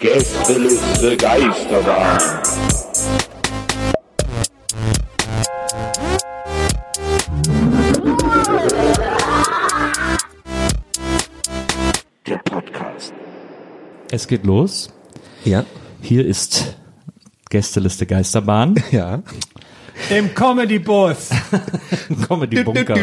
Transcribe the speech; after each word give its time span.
Gästeliste 0.00 1.16
Geisterbahn. 1.18 2.18
Der 12.26 12.38
Podcast. 12.44 13.12
Es 14.10 14.26
geht 14.26 14.46
los. 14.46 14.88
Ja. 15.44 15.66
Hier 16.00 16.26
ist 16.26 16.76
Gästeliste 17.50 18.06
Geisterbahn. 18.06 18.82
Ja. 18.90 19.22
Im 20.10 20.34
Comedy-Bus. 20.34 21.30
Comedy 22.26 22.62
Bunker. 22.64 22.94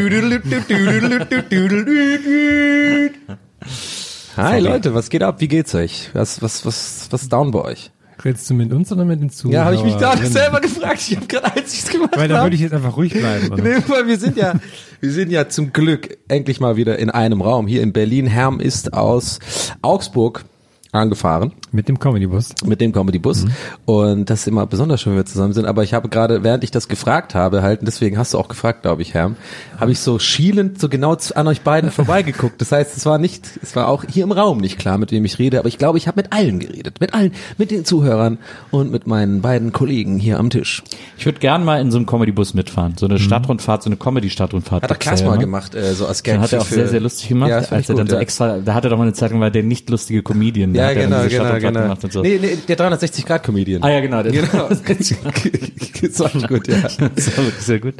Hi 4.41 4.59
Leute, 4.61 4.93
was 4.93 5.09
geht 5.09 5.21
ab? 5.21 5.41
Wie 5.41 5.49
geht's 5.49 5.75
euch? 5.75 6.11
Was, 6.13 6.41
was, 6.41 6.65
was, 6.65 7.07
was 7.09 7.23
ist 7.23 7.33
down 7.33 7.51
bei 7.51 7.59
euch? 7.59 7.91
Redest 8.23 8.49
du 8.49 8.53
mit 8.53 8.71
uns 8.71 8.89
oder 8.89 9.03
mit 9.03 9.21
den 9.21 9.29
Zuhörern? 9.29 9.53
Ja, 9.53 9.65
habe 9.65 9.75
ich 9.75 9.83
mich 9.83 9.97
gerade 9.97 10.25
selber 10.27 10.61
gefragt. 10.61 11.01
Ich 11.09 11.15
habe 11.17 11.27
gerade 11.27 11.57
einziges 11.57 11.89
gemacht. 11.89 12.11
Weil 12.15 12.29
da 12.29 12.43
würde 12.43 12.55
ich 12.55 12.61
jetzt 12.61 12.73
einfach 12.73 12.95
ruhig 12.95 13.13
bleiben. 13.13 13.51
Oder? 13.51 13.61
Nee, 13.63 13.83
weil 13.87 14.07
wir 14.07 14.17
sind 14.17 14.37
ja, 14.37 14.53
wir 15.01 15.11
sind 15.11 15.29
ja 15.29 15.49
zum 15.49 15.73
Glück 15.73 16.17
endlich 16.29 16.61
mal 16.61 16.77
wieder 16.77 16.99
in 16.99 17.09
einem 17.09 17.41
Raum 17.41 17.67
hier 17.67 17.81
in 17.81 17.91
Berlin. 17.91 18.27
Herm 18.27 18.61
ist 18.61 18.93
aus 18.93 19.39
Augsburg 19.81 20.45
angefahren 20.91 21.51
Mit 21.71 21.87
dem 21.87 21.99
Comedy-Bus. 21.99 22.55
mit 22.65 22.81
dem 22.81 22.91
Comedy 22.91 23.19
Bus 23.19 23.45
und 23.85 24.29
das 24.29 24.41
ist 24.41 24.47
immer 24.47 24.65
besonders 24.65 25.01
schön, 25.01 25.11
wenn 25.13 25.19
wir 25.19 25.25
zusammen 25.25 25.53
sind. 25.53 25.65
Aber 25.65 25.83
ich 25.83 25.93
habe 25.93 26.09
gerade, 26.09 26.43
während 26.43 26.63
ich 26.63 26.71
das 26.71 26.87
gefragt 26.87 27.35
habe, 27.35 27.61
halt, 27.61 27.81
und 27.81 27.85
deswegen 27.87 28.17
hast 28.17 28.33
du 28.33 28.39
auch 28.39 28.47
gefragt, 28.47 28.81
glaube 28.81 29.01
ich, 29.03 29.13
Herm, 29.13 29.35
habe 29.79 29.91
ich 29.91 29.99
so 29.99 30.17
schielend 30.19 30.79
so 30.79 30.89
genau 30.89 31.15
an 31.35 31.47
euch 31.47 31.61
beiden 31.61 31.91
vorbeigeguckt. 31.91 32.59
Das 32.61 32.71
heißt, 32.71 32.97
es 32.97 33.05
war 33.05 33.17
nicht, 33.19 33.47
es 33.61 33.75
war 33.75 33.87
auch 33.87 34.03
hier 34.09 34.23
im 34.23 34.31
Raum 34.31 34.57
nicht 34.59 34.79
klar, 34.79 34.97
mit 34.97 35.11
wem 35.11 35.25
ich 35.25 35.37
rede, 35.39 35.59
aber 35.59 35.67
ich 35.67 35.77
glaube, 35.77 35.97
ich 35.97 36.07
habe 36.07 36.21
mit 36.21 36.33
allen 36.33 36.59
geredet, 36.59 36.99
mit 36.99 37.13
allen, 37.13 37.33
mit 37.57 37.69
den 37.71 37.85
Zuhörern 37.85 38.39
und 38.71 38.91
mit 38.91 39.05
meinen 39.05 39.41
beiden 39.41 39.71
Kollegen 39.71 40.17
hier 40.17 40.39
am 40.39 40.49
Tisch. 40.49 40.83
Ich 41.17 41.25
würde 41.25 41.39
gern 41.39 41.63
mal 41.65 41.79
in 41.81 41.91
so 41.91 41.97
einem 41.97 42.05
Comedy-Bus 42.07 42.53
mitfahren. 42.55 42.95
So 42.97 43.05
eine 43.05 43.19
Stadtrundfahrt, 43.19 43.83
so 43.83 43.89
eine 43.89 43.97
Comedy-Stadtrundfahrt. 43.97 44.83
Hat 44.83 44.89
er 44.91 44.97
Klaas 44.97 45.21
mal 45.21 45.29
immer. 45.33 45.37
gemacht, 45.37 45.75
äh, 45.75 45.93
so 45.93 46.07
als 46.07 46.23
Gag. 46.23 46.39
Hat 46.39 46.51
er 46.53 46.61
auch 46.61 46.65
für- 46.65 46.75
sehr, 46.75 46.87
sehr 46.87 46.99
lustig 47.01 47.29
gemacht. 47.29 47.49
Ja, 47.49 47.57
als 47.57 47.71
er 47.89 47.95
dann 47.95 48.05
gut, 48.05 48.09
so 48.09 48.15
ja. 48.15 48.21
extra, 48.21 48.57
da 48.59 48.73
hatte 48.73 48.89
doch 48.89 48.97
mal 48.97 49.03
eine 49.03 49.13
Zeit 49.13 49.31
lang, 49.31 49.39
war 49.39 49.51
der 49.51 49.63
nicht 49.63 49.89
lustige 49.89 50.23
Comedian. 50.23 50.73
Ja, 50.79 50.93
genau, 50.93 51.27
genau, 51.27 51.59
genau. 51.59 51.81
Gemacht 51.81 52.03
und 52.03 52.13
so. 52.13 52.21
Nee, 52.21 52.39
nee, 52.41 52.57
der 52.67 52.77
360-Grad-Comedian. 52.77 53.83
Ah 53.83 53.89
ja, 53.91 53.99
genau. 53.99 54.23
Der 54.23 54.31
Genau. 54.31 54.67
das 54.69 54.83
war 56.19 56.47
gut, 56.47 56.67
ja. 56.67 56.89
Sehr 57.59 57.79
gut. 57.79 57.95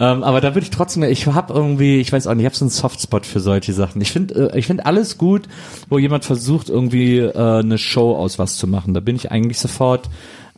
Ähm, 0.00 0.22
aber 0.22 0.40
da 0.40 0.54
würde 0.54 0.64
ich 0.64 0.70
trotzdem, 0.70 1.02
ich 1.04 1.26
habe 1.26 1.52
irgendwie, 1.52 2.00
ich 2.00 2.12
weiß 2.12 2.26
auch 2.26 2.34
nicht, 2.34 2.42
ich 2.44 2.46
habe 2.46 2.56
so 2.56 2.64
einen 2.64 2.70
Softspot 2.70 3.26
für 3.26 3.40
solche 3.40 3.72
Sachen. 3.72 4.00
Ich 4.00 4.12
finde, 4.12 4.52
äh, 4.52 4.58
ich 4.58 4.66
finde 4.66 4.86
alles 4.86 5.18
gut, 5.18 5.42
wo 5.88 5.98
jemand 5.98 6.24
versucht 6.24 6.68
irgendwie 6.68 7.18
äh, 7.18 7.32
eine 7.36 7.78
Show 7.78 8.14
aus 8.16 8.38
was 8.38 8.56
zu 8.56 8.66
machen. 8.66 8.94
Da 8.94 9.00
bin 9.00 9.16
ich 9.16 9.30
eigentlich 9.30 9.58
sofort, 9.58 10.08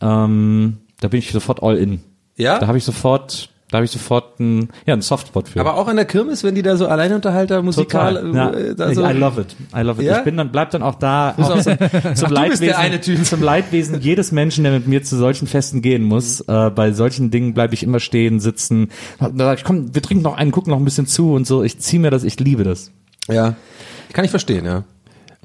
ähm, 0.00 0.78
da 1.00 1.08
bin 1.08 1.18
ich 1.18 1.32
sofort 1.32 1.62
all 1.62 1.76
in. 1.76 2.00
Ja? 2.36 2.58
Da 2.58 2.66
habe 2.66 2.78
ich 2.78 2.84
sofort, 2.84 3.48
da 3.70 3.78
habe 3.78 3.84
ich 3.84 3.90
sofort 3.90 4.38
einen, 4.40 4.68
ja, 4.86 4.92
einen 4.92 5.02
Softspot 5.02 5.48
für. 5.48 5.60
Aber 5.60 5.74
auch 5.74 5.88
an 5.88 5.96
der 5.96 6.04
Kirmes, 6.04 6.44
wenn 6.44 6.54
die 6.54 6.62
da 6.62 6.76
so 6.76 6.86
Alleinunterhalter 6.86 7.62
musikal, 7.62 8.14
Total. 8.14 8.34
Ja. 8.34 8.50
äh, 8.52 8.74
da 8.76 8.94
so, 8.94 9.04
I 9.04 9.12
love 9.12 9.40
it. 9.40 9.56
I 9.76 9.80
love 9.80 10.00
it. 10.00 10.06
Ja? 10.08 10.18
Ich 10.18 10.24
bin 10.24 10.36
dann, 10.36 10.52
bleib 10.52 10.70
dann 10.70 10.82
auch 10.82 10.94
da 10.94 11.34
auch 11.36 11.50
auch- 11.50 11.60
zum, 11.62 11.76
zum 12.14 12.30
Leidwesen, 12.30 12.66
der 12.66 12.78
eine 12.78 13.00
Typ. 13.00 13.24
zum 13.24 13.42
Leidwesen 13.42 14.00
jedes 14.00 14.30
Menschen, 14.30 14.62
der 14.64 14.72
mit 14.72 14.86
mir 14.86 15.02
zu 15.02 15.16
solchen 15.16 15.46
Festen 15.48 15.82
gehen 15.82 16.04
muss. 16.04 16.40
Äh, 16.42 16.70
bei 16.70 16.92
solchen 16.92 17.30
Dingen 17.32 17.54
bleibe 17.54 17.74
ich 17.74 17.82
immer 17.82 17.98
stehen, 17.98 18.38
sitzen. 18.38 18.88
Da 19.18 19.30
sag 19.36 19.58
ich, 19.58 19.64
komm, 19.64 19.94
wir 19.94 20.00
trinken 20.02 20.22
noch 20.22 20.36
einen, 20.36 20.52
gucken 20.52 20.70
noch 20.70 20.78
ein 20.78 20.84
bisschen 20.84 21.06
zu 21.08 21.32
und 21.32 21.46
so. 21.46 21.62
Ich 21.64 21.78
ziehe 21.80 22.00
mir 22.00 22.10
das, 22.10 22.22
ich 22.24 22.38
liebe 22.38 22.62
das. 22.64 22.92
ja. 23.28 23.54
Kann 24.12 24.24
ich 24.24 24.30
verstehen, 24.30 24.64
ja. 24.64 24.84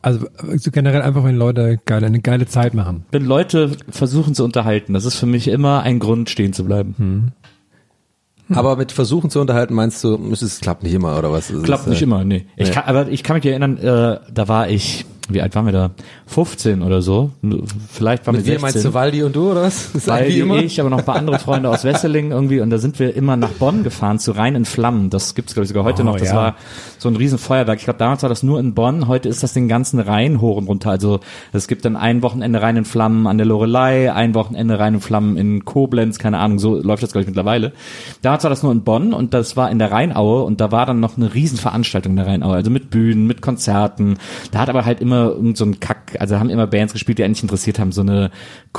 Also 0.04 0.28
so 0.56 0.72
generell 0.72 1.02
einfach, 1.02 1.24
wenn 1.24 1.36
Leute 1.36 1.80
geile, 1.86 2.06
eine 2.08 2.22
geile 2.22 2.48
Zeit 2.48 2.74
machen. 2.74 3.06
Wenn 3.12 3.26
Leute 3.26 3.72
versuchen 3.90 4.34
zu 4.34 4.44
unterhalten, 4.44 4.94
das 4.94 5.06
ist 5.06 5.16
für 5.16 5.26
mich 5.28 5.48
immer 5.48 5.82
ein 5.84 6.00
Grund, 6.00 6.30
stehen 6.30 6.54
zu 6.54 6.64
bleiben. 6.66 7.34
Aber 8.56 8.76
mit 8.76 8.92
Versuchen 8.92 9.30
zu 9.30 9.40
unterhalten, 9.40 9.74
meinst 9.74 10.04
du, 10.04 10.18
es 10.32 10.60
klappt 10.60 10.84
nicht 10.84 10.94
immer, 10.94 11.18
oder 11.18 11.32
was? 11.32 11.50
Es 11.50 11.64
Klappt 11.64 11.84
ist, 11.84 11.90
nicht 11.90 12.02
äh, 12.02 12.06
immer, 12.06 12.24
nee. 12.24 12.46
Ich 12.56 12.72
kann, 12.72 12.84
aber 12.86 13.08
ich 13.10 13.24
kann 13.24 13.36
mich 13.38 13.46
erinnern, 13.46 13.78
äh, 13.78 14.20
da 14.32 14.48
war 14.48 14.70
ich, 14.70 15.06
wie 15.34 15.42
alt 15.42 15.56
waren 15.56 15.66
wir 15.66 15.74
da? 15.74 15.92
15 16.28 16.82
oder 16.82 17.02
so. 17.02 17.32
Vielleicht 17.92 18.26
waren 18.28 18.36
Mit 18.36 18.46
wir 18.46 18.54
wem 18.54 18.62
16. 18.62 18.62
meinst 18.62 18.86
du, 18.86 18.94
Waldi 18.94 19.24
und 19.24 19.36
du, 19.36 19.52
oder 19.52 19.64
was? 19.64 19.90
Immer. 20.32 20.58
ich, 20.58 20.80
aber 20.80 20.90
noch 20.90 21.00
ein 21.00 21.06
paar 21.06 21.16
andere 21.16 21.40
Freunde 21.40 21.70
aus 21.70 21.84
Wesseling 21.84 22.32
irgendwie 22.32 22.62
und 22.62 22.70
da 22.70 22.78
sind 22.78 23.00
wir 23.00 23.16
immer 23.16 23.36
nach 23.38 23.50
Bonn 23.50 23.84
gefahren 23.84 24.20
zu 24.20 24.32
Rhein 24.32 24.56
in 24.56 24.66
Flammen. 24.66 25.10
Das 25.10 25.36
gibt's 25.36 25.54
glaube 25.54 25.64
ich 25.64 25.70
sogar 25.70 25.84
heute 25.84 26.02
Oh, 26.02 26.06
noch. 26.06 26.18
Das 26.18 26.30
ja. 26.30 26.36
war 26.36 26.56
so 26.98 27.10
ein 27.10 27.16
riesen 27.16 27.38
Feuerwerk. 27.38 27.80
Ich 27.80 27.86
glaube 27.86 28.00
damals 28.00 28.22
war 28.24 28.30
das 28.30 28.44
nur 28.44 28.60
in 28.60 28.74
Bonn. 28.74 29.08
Heute 29.08 29.30
ist 29.30 29.44
das 29.44 29.54
den 29.54 29.68
ganzen 29.68 30.00
Rhein 30.00 30.42
hoch 30.42 30.58
und 30.58 30.68
runter. 30.68 30.90
Also 30.92 31.20
es 31.54 31.68
gibt 31.68 31.86
dann 31.86 31.96
ein 31.96 32.22
Wochenende 32.22 32.62
Rhein 32.62 32.78
in 32.78 32.86
Flammen 32.86 33.28
an 33.28 33.38
der 33.38 33.46
Lorelei, 33.48 34.12
ein 34.14 34.34
Wochenende 34.34 34.80
Rhein 34.80 34.96
in 34.96 35.02
Flammen 35.02 35.38
in 35.38 35.66
Koblenz, 35.66 36.20
keine 36.20 36.40
Ahnung. 36.40 36.60
So 36.60 36.76
läuft 36.82 37.04
das 37.04 37.12
glaube 37.12 37.24
ich 37.24 37.28
mittlerweile. 37.28 37.74
Damals 38.22 38.44
war 38.44 38.50
das 38.50 38.64
nur 38.64 38.72
in 38.72 38.84
Bonn 38.84 39.14
und 39.14 39.34
das 39.34 39.58
war 39.58 39.70
in 39.70 39.80
der 39.80 39.92
Rheinaue 39.92 40.44
und 40.44 40.62
da 40.62 40.72
war 40.72 40.86
dann 40.86 41.00
noch 41.00 41.18
eine 41.18 41.34
riesen 41.34 41.58
Veranstaltung 41.58 42.14
in 42.14 42.18
der 42.18 42.28
Rheinaue. 42.28 42.56
Also 42.56 42.72
mit 42.72 42.90
Bühnen, 42.90 43.28
mit 43.28 43.42
Konzerten. 43.42 44.18
Da 44.52 44.60
hat 44.60 44.70
aber 44.70 44.86
halt 44.86 45.02
immer 45.02 45.21
irgend 45.30 45.58
so 45.58 45.66
ein 45.66 45.80
Kack, 45.80 46.18
also 46.20 46.40
haben 46.40 46.50
immer 46.50 46.68
Bands 46.68 46.94
gespielt, 46.94 47.18
die 47.18 47.24
eigentlich 47.24 47.44
interessiert 47.44 47.80
haben, 47.80 47.92
so 47.92 48.02
eine 48.02 48.32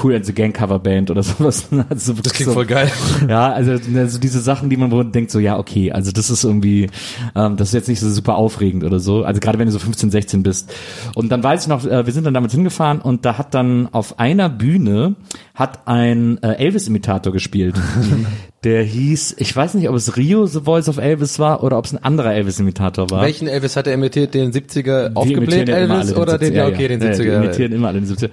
Cool 0.03 0.15
and 0.15 0.27
the 0.27 0.33
Gang 0.33 0.55
Coverband 0.55 1.11
oder 1.11 1.23
sowas. 1.23 1.69
Also 1.89 2.15
Das 2.15 2.33
klingt 2.33 2.51
so, 2.51 2.55
voll 2.55 2.67
geil. 2.67 2.91
Ja, 3.29 3.53
also, 3.53 3.73
also 3.73 4.19
diese 4.19 4.41
Sachen, 4.41 4.71
die 4.71 4.77
man 4.77 5.13
denkt, 5.13 5.31
so 5.31 5.39
ja, 5.39 5.59
okay, 5.59 5.93
also 5.93 6.13
das 6.13 6.31
ist 6.31 6.45
irgendwie, 6.45 6.91
ähm, 7.35 7.57
das 7.57 7.69
ist 7.69 7.75
jetzt 7.75 7.89
nicht 7.89 8.01
so 8.01 8.11
super 8.11 8.37
aufregend 8.37 8.85
oder 8.85 9.01
so. 9.01 9.25
Also 9.25 9.41
gerade 9.41 9.59
wenn 9.59 9.67
du 9.67 9.73
so 9.73 9.79
15, 9.79 10.11
16 10.11 10.43
bist. 10.43 10.73
Und 11.15 11.31
dann 11.31 11.43
weiß 11.43 11.63
ich 11.63 11.69
noch, 11.69 11.85
äh, 11.85 12.07
wir 12.07 12.13
sind 12.13 12.25
dann 12.25 12.35
damit 12.35 12.53
hingefahren 12.53 13.01
und 13.01 13.25
da 13.25 13.39
hat 13.39 13.55
dann 13.55 13.89
auf 13.93 14.19
einer 14.19 14.49
Bühne 14.49 15.17
hat 15.55 15.87
ein 15.87 16.43
äh, 16.43 16.55
Elvis-Imitator 16.55 17.33
gespielt. 17.33 17.75
Der 18.65 18.85
hieß, 18.85 19.35
ich 19.39 19.55
weiß 19.55 19.75
nicht, 19.75 19.89
ob 19.89 19.97
es 19.97 20.17
Rio 20.17 20.47
The 20.47 20.61
Voice 20.61 20.89
of 20.89 20.99
Elvis 20.99 21.39
war 21.41 21.65
oder 21.65 21.79
ob 21.79 21.85
es 21.85 21.93
ein 21.93 22.03
anderer 22.03 22.33
Elvis-Imitator 22.33 23.11
war. 23.11 23.23
Welchen 23.23 23.49
Elvis 23.49 23.77
hat 23.77 23.89
er 23.89 23.95
imitiert? 23.95 24.35
Den 24.35 24.53
70er 24.53 25.09
Die 25.09 25.17
aufgebläht 25.17 25.69
ja 25.69 25.75
Elvis 25.77 26.15
oder 26.15 26.39
den, 26.39 26.53
70er, 26.53 26.57
ja, 26.57 26.69
okay, 26.69 26.89
den 26.89 27.03
Ja, 27.03 27.09
70er. 27.11 27.23
Die 27.23 27.29
imitieren 27.45 27.73
immer 27.73 27.89
alle 27.89 28.01
den 28.01 28.09
70er. 28.09 28.31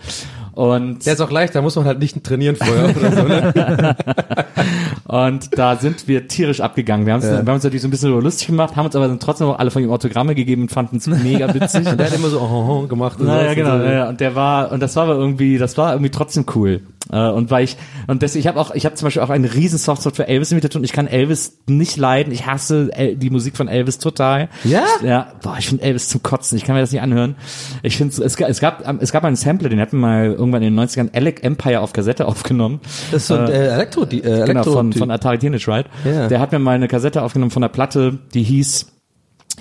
Und 0.53 1.05
Der 1.05 1.13
ist 1.13 1.21
auch 1.21 1.31
leicht, 1.31 1.55
da 1.55 1.61
muss 1.61 1.75
man 1.77 1.85
halt 1.85 1.99
nicht 1.99 2.21
trainieren 2.23 2.55
vorher 2.57 2.95
oder 2.95 3.11
so, 3.11 3.23
ne? 3.23 3.95
Und 5.05 5.57
da 5.57 5.77
sind 5.77 6.07
wir 6.07 6.27
tierisch 6.27 6.59
abgegangen. 6.61 7.05
Wir, 7.07 7.13
Ja. 7.15 7.21
wir 7.21 7.37
haben 7.37 7.47
uns 7.49 7.63
natürlich 7.63 7.81
so 7.81 7.87
ein 7.87 7.91
bisschen 7.91 8.11
lustig 8.19 8.47
gemacht, 8.47 8.75
haben 8.75 8.85
uns 8.85 8.95
aber 8.95 9.07
dann 9.07 9.19
trotzdem 9.19 9.47
auch 9.47 9.57
alle 9.57 9.71
von 9.71 9.81
ihm 9.81 9.89
Autogramme 9.91 10.35
gegeben 10.35 10.63
und 10.63 10.71
fanden 10.71 10.97
es 10.97 11.07
mega 11.07 11.51
witzig. 11.53 11.85
Der 11.97 12.05
hat 12.05 12.13
immer 12.15 12.27
so 12.29 12.39
oh, 12.41 12.81
oh, 12.83 12.87
gemacht. 12.87 13.19
Und 13.19 13.27
Naja, 13.27 13.49
so. 13.49 13.55
genau. 13.55 13.77
Ja, 13.77 13.91
ja. 13.91 14.09
und 14.09 14.19
der 14.21 14.35
war 14.35 14.71
und 14.71 14.81
das 14.81 14.95
war 14.95 15.03
aber 15.03 15.15
irgendwie, 15.15 15.57
das 15.57 15.77
war 15.77 15.93
irgendwie 15.93 16.11
trotzdem 16.11 16.45
cool. 16.55 16.81
Äh, 17.11 17.29
und 17.29 17.49
weil 17.51 17.63
ich 17.63 17.77
und 18.07 18.23
das, 18.23 18.35
ich 18.35 18.47
habe 18.47 18.59
auch, 18.59 18.71
ich 18.73 18.85
habe 18.85 18.95
zum 18.95 19.07
Beispiel 19.07 19.21
auch 19.21 19.29
einen 19.29 19.45
riesen 19.45 19.77
Softspot 19.77 20.15
für 20.15 20.27
Elvis 20.27 20.51
Imitation. 20.51 20.83
Ich 20.83 20.93
kann 20.93 21.07
Elvis 21.07 21.59
nicht 21.67 21.97
leiden. 21.97 22.31
Ich 22.31 22.45
hasse 22.45 22.89
El 22.93 23.15
die 23.15 23.29
Musik 23.29 23.57
von 23.57 23.67
Elvis 23.67 23.97
total. 23.97 24.49
Ja? 24.63 24.83
Ja. 25.03 25.33
Boah, 25.41 25.55
ich 25.57 25.67
finde 25.67 25.83
Elvis 25.83 26.09
zum 26.09 26.21
Kotzen. 26.23 26.57
Ich 26.57 26.63
kann 26.63 26.75
mir 26.75 26.81
das 26.81 26.91
nicht 26.91 27.01
anhören. 27.01 27.35
Ich 27.83 27.97
finde, 27.97 28.13
es, 28.23 28.35
es 28.35 28.59
gab, 28.59 29.01
es 29.01 29.11
gab 29.11 29.23
einen 29.23 29.35
Sampler, 29.35 29.69
den 29.69 29.79
hatten 29.79 29.97
wir 29.97 30.07
mal 30.07 30.25
irgendwann 30.25 30.61
in 30.61 30.75
den 30.75 30.85
90ern 30.85 31.15
Alec 31.15 31.43
Empire 31.43 31.79
auf 31.81 31.93
Kassette 31.93 32.27
aufgenommen. 32.27 32.79
Das 33.11 33.23
ist 33.23 33.27
so 33.27 33.35
ein 33.35 33.47
äh, 33.47 33.67
Elektro, 33.67 34.05
die, 34.05 34.19
äh, 34.19 34.45
Genau, 34.45 34.61
Elektro 34.61 34.73
von, 34.73 34.93
von 34.93 35.11
Atari 35.11 35.39
Teenage 35.39 35.67
Ride. 35.67 35.89
Ja. 36.05 36.27
Der 36.27 36.39
hat 36.39 36.51
mir 36.51 36.59
mal 36.59 36.75
eine 36.75 36.87
Kassette 36.87 37.21
aufgenommen 37.23 37.51
von 37.51 37.61
der 37.61 37.69
Platte, 37.69 38.19
die 38.33 38.43
hieß 38.43 38.87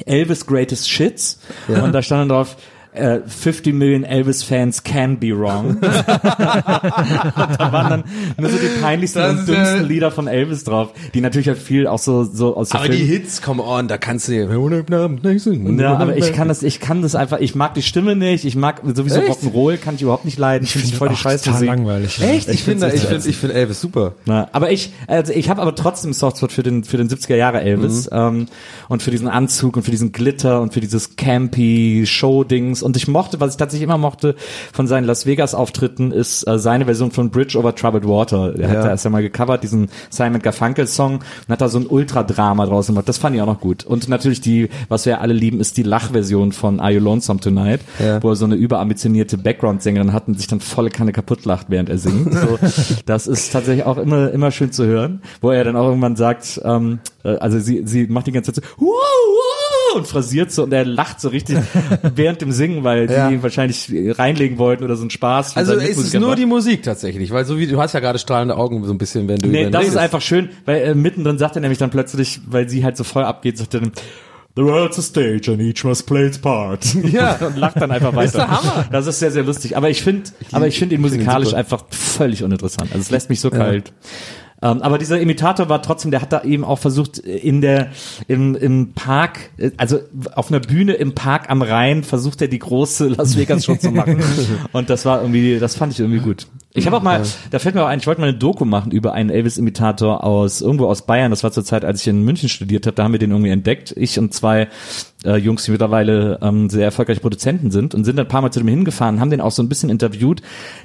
Elvis 0.07 0.47
Greatest 0.47 0.89
Shits. 0.91 1.41
Und 1.69 1.93
da 1.93 2.03
stand 2.03 2.23
dann 2.23 2.29
drauf, 2.29 2.57
äh, 2.93 3.21
50 3.27 3.75
Million 3.75 4.05
Elvis-Fans 4.05 4.83
can 4.83 5.19
be 5.19 5.29
wrong. 5.39 5.69
und 5.71 5.83
da 5.83 7.69
waren 7.73 7.91
dann 7.91 8.05
nur 8.39 8.51
so 8.51 8.57
die 8.59 8.81
peinlichsten 8.81 9.21
Das 9.21 9.41
und 9.41 9.49
dümmsten 9.49 9.81
äh, 9.81 9.83
Lieder 9.83 10.11
von 10.11 10.27
Elvis 10.27 10.65
drauf, 10.65 10.91
die 11.15 11.21
natürlich 11.21 11.49
halt 11.49 11.59
viel 11.59 11.87
auch 11.87 11.99
so, 11.99 12.25
so 12.25 12.57
aus 12.57 12.73
Aber 12.73 12.89
die 12.89 12.99
Film- 12.99 13.09
Hits, 13.09 13.43
come 13.43 13.63
on, 13.63 13.89
da 13.89 13.99
kannst 13.99 14.29
du 14.29 14.33
singen. 14.33 15.79
ja, 15.79 15.97
aber 15.97 16.17
ich 16.17 16.33
kann 16.33 16.49
das, 16.49 16.63
ich 16.63 16.81
kann 16.81 17.03
das 17.03 17.15
einfach, 17.15 17.39
ich 17.41 17.55
mag 17.55 17.75
die 17.75 17.83
Stimme 17.83 18.17
nicht, 18.17 18.45
ich 18.45 18.57
mag 18.57 18.83
sowieso 18.95 19.21
Echt? 19.21 19.43
Rock'n'Roll, 19.43 19.77
kann 19.77 19.95
ich 19.95 20.03
überhaupt 20.03 20.25
nicht 20.25 20.39
leiden, 20.39 20.65
ich 20.65 20.73
finde 20.73 20.97
voll 20.97 21.09
die 21.09 21.17
Scheiße. 21.17 21.45
total 21.47 21.65
langweilig. 21.65 22.21
Echt? 22.21 22.49
Ich, 22.49 22.63
finde, 22.63 22.89
find's 22.89 23.03
ich 23.03 23.09
finde, 23.09 23.29
ich 23.29 23.37
finde 23.37 23.55
Elvis 23.55 23.81
super. 23.81 24.15
Na, 24.27 24.49
aber 24.53 24.71
ich, 24.71 24.93
also 25.07 25.33
ich 25.33 25.49
habe 25.51 25.61
aber 25.63 25.75
trotzdem 25.75 26.13
Softspot 26.13 26.53
für 26.53 26.63
den 26.63 26.85
für 26.85 26.97
den 26.97 27.09
70er 27.09 27.37
Jahre 27.37 27.61
Elvis 27.61 28.09
ähm, 28.13 28.47
und 28.89 29.03
für 29.03 29.11
diesen 29.11 29.29
Anzug 29.29 29.77
und 29.77 29.83
für 29.83 29.91
diesen 29.91 30.13
Glitter 30.13 30.61
und 30.61 30.73
für 30.75 30.81
dieses 30.81 31.17
campy 31.17 32.05
Show 32.07 32.45
Dings 32.79 32.83
und 32.83 32.97
ich 32.97 33.09
mochte, 33.09 33.41
was 33.41 33.53
ich 33.53 33.57
tatsächlich 33.57 33.85
immer 33.85 33.99
mochte 33.99 34.35
von 34.73 34.87
seinen 34.87 35.05
Las 35.05 35.27
Vegas 35.27 35.55
Auftritten 35.55 36.13
ist 36.13 36.47
äh, 36.47 36.59
seine 36.59 36.85
Version 36.87 37.11
von 37.11 37.31
Bridge 37.31 37.59
over 37.59 37.75
Troubled 37.75 38.07
Water. 38.07 38.55
Er 38.57 38.61
Ja. 38.61 38.69
hat 38.69 38.85
da 38.85 38.89
erst 38.91 39.07
einmal 39.07 39.23
gecovert 39.23 39.63
diesen 39.63 39.89
Simon 40.11 40.41
Garfunkel 40.43 40.87
Song 40.87 41.15
und 41.17 41.49
hat 41.49 41.61
da 41.61 41.69
so 41.69 41.79
ein 41.79 41.87
Ultradrama 41.87 42.67
draus 42.67 42.87
gemacht. 42.87 43.09
Das 43.09 43.19
fand 43.19 43.35
ich 43.37 43.43
auch 43.43 43.47
noch 43.47 43.61
gut. 43.61 43.85
Und 43.85 44.09
natürlich 44.09 44.41
die, 44.41 44.69
was 44.89 45.07
wir 45.07 45.21
alle 45.21 45.35
lieben, 45.35 45.61
ist 45.61 45.77
die 45.77 45.83
Lachversion 45.83 46.53
von 46.53 46.81
Are 46.81 46.93
You 46.93 47.01
Lonesome 47.01 47.41
Tonight, 47.41 47.81
Ja. 47.99 48.23
wo 48.23 48.31
er 48.31 48.37
so 48.37 48.45
eine 48.45 48.55
überambitionierte 48.55 49.39
Background-Sängerin 49.39 50.13
hat 50.13 50.29
und 50.29 50.39
sich 50.39 50.47
dann 50.47 50.61
volle 50.61 50.91
Kanne 50.91 51.13
kaputt 51.13 51.45
lacht, 51.45 51.67
während 51.69 51.89
er 51.89 51.99
singt. 51.99 52.33
So, 52.35 52.59
das 53.07 53.27
ist 53.27 53.53
tatsächlich 53.53 53.85
auch 53.85 53.99
immer, 53.99 54.31
immer 54.31 54.51
schön 54.51 54.73
zu 54.73 54.85
hören, 54.85 55.23
wo 55.41 55.51
er 55.51 55.65
dann 55.65 55.77
auch 55.77 55.87
irgendwann 55.89 56.17
sagt, 56.17 56.61
ähm, 56.65 57.01
äh, 57.25 57.37
also 57.37 57.59
sie, 57.59 57.83
sie 57.87 58.07
macht 58.07 58.27
die 58.27 58.33
ganze 58.33 58.53
Zeit 58.53 58.65
so, 58.65 58.71
wow, 58.85 58.89
wow, 58.89 59.97
und 59.97 60.07
phrasiert 60.07 60.53
so 60.53 60.65
und 60.65 60.73
er 60.73 60.85
lacht 60.85 61.21
so 61.21 61.29
richtig 61.31 61.59
während 62.15 62.41
dem 62.41 62.53
Singen, 62.53 62.68
weil 62.85 63.07
die 63.07 63.15
Ja. 63.15 63.43
wahrscheinlich 63.43 63.91
reinlegen 64.19 64.59
wollten 64.59 64.85
oder 64.85 64.97
so 64.97 65.03
einen 65.03 65.11
Spaß. 65.11 65.57
Also 65.57 65.75
ist 65.75 65.83
es 65.83 65.89
Mitmusiker 65.89 66.21
nur 66.21 66.37
die 66.37 66.47
Musik 66.47 66.83
tatsächlich, 66.83 67.31
weil 67.31 67.45
so 67.45 67.59
wie 67.59 67.67
du 67.67 67.81
hast 67.81 67.93
ja 67.95 68.01
gerade 68.01 68.19
strahlende 68.19 68.57
Augen 68.57 68.85
so 68.85 68.93
ein 68.93 68.99
bisschen, 68.99 69.29
wenn 69.29 69.39
du 69.39 69.49
Nee, 69.49 69.71
das 69.71 69.87
ist 69.89 69.97
einfach 69.97 70.21
schön, 70.21 70.51
weil 70.65 70.83
äh, 70.83 70.95
mittendrin 70.95 71.39
sagt 71.39 71.57
er 71.57 71.61
nämlich 71.61 71.79
dann 71.79 71.91
plötzlich, 71.91 72.41
weil 72.47 72.69
sie 72.69 72.85
halt 72.85 72.97
so 72.97 73.05
voll 73.05 73.25
abgeht, 73.25 73.59
sagt 73.59 73.75
er 73.75 73.81
dann, 73.81 73.93
The 74.57 74.65
world's 74.65 74.99
a 74.99 75.03
stage 75.03 75.53
and 75.53 75.61
each 75.61 75.85
must 75.85 76.07
play 76.07 76.27
its 76.27 76.39
part. 76.39 76.85
Ja. 77.13 77.37
und 77.37 77.57
lacht 77.59 77.81
dann 77.81 77.93
einfach 77.93 78.13
weiter. 78.17 78.39
der 78.39 78.49
Hammer. 78.51 78.87
Das 78.91 79.07
ist 79.07 79.21
sehr, 79.21 79.31
sehr 79.31 79.45
lustig. 79.45 79.77
Aber 79.77 79.89
ich 79.89 80.03
finde, 80.03 80.31
aber 80.51 80.67
ich 80.67 80.81
finde 80.81 80.97
ihn 80.97 81.03
find 81.03 81.13
ihn 81.15 81.19
musikalisch 81.21 81.55
einfach 81.55 81.85
völlig 81.91 82.43
uninteressant. 82.43 82.91
Also 82.91 82.99
es 83.03 83.11
lässt 83.11 83.31
mich 83.31 83.41
so 83.41 83.51
kalt. 83.51 83.93
Ähm, 84.61 84.83
aber 84.83 84.99
dieser 84.99 85.21
Imitator 85.21 85.69
war 85.69 85.83
trotzdem, 85.83 86.11
der 86.11 86.21
hat 86.21 86.33
da 86.33 86.43
eben 86.43 86.65
auch 86.65 86.79
versucht, 86.79 87.19
in 87.19 87.61
der, 87.61 87.91
im, 88.27 88.57
im 88.57 88.93
Park, 88.93 89.51
äh, 89.57 89.71
also 89.77 90.01
auf 90.35 90.51
einer 90.51 90.61
Bühne 90.61 90.95
im 90.95 91.15
Park 91.15 91.49
am 91.49 91.63
Rhein, 91.63 92.03
versucht 92.03 92.43
er 92.43 92.49
die 92.49 92.59
große 92.59 93.09
Las 93.09 93.37
Vegas 93.37 93.65
Show 93.65 93.77
zu 93.77 93.91
machen. 93.91 94.19
Und 94.73 94.91
das 94.91 95.05
war 95.05 95.21
irgendwie, 95.21 95.59
das 95.59 95.77
fand 95.77 95.93
ich 95.93 96.01
irgendwie 96.01 96.21
gut. 96.21 96.49
Ich 96.75 96.87
habe 96.87 96.97
auch 96.99 97.03
mal, 97.03 97.23
da 97.51 97.59
fällt 97.59 97.75
mir 97.75 97.83
auch 97.83 97.89
ein, 97.89 97.99
ich 97.99 98.07
wollte 98.07 98.21
mal 98.21 98.29
eine 98.29 98.37
Doku 98.37 98.67
machen 98.67 98.93
über 98.93 99.13
einen 99.13 99.31
Elvis-Imitator 99.31 100.23
aus, 100.23 100.61
irgendwo 100.61 100.87
aus 100.87 101.03
Bayern. 101.03 101.31
Das 101.31 101.43
war 101.43 101.51
zur 101.51 101.65
Zeit, 101.65 101.85
als 101.85 102.03
ich 102.03 102.09
in 102.09 102.23
München 102.23 102.49
studiert 102.51 102.87
habe, 102.87 102.95
da 102.95 103.05
haben 103.05 103.13
wir 103.13 103.19
den 103.19 103.31
irgendwie 103.31 103.51
entdeckt. 103.51 103.95
Ich 103.97 104.19
und 104.19 104.35
zwei 104.35 104.69
äh, 105.25 105.37
Jungs, 105.37 105.65
die 105.65 105.71
mittlerweile 105.71 106.39
ähm, 106.43 106.69
sehr 106.69 106.85
erfolgreiche 106.85 107.21
Produzenten 107.21 107.71
sind 107.71 107.95
und 107.95 108.05
sind 108.05 108.17
dann 108.17 108.27
ein 108.27 108.29
paar 108.29 108.43
Mal 108.43 108.51
zu 108.51 108.61
dem 108.61 108.69
hingefahren, 108.69 109.19
haben 109.19 109.31
den 109.31 109.41
auch 109.41 109.51
so 109.51 109.63
ein 109.63 109.69
bisschen 109.69 109.89
interviewt. 109.89 110.43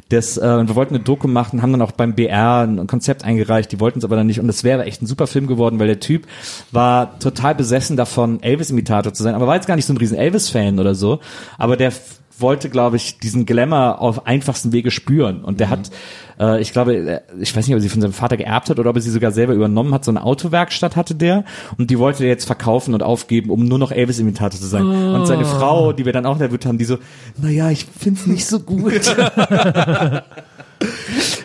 Das, 0.09 0.38
äh, 0.38 0.41
wir 0.41 0.75
wollten 0.75 0.95
eine 0.95 1.03
Doku 1.03 1.27
machen, 1.27 1.62
haben 1.62 1.74
dann 1.74 1.81
auch 1.81 1.91
beim 1.91 2.15
BR 2.15 2.62
ein 2.62 2.88
Konzept 2.88 3.25
eingereicht, 3.25 3.71
die 3.71 3.79
wollten 3.79 4.00
es 4.00 4.06
aber 4.06 4.15
dann 4.15 4.27
nicht 4.27 4.39
und 4.39 4.47
es 4.50 4.63
wäre 4.63 4.86
echt 4.86 5.01
ein 5.01 5.06
super 5.06 5.27
Film 5.27 5.47
geworden, 5.47 5.79
weil 5.79 5.88
der 5.88 6.00
Typ 6.00 6.27
war 6.71 7.19
total 7.19 7.56
besessen 7.56 7.97
davon, 7.97 8.41
Elvis-Imitator 8.41 9.13
zu 9.13 9.21
sein, 9.21 9.36
aber 9.36 9.47
war 9.47 9.56
jetzt 9.56 9.68
gar 9.68 9.75
nicht 9.75 9.86
so 9.86 9.94
ein 9.94 9.97
riesen 9.97 10.18
Elvis-Fan 10.18 10.79
oder 10.79 10.95
so, 10.95 11.19
aber 11.57 11.77
der 11.77 11.91
wollte, 12.38 12.69
glaube 12.69 12.97
ich, 12.97 13.19
diesen 13.19 13.45
Glamour 13.45 14.01
auf 14.01 14.25
einfachsten 14.27 14.71
Wege 14.71 14.91
spüren. 14.91 15.44
Und 15.44 15.59
der 15.59 15.69
hat, 15.69 15.91
äh, 16.39 16.62
ich 16.62 16.71
glaube, 16.71 16.95
äh, 16.95 17.21
ich 17.39 17.56
weiß 17.56 17.68
nicht, 17.68 17.75
ob 17.75 17.80
er 17.80 17.81
sie 17.81 17.89
von 17.89 18.01
seinem 18.01 18.13
Vater 18.13 18.38
geerbt 18.38 18.69
hat 18.69 18.80
oder 18.80 18.89
ob 18.89 18.95
er 18.95 19.01
sie 19.01 19.12
sogar 19.12 19.31
selber 19.31 19.53
übernommen 19.53 19.94
hat. 19.94 20.06
So 20.06 20.12
eine 20.12 20.24
Autowerkstatt 20.24 20.95
hatte 20.95 21.15
der 21.15 21.45
und 21.77 21.89
die 21.89 22.00
wollte 22.00 22.24
er 22.24 22.30
jetzt 22.30 22.45
verkaufen 22.45 22.94
und 22.94 23.03
aufgeben, 23.03 23.50
um 23.50 23.65
nur 23.65 23.80
noch 23.80 23.91
Elvis-Imitator 23.91 24.59
zu 24.59 24.68
sein. 24.68 24.83
Und 24.83 25.25
seine 25.25 25.45
Frau, 25.45 25.94
die 25.94 26.06
wir 26.06 26.13
dann 26.13 26.25
auch 26.25 26.35
interviewt 26.35 26.65
haben, 26.65 26.77
die 26.77 26.85
so, 26.85 26.97
naja, 27.38 27.69
ich 27.69 27.85
find's 27.85 28.25
nicht 28.25 28.45
so 28.45 28.59
gut. 28.59 29.15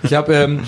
Ich 0.02 0.14
habe 0.14 0.34
ähm, 0.34 0.62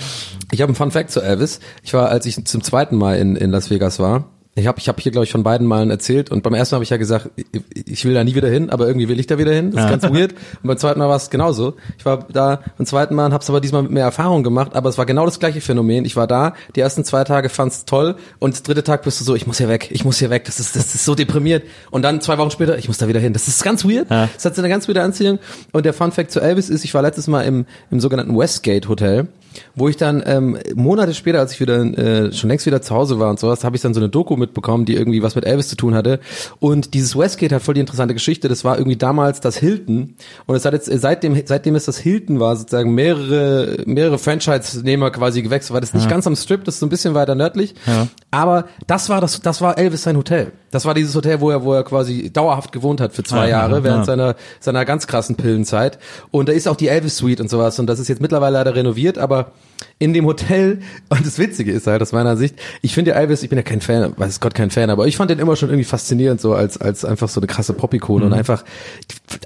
ich 0.50 0.60
habe 0.60 0.70
einen 0.70 0.76
Fun 0.76 0.90
Fact 0.90 1.10
zu 1.10 1.20
Elvis. 1.20 1.60
Ich 1.82 1.94
war, 1.94 2.08
als 2.08 2.26
ich 2.26 2.44
zum 2.44 2.62
zweiten 2.62 2.96
Mal 2.96 3.18
in, 3.18 3.36
in 3.36 3.50
Las 3.50 3.70
Vegas 3.70 3.98
war. 3.98 4.28
Ich 4.60 4.66
habe 4.66 4.78
ich 4.78 4.88
hab 4.88 5.00
hier, 5.00 5.12
glaube 5.12 5.24
ich, 5.24 5.32
von 5.32 5.42
beiden 5.42 5.66
Malen 5.66 5.90
erzählt. 5.90 6.30
Und 6.30 6.42
beim 6.42 6.54
ersten 6.54 6.74
Mal 6.74 6.76
habe 6.76 6.84
ich 6.84 6.90
ja 6.90 6.96
gesagt, 6.96 7.30
ich, 7.74 8.04
will 8.04 8.14
da 8.14 8.24
nie 8.24 8.34
wieder 8.34 8.48
hin, 8.48 8.70
aber 8.70 8.86
irgendwie 8.86 9.08
will 9.08 9.18
ich 9.18 9.26
da 9.26 9.38
wieder 9.38 9.52
hin. 9.52 9.72
Das 9.72 9.84
ist 9.84 9.90
ganz 9.90 10.02
weird. 10.04 10.32
Und 10.32 10.68
beim 10.68 10.78
zweiten 10.78 10.98
Mal 10.98 11.08
war 11.08 11.16
es 11.16 11.30
genauso. 11.30 11.74
Ich 11.98 12.04
war 12.04 12.26
da 12.30 12.60
beim 12.76 12.86
zweiten 12.86 13.14
Mal 13.14 13.32
habe 13.32 13.42
es 13.42 13.50
aber 13.50 13.60
diesmal 13.60 13.82
mit 13.82 13.92
mehr 13.92 14.04
Erfahrung 14.04 14.42
gemacht. 14.42 14.74
Aber 14.74 14.88
es 14.88 14.98
war 14.98 15.06
genau 15.06 15.24
das 15.24 15.38
gleiche 15.38 15.60
Phänomen. 15.60 16.04
Ich 16.04 16.16
war 16.16 16.26
da, 16.26 16.54
die 16.76 16.80
ersten 16.80 17.04
zwei 17.04 17.24
Tage 17.24 17.48
fand's 17.48 17.84
toll. 17.84 18.16
Und 18.38 18.54
das 18.54 18.62
dritte 18.62 18.84
Tag 18.84 19.02
bist 19.02 19.20
du 19.20 19.24
so, 19.24 19.34
ich 19.34 19.46
muss 19.46 19.58
hier 19.58 19.68
weg, 19.68 19.88
ich 19.90 20.04
muss 20.04 20.18
hier 20.18 20.30
weg. 20.30 20.44
Das 20.44 20.60
ist, 20.60 20.76
das 20.76 20.94
ist 20.94 21.04
so 21.04 21.14
deprimiert. 21.14 21.64
Und 21.90 22.02
dann 22.02 22.20
zwei 22.20 22.38
Wochen 22.38 22.50
später, 22.50 22.78
ich 22.78 22.88
muss 22.88 22.98
da 22.98 23.08
wieder 23.08 23.20
hin. 23.20 23.32
Das 23.32 23.48
ist 23.48 23.62
ganz 23.62 23.84
weird. 23.84 24.10
Ja. 24.10 24.28
Das 24.34 24.44
hat 24.44 24.54
so 24.54 24.62
eine 24.62 24.68
ganz 24.68 24.88
weirde 24.88 25.02
Anziehung. 25.02 25.38
Und 25.72 25.86
der 25.86 25.92
Fun 25.92 26.12
Fact 26.12 26.30
zu 26.30 26.40
Elvis 26.40 26.70
ist, 26.70 26.84
ich 26.84 26.94
war 26.94 27.02
letztes 27.02 27.26
Mal 27.26 27.42
im, 27.42 27.66
im 27.90 28.00
sogenannten 28.00 28.36
Westgate 28.36 28.88
Hotel, 28.88 29.28
wo 29.74 29.88
ich 29.88 29.96
dann 29.96 30.22
ähm, 30.26 30.58
Monate 30.74 31.14
später, 31.14 31.40
als 31.40 31.52
ich 31.52 31.60
wieder 31.60 31.80
äh, 31.80 32.32
schon 32.32 32.48
längst 32.48 32.66
wieder 32.66 32.82
zu 32.82 32.94
Hause 32.94 33.18
war 33.18 33.30
und 33.30 33.38
sowas, 33.38 33.64
habe 33.64 33.76
ich 33.76 33.82
dann 33.82 33.94
so 33.94 34.00
eine 34.00 34.08
Doku 34.08 34.36
mitbekommen, 34.50 34.84
die 34.84 34.94
irgendwie 34.94 35.22
was 35.22 35.34
mit 35.34 35.44
Elvis 35.46 35.68
zu 35.68 35.76
tun 35.76 35.94
hatte. 35.94 36.20
Und 36.58 36.94
dieses 36.94 37.16
Westgate 37.16 37.54
hat 37.54 37.62
voll 37.62 37.74
die 37.74 37.80
interessante 37.80 38.14
Geschichte. 38.14 38.48
Das 38.48 38.64
war 38.64 38.76
irgendwie 38.76 38.96
damals 38.96 39.40
das 39.40 39.56
Hilton 39.56 40.14
und 40.46 40.56
es 40.56 40.64
hat 40.64 40.72
jetzt 40.72 40.90
seitdem 40.92 41.40
seitdem 41.46 41.74
es 41.74 41.84
das 41.84 41.98
Hilton 41.98 42.40
war, 42.40 42.56
sozusagen 42.56 42.94
mehrere 42.94 43.82
mehrere 43.86 44.18
Franchise-Nehmer 44.18 45.10
quasi 45.10 45.42
gewechselt, 45.42 45.74
weil 45.74 45.80
das 45.80 45.94
nicht 45.94 46.08
ganz 46.08 46.26
am 46.26 46.36
Strip, 46.36 46.64
das 46.64 46.74
ist 46.74 46.80
so 46.80 46.86
ein 46.86 46.90
bisschen 46.90 47.14
weiter 47.14 47.34
nördlich. 47.34 47.74
Ja. 47.86 48.08
Aber 48.30 48.66
das 48.86 49.08
war 49.08 49.20
das 49.20 49.40
das 49.40 49.60
war 49.60 49.78
Elvis 49.78 50.02
sein 50.02 50.16
Hotel. 50.16 50.52
Das 50.70 50.84
war 50.84 50.94
dieses 50.94 51.14
Hotel, 51.14 51.40
wo 51.40 51.50
er 51.50 51.64
wo 51.64 51.72
er 51.72 51.84
quasi 51.84 52.30
dauerhaft 52.30 52.72
gewohnt 52.72 53.00
hat 53.00 53.12
für 53.12 53.22
zwei 53.22 53.44
Ja, 53.44 53.60
Jahre 53.60 53.76
ja, 53.78 53.84
während 53.84 54.00
ja. 54.00 54.04
seiner 54.04 54.36
seiner 54.58 54.84
ganz 54.84 55.06
krassen 55.06 55.36
Pillenzeit. 55.36 55.98
Und 56.30 56.48
da 56.48 56.52
ist 56.52 56.68
auch 56.68 56.76
die 56.76 56.88
Elvis 56.88 57.16
Suite 57.16 57.40
und 57.40 57.50
sowas. 57.50 57.78
Und 57.78 57.86
das 57.86 57.98
ist 58.00 58.08
jetzt 58.08 58.20
mittlerweile 58.20 58.58
leider 58.58 58.74
renoviert, 58.74 59.18
aber 59.18 59.52
in 59.98 60.12
dem 60.12 60.26
Hotel, 60.26 60.80
und 61.08 61.26
das 61.26 61.38
Witzige 61.38 61.72
ist 61.72 61.86
halt 61.86 62.02
aus 62.02 62.12
meiner 62.12 62.36
Sicht, 62.36 62.56
ich 62.82 62.94
finde 62.94 63.12
ja 63.12 63.16
Elvis, 63.16 63.42
ich 63.42 63.48
bin 63.48 63.58
ja 63.58 63.62
kein 63.62 63.80
Fan, 63.80 64.12
weiß 64.16 64.40
Gott 64.40 64.54
kein 64.54 64.70
Fan, 64.70 64.90
aber 64.90 65.06
ich 65.06 65.16
fand 65.16 65.30
den 65.30 65.38
immer 65.38 65.56
schon 65.56 65.68
irgendwie 65.68 65.84
faszinierend, 65.84 66.40
so 66.40 66.54
als, 66.54 66.78
als 66.78 67.04
einfach 67.04 67.28
so 67.28 67.40
eine 67.40 67.46
krasse 67.46 67.72
Pop-Ikone 67.72 68.26
und 68.26 68.32
einfach, 68.32 68.64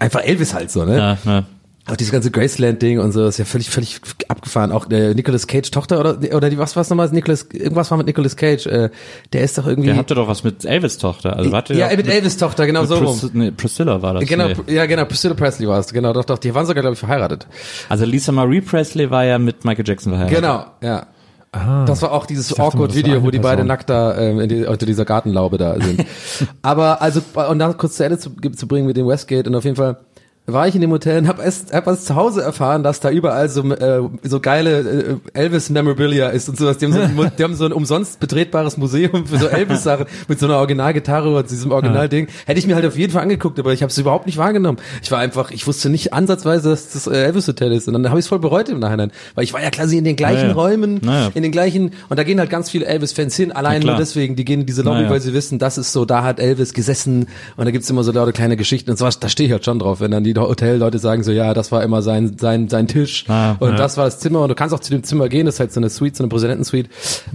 einfach 0.01 0.23
Elvis 0.23 0.55
halt 0.55 0.71
so, 0.71 0.85
ne? 0.85 0.97
ja, 0.97 1.19
ja. 1.25 1.45
Auch 1.87 1.97
dieses 1.97 2.13
ganze 2.13 2.31
Graceland-Ding 2.31 2.99
und 2.99 3.13
so 3.13 3.27
ist 3.27 3.39
ja 3.39 3.45
völlig, 3.45 3.69
völlig 3.69 4.01
abgefahren. 4.29 4.73
Auch 4.73 4.87
der 4.87 5.15
Nicolas 5.15 5.47
Cage 5.47 5.71
Tochter 5.71 6.01
oder, 6.01 6.17
oder 6.35 6.49
die, 6.49 6.57
was 6.57 6.77
war's 6.77 6.89
nochmal? 6.89 7.11
Nicolas, 7.11 7.47
irgendwas 7.53 7.91
war 7.91 7.99
mit 7.99 8.07
Nicolas 8.07 8.37
Cage, 8.37 8.67
äh, 8.67 8.89
der 9.35 9.43
ist 9.43 9.59
doch 9.59 9.67
irgendwie. 9.67 9.89
Der 9.89 9.97
hatte 9.99 10.15
doch 10.15 10.27
was 10.27 10.45
mit 10.45 10.65
Elvis 10.65 10.97
Tochter. 10.97 11.37
Also 11.37 11.53
hatte 11.55 11.75
ja, 11.75 11.91
doch 11.91 11.97
mit 11.99 12.09
Elvis 12.09 12.39
Tochter, 12.39 12.65
genau 12.67 12.81
mit 12.81 12.89
so 12.89 12.97
rum. 12.97 13.19
Pris 13.21 13.31
nee, 13.35 13.51
Priscilla 13.51 14.01
war 14.01 14.15
das. 14.15 14.25
Genau, 14.25 14.49
Nee. 14.49 14.75
ja, 14.75 14.87
genau, 14.87 15.05
Priscilla 15.05 15.35
Presley 15.35 15.69
war 15.69 15.79
es, 15.79 15.93
genau, 15.93 16.15
doch, 16.15 16.25
doch, 16.25 16.39
die 16.39 16.55
waren 16.55 16.65
sogar, 16.65 16.81
glaube 16.83 16.95
ich, 16.95 17.01
verheiratet. 17.01 17.47
Also 17.91 18.07
Lisa 18.07 18.33
Marie 18.33 18.63
Presley 18.63 19.11
war 19.11 19.25
ja 19.25 19.39
mit 19.39 19.67
Michael 19.67 19.87
Jackson 19.87 20.13
verheiratet. 20.13 20.39
Genau, 20.39 20.65
ja. 20.83 21.07
Ah, 21.53 21.85
Das 21.85 22.01
war 22.03 22.13
auch 22.13 22.27
dieses 22.27 22.59
Awkward-Video, 22.59 23.17
eine 23.17 23.23
wo 23.23 23.31
die 23.31 23.39
beide 23.39 23.59
Person. 23.59 23.69
nackt 23.69 23.89
da 23.91 24.19
ähm, 24.19 24.41
in 24.41 24.49
die, 24.49 24.65
unter 24.65 24.87
dieser 24.87 25.05
Gartenlaube 25.05 25.57
da 25.59 25.79
sind. 25.81 26.05
Aber 26.63 27.01
also, 27.01 27.21
und 27.49 27.59
dann 27.61 27.77
kurz 27.77 27.97
zu 27.97 28.05
Ende 28.05 28.19
zu, 28.19 28.31
zu 28.31 28.67
bringen 28.67 28.87
mit 28.87 28.97
dem 28.97 29.07
Westgate 29.07 29.49
und 29.49 29.55
auf 29.55 29.63
jeden 29.65 29.77
Fall 29.77 29.99
war 30.47 30.69
ich 30.69 30.75
in 30.75 30.83
dem 30.83 30.91
Hotel 30.91 31.19
und 31.19 31.27
hab 31.29 31.39
erst, 31.43 31.73
hab 31.73 31.87
erst 31.87 32.05
zu 32.07 32.17
Hause 32.17 32.43
erfahren, 32.43 32.83
dass 32.83 33.01
da 33.01 33.11
überall 33.11 33.49
so, 33.49 33.63
äh, 33.73 34.03
so 34.25 34.41
geile 34.41 35.19
äh, 35.33 35.39
Elvis-Memorabilia 35.39 36.29
ist 36.29 36.49
und 36.51 36.59
sowas. 36.59 36.77
Die 36.79 36.85
haben 36.85 36.93
so, 36.93 37.01
ein, 37.01 37.33
die 37.39 37.43
haben 37.43 37.55
so 37.55 37.65
ein 37.65 37.73
umsonst 37.73 38.21
betretbares 38.21 38.77
Museum 38.77 39.27
für 39.27 39.39
so 39.39 39.47
Elvis-Sachen 39.47 40.05
mit 40.29 40.39
so 40.39 40.45
einer 40.47 40.59
Originalgitarre 40.59 41.35
und 41.35 41.51
diesem 41.51 41.71
Originalding. 41.73 42.29
Hätte 42.45 42.59
ich 42.59 42.67
mir 42.67 42.75
halt 42.75 42.85
auf 42.85 42.99
jeden 42.99 43.13
Fall 43.13 43.23
angeguckt, 43.23 43.59
aber 43.59 43.73
ich 43.73 43.83
habe 43.83 43.91
es 43.91 43.97
überhaupt 43.97 44.27
nicht 44.27 44.37
wahrgenommen. 44.37 44.79
Ich 45.03 45.11
war 45.11 45.19
einfach, 45.19 45.51
ich 45.51 45.67
wusste 45.67 45.89
nicht 45.89 46.13
ansatzweise, 46.13 46.69
dass 46.69 46.91
das 46.91 47.07
äh, 47.07 47.25
Elvis-Hotel 47.25 47.73
ist. 47.73 47.89
Und 47.89 47.95
dann 47.95 48.09
habe 48.11 48.19
ich 48.19 48.25
es 48.25 48.29
voll 48.29 48.39
bereut 48.39 48.69
im 48.69 48.81
Nachhinein. 48.81 49.13
Weil 49.35 49.45
ich 49.45 49.55
war 49.55 49.63
ja 49.63 49.71
quasi 49.71 49.97
in 49.97 50.05
den 50.05 50.17
gleichen 50.17 50.49
Naja. 50.49 50.53
Räumen, 50.53 51.01
Naja. 51.03 51.31
in 51.35 51.43
den 51.43 51.53
gleichen, 51.53 51.93
und 52.11 52.19
da 52.19 52.23
gehen 52.25 52.39
halt 52.39 52.51
ganz 52.51 52.69
viele 52.69 52.85
Elvis-Fans 52.85 53.35
hin, 53.35 53.51
allein 53.51 53.81
nur 53.81 53.97
deswegen, 53.97 54.37
die 54.37 54.45
gehen 54.45 54.61
in 54.61 54.67
diese 54.67 54.83
Lobby, 54.83 54.99
Naja. 54.99 55.11
weil 55.11 55.21
sie 55.23 55.33
wissen, 55.33 55.59
das 55.59 55.79
ist 55.79 55.93
so, 55.93 56.05
da 56.05 56.23
hat 56.23 56.39
Elvis 56.39 56.75
gesessen 56.75 57.29
und 57.57 57.65
da 57.65 57.71
gibt's 57.71 57.89
immer 57.89 58.05
so 58.05 58.13
laute 58.13 58.33
kleine 58.35 58.57
Geschichten 58.59 58.91
und 58.91 58.99
sowas, 58.99 59.19
da 59.21 59.29
stehe 59.31 59.47
ich 59.47 59.53
halt 59.53 59.65
schon 59.65 59.79
drauf, 59.79 60.01
wenn 60.01 60.11
dann 60.11 60.25
die 60.25 60.34
Hotelleute 60.43 60.99
sagen 60.99 61.23
so, 61.23 61.33
ja, 61.33 61.55
das 61.55 61.73
war 61.73 61.83
immer 61.83 62.03
sein, 62.03 62.37
sein, 62.39 62.69
sein 62.69 62.87
Tisch 62.89 63.25
Ah, 63.29 63.57
und 63.61 63.71
ja. 63.71 63.77
das 63.77 63.97
war 63.97 64.05
das 64.05 64.19
Zimmer 64.19 64.41
und 64.43 64.49
du 64.49 64.55
kannst 64.55 64.75
auch 64.75 64.81
zu 64.81 64.91
dem 64.91 65.03
Zimmer 65.03 65.29
gehen, 65.29 65.47
das 65.47 65.55
ist 65.57 65.61
halt 65.61 65.73
so 65.73 65.81
eine 65.81 65.91
Suite, 65.91 66.17
so 66.17 66.23
eine 66.25 66.29
Präsidentensuite 66.29 66.89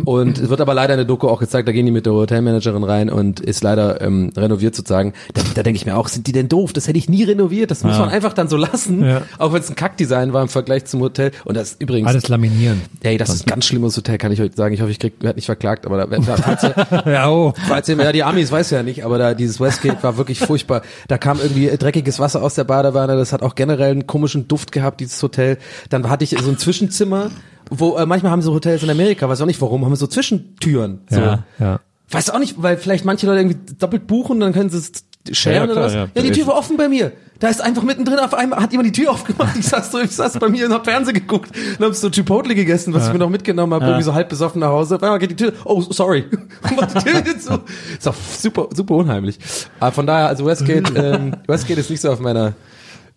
und 0.06 0.38
es 0.40 0.50
wird 0.50 0.62
aber 0.62 0.74
leider 0.74 0.94
in 0.94 0.98
der 1.00 1.06
Doku 1.06 1.28
auch 1.28 1.40
gezeigt, 1.40 1.68
da 1.68 1.72
gehen 1.72 1.86
die 1.86 1.92
mit 1.92 2.06
der 2.06 2.14
Hotelmanagerin 2.14 2.84
rein 2.84 3.10
und 3.10 3.40
ist 3.40 3.64
leider 3.64 4.02
ähm, 4.02 4.32
renoviert 4.36 4.76
sozusagen. 4.76 5.14
Da, 5.34 5.42
da 5.56 5.64
denke 5.64 5.78
ich 5.78 5.86
mir 5.86 5.98
auch, 5.98 6.08
sind 6.08 6.28
die 6.28 6.32
denn 6.32 6.48
doof? 6.50 6.74
Das 6.74 6.88
hätte 6.88 6.98
ich 6.98 7.10
nie 7.10 7.24
renoviert, 7.24 7.72
das 7.72 7.84
muss 7.84 7.94
Ja. 7.96 8.02
man 8.02 8.10
einfach 8.10 8.34
dann 8.34 8.48
so 8.48 8.58
lassen, 8.58 9.04
Ja. 9.06 9.22
auch 9.38 9.54
wenn 9.54 9.62
es 9.62 9.70
ein 9.70 9.76
Kackdesign 9.76 10.34
war 10.34 10.42
im 10.42 10.50
Vergleich 10.50 10.86
zum 10.86 11.02
Hotel 11.02 11.32
und 11.46 11.56
das 11.58 11.72
ist 11.72 11.82
übrigens 11.82 12.08
alles 12.10 12.28
laminieren. 12.28 12.82
Ey, 13.02 13.18
das 13.18 13.30
ist 13.30 13.46
ein 13.46 13.50
ganz 13.50 13.66
schlimmes 13.66 13.96
Hotel, 13.98 14.18
kann 14.18 14.32
ich 14.32 14.42
euch 14.42 14.52
sagen. 14.56 14.74
Ich 14.74 14.82
hoffe, 14.82 14.92
ich 14.92 15.00
krieg, 15.00 15.14
werd 15.22 15.36
nicht 15.36 15.46
verklagt, 15.46 15.86
aber 15.86 16.06
da, 16.06 16.18
da 16.18 16.36
falls 16.38 16.64
ihr, 16.64 16.76
Ja, 17.12 17.30
oh. 17.30 17.54
falls 17.68 17.88
ihr, 17.90 17.96
ja, 17.98 18.12
die 18.12 18.24
Amis 18.24 18.52
weiß 18.52 18.70
ja 18.72 18.84
nicht, 18.84 19.04
aber 19.06 19.18
da, 19.18 19.34
dieses 19.34 19.60
Westgate 19.60 20.02
war 20.04 20.18
wirklich 20.18 20.40
furchtbar. 20.40 20.82
Da 21.08 21.18
kam 21.18 21.40
irgendwie 21.40 21.70
dreckiges 21.78 22.20
Wasser 22.20 22.42
aus 22.44 22.56
der 22.56 22.64
Badewanne, 22.92 23.18
das 23.18 23.34
hat 23.34 23.42
auch 23.42 23.56
generell 23.56 23.92
einen 23.92 24.08
komischen 24.08 24.48
Duft 24.48 24.72
gehabt, 24.72 25.00
dieses 25.00 25.22
Hotel. 25.22 25.58
Dann 25.90 26.10
hatte 26.10 26.24
ich 26.24 26.32
so 26.40 26.50
ein 26.50 26.58
Zwischenzimmer, 26.58 27.32
wo, 27.70 27.98
äh, 27.98 28.06
manchmal 28.06 28.32
haben 28.32 28.42
so 28.42 28.54
Hotels 28.54 28.84
in 28.84 28.90
Amerika, 28.90 29.30
weiß 29.30 29.42
auch 29.42 29.46
nicht 29.46 29.62
warum, 29.62 29.86
haben 29.86 29.96
so 29.96 30.08
Zwischentüren. 30.08 31.02
So. 31.10 31.20
Ja. 31.20 31.44
Ja. 31.60 31.80
Weiß 32.12 32.32
auch 32.32 32.40
nicht, 32.40 32.56
weil 32.62 32.78
vielleicht 32.78 33.06
manche 33.06 33.28
Leute 33.28 33.42
irgendwie 33.42 33.76
doppelt 33.76 34.08
buchen, 34.08 34.40
dann 34.40 34.54
können 34.54 34.70
sie 34.70 34.80
es 34.80 34.92
sharen 35.32 35.56
Ja, 35.56 35.66
ja, 35.66 35.72
oder 35.72 35.82
was. 35.82 35.94
ja. 35.94 36.08
Ja, 36.14 36.22
die 36.22 36.32
Tür 36.32 36.48
war 36.48 36.58
offen 36.58 36.78
bei 36.78 36.90
mir. 36.90 37.12
Da 37.40 37.48
ist 37.48 37.62
einfach 37.62 37.84
mittendrin 37.84 38.20
auf 38.20 38.34
einmal, 38.34 38.60
hat 38.62 38.72
jemand 38.72 38.88
die 38.88 39.02
Tür 39.02 39.12
aufgemacht. 39.12 39.56
Ich 39.58 39.68
saß 39.68 39.92
so, 39.92 40.00
ich 40.00 40.12
saß 40.12 40.40
bei 40.40 40.50
mir 40.50 40.66
und 40.66 40.74
hab 40.74 40.84
Fernsehen 40.86 41.14
geguckt 41.14 41.52
und 41.78 41.86
hab 41.86 41.96
so 41.96 42.10
Chipotle 42.10 42.54
gegessen, 42.54 42.94
was 42.94 43.08
ich 43.08 43.14
mir 43.14 43.20
noch 43.20 43.30
mitgenommen 43.30 43.74
habe, 43.74 43.86
irgendwie 43.86 44.04
so 44.04 44.14
halb 44.14 44.28
besoffen 44.28 44.60
nach 44.60 44.70
Hause. 44.70 44.96
Auf 44.96 45.04
einmal 45.04 45.20
geht 45.20 45.32
die 45.32 45.36
Tür, 45.38 45.54
oh, 45.64 45.82
sorry. 45.82 46.26
Und 46.78 46.96
die 46.96 47.12
Tür 47.12 47.24
so. 47.40 47.60
Ist 47.98 48.08
auch 48.08 48.16
super, 48.16 48.68
super 48.74 48.96
unheimlich. 48.96 49.40
Aber 49.80 49.92
von 49.94 50.06
daher, 50.06 50.28
also 50.28 50.46
Westgate, 50.46 50.94
ähm, 50.96 51.36
Westgate 51.48 51.80
ist 51.80 51.90
nicht 51.90 52.02
so 52.02 52.12
auf 52.12 52.20
meiner, 52.20 52.54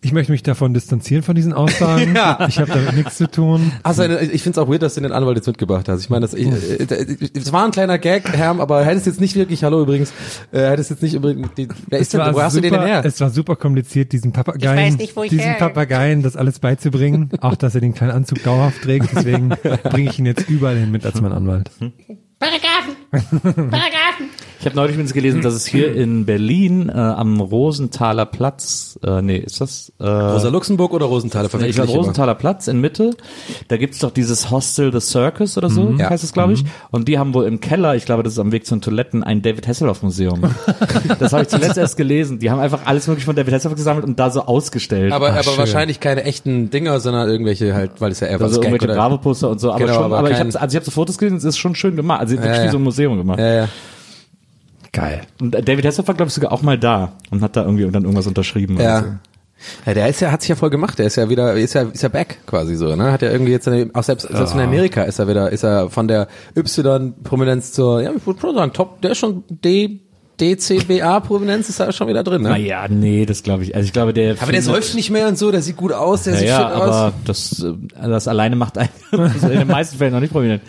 Ich 0.03 0.11
möchte 0.11 0.31
mich 0.33 0.43
davon 0.43 0.73
distanzieren 0.73 1.23
von 1.23 1.33
diesen 1.35 1.53
Aussagen. 1.53 2.13
Ja. 2.23 2.45
Ich 2.47 2.59
habe 2.59 2.69
damit 2.69 2.93
nichts 2.93 3.17
zu 3.17 3.29
tun. 3.29 3.71
Also 3.81 4.03
ich 4.03 4.43
finde 4.43 4.51
es 4.51 4.57
auch 4.57 4.69
weird, 4.69 4.83
dass 4.83 4.95
du 4.95 5.01
den 5.01 5.11
Anwalt 5.13 5.37
jetzt 5.37 5.47
mitgebracht 5.47 5.87
hast. 5.89 6.01
Ich 6.01 6.09
meine, 6.09 6.21
das, 6.27 6.33
ich, 6.33 6.47
äh, 6.47 7.29
das 7.33 7.51
war 7.53 7.65
ein 7.65 7.71
kleiner 7.71 7.97
Gag, 7.97 8.31
Herm, 8.35 8.59
aber 8.61 8.83
hättest 8.83 9.07
jetzt 9.07 9.21
nicht 9.21 9.35
wirklich, 9.35 9.63
hallo 9.63 9.81
übrigens, 9.81 10.11
äh, 10.51 10.59
hättest 10.69 10.89
jetzt 10.91 11.01
nicht 11.01 11.13
übrigens, 11.15 11.47
die, 11.57 11.69
wer 11.89 11.99
ist 11.99 12.13
denn, 12.13 12.21
wo 12.33 12.41
hast 12.41 12.55
du 12.55 12.61
den 12.61 12.73
denn 12.73 12.83
her? 12.83 13.01
es 13.05 13.19
war 13.21 13.29
super 13.29 13.55
kompliziert, 13.55 14.11
diesen 14.11 14.31
Papageien, 14.31 14.77
Ich 14.77 14.93
weiß 14.93 14.97
nicht, 14.97 15.15
wo 15.15 15.23
ich 15.23 15.29
diesen 15.29 15.55
Papageien 15.57 16.21
das 16.21 16.35
alles 16.35 16.59
beizubringen. 16.59 17.29
auch, 17.41 17.55
dass 17.55 17.73
er 17.73 17.81
den 17.81 17.93
kleinen 17.93 18.11
Anzug 18.11 18.43
dauerhaft 18.43 18.83
trägt. 18.83 19.07
Deswegen 19.15 19.49
bringe 19.83 20.09
ich 20.09 20.19
ihn 20.19 20.25
jetzt 20.25 20.49
überall 20.49 20.77
hin 20.77 20.91
mit 20.91 21.05
als 21.05 21.21
mein 21.21 21.31
Anwalt. 21.31 21.71
Paragraphen! 22.39 23.69
Paragraphen! 23.69 24.29
Ich 24.63 24.65
habe 24.65 24.77
neulich 24.77 24.93
übrigens 24.93 25.11
gelesen, 25.11 25.41
dass 25.41 25.55
es 25.55 25.65
hier 25.65 25.93
in 25.95 26.25
Berlin 26.25 26.87
äh, 26.87 26.93
am 26.93 27.41
Rosenthaler 27.41 28.25
Platz, 28.25 28.97
äh, 29.05 29.21
nee, 29.21 29.35
ist 29.35 29.59
das? 29.59 29.91
Äh, 29.99 30.05
Rosa 30.07 30.47
Luxemburg 30.47 30.93
oder 30.93 31.05
Rosenthaler? 31.07 31.47
ich 31.47 31.51
glaube 31.51 31.69
ich 31.69 31.77
immer. 31.77 31.87
Rosenthaler 31.87 32.35
Platz 32.35 32.69
in 32.69 32.79
Mitte. 32.79 33.11
Da 33.67 33.75
gibt's 33.75 33.99
doch 33.99 34.11
dieses 34.11 34.51
Hostel 34.51 34.93
The 34.93 35.01
Circus 35.01 35.57
oder 35.57 35.69
so, 35.69 35.93
Ja. 35.97 36.09
heißt 36.09 36.23
es, 36.23 36.31
glaube 36.31 36.53
ich. 36.53 36.63
Und 36.91 37.09
die 37.09 37.19
haben 37.19 37.33
wohl 37.33 37.43
im 37.43 37.59
Keller, 37.59 37.95
ich 37.95 38.05
glaube, 38.05 38.23
das 38.23 38.31
ist 38.31 38.39
am 38.39 38.53
Weg 38.53 38.65
zu 38.65 38.73
den 38.73 38.81
Toiletten, 38.81 39.21
ein 39.21 39.41
David 39.41 39.67
Hasselhoff 39.67 40.01
Museum. 40.01 40.41
das 41.19 41.33
habe 41.33 41.43
ich 41.43 41.49
zuletzt 41.49 41.77
erst 41.77 41.97
gelesen. 41.97 42.39
Die 42.39 42.49
haben 42.49 42.61
einfach 42.61 42.85
alles 42.85 43.07
mögliche 43.07 43.25
von 43.25 43.35
David 43.35 43.53
Hasselhoff 43.53 43.75
gesammelt 43.75 44.05
und 44.05 44.17
da 44.17 44.29
so 44.29 44.45
ausgestellt. 44.45 45.11
Aber, 45.11 45.31
aber 45.31 45.43
schön. 45.43 45.57
wahrscheinlich 45.57 45.99
keine 45.99 46.23
echten 46.23 46.69
Dinger, 46.69 47.01
sondern 47.01 47.27
irgendwelche 47.27 47.73
halt, 47.73 47.99
weil 47.99 48.13
es 48.13 48.21
ja 48.21 48.27
eher 48.27 48.39
was 48.39 48.47
also 48.47 48.61
Gag 48.61 48.71
irgendwelche 48.71 48.95
Bravo-Poster 48.95 49.49
und 49.49 49.59
so, 49.59 49.71
aber 49.71 49.79
Genau, 49.79 49.95
schon, 49.95 50.03
aber 50.05 50.19
aber, 50.19 50.31
ich 50.31 50.39
habe 50.39 50.47
also 50.57 50.67
ich 50.73 50.75
habe 50.77 50.85
so 50.85 50.91
Fotos 50.91 51.17
gesehen, 51.17 51.35
es 51.35 51.43
ist 51.43 51.57
schon 51.57 51.75
schön 51.75 51.97
gemacht, 51.97 52.21
also 52.21 52.35
wirklich 52.37 52.55
Ja, 52.55 52.63
wie 52.63 52.69
so 52.69 52.77
ein 52.77 52.83
Museum 52.83 53.17
gemacht. 53.17 53.39
Ja, 53.39 53.53
ja. 53.53 53.69
Geil. 54.93 55.21
Und 55.41 55.53
David 55.53 55.85
Hasselhoff 55.85 56.07
war 56.07 56.15
glaube 56.15 56.29
ich 56.29 56.33
sogar 56.33 56.53
auch 56.53 56.61
mal 56.61 56.77
da 56.77 57.13
und 57.31 57.41
hat 57.41 57.57
da 57.57 57.63
irgendwie 57.65 57.83
dann 57.89 58.03
irgendwas 58.03 58.27
unterschrieben. 58.27 58.79
Ja. 58.79 59.19
Ja, 59.85 59.93
der 59.93 60.09
ist 60.09 60.19
ja, 60.19 60.31
hat 60.31 60.41
sich 60.41 60.49
ja 60.49 60.55
voll 60.55 60.69
gemacht. 60.69 60.99
Der 60.99 61.05
ist 61.05 61.15
ja 61.15 61.29
wieder, 61.29 61.53
ist 61.53 61.73
ja, 61.73 61.83
ist 61.83 62.03
ja 62.03 62.09
back 62.09 62.39
quasi 62.45 62.75
so, 62.75 62.95
ne? 62.95 63.11
Hat 63.11 63.21
ja 63.21 63.31
irgendwie 63.31 63.51
jetzt, 63.51 63.65
seine, 63.65 63.89
auch 63.93 64.03
selbst, 64.03 64.27
selbst 64.27 64.53
in 64.53 64.59
Amerika 64.59 65.03
ist 65.03 65.19
er 65.19 65.27
wieder, 65.27 65.51
ist 65.51 65.63
er 65.63 65.89
von 65.89 66.07
der 66.07 66.27
Y-Prominenz 66.55 67.71
zur, 67.71 68.01
ja, 68.01 68.11
ich 68.13 68.25
würde 68.25 68.41
schon 68.41 68.55
sagen, 68.55 68.73
Top, 68.73 69.01
der 69.01 69.11
ist 69.11 69.19
schon 69.19 69.43
D, 69.49 70.01
DCBA-Prominenz 70.39 71.69
ist 71.69 71.79
da 71.79 71.91
schon 71.91 72.07
wieder 72.07 72.23
drin, 72.23 72.41
ne? 72.41 72.49
Naja, 72.49 72.87
nee, 72.89 73.25
das 73.25 73.43
glaube 73.43 73.63
ich. 73.63 73.75
Also 73.75 73.85
ich 73.85 73.93
glaube, 73.93 74.13
der 74.13 74.35
Aber 74.41 74.51
der 74.51 74.61
säuft 74.61 74.95
nicht 74.95 75.09
mehr 75.09 75.27
und 75.27 75.37
so, 75.37 75.51
der 75.51 75.61
sieht 75.61 75.77
gut 75.77 75.91
aus, 75.93 76.23
der 76.23 76.33
Ja, 76.33 76.39
sieht 76.39 76.47
ja, 76.49 76.73
aus. 76.73 76.81
aber 76.81 77.13
das, 77.25 77.63
äh, 77.63 78.07
das 78.07 78.27
alleine 78.27 78.55
macht 78.55 78.77
einen 78.77 78.89
in 79.11 79.49
den 79.49 79.67
meisten 79.67 79.97
Fällen 79.97 80.13
noch 80.13 80.19
nicht 80.19 80.33
prominent. 80.33 80.61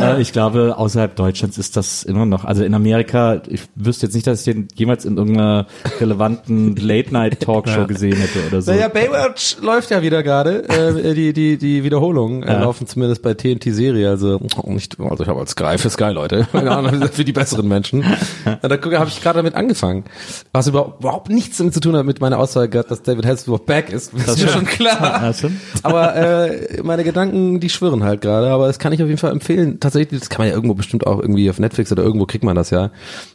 Äh, 0.00 0.20
ich 0.20 0.32
glaube, 0.32 0.74
außerhalb 0.76 1.14
Deutschlands 1.14 1.58
ist 1.58 1.76
das 1.76 2.02
immer 2.02 2.26
noch. 2.26 2.44
Also 2.44 2.64
in 2.64 2.74
Amerika, 2.74 3.42
ich 3.48 3.62
wüsste 3.74 4.06
jetzt 4.06 4.14
nicht, 4.14 4.26
dass 4.26 4.46
ich 4.46 4.52
den 4.54 4.68
jemals 4.74 5.04
in 5.04 5.16
irgendeiner 5.16 5.66
relevanten 6.00 6.76
Late-Night-Talkshow 6.76 7.86
gesehen 7.88 8.16
hätte 8.16 8.38
oder 8.48 8.62
so. 8.62 8.72
Naja, 8.72 8.88
Baywatch 8.88 9.56
läuft 9.60 9.90
ja 9.90 10.02
wieder 10.02 10.22
gerade. 10.22 10.68
Äh, 10.68 11.14
die 11.14 11.32
die 11.32 11.58
die 11.58 11.84
Wiederholungen 11.84 12.42
äh, 12.42 12.52
Ja. 12.52 12.60
laufen 12.62 12.86
zumindest 12.86 13.22
bei 13.22 13.34
TNT-Serie. 13.34 14.08
Also 14.08 14.40
nicht, 14.64 14.98
also 14.98 15.22
ich 15.22 15.28
habe 15.28 15.40
als 15.40 15.50
Sky 15.52 15.76
für 15.78 15.90
Sky 15.90 16.10
Leute, 16.12 16.46
keine 16.52 16.70
Ahnung 16.70 17.08
für 17.12 17.24
die 17.24 17.32
besseren 17.32 17.68
Menschen. 17.68 18.04
Da 18.62 18.76
habe 19.02 19.10
ich 19.10 19.22
gerade 19.22 19.36
damit 19.36 19.54
angefangen, 19.54 20.04
was 20.52 20.66
überhaupt, 20.66 21.00
überhaupt 21.00 21.28
nichts 21.28 21.58
damit 21.58 21.74
zu 21.74 21.80
tun 21.80 21.96
hat 21.96 22.06
mit 22.06 22.20
meiner 22.20 22.38
Aussage, 22.38 22.70
gehabt, 22.70 22.90
dass 22.90 23.02
David 23.02 23.26
Hasselhoff 23.26 23.64
back 23.66 23.90
ist. 23.90 24.12
Das 24.14 24.36
ist 24.36 24.44
mir 24.44 24.48
schon 24.48 24.64
klar. 24.64 25.34
Aber 25.82 26.16
äh, 26.16 26.82
meine 26.82 27.04
Gedanken, 27.04 27.60
die 27.60 27.68
schwirren 27.68 28.04
halt 28.04 28.20
gerade. 28.20 28.48
Aber 28.50 28.66
das 28.66 28.78
kann 28.78 28.92
ich 28.92 29.02
auf 29.02 29.08
jeden 29.08 29.18
Fall 29.18 29.32
empfehlen. 29.32 29.80
Tatsächlich, 29.80 30.20
das 30.20 30.30
kann 30.30 30.42
man 30.42 30.48
ja 30.48 30.54
irgendwo 30.54 30.74
bestimmt 30.74 31.06
auch 31.06 31.20
irgendwie 31.20 31.50
auf 31.50 31.58
Netflix 31.58 31.92
oder 31.92 32.02
irgendwo 32.02 32.26
kriegt 32.26 32.44
man 32.44 32.56
das 32.56 32.70
ja. 32.70 32.90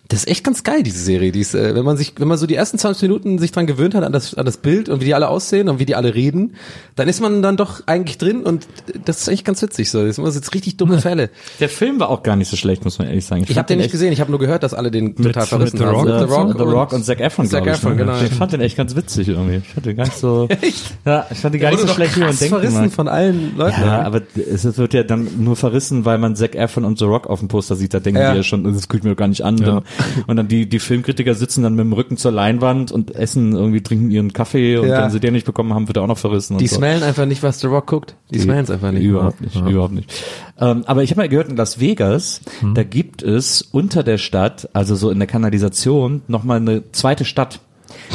Das 0.10 0.20
ist 0.20 0.28
echt 0.30 0.44
ganz 0.44 0.64
geil, 0.64 0.84
diese 0.84 1.00
Serie. 1.00 1.32
Die 1.32 1.42
ist, 1.42 1.54
äh, 1.56 1.76
wenn 1.76 1.84
man 1.86 1.98
sich, 1.98 2.14
wenn 2.18 2.28
man 2.28 2.38
so 2.38 2.48
die 2.48 2.56
ersten 2.56 2.78
20 2.78 3.04
Minuten 3.04 3.40
sich 3.40 3.52
dran 3.52 3.68
gewöhnt 3.68 3.94
hat 3.96 4.04
an 4.04 4.12
das, 4.14 4.34
an 4.36 4.46
das 4.46 4.58
Bild 4.58 4.90
und 4.90 5.02
wie 5.02 5.06
die 5.06 5.14
alle 5.14 5.28
aussehen 5.28 5.70
und 5.70 5.80
wie 5.80 5.86
die 5.86 5.96
alle 5.96 6.16
reden, 6.16 6.56
dann 6.96 7.08
ist 7.08 7.20
man 7.22 7.42
dann 7.42 7.58
doch 7.58 7.82
eigentlich 7.88 8.18
drin 8.18 8.44
und 8.44 8.68
das 9.06 9.22
ist 9.22 9.28
echt 9.28 9.46
ganz 9.46 9.62
witzig. 9.62 9.90
So, 9.92 10.06
das 10.06 10.16
sind 10.16 10.26
jetzt 10.26 10.54
richtig 10.54 10.78
dumme 10.78 11.00
Fälle. 11.02 11.30
Der 11.60 11.70
Film 11.70 12.00
war 12.00 12.10
auch 12.10 12.24
gar 12.24 12.36
nicht 12.36 12.50
so 12.50 12.56
schlecht, 12.58 12.84
muss 12.86 13.00
man 13.00 13.08
ehrlich 13.08 13.26
sagen. 13.26 13.44
Ich 13.44 13.50
habe 13.50 13.56
fand 13.56 13.70
den 13.70 13.80
nicht 13.80 13.92
gesehen. 13.92 14.14
Ich 14.14 14.22
habe 14.22 14.32
nur 14.32 14.40
gehört, 14.40 14.64
dass 14.64 14.74
alle 14.74 14.92
den 14.92 15.16
total 15.16 15.44
mit 15.44 15.50
verrissen 15.50 15.78
The 15.78 15.86
haben. 15.86 15.96
Rock? 15.96 16.06
Mit 16.06 16.18
The 16.20 16.34
Rock, 16.34 16.58
The 16.58 16.64
Rock 16.64 16.92
und 16.92 16.98
und 16.98 17.04
Zac 17.04 17.20
Efron, 17.20 17.46
Zac 17.48 17.66
ich, 17.66 17.74
Efron, 17.74 17.92
ne? 17.92 17.98
genau. 17.98 18.22
Ich 18.22 18.34
fand 18.34 18.54
den 18.54 18.62
echt 18.62 18.78
ganz 18.78 18.96
witzig 18.96 19.28
irgendwie. 19.28 19.58
Ich 19.58 19.68
fand 19.68 19.86
den 19.86 19.96
gar 19.98 20.06
nicht 20.06 20.18
so, 20.18 20.48
ja, 21.06 21.26
ich 21.30 21.38
fand 21.38 21.54
den 21.54 21.62
gar 21.62 21.72
nicht 21.72 21.82
so 21.82 21.88
schlecht, 21.88 22.16
wie 22.16 22.22
man 22.22 22.30
denken 22.38 22.56
verrissen 22.56 22.82
mag. 22.82 22.92
von 22.92 23.08
allen 23.08 23.56
Leuten. 23.58 23.82
Ja, 23.82 24.02
aber 24.04 24.22
es 24.36 24.78
wird 24.78 24.94
ja 24.94 25.04
dann 25.04 25.28
nur 25.38 25.56
verrissen, 25.56 26.06
weil 26.06 26.18
man 26.18 26.36
Zac 26.36 26.56
Efron 26.56 26.86
und 26.86 26.98
The 26.98 27.06
Rock 27.06 27.28
auf 27.28 27.40
dem 27.40 27.50
Poster 27.50 27.76
sieht. 27.76 27.94
Da 27.94 28.00
denken 28.00 28.20
Ja. 28.22 28.32
die 28.32 28.38
ja 28.38 28.44
schon, 28.44 28.64
das 28.64 28.88
guckt 28.88 29.04
mir 29.04 29.12
doch 29.12 29.18
gar 29.18 29.28
nicht 29.28 29.44
an. 29.44 29.58
Dann, 29.58 29.84
und 30.28 30.36
dann 30.36 30.48
die, 30.48 30.68
die 30.68 30.80
Filmkritiker 30.80 31.34
sitzen 31.36 31.64
dann 31.64 31.76
mit 31.76 31.86
dem 31.86 31.94
Rücken 31.94 32.18
zur 32.18 32.32
Leinwand 32.32 32.92
und 32.92 33.16
essen 33.16 33.54
irgendwie, 33.54 33.82
trinken 33.82 34.10
ihren 34.12 34.34
Kaffee 34.34 34.78
und 34.78 34.88
Ja. 34.88 35.04
wenn 35.04 35.10
sie 35.12 35.20
den 35.20 35.34
nicht 35.34 35.46
bekommen 35.46 35.74
haben, 35.74 35.88
wird 35.88 35.98
er 35.98 36.04
auch 36.04 36.08
noch 36.08 36.18
verrissen. 36.18 36.54
Und 36.54 36.62
Die 36.62 36.68
so. 36.68 36.78
smellen 36.78 37.04
einfach 37.04 37.26
nicht, 37.26 37.44
was 37.44 37.60
The 37.60 37.68
Rock 37.68 37.88
guckt. 37.88 38.16
Die 38.32 38.40
smellen 38.40 38.64
es 38.64 38.72
einfach 38.72 38.92
nicht. 38.92 39.04
Überhaupt 39.04 39.42
nicht, 39.42 39.56
überhaupt 39.56 39.94
nicht. 39.94 40.12
Ähm, 40.60 40.84
aber 40.86 41.04
ich 41.04 41.12
habe 41.12 41.22
mal 41.22 41.30
gehört, 41.30 41.50
in 41.50 41.56
Las 41.58 41.80
Vegas, 41.80 42.42
Hm. 42.62 42.74
da 42.74 42.84
gibt 42.84 43.22
es 43.24 43.62
unter 43.62 44.04
der 44.04 44.18
Stadt, 44.18 44.70
also 44.74 44.96
so 44.96 45.10
in 45.12 45.20
der 45.20 45.28
Kanalisation, 45.28 46.22
nochmal 46.28 46.58
eine 46.58 46.92
zweite 46.92 47.26
Stadt. 47.26 47.60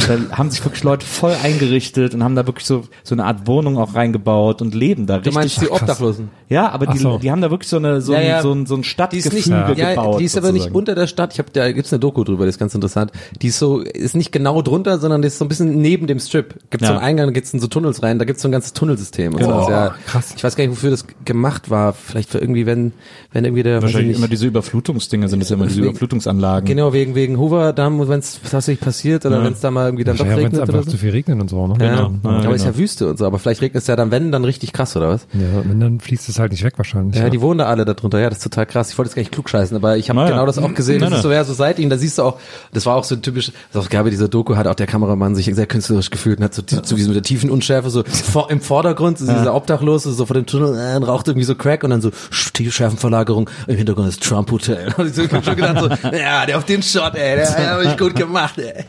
Da 0.08 0.36
haben 0.38 0.50
sich 0.50 0.64
wirklich 0.64 0.82
Leute 0.84 1.04
voll 1.06 1.34
eingerichtet 1.42 2.14
und 2.14 2.22
haben 2.24 2.34
da 2.36 2.46
wirklich 2.46 2.66
so, 2.66 2.84
so 3.02 3.14
eine 3.14 3.24
Art 3.24 3.46
Wohnung 3.46 3.78
auch 3.78 3.94
reingebaut 3.94 4.62
und 4.62 4.74
leben 4.74 5.06
da 5.06 5.14
Du 5.14 5.18
richtig. 5.20 5.34
meinst 5.34 5.62
die 5.62 5.70
Obdachlosen? 5.70 6.30
ja, 6.48 6.68
aber 6.70 6.86
die, 6.86 6.98
so. 6.98 7.18
die 7.18 7.30
haben 7.30 7.40
da 7.40 7.50
wirklich 7.50 7.68
so 7.68 7.76
eine, 7.76 8.00
so, 8.00 8.12
Ja, 8.12 8.18
ein, 8.18 8.26
ja. 8.26 8.42
so 8.42 8.52
ein, 8.52 8.66
so 8.66 8.74
ein 8.74 8.78
Die 8.82 8.86
ist 8.86 8.90
Stadtgefüge 8.90 9.34
nicht, 9.36 9.78
ja, 9.78 9.90
gebaut. 9.90 10.20
die 10.20 10.24
ist 10.24 10.36
aber 10.36 10.48
nicht 10.52 10.62
sozusagen. 10.62 10.76
unter 10.76 10.94
der 10.94 11.06
Stadt. 11.06 11.32
Ich 11.32 11.38
habe 11.38 11.48
da 11.52 11.70
gibt's 11.72 11.92
eine 11.92 12.00
Doku 12.00 12.24
drüber, 12.24 12.46
das 12.46 12.56
ist 12.56 12.58
ganz 12.58 12.74
interessant. 12.74 13.12
Die 13.40 13.48
ist 13.48 13.58
so 13.58 13.80
ist 13.80 14.14
nicht 14.16 14.32
genau 14.32 14.62
drunter, 14.62 14.98
sondern 14.98 15.22
die 15.22 15.28
ist 15.28 15.38
so 15.38 15.44
ein 15.44 15.48
bisschen 15.48 15.80
neben 15.80 16.06
dem 16.06 16.18
Strip. 16.18 16.54
Gibt's 16.70 16.86
so 16.86 16.92
Ja. 16.92 16.98
einen 16.98 17.06
Eingang, 17.06 17.26
da 17.28 17.32
gibt's 17.32 17.52
in 17.54 17.60
so 17.60 17.66
Tunnels 17.68 18.02
rein, 18.02 18.18
da 18.18 18.24
gibt's 18.24 18.42
so 18.42 18.48
ein 18.48 18.52
ganzes 18.52 18.72
Tunnelsystem. 18.72 19.32
Und 19.34 19.38
Genau. 19.40 19.64
so. 19.64 19.70
Ja, 19.70 19.94
krass. 20.06 20.34
Ich 20.36 20.44
weiß 20.44 20.56
gar 20.56 20.64
nicht, 20.64 20.72
wofür 20.72 20.90
das 20.90 21.04
gemacht 21.24 21.70
war. 21.70 21.92
Vielleicht 21.92 22.30
für 22.30 22.38
irgendwie, 22.38 22.66
wenn 22.66 22.92
wenn 23.32 23.44
irgendwie 23.44 23.62
der 23.62 23.80
Wahrscheinlich 23.82 24.08
nicht, 24.08 24.18
immer 24.18 24.28
diese 24.28 24.46
Überflutungsdinger 24.46 25.28
sind 25.28 25.40
das 25.40 25.48
ja 25.48 25.56
immer 25.56 25.66
diese 25.66 25.78
Wegen- 25.78 25.88
Überflutungsanlagen. 25.90 26.66
genau 26.66 26.92
wegen 26.92 27.14
wegen 27.14 27.38
Hoover 27.38 27.72
Damm, 27.72 28.06
wenn 28.08 28.18
es 28.18 28.40
tatsächlich 28.42 28.80
passiert 28.80 29.24
oder 29.26 29.38
Ja. 29.38 29.44
wenn 29.44 29.52
es 29.54 29.60
da 29.60 29.70
mal 29.72 29.86
irgendwie 29.86 30.04
dann 30.04 30.16
doch 30.16 30.24
Ja, 30.24 30.30
wenn 30.32 30.38
es 30.38 30.44
regnet 30.44 30.62
oder 30.62 30.72
einfach 30.74 30.84
so. 30.84 30.90
zu 30.92 30.98
viel 30.98 31.10
regnet 31.10 31.40
und 31.40 31.48
so, 31.50 31.66
ne? 31.66 31.74
Ja, 31.80 31.90
Genau. 31.90 32.12
Ja, 32.24 32.30
aber 32.30 32.54
ist 32.54 32.62
genau. 32.62 32.72
ja 32.74 32.78
Wüste 32.78 33.08
und 33.10 33.18
so, 33.18 33.26
aber 33.26 33.38
vielleicht 33.38 33.60
regnet 33.62 33.82
es 33.82 33.86
ja 33.88 33.96
dann, 33.96 34.10
wenn, 34.10 34.30
dann 34.32 34.44
richtig 34.44 34.72
krass, 34.72 34.96
oder 34.96 35.08
was? 35.10 35.26
Ja, 35.32 35.40
wenn 35.64 35.80
dann 35.80 36.00
fließt 36.00 36.28
es 36.28 36.38
halt 36.38 36.52
nicht 36.52 36.62
weg 36.64 36.74
wahrscheinlich. 36.76 37.16
Ja, 37.20 37.30
die 37.30 37.40
wohnen 37.40 37.58
da 37.58 37.66
alle 37.66 37.84
da 37.84 37.94
drunter. 37.94 38.20
Ja, 38.20 38.28
das 38.28 38.38
ist 38.38 38.44
total 38.44 38.66
krass. 38.66 38.90
Ich 38.90 38.98
wollte 38.98 39.08
jetzt 39.08 39.16
gar 39.16 39.20
nicht 39.22 39.32
klugscheißen, 39.32 39.76
aber 39.76 39.96
ich 39.96 40.08
habe 40.08 40.18
Naja. 40.20 40.30
genau 40.32 40.46
das 40.46 40.58
auch 40.58 40.74
gesehen. 40.74 41.00
Das 41.00 41.12
ist 41.12 41.22
so, 41.22 41.32
ja, 41.32 41.44
so 41.44 41.52
seit 41.54 41.78
ihm, 41.78 41.90
da 41.90 41.98
siehst 41.98 42.18
du 42.18 42.22
auch, 42.22 42.38
das 42.72 42.86
war 42.86 42.96
auch 42.96 43.04
so 43.04 43.14
ein 43.14 43.22
typisch, 43.22 43.52
das 43.72 43.86
ich, 43.86 44.10
dieser 44.10 44.28
Doku 44.28 44.56
hat 44.56 44.66
auch 44.66 44.74
der 44.74 44.86
Kameramann 44.86 45.34
sich 45.34 45.52
sehr 45.54 45.66
künstlerisch 45.66 46.10
gefühlt 46.10 46.38
und 46.38 46.44
hat 46.44 46.54
so, 46.54 46.62
so 46.82 46.96
wie 46.96 47.02
so 47.02 47.08
mit 47.08 47.16
der 47.16 47.22
tiefen 47.22 47.50
Unschärfe, 47.50 47.90
so 47.90 48.04
vor, 48.04 48.50
im 48.50 48.60
Vordergrund, 48.60 49.18
so 49.18 49.26
dieser 49.26 49.54
Obdachlose, 49.54 50.12
so 50.12 50.26
vor 50.26 50.34
dem 50.34 50.46
Tunnel, 50.46 50.74
äh, 50.76 50.96
raucht 50.96 51.28
irgendwie 51.28 51.44
so 51.44 51.54
Crack 51.54 51.84
und 51.84 51.90
dann 51.90 52.00
so 52.00 52.10
Tiefschärfenverlagerung, 52.52 53.48
im 53.66 53.76
Hintergrund 53.76 54.08
ist 54.08 54.22
Trump 54.22 54.50
Hotel. 54.50 54.92
Und 54.96 55.16
ich 55.16 55.32
hab 55.32 55.44
schon 55.44 55.56
gedacht 55.56 55.78
so, 55.80 56.08
ja, 56.16 56.46
der 56.46 56.58
auf 56.58 56.64
den 56.64 56.82
Shot, 56.82 57.14
ey, 57.14 57.36
der, 57.36 57.50
der 57.50 57.70
hab 57.70 57.82
ich 57.82 57.96
gut 57.96 58.14
gemacht, 58.14 58.58
ey. 58.58 58.84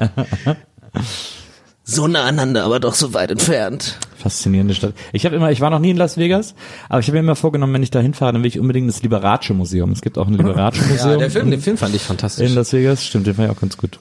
So 1.85 2.07
nah 2.07 2.23
aneinander, 2.23 2.63
aber 2.63 2.79
doch 2.79 2.93
so 2.93 3.13
weit 3.13 3.29
entfernt. 3.29 3.97
Faszinierende 4.17 4.73
Stadt. 4.73 4.93
Ich 5.11 5.25
habe 5.25 5.35
immer, 5.35 5.51
ich 5.51 5.59
war 5.59 5.69
noch 5.69 5.79
nie 5.79 5.89
in 5.89 5.97
Las 5.97 6.17
Vegas, 6.17 6.55
aber 6.87 7.01
ich 7.01 7.07
habe 7.07 7.15
mir 7.17 7.19
immer 7.19 7.35
vorgenommen, 7.35 7.73
wenn 7.73 7.83
ich 7.83 7.91
da 7.91 7.99
hinfahre, 7.99 8.31
dann 8.31 8.41
will 8.41 8.47
ich 8.47 8.57
unbedingt 8.57 8.87
ins 8.87 9.03
Liberace 9.03 9.49
Museum. 9.49 9.91
Es 9.91 10.01
gibt 10.01 10.17
auch 10.17 10.27
ein 10.27 10.33
Liberace 10.33 10.77
Museum. 10.87 11.11
Ja, 11.11 11.17
der 11.17 11.29
Film, 11.29 11.51
den 11.51 11.59
Film 11.59 11.75
fand 11.75 11.93
ich 11.93 12.03
fantastisch. 12.03 12.47
in 12.47 12.55
Las 12.55 12.71
Vegas, 12.71 13.03
stimmt, 13.03 13.27
den 13.27 13.35
fand 13.35 13.49
ich 13.49 13.55
auch 13.57 13.59
ganz 13.59 13.75
gut. 13.75 13.99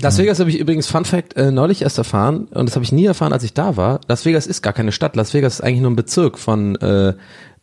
Las 0.00 0.18
Vegas 0.18 0.38
habe 0.38 0.50
ich 0.50 0.60
übrigens, 0.60 0.86
Fun 0.86 1.04
Fact, 1.04 1.36
äh, 1.36 1.50
neulich 1.50 1.82
erst 1.82 1.98
erfahren, 1.98 2.44
und 2.52 2.68
das 2.68 2.76
habe 2.76 2.84
ich 2.84 2.92
nie 2.92 3.06
erfahren, 3.06 3.32
als 3.32 3.42
ich 3.42 3.54
da 3.54 3.76
war. 3.76 4.00
Las 4.06 4.24
Vegas 4.24 4.46
ist 4.46 4.62
gar 4.62 4.72
keine 4.72 4.92
Stadt. 4.92 5.16
Las 5.16 5.34
Vegas 5.34 5.54
ist 5.54 5.60
eigentlich 5.62 5.80
nur 5.80 5.90
ein 5.90 5.96
Bezirk 5.96 6.38
von, 6.38 6.76
äh, 6.76 7.14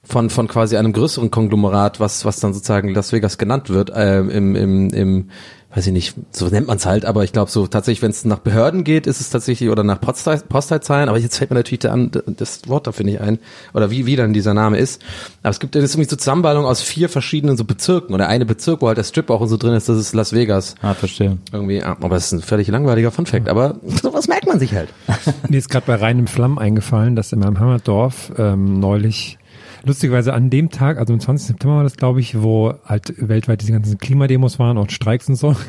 von, 0.03 0.29
von 0.29 0.49
quasi 0.49 0.75
einem 0.75 0.91
größeren 0.91 1.31
Konglomerat, 1.31 2.01
was, 2.01 2.25
was 2.25 2.41
dann 2.41 2.53
sozusagen 2.53 2.93
Las 2.93 3.13
Vegas 3.13 3.37
genannt 3.37 3.69
wird, 3.69 3.91
äh, 3.91 4.19
im, 4.19 4.57
im, 4.57 4.89
im, 4.89 5.29
weiß 5.75 5.87
ich 5.87 5.93
nicht, 5.93 6.15
so 6.31 6.47
nennt 6.47 6.67
man 6.67 6.77
es 6.77 6.85
halt, 6.85 7.05
aber 7.05 7.23
ich 7.23 7.31
glaube 7.31 7.49
so 7.49 7.65
tatsächlich, 7.67 8.01
wenn 8.01 8.11
es 8.11 8.25
nach 8.25 8.39
Behörden 8.39 8.83
geht, 8.83 9.07
ist 9.07 9.19
es 9.21 9.29
tatsächlich, 9.29 9.69
oder 9.69 9.83
nach 9.83 9.99
Postleit- 9.99 10.47
Postleitzahlen, 10.47 11.09
aber 11.09 11.17
jetzt 11.17 11.37
fällt 11.37 11.49
mir 11.49 11.55
natürlich 11.55 11.79
der 11.79 11.93
an, 11.93 12.11
das 12.25 12.67
Wort 12.67 12.85
dafür 12.85 13.05
nicht 13.05 13.21
ein, 13.21 13.39
oder 13.73 13.89
wie, 13.89 14.05
wie 14.05 14.15
dann 14.15 14.33
dieser 14.33 14.53
Name 14.53 14.77
ist. 14.77 15.01
Aber 15.41 15.49
es 15.49 15.59
gibt, 15.59 15.75
das 15.75 15.83
ist 15.83 15.95
irgendwie 15.95 16.09
so 16.09 16.15
Zusammenballung 16.15 16.65
aus 16.65 16.81
vier 16.81 17.09
verschiedenen 17.09 17.57
so 17.57 17.65
Bezirken, 17.65 18.13
oder 18.13 18.27
eine 18.27 18.45
Bezirk, 18.45 18.81
wo 18.81 18.87
halt 18.87 18.97
der 18.97 19.03
Strip 19.03 19.29
auch 19.29 19.41
und 19.41 19.47
so 19.47 19.57
drin 19.57 19.73
ist, 19.73 19.89
das 19.89 19.97
ist 19.97 20.13
Las 20.13 20.33
Vegas. 20.33 20.75
Ah, 20.81 20.93
verstehe. 20.93 21.37
Irgendwie, 21.51 21.81
ah, 21.81 21.97
aber 21.99 22.15
das 22.15 22.27
ist 22.27 22.33
ein 22.33 22.41
völlig 22.41 22.67
langweiliger 22.67 23.11
Funfact, 23.11 23.49
aber 23.49 23.75
sowas 24.01 24.27
merkt 24.27 24.45
man 24.45 24.59
sich 24.59 24.73
halt. 24.73 24.89
Mir 25.49 25.57
ist 25.57 25.69
gerade 25.69 25.87
bei 25.87 25.95
reinem 25.95 26.27
Flammen 26.27 26.59
eingefallen, 26.59 27.15
dass 27.15 27.31
in 27.31 27.39
meinem 27.39 27.59
Heimatdorf 27.59 28.31
ähm, 28.37 28.79
neulich, 28.79 29.39
lustigerweise 29.85 30.33
an 30.33 30.49
dem 30.49 30.69
Tag, 30.69 30.97
also 30.97 31.13
am 31.13 31.19
20. 31.19 31.47
September 31.47 31.77
war 31.77 31.83
das, 31.83 31.97
glaube 31.97 32.19
ich, 32.19 32.41
wo 32.41 32.73
halt 32.85 33.13
weltweit 33.17 33.61
diese 33.61 33.71
ganzen 33.73 33.97
Klimademos 33.97 34.59
waren 34.59 34.77
und 34.77 34.91
Streiks 34.91 35.29
und 35.29 35.35
so. 35.35 35.55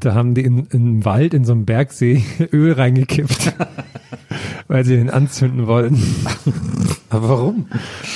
Da 0.00 0.12
haben 0.12 0.34
die 0.34 0.42
in, 0.42 0.66
in 0.72 0.80
einen 0.80 1.04
Wald, 1.04 1.34
in 1.34 1.44
so 1.44 1.52
einem 1.52 1.66
Bergsee, 1.66 2.24
Öl 2.52 2.72
reingekippt, 2.72 3.52
weil 4.66 4.84
sie 4.84 4.96
den 4.96 5.08
anzünden 5.08 5.68
wollten. 5.68 6.02
Aber 7.10 7.28
warum? 7.28 7.68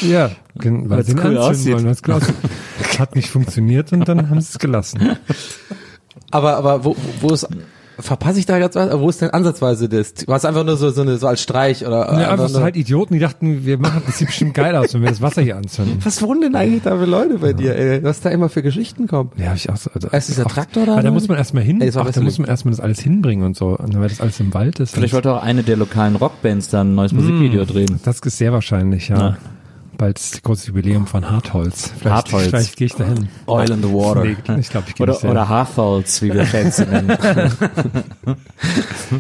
Ja, 0.03 0.33
weil 0.57 0.91
Weil's 0.91 1.07
sie 1.07 1.13
ihn 1.13 1.19
cool 1.21 1.39
anzünden 1.39 1.39
aussieht. 1.39 1.73
wollen. 1.75 1.85
weil's 1.87 2.03
cool. 2.09 2.99
Hat 2.99 3.15
nicht 3.15 3.31
funktioniert 3.31 3.93
und 3.93 4.09
dann 4.09 4.29
haben 4.29 4.41
sie 4.41 4.49
es 4.55 4.59
gelassen. 4.59 5.19
Aber, 6.33 6.57
aber 6.57 6.85
wo, 6.85 6.97
wo 7.21 7.29
ist, 7.33 7.47
verpasse 7.99 8.39
ich 8.39 8.47
da 8.47 8.59
jetzt 8.59 8.77
was? 8.77 8.93
Wo 8.99 9.09
ist 9.09 9.21
denn 9.21 9.31
ansatzweise 9.31 9.89
das? 9.89 10.15
War 10.27 10.37
es 10.37 10.45
einfach 10.45 10.65
nur 10.65 10.77
so, 10.77 10.91
so, 10.91 11.03
eine, 11.03 11.19
so 11.19 11.27
als 11.27 11.43
Streich 11.43 11.87
oder? 11.87 12.21
Ja, 12.21 12.31
einfach 12.31 12.49
so 12.49 12.61
halt 12.63 12.77
Idioten, 12.77 13.15
die 13.15 13.21
dachten, 13.21 13.65
wir 13.65 13.79
machen, 13.79 14.03
das 14.07 14.19
sieht 14.19 14.29
bestimmt 14.29 14.55
geil 14.55 14.77
aus, 14.77 14.95
wenn 14.95 15.03
wir 15.03 15.09
das 15.09 15.21
Wasser 15.21 15.43
hier 15.43 15.57
anzünden. 15.57 15.99
was 16.05 16.23
wohnen 16.23 16.41
denn 16.41 16.55
eigentlich 16.55 16.83
da 16.83 16.97
für 16.97 17.05
Leute 17.05 17.39
bei 17.39 17.53
dir, 17.53 17.77
ey? 17.77 18.03
Was 18.03 18.21
da 18.21 18.31
immer 18.31 18.49
für 18.49 18.63
Geschichten 18.63 19.07
kommen? 19.07 19.31
Ja, 19.37 19.49
hab 19.49 19.57
ich 19.57 19.69
auch 19.71 19.77
so. 19.77 19.91
Also, 19.95 20.09
Erst 20.11 20.29
dieser 20.29 20.45
Traktor 20.45 20.87
da, 20.87 21.01
da 21.03 21.11
muss 21.11 21.29
man 21.29 21.37
erstmal 21.37 21.63
hin, 21.63 21.81
Ey, 21.81 21.91
ach, 21.95 22.11
da 22.11 22.21
muss 22.21 22.39
man 22.39 22.49
erstmal 22.49 22.73
das 22.73 22.81
alles 22.81 23.01
hinbringen 23.01 23.45
und 23.45 23.57
so, 23.57 23.77
und 23.77 23.99
weil 23.99 24.09
das 24.09 24.21
alles 24.21 24.39
im 24.41 24.55
Wald 24.55 24.81
ist. 24.81 24.95
Vielleicht 24.95 25.15
wollte 25.15 25.33
auch 25.33 25.43
eine 25.43 25.63
der 25.63 25.77
lokalen 25.77 26.17
Rockbands 26.17 26.69
da 26.69 26.83
ein 26.83 26.95
neues 26.95 27.13
Musikvideo 27.13 27.65
drehen. 27.65 28.01
das 28.05 28.21
ist 28.21 28.39
sehr 28.39 28.53
wahrscheinlich, 28.53 29.09
ja. 29.09 29.19
Ja. 29.19 29.37
Bald 29.99 30.19
ist 30.19 30.35
das 30.35 30.43
große 30.43 30.69
Jubiläum 30.69 31.07
von 31.07 31.31
Hartholz. 31.31 31.93
Vielleicht, 31.99 32.17
Hartholz. 32.17 32.47
Vielleicht 32.49 32.77
gehe 32.77 32.87
ich 32.87 32.95
dahin. 32.95 33.29
Oil 33.47 33.71
in 33.71 33.83
the 33.83 33.93
water. 33.93 34.25
Nee, 34.25 34.37
ich 34.61 34.71
glaube, 34.71 34.87
ich 34.89 34.99
Oder, 35.01 35.23
oder 35.25 35.49
Hartholz, 35.49 36.23
wie 36.23 36.33
wir 36.33 36.47
Fans 36.47 36.77
sie 36.77 36.87
nennen. 36.87 37.09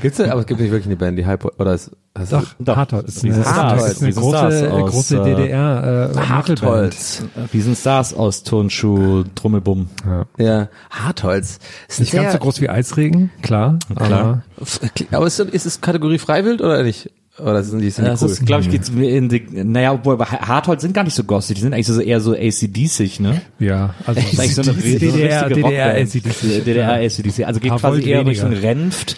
Gibt's 0.00 0.18
da, 0.18 0.30
aber 0.30 0.40
es 0.40 0.47
gibt 0.47 0.61
nicht 0.61 0.70
wirklich 0.70 0.87
eine 0.87 0.97
Band, 0.97 1.18
die 1.18 1.26
Hype, 1.26 1.44
oder 1.44 1.75
ist, 1.75 1.90
hast 2.16 2.32
Doch, 2.32 2.47
Doch, 2.58 2.76
Hartholz 2.76 3.16
ist 3.16 3.25
eine, 3.25 3.42
Stars, 3.42 3.82
das 3.82 3.92
ist 3.92 4.02
eine 4.02 4.12
große, 4.12 4.37
Stars 4.37 4.62
aus, 4.73 4.90
große 4.92 5.16
äh, 5.16 5.25
DDR 5.25 5.82
äh, 5.82 6.08
Metalband. 6.08 6.28
Hartholz. 6.28 7.23
Riesenstars 7.52 8.14
aus 8.14 8.42
Turnschuh, 8.44 9.25
Trommelbumm. 9.35 9.88
Ja. 10.06 10.26
Ja, 10.38 10.68
Hartholz. 10.90 11.58
Ist 11.88 12.00
Nicht 12.00 12.12
ganz 12.12 12.32
so 12.32 12.38
groß 12.38 12.61
wie 12.61 12.68
Eisregen, 12.68 13.30
klar. 13.42 13.78
Klar. 13.94 14.42
Aber 14.61 15.16
Aber 15.16 15.26
ist, 15.26 15.38
ist 15.40 15.66
es 15.66 15.80
Kategorie 15.80 16.18
Freiwild 16.18 16.62
oder 16.62 16.82
nicht? 16.82 17.11
Oder 17.40 17.62
sind 17.62 17.80
die, 17.80 17.90
sind 17.90 18.04
die 18.04 18.11
Das 18.11 18.23
cool? 18.23 18.30
ist, 18.30 18.47
glaube 18.47 18.62
ich, 18.62 18.71
geht's 18.71 18.88
in 18.88 19.28
die, 19.28 19.42
naja, 19.52 19.92
obwohl, 19.92 20.14
aber 20.14 20.26
Hartholz 20.30 20.83
sind 20.83 20.92
gar 20.95 21.04
nicht 21.04 21.14
so 21.14 21.23
gossig, 21.25 21.54
die 21.57 21.62
sind 21.62 21.73
eigentlich 21.73 21.87
so 21.87 22.00
eher 22.00 22.21
so 22.21 22.33
ACDC, 22.35 23.21
ne? 23.21 23.40
ja, 23.59 23.95
also 24.07 24.21
Das 24.21 24.33
ist 24.33 24.40
eigentlich 24.40 24.54
so 24.54 24.62
eine, 24.62 24.73
so 24.73 24.80
DDR, 24.80 25.47
richtige 25.47 25.62
DDR. 25.68 25.95
ACDC. 25.95 26.64
DDR, 26.64 26.92
ACDC. 26.95 27.45
Also 27.47 27.61
geht 27.61 27.73
quasi 27.76 28.02
eher 28.02 28.21
weniger. 28.21 28.28
Richtung 28.50 28.52
Renft, 28.54 29.16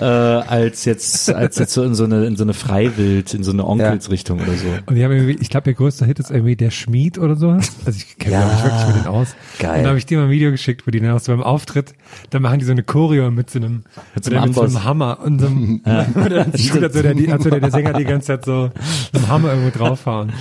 äh, 0.00 0.04
als 0.04 0.84
jetzt, 0.84 1.32
als 1.32 1.58
jetzt 1.58 1.72
so 1.74 1.82
in 1.82 1.94
so 1.94 2.04
eine, 2.04 2.24
in 2.26 2.36
so 2.36 2.44
eine 2.44 2.54
Freiwild, 2.54 3.34
in 3.34 3.42
so 3.42 3.52
eine 3.52 3.66
Onkelsrichtung 3.66 4.40
oder 4.40 4.52
so. 4.54 4.66
Und 4.86 4.94
die 4.96 5.04
haben 5.04 5.12
irgendwie, 5.12 5.36
ich 5.40 5.50
glaube, 5.50 5.70
ihr 5.70 5.74
größter 5.74 6.06
Hit 6.06 6.18
ist 6.20 6.30
irgendwie 6.30 6.56
der 6.56 6.70
Schmied 6.70 7.18
oder 7.18 7.36
sowas. 7.36 7.70
Also 7.84 7.98
ich 7.98 8.16
kenne 8.18 8.36
Ja. 8.36 8.46
mich 8.46 8.64
wirklich 8.64 8.86
mit 8.86 8.96
denen 8.96 9.06
aus. 9.06 9.28
Geil. 9.58 9.70
Und 9.70 9.76
dann 9.78 9.86
habe 9.88 9.98
ich 9.98 10.06
dir 10.06 10.18
mal 10.18 10.24
ein 10.24 10.30
Video 10.30 10.50
geschickt, 10.50 10.86
wo 10.86 10.90
die 10.90 11.00
dann 11.00 11.10
auch 11.10 11.20
so 11.20 11.32
beim 11.32 11.42
Auftritt, 11.42 11.92
dann 12.30 12.42
machen 12.42 12.58
die 12.58 12.64
so 12.64 12.72
eine 12.72 12.82
Choreo 12.82 13.30
mit 13.30 13.50
so 13.50 13.58
einem, 13.58 13.82
mit 14.14 14.24
so 14.24 14.30
so, 14.30 14.36
einem 14.36 14.46
mit 14.46 14.54
so 14.54 14.62
einem. 14.62 14.84
Hammer 14.84 15.18
und 15.22 15.38
so 15.40 15.46
einem, 15.46 15.80
und 15.84 15.86
dann 15.86 16.14
würde 16.14 16.90
der, 16.90 17.14
als 17.44 17.52
würde 17.52 17.60
der 17.60 17.70
Sänger 17.70 17.92
die 17.94 18.04
ganze 18.04 18.26
Zeit 18.28 18.44
so 18.44 18.70
dem 19.14 19.28
Hammer 19.28 19.52
irgendwo 19.54 19.76
draufhauen. 19.78 20.32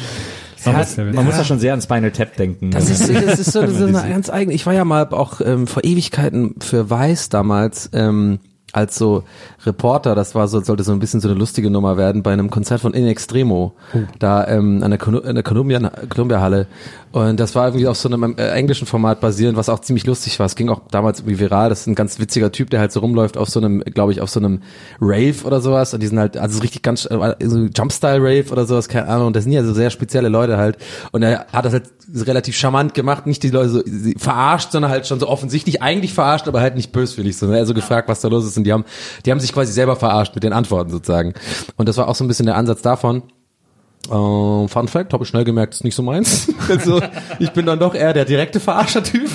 Man, 0.66 0.74
Ja, 0.74 0.80
muss, 0.80 0.98
man 0.98 1.08
witzig. 1.08 1.24
muss 1.26 1.38
da 1.38 1.44
schon 1.44 1.60
sehr 1.60 1.74
an 1.74 1.82
Spinal 1.82 2.12
Tap 2.12 2.36
denken. 2.38 2.70
Das 2.72 2.90
ist, 2.90 3.10
das 3.10 3.40
ist 3.40 3.52
so, 3.52 3.66
so 3.72 3.86
eine 3.86 3.94
ganz 4.10 4.30
eigene. 4.30 4.54
Ich 4.54 4.66
war 4.68 4.74
ja 4.74 4.86
mal 4.86 5.08
auch 5.10 5.42
ähm, 5.44 5.66
vor 5.68 5.84
Ewigkeiten 5.84 6.56
für 6.60 6.90
Weiß 6.90 7.30
damals 7.30 7.90
ähm, 7.94 8.38
als 8.72 8.96
so 8.96 9.24
Reporter. 9.66 10.14
Das 10.16 10.36
war 10.36 10.48
so 10.48 10.62
sollte 10.62 10.84
so 10.84 10.92
ein 10.92 11.00
bisschen 11.00 11.20
so 11.20 11.28
eine 11.30 11.38
lustige 11.38 11.70
Nummer 11.72 11.98
werden 11.98 12.22
bei 12.24 12.32
einem 12.32 12.50
Konzert 12.52 12.80
von 12.82 12.94
In 12.94 13.08
Extremo 13.08 13.74
da 14.20 14.48
ähm, 14.48 14.82
an 14.84 14.92
der, 14.92 15.00
Colu- 15.00 15.24
in 15.28 15.34
der 15.36 15.44
Columbia 15.44 15.92
Columbia 16.10 16.40
Halle. 16.42 16.68
Und 17.12 17.40
das 17.40 17.56
war 17.56 17.68
irgendwie 17.68 17.88
auf 17.88 17.98
so 17.98 18.08
einem 18.08 18.38
äh, 18.38 18.50
englischen 18.52 18.88
Format 18.88 19.20
basierend, 19.20 19.58
was 19.58 19.68
auch 19.68 19.80
ziemlich 19.80 20.06
lustig 20.06 20.40
war. 20.40 20.46
Es 20.46 20.56
ging 20.56 20.70
auch 20.70 20.82
damals 20.92 21.20
irgendwie 21.20 21.40
viral. 21.40 21.70
Das 21.70 21.82
ist 21.82 21.88
ein 21.88 21.96
ganz 21.96 22.20
witziger 22.20 22.52
Typ, 22.52 22.70
der 22.70 22.80
halt 22.80 22.92
so 22.94 23.02
rumläuft 23.02 23.38
auf 23.38 23.50
so 23.50 23.60
einem, 23.60 23.82
glaube 23.82 24.14
ich, 24.14 24.22
auf 24.22 24.30
so 24.30 24.40
einem 24.40 24.62
Rave 25.02 25.44
oder 25.44 25.60
sowas. 25.60 25.94
Und 25.94 26.02
die 26.02 26.08
sind 26.08 26.20
halt, 26.20 26.38
also 26.38 26.56
so 26.56 26.62
richtig 26.62 26.84
ganz, 26.84 27.06
äh, 27.06 27.36
so 27.42 27.66
Jumpstyle-Rave 27.66 28.52
oder 28.52 28.66
sowas, 28.66 28.88
keine 28.88 29.10
Ahnung. 29.10 29.28
Und 29.28 29.36
das 29.36 29.44
sind 29.44 29.52
ja 29.52 29.64
so 29.64 29.74
sehr 29.74 29.90
spezielle 29.90 30.30
Leute 30.30 30.58
halt. 30.58 30.78
Und 31.12 31.24
er 31.24 31.48
hat 31.52 31.66
das 31.66 31.74
halt 31.74 31.92
relativ 32.16 32.56
charmant 32.56 32.94
gemacht, 32.94 33.28
nicht 33.28 33.44
die 33.44 33.50
Leute 33.50 33.70
so 33.70 33.82
verarscht, 34.18 34.72
sondern 34.72 34.90
halt 34.90 35.06
schon 35.06 35.20
so 35.20 35.28
offensichtlich 35.28 35.82
eigentlich 35.82 36.14
verarscht, 36.14 36.48
aber 36.48 36.62
halt 36.62 36.76
nicht 36.76 36.94
böswillig, 36.94 37.36
sondern 37.38 37.58
eher 37.58 37.66
so 37.66 37.74
gefragt, 37.74 38.08
was 38.08 38.22
da 38.22 38.30
los 38.30 38.46
ist. 38.46 38.58
Und 38.58 38.64
die 38.64 38.72
haben, 38.72 38.86
die 39.26 39.32
haben 39.32 39.40
sich 39.40 39.52
quasi 39.52 39.74
selber 39.74 39.98
verarscht 39.98 40.34
mit 40.34 40.44
den 40.44 40.54
Antworten 40.54 40.92
sozusagen. 40.92 41.34
Und 41.76 41.90
das 41.90 41.98
war 41.98 42.08
auch 42.08 42.16
so 42.16 42.24
ein 42.24 42.30
bisschen 42.30 42.46
der 42.46 42.56
Ansatz 42.56 42.82
davon. 42.82 43.24
Äh, 44.08 44.68
Fun 44.68 44.88
Fact, 44.88 45.14
habe 45.14 45.24
ich 45.24 45.30
schnell 45.30 45.44
gemerkt, 45.44 45.74
ist 45.76 45.84
nicht 45.84 45.96
so 45.96 46.04
meins. 46.04 46.52
also 46.70 47.02
ich 47.40 47.52
bin 47.52 47.66
dann 47.66 47.80
doch 47.80 47.96
eher 47.96 48.14
der 48.14 48.26
direkte 48.26 48.60
Verarscher-Typ. 48.60 49.30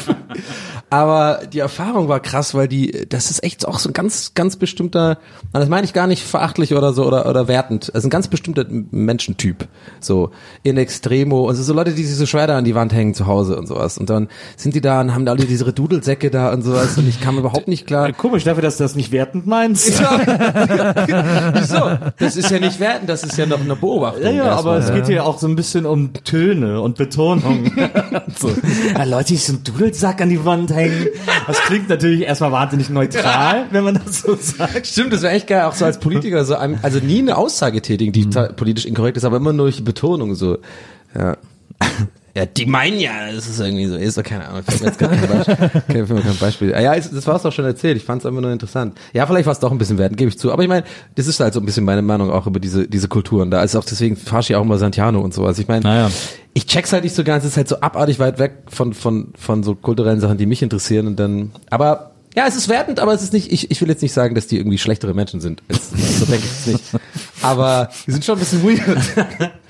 Aber 0.89 1.41
die 1.53 1.59
Erfahrung 1.59 2.09
war 2.09 2.21
krass, 2.21 2.55
weil 2.55 2.69
die, 2.69 3.07
das 3.09 3.31
ist 3.33 3.43
echt 3.43 3.67
auch 3.67 3.81
so 3.81 3.91
ein 3.91 3.93
ganz, 3.93 4.35
ganz 4.35 4.55
bestimmter, 4.55 5.19
das 5.53 5.69
meine 5.69 5.85
ich 5.85 5.93
gar 5.93 6.07
nicht 6.07 6.23
verachtlich 6.23 6.75
oder 6.75 6.93
so 6.93 7.05
oder, 7.05 7.29
oder 7.29 7.49
wertend, 7.49 7.91
also 7.93 8.07
ein 8.07 8.11
ganz 8.11 8.29
bestimmter 8.29 8.65
Menschentyp. 8.69 9.67
So 9.99 10.31
in 10.63 10.77
Extremo, 10.77 11.49
also 11.49 11.65
so 11.65 11.75
Leute, 11.75 11.93
die 11.93 12.05
sich 12.05 12.17
so 12.17 12.25
Schwerter 12.25 12.55
an 12.55 12.65
die 12.65 12.77
Wand 12.77 12.93
hängen 12.93 13.15
zu 13.15 13.27
Hause 13.27 13.57
und 13.57 13.67
sowas. 13.67 13.99
Und 13.99 14.11
dann 14.11 14.29
sind 14.57 14.77
die 14.77 14.81
da 14.81 15.01
und 15.01 15.13
haben 15.13 15.27
da 15.27 15.33
alle 15.33 15.45
diese 15.45 15.73
Dudelsäcke 15.73 16.31
da 16.31 16.53
und 16.53 16.63
sowas 16.63 16.97
und 16.97 17.09
ich 17.09 17.21
kam 17.21 17.37
überhaupt 17.37 17.67
nicht 17.67 17.87
klar. 17.89 18.13
Komisch 18.13 18.45
dafür, 18.45 18.63
dass 18.63 18.77
du 18.77 18.85
das 18.85 18.95
nicht 18.95 19.11
wertend 19.11 19.45
meinst. 19.49 20.01
Wieso? 20.01 21.99
Das 22.17 22.37
ist 22.37 22.49
ja 22.49 22.61
nicht 22.61 22.79
wertend, 22.79 23.11
das 23.11 23.25
ist 23.25 23.37
ja 23.37 23.47
noch 23.47 23.61
eine 23.61 23.75
Beobachtung. 23.75 24.23
Ja, 24.23 24.31
ja, 24.31 24.53
aber 24.53 24.77
es 24.77 24.93
geht 24.93 25.07
hier 25.07 25.25
auch 25.25 25.39
so 25.39 25.49
ein 25.49 25.57
bisschen 25.57 25.85
um 25.85 26.13
Töne 26.13 26.81
und 26.81 26.97
Betonung. 26.97 27.73
so. 28.39 28.51
ja, 28.95 29.03
Leute, 29.03 29.29
die 29.29 29.37
so 29.37 29.55
einen 29.55 29.65
Dudelsack 29.65 30.21
an 30.21 30.29
die 30.29 30.45
Wand 30.45 30.76
hängen, 30.77 31.07
das 31.49 31.59
klingt 31.63 31.89
natürlich 31.89 32.23
erstmal 32.23 32.53
wahnsinnig 32.53 32.89
neutral, 32.91 33.67
wenn 33.73 33.83
man 33.83 33.95
das 34.05 34.21
so 34.21 34.37
sagt. 34.37 34.87
Stimmt, 34.87 35.13
das 35.13 35.23
wäre 35.23 35.33
echt 35.33 35.49
geil, 35.49 35.63
auch 35.65 35.75
so 35.75 35.85
als 35.85 35.99
Politiker, 35.99 36.45
so 36.45 36.55
einem, 36.55 36.79
also 36.83 37.01
nie 37.01 37.19
eine 37.19 37.37
Aussage 37.37 37.83
tätigen, 37.83 38.13
die 38.13 38.31
ta- 38.31 38.53
politisch 38.53 38.85
inkorrekt 38.87 39.17
ist, 39.17 39.25
aber 39.25 39.39
immer 39.39 39.53
nur 39.53 39.67
durch 39.67 39.77
die 39.77 39.83
Betonung 39.83 40.35
so. 40.37 40.59
Ja. 41.19 41.37
Ja, 42.37 42.45
die 42.45 42.67
meinen 42.67 42.99
ja, 43.01 43.29
es 43.31 43.49
ist 43.49 43.59
irgendwie 43.61 43.87
so, 43.87 43.97
ist 43.97 44.19
doch 44.19 44.23
keine 44.23 44.47
Ahnung, 44.47 44.63
mir 44.69 44.87
jetzt 44.87 44.99
kein 44.99 45.09
Beispiel. 45.09 45.57
Kein 46.23 46.37
Beispiel. 46.39 46.75
Ah 46.75 46.81
Ja, 46.83 46.95
es- 46.95 47.11
das 47.11 47.27
war 47.27 47.37
es 47.37 47.43
doch 47.43 47.51
schon 47.53 47.65
erzählt, 47.65 47.97
ich 47.97 48.05
fand 48.05 48.21
es 48.21 48.27
einfach 48.27 48.43
nur 48.43 48.53
interessant. 48.53 48.99
Ja, 49.15 49.27
vielleicht 49.27 49.47
war 49.47 49.55
es 49.55 49.59
doch 49.59 49.71
ein 49.73 49.79
bisschen 49.79 49.97
wert, 49.97 50.15
gebe 50.19 50.29
ich 50.29 50.39
zu. 50.39 50.53
Aber 50.53 50.63
ich 50.63 50.69
meine, 50.69 50.85
das 51.15 51.29
ist 51.29 51.41
halt 51.41 51.55
so 51.55 51.61
ein 51.61 51.65
bisschen 51.65 51.85
meine 51.87 52.03
Meinung 52.03 52.31
auch 52.31 52.47
über 52.47 52.61
diese, 52.61 52.87
diese 52.87 53.09
Kulturen. 53.09 53.51
Da 53.51 53.63
ist 53.63 53.75
auch 53.75 53.85
deswegen 53.85 54.17
farsche 54.17 54.53
ich 54.53 54.57
auch 54.57 54.63
immer 54.63 54.77
Santiano 54.77 55.21
und 55.23 55.33
so. 55.33 55.47
Also 55.47 55.63
ich 55.63 55.69
meine, 55.69 55.81
Naja. 55.83 56.11
ich 56.53 56.67
check's 56.67 56.93
halt 56.93 57.05
nicht 57.05 57.17
so 57.17 57.25
ganz, 57.25 57.43
es 57.45 57.53
ist 57.53 57.57
halt 57.57 57.69
so 57.69 57.81
abartig 57.81 58.19
weit 58.19 58.39
weg 58.39 58.59
von, 58.69 58.93
von, 58.93 59.33
von 59.39 59.63
so 59.63 59.75
kulturellen 59.75 60.21
Sachen, 60.21 60.37
die 60.37 60.45
mich 60.45 60.61
interessieren 60.63 61.07
und 61.07 61.19
dann, 61.19 61.53
aber, 61.71 62.11
ja, 62.37 62.47
es 62.47 62.55
ist 62.55 62.69
wertend, 62.69 63.01
aber 63.01 63.15
es 63.15 63.23
ist 63.23 63.33
nicht, 63.33 63.51
ich, 63.51 63.71
ich 63.71 63.81
will 63.81 63.89
jetzt 63.89 64.03
nicht 64.03 64.13
sagen, 64.13 64.35
dass 64.35 64.47
die 64.47 64.59
irgendwie 64.59 64.77
schlechtere 64.77 65.15
Menschen 65.15 65.41
sind. 65.41 65.63
Es, 65.69 65.89
so 66.19 66.27
denke 66.27 66.45
ich 66.45 66.51
es 66.53 66.67
nicht. 66.67 66.85
Aber 67.41 67.89
die 68.07 68.11
sind 68.11 68.27
schon 68.27 68.37
ein 68.37 68.41
bisschen 68.41 68.63
weird. 68.63 69.51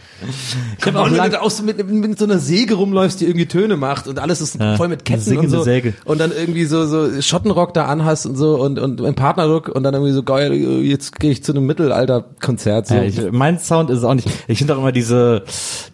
Ich 0.78 0.86
habe 0.86 0.98
auch, 1.00 1.10
wenn 1.10 1.22
du 1.22 1.30
da 1.30 1.40
auch 1.40 1.50
so 1.50 1.62
mit, 1.62 1.88
mit 1.90 2.18
so 2.18 2.24
einer 2.24 2.38
Säge 2.38 2.74
rumläufst, 2.74 3.20
die 3.20 3.26
irgendwie 3.26 3.46
Töne 3.46 3.76
macht 3.76 4.08
und 4.08 4.18
alles 4.18 4.40
ist 4.40 4.58
voll 4.76 4.88
mit 4.88 5.04
Ketten 5.04 5.36
und 5.38 5.48
so. 5.50 5.62
Säge. 5.62 5.94
Und 6.04 6.20
dann 6.20 6.32
irgendwie 6.32 6.64
so, 6.64 6.86
so 6.86 7.20
Schottenrock 7.20 7.74
da 7.74 7.86
anhast 7.86 8.26
und 8.26 8.36
so 8.36 8.60
und, 8.60 8.78
und 8.78 9.00
ein 9.02 9.14
Partnerlook 9.14 9.68
und 9.68 9.82
dann 9.82 9.94
irgendwie 9.94 10.12
so 10.12 10.22
geil, 10.22 10.52
jetzt 10.54 11.18
gehe 11.18 11.30
ich 11.30 11.44
zu 11.44 11.52
einem 11.52 11.66
Mittelalter-Konzert. 11.66 12.86
So. 12.88 12.94
Ja, 12.94 13.02
ich, 13.02 13.20
mein 13.30 13.58
Sound 13.58 13.90
ist 13.90 13.98
es 13.98 14.04
auch 14.04 14.14
nicht. 14.14 14.28
Ich 14.48 14.58
finde 14.58 14.74
auch 14.74 14.78
immer 14.78 14.92
diese, 14.92 15.44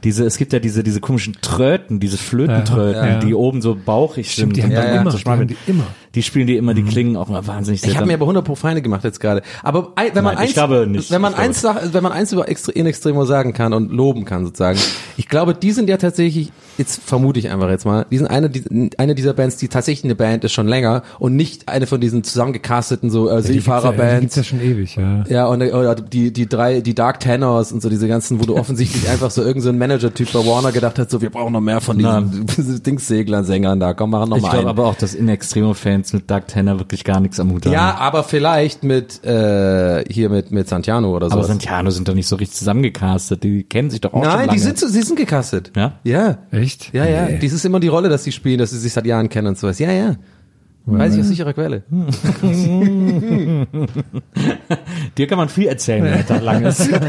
diese, 0.05 0.25
es 0.25 0.37
gibt 0.37 0.53
ja 0.53 0.59
diese, 0.59 0.83
diese 0.83 1.01
komischen 1.01 1.37
Tröten, 1.41 2.01
diese 2.01 2.19
Flötentröten, 2.19 3.03
Ja, 3.03 3.09
ja. 3.15 3.19
die 3.19 3.35
oben 3.35 3.61
so 3.63 3.77
bauchig 3.77 4.31
Stimmt, 4.33 4.57
sind. 4.57 4.71
die 4.71 4.77
haben 4.77 4.87
dann 4.87 5.01
immer, 5.01 5.11
so 5.11 5.19
die 5.19 5.25
haben 5.25 5.47
die 5.49 5.57
immer. 5.67 5.87
Die 6.15 6.23
spielen 6.23 6.47
die 6.47 6.57
immer, 6.57 6.75
die 6.75 6.83
klingen 6.83 7.17
auch 7.17 7.29
immer 7.31 7.47
wahnsinnig 7.47 7.81
Ich 7.81 7.85
habe 7.87 7.93
seltsam. 7.93 8.09
mir 8.09 8.15
aber 8.15 8.27
100 8.27 8.45
pro 8.45 8.55
Feinde 8.55 8.83
gemacht 8.83 9.03
jetzt 9.05 9.19
gerade. 9.19 9.43
Aber 9.63 9.93
ein- 9.97 10.11
wenn 10.15 10.23
man 10.25 10.35
Nein, 10.35 10.45
ich 10.45 10.49
eins, 10.51 10.55
glaube 10.55 10.87
nicht. 10.87 11.11
wenn 11.11 11.21
man 11.23 11.33
Ich 11.33 11.39
glaube 11.61 11.81
eins, 11.81 11.95
wenn 11.95 12.03
man 12.03 12.13
eins 12.13 12.33
über 12.33 12.49
Extre 12.49 12.73
in 12.73 12.85
Extremo 12.87 13.25
sagen 13.25 13.55
kann 13.55 13.73
und 13.73 13.91
loben 13.93 14.25
kann 14.27 14.45
sozusagen, 14.45 14.79
ich 15.17 15.29
glaube, 15.29 15.55
die 15.55 15.73
sind 15.73 15.89
ja 15.89 15.97
tatsächlich, 15.97 16.53
jetzt 16.77 17.03
vermute 17.03 17.39
ich 17.39 17.51
einfach 17.51 17.71
jetzt 17.71 17.87
mal, 17.87 18.05
die 18.11 18.19
sind 18.19 18.27
eine, 18.27 18.51
die, 18.51 18.91
eine 18.99 19.15
dieser 19.15 19.33
Bands, 19.33 19.57
die 19.57 19.69
tatsächlich 19.69 20.05
eine 20.05 20.15
Band 20.15 20.45
ist 20.45 20.53
schon 20.53 20.69
länger 20.69 21.03
und 21.19 21.35
nicht 21.37 21.69
eine 21.69 21.87
von 21.87 22.01
diesen 22.01 22.25
zusammengecasteten 22.25 23.09
so 23.11 23.29
äh, 23.29 23.31
Die 23.31 23.35
ja, 23.37 23.41
die 23.41 23.53
Seefahrerbands. 23.55 24.21
gibt's 24.21 24.37
ja 24.37 24.45
schon 24.45 24.61
ewig, 24.61 24.97
ja. 24.97 25.25
Ja, 25.29 25.47
und 25.47 25.63
oder 25.63 25.95
die, 25.95 26.33
die 26.33 26.47
drei, 26.49 26.81
die 26.83 26.95
Dark 26.95 27.21
Tenors 27.21 27.73
und 27.73 27.81
so 27.83 27.89
diese 27.89 28.07
ganzen, 28.09 28.41
wo 28.41 28.45
du 28.45 28.57
offensichtlich 28.57 29.09
einfach 29.11 29.31
so 29.31 29.41
irgendein 29.41 29.63
so 29.63 29.69
ein 29.71 29.79
Manager-Typ 29.79 30.33
bei 30.33 30.41
Warner 30.47 30.73
gedacht 30.73 30.99
hast, 30.99 31.11
so 31.11 31.23
wir 31.23 31.31
brauchen 31.31 31.53
noch 31.55 31.61
mehr 31.61 31.81
von 31.81 31.97
diesen 31.99 32.83
Dingsseglern, 32.83 33.45
Sängern 33.45 33.81
da, 33.81 33.95
komm, 33.95 34.11
machen 34.11 34.29
noch 34.31 34.37
ich 34.37 34.43
mal 34.43 34.51
glaube 34.51 34.69
einen. 34.69 34.79
aber 34.79 34.87
auch, 34.89 34.95
dass 34.95 35.15
in 35.15 35.27
Extremo-Fans 36.03 36.13
mit 36.13 36.31
Doug 36.31 36.43
Tanner 36.47 36.79
wirklich 36.79 37.03
gar 37.05 37.21
nichts 37.21 37.41
am 37.41 37.51
Hut 37.53 37.65
haben. 37.67 37.73
Ja, 37.73 37.97
aber 37.97 38.23
vielleicht 38.25 38.83
mit 38.85 39.25
äh, 39.25 40.05
hier 40.11 40.29
mit 40.29 40.51
mit 40.51 40.69
Santiano 40.69 41.15
oder 41.15 41.29
so. 41.29 41.35
aber 41.35 41.45
Santiano 41.45 41.91
sind 41.91 42.09
doch 42.09 42.15
nicht 42.15 42.27
so 42.29 42.37
richtig 42.37 42.59
zusammengecastet. 42.59 43.43
Die 43.43 43.65
kennen 43.65 43.91
sich 43.91 44.01
doch 44.01 44.13
auch 44.15 44.25
schon 44.25 44.33
Nein, 44.33 44.49
die 44.51 44.59
sind 44.59 44.79
so, 44.79 44.89
sie 44.89 45.03
sind 45.03 45.17
gecastet. 45.17 45.73
Ja? 45.77 45.99
Ja. 46.05 46.39
Echt? 46.51 46.93
Ja, 46.93 47.07
ja. 47.07 47.27
Nee. 47.27 47.39
Dies 47.39 47.53
ist 47.53 47.65
immer 47.65 47.81
die 47.81 47.89
Rolle, 47.89 48.09
dass 48.09 48.25
sie 48.25 48.33
spielen, 48.33 48.59
dass 48.59 48.71
sie 48.71 48.79
sich 48.79 48.93
seit 48.93 49.07
Jahren 49.07 49.29
kennen 49.29 49.49
und 49.49 49.59
sowas. 49.59 49.79
Ja, 49.79 49.93
ja. 49.93 50.17
Weiß 50.85 51.15
ich 51.15 51.21
aus 51.21 51.29
sicherer 51.29 51.53
Quelle. 51.53 51.85
Dir 55.17 55.27
kann 55.29 55.39
man 55.39 55.49
viel 55.49 55.69
erzählen, 55.69 56.03
wenn 56.03 56.13
der 56.13 56.27
Tag 56.27 56.43
lang 56.43 56.65
ist. 56.65 56.91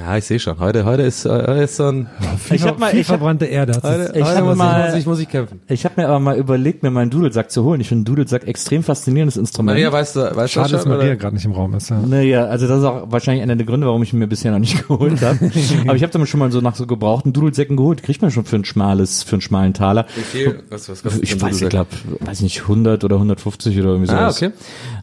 Ja, 0.00 0.16
ich 0.16 0.24
sehe 0.24 0.38
schon. 0.38 0.58
Heute, 0.58 0.86
heute 0.86 1.02
ist, 1.02 1.26
äh, 1.26 1.28
heute 1.28 1.62
ist 1.64 1.76
so 1.76 1.88
ein. 1.88 2.08
Ich 2.52 2.62
hab 2.62 2.78
mal, 2.78 2.90
viel 2.90 3.00
ich 3.00 3.08
hab, 3.08 3.18
verbrannte 3.18 3.44
Erde. 3.46 3.74
Hat 3.74 3.82
Heute, 3.84 4.12
Ich 4.18 4.24
hab 4.24 4.44
muss, 4.44 4.56
mal- 4.56 4.80
ich, 4.88 4.92
muss 4.92 4.98
ich 5.00 5.06
muss 5.06 5.18
ich 5.20 5.28
kämpfen. 5.28 5.60
ich 5.68 5.84
habe 5.84 6.00
mir 6.00 6.08
aber 6.08 6.20
mal 6.20 6.36
überlegt, 6.36 6.82
mir 6.82 6.90
meinen 6.90 7.10
Dudelsack 7.10 7.50
zu 7.50 7.64
holen. 7.64 7.80
Ich 7.80 7.88
finde 7.88 8.04
Dudelsack 8.04 8.46
extrem 8.46 8.82
faszinierendes 8.82 9.36
Instrument. 9.36 9.76
Maria, 9.76 9.92
weißt 9.92 10.16
du, 10.16 10.36
weißt 10.36 10.52
Schade, 10.52 10.68
du 10.68 10.72
dass 10.74 10.82
schon? 10.82 10.92
Maria 10.92 11.06
Oder? 11.08 11.16
gerade 11.16 11.34
nicht 11.36 11.44
im 11.44 11.52
Raum 11.52 11.74
ist. 11.74 11.90
Ja. 11.90 12.00
Naja, 12.00 12.44
also 12.46 12.66
das 12.66 12.78
ist 12.78 12.84
auch 12.84 13.10
wahrscheinlich 13.10 13.42
einer 13.42 13.56
der 13.56 13.66
Gründe, 13.66 13.86
warum 13.86 14.02
ich 14.02 14.12
ihn 14.12 14.18
mir 14.18 14.26
bisher 14.26 14.50
noch 14.52 14.58
nicht 14.58 14.86
geholt 14.88 15.20
habe. 15.22 15.50
Aber 15.86 15.96
ich 15.96 16.02
habe 16.02 16.12
dann 16.12 16.26
schon 16.26 16.40
mal 16.40 16.50
so 16.50 16.60
nach 16.60 16.74
so 16.76 16.86
gebrauchten 16.86 17.32
Dudelsäcken 17.32 17.76
geholt. 17.76 18.02
Kriegt 18.02 18.22
man 18.22 18.30
schon 18.30 18.44
für 18.44 18.56
ein 18.56 18.64
schmales, 18.64 19.22
für 19.22 19.32
einen 19.36 19.42
schmalen 19.42 19.74
Taler. 19.74 20.06
Wie 20.16 20.20
viel? 20.22 20.62
Was, 20.70 20.88
was 20.88 21.02
kostet 21.02 21.22
Ich 21.22 21.40
weiß, 21.40 21.60
ich 21.62 21.68
glaube, 21.68 21.90
weiß 22.20 22.40
nicht, 22.42 22.62
100 22.62 23.04
oder 23.04 23.16
150 23.16 23.78
oder 23.78 23.90
irgendwie 23.90 24.10
Ah, 24.12 24.30
sowas. 24.30 24.42
okay. 24.42 24.52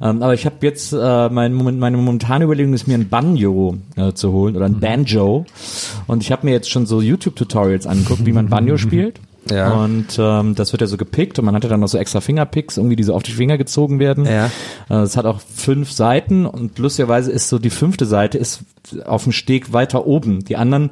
Ähm, 0.01 0.21
aber 0.23 0.33
ich 0.33 0.45
habe 0.45 0.55
jetzt, 0.61 0.93
äh, 0.93 1.29
mein, 1.29 1.53
Moment- 1.53 1.79
meine 1.79 1.97
momentane 1.97 2.45
Überlegung 2.45 2.73
ist, 2.73 2.87
mir 2.87 2.95
ein 2.95 3.09
Banjo 3.09 3.77
äh, 3.95 4.13
zu 4.13 4.31
holen 4.31 4.55
oder 4.55 4.65
ein 4.65 4.79
Banjo. 4.79 5.45
Und 6.07 6.23
ich 6.23 6.31
habe 6.31 6.45
mir 6.45 6.51
jetzt 6.51 6.69
schon 6.69 6.85
so 6.85 7.01
YouTube-Tutorials 7.27 7.85
angeguckt, 7.87 8.25
wie 8.25 8.33
man 8.33 8.49
Banjo 8.49 8.77
spielt. 8.77 9.19
Ja. 9.49 9.71
Und 9.75 10.07
ähm, 10.19 10.55
das 10.55 10.73
wird 10.73 10.81
ja 10.81 10.87
so 10.87 10.97
gepickt 10.97 11.39
und 11.39 11.45
man 11.45 11.55
hat 11.55 11.63
ja 11.63 11.69
dann 11.69 11.79
noch 11.79 11.87
so 11.87 11.97
extra 11.97 12.19
Fingerpicks, 12.19 12.75
irgendwie, 12.75 12.97
die 12.97 13.03
so 13.03 13.13
auf 13.13 13.23
die 13.23 13.31
Finger 13.31 13.57
gezogen 13.57 13.97
werden. 13.97 14.25
Ja. 14.25 14.51
Äh, 14.89 15.03
Es 15.03 15.15
hat 15.15 15.25
auch 15.25 15.39
fünf 15.39 15.89
Seiten 15.89 16.45
und 16.45 16.77
lustigerweise 16.79 17.31
ist 17.31 17.47
so 17.47 17.57
die 17.57 17.69
fünfte 17.69 18.05
Seite 18.05 18.37
ist 18.37 18.63
auf 19.05 19.23
dem 19.23 19.31
Steg 19.31 19.73
weiter 19.73 20.05
oben. 20.07 20.43
Die 20.45 20.55
anderen 20.57 20.91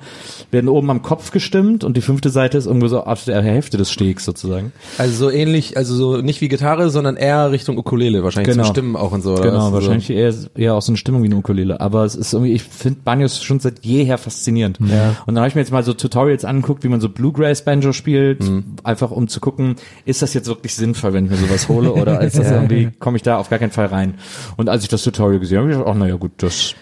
werden 0.52 0.70
oben 0.70 0.90
am 0.90 1.02
Kopf 1.02 1.32
gestimmt 1.32 1.84
und 1.84 1.96
die 1.98 2.02
fünfte 2.02 2.30
Seite 2.30 2.58
ist 2.58 2.66
irgendwo 2.66 2.88
so 2.88 3.02
auf 3.04 3.26
der 3.26 3.42
Hälfte 3.42 3.78
des 3.78 3.92
Stegs 3.92 4.26
sozusagen. 4.26 4.72
Also 4.98 5.16
so 5.16 5.30
ähnlich, 5.30 5.78
also 5.78 5.96
so 5.96 6.18
nicht 6.22 6.42
wie 6.42 6.48
Gitarre, 6.48 6.90
sondern 6.90 7.16
eher 7.18 7.52
Richtung 7.52 7.78
Ukulele 7.78 8.24
wahrscheinlich 8.24 8.54
Genau. 8.54 8.66
zum 8.66 8.74
Stimmen 8.74 8.96
auch 8.96 9.12
und 9.12 9.22
so. 9.22 9.34
Oder 9.34 9.44
Genau, 9.44 9.56
was? 9.58 9.64
Also 9.66 9.74
wahrscheinlich 9.76 10.10
eher, 10.10 10.34
eher 10.56 10.76
auch 10.76 10.82
so 10.82 10.92
eine 10.92 10.98
Stimmung 10.98 11.22
wie 11.24 11.28
eine 11.28 11.36
Ukulele. 11.38 11.80
Aber 11.82 12.04
es 12.06 12.16
ist 12.16 12.34
irgendwie, 12.34 12.54
ich 12.54 12.64
finde 12.64 13.00
Banjos 13.04 13.44
schon 13.44 13.60
seit 13.60 13.84
jeher 13.86 14.18
faszinierend. 14.18 14.80
Ja. 14.82 15.16
Und 15.26 15.36
dann 15.36 15.40
habe 15.40 15.48
ich 15.50 15.56
mir 15.56 15.62
jetzt 15.62 15.72
mal 15.72 15.84
so 15.84 15.94
Tutorials 15.94 16.46
angeguckt, 16.46 16.84
wie 16.84 16.90
man 16.90 17.02
so 17.02 17.10
Bluegrass-Banjo 17.10 17.92
spielt, 17.94 18.44
Mhm. 18.44 18.64
einfach 18.84 19.12
um 19.12 19.28
zu 19.28 19.40
gucken, 19.40 19.76
ist 20.06 20.22
das 20.22 20.34
jetzt 20.34 20.48
wirklich 20.48 20.76
sinnvoll, 20.76 21.14
wenn 21.14 21.26
ich 21.26 21.32
mir 21.32 21.38
sowas 21.38 21.70
hole, 21.70 21.92
oder 21.94 22.22
ist 22.22 22.38
das 22.38 22.52
irgendwie, 22.52 22.90
komme 23.00 23.18
ich 23.18 23.24
da 23.24 23.38
auf 23.38 23.50
gar 23.50 23.60
keinen 23.60 23.72
Fall 23.72 23.88
rein. 23.88 24.16
Und 24.58 24.70
als 24.70 24.84
ich 24.84 24.90
das 24.90 25.04
Tutorial 25.04 25.40
gesehen 25.40 25.58
habe, 25.60 25.66
habe 25.68 25.72
ich 25.74 25.78
gedacht, 25.80 25.96
ach 25.96 26.00
naja 26.00 26.16
gut, 26.16 26.32
das 26.38 26.76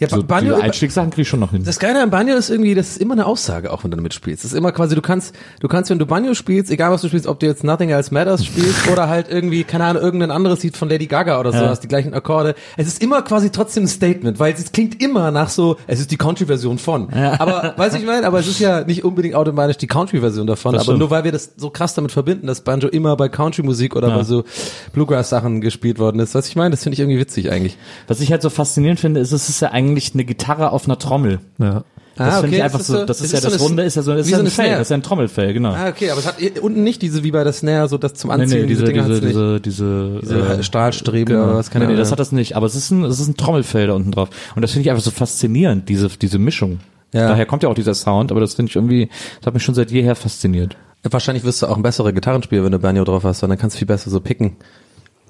Ja, 0.00 0.08
so 0.08 0.22
Banjo- 0.22 0.54
die 0.56 0.62
Einstiegssachen 0.62 1.10
kriege 1.10 1.22
ich 1.22 1.28
schon 1.28 1.40
noch 1.40 1.50
hin. 1.50 1.64
Das 1.64 1.80
Geile 1.80 2.00
an 2.00 2.10
Banjo 2.10 2.36
ist 2.36 2.50
irgendwie, 2.50 2.74
das 2.76 2.90
ist 2.90 3.00
immer 3.00 3.14
eine 3.14 3.26
Aussage, 3.26 3.72
auch 3.72 3.82
wenn 3.82 3.90
du 3.90 3.96
damit 3.96 4.14
spielst. 4.14 4.44
Das 4.44 4.52
ist 4.52 4.56
immer 4.56 4.70
quasi, 4.70 4.94
du 4.94 5.02
kannst, 5.02 5.34
du 5.58 5.66
kannst, 5.66 5.90
wenn 5.90 5.98
du 5.98 6.06
Banjo 6.06 6.34
spielst, 6.34 6.70
egal 6.70 6.92
was 6.92 7.02
du 7.02 7.08
spielst, 7.08 7.26
ob 7.26 7.40
du 7.40 7.46
jetzt 7.46 7.64
Nothing 7.64 7.90
Else 7.90 8.14
Matters 8.14 8.44
spielst 8.46 8.88
oder 8.92 9.08
halt 9.08 9.26
irgendwie, 9.28 9.64
keine 9.64 9.84
Ahnung, 9.86 10.00
irgendein 10.02 10.30
anderes 10.30 10.62
Lied 10.62 10.76
von 10.76 10.88
Lady 10.88 11.06
Gaga 11.06 11.40
oder 11.40 11.50
so, 11.52 11.58
Ja. 11.58 11.68
hast 11.70 11.80
die 11.80 11.88
gleichen 11.88 12.14
Akkorde. 12.14 12.54
Es 12.76 12.86
ist 12.86 13.02
immer 13.02 13.22
quasi 13.22 13.50
trotzdem 13.50 13.84
ein 13.84 13.88
Statement, 13.88 14.38
weil 14.38 14.54
es 14.54 14.70
klingt 14.70 15.02
immer 15.02 15.32
nach 15.32 15.48
so, 15.48 15.76
es 15.88 15.98
ist 15.98 16.12
die 16.12 16.16
Country-Version 16.16 16.78
von. 16.78 17.12
Aber, 17.12 17.74
weiß 17.76 17.94
ich 17.94 18.06
mein, 18.06 18.24
aber 18.24 18.38
es 18.38 18.46
ist 18.46 18.60
ja 18.60 18.84
nicht 18.84 19.02
unbedingt 19.04 19.34
automatisch 19.34 19.78
die 19.78 19.88
Country-Version 19.88 20.46
davon, 20.46 20.74
Das 20.74 20.82
aber 20.82 20.84
stimmt. 20.92 20.98
nur 21.00 21.10
weil 21.10 21.24
wir 21.24 21.32
das 21.32 21.54
so 21.56 21.70
krass 21.70 21.94
damit 21.94 22.12
verbinden, 22.12 22.46
dass 22.46 22.60
Banjo 22.60 22.86
immer 22.88 23.16
bei 23.16 23.28
Country-Musik 23.28 23.96
oder 23.96 24.10
Ja. 24.10 24.16
bei 24.18 24.22
so 24.22 24.44
Bluegrass-Sachen 24.92 25.60
gespielt 25.60 25.98
worden 25.98 26.20
ist. 26.20 26.36
Was 26.36 26.46
ich 26.48 26.54
meine, 26.54 26.70
das 26.70 26.84
finde 26.84 26.94
ich 26.94 27.00
irgendwie 27.00 27.18
witzig 27.18 27.50
eigentlich. 27.50 27.76
Was 28.06 28.20
ich 28.20 28.30
halt 28.30 28.42
so 28.42 28.50
faszinierend 28.50 29.00
finde, 29.00 29.18
ist, 29.20 29.32
es 29.32 29.48
ist 29.48 29.60
ja 29.60 29.70
eigentlich 29.72 29.87
eine 30.14 30.24
Gitarre 30.24 30.72
auf 30.72 30.84
einer 30.86 30.98
Trommel. 30.98 31.40
Ja. 31.58 31.84
Das 32.16 32.34
Ah, 32.34 32.40
finde 32.40 32.48
okay, 32.48 32.56
ich 32.56 32.62
einfach 32.64 32.78
das 32.78 32.88
ist 32.88 32.96
so, 32.96 33.04
das 33.04 33.20
ist 33.20 33.32
ja 33.32 33.40
so 33.40 33.50
das 33.50 33.60
Runde, 33.60 33.82
ist 33.84 33.94
ja 33.94 34.02
so, 34.02 34.12
das 34.12 34.26
ist 34.26 34.32
ja 34.32 34.38
so 34.38 34.44
ein 34.44 34.50
Fell, 34.50 34.70
das 34.70 34.80
ist 34.82 34.90
ja 34.90 34.96
ein 34.96 35.04
Trommelfell, 35.04 35.52
genau. 35.52 35.70
Ah, 35.72 35.88
okay, 35.88 36.10
aber 36.10 36.18
es 36.18 36.26
hat 36.26 36.34
unten 36.60 36.82
nicht 36.82 37.00
diese, 37.00 37.22
wie 37.22 37.30
bei 37.30 37.44
der 37.44 37.52
Snare, 37.52 37.86
so 37.88 37.96
das 37.96 38.14
zum 38.14 38.28
Nee, 38.28 38.42
Anziehen, 38.42 38.62
nee, 38.62 38.66
diese, 38.66 38.84
Dinger 38.84 39.04
diese, 39.04 39.14
hat's 39.14 39.22
nicht. 39.22 39.34
diese, 39.36 39.60
diese, 39.60 40.18
Diese 40.22 40.38
äh, 40.58 40.62
Stahlstreben 40.64 41.32
genau. 41.36 41.44
oder 41.46 41.54
was, 41.54 41.70
keine 41.70 41.84
nee, 41.84 41.90
nee, 41.90 41.92
Ahnung. 41.94 42.00
das 42.02 42.10
hat 42.10 42.18
das 42.18 42.32
nicht, 42.32 42.56
aber 42.56 42.66
es 42.66 42.74
ist 42.74 42.90
ein, 42.90 43.04
es 43.04 43.20
ist 43.20 43.28
ein 43.28 43.36
Trommelfell 43.36 43.86
da 43.86 43.92
unten 43.92 44.10
drauf. 44.10 44.30
Und 44.56 44.62
das 44.62 44.72
finde 44.72 44.82
ich 44.86 44.90
einfach 44.90 45.04
so 45.04 45.12
faszinierend, 45.12 45.88
diese, 45.88 46.08
diese 46.08 46.40
Mischung. 46.40 46.80
Ja. 47.14 47.28
Daher 47.28 47.46
kommt 47.46 47.62
ja 47.62 47.68
auch 47.68 47.74
dieser 47.74 47.94
Sound, 47.94 48.32
aber 48.32 48.40
das 48.40 48.54
finde 48.54 48.70
ich 48.70 48.74
irgendwie, 48.76 49.08
das 49.38 49.46
hat 49.46 49.54
mich 49.54 49.62
schon 49.62 49.76
seit 49.76 49.92
jeher 49.92 50.16
fasziniert. 50.16 50.76
Wahrscheinlich 51.04 51.44
wirst 51.44 51.62
du 51.62 51.66
auch 51.68 51.76
ein 51.76 51.82
besserer 51.84 52.12
Gitarrenspieler, 52.12 52.64
wenn 52.64 52.72
du 52.72 52.80
Banjo 52.80 53.04
drauf 53.04 53.22
hast, 53.22 53.42
weil 53.42 53.48
dann 53.48 53.58
kannst 53.58 53.76
du 53.76 53.78
viel 53.78 53.86
besser 53.86 54.10
so 54.10 54.18
picken. 54.18 54.56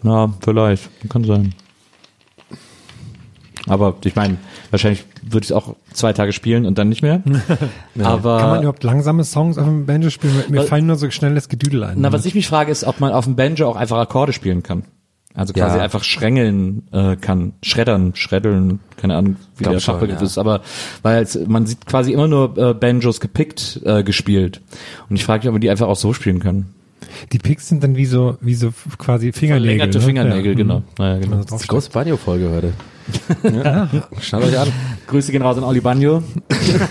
Ja, 0.03 0.33
vielleicht, 0.41 0.89
kann 1.11 1.25
sein. 1.25 1.55
Aber 3.69 3.95
ich 4.05 4.17
meine, 4.17 4.37
wahrscheinlich 4.71 5.05
würde 5.23 5.45
ich 5.45 5.51
es 5.51 5.53
auch 5.53 5.77
zwei 5.93 6.13
Tage 6.13 6.33
spielen 6.33 6.67
und 6.67 6.79
dann 6.79 6.89
nicht 6.89 7.03
mehr. 7.03 7.23
Aber 8.03 8.39
Kann 8.39 8.51
man 8.51 8.59
überhaupt 8.61 8.85
langsame 8.85 9.25
Songs 9.25 9.59
auf 9.59 9.65
dem 9.65 9.87
Banjo 9.87 10.11
spielen? 10.11 10.35
Mir 10.49 10.61
Was- 10.61 10.69
fallen 10.69 10.87
nur 10.87 10.97
so 10.97 11.11
schnelles 11.11 11.49
Gedüdel 11.49 11.85
ein. 11.85 11.97
Na, 12.01 12.13
was 12.13 12.25
ich 12.27 12.35
mich 12.35 12.49
frage, 12.49 12.71
ist, 12.73 12.85
ob 12.85 13.01
man 13.01 13.13
auf 13.13 13.25
dem 13.25 13.37
Banjo 13.37 13.69
auch 13.69 13.77
einfach 13.77 13.99
Akkorde 13.99 14.33
spielen 14.33 14.63
kann. 14.63 14.85
Also 15.35 15.53
quasi 15.53 15.77
Ja. 15.77 15.85
einfach 15.85 16.03
schrängeln 16.03 16.89
äh, 16.91 17.15
kann, 17.15 17.53
schreddern, 17.63 18.13
schreddeln, 18.17 18.81
keine 18.97 19.15
Ahnung, 19.15 19.37
wie 19.57 19.63
Glaub 19.63 19.75
der 19.75 19.81
schon, 19.81 19.95
Fachbegriff 19.95 20.19
ja. 20.21 20.27
ist, 20.27 20.37
aber 20.37 20.63
weil 21.03 21.29
man 21.47 21.65
sieht 21.67 21.87
quasi 21.87 22.13
immer 22.13 22.27
nur 22.27 22.59
äh, 22.59 22.75
Banjos 22.75 23.21
gepickt 23.21 23.81
äh, 23.85 24.03
gespielt. 24.03 24.61
Und 25.09 25.15
ich 25.15 25.25
frage 25.25 25.43
mich, 25.43 25.49
ob 25.49 25.53
man 25.53 25.61
die 25.61 25.71
einfach 25.71 25.87
auch 25.87 25.97
so 25.97 26.13
spielen 26.13 26.41
kann. 26.41 26.67
Die 27.33 27.39
Picks 27.39 27.69
sind 27.69 27.83
dann 27.83 27.97
wie 27.97 28.07
so, 28.07 28.37
wie 28.41 28.55
so 28.55 28.71
fingernägel 28.71 29.33
Verlängerte 29.33 29.99
ne? 29.99 30.05
Fingernägel, 30.05 30.53
Ja. 30.53 30.57
genau. 30.57 30.83
Naja, 30.99 31.19
genau. 31.19 31.37
Also 31.37 31.45
Das 31.49 31.55
ist 31.61 31.63
die 31.65 31.69
große 31.69 31.91
Banjo-Folge 31.91 32.51
heute. 32.51 32.73
ja. 33.65 33.89
Schaut 34.21 34.45
euch 34.45 34.59
an. 34.59 34.69
Grüße 35.07 35.33
gehen 35.33 35.41
raus 35.41 35.57
an 35.57 35.65
Oli 35.65 35.81
Banjo. 35.81 36.23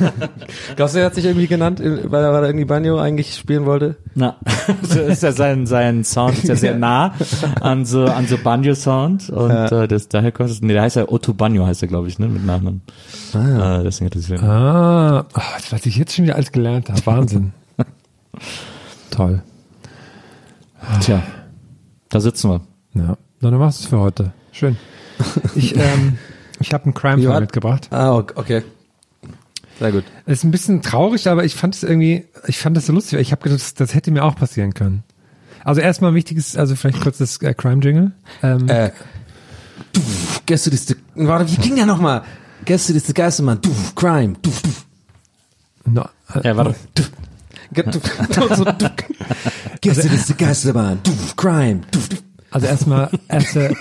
Glaubst 0.75 0.95
du, 0.95 0.99
er 0.99 1.05
hat 1.05 1.15
sich 1.15 1.25
irgendwie 1.25 1.45
genannt, 1.45 1.79
weil 1.79 2.23
er, 2.23 2.33
weil 2.33 2.43
er 2.43 2.49
irgendwie 2.49 2.65
Banjo 2.65 2.97
eigentlich 2.97 3.35
spielen 3.35 3.65
wollte? 3.65 3.97
Na, 4.15 4.35
so 4.81 4.99
ist 5.01 5.21
ja 5.21 5.31
sein, 5.31 5.67
sein 5.67 6.03
Sound 6.03 6.37
ist 6.39 6.47
ja 6.47 6.55
sehr 6.55 6.75
nah 6.75 7.13
an 7.61 7.85
so, 7.85 8.05
an 8.05 8.25
so 8.27 8.37
Banjo-Sound 8.39 9.29
und 9.29 9.51
äh, 9.51 9.87
das, 9.87 10.07
daher 10.09 10.31
kommt 10.31 10.49
es, 10.49 10.61
nee, 10.61 10.73
der 10.73 10.81
heißt 10.81 10.95
ja 10.95 11.07
Otto 11.07 11.33
Banjo 11.35 11.65
heißt 11.67 11.83
er, 11.83 11.87
glaube 11.87 12.07
ich, 12.07 12.17
ne, 12.17 12.27
mit 12.27 12.43
Nachnamen. 12.45 12.81
Ah, 13.33 13.81
äh, 13.81 13.83
deswegen 13.83 14.07
hat 14.09 14.15
er 14.15 14.21
sich 14.21 14.41
Ah, 14.41 15.25
was 15.69 15.85
ich 15.85 15.97
jetzt 15.97 16.15
schon 16.15 16.25
wieder 16.25 16.35
alles 16.35 16.51
gelernt 16.51 16.89
habe. 16.89 17.05
Wahnsinn. 17.05 17.53
Toll. 19.11 19.41
Tja, 21.01 21.21
da 22.09 22.19
sitzen 22.19 22.49
wir. 22.49 22.61
Ja. 22.93 23.17
Dann 23.41 23.59
war's 23.59 23.79
es 23.79 23.85
für 23.87 23.99
heute. 23.99 24.31
Schön. 24.51 24.77
Ich, 25.55 25.75
ähm, 25.75 26.17
ich 26.59 26.73
habe 26.73 26.83
einen 26.85 26.93
Crime-Fall 26.93 27.41
mitgebracht. 27.41 27.87
Ah, 27.91 28.15
okay. 28.15 28.63
Sehr 29.79 29.91
gut. 29.91 30.03
Es 30.25 30.39
ist 30.39 30.43
ein 30.43 30.51
bisschen 30.51 30.81
traurig, 30.83 31.27
aber 31.27 31.43
ich 31.45 31.55
fand 31.55 31.75
es 31.75 31.83
irgendwie, 31.83 32.25
ich 32.47 32.57
fand 32.59 32.77
das 32.77 32.85
so 32.87 32.93
lustig. 32.93 33.19
Ich 33.19 33.31
habe 33.31 33.41
gedacht, 33.41 33.59
das, 33.59 33.73
das 33.73 33.93
hätte 33.95 34.11
mir 34.11 34.23
auch 34.23 34.35
passieren 34.35 34.73
können. 34.75 35.03
Also 35.63 35.81
erstmal 35.81 36.13
wichtiges, 36.13 36.55
also 36.55 36.75
vielleicht 36.75 37.01
kurz 37.01 37.17
das 37.17 37.37
äh, 37.41 37.53
Crime-Jingle. 37.53 38.11
Ähm, 38.43 38.69
Äh, 38.69 38.91
du, 39.93 40.01
Gäste, 40.45 40.69
das, 40.69 40.95
warte, 41.15 41.51
wie 41.51 41.57
ging 41.57 41.75
der 41.75 41.85
nochmal? 41.87 42.23
Gäste, 42.65 42.93
das, 42.93 43.11
Geistermann, 43.13 43.59
du, 43.61 43.71
Crime, 43.95 44.35
du, 44.41 44.49
du, 45.83 45.91
no, 45.91 46.05
äh, 46.33 46.47
Ja, 46.47 46.57
warte. 46.57 46.75
Ge- 46.95 47.05
du, 47.05 47.26
du, 47.73 47.83
so, 48.55 48.63
du. 48.65 48.89
Gäste, 49.81 50.09
das, 50.09 50.37
Geistermann, 50.37 50.99
du, 51.03 51.11
Crime, 51.35 51.81
du, 51.91 51.99
du. 52.09 52.15
Also 52.49 52.65
erstmal 52.67 53.09
erste, 53.27 53.75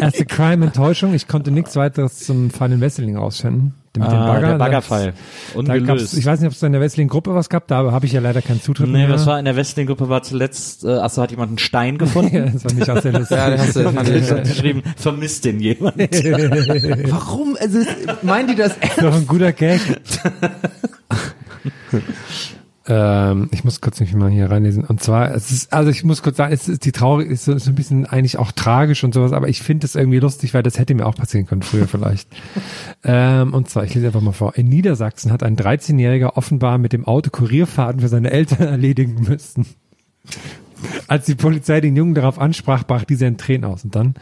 erste 0.00 0.24
Crime-Enttäuschung. 0.24 1.12
Ich 1.12 1.26
konnte 1.26 1.50
nichts 1.50 1.74
weiteres 1.74 2.20
zum 2.20 2.50
Fall 2.50 2.70
in 2.72 2.80
Wesseling 2.80 3.16
rausfinden. 3.16 3.74
Mit 3.94 4.06
dem 4.06 4.12
Ah, 4.14 4.26
Bagger. 4.32 4.46
der 4.48 4.54
Baggerfall. 4.58 5.12
Gab's, 5.84 6.14
ich 6.14 6.24
weiß 6.24 6.40
nicht, 6.40 6.46
ob 6.46 6.54
es 6.54 6.60
da 6.60 6.66
in 6.68 6.72
der 6.72 6.80
Wesseling-Gruppe 6.80 7.34
was 7.34 7.50
gab, 7.50 7.66
da 7.68 7.90
habe 7.92 8.06
ich 8.06 8.12
ja 8.12 8.20
leider 8.22 8.40
keinen 8.40 8.62
Zutritt 8.62 8.86
Nee, 8.88 9.00
mehr. 9.06 9.10
was 9.10 9.26
war 9.26 9.38
in 9.38 9.44
der 9.44 9.54
Westling-Gruppe 9.56 10.08
war 10.08 10.22
zuletzt, 10.22 10.84
äh, 10.84 10.92
achso, 10.94 11.20
hat 11.20 11.30
jemand 11.32 11.50
einen 11.50 11.58
Stein 11.58 11.94
Ja, 11.96 11.98
gefunden? 11.98 12.50
das 12.54 12.64
war 12.64 12.72
nicht 12.72 12.88
aus 12.88 13.02
der 13.02 13.12
Liste. 13.18 13.34
Ja, 13.34 13.50
den 13.50 13.58
hast 13.60 13.76
du, 13.76 13.80
ich, 14.44 14.48
geschrieben, 14.48 14.82
vermisst 14.96 15.44
den 15.44 15.60
jemand? 15.60 15.96
Warum? 15.98 17.56
Also, 17.60 17.80
meinen 18.22 18.48
die 18.48 18.54
das 18.54 18.78
Das 18.80 18.90
ist 18.92 19.02
doch 19.02 19.14
ein 19.14 19.26
guter 19.26 19.52
Gag. 19.52 19.80
Ähm, 22.88 23.48
ich 23.52 23.62
muss 23.64 23.80
kurz 23.80 24.00
mich 24.00 24.12
mal 24.14 24.30
hier 24.30 24.50
reinlesen. 24.50 24.84
Und 24.84 25.02
zwar, 25.02 25.34
es 25.34 25.50
ist, 25.50 25.72
also 25.72 25.90
ich 25.90 26.02
muss 26.04 26.22
kurz 26.22 26.36
sagen, 26.36 26.52
es 26.52 26.68
ist 26.68 26.84
die 26.84 26.92
traurig, 26.92 27.30
ist 27.30 27.44
so, 27.44 27.52
ist 27.52 27.68
ein 27.68 27.74
bisschen 27.74 28.06
eigentlich 28.06 28.38
auch 28.38 28.52
tragisch 28.52 29.04
und 29.04 29.14
sowas, 29.14 29.32
aber 29.32 29.48
ich 29.48 29.62
finde 29.62 29.86
es 29.86 29.94
irgendwie 29.94 30.18
lustig, 30.18 30.52
weil 30.54 30.62
das 30.62 30.78
hätte 30.78 30.94
mir 30.94 31.06
auch 31.06 31.14
passieren 31.14 31.46
können 31.46 31.62
früher 31.62 31.86
vielleicht. 31.86 32.28
ähm, 33.04 33.54
und 33.54 33.70
zwar, 33.70 33.84
ich 33.84 33.94
lese 33.94 34.08
einfach 34.08 34.20
mal 34.20 34.32
vor. 34.32 34.56
In 34.56 34.68
Niedersachsen 34.68 35.30
hat 35.30 35.42
ein 35.42 35.56
13-Jähriger 35.56 36.36
offenbar 36.36 36.78
mit 36.78 36.92
dem 36.92 37.06
Auto 37.06 37.30
Kurierfahrten 37.30 38.00
für 38.00 38.08
seine 38.08 38.30
Eltern 38.30 38.66
erledigen 38.66 39.22
müssen. 39.28 39.66
Als 41.08 41.26
die 41.26 41.34
Polizei 41.34 41.80
den 41.80 41.96
Jungen 41.96 42.14
darauf 42.14 42.38
ansprach, 42.38 42.84
brach 42.84 43.04
dieser 43.04 43.26
in 43.26 43.36
Tränen 43.36 43.64
aus. 43.64 43.84
Und 43.84 43.94
dann, 43.94 44.14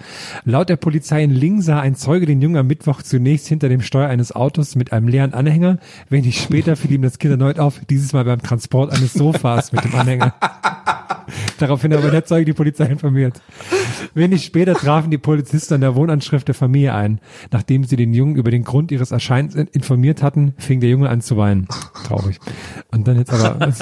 laut 0.44 0.68
der 0.68 0.77
Polizei 0.77 1.23
in 1.23 1.31
Ling 1.31 1.62
sah 1.62 1.81
ein 1.81 1.94
Zeuge 1.94 2.27
den 2.27 2.40
Jungen 2.40 2.57
am 2.57 2.66
Mittwoch 2.66 3.03
zunächst 3.03 3.46
hinter 3.49 3.68
dem 3.68 3.83
Steuer 3.83 4.09
eines 4.09 4.33
Autos 4.33 4.77
mit 4.77 4.92
einem 4.92 5.09
leeren 5.09 5.35
Anhänger. 5.35 5.79
Wenig 6.09 6.40
später 6.40 6.77
fiel 6.77 6.92
ihm 6.92 7.03
das 7.03 7.18
Kind 7.18 7.33
erneut 7.33 7.59
auf, 7.59 7.81
dieses 7.88 8.12
Mal 8.12 8.25
beim 8.25 8.42
Transport 8.42 8.92
eines 8.92 9.12
Sofas 9.12 9.73
mit 9.73 9.85
dem 9.85 9.94
Anhänger. 9.94 10.35
Daraufhin 11.59 11.92
aber 11.92 12.11
der 12.11 12.25
Zeuge 12.25 12.46
die 12.46 12.53
Polizei 12.53 12.87
informiert. 12.87 13.40
Wenig 14.14 14.44
später 14.44 14.75
trafen 14.75 15.11
die 15.11 15.18
Polizisten 15.18 15.75
an 15.75 15.81
der 15.81 15.94
Wohnanschrift 15.94 16.49
der 16.49 16.55
Familie 16.55 16.94
ein. 16.94 17.20
Nachdem 17.51 17.85
sie 17.85 17.96
den 17.96 18.12
Jungen 18.14 18.37
über 18.37 18.51
den 18.51 18.64
Grund 18.64 18.90
ihres 18.90 19.11
Erscheinens 19.11 19.55
in- 19.55 19.66
informiert 19.68 20.23
hatten, 20.23 20.55
fing 20.59 20.81
der 20.81 20.90
Junge 20.90 21.09
an 21.09 21.20
zu 21.20 21.37
weinen. 21.37 21.68
Traurig. 22.07 22.38
Und 22.90 23.07
dann 23.07 23.16
jetzt 23.16 23.33
aber, 23.33 23.73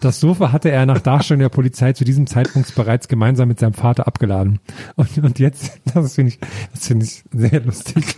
das, 0.00 0.20
Sofa 0.20 0.52
hatte 0.52 0.70
er 0.70 0.86
nach 0.86 1.00
Darstellung 1.00 1.40
der 1.40 1.48
Polizei 1.48 1.92
zu 1.92 2.04
diesem 2.04 2.26
Zeitpunkt 2.26 2.74
bereits 2.74 3.08
gemeinsam 3.08 3.48
mit 3.48 3.58
seinem 3.58 3.74
Vater 3.74 4.06
abgeladen. 4.06 4.60
Und, 4.96 5.18
und 5.18 5.38
jetzt, 5.38 5.80
das 5.94 6.14
finde 6.14 6.32
ich, 6.32 6.38
das 6.72 6.86
finde 6.86 7.06
ich 7.06 7.24
sehr 7.32 7.60
lustig. 7.60 8.14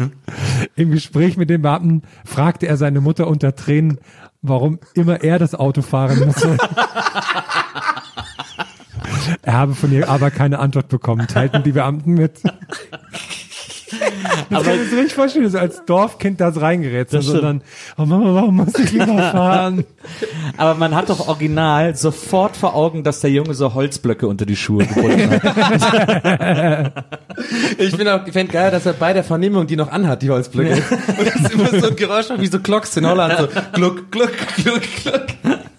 Im 0.77 0.91
Gespräch 0.91 1.37
mit 1.37 1.51
dem 1.51 1.63
Beamten 1.63 2.03
fragte 2.25 2.67
er 2.67 2.77
seine 2.77 3.01
Mutter 3.01 3.27
unter 3.29 3.55
Tränen, 3.55 3.99
warum 4.43 4.81
immer 4.95 5.23
er 5.23 5.39
das 5.39 5.55
Auto 5.55 5.83
fahren 5.83 6.27
müsse. 6.27 6.57
Er 9.43 9.53
habe 9.55 9.75
von 9.75 9.93
ihr 9.93 10.09
aber 10.09 10.31
keine 10.31 10.59
Antwort 10.59 10.89
bekommen, 10.89 11.27
teilten 11.27 11.63
die 11.63 11.73
Beamten 11.73 12.15
mit. 12.15 12.41
Das 14.49 14.61
Aber- 14.61 14.65
kann 14.65 14.75
ich 14.77 14.81
mir 14.85 14.89
so 14.89 14.97
richtig 14.97 15.15
vorstellen, 15.15 15.51
so 15.51 15.59
als 15.59 15.85
Dorfkind 15.85 16.41
das 16.41 16.59
reingerät, 16.59 17.11
sondern, 17.11 17.61
oh 17.99 18.07
Mama, 18.07 18.33
warum 18.35 18.57
muss 18.57 18.75
ich 18.79 18.95
immer 18.95 19.19
fahren? 19.33 19.85
Aber 20.57 20.75
man 20.77 20.95
hat 20.95 21.11
doch 21.11 21.29
original 21.29 21.95
sofort 21.95 22.57
vor 22.57 22.75
Augen, 22.75 23.05
dass 23.05 23.21
der 23.21 23.31
Junge 23.31 23.53
so 23.53 23.75
Holzblöcke 23.75 24.27
unter 24.27 24.47
die 24.47 24.57
Schuhe 24.57 24.87
gebunden 24.87 25.31
hat. 25.43 27.05
Ich 27.79 27.95
finde 27.95 28.15
auch, 28.15 28.27
ich 28.27 28.33
fände 28.33 28.51
geil, 28.53 28.71
dass 28.71 28.87
er 28.87 28.95
bei 28.95 29.13
der 29.13 29.25
Vernehmung 29.25 29.67
die 29.67 29.77
noch 29.77 29.91
anhat, 29.93 30.23
die 30.23 30.31
Holzblöcke. 30.31 30.83
Und 31.19 31.27
das 31.27 31.35
ist 31.37 31.53
immer 31.53 31.69
so 31.81 31.89
ein 31.91 31.97
Geräusch 31.97 32.27
wie 32.39 32.47
so 32.47 32.61
Glocks 32.61 32.97
in 32.97 33.07
Holland, 33.07 33.35
so 33.39 33.49
gluck, 33.73 34.11
gluck, 34.11 34.33
gluck, 34.57 34.83
gluck. 35.03 35.27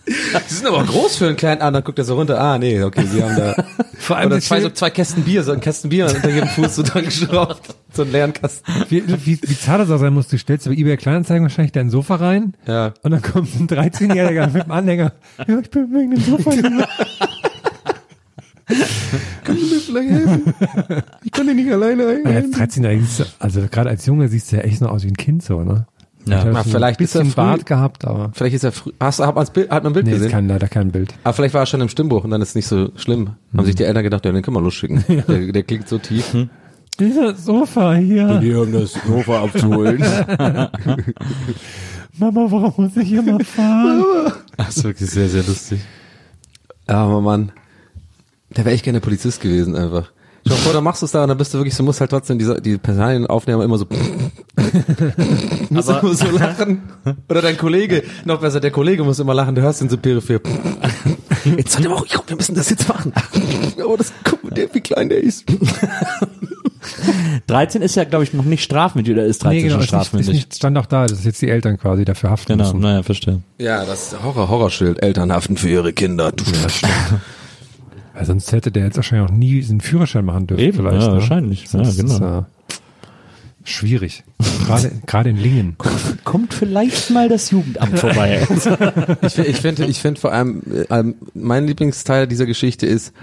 Sie 0.48 0.56
sind 0.56 0.68
aber 0.68 0.84
groß 0.84 1.16
für 1.16 1.28
einen 1.28 1.38
kleinen, 1.38 1.62
ah, 1.62 1.72
dann 1.72 1.84
guckt 1.84 1.98
er 1.98 2.04
so 2.04 2.16
runter, 2.16 2.40
ah, 2.40 2.58
nee, 2.58 2.84
okay, 2.84 3.06
sie 3.10 3.24
haben 3.24 3.38
da, 3.38 3.56
Vor 4.00 4.18
allem 4.18 4.28
oder 4.32 4.42
zwei, 4.42 4.60
so 4.60 4.70
zwei 4.70 4.90
Kästen 4.90 5.24
Bier, 5.24 5.44
so 5.44 5.54
ein 5.54 5.62
Kästen 5.62 5.90
Bier 5.90 6.08
unter 6.08 6.30
jedem 6.30 6.50
Fuß 6.50 6.76
so 6.76 6.84
dran 6.84 7.06
geschraubt. 7.06 7.74
so 7.94 8.02
einen 8.02 8.12
leeren 8.12 8.34
Kasten. 8.34 8.70
Wie, 8.90 9.02
wie, 9.26 9.40
wie 9.42 9.58
zart 9.58 9.80
das 9.80 9.90
auch 9.90 10.00
sein 10.00 10.14
muss, 10.14 10.28
du 10.28 10.38
stellst 10.38 10.66
bei 10.68 10.74
eBay 10.74 10.98
Kleinanzeigen 10.98 11.44
wahrscheinlich 11.44 11.72
dein 11.72 11.90
Sofa 11.90 12.16
rein 12.16 12.54
Ja. 12.68 12.94
und 13.02 13.12
dann 13.12 13.22
kommt 13.22 13.56
ein 13.58 13.68
13-Jähriger 13.68 14.48
mit 14.52 14.64
dem 14.66 14.72
Anhänger. 14.72 15.14
Ja, 15.48 15.60
ich 15.60 15.70
bin 15.72 15.94
wegen 15.94 16.12
dem 16.12 16.22
Sofa 16.22 16.52
hier. 16.52 16.88
Du 19.46 19.52
mir 19.54 19.80
vielleicht 19.80 20.10
helfen? 20.10 20.54
Ich 21.24 21.32
kann 21.32 21.48
dir 21.48 21.54
nicht 21.54 21.72
alleine 21.72 22.22
Ja, 22.24 22.30
als 22.38 22.48
13-Jähriger, 22.48 23.00
siehst 23.02 23.20
du- 23.20 23.24
also 23.40 23.62
gerade 23.70 23.90
als 23.90 24.06
Junge 24.06 24.28
siehst 24.30 24.52
du 24.52 24.56
ja 24.58 24.64
echt 24.64 24.82
noch 24.82 24.90
aus 24.92 25.04
wie 25.04 25.10
ein 25.10 25.18
Kind 25.18 25.44
so, 25.44 25.64
ne? 25.64 25.86
Ja. 26.26 26.46
Na, 26.46 26.64
vielleicht 26.64 27.00
ein 27.00 27.04
ist 27.04 27.16
er 27.16 27.22
bisschen 27.22 27.32
früh- 27.34 27.36
Bart 27.36 27.66
gehabt, 27.66 28.06
aber 28.06 28.32
Vielleicht 28.34 28.56
ist 28.56 28.64
er 28.64 28.72
früh, 28.72 28.92
hast, 29.00 29.20
hat, 29.20 29.36
man's 29.36 29.50
Bild, 29.52 29.70
hat 29.70 29.84
man 29.84 29.92
ein 29.92 29.94
Bild 29.94 30.06
nee, 30.06 30.14
gesehen? 30.14 30.32
kein, 30.32 30.48
leider 30.48 30.68
kein 30.70 30.92
Bild. 30.92 31.14
Aber 31.24 31.34
vielleicht 31.34 31.54
war 31.54 31.64
er 31.64 31.66
schon 31.66 31.82
im 31.82 31.90
Stimmbuch 31.90 32.24
und 32.24 32.30
dann 32.32 32.42
ist 32.42 32.50
es 32.50 32.56
nicht 32.56 32.68
so 32.68 32.92
schlimm. 32.96 33.32
Haben 33.58 33.66
sich 33.66 33.76
die 33.76 33.84
Eltern 33.84 34.04
gedacht, 34.04 34.24
ja, 34.26 34.32
den 34.32 34.42
können 34.42 34.56
wir 34.56 34.62
losschicken. 34.62 35.04
Der, 35.28 35.52
der 35.52 35.64
klingt 35.64 35.90
so 35.90 35.98
tief. 35.98 36.34
Dieser 37.00 37.36
Sofa 37.36 37.96
hier. 37.96 38.40
Hier, 38.40 38.62
um 38.62 38.72
das 38.72 38.94
Sofa 38.94 39.44
abzuholen. 39.44 39.98
Mama, 42.18 42.46
warum 42.50 42.74
muss 42.78 42.96
ich 42.96 43.12
immer 43.12 43.40
fahren? 43.42 44.04
Das 44.56 44.78
ist 44.78 44.84
wirklich 44.84 45.10
sehr, 45.10 45.28
sehr 45.28 45.44
lustig. 45.44 45.82
Aber 46.88 47.20
Mann, 47.22 47.52
der 48.56 48.64
wäre 48.66 48.76
echt 48.76 48.84
gerne 48.86 49.02
Polizist 49.02 49.42
gewesen 49.42 49.76
einfach. 49.76 50.12
Schau 50.48 50.56
vor, 50.56 50.74
dann 50.74 50.84
machst 50.84 51.02
du 51.02 51.06
es 51.06 51.12
da 51.14 51.24
und 51.24 51.30
dann 51.30 51.38
bist 51.38 51.54
du 51.54 51.58
wirklich, 51.58 51.76
du 51.76 51.84
musst 51.84 52.02
halt 52.02 52.10
trotzdem 52.12 52.38
diese, 52.38 52.60
die 52.62 52.78
Personalienaufnehmer 52.78 53.64
immer 53.64 53.78
so, 53.78 53.86
musst 55.70 55.90
Aber- 55.90 56.02
immer 56.04 56.14
so 56.16 56.28
lachen. 56.32 56.82
Oder 57.30 57.42
dein 57.42 57.58
Kollege, 57.58 58.04
noch 58.26 58.40
besser, 58.42 58.60
der 58.60 58.72
Kollege 58.72 59.04
muss 59.04 59.20
immer 59.20 59.34
lachen, 59.34 59.56
du 59.56 59.62
hörst 59.62 59.82
ihn 59.82 59.90
so 59.90 59.98
peripher. 59.98 60.40
Jetzt 61.58 61.72
soll 61.74 61.84
der 61.84 61.92
auch, 61.94 62.06
komm, 62.14 62.24
wir 62.28 62.36
müssen 62.38 62.56
das 62.56 62.70
jetzt 62.70 62.88
machen. 62.88 63.12
Aber 63.84 63.98
das, 63.98 64.14
guck 64.24 64.44
mal, 64.46 64.50
der, 64.52 64.74
wie 64.74 64.80
klein 64.80 65.10
der 65.10 65.22
ist. 65.22 65.44
13 67.48 67.82
ist 67.82 67.96
ja, 67.96 68.04
glaube 68.06 68.24
ich, 68.24 68.34
noch 68.34 68.46
nicht 68.46 68.64
strafmündig 68.64 69.14
oder 69.14 69.26
ist 69.26 69.44
13 69.44 69.58
Nee, 69.58 69.64
genau, 69.64 69.76
schon 69.76 69.82
ist 69.84 69.92
nicht, 69.92 69.94
ist 70.02 70.06
strafmündig? 70.08 70.34
nicht, 70.34 70.56
stand 70.56 70.78
auch 70.78 70.86
da, 70.86 71.06
dass 71.06 71.24
jetzt 71.26 71.42
die 71.42 71.50
Eltern 71.50 71.78
quasi 71.78 72.06
dafür 72.06 72.30
haften 72.30 72.54
genau, 72.54 72.64
müssen. 72.66 72.80
naja, 72.80 73.04
verstehe. 73.04 73.42
Ja, 73.58 73.84
das 73.86 74.14
ist 74.14 74.24
Horror, 74.24 74.48
Horrorschild. 74.50 75.02
Eltern 75.04 75.32
haften 75.34 75.58
für 75.58 75.70
ihre 75.70 75.92
Kinder. 75.94 76.32
Weil 78.14 78.26
sonst 78.26 78.52
hätte 78.52 78.72
der 78.72 78.86
jetzt 78.86 78.96
wahrscheinlich 78.96 79.30
auch 79.30 79.34
nie 79.34 79.56
diesen 79.56 79.82
Führerschein 79.82 80.26
machen 80.26 80.48
dürfen. 80.48 80.64
Eben, 80.64 80.78
vielleicht, 80.78 81.02
ja, 81.02 81.08
ne? 81.08 81.14
wahrscheinlich. 81.14 81.72
Ja, 81.72 81.82
ist, 81.82 81.98
genau. 81.98 82.40
äh, 82.40 82.44
schwierig. 83.64 84.24
Gerade, 84.66 84.92
gerade 85.06 85.30
in 85.32 85.38
Lingen. 85.38 85.78
Kommt 86.24 86.54
vielleicht 86.54 87.10
mal 87.10 87.28
das 87.28 87.50
Jugendamt 87.52 87.98
vorbei. 88.00 88.48
Ich, 89.22 89.38
ich 89.38 89.58
finde, 89.58 89.86
ich 89.86 90.00
finde 90.00 90.20
vor 90.20 90.32
allem, 90.32 90.62
äh, 90.90 91.04
mein 91.34 91.66
Lieblingsteil 91.66 92.28
dieser 92.28 92.46
Geschichte 92.46 92.86
ist, 92.86 93.14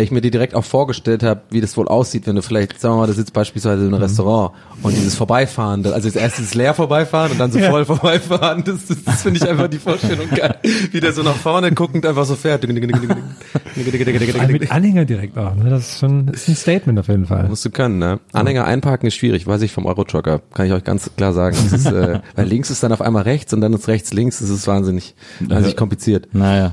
ich 0.00 0.10
mir 0.10 0.22
die 0.22 0.30
direkt 0.30 0.54
auch 0.54 0.64
vorgestellt 0.64 1.22
habe, 1.22 1.42
wie 1.50 1.60
das 1.60 1.76
wohl 1.76 1.86
aussieht, 1.86 2.26
wenn 2.26 2.36
du 2.36 2.42
vielleicht, 2.42 2.80
sagen 2.80 2.94
wir 2.94 3.00
mal, 3.00 3.06
du 3.06 3.12
sitzt 3.12 3.32
beispielsweise 3.32 3.82
in 3.82 3.92
einem 3.92 4.02
Restaurant 4.02 4.52
und 4.82 4.96
dieses 4.96 5.14
Vorbeifahren, 5.14 5.84
also 5.84 6.08
als 6.08 6.16
erstes 6.16 6.54
leer 6.54 6.72
vorbeifahren 6.72 7.32
und 7.32 7.38
dann 7.38 7.52
so 7.52 7.58
voll 7.58 7.84
vorbeifahren, 7.84 8.64
das, 8.64 8.86
das, 8.86 9.04
das 9.04 9.22
finde 9.22 9.38
ich 9.38 9.48
einfach 9.48 9.68
die 9.68 9.78
Vorstellung 9.78 10.28
geil, 10.34 10.56
wie 10.90 11.00
der 11.00 11.12
so 11.12 11.22
nach 11.22 11.36
vorne 11.36 11.72
guckend 11.72 12.06
einfach 12.06 12.24
so 12.24 12.36
fährt. 12.36 12.66
Mit 12.66 14.70
Anhänger 14.70 15.04
direkt 15.04 15.36
auch. 15.36 15.54
Ne? 15.54 15.68
Das 15.68 15.92
ist 15.92 15.98
schon 15.98 16.28
ist 16.28 16.48
ein 16.48 16.56
Statement 16.56 16.98
auf 16.98 17.08
jeden 17.08 17.26
Fall. 17.26 17.48
Musst 17.48 17.64
du 17.64 17.70
können, 17.70 17.98
ne? 17.98 18.20
Anhänger 18.32 18.64
einparken 18.64 19.08
ist 19.08 19.14
schwierig, 19.14 19.46
weiß 19.46 19.60
ich 19.62 19.72
vom 19.72 19.84
Eurotrucker, 19.84 20.40
kann 20.54 20.66
ich 20.66 20.72
euch 20.72 20.84
ganz 20.84 21.10
klar 21.16 21.32
sagen. 21.32 21.56
Das 21.62 21.72
ist, 21.72 21.86
äh, 21.86 22.20
weil 22.34 22.46
links 22.46 22.70
ist 22.70 22.82
dann 22.82 22.92
auf 22.92 23.02
einmal 23.02 23.24
rechts 23.24 23.52
und 23.52 23.60
dann 23.60 23.74
ist 23.74 23.88
rechts 23.88 24.12
links, 24.12 24.38
das 24.38 24.48
ist 24.48 24.66
wahnsinnig, 24.66 25.14
wahnsinnig 25.40 25.76
kompliziert. 25.76 26.28
naja. 26.32 26.72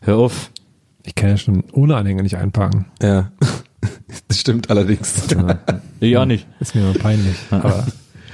Hör 0.00 0.16
auf. 0.16 0.50
Ich 1.04 1.14
kann 1.14 1.30
ja 1.30 1.36
schon 1.36 1.64
ohne 1.72 1.96
Anhänger 1.96 2.22
nicht 2.22 2.36
einparken. 2.36 2.86
Ja, 3.00 3.32
das 4.28 4.38
stimmt 4.38 4.70
allerdings. 4.70 5.24
Ich 6.00 6.16
auch 6.16 6.24
nicht. 6.24 6.46
Ist 6.60 6.74
mir 6.74 6.82
immer 6.82 6.98
peinlich. 6.98 7.36
Aber 7.50 7.86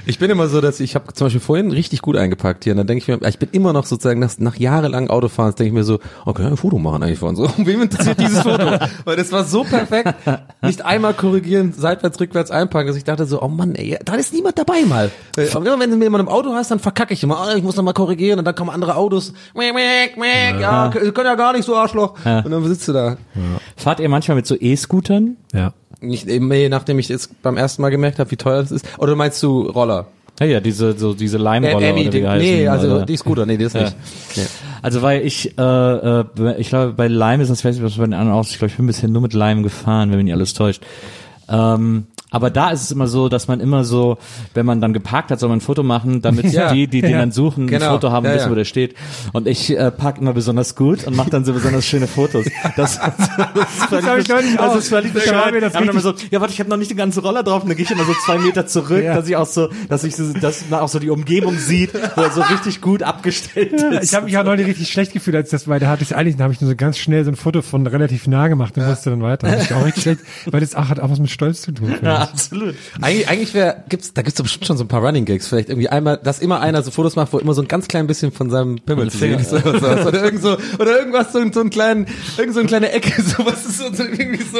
Ich 0.09 0.17
bin 0.17 0.31
immer 0.31 0.47
so, 0.47 0.59
dass 0.59 0.79
ich 0.79 0.95
habe 0.95 1.13
zum 1.13 1.27
Beispiel 1.27 1.39
vorhin 1.39 1.71
richtig 1.71 2.01
gut 2.01 2.17
eingepackt 2.17 2.63
hier 2.63 2.73
und 2.73 2.77
dann 2.77 2.87
denke 2.87 3.03
ich 3.03 3.07
mir, 3.07 3.29
ich 3.29 3.37
bin 3.37 3.47
immer 3.51 3.73
noch 3.73 3.85
sozusagen 3.85 4.19
nach, 4.19 4.31
nach 4.39 4.55
jahrelang 4.55 5.07
Autofahrens 5.07 5.53
denke 5.53 5.67
ich 5.67 5.73
mir 5.75 5.83
so, 5.83 5.99
okay, 6.25 6.45
ein 6.45 6.57
Foto 6.57 6.79
machen 6.79 7.03
eigentlich 7.03 7.19
von 7.19 7.35
so. 7.35 7.47
Wem 7.57 7.83
interessiert 7.83 8.19
dieses 8.19 8.41
Foto? 8.41 8.79
Weil 9.05 9.17
das 9.17 9.31
war 9.31 9.43
so 9.43 9.63
perfekt. 9.63 10.15
Nicht 10.63 10.83
einmal 10.83 11.13
korrigieren, 11.13 11.73
seitwärts, 11.73 12.19
rückwärts 12.19 12.49
einpacken, 12.49 12.87
dass 12.87 12.95
ich 12.95 13.03
dachte 13.03 13.27
so, 13.27 13.39
oh 13.39 13.49
Mann, 13.49 13.75
ey, 13.75 13.99
da 14.03 14.15
ist 14.15 14.33
niemand 14.33 14.57
dabei 14.57 14.83
mal. 14.87 15.11
Weil 15.35 15.45
Immer 15.45 15.79
wenn 15.79 15.91
du 15.91 15.97
mir 15.97 16.05
jemand 16.05 16.23
im 16.23 16.29
Auto 16.29 16.53
hast, 16.53 16.71
dann 16.71 16.79
verkacke 16.79 17.13
ich 17.13 17.21
immer, 17.21 17.45
oh, 17.47 17.55
ich 17.55 17.61
muss 17.61 17.75
noch 17.75 17.83
mal 17.83 17.93
korrigieren 17.93 18.39
und 18.39 18.45
dann 18.45 18.55
kommen 18.55 18.71
andere 18.71 18.95
Autos, 18.95 19.33
Mäh, 19.53 19.71
mäh, 19.73 20.09
mäh, 20.17 20.59
ja, 20.59 20.89
können 20.89 21.13
ja 21.27 21.35
gar 21.35 21.53
nicht 21.53 21.65
so 21.65 21.75
Arschloch. 21.75 22.15
Und 22.25 22.49
dann 22.49 22.63
sitzt 22.65 22.87
du 22.87 22.93
da. 22.93 23.17
Fahrt 23.75 23.99
ihr 23.99 24.09
manchmal 24.09 24.37
mit 24.37 24.47
so 24.47 24.55
E-Scootern? 24.59 25.37
ja. 25.53 25.71
Nicht, 26.01 26.27
eben, 26.27 26.47
nachdem 26.69 26.97
ich 26.99 27.09
jetzt 27.09 27.41
beim 27.41 27.57
ersten 27.57 27.81
Mal 27.81 27.89
gemerkt 27.89 28.19
habe, 28.19 28.31
wie 28.31 28.37
teuer 28.37 28.61
das 28.61 28.71
ist. 28.71 28.85
Oder 28.99 29.15
meinst 29.15 29.41
du 29.43 29.63
Roller? 29.63 30.07
Ja, 30.39 30.45
ja, 30.45 30.59
diese, 30.61 30.97
so, 30.97 31.13
diese 31.13 31.37
Leimroller 31.37 31.73
äh, 31.87 31.91
oder 31.91 31.95
wie 31.97 32.03
die, 32.05 32.21
die 32.21 32.27
heißen. 32.27 32.47
nee, 32.47 32.67
also 32.67 32.87
oder- 32.95 33.05
die 33.05 33.17
Scooter, 33.17 33.45
nee, 33.45 33.57
das 33.57 33.73
Ja. 33.73 33.81
nicht. 33.83 33.95
Nee. 34.37 34.43
Also 34.81 35.01
weil 35.01 35.25
ich, 35.25 35.57
äh, 35.57 35.61
äh, 35.61 36.23
ich 36.57 36.69
glaube 36.69 36.93
bei 36.93 37.09
Lime 37.09 37.43
ist 37.43 37.49
das, 37.49 37.59
ich 37.59 37.65
weiß 37.65 37.75
nicht, 37.75 37.83
was 37.83 37.97
bei 37.97 38.05
den 38.05 38.13
anderen 38.13 38.37
aussieht, 38.39 38.53
ich 38.53 38.59
glaube, 38.59 38.71
ich 38.71 38.77
bin 38.77 38.87
bisher 38.87 39.09
nur 39.09 39.21
mit 39.21 39.33
Lime 39.33 39.63
gefahren, 39.63 40.09
wenn 40.11 40.17
mich 40.17 40.25
nicht 40.25 40.33
alles 40.33 40.53
täuscht. 40.53 40.81
Ähm, 41.49 42.05
aber 42.31 42.49
da 42.49 42.69
ist 42.71 42.83
es 42.83 42.91
immer 42.91 43.07
so, 43.07 43.29
dass 43.29 43.47
man 43.47 43.59
immer 43.59 43.83
so, 43.83 44.17
wenn 44.53 44.65
man 44.65 44.81
dann 44.81 44.93
geparkt 44.93 45.31
hat, 45.31 45.39
soll 45.39 45.49
man 45.49 45.59
ein 45.59 45.61
Foto 45.61 45.83
machen, 45.83 46.21
damit 46.21 46.45
Ja, 46.53 46.73
die, 46.73 46.87
die 46.87 47.01
den 47.01 47.11
ja, 47.11 47.19
dann 47.19 47.31
suchen, 47.31 47.67
genau, 47.67 47.85
ein 47.85 47.91
Foto 47.91 48.11
haben, 48.11 48.25
ja, 48.25 48.35
wissen, 48.35 48.51
wo 48.51 48.55
der 48.55 48.65
steht. 48.65 48.95
Und 49.33 49.47
ich 49.47 49.75
äh, 49.75 49.91
park 49.91 50.17
immer 50.19 50.33
besonders 50.33 50.75
gut 50.75 51.05
und 51.05 51.15
mache 51.15 51.29
dann 51.29 51.45
so 51.45 51.53
besonders 51.53 51.85
schöne 51.85 52.07
Fotos. 52.07 52.45
Das, 52.75 52.99
das 52.99 53.19
ist 53.19 53.85
völlig, 53.85 54.05
hab 54.05 54.17
ich 54.19 54.27
neulich 54.27 54.55
das 54.55 54.75
ist 54.75 54.89
völlig 54.89 55.13
mir 55.13 55.21
das 55.61 55.73
bescheuert. 55.73 55.89
Aber 55.89 55.91
immer 55.91 56.01
so, 56.01 56.13
ja 56.31 56.41
warte, 56.41 56.53
ich 56.53 56.59
habe 56.59 56.69
noch 56.69 56.77
nicht 56.77 56.91
den 56.91 56.97
ganzen 56.97 57.19
Roller 57.21 57.43
drauf 57.43 57.63
und 57.63 57.69
dann 57.69 57.77
gehe 57.77 57.85
ich 57.85 57.91
immer 57.91 58.03
so 58.03 58.13
zwei 58.25 58.37
Meter 58.37 58.67
zurück, 58.67 59.03
dass 59.03 59.27
ich 59.27 59.35
auch 59.35 59.45
so, 59.45 59.69
dass 59.87 60.03
ich 60.03 60.15
so, 60.15 60.33
dass 60.33 60.69
man 60.69 60.79
auch 60.79 60.89
so 60.89 60.99
die 60.99 61.09
Umgebung 61.09 61.57
sieht, 61.57 61.93
wo 61.93 62.21
er 62.21 62.31
so 62.31 62.41
richtig 62.41 62.81
gut 62.81 63.03
abgestellt 63.03 63.73
ist. 63.73 64.03
ich 64.03 64.15
habe 64.15 64.25
mich 64.25 64.37
auch 64.37 64.43
neulich 64.43 64.67
richtig 64.67 64.89
schlecht 64.89 65.13
gefühlt, 65.13 65.35
als 65.35 65.49
das, 65.49 65.67
weil 65.67 65.79
da 65.79 65.87
hatte 65.87 66.03
ich 66.03 66.15
eigentlich, 66.15 66.37
da 66.37 66.43
habe 66.43 66.53
ich 66.53 66.61
nur 66.61 66.69
so 66.69 66.75
ganz 66.75 66.97
schnell 66.97 67.23
so 67.23 67.31
ein 67.31 67.35
Foto 67.35 67.61
von 67.61 67.85
relativ 67.87 68.27
nah 68.27 68.47
gemacht 68.47 68.77
und 68.77 68.87
musste 68.87 69.09
dann 69.09 69.21
weiter. 69.21 69.47
Da 69.49 69.61
ich 69.61 69.73
auch 69.73 69.85
richtig 69.85 70.03
schlecht, 70.03 70.21
weil 70.45 70.61
das 70.61 70.75
auch, 70.75 70.89
hat 70.89 70.99
auch 70.99 71.09
was 71.09 71.19
mit 71.19 71.29
Stolz 71.29 71.61
zu 71.61 71.71
tun. 71.71 71.87
finde 71.87 72.05
ja, 72.05 72.18
ich. 72.23 72.29
absolut. 72.31 72.75
Eigentlich, 73.01 73.29
eigentlich 73.29 73.53
wäre, 73.53 73.83
gibt's, 73.89 74.13
da 74.13 74.21
gibt's 74.21 74.37
doch 74.37 74.43
bestimmt 74.43 74.65
schon 74.65 74.77
so 74.77 74.83
ein 74.83 74.87
paar 74.87 75.01
Running 75.03 75.25
Gags. 75.25 75.47
Vielleicht 75.47 75.69
irgendwie 75.69 75.89
einmal, 75.89 76.17
dass 76.17 76.39
immer 76.39 76.59
einer 76.61 76.81
so 76.83 76.91
Fotos 76.91 77.15
macht, 77.15 77.33
wo 77.33 77.37
immer 77.39 77.53
so 77.53 77.61
ein 77.61 77.67
ganz 77.67 77.87
klein 77.87 78.07
bisschen 78.07 78.31
von 78.31 78.49
seinem 78.49 78.75
Pimmel 78.79 79.09
zu 79.11 79.17
sehen 79.17 79.39
ist. 79.39 79.53
Oder, 79.53 79.79
sowas. 79.79 80.05
oder 80.05 80.23
irgend 80.23 80.41
so, 80.41 80.57
oder 80.79 80.99
irgendwas, 80.99 81.31
so, 81.33 81.39
so 81.51 81.59
einen 81.61 81.69
kleinen, 81.69 82.07
irgend 82.37 82.53
so 82.53 82.59
eine 82.59 82.67
kleine 82.67 82.91
Ecke, 82.91 83.21
sowas 83.21 83.65
ist 83.65 83.77
so, 83.79 83.85
so 83.93 84.03
irgendwie 84.03 84.43
so. 84.43 84.57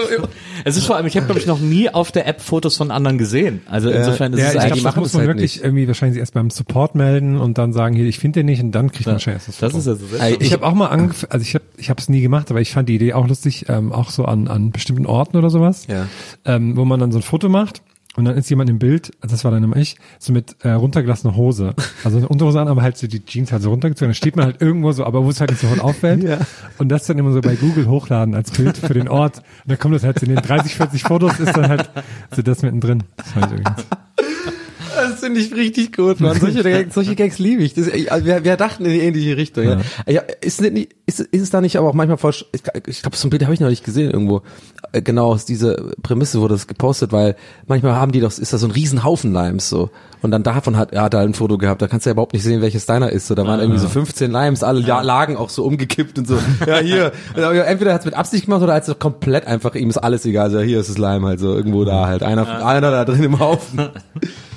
Es 0.65 0.75
ist 0.77 0.85
vor 0.85 0.95
allem, 0.95 1.05
ich 1.07 1.15
habe 1.15 1.25
glaube 1.25 1.39
ich 1.39 1.45
noch 1.47 1.59
nie 1.59 1.89
auf 1.89 2.11
der 2.11 2.27
App 2.27 2.41
Fotos 2.41 2.77
von 2.77 2.91
anderen 2.91 3.17
gesehen. 3.17 3.61
Also 3.69 3.89
insofern 3.89 4.33
ist 4.33 4.39
Ja, 4.39 4.47
es 4.47 4.53
ich 4.55 4.59
eigentlich 4.59 4.73
glaube, 4.73 4.75
das 4.75 4.83
machen 4.83 4.99
muss 5.01 5.11
das 5.11 5.13
man 5.19 5.27
halt 5.27 5.37
wirklich 5.37 5.55
nicht. 5.55 5.63
irgendwie 5.63 5.87
wahrscheinlich 5.87 6.19
erst 6.19 6.33
beim 6.33 6.49
Support 6.49 6.95
melden 6.95 7.37
und 7.37 7.57
dann 7.57 7.73
sagen, 7.73 7.95
hier, 7.95 8.05
ich 8.05 8.19
finde 8.19 8.39
den 8.39 8.45
nicht 8.47 8.61
und 8.61 8.71
dann 8.71 8.91
kriegt 8.91 9.05
man 9.05 9.15
wahrscheinlich 9.15 9.47
erst 9.47 9.47
das 9.49 9.57
das 9.59 9.71
Foto. 9.71 9.79
ist 9.79 9.87
also 9.87 10.17
sehr 10.17 10.21
Ey, 10.27 10.37
Ich 10.39 10.53
habe 10.53 10.65
auch 10.65 10.73
mal 10.73 10.87
angefangen, 10.87 11.31
also 11.31 11.43
ich 11.43 11.55
habe 11.55 11.65
ich 11.77 11.89
habe 11.89 11.99
es 12.01 12.09
nie 12.09 12.21
gemacht, 12.21 12.49
aber 12.51 12.61
ich 12.61 12.71
fand 12.71 12.89
die 12.89 12.95
Idee 12.95 13.13
auch 13.13 13.27
lustig, 13.27 13.65
ähm, 13.69 13.91
auch 13.91 14.09
so 14.09 14.25
an, 14.25 14.47
an 14.47 14.71
bestimmten 14.71 15.05
Orten 15.05 15.37
oder 15.37 15.49
sowas, 15.49 15.87
Ja. 15.87 16.07
ähm, 16.45 16.75
wo 16.75 16.85
man 16.85 16.99
dann 16.99 17.11
so 17.11 17.19
ein 17.19 17.21
Foto 17.21 17.48
macht 17.49 17.81
und 18.15 18.25
dann 18.25 18.35
ist 18.35 18.49
jemand 18.49 18.69
im 18.69 18.79
Bild, 18.79 19.11
also 19.21 19.33
das 19.33 19.43
war 19.45 19.51
dann 19.51 19.63
immer 19.63 19.77
ich, 19.77 19.95
so 20.17 20.33
mit 20.33 20.55
äh, 20.63 20.71
runtergelassener 20.71 21.35
Hose, 21.35 21.73
also 22.03 22.17
eine 22.17 22.27
Unterhose 22.27 22.59
an, 22.59 22.67
aber 22.67 22.81
halt 22.81 22.97
so 22.97 23.07
die 23.07 23.23
Jeans 23.23 23.51
halt 23.51 23.61
so 23.61 23.69
runtergezogen, 23.69 24.09
dann 24.09 24.15
steht 24.15 24.35
man 24.35 24.45
halt 24.45 24.61
irgendwo 24.61 24.91
so, 24.91 25.05
aber 25.05 25.23
wo 25.23 25.29
es 25.29 25.39
halt 25.39 25.51
nicht 25.51 25.61
sofort 25.61 25.79
auffällt 25.79 26.23
Ja. 26.23 26.39
und 26.79 26.89
das 26.89 27.05
dann 27.05 27.17
immer 27.17 27.31
so 27.31 27.41
bei 27.41 27.55
Google 27.55 27.87
hochladen 27.87 28.33
als 28.35 28.51
Bild 28.51 28.77
für 28.77 28.93
den 28.93 29.07
Ort 29.07 29.37
und 29.37 29.45
dann 29.67 29.79
kommt 29.79 29.95
das 29.95 30.03
halt 30.03 30.19
so 30.19 30.25
in 30.25 30.35
den 30.35 30.43
30, 30.43 30.75
40 30.75 31.03
Fotos 31.03 31.39
ist 31.39 31.55
dann 31.55 31.69
halt 31.69 31.89
so 32.35 32.41
das 32.41 32.61
mittendrin. 32.63 33.03
Das 33.17 33.31
fand 33.31 33.45
ich 33.47 33.51
irgendwie. 33.59 33.83
Das 35.01 35.19
finde 35.19 35.39
ich 35.39 35.53
richtig 35.53 35.95
gut, 35.95 36.19
man. 36.19 36.39
Solche, 36.39 36.63
Gags- 36.63 36.93
solche 36.93 37.15
Gags 37.15 37.39
liebe 37.39 37.63
ich. 37.63 37.73
Das, 37.73 37.87
ich 37.87 38.11
also 38.11 38.25
wir, 38.25 38.43
wir 38.43 38.57
dachten 38.57 38.85
in 38.85 38.91
die 38.91 38.99
ähnliche 38.99 39.37
Richtung. 39.37 39.63
Ja. 39.63 39.79
Ja, 40.07 40.21
ist, 40.41 40.61
nicht, 40.61 40.95
ist, 41.05 41.19
ist 41.19 41.41
es 41.41 41.49
da 41.49 41.61
nicht 41.61 41.77
aber 41.77 41.89
auch 41.89 41.93
manchmal 41.93 42.17
voll, 42.17 42.33
ich, 42.51 42.61
ich 42.87 43.01
glaube, 43.01 43.17
so 43.17 43.27
ein 43.27 43.29
Bild 43.29 43.43
habe 43.43 43.53
ich 43.53 43.59
noch 43.59 43.69
nicht 43.69 43.83
gesehen 43.83 44.11
irgendwo, 44.11 44.41
äh, 44.91 45.01
genau 45.01 45.31
aus 45.31 45.45
dieser 45.45 45.75
Prämisse 46.01 46.39
wurde 46.41 46.55
das 46.55 46.67
gepostet, 46.67 47.11
weil 47.11 47.35
manchmal 47.67 47.95
haben 47.95 48.11
die 48.11 48.19
doch, 48.19 48.37
ist 48.37 48.53
da 48.53 48.57
so 48.57 48.67
ein 48.67 48.71
riesen 48.71 49.03
Haufen 49.03 49.33
Limes 49.33 49.69
so. 49.69 49.89
Und 50.21 50.31
dann 50.31 50.43
davon 50.43 50.75
hat 50.75 50.91
er 50.91 51.03
hat 51.03 51.13
er 51.13 51.21
ein 51.21 51.33
Foto 51.33 51.57
gehabt, 51.57 51.81
da 51.81 51.87
kannst 51.87 52.05
du 52.05 52.09
ja 52.09 52.11
überhaupt 52.11 52.33
nicht 52.33 52.43
sehen, 52.43 52.61
welches 52.61 52.85
deiner 52.85 53.09
ist. 53.09 53.27
So, 53.27 53.35
da 53.35 53.45
waren 53.45 53.61
irgendwie 53.61 53.79
so 53.79 53.87
15 53.87 54.29
Limes, 54.29 54.63
alle 54.63 54.81
ja. 54.81 55.01
lagen 55.01 55.37
auch 55.37 55.49
so 55.49 55.63
umgekippt 55.63 56.17
und 56.19 56.27
so. 56.27 56.37
Ja, 56.67 56.79
hier. 56.79 57.13
Aber 57.35 57.65
Entweder 57.65 57.93
hat 57.93 58.01
es 58.01 58.05
mit 58.05 58.15
Absicht 58.15 58.45
gemacht 58.45 58.61
oder 58.61 58.73
hat 58.73 58.87
es 58.87 58.99
komplett 58.99 59.47
einfach, 59.47 59.75
ihm 59.75 59.89
ist 59.89 59.97
alles 59.97 60.25
egal. 60.25 60.45
Also 60.45 60.59
hier 60.59 60.79
ist 60.79 60.89
das 60.89 60.97
Lime 60.97 61.25
halt 61.25 61.39
so, 61.39 61.55
irgendwo 61.55 61.85
da 61.85 62.07
halt. 62.07 62.23
Einer, 62.23 62.65
einer 62.65 62.91
da 62.91 63.05
drin 63.05 63.23
im 63.23 63.39
Haufen. 63.39 63.79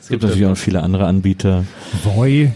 Es 0.00 0.08
gibt 0.08 0.22
natürlich 0.22 0.44
auch 0.44 0.50
noch 0.50 0.56
viele 0.56 0.82
andere 0.82 1.06
Anbieter. 1.06 1.64
Voy, 2.04 2.52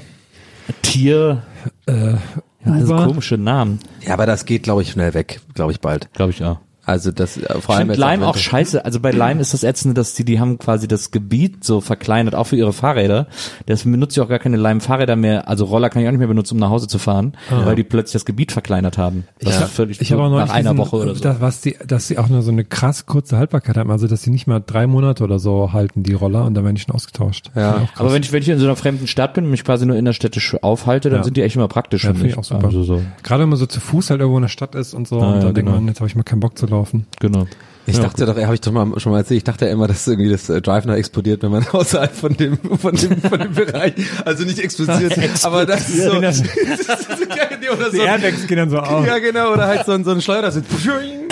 Tier, 0.82 1.42
äh, 1.86 2.12
ja, 2.12 2.18
also 2.64 2.96
komische 2.96 3.38
Namen, 3.38 3.78
Ja, 4.04 4.14
aber 4.14 4.26
das 4.26 4.44
geht, 4.44 4.64
glaube 4.64 4.82
ich, 4.82 4.90
schnell 4.90 5.14
weg, 5.14 5.40
glaube 5.54 5.72
ich 5.72 5.80
bald. 5.80 6.12
glaube 6.12 6.32
ich 6.32 6.42
auch. 6.42 6.58
Also 6.86 7.10
das 7.10 7.36
äh, 7.36 7.60
vor 7.60 7.74
allem 7.76 7.88
jetzt 7.90 7.98
Lime 7.98 8.26
auch 8.26 8.36
scheiße. 8.36 8.84
Also 8.84 9.00
bei 9.00 9.10
Lime 9.10 9.40
ist 9.40 9.52
das 9.52 9.64
ätzende, 9.64 9.94
dass 9.94 10.14
die, 10.14 10.24
die 10.24 10.38
haben 10.40 10.58
quasi 10.58 10.86
das 10.86 11.10
Gebiet 11.10 11.64
so 11.64 11.80
verkleinert, 11.80 12.34
auch 12.36 12.44
für 12.44 12.56
ihre 12.56 12.72
Fahrräder. 12.72 13.26
Deswegen 13.66 13.90
benutze 13.92 14.20
ich 14.20 14.24
auch 14.24 14.28
gar 14.28 14.38
keine 14.38 14.56
Lime-Fahrräder 14.56 15.16
mehr. 15.16 15.48
Also 15.48 15.64
Roller 15.64 15.90
kann 15.90 16.00
ich 16.02 16.06
auch 16.08 16.12
nicht 16.12 16.20
mehr 16.20 16.28
benutzen, 16.28 16.54
um 16.54 16.60
nach 16.60 16.70
Hause 16.70 16.86
zu 16.86 16.98
fahren, 16.98 17.32
weil 17.50 17.74
die 17.74 17.82
plötzlich 17.82 18.12
das 18.14 18.24
Gebiet 18.24 18.52
verkleinert 18.52 18.98
haben. 18.98 19.24
Das 19.40 19.60
ist 19.60 19.70
völlig 19.72 20.00
Ich 20.00 20.12
habe 20.12 20.22
auch 20.22 20.30
neulich 20.30 20.46
nach 20.48 20.54
einer 20.54 20.70
diesen, 20.70 20.78
Woche 20.78 20.96
oder 20.96 21.14
so. 21.16 21.20
dass, 21.22 21.40
was 21.40 21.60
die, 21.60 21.76
dass 21.86 22.06
sie 22.06 22.18
auch 22.18 22.28
nur 22.28 22.42
so 22.42 22.52
eine 22.52 22.64
krass 22.64 23.04
kurze 23.06 23.36
Haltbarkeit 23.36 23.76
haben, 23.76 23.90
also 23.90 24.06
dass 24.06 24.22
sie 24.22 24.30
nicht 24.30 24.46
mal 24.46 24.62
drei 24.64 24.86
Monate 24.86 25.24
oder 25.24 25.40
so 25.40 25.72
halten, 25.72 26.04
die 26.04 26.12
Roller, 26.14 26.44
und 26.44 26.54
dann 26.54 26.62
werden 26.64 26.76
die 26.76 26.82
schon 26.82 26.94
ausgetauscht. 26.94 27.50
Ja. 27.56 27.88
Aber 27.96 28.12
wenn 28.12 28.22
ich, 28.22 28.30
wenn 28.32 28.42
ich 28.42 28.48
in 28.48 28.58
so 28.60 28.64
einer 28.64 28.76
fremden 28.76 29.08
Stadt 29.08 29.34
bin 29.34 29.44
und 29.44 29.50
mich 29.50 29.64
quasi 29.64 29.86
nur 29.86 29.96
innerstädtisch 29.96 30.56
aufhalte, 30.62 31.10
dann 31.10 31.18
Ja. 31.20 31.24
sind 31.24 31.36
die 31.36 31.42
echt 31.42 31.56
immer 31.56 31.66
praktisch 31.68 32.04
Ja, 32.04 32.10
für 32.10 32.14
finde 32.14 32.24
mich. 32.26 32.32
ich 32.34 32.38
auch 32.38 32.44
super. 32.44 32.66
Also 32.66 32.84
so, 32.84 33.02
Gerade 33.24 33.42
wenn 33.42 33.48
man 33.48 33.58
so 33.58 33.66
zu 33.66 33.80
Fuß 33.80 34.10
halt 34.10 34.20
irgendwo 34.20 34.38
in 34.38 34.42
der 34.42 34.48
Stadt 34.48 34.76
ist 34.76 34.94
und 34.94 35.08
so, 35.08 35.16
Ah, 35.20 35.26
und 35.28 35.34
ja, 35.36 35.40
dann 35.40 35.54
denkt 35.54 35.56
genau. 35.68 35.72
man, 35.80 35.88
jetzt 35.88 35.98
habe 36.00 36.08
ich 36.08 36.14
mal 36.14 36.22
keinen 36.22 36.40
Bock 36.40 36.56
zu 36.56 36.66
laufen. 36.66 36.75
Genau. 37.20 37.46
Ich 37.88 37.96
Ja. 37.96 38.02
dachte 38.02 38.26
doch, 38.26 38.36
habe 38.36 38.54
ich 38.54 38.60
doch 38.60 38.72
mal 38.72 38.98
schon 38.98 39.12
mal 39.12 39.18
erzählt, 39.18 39.38
ich 39.38 39.44
dachte 39.44 39.66
ja 39.66 39.70
immer, 39.70 39.86
dass 39.86 40.08
irgendwie 40.08 40.28
das 40.28 40.48
äh, 40.48 40.60
Drive 40.60 40.86
noch 40.86 40.94
explodiert, 40.94 41.42
wenn 41.44 41.52
man 41.52 41.64
außerhalb 41.72 42.12
von 42.12 42.36
dem 42.36 42.58
von 42.58 42.96
dem 42.96 43.20
von 43.22 43.38
dem 43.38 43.52
Bereich, 43.54 43.94
also 44.24 44.44
nicht 44.44 44.58
explodiert, 44.58 45.16
aber 45.44 45.64
das 45.66 45.88
ist 45.88 46.02
so, 46.02 46.20
das 46.20 46.40
ist 46.40 46.48
so 46.48 47.26
geil, 47.28 47.58
nee, 47.60 47.68
oder 47.68 47.90
so. 47.92 48.02
Airbags 48.02 48.46
gehen 48.48 48.56
dann 48.56 48.70
so 48.70 48.78
auf. 48.78 49.06
Ja, 49.06 49.18
genau, 49.18 49.52
oder 49.52 49.68
halt 49.68 49.86
so 49.86 49.92
ein, 49.92 50.02
so 50.04 50.10
ein 50.10 50.20
Schleuder, 50.20 50.50
so, 50.50 50.60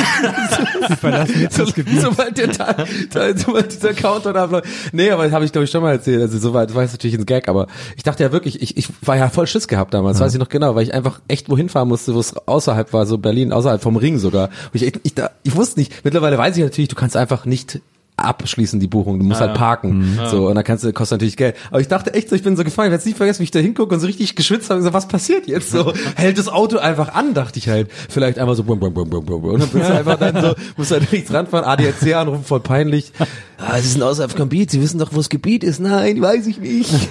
Sie 0.89 0.97
verlassen 0.97 1.41
jetzt 1.41 1.57
so, 1.57 1.65
das 1.65 1.75
Gebiet. 1.75 2.01
sobald 2.01 2.37
der 2.39 2.49
da, 2.49 2.77
da, 3.13 3.37
sobald 3.37 3.73
dieser 3.73 3.95
Countdown 3.95 4.37
abläuft. 4.37 4.69
Nee, 4.93 5.11
aber 5.11 5.25
das 5.25 5.33
habe 5.33 5.45
ich 5.45 5.53
glaube 5.53 5.65
ich 5.65 5.71
schon 5.71 5.83
mal 5.83 5.93
erzählt, 5.93 6.23
also 6.23 6.39
soweit, 6.39 6.69
das 6.69 6.77
war 6.77 6.83
jetzt 6.83 6.93
natürlich 6.93 7.17
ein 7.19 7.27
Gag, 7.27 7.49
aber 7.49 7.67
ich 7.97 8.03
dachte 8.03 8.23
ja 8.23 8.33
wirklich, 8.33 8.63
ich, 8.63 8.77
ich 8.77 8.89
war 9.03 9.17
ja 9.17 9.29
voll 9.29 9.47
Schiss 9.47 9.69
gehabt 9.69 9.95
damals, 9.95 10.21
weiß 10.21 10.33
ich 10.33 10.41
noch 10.41 10.49
genau, 10.49 10.75
weil 10.75 10.83
ich 10.83 10.95
einfach 10.95 11.21
echt 11.29 11.49
wohin 11.49 11.69
fahren 11.69 11.89
musste, 11.89 12.15
wo 12.15 12.21
es 12.21 12.37
außerhalb 12.37 12.93
war, 12.93 13.07
so 13.07 13.19
Berlin, 13.19 13.53
außerhalb 13.53 13.83
vom 13.83 13.97
Ring 13.97 14.19
sogar. 14.19 14.51
Und 14.73 14.83
ich, 14.83 15.01
ich, 15.03 15.15
da, 15.15 15.31
ich 15.43 15.57
wusste 15.57 15.81
nicht, 15.81 16.05
mittlerweile 16.05 16.39
weiß 16.39 16.57
ich 16.57 16.63
natürlich, 16.63 16.89
du 16.89 16.97
kannst 16.97 17.17
einfach 17.17 17.45
nicht 17.45 17.81
abschließen 18.17 18.79
die 18.79 18.87
Buchung, 18.87 19.19
du 19.19 19.25
musst 19.25 19.41
halt 19.41 19.55
parken, 19.55 20.19
so 20.31 20.47
und 20.49 20.55
dann 20.55 20.65
kannst 20.65 20.85
du 20.85 20.93
kostet 20.93 21.17
natürlich 21.17 21.37
Geld. 21.37 21.57
Aber 21.71 21.81
ich 21.81 21.89
dachte 21.89 22.15
echt 22.15 22.29
so, 22.29 22.37
ich 22.37 22.43
bin 22.43 22.57
so 22.57 22.63
gefallen, 22.63 22.89
ich 22.89 22.93
werde 22.93 23.09
nicht 23.09 23.17
vergessen, 23.17 23.41
wie 23.41 23.45
ich 23.45 23.51
da 23.51 23.59
hingucke 23.59 23.95
und 23.95 24.01
so 24.01 24.07
richtig 24.07 24.37
geschwitzt 24.37 24.71
habe, 24.71 24.79
und 24.79 24.81
gesagt, 24.81 24.95
was 24.95 25.09
passiert 25.09 25.49
jetzt 25.49 25.71
so? 25.71 25.93
Hält 26.17 26.39
das 26.39 26.49
Auto 26.49 26.79
einfach 26.79 27.15
an, 27.15 27.35
dachte 27.35 27.59
ich 27.59 27.69
halt. 27.69 27.91
Vielleicht 28.09 28.39
einfach 28.39 28.55
so 28.55 28.63
bum, 28.63 28.79
bum, 28.79 28.95
bum, 28.95 29.09
bum, 29.11 29.25
bum. 29.25 29.45
und 29.45 29.61
dann 29.61 29.69
bist 29.69 29.89
du 29.89 29.95
einfach 29.95 30.19
dann 30.19 30.41
so, 30.41 30.55
musst 30.77 30.93
halt 30.93 31.11
rechts 31.11 31.33
ranfahren, 31.33 31.65
ADAC 31.65 32.15
anrufen, 32.15 32.45
voll 32.45 32.61
peinlich. 32.61 33.13
Ah, 33.59 33.79
sie 33.81 33.89
sind 33.89 34.03
außerhalb 34.03 34.31
vom 34.31 34.41
Gebiet, 34.41 34.71
sie 34.71 34.81
wissen 34.81 34.99
doch, 34.99 35.13
wo 35.13 35.17
das 35.17 35.29
Gebiet 35.29 35.65
ist. 35.65 35.81
Nein, 35.81 36.21
weiß 36.21 36.47
ich 36.47 36.59
nicht. 36.59 36.91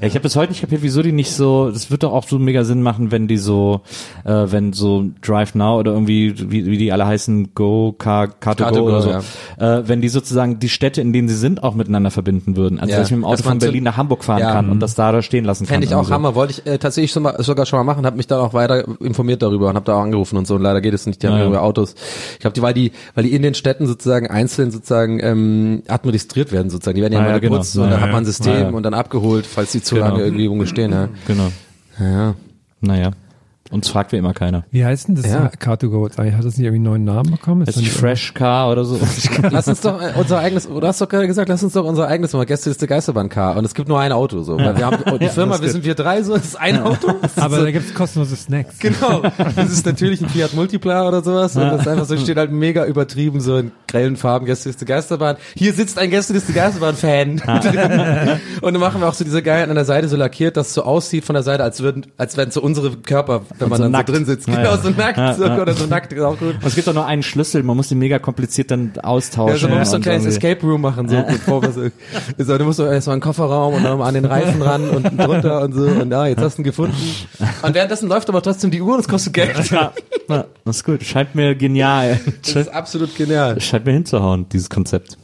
Ja, 0.00 0.06
ich 0.08 0.14
habe 0.14 0.22
bis 0.22 0.36
heute 0.36 0.52
nicht 0.52 0.60
kapiert, 0.60 0.82
wieso 0.82 1.02
die 1.02 1.12
nicht 1.12 1.32
so, 1.32 1.70
das 1.70 1.90
wird 1.90 2.02
doch 2.02 2.12
auch 2.12 2.26
so 2.26 2.38
mega 2.38 2.64
Sinn 2.64 2.82
machen, 2.82 3.10
wenn 3.10 3.28
die 3.28 3.36
so, 3.38 3.80
äh, 4.24 4.30
wenn 4.46 4.72
so 4.72 5.04
Drive 5.22 5.54
Now 5.54 5.78
oder 5.78 5.92
irgendwie, 5.92 6.34
wie, 6.50 6.66
wie 6.66 6.76
die 6.78 6.92
alle 6.92 7.06
heißen, 7.06 7.54
Go, 7.54 7.92
Car, 7.96 8.28
Car 8.28 8.56
to 8.56 8.64
Go 8.70 8.80
oder 8.80 9.02
so, 9.02 9.10
ja. 9.10 9.78
äh, 9.78 9.88
wenn 9.88 10.00
die 10.00 10.08
sozusagen 10.08 10.58
die 10.58 10.68
Städte, 10.68 11.00
in 11.00 11.12
denen 11.12 11.28
sie 11.28 11.36
sind, 11.36 11.62
auch 11.62 11.74
miteinander 11.74 12.10
verbinden 12.10 12.56
würden. 12.56 12.78
Also 12.78 12.92
Ja, 12.92 12.98
dass 12.98 13.08
ich 13.08 13.12
mit 13.12 13.22
dem 13.22 13.24
Auto 13.24 13.42
von 13.42 13.58
Berlin 13.58 13.84
nach 13.84 13.96
Hamburg 13.96 14.24
fahren 14.24 14.42
kann 14.42 14.70
und 14.70 14.80
das 14.80 14.94
da, 14.94 15.12
da 15.12 15.22
stehen 15.22 15.44
lassen 15.44 15.64
kann. 15.66 15.74
Fände 15.74 15.86
ich 15.86 15.94
auch 15.94 16.00
und 16.00 16.04
so. 16.06 16.14
Hammer, 16.14 16.34
wollte 16.34 16.52
ich 16.52 16.66
äh, 16.66 16.78
tatsächlich 16.78 17.10
schon 17.12 17.22
mal, 17.22 17.42
sogar 17.42 17.66
schon 17.66 17.78
mal 17.78 17.84
machen, 17.84 18.04
habe 18.06 18.16
mich 18.16 18.26
dann 18.26 18.40
auch 18.40 18.54
weiter 18.54 18.84
informiert 19.00 19.42
darüber 19.42 19.68
und 19.68 19.76
habe 19.76 19.84
da 19.84 19.96
auch 19.96 20.02
angerufen 20.02 20.36
und 20.36 20.46
so 20.46 20.54
und 20.56 20.62
leider 20.62 20.80
geht 20.80 20.94
es 20.94 21.06
nicht, 21.06 21.22
die 21.22 21.28
haben 21.28 21.38
Ja, 21.38 21.46
über 21.46 21.62
Autos. 21.62 21.94
Ich 22.34 22.38
glaube, 22.40 22.54
die, 22.54 22.62
weil 22.62 22.74
die, 22.74 22.92
weil 23.14 23.24
die 23.24 23.32
in 23.34 23.42
den 23.42 23.54
Städten 23.54 23.86
sozusagen 23.86 24.26
einzeln 24.28 24.70
sozusagen 24.70 25.20
ähm, 25.22 25.82
administriert 25.88 26.52
werden 26.52 26.70
sozusagen, 26.70 26.96
die 26.96 27.02
werden 27.02 27.12
ja 27.14 27.20
Ah, 27.20 27.22
immer 27.22 27.32
ja, 27.32 27.38
genau. 27.38 27.52
geputzt 27.54 27.76
und 27.76 27.84
Ja, 27.84 27.90
dann 27.90 27.98
ja. 28.00 28.04
hat 28.06 28.12
man 28.12 28.22
ein 28.22 28.26
System 28.26 28.54
ja. 28.54 28.68
und 28.68 28.82
dann 28.82 28.94
abgeholt, 28.94 29.46
falls 29.46 29.72
die 29.72 29.82
zu 29.86 29.94
Genau. 29.94 30.08
lange 30.08 30.22
irgendwie 30.24 30.44
irgendwo 30.44 30.66
stehen. 30.66 30.92
Ja. 30.92 31.08
Genau. 31.26 31.50
Ja, 31.98 32.06
ja. 32.10 32.34
Naja. 32.80 33.10
Uns 33.70 33.88
fragt 33.88 34.12
wie 34.12 34.16
immer 34.16 34.34
keiner. 34.34 34.64
Wie 34.70 34.84
heißt 34.84 35.08
denn 35.08 35.14
das 35.16 35.26
Ja. 35.26 35.50
Car2Go? 35.58 36.04
jetzt 36.06 36.18
eigentlich? 36.18 36.34
Hat 36.34 36.44
das 36.44 36.56
nicht 36.56 36.66
irgendwie 36.66 36.88
einen 36.88 37.04
neuen 37.04 37.04
Namen 37.04 37.32
bekommen? 37.32 37.62
Ist 37.62 37.76
nicht 37.76 37.92
Fresh 37.92 38.34
Car 38.34 38.70
oder 38.70 38.84
so? 38.84 38.98
Lass 39.50 39.68
uns 39.68 39.80
doch 39.80 40.00
äh, 40.00 40.12
unser 40.16 40.38
eigenes, 40.38 40.68
du 40.68 40.80
hast 40.82 41.00
doch 41.00 41.08
gerade 41.08 41.26
gesagt, 41.26 41.48
lass 41.48 41.62
uns 41.62 41.72
doch 41.72 41.84
unser 41.84 42.08
eigenes 42.08 42.32
machen. 42.32 42.46
Gästeliste 42.46 42.86
Geisterbahn 42.86 43.28
Car 43.28 43.56
und 43.56 43.64
es 43.64 43.74
gibt 43.74 43.88
nur 43.88 44.00
ein 44.00 44.12
Auto 44.12 44.42
so. 44.42 44.56
Weil 44.56 44.76
wir 44.76 44.86
haben 44.86 44.98
oh, 45.10 45.18
die 45.18 45.28
Firma, 45.28 45.60
wir 45.60 45.70
sind 45.70 45.84
wir 45.84 45.94
drei 45.94 46.22
so, 46.22 46.34
es 46.34 46.44
ist 46.44 46.60
ein 46.60 46.80
Auto. 46.82 47.14
Es 47.22 47.32
ist 47.32 47.42
Aber 47.42 47.56
so, 47.56 47.64
da 47.64 47.70
gibt's 47.70 47.92
kostenlose 47.94 48.36
Snacks. 48.36 48.78
Genau. 48.78 49.22
Das 49.56 49.72
ist 49.72 49.84
natürlich 49.84 50.20
ein 50.20 50.28
Fiat 50.28 50.54
Multipla 50.54 51.08
oder 51.08 51.22
sowas. 51.22 51.56
Und 51.56 51.62
das 51.62 51.80
ist 51.82 51.88
einfach 51.88 52.04
so, 52.04 52.16
steht 52.16 52.36
halt 52.36 52.52
mega 52.52 52.84
übertrieben, 52.84 53.40
so 53.40 53.56
in 53.56 53.72
grellen 53.88 54.16
Farben, 54.16 54.46
Gästeliste 54.46 54.84
Geisterbahn. 54.84 55.36
Hier 55.54 55.72
sitzt 55.72 55.98
ein 55.98 56.10
Gästeliste 56.10 56.52
Geisterbahn-Fan. 56.52 57.30
und 58.60 58.74
dann 58.74 58.80
machen 58.80 59.00
wir 59.00 59.08
auch 59.08 59.14
so 59.14 59.24
diese 59.24 59.42
Geilen 59.42 59.70
an 59.70 59.76
der 59.76 59.84
Seite 59.84 60.08
so 60.08 60.16
lackiert, 60.16 60.56
dass 60.56 60.68
es 60.68 60.74
so 60.74 60.82
aussieht 60.82 61.24
von 61.24 61.34
der 61.34 61.42
Seite, 61.42 61.64
als 61.64 61.80
würden, 61.80 62.06
als 62.16 62.36
wären 62.36 62.50
so 62.50 62.60
unsere 62.60 62.90
Körper, 62.96 63.42
wenn 63.58 63.68
man 63.68 63.78
so 63.78 63.82
dann 63.84 63.92
nackt. 63.92 64.08
so 64.08 64.14
drin 64.14 64.24
sitzt. 64.24 64.46
Genau, 64.46 64.60
ja. 64.60 64.78
so 64.78 64.90
nackt, 64.90 65.18
Ja, 65.18 65.34
so, 65.34 65.44
ja. 65.44 65.60
oder 65.60 65.74
so 65.74 65.86
nackt, 65.86 66.12
ist 66.12 66.20
auch 66.22 66.38
gut. 66.38 66.54
Und 66.54 66.64
es 66.64 66.74
gibt 66.74 66.86
doch 66.86 66.94
nur 66.94 67.06
einen 67.06 67.22
Schlüssel, 67.22 67.62
man 67.62 67.76
muss 67.76 67.88
den 67.88 67.98
mega 67.98 68.18
kompliziert 68.18 68.70
dann 68.70 68.92
austauschen. 69.02 69.54
Ja, 69.54 69.58
so, 69.58 69.68
man 69.68 69.78
muss 69.80 69.90
so 69.90 69.96
ein 69.96 70.02
kleines 70.02 70.26
Escape 70.26 70.60
Room 70.66 70.80
machen, 70.80 71.08
so, 71.08 71.16
bevor 71.26 71.62
so, 71.72 71.88
so, 72.38 72.58
du 72.58 72.64
musst 72.64 72.76
so 72.78 72.86
erstmal 72.86 73.14
einen 73.14 73.22
Kofferraum 73.22 73.74
und 73.74 73.84
dann 73.84 74.00
an 74.00 74.14
den 74.14 74.24
Reifen 74.24 74.62
ran 74.62 74.88
und 74.88 75.18
drunter 75.18 75.62
und 75.62 75.72
so, 75.72 75.82
und 75.84 76.10
ja, 76.10 76.26
jetzt 76.26 76.40
hast 76.42 76.58
du 76.58 76.62
ihn 76.62 76.64
gefunden. 76.64 76.96
Und 77.62 77.74
währenddessen 77.74 78.08
läuft 78.08 78.28
aber 78.28 78.42
trotzdem 78.42 78.70
die 78.70 78.80
Uhr 78.80 78.94
und 78.94 79.00
es 79.00 79.08
kostet 79.08 79.32
Geld. 79.32 79.70
Ja, 79.70 79.92
ja, 80.28 80.44
das 80.64 80.76
ist 80.76 80.84
gut. 80.84 81.02
Scheint 81.02 81.34
mir 81.34 81.54
genial. 81.54 82.20
Das 82.42 82.54
ist 82.56 82.68
absolut 82.68 83.14
genial. 83.16 83.60
Scheint 83.60 83.84
mir 83.86 83.92
hinzuhauen, 83.92 84.46
dieses 84.52 84.70
Konzept. 84.70 85.16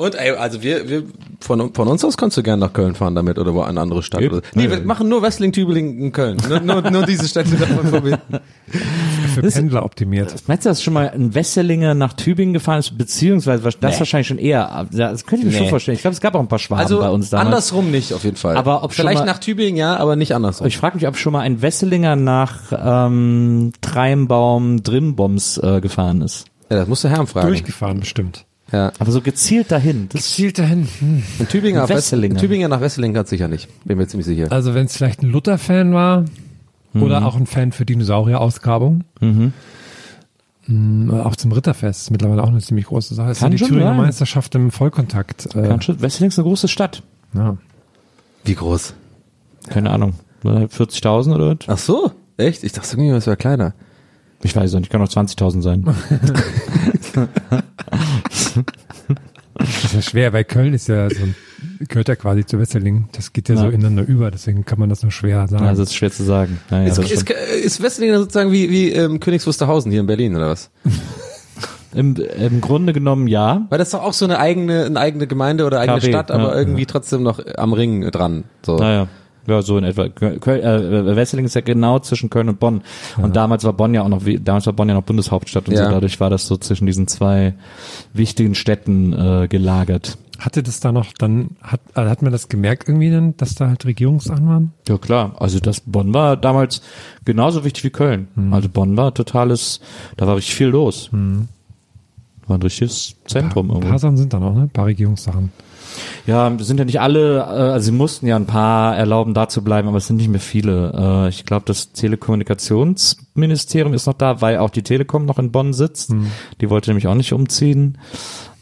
Und 0.00 0.14
ey, 0.14 0.30
also 0.30 0.62
wir, 0.62 0.88
wir 0.88 1.02
von, 1.40 1.74
von 1.74 1.86
uns 1.88 2.02
aus 2.04 2.16
kannst 2.16 2.34
du 2.38 2.42
gerne 2.42 2.60
nach 2.64 2.72
Köln 2.72 2.94
fahren 2.94 3.14
damit 3.14 3.38
oder 3.38 3.52
wo 3.54 3.60
eine 3.60 3.78
andere 3.80 4.02
Stadt. 4.02 4.22
Oder, 4.22 4.40
nee, 4.54 4.70
wir 4.70 4.80
machen 4.80 5.10
nur 5.10 5.20
Wrestling, 5.20 5.52
Tübingen, 5.52 5.98
in 6.00 6.12
Köln. 6.12 6.38
Nur, 6.48 6.60
nur, 6.60 6.90
nur 6.90 7.04
diese 7.04 7.28
Städte 7.28 7.54
davon 7.56 7.86
verbinden. 7.86 8.38
Für 9.34 9.42
Pendler 9.42 9.84
optimiert. 9.84 10.34
Meinst 10.46 10.64
du, 10.64 10.70
dass 10.70 10.82
schon 10.82 10.94
mal 10.94 11.10
ein 11.10 11.34
Wesselinger 11.34 11.92
nach 11.94 12.14
Tübingen 12.14 12.54
gefahren 12.54 12.78
ist, 12.78 12.96
beziehungsweise 12.96 13.62
das 13.62 13.76
Nee. 13.80 13.98
wahrscheinlich 13.98 14.26
schon 14.28 14.38
eher, 14.38 14.86
das 14.90 15.26
könnte 15.26 15.46
ich 15.46 15.52
mir 15.52 15.52
Nee. 15.52 15.58
schon 15.58 15.68
vorstellen. 15.68 15.96
Ich 15.96 16.00
glaube, 16.02 16.14
es 16.14 16.20
gab 16.22 16.34
auch 16.34 16.40
ein 16.40 16.48
paar 16.48 16.58
Schwaben 16.58 16.80
Also 16.80 17.00
bei 17.00 17.10
uns 17.10 17.28
damals. 17.28 17.46
andersrum 17.46 17.90
nicht 17.90 18.14
auf 18.14 18.24
jeden 18.24 18.36
Fall. 18.36 18.56
Aber 18.56 18.82
ob 18.82 18.94
schon 18.94 19.02
Vielleicht 19.04 19.20
mal- 19.20 19.26
nach 19.26 19.38
Tübingen 19.38 19.76
ja, 19.76 19.96
aber 19.98 20.16
nicht 20.16 20.34
andersrum. 20.34 20.66
Ich 20.66 20.78
frage 20.78 20.96
mich, 20.96 21.06
ob 21.06 21.18
schon 21.18 21.34
mal 21.34 21.40
ein 21.40 21.60
Wesselinger 21.60 22.16
nach 22.16 22.72
ähm, 22.72 23.72
Treimbaum 23.82 24.82
Drimboms 24.82 25.58
äh, 25.58 25.80
gefahren 25.82 26.22
ist. 26.22 26.46
ja, 26.70 26.78
das 26.78 26.88
musst 26.88 27.04
du 27.04 27.08
Herrn 27.08 27.26
fragen. 27.26 27.48
Durchgefahren 27.48 28.00
bestimmt. 28.00 28.46
Ja. 28.72 28.92
Aber 28.98 29.10
so 29.10 29.20
gezielt 29.20 29.70
dahin. 29.72 30.08
Das 30.12 30.30
Zielt 30.34 30.58
dahin. 30.58 30.86
Hm. 31.00 31.22
In 31.40 31.48
Tübingen, 31.48 31.80
auf 31.82 31.88
West- 31.88 32.12
Wesselinger. 32.12 32.34
in 32.36 32.40
Tübingen 32.40 32.70
nach 32.70 32.80
Wesseling 32.80 33.12
ganz 33.14 33.30
sicher 33.30 33.48
nicht. 33.48 33.68
Bin 33.84 33.98
mir 33.98 34.06
ziemlich 34.06 34.26
sicher. 34.26 34.46
Also 34.50 34.74
wenn 34.74 34.86
es 34.86 34.96
vielleicht 34.96 35.22
ein 35.22 35.30
Luther-Fan 35.30 35.92
war 35.92 36.24
oder 36.94 37.24
auch 37.26 37.36
ein 37.36 37.46
Fan 37.46 37.72
für 37.72 37.84
Dinosaurier-Ausgrabung. 37.86 39.04
Mhm. 39.20 39.52
Mm, 40.66 41.10
Auch 41.10 41.36
zum 41.36 41.52
Ritterfest 41.52 42.02
ist 42.02 42.10
mittlerweile 42.10 42.42
auch 42.42 42.48
eine 42.48 42.60
ziemlich 42.60 42.86
große 42.86 43.14
Sache. 43.14 43.28
Das 43.28 43.38
ist 43.38 43.40
ja 43.42 43.44
Kann 43.46 43.52
die 43.52 43.58
schon 43.58 43.68
Thüringer 43.68 43.88
sein. 43.90 43.96
Meisterschaft 43.96 44.54
im 44.54 44.70
Vollkontakt. 44.70 45.54
Äh, 45.56 45.68
kann 45.68 45.82
schon, 45.82 46.00
Wesseling 46.00 46.28
ist 46.28 46.38
eine 46.38 46.46
große 46.46 46.68
Stadt. 46.68 47.02
ja. 47.34 47.56
Wie 48.44 48.54
groß? 48.54 48.94
Keine 49.68 49.90
Ahnung. 49.90 50.14
40.000 50.44 51.34
oder 51.34 51.50
was? 51.50 51.58
Ach 51.68 51.76
so, 51.78 52.12
echt? 52.38 52.64
Ich 52.64 52.72
dachte 52.72 52.96
irgendwie, 52.96 53.10
es 53.14 53.26
wäre 53.26 53.36
kleiner. 53.36 53.74
Ich 54.42 54.56
weiß 54.56 54.72
es 54.72 54.78
nicht, 54.78 54.90
kann 54.90 55.02
auch 55.02 55.08
20.000 55.08 55.62
sein. 55.62 55.84
Das 59.54 59.84
ist 59.84 59.94
ja 59.94 60.02
schwer, 60.02 60.32
weil 60.32 60.44
Köln 60.44 60.72
ist 60.72 60.88
ja 60.88 61.10
so 61.10 61.22
ein, 61.22 61.34
gehört 61.88 62.08
ja 62.08 62.16
quasi 62.16 62.46
zu 62.46 62.58
Wesseling. 62.58 63.08
Das 63.12 63.32
geht 63.32 63.48
ja, 63.48 63.56
so 63.56 63.64
Ja. 63.64 63.70
ineinander 63.70 64.04
über, 64.06 64.30
deswegen 64.30 64.64
kann 64.64 64.78
man 64.78 64.88
das 64.88 65.02
nur 65.02 65.12
schwer 65.12 65.46
sagen. 65.48 65.66
Also 65.66 65.82
es 65.82 65.90
ist 65.90 65.96
schwer 65.96 66.10
zu 66.10 66.22
sagen. 66.24 66.58
Naja, 66.70 66.88
Ist, 66.88 66.98
ist, 66.98 67.30
ist 67.30 67.82
Wesseling 67.82 68.14
sozusagen 68.14 68.52
wie, 68.52 68.70
wie 68.70 68.90
ähm, 68.92 69.20
Königs 69.20 69.46
Wusterhausen 69.46 69.90
hier 69.90 70.00
in 70.00 70.06
Berlin 70.06 70.34
oder 70.36 70.48
was? 70.48 70.70
Im, 71.92 72.14
Im 72.16 72.60
Grunde 72.60 72.92
genommen 72.92 73.26
ja. 73.26 73.66
Weil 73.68 73.78
das 73.78 73.88
ist 73.88 73.94
doch 73.94 74.02
auch 74.04 74.12
so 74.12 74.24
eine 74.24 74.38
eigene, 74.38 74.84
eine 74.86 74.98
eigene 74.98 75.26
Gemeinde 75.26 75.66
oder 75.66 75.80
eigene 75.80 75.98
KW, 75.98 76.08
Stadt, 76.08 76.30
aber 76.30 76.52
ja. 76.54 76.58
irgendwie 76.60 76.86
trotzdem 76.86 77.22
noch 77.22 77.40
am 77.56 77.72
Ring 77.72 78.08
dran. 78.10 78.44
So. 78.64 78.76
Naja. 78.76 79.08
Ja, 79.50 79.62
so 79.62 79.76
in 79.78 79.84
etwa. 79.84 80.08
Köln, 80.08 80.62
äh, 80.62 81.16
Wesseling 81.16 81.44
ist 81.44 81.54
ja 81.54 81.60
genau 81.60 81.98
zwischen 81.98 82.30
Köln 82.30 82.48
und 82.48 82.60
Bonn. 82.60 82.82
Und 83.20 83.34
damals 83.36 83.64
war 83.64 83.72
Bonn 83.72 83.92
ja 83.94 84.02
auch 84.02 84.08
noch, 84.08 84.22
damals 84.40 84.66
war 84.66 84.72
Bonn 84.72 84.88
ja 84.88 84.94
noch 84.94 85.02
Bundeshauptstadt 85.02 85.68
und 85.68 85.74
Ja. 85.74 85.84
so. 85.86 85.90
Dadurch 85.90 86.20
war 86.20 86.30
das 86.30 86.46
so 86.46 86.56
zwischen 86.56 86.86
diesen 86.86 87.08
zwei 87.08 87.54
wichtigen 88.12 88.54
Städten 88.54 89.12
äh, 89.12 89.48
gelagert. 89.48 90.16
Hatte 90.38 90.62
das 90.62 90.80
da 90.80 90.90
noch, 90.92 91.12
dann 91.18 91.50
hat, 91.60 91.80
also 91.92 92.08
hat 92.10 92.22
man 92.22 92.32
das 92.32 92.48
gemerkt 92.48 92.88
irgendwie 92.88 93.10
dann, 93.10 93.36
dass 93.36 93.56
da 93.56 93.68
halt 93.68 93.84
Regierungsachen 93.84 94.48
waren? 94.48 94.72
Ja 94.88 94.96
klar, 94.96 95.34
also 95.38 95.60
das 95.60 95.80
Bonn 95.80 96.14
war 96.14 96.36
damals 96.38 96.80
genauso 97.26 97.62
wichtig 97.64 97.84
wie 97.84 97.90
Köln. 97.90 98.28
Also 98.50 98.70
Bonn 98.70 98.96
war 98.96 99.12
totales, 99.12 99.80
da 100.16 100.26
war 100.26 100.36
richtig 100.36 100.54
viel 100.54 100.68
los. 100.68 101.10
War 101.12 102.56
ein 102.56 102.62
richtiges 102.62 103.16
Zentrum 103.26 103.66
Ein 103.66 103.74
irgendwo. 103.74 103.88
paar 103.90 103.98
Sachen 103.98 104.16
sind 104.16 104.32
da 104.32 104.38
noch, 104.40 104.54
ne? 104.54 104.62
Ein 104.62 104.70
paar 104.70 104.86
Regierungssachen. 104.86 105.52
Ja, 106.26 106.48
es 106.48 106.66
sind 106.66 106.78
ja 106.78 106.84
nicht 106.84 107.00
alle, 107.00 107.38
äh, 107.38 107.42
also 107.42 107.86
sie 107.86 107.92
mussten 107.92 108.26
ja 108.26 108.36
ein 108.36 108.46
paar 108.46 108.96
erlauben, 108.96 109.34
da 109.34 109.48
zu 109.48 109.62
bleiben, 109.62 109.88
aber 109.88 109.98
es 109.98 110.06
sind 110.06 110.16
nicht 110.16 110.28
mehr 110.28 110.40
viele. 110.40 111.26
Äh, 111.26 111.28
ich 111.28 111.44
glaube, 111.44 111.64
das 111.66 111.92
Telekommunikationsministerium 111.92 113.94
ist 113.94 114.06
noch 114.06 114.14
da, 114.14 114.40
weil 114.40 114.58
auch 114.58 114.70
die 114.70 114.82
Telekom 114.82 115.24
noch 115.24 115.38
in 115.38 115.52
Bonn 115.52 115.72
sitzt. 115.72 116.12
Die 116.60 116.70
wollte 116.70 116.90
nämlich 116.90 117.06
auch 117.06 117.14
nicht 117.14 117.32
umziehen. 117.32 117.98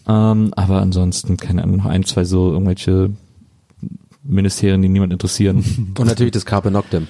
Ähm, 0.08 0.52
aber 0.56 0.80
ansonsten 0.80 1.36
keine 1.36 1.62
Ahnung, 1.62 1.78
noch 1.78 1.86
ein, 1.86 2.04
zwei 2.04 2.24
so 2.24 2.50
irgendwelche 2.50 3.10
Ministerien, 4.22 4.82
die 4.82 4.88
niemand 4.88 5.12
interessieren. 5.12 5.94
Und 5.98 6.06
natürlich 6.06 6.32
das 6.32 6.46
Carpe 6.46 6.70
Noctem. 6.70 7.08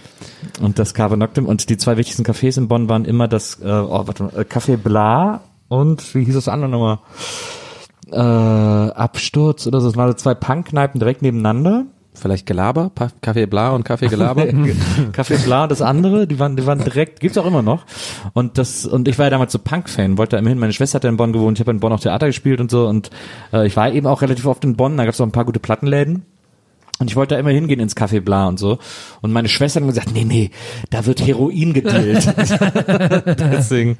und 0.60 0.78
das 0.78 0.94
Cave 0.94 1.16
Noctem 1.16 1.46
und 1.46 1.68
die 1.68 1.76
zwei 1.76 1.96
wichtigsten 1.96 2.24
Cafés 2.24 2.58
in 2.58 2.68
Bonn 2.68 2.88
waren 2.88 3.04
immer 3.04 3.28
das, 3.28 3.60
äh, 3.60 3.66
oh, 3.66 4.06
warte 4.06 4.24
mal, 4.24 4.32
äh, 4.36 4.40
Café 4.42 4.76
Bla 4.76 5.42
und 5.68 6.14
wie 6.14 6.24
hieß 6.24 6.34
das 6.34 6.48
andere 6.48 6.70
nochmal? 6.70 6.98
Äh, 8.10 8.16
Absturz 8.16 9.66
oder 9.66 9.80
so. 9.80 9.88
Das 9.88 9.96
waren 9.96 10.08
so 10.08 10.14
zwei 10.14 10.34
Punkkneipen 10.34 10.98
direkt 10.98 11.22
nebeneinander. 11.22 11.86
Vielleicht 12.18 12.46
Gelaber, 12.46 12.90
Kaffee 13.20 13.46
Bla 13.46 13.70
und 13.70 13.84
Kaffee 13.84 14.08
Gelaber. 14.08 14.42
Café 15.12 15.42
Bla, 15.44 15.68
das 15.68 15.82
andere, 15.82 16.26
die 16.26 16.38
waren, 16.38 16.56
die 16.56 16.66
waren 16.66 16.80
direkt, 16.80 17.20
gibt's 17.20 17.38
auch 17.38 17.46
immer 17.46 17.62
noch. 17.62 17.84
Und 18.32 18.58
das, 18.58 18.86
und 18.86 19.06
ich 19.06 19.18
war 19.18 19.26
ja 19.26 19.30
damals 19.30 19.52
so 19.52 19.60
Punk-Fan, 19.60 20.18
wollte 20.18 20.34
da 20.34 20.40
immer 20.40 20.48
hin. 20.48 20.58
Meine 20.58 20.72
Schwester 20.72 20.96
hat 20.96 21.04
ja 21.04 21.10
in 21.10 21.16
Bonn 21.16 21.32
gewohnt, 21.32 21.58
ich 21.58 21.60
habe 21.60 21.70
in 21.70 21.80
Bonn 21.80 21.92
auch 21.92 22.00
Theater 22.00 22.26
gespielt 22.26 22.60
und 22.60 22.70
so. 22.70 22.88
Und 22.88 23.10
äh, 23.52 23.66
ich 23.66 23.76
war 23.76 23.92
eben 23.92 24.06
auch 24.06 24.20
relativ 24.20 24.46
oft 24.46 24.64
in 24.64 24.76
Bonn, 24.76 24.96
da 24.96 25.04
gab's 25.04 25.20
auch 25.20 25.26
ein 25.26 25.32
paar 25.32 25.44
gute 25.44 25.60
Plattenläden. 25.60 26.24
Und 26.98 27.08
ich 27.08 27.14
wollte 27.14 27.36
da 27.36 27.40
immer 27.40 27.50
hingehen 27.50 27.78
ins 27.78 27.96
Café 27.96 28.20
Bla 28.20 28.48
und 28.48 28.58
so. 28.58 28.78
Und 29.20 29.32
meine 29.32 29.48
Schwester 29.48 29.78
hat 29.78 29.86
mir 29.86 29.92
gesagt, 29.92 30.12
nee, 30.12 30.24
nee, 30.24 30.50
da 30.90 31.06
wird 31.06 31.24
Heroin 31.24 31.72
gedealt. 31.72 32.26
Deswegen 33.38 33.96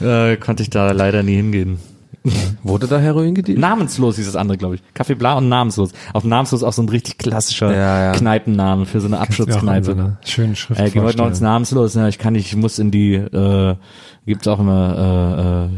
äh, 0.00 0.36
konnte 0.38 0.62
ich 0.62 0.70
da 0.70 0.92
leider 0.92 1.22
nie 1.22 1.36
hingehen. 1.36 1.78
Wurde 2.62 2.86
da 2.86 2.98
Heroin 2.98 3.34
gedealt? 3.34 3.58
Namenslos 3.58 4.16
hieß 4.16 4.26
das 4.26 4.36
andere, 4.36 4.56
glaube 4.56 4.76
ich. 4.76 4.82
Café 4.96 5.14
Bla 5.16 5.34
und 5.38 5.48
namenslos. 5.48 5.90
Auf 6.12 6.24
namenslos 6.24 6.62
auch 6.62 6.72
so 6.72 6.82
ein 6.82 6.88
richtig 6.88 7.18
klassischer 7.18 7.72
Ja, 7.74 8.02
ja. 8.04 8.12
Kneipenname 8.12 8.86
für 8.86 9.00
so 9.00 9.08
eine 9.08 9.18
Abschutzkneipe. 9.18 9.84
so 9.84 9.92
einer 9.92 10.18
schönen 10.24 10.54
Schrift 10.54 10.80
Äh, 10.80 10.84
gehen 10.90 11.02
wir 11.02 11.08
heute 11.08 11.18
noch 11.18 11.26
ins. 11.28 11.40
Namenslos. 11.40 11.94
Ja, 11.94 12.06
ich 12.08 12.18
kann 12.18 12.34
nicht, 12.34 12.46
ich 12.46 12.56
muss 12.56 12.78
in 12.78 12.90
die, 12.92 13.14
äh, 13.14 13.74
gibt's 14.26 14.46
auch 14.46 14.60
immer, 14.60 15.68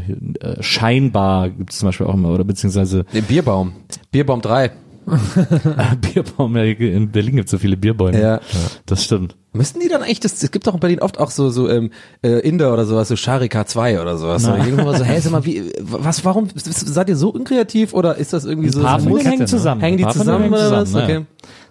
äh, 0.41 0.47
äh, 0.47 0.63
Scheinbar 0.63 1.49
gibt's 1.49 1.79
zum 1.79 1.87
Beispiel 1.89 2.05
auch 2.05 2.13
immer, 2.13 2.29
oder 2.29 2.43
beziehungsweise 2.43 3.05
Den 3.13 3.23
Bierbaum. 3.23 3.73
Bierbaum 4.11 4.41
3. 4.41 4.71
Bierbaum. 6.01 6.55
ja, 6.57 6.63
In 6.63 7.11
Berlin 7.11 7.35
gibt's 7.37 7.51
so 7.51 7.57
viele 7.57 7.77
Bierbäume. 7.77 8.19
Ja. 8.21 8.39
Das 8.85 9.03
stimmt. 9.03 9.35
Müssten 9.53 9.79
die 9.79 9.87
dann 9.87 10.01
eigentlich, 10.01 10.19
das, 10.19 10.41
es 10.43 10.51
gibt 10.51 10.67
doch 10.67 10.73
in 10.73 10.79
Berlin 10.79 10.99
oft 10.99 11.19
auch 11.19 11.31
so, 11.31 11.49
so 11.49 11.69
ähm, 11.69 11.91
äh, 12.23 12.39
Inder 12.39 12.73
oder 12.73 12.85
sowas, 12.85 13.07
so 13.07 13.15
Sharika 13.15 13.65
2 13.65 14.01
oder 14.01 14.17
sowas. 14.17 14.43
So, 14.43 14.51
irgendwann 14.53 14.85
mal 14.85 14.97
so, 14.97 15.03
hey, 15.05 15.21
sag 15.21 15.31
mal, 15.31 15.45
wie, 15.45 15.71
was, 15.81 16.25
warum, 16.25 16.47
seid 16.55 17.07
ihr 17.09 17.15
so 17.15 17.29
unkreativ 17.29 17.93
oder 17.93 18.15
ist 18.17 18.33
das 18.33 18.45
irgendwie 18.45 18.69
so? 18.69 18.79
Ein 18.79 18.85
paar 18.85 18.99
so 18.99 19.09
muss- 19.09 19.19
denen 19.19 19.31
hängen 19.31 19.47
zusammen. 19.47 19.81
Hängen 19.81 19.97
die 19.97 20.03
paar 20.03 20.13
zusammen 20.13 20.49
oder 20.53 20.71
was? 20.71 20.89
zusammen, 20.89 21.09
ja. 21.09 21.15
Okay. 21.17 21.25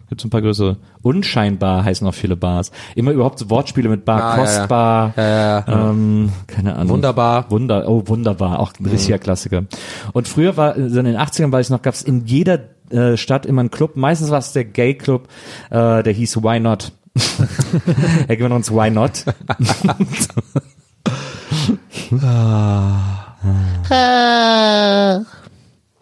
Gibt's 0.09 0.22
ein 0.24 0.30
paar 0.30 0.43
größere. 0.43 0.76
Unscheinbar 1.01 1.82
heißen 1.85 2.07
auch 2.07 2.12
viele 2.14 2.37
Bars. 2.37 2.70
Immer 2.95 3.12
überhaupt 3.12 3.39
so 3.39 3.49
Wortspiele 3.49 3.89
mit 3.89 4.05
Bar, 4.05 4.20
Ah, 4.22 4.37
ja, 4.37 4.37
ja. 4.37 4.41
kostbar, 4.59 5.14
Ja, 5.16 5.22
ja, 5.22 5.64
ja. 5.66 5.91
Ähm, 5.91 6.30
keine 6.47 6.76
Ahnung. 6.76 6.91
Wunderbar. 6.91 7.51
Wunder, 7.51 7.89
oh, 7.89 8.03
wunderbar, 8.07 8.61
auch 8.61 8.72
ein 8.78 8.85
richtiger 8.87 9.18
Klassiker. 9.18 9.64
Und 10.12 10.28
früher 10.28 10.57
war, 10.59 10.74
so 10.74 10.99
in 10.99 11.07
den 11.07 11.16
80ern 11.16 11.51
weiß 11.53 11.66
ich 11.66 11.70
noch, 11.70 11.80
gab's 11.82 12.03
in 12.03 12.26
jeder 12.26 12.59
äh, 12.95 13.16
Stadt 13.16 13.47
immer 13.47 13.61
einen 13.61 13.70
Club. 13.70 13.97
Meistens 13.97 14.30
war 14.30 14.38
es 14.38 14.53
der 14.53 14.64
Gay 14.64 14.95
Club, 14.95 15.28
äh, 15.70 16.03
der 16.03 16.12
hieß 16.12 16.42
Why 16.42 16.61
Not. 16.61 16.92
er 18.28 18.36
gewinnt 18.36 18.55
uns 18.55 18.70
Why 18.70 18.90
Not. 18.90 19.24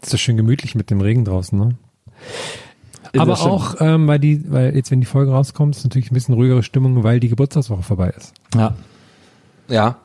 Ist 0.01 0.11
so 0.11 0.17
schön 0.17 0.37
gemütlich 0.37 0.75
mit 0.75 0.91
dem 0.91 1.01
Regen 1.01 1.25
draußen, 1.25 1.59
ne? 1.59 1.77
Das 3.13 3.21
Aber 3.21 3.41
auch, 3.41 3.75
ähm, 3.81 4.07
weil 4.09 4.19
die, 4.19 4.51
weil 4.51 4.75
jetzt, 4.75 4.91
wenn 4.91 5.01
die 5.01 5.07
Folge 5.07 5.33
rauskommt, 5.33 5.77
ist 5.77 5.85
natürlich 5.85 6.11
ein 6.11 6.15
bisschen 6.15 6.35
ruhigere 6.35 6.63
Stimmung, 6.63 7.05
weil 7.05 7.21
die 7.21 7.29
Geburtstagswoche 7.29 7.83
vorbei 7.83 8.13
ist. 8.17 8.33
Ja, 8.55 8.75
Ja, 9.73 9.97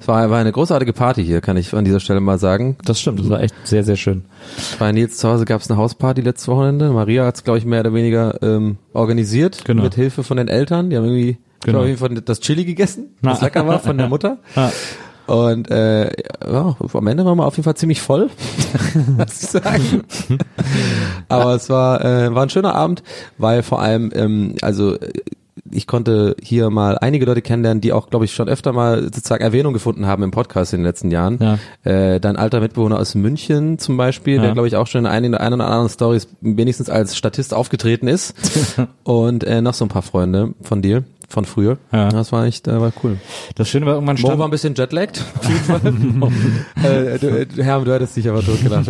es 0.00 0.08
war, 0.08 0.28
war 0.30 0.38
eine 0.40 0.50
großartige 0.50 0.92
Party 0.92 1.24
hier, 1.24 1.40
kann 1.40 1.56
ich 1.56 1.72
an 1.74 1.84
dieser 1.84 2.00
Stelle 2.00 2.20
mal 2.20 2.38
sagen. 2.38 2.76
das 2.84 3.00
stimmt. 3.00 3.20
Das 3.20 3.30
war 3.30 3.40
echt 3.40 3.54
sehr, 3.64 3.84
sehr 3.84 3.96
schön. 3.96 4.24
Bei 4.80 4.90
Nils 4.90 5.16
zu 5.18 5.28
Hause 5.28 5.44
gab 5.44 5.60
es 5.60 5.70
eine 5.70 5.78
Hausparty 5.78 6.22
letztes 6.22 6.48
Wochenende. 6.48 6.90
Maria 6.90 7.24
hat 7.24 7.36
es, 7.36 7.44
glaube 7.44 7.58
ich, 7.58 7.64
mehr 7.64 7.80
oder 7.80 7.94
weniger 7.94 8.42
ähm, 8.42 8.78
organisiert, 8.92 9.64
Genau. 9.64 9.84
mit 9.84 9.94
Hilfe 9.94 10.24
von 10.24 10.36
den 10.38 10.48
Eltern. 10.48 10.90
Die 10.90 10.96
haben 10.96 11.04
irgendwie, 11.04 11.38
Genau. 11.64 11.78
glaube 11.78 11.90
ich, 11.92 11.98
von 11.98 12.20
das 12.24 12.40
Chili 12.40 12.64
gegessen, 12.64 13.14
Na. 13.20 13.30
das 13.30 13.40
lecker 13.42 13.64
war 13.66 13.78
von 13.78 13.96
der 13.96 14.08
Mutter. 14.08 14.38
Ja. 14.56 14.72
Und 15.26 15.70
äh, 15.70 16.06
ja, 16.44 16.76
am 16.92 17.06
Ende 17.06 17.24
waren 17.24 17.38
wir 17.38 17.46
auf 17.46 17.54
jeden 17.54 17.62
Fall 17.62 17.76
ziemlich 17.76 18.02
voll, 18.02 18.28
muss 19.16 19.40
ich 19.40 19.48
sagen. 19.50 20.02
Aber 21.28 21.54
es 21.54 21.70
war, 21.70 22.04
äh, 22.04 22.34
war 22.34 22.42
ein 22.42 22.50
schöner 22.50 22.74
Abend, 22.74 23.04
weil 23.38 23.62
vor 23.62 23.80
allem, 23.80 24.10
ähm, 24.14 24.56
also 24.62 24.94
äh, 24.98 25.12
ich 25.70 25.86
konnte 25.86 26.34
hier 26.42 26.70
mal 26.70 26.96
einige 26.98 27.26
Leute 27.26 27.42
kennenlernen, 27.42 27.80
die 27.80 27.92
auch, 27.92 28.08
glaube 28.10 28.24
ich, 28.24 28.32
schon 28.34 28.48
öfter 28.48 28.72
mal 28.72 29.02
sozusagen 29.04 29.42
Erwähnung 29.42 29.72
gefunden 29.72 30.06
haben 30.06 30.22
im 30.22 30.30
Podcast 30.30 30.72
in 30.72 30.80
den 30.80 30.86
letzten 30.86 31.10
Jahren. 31.10 31.38
Ja. 31.40 31.58
Äh, 31.90 32.20
dein 32.20 32.36
alter 32.36 32.60
Mitbewohner 32.60 32.98
aus 32.98 33.14
München 33.14 33.78
zum 33.78 33.96
Beispiel, 33.96 34.36
Ja. 34.36 34.42
der, 34.42 34.52
glaube 34.52 34.68
ich, 34.68 34.76
auch 34.76 34.86
schon 34.86 35.00
in 35.04 35.06
einigen 35.10 35.34
einer 35.34 35.56
oder 35.56 35.66
anderen 35.66 35.88
Stories 35.88 36.28
wenigstens 36.40 36.88
als 36.88 37.16
Statist 37.16 37.52
aufgetreten 37.54 38.08
ist. 38.08 38.34
Und 39.04 39.44
äh, 39.44 39.60
noch 39.60 39.74
so 39.74 39.84
ein 39.84 39.88
paar 39.88 40.02
Freunde 40.02 40.54
von 40.62 40.80
dir, 40.82 41.04
von 41.32 41.44
früher. 41.44 41.78
Ja. 41.92 42.10
Das 42.10 42.30
war 42.32 42.44
echt, 42.44 42.68
äh, 42.68 42.80
war 42.80 42.92
cool. 43.02 43.18
Das 43.56 43.68
Schöne 43.68 43.86
war 43.86 43.94
irgendwann 43.94 44.16
Mo 44.16 44.28
war 44.28 44.34
stand, 44.34 44.44
ein 44.44 44.50
bisschen 44.50 44.74
jetlagged. 44.74 45.20
äh, 46.84 47.18
du, 47.18 47.46
du, 47.46 47.62
Herm, 47.62 47.84
du 47.84 47.92
hättest 47.92 48.16
dich 48.16 48.28
aber 48.28 48.44
totgelacht. 48.44 48.88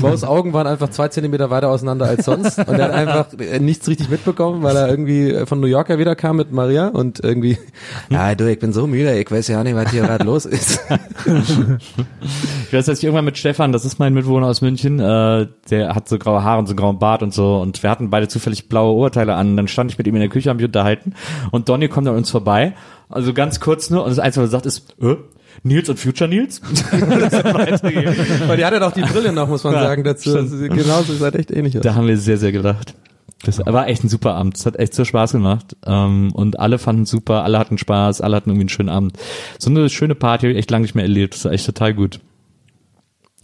Mo's 0.00 0.24
Augen 0.24 0.52
waren 0.52 0.66
einfach 0.66 0.90
zwei 0.90 1.08
Zentimeter 1.08 1.50
weiter 1.50 1.70
auseinander 1.70 2.06
als 2.06 2.24
sonst 2.24 2.58
und 2.58 2.68
er 2.68 2.84
hat 2.84 2.92
einfach 2.92 3.26
äh, 3.38 3.60
nichts 3.60 3.88
richtig 3.88 4.10
mitbekommen, 4.10 4.62
weil 4.62 4.76
er 4.76 4.88
irgendwie 4.88 5.30
äh, 5.30 5.46
von 5.46 5.60
New 5.60 5.66
York 5.66 5.88
ja 5.88 5.98
wieder 5.98 6.16
kam 6.16 6.36
mit 6.36 6.52
Maria 6.52 6.88
und 6.88 7.20
irgendwie, 7.22 7.58
ja 8.10 8.34
du, 8.34 8.50
ich 8.50 8.58
bin 8.58 8.72
so 8.72 8.86
müde, 8.86 9.18
ich 9.18 9.30
weiß 9.30 9.48
ja 9.48 9.62
nicht, 9.62 9.76
was 9.76 9.90
hier 9.90 10.02
gerade 10.02 10.24
los 10.24 10.46
ist. 10.46 10.80
Ich 12.66 12.72
weiß, 12.72 12.86
dass 12.86 12.98
ich 12.98 13.04
irgendwann 13.04 13.24
mit 13.24 13.38
Stefan, 13.38 13.70
das 13.70 13.84
ist 13.84 14.00
mein 14.00 14.14
Mitbewohner 14.14 14.48
aus 14.48 14.60
München, 14.60 14.98
äh, 14.98 15.46
der 15.70 15.94
hat 15.94 16.08
so 16.08 16.18
graue 16.18 16.42
Haare 16.42 16.58
und 16.58 16.66
so 16.66 16.72
einen 16.72 16.78
grauen 16.78 16.98
Bart 16.98 17.22
und 17.22 17.32
so 17.32 17.58
und 17.58 17.80
wir 17.82 17.90
hatten 17.90 18.10
beide 18.10 18.26
zufällig 18.26 18.68
blaue 18.68 18.94
Oberteile 18.94 19.34
an. 19.34 19.56
Dann 19.56 19.68
stand 19.68 19.92
ich 19.92 19.98
mit 19.98 20.06
ihm 20.08 20.14
in 20.14 20.20
der 20.20 20.28
Küche, 20.28 20.50
haben 20.50 20.56
mich 20.56 20.66
unterhalten 20.66 21.14
und 21.52 21.68
Donny 21.68 21.83
kommt 21.88 22.08
an 22.08 22.16
uns 22.16 22.30
vorbei, 22.30 22.74
also 23.08 23.32
ganz 23.32 23.60
kurz 23.60 23.90
nur 23.90 24.04
und 24.04 24.10
das 24.10 24.18
Einzige, 24.18 24.44
was 24.44 24.50
er 24.50 24.52
sagt, 24.52 24.66
ist, 24.66 24.94
äh, 25.00 25.16
Nils 25.62 25.88
und 25.88 25.98
Future 25.98 26.28
Nils? 26.28 26.60
Weil 26.90 28.56
die 28.56 28.64
hat 28.64 28.72
ja 28.72 28.80
doch 28.80 28.92
die 28.92 29.02
Brille 29.02 29.32
noch, 29.32 29.48
muss 29.48 29.64
man 29.64 29.74
Ja, 29.74 29.82
sagen, 29.82 30.04
dazu. 30.04 30.36
Also, 30.36 30.56
genauso, 30.56 31.12
ihr 31.12 31.18
seid 31.18 31.36
echt 31.36 31.50
ähnlich. 31.50 31.78
Da 31.80 31.94
haben 31.94 32.06
wir 32.06 32.16
sehr, 32.18 32.38
sehr 32.38 32.52
gelacht. 32.52 32.94
Das 33.44 33.58
war 33.58 33.88
echt 33.88 34.02
ein 34.02 34.08
super 34.08 34.34
Abend. 34.34 34.56
Es 34.56 34.66
hat 34.66 34.76
echt 34.76 34.94
so 34.94 35.04
Spaß 35.04 35.32
gemacht. 35.32 35.76
Ähm, 35.86 36.32
und 36.32 36.58
alle 36.58 36.78
fanden 36.78 37.02
es 37.02 37.10
super, 37.10 37.44
alle 37.44 37.58
hatten 37.58 37.78
Spaß, 37.78 38.20
alle 38.20 38.36
hatten 38.36 38.50
irgendwie 38.50 38.62
einen 38.62 38.68
schönen 38.70 38.88
Abend. 38.88 39.16
So 39.58 39.70
eine 39.70 39.88
schöne 39.90 40.14
Party 40.14 40.46
habe 40.46 40.52
ich 40.52 40.58
echt 40.58 40.70
lange 40.70 40.82
nicht 40.82 40.94
mehr 40.94 41.04
erlebt. 41.04 41.34
Das 41.34 41.44
war 41.44 41.52
echt 41.52 41.66
total 41.66 41.94
gut. 41.94 42.20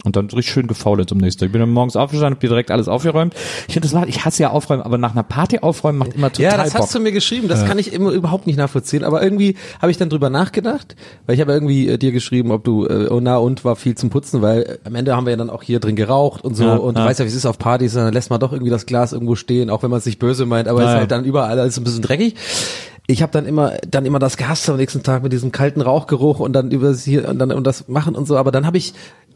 Und 0.03 0.15
dann 0.15 0.25
richtig 0.25 0.51
schön 0.51 0.65
gefault 0.65 1.11
am 1.11 1.19
nächsten 1.19 1.41
Tag. 1.41 1.47
Ich 1.47 1.51
bin 1.51 1.61
dann 1.61 1.69
morgens 1.69 1.95
aufgestanden, 1.95 2.35
hab 2.35 2.39
direkt 2.39 2.71
alles 2.71 2.87
aufgeräumt. 2.87 3.35
Ich 3.67 3.73
finde 3.75 3.87
das 3.87 3.93
macht, 3.93 4.09
ich 4.09 4.25
hasse 4.25 4.41
ja 4.41 4.49
aufräumen, 4.49 4.81
aber 4.81 4.97
nach 4.97 5.11
einer 5.11 5.21
Party 5.23 5.59
aufräumen 5.59 5.99
macht 5.99 6.15
immer 6.15 6.31
total 6.31 6.51
Ja, 6.51 6.57
das 6.57 6.73
Bock. 6.73 6.81
hast 6.81 6.95
du 6.95 6.99
mir 6.99 7.11
geschrieben, 7.11 7.47
das 7.47 7.65
kann 7.65 7.77
ich 7.77 7.93
immer 7.93 8.09
überhaupt 8.11 8.47
nicht 8.47 8.57
nachvollziehen, 8.57 9.03
aber 9.03 9.21
irgendwie 9.23 9.55
habe 9.79 9.91
ich 9.91 9.97
dann 9.97 10.09
drüber 10.09 10.31
nachgedacht, 10.31 10.95
weil 11.27 11.35
ich 11.35 11.41
habe 11.41 11.51
irgendwie 11.53 11.87
äh, 11.87 11.97
dir 11.99 12.11
geschrieben, 12.11 12.51
ob 12.51 12.63
du, 12.63 12.87
äh, 12.87 13.09
oh 13.11 13.19
na 13.21 13.37
und, 13.37 13.63
war 13.63 13.75
viel 13.75 13.93
zum 13.95 14.09
Putzen, 14.09 14.41
weil 14.41 14.61
äh, 14.63 14.77
am 14.85 14.95
Ende 14.95 15.15
haben 15.15 15.25
wir 15.27 15.31
ja 15.31 15.37
dann 15.37 15.51
auch 15.51 15.61
hier 15.61 15.79
drin 15.79 15.95
geraucht 15.95 16.43
und 16.43 16.55
so 16.55 16.63
Ja, 16.63 16.75
und 16.77 16.97
ja. 16.97 17.03
du 17.03 17.07
weißt 17.09 17.19
ja, 17.19 17.25
wie 17.25 17.29
es 17.29 17.35
ist 17.35 17.45
auf 17.45 17.59
Partys, 17.59 17.93
dann 17.93 18.11
lässt 18.11 18.31
man 18.31 18.39
doch 18.39 18.53
irgendwie 18.53 18.71
das 18.71 18.87
Glas 18.87 19.13
irgendwo 19.13 19.35
stehen, 19.35 19.69
auch 19.69 19.83
wenn 19.83 19.91
man 19.91 19.99
es 19.99 20.05
nicht 20.07 20.17
böse 20.17 20.47
meint, 20.47 20.67
aber 20.67 20.79
es 20.79 20.85
Ja, 20.85 20.89
ist 20.89 20.93
ja. 20.95 20.99
halt 21.01 21.11
dann 21.11 21.25
überall 21.25 21.59
alles 21.59 21.77
ein 21.77 21.83
bisschen 21.83 22.01
dreckig. 22.01 22.35
Ich 23.07 23.21
habe 23.21 23.31
dann 23.31 23.45
immer 23.45 23.73
dann 23.89 24.05
immer 24.05 24.19
das 24.19 24.37
gehasst 24.37 24.69
am 24.69 24.77
nächsten 24.77 25.03
Tag 25.03 25.21
mit 25.23 25.33
diesem 25.33 25.51
kalten 25.51 25.81
Rauchgeruch 25.81 26.39
und 26.39 26.53
dann 26.53 26.71
über 26.71 26.89
das 26.89 27.03
hier 27.03 27.27
und 27.27 27.39
dann 27.39 27.51
und 27.51 27.65
das 27.67 27.87
machen 27.89 28.15
und 28.15 28.25
so, 28.25 28.37
aber 28.37 28.51
dann 28.51 28.65
habe 28.65 28.77
ich 28.77 28.93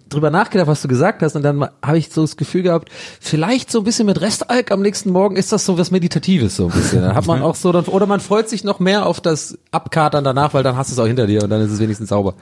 drüber 0.09 0.29
nachgedacht, 0.29 0.67
was 0.67 0.81
du 0.81 0.87
gesagt 0.87 1.21
hast 1.21 1.35
und 1.35 1.43
dann 1.43 1.67
habe 1.83 1.97
ich 1.97 2.09
so 2.09 2.21
das 2.21 2.37
Gefühl 2.37 2.63
gehabt, 2.63 2.89
vielleicht 3.19 3.71
so 3.71 3.79
ein 3.79 3.83
bisschen 3.83 4.05
mit 4.05 4.21
Restalk 4.21 4.71
am 4.71 4.81
nächsten 4.81 5.11
Morgen 5.11 5.35
ist 5.35 5.51
das 5.51 5.65
so 5.65 5.77
was 5.77 5.91
Meditatives 5.91 6.55
so 6.55 6.65
ein 6.65 6.71
bisschen. 6.71 7.01
Dann 7.01 7.15
hat 7.15 7.25
man 7.25 7.41
auch 7.41 7.55
so, 7.55 7.71
dann, 7.71 7.85
oder 7.85 8.05
man 8.05 8.19
freut 8.19 8.47
sich 8.47 8.63
noch 8.63 8.79
mehr 8.79 9.05
auf 9.05 9.19
das 9.19 9.57
Abkatern 9.71 10.23
danach, 10.23 10.53
weil 10.53 10.63
dann 10.63 10.77
hast 10.77 10.91
du 10.91 10.93
es 10.93 10.99
auch 10.99 11.07
hinter 11.07 11.27
dir 11.27 11.43
und 11.43 11.49
dann 11.49 11.61
ist 11.61 11.71
es 11.71 11.79
wenigstens 11.79 12.09
sauber. 12.09 12.35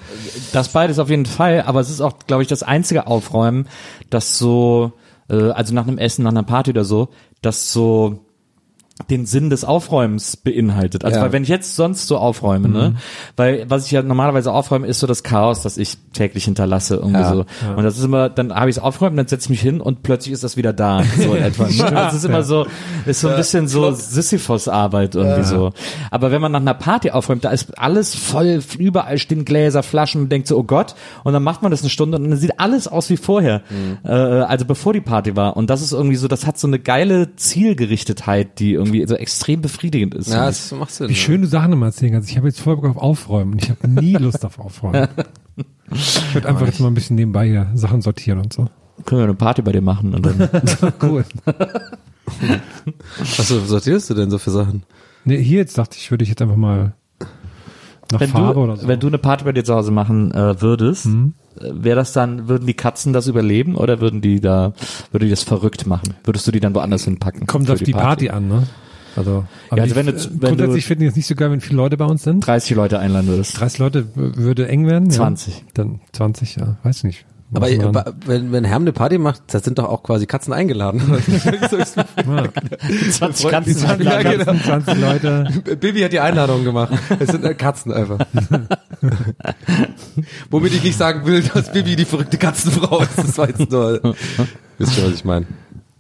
Das 0.52 0.70
beides 0.70 1.00
auf 1.00 1.10
jeden 1.10 1.26
Fall, 1.26 1.64
aber 1.66 1.80
es 1.80 1.90
ist 1.90 2.02
auch, 2.02 2.14
glaube 2.28 2.44
ich, 2.44 2.50
das 2.50 2.64
einzige 2.64 3.08
Aufräumen, 3.08 3.68
das 4.10 4.38
so, 4.38 4.94
äh, 5.30 5.52
also 5.52 5.74
nach 5.74 5.88
einem 5.88 5.98
Essen, 5.98 6.24
nach 6.24 6.32
einer 6.32 6.44
Party 6.44 6.72
oder 6.72 6.86
so, 6.86 7.10
das 7.42 7.72
so 7.72 8.23
den 9.10 9.26
Sinn 9.26 9.50
des 9.50 9.66
Aufräumens 9.66 10.38
beinhaltet. 10.38 11.04
Also 11.04 11.18
Ja. 11.18 11.24
weil 11.26 11.32
wenn 11.34 11.44
ich 11.44 11.50
jetzt 11.50 11.76
sonst 11.76 12.08
so 12.08 12.18
aufräume, 12.18 12.70
ne, 12.70 12.96
weil 13.36 13.66
was 13.68 13.86
ich 13.88 13.92
ja 13.92 14.04
normalerweise 14.04 14.52
aufräume, 14.52 14.86
ist 14.86 15.00
so 15.00 15.08
das 15.08 15.24
Chaos, 15.24 15.64
das 15.64 15.78
ich 15.78 15.98
täglich 16.14 16.46
hinterlasse 16.46 16.96
irgendwie 16.98 17.20
Ja. 17.20 17.34
so. 17.34 17.46
Und 17.76 17.84
das 17.84 17.98
ist 17.98 18.04
immer, 18.04 18.30
dann 18.30 18.54
habe 18.54 18.70
ich 18.70 18.78
es 18.78 18.82
aufgeräumt, 18.84 19.18
dann 19.18 19.28
setze 19.28 19.46
ich 19.46 19.50
mich 19.50 19.62
hin 19.62 19.82
und 19.82 20.04
plötzlich 20.04 20.32
ist 20.32 20.44
das 20.44 20.58
wieder 20.58 20.74
da. 20.74 21.02
So 21.18 21.34
etwa. 21.36 21.64
Ne? 21.64 22.08
Es 22.08 22.14
ist 22.14 22.24
immer 22.26 22.44
so, 22.44 22.68
ist 23.08 23.22
so 23.22 23.30
ein 23.30 23.36
bisschen 23.36 23.68
so 23.68 23.92
Sisyphos-Arbeit 23.92 25.16
irgendwie 25.16 25.44
so. 25.44 25.74
Aber 26.12 26.32
wenn 26.32 26.42
man 26.42 26.52
nach 26.52 26.62
einer 26.62 26.76
Party 26.76 27.10
aufräumt, 27.12 27.44
da 27.46 27.50
ist 27.50 27.78
alles 27.80 28.14
voll, 28.16 28.62
überall 28.78 29.18
stehen 29.18 29.44
Gläser, 29.44 29.82
Flaschen, 29.84 30.22
man 30.22 30.30
denkt 30.30 30.48
so, 30.48 30.58
oh 30.58 30.64
Gott, 30.64 30.94
und 31.24 31.34
dann 31.34 31.44
macht 31.44 31.62
man 31.64 31.72
das 31.72 31.82
eine 31.82 31.90
Stunde 31.90 32.18
und 32.18 32.30
dann 32.30 32.38
sieht 32.38 32.60
alles 32.60 32.88
aus 32.88 33.10
wie 33.10 33.18
vorher. 33.18 33.62
Äh, 34.06 34.10
also 34.12 34.66
bevor 34.66 34.94
die 34.94 35.02
Party 35.02 35.36
war. 35.36 35.58
Und 35.58 35.70
das 35.72 35.82
ist 35.82 35.94
irgendwie 35.94 36.16
so, 36.16 36.28
das 36.28 36.46
hat 36.46 36.60
so 36.60 36.68
eine 36.68 36.78
geile 36.80 37.36
Zielgerichtetheit, 37.36 38.60
die 38.60 38.74
irgendwie 38.74 38.93
so 39.06 39.16
extrem 39.16 39.62
befriedigend 39.62 40.14
ist. 40.16 40.30
Ja, 40.32 40.46
das 40.46 40.72
macht 40.72 40.92
Sinn. 40.92 41.10
Wie 41.10 41.16
schön 41.16 41.42
du 41.42 41.48
Sachen 41.48 41.74
immer 41.74 41.88
erzählen 41.88 42.14
kannst. 42.14 42.30
Ich 42.30 42.38
habe 42.38 42.48
jetzt 42.48 42.60
voll 42.60 42.76
Bock 42.78 42.86
auf 42.86 42.98
Aufräumen 42.98 43.54
und 43.54 43.64
ich 43.64 43.70
habe 43.70 43.88
nie 43.88 44.14
Lust 44.20 44.46
auf 44.46 44.60
Aufräumen. 44.60 45.08
Ich 45.92 46.34
würde 46.34 46.48
einfach 46.50 46.66
jetzt 46.66 46.80
mal 46.80 46.88
ein 46.88 46.94
bisschen 46.94 47.16
nebenbei 47.16 47.48
hier 47.48 47.68
Sachen 47.76 48.02
sortieren 48.02 48.40
und 48.40 48.54
so. 48.54 48.68
können 49.06 49.22
wir 49.22 49.26
eine 49.26 49.34
Party 49.36 49.62
bei 49.62 49.72
dir 49.72 49.82
machen 49.82 50.14
und 50.16 50.26
dann 50.26 50.50
Cool. 51.02 51.26
Was 53.38 53.48
sortierst 53.48 54.10
du 54.10 54.14
denn 54.14 54.30
so 54.32 54.38
für 54.38 54.52
Sachen? 54.52 54.84
Nee, 55.26 55.42
hier 55.42 55.60
jetzt 55.60 55.78
dachte 55.78 55.98
ich, 55.98 56.10
würde 56.12 56.24
ich 56.24 56.30
jetzt 56.30 56.42
einfach 56.42 56.56
mal 56.56 56.94
nach 58.12 58.20
Wenn 58.20 58.30
Farbe 58.30 58.54
du, 58.56 58.60
oder 58.62 58.78
so. 58.78 58.88
wenn 58.88 59.00
du 59.00 59.08
eine 59.08 59.18
Party 59.18 59.44
bei 59.46 59.52
dir 59.54 59.64
zu 59.64 59.74
Hause 59.74 59.92
machen 59.92 60.32
äh, 60.34 60.62
würdest, 60.62 61.06
Mhm. 61.06 61.34
äh, 61.60 61.70
wäre 61.74 61.96
das 61.96 62.12
dann, 62.14 62.48
würden 62.48 62.68
die 62.68 62.74
Katzen 62.74 63.14
das 63.14 63.28
überleben 63.28 63.76
oder 63.76 64.02
würden 64.02 64.22
die 64.22 64.40
da, 64.42 64.74
würde 65.12 65.26
die 65.26 65.30
das 65.32 65.44
verrückt 65.44 65.88
machen? 65.88 66.14
Würdest 66.24 66.46
du 66.48 66.52
die 66.52 66.60
dann 66.60 66.76
woanders 66.76 67.06
hinpacken? 67.06 67.48
Kommt 67.48 67.70
auf 67.72 67.80
die 67.82 67.92
Party. 67.94 68.30
an, 68.30 68.48
ne? 68.48 68.64
Also, 69.16 69.46
Ja, 69.76 69.84
also 69.84 69.86
ich, 69.86 69.96
wenn 69.96 70.06
du- 70.08 70.12
äh, 70.14 70.16
wenn 70.32 70.40
grundsätzlich 70.40 70.84
du- 70.84 70.88
finden 70.88 71.02
die 71.02 71.08
es 71.08 71.16
nicht 71.16 71.28
so 71.28 71.36
geil, 71.36 71.52
wenn 71.52 71.62
viele 71.62 71.78
Leute 71.78 71.98
bei 71.98 72.06
uns 72.06 72.24
sind. 72.24 72.46
30 72.46 72.76
Leute 72.76 73.00
einladen 73.00 73.28
würdest. 73.28 73.60
30 73.60 73.80
Leute 73.80 74.06
würde 74.16 74.68
eng 74.68 74.88
werden. 74.88 75.10
20. 75.12 75.56
Ja. 75.56 75.62
Dann 75.76 76.00
20, 76.14 76.56
ja, 76.56 76.78
weiß 76.84 77.04
nicht. 77.04 77.26
Aber 77.56 77.68
aber 77.84 78.16
wenn, 78.26 78.52
wenn 78.52 78.64
Herm 78.66 78.82
eine 78.82 78.94
Party 78.94 79.20
macht, 79.20 79.44
da 79.54 79.60
sind 79.60 79.78
doch 79.78 79.88
auch 79.88 80.02
quasi 80.02 80.26
Katzen 80.26 80.54
eingeladen. 80.54 81.00
Ja. 82.26 82.50
20 83.12 83.46
Freund- 83.48 83.68
die 83.68 83.76
20 83.76 84.08
einladen. 84.10 84.40
Ja, 84.40 84.44
genau. 84.46 84.64
20 84.64 84.98
Leute. 85.00 85.48
Bibi 85.80 86.02
hat 86.02 86.14
die 86.14 86.20
Einladung 86.20 86.64
gemacht. 86.64 86.94
Es 87.20 87.30
sind 87.30 87.44
äh, 87.46 87.54
Katzen 87.54 87.92
einfach. 87.92 88.18
Womit 90.50 90.74
ich 90.74 90.84
nicht 90.84 90.98
sagen 90.98 91.26
will, 91.26 91.44
dass 91.44 91.72
Bibi 91.72 91.96
die 91.96 92.06
verrückte 92.06 92.38
Katzenfrau 92.38 93.02
ist. 93.02 93.18
Das 93.18 93.38
war 93.38 93.48
jetzt 93.50 93.70
nur. 93.70 94.16
Wisst 94.80 94.98
ihr, 94.98 95.06
was 95.06 95.14
ich 95.14 95.26
meine? 95.26 95.46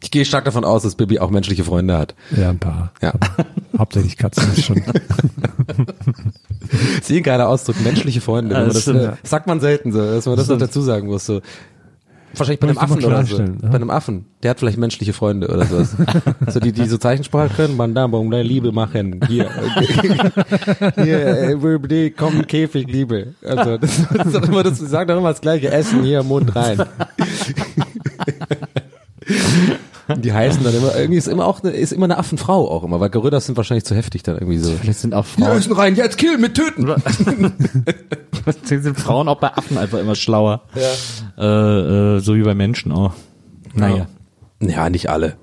Ich 0.03 0.11
gehe 0.11 0.25
stark 0.25 0.43
davon 0.43 0.65
aus, 0.65 0.83
dass 0.83 0.95
Bibi 0.95 1.19
auch 1.19 1.29
menschliche 1.29 1.63
Freunde 1.63 1.97
hat. 1.97 2.13
Ja, 2.35 2.49
ein 2.49 2.59
paar. 2.59 2.91
Ja. 3.01 3.13
Hauptsächlich 3.77 4.17
Katzen 4.17 4.51
ist 4.53 4.65
schon. 4.65 4.83
Das 6.69 6.99
ist 7.01 7.09
eh 7.11 7.17
ein 7.17 7.23
geiler 7.23 7.47
Ausdruck, 7.47 7.79
menschliche 7.81 8.19
Freunde. 8.19 8.53
Ja, 8.53 8.65
das 8.65 8.73
das, 8.73 8.83
stimmt. 8.83 8.99
äh, 8.99 9.11
sagt 9.23 9.47
man 9.47 9.61
selten 9.61 9.93
so, 9.93 9.99
dass 9.99 10.25
man 10.25 10.35
das 10.35 10.49
noch 10.49 10.57
dazu 10.57 10.81
sagen 10.81 11.07
muss. 11.07 11.25
So. 11.25 11.41
Wahrscheinlich 12.35 12.59
bei 12.59 12.67
einem 12.67 12.77
Affen 12.79 13.03
oder 13.03 13.23
so. 13.25 13.37
ja. 13.37 13.45
Bei 13.61 13.75
einem 13.75 13.89
Affen. 13.89 14.25
Der 14.41 14.51
hat 14.51 14.59
vielleicht 14.59 14.77
menschliche 14.77 15.13
Freunde 15.13 15.47
oder 15.47 15.65
sowas. 15.65 15.95
so 16.47 16.59
die, 16.59 16.73
die 16.73 16.85
so 16.85 16.97
Zeichensprache 16.97 17.53
können, 17.53 17.77
man 17.77 17.95
da, 17.95 18.03
um 18.05 18.29
deine 18.29 18.43
Liebe 18.43 18.73
machen. 18.73 19.21
Hier, 19.27 19.49
hier, 20.95 21.55
äh, 21.61 22.09
komm, 22.09 22.45
Käfig, 22.45 22.87
Liebe. 22.87 23.35
Also, 23.41 23.77
das, 23.77 24.01
das 24.13 24.27
ist 24.27 24.35
doch 24.35 24.47
immer, 24.49 24.63
das, 24.63 24.79
sagen 24.79 25.07
doch 25.07 25.17
immer 25.17 25.29
das 25.29 25.39
gleiche. 25.41 25.71
Essen 25.71 26.03
hier, 26.03 26.23
Mund 26.23 26.53
rein. 26.55 26.83
Die 30.17 30.33
heißen 30.33 30.63
dann 30.63 30.75
immer, 30.75 30.95
irgendwie 30.95 31.17
ist 31.17 31.27
immer 31.27 31.45
auch 31.45 31.63
eine, 31.63 31.71
ist 31.71 31.93
immer 31.93 32.05
eine 32.05 32.17
Affenfrau 32.17 32.69
auch 32.69 32.83
immer, 32.83 32.99
weil 32.99 33.09
Gorillas 33.09 33.45
sind 33.45 33.57
wahrscheinlich 33.57 33.85
zu 33.85 33.95
heftig 33.95 34.23
dann 34.23 34.35
irgendwie 34.35 34.57
so. 34.57 34.71
Vielleicht 34.71 34.99
sind 34.99 35.13
auch 35.13 35.25
Hier 35.35 35.45
Frauen, 35.45 35.57
Essen 35.57 35.73
rein, 35.73 35.95
jetzt 35.95 36.17
killen 36.17 36.41
mit 36.41 36.55
töten. 36.55 36.87
vielleicht 38.33 38.67
sind 38.67 38.99
Frauen 38.99 39.27
auch 39.27 39.39
bei 39.39 39.53
Affen 39.53 39.77
einfach 39.77 39.99
immer 39.99 40.15
schlauer. 40.15 40.63
Äh, 41.37 41.45
äh, 41.45 42.19
so 42.19 42.35
wie 42.35 42.43
bei 42.43 42.53
Menschen 42.53 42.91
auch. 42.91 43.13
Naja. 43.73 44.07
Ja, 44.59 44.89
nicht 44.89 45.09
alle. 45.09 45.35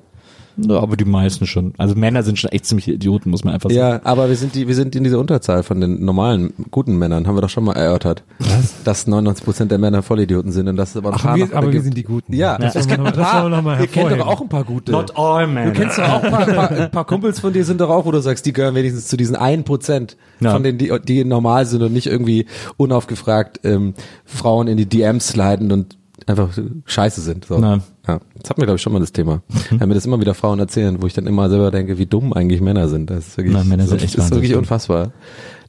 Ja, 0.69 0.81
aber 0.81 0.97
die 0.97 1.05
meisten 1.05 1.47
schon. 1.47 1.73
Also 1.79 1.95
Männer 1.95 2.23
sind 2.23 2.39
schon 2.39 2.51
echt 2.51 2.67
ziemlich 2.67 2.89
Idioten, 2.89 3.31
muss 3.31 3.45
man 3.45 3.55
einfach 3.55 3.71
sagen. 3.71 3.79
Ja, 3.79 4.01
aber 4.05 4.29
wir 4.29 4.37
sind 4.37 4.55
die, 4.55 4.69
wir 4.69 4.75
sind 4.75 4.95
in 4.97 5.05
dieser 5.05 5.19
Unterzahl 5.19 5.63
von 5.63 5.81
den 5.81 6.05
normalen, 6.05 6.53
guten 6.71 6.97
Männern, 6.99 7.27
haben 7.27 7.37
wir 7.37 7.41
doch 7.43 7.49
schon 7.51 7.65
mal 7.65 7.75
erörtert. 7.75 8.23
Was? 8.39 8.83
Dass 8.85 9.07
99 9.07 9.45
Prozent 9.45 9.71
der 9.71 9.79
Männer 9.79 10.03
Vollidioten 10.03 10.53
sind 10.53 10.69
und 10.69 10.77
das 10.77 10.97
aber 10.97 11.11
ein 11.11 11.15
Ach, 11.17 11.23
paar 11.23 11.37
wir, 11.37 11.47
noch 11.47 11.55
aber 11.55 11.73
wir 11.73 11.83
sind 11.83 11.97
die 11.97 12.03
Guten. 12.03 12.33
Ja, 12.35 12.59
das 12.59 12.75
es 12.77 12.89
wollen 12.89 13.05
wir 13.05 13.05
gibt 13.13 13.17
noch- 13.19 13.27
ein 13.27 13.43
wir 13.45 13.49
noch 13.51 13.57
paar, 13.57 13.63
mal 13.63 13.73
ihr 13.81 13.87
kennt 13.87 13.97
doch 13.97 14.11
hervorheben. 14.11 14.23
auch 14.29 14.41
ein 14.41 14.49
paar 14.49 14.65
gute. 14.65 14.93
Not 14.93 15.17
all 15.17 15.47
men. 15.47 15.73
Du 15.73 15.81
kennst 15.81 15.99
doch 15.99 16.09
auch 16.09 16.23
ein 16.23 16.31
paar, 16.31 16.49
ein 16.49 16.55
paar, 16.55 16.71
ein 16.71 16.91
paar 16.91 17.07
Kumpels 17.07 17.41
von 17.41 17.53
dir 17.53 17.65
sind 17.65 17.81
doch 17.81 17.91
auch, 17.91 18.05
wo 18.07 18.11
du 18.11 18.21
sagst, 18.21 18.45
die 18.47 18.53
gehören 18.53 18.75
wenigstens 18.75 19.07
zu 19.09 19.17
diesen 19.17 19.37
einen 19.37 19.65
Prozent 19.65 20.17
Ja. 20.41 20.53
von 20.53 20.63
denen, 20.63 20.79
die, 20.79 20.93
die 21.07 21.25
normal 21.25 21.67
sind 21.67 21.83
und 21.83 21.93
nicht 21.93 22.07
irgendwie 22.07 22.47
unaufgefragt 22.77 23.61
ähm, 23.65 23.95
Frauen 24.25 24.67
in 24.69 24.77
die 24.77 24.87
DMs 24.87 25.29
sliden 25.29 25.71
und 25.73 25.97
einfach 26.29 26.51
scheiße 26.87 27.21
sind. 27.21 27.45
So. 27.45 27.59
Na. 27.59 27.81
Ja. 28.07 28.21
Das 28.41 28.51
hatten 28.51 28.61
wir, 28.61 28.67
glaube 28.67 28.77
ich, 28.77 28.83
schon 28.83 28.93
mal 28.93 28.99
das 29.01 29.13
Thema. 29.13 29.43
Wenn 29.71 29.89
mir 29.89 29.95
das 29.95 30.07
immer 30.07 30.21
wieder 30.21 30.35
Frauen 30.35 30.59
erzählen, 30.59 31.01
wo 31.01 31.07
ich 31.07 31.15
dann 31.15 31.27
immer 31.27 31.49
selber 31.49 31.71
denke, 31.71 31.99
wie 31.99 32.07
dumm 32.07 32.33
eigentlich 32.33 32.61
Männer 32.61 32.89
sind. 32.89 33.11
Das 33.11 33.29
ist 33.29 33.37
wirklich, 33.37 33.55
Na, 33.55 33.65
Männer 33.65 33.87
sind 33.87 34.03
das 34.03 34.05
echt 34.05 34.19
ist 34.19 34.31
wirklich 34.31 34.55
unfassbar. 34.55 35.13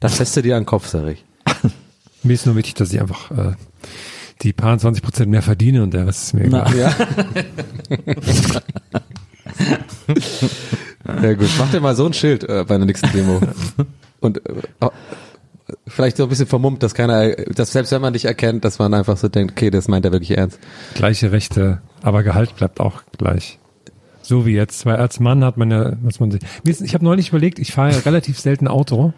Das 0.00 0.16
fässt 0.16 0.36
du 0.36 0.42
dir 0.42 0.56
an 0.56 0.62
den 0.62 0.66
Kopf, 0.66 0.88
sag 0.88 1.06
ich. 1.08 1.24
Mir 2.22 2.34
ist 2.34 2.46
nur 2.46 2.56
wichtig, 2.56 2.74
dass 2.74 2.92
ich 2.92 3.00
einfach 3.00 3.30
äh, 3.30 3.52
die 4.42 4.52
paar 4.52 4.78
20 4.78 5.02
Prozent 5.02 5.30
mehr 5.30 5.42
verdiene 5.42 5.82
und 5.82 5.94
der 5.94 6.06
Rest 6.06 6.24
ist 6.24 6.34
mir 6.34 6.44
egal. 6.44 6.70
Na. 6.70 6.76
Ja. 6.76 6.94
ja 11.22 11.34
gut, 11.34 11.48
mach 11.58 11.70
dir 11.70 11.80
mal 11.80 11.94
so 11.94 12.06
ein 12.06 12.12
Schild 12.12 12.44
äh, 12.44 12.64
bei 12.66 12.76
der 12.76 12.86
nächsten 12.86 13.10
Demo. 13.12 13.40
Und 14.20 14.38
äh, 14.46 14.88
vielleicht 15.86 16.16
so 16.16 16.24
ein 16.24 16.28
bisschen 16.28 16.46
vermummt, 16.46 16.82
dass 16.82 16.94
keiner, 16.94 17.30
dass 17.30 17.72
selbst 17.72 17.92
wenn 17.92 18.02
man 18.02 18.12
dich 18.12 18.24
erkennt, 18.24 18.64
dass 18.64 18.78
man 18.78 18.94
einfach 18.94 19.16
so 19.16 19.28
denkt, 19.28 19.52
okay, 19.52 19.70
das 19.70 19.88
meint 19.88 20.04
er 20.04 20.12
wirklich 20.12 20.36
ernst. 20.36 20.58
Gleiche 20.94 21.32
Rechte, 21.32 21.82
aber 22.02 22.22
Gehalt 22.22 22.56
bleibt 22.56 22.80
auch 22.80 23.02
gleich. 23.18 23.58
So 24.22 24.46
wie 24.46 24.54
jetzt, 24.54 24.86
weil 24.86 24.96
als 24.96 25.18
Mann 25.18 25.44
hat 25.44 25.56
man 25.56 25.70
ja, 25.70 25.92
was 26.02 26.20
man 26.20 26.30
sich. 26.30 26.40
Ich 26.64 26.94
habe 26.94 27.04
neulich 27.04 27.30
überlegt, 27.30 27.58
ich 27.58 27.72
fahre 27.72 27.92
ja 27.92 27.98
relativ 28.04 28.38
selten 28.38 28.68
Auto. 28.68 29.12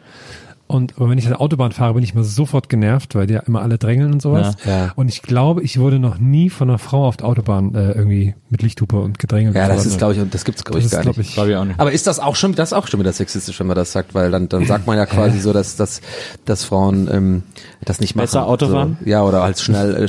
Und 0.67 0.97
aber 0.97 1.11
wenn 1.11 1.19
ich 1.19 1.27
an 1.27 1.33
der 1.33 1.41
Autobahn 1.43 1.73
fahre, 1.73 1.95
bin 1.95 2.03
ich 2.03 2.15
immer 2.15 2.25
sofort 2.25 2.71
genervt, 2.71 3.15
weil 3.15 3.27
die 3.27 3.35
ja 3.35 3.41
immer 3.41 3.61
alle 3.61 3.77
drängeln 3.77 4.15
und 4.15 4.23
sowas. 4.23 4.57
Ja. 4.65 4.71
Ja. 4.71 4.93
Und 4.97 5.09
ich 5.09 5.21
glaube, 5.21 5.63
ich 5.63 5.79
wurde 5.79 5.99
noch 5.99 6.19
nie 6.19 6.49
von 6.49 6.71
einer 6.71 6.79
Frau 6.79 7.07
auf 7.07 7.19
der 7.19 7.27
Autobahn 7.27 7.75
äh, 7.75 7.93
irgendwie 7.93 8.35
mit 8.49 8.63
Lichthupe 8.63 8.99
und 8.99 9.19
gedrängelt. 9.19 9.55
Ja, 9.55 9.69
das 9.69 9.85
ist, 9.85 9.99
glaube 9.99 10.15
ich, 10.15 10.21
und 10.21 10.33
das 10.33 10.45
gibt's, 10.45 10.65
glaube 10.65 10.81
ich, 10.81 10.91
gar 10.91 11.03
glaube 11.03 11.21
nicht. 11.21 11.29
ich, 11.29 11.35
Glaube 11.35 11.51
ich 11.51 11.57
auch 11.57 11.65
nicht. 11.67 11.79
Aber 11.79 11.93
ist 11.93 12.07
das 12.07 12.19
auch 12.19 12.35
schon, 12.35 12.55
das 12.55 12.71
ist 12.71 12.73
auch 12.73 12.87
schon 12.87 12.99
wieder 12.99 13.13
sexistisch, 13.13 13.61
wenn 13.61 13.67
man 13.67 13.77
das 13.77 13.93
sagt, 13.93 14.15
weil 14.15 14.31
dann, 14.31 14.49
dann 14.49 14.65
sagt 14.67 14.87
man 14.87 14.97
ja 14.97 15.05
quasi 15.05 15.39
so, 15.39 15.53
dass, 15.53 15.77
dass, 15.77 16.01
dass 16.47 16.65
Frauen 16.65 17.09
ähm, 17.13 17.43
das 17.85 18.01
nicht 18.01 18.17
machen. 18.17 18.25
Besser 18.25 18.47
Auto 18.47 18.67
so? 18.67 18.97
Ja, 19.05 19.23
oder 19.23 19.43
halt 19.43 19.59
schnell 19.59 20.03
äh, 20.03 20.09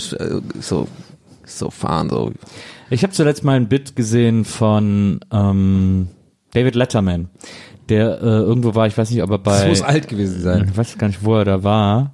so, 0.62 0.88
so 1.46 1.70
fahren, 1.70 2.10
so. 2.10 2.32
Ich 2.90 3.04
habe 3.04 3.12
zuletzt 3.12 3.44
mal 3.44 3.58
ein 3.58 3.68
Bit 3.68 3.96
gesehen 3.96 4.46
von 4.46 5.20
ähm, 5.32 6.08
David 6.54 6.76
Letterman, 6.76 7.30
der 7.90 8.22
äh, 8.22 8.26
irgendwo 8.26 8.76
war, 8.76 8.88
ich 8.88 8.98
weiß 8.98 9.10
nicht, 9.12 9.22
ob 9.24 9.30
er 9.32 9.38
bei 9.40 9.60
Das 9.60 9.68
muss 9.68 9.82
alt 9.82 10.08
gewesen 10.08 10.42
sein. 10.42 10.68
ich 10.72 10.78
weiß 10.78 10.98
gar 10.98 11.08
nicht, 11.08 11.24
wo 11.24 11.36
er 11.36 11.46
da 11.46 11.64
war. 11.64 12.12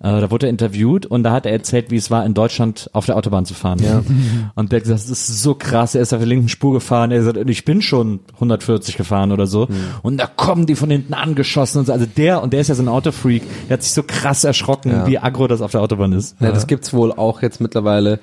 Äh, 0.00 0.20
da 0.20 0.30
wurde 0.30 0.46
er 0.46 0.50
interviewt 0.50 1.06
und 1.06 1.22
da 1.22 1.32
hat 1.32 1.46
er 1.46 1.52
erzählt, 1.52 1.90
wie 1.90 1.96
es 1.96 2.10
war, 2.10 2.26
in 2.26 2.34
Deutschland 2.34 2.90
auf 2.92 3.06
der 3.06 3.16
Autobahn 3.16 3.46
zu 3.46 3.54
fahren. 3.54 3.78
Ja. 3.82 4.02
Und 4.54 4.70
der 4.70 4.78
hat 4.80 4.82
gesagt, 4.84 5.00
das 5.00 5.08
ist 5.10 5.42
so 5.42 5.54
krass, 5.54 5.94
er 5.94 6.02
ist 6.02 6.12
auf 6.12 6.18
der 6.18 6.26
linken 6.28 6.48
Spur 6.50 6.74
gefahren, 6.74 7.10
er 7.10 7.24
hat 7.24 7.32
gesagt, 7.34 7.48
ich 7.50 7.64
bin 7.64 7.80
schon 7.80 8.20
140 8.34 8.98
gefahren 8.98 9.32
oder 9.32 9.46
so. 9.46 9.66
Mhm. 9.66 9.74
Und 10.02 10.18
da 10.18 10.26
kommen 10.26 10.66
die 10.66 10.74
von 10.74 10.90
hinten 10.90 11.14
angeschossen 11.14 11.78
und 11.78 11.86
so. 11.86 11.92
Also 11.94 12.04
der, 12.06 12.42
und 12.42 12.52
der 12.52 12.60
ist 12.60 12.68
ja 12.68 12.74
so 12.74 12.82
ein 12.82 12.88
Autofreak, 12.88 13.44
der 13.68 13.78
hat 13.78 13.82
sich 13.82 13.92
so 13.92 14.02
krass 14.02 14.44
erschrocken, 14.44 14.90
Ja. 14.90 15.06
wie 15.06 15.18
aggro 15.18 15.46
das 15.46 15.62
auf 15.62 15.70
der 15.70 15.80
Autobahn 15.80 16.12
ist. 16.12 16.36
Ja, 16.40 16.50
das 16.52 16.66
gibt's 16.66 16.92
wohl 16.92 17.10
auch 17.12 17.40
jetzt 17.40 17.62
mittlerweile. 17.62 18.18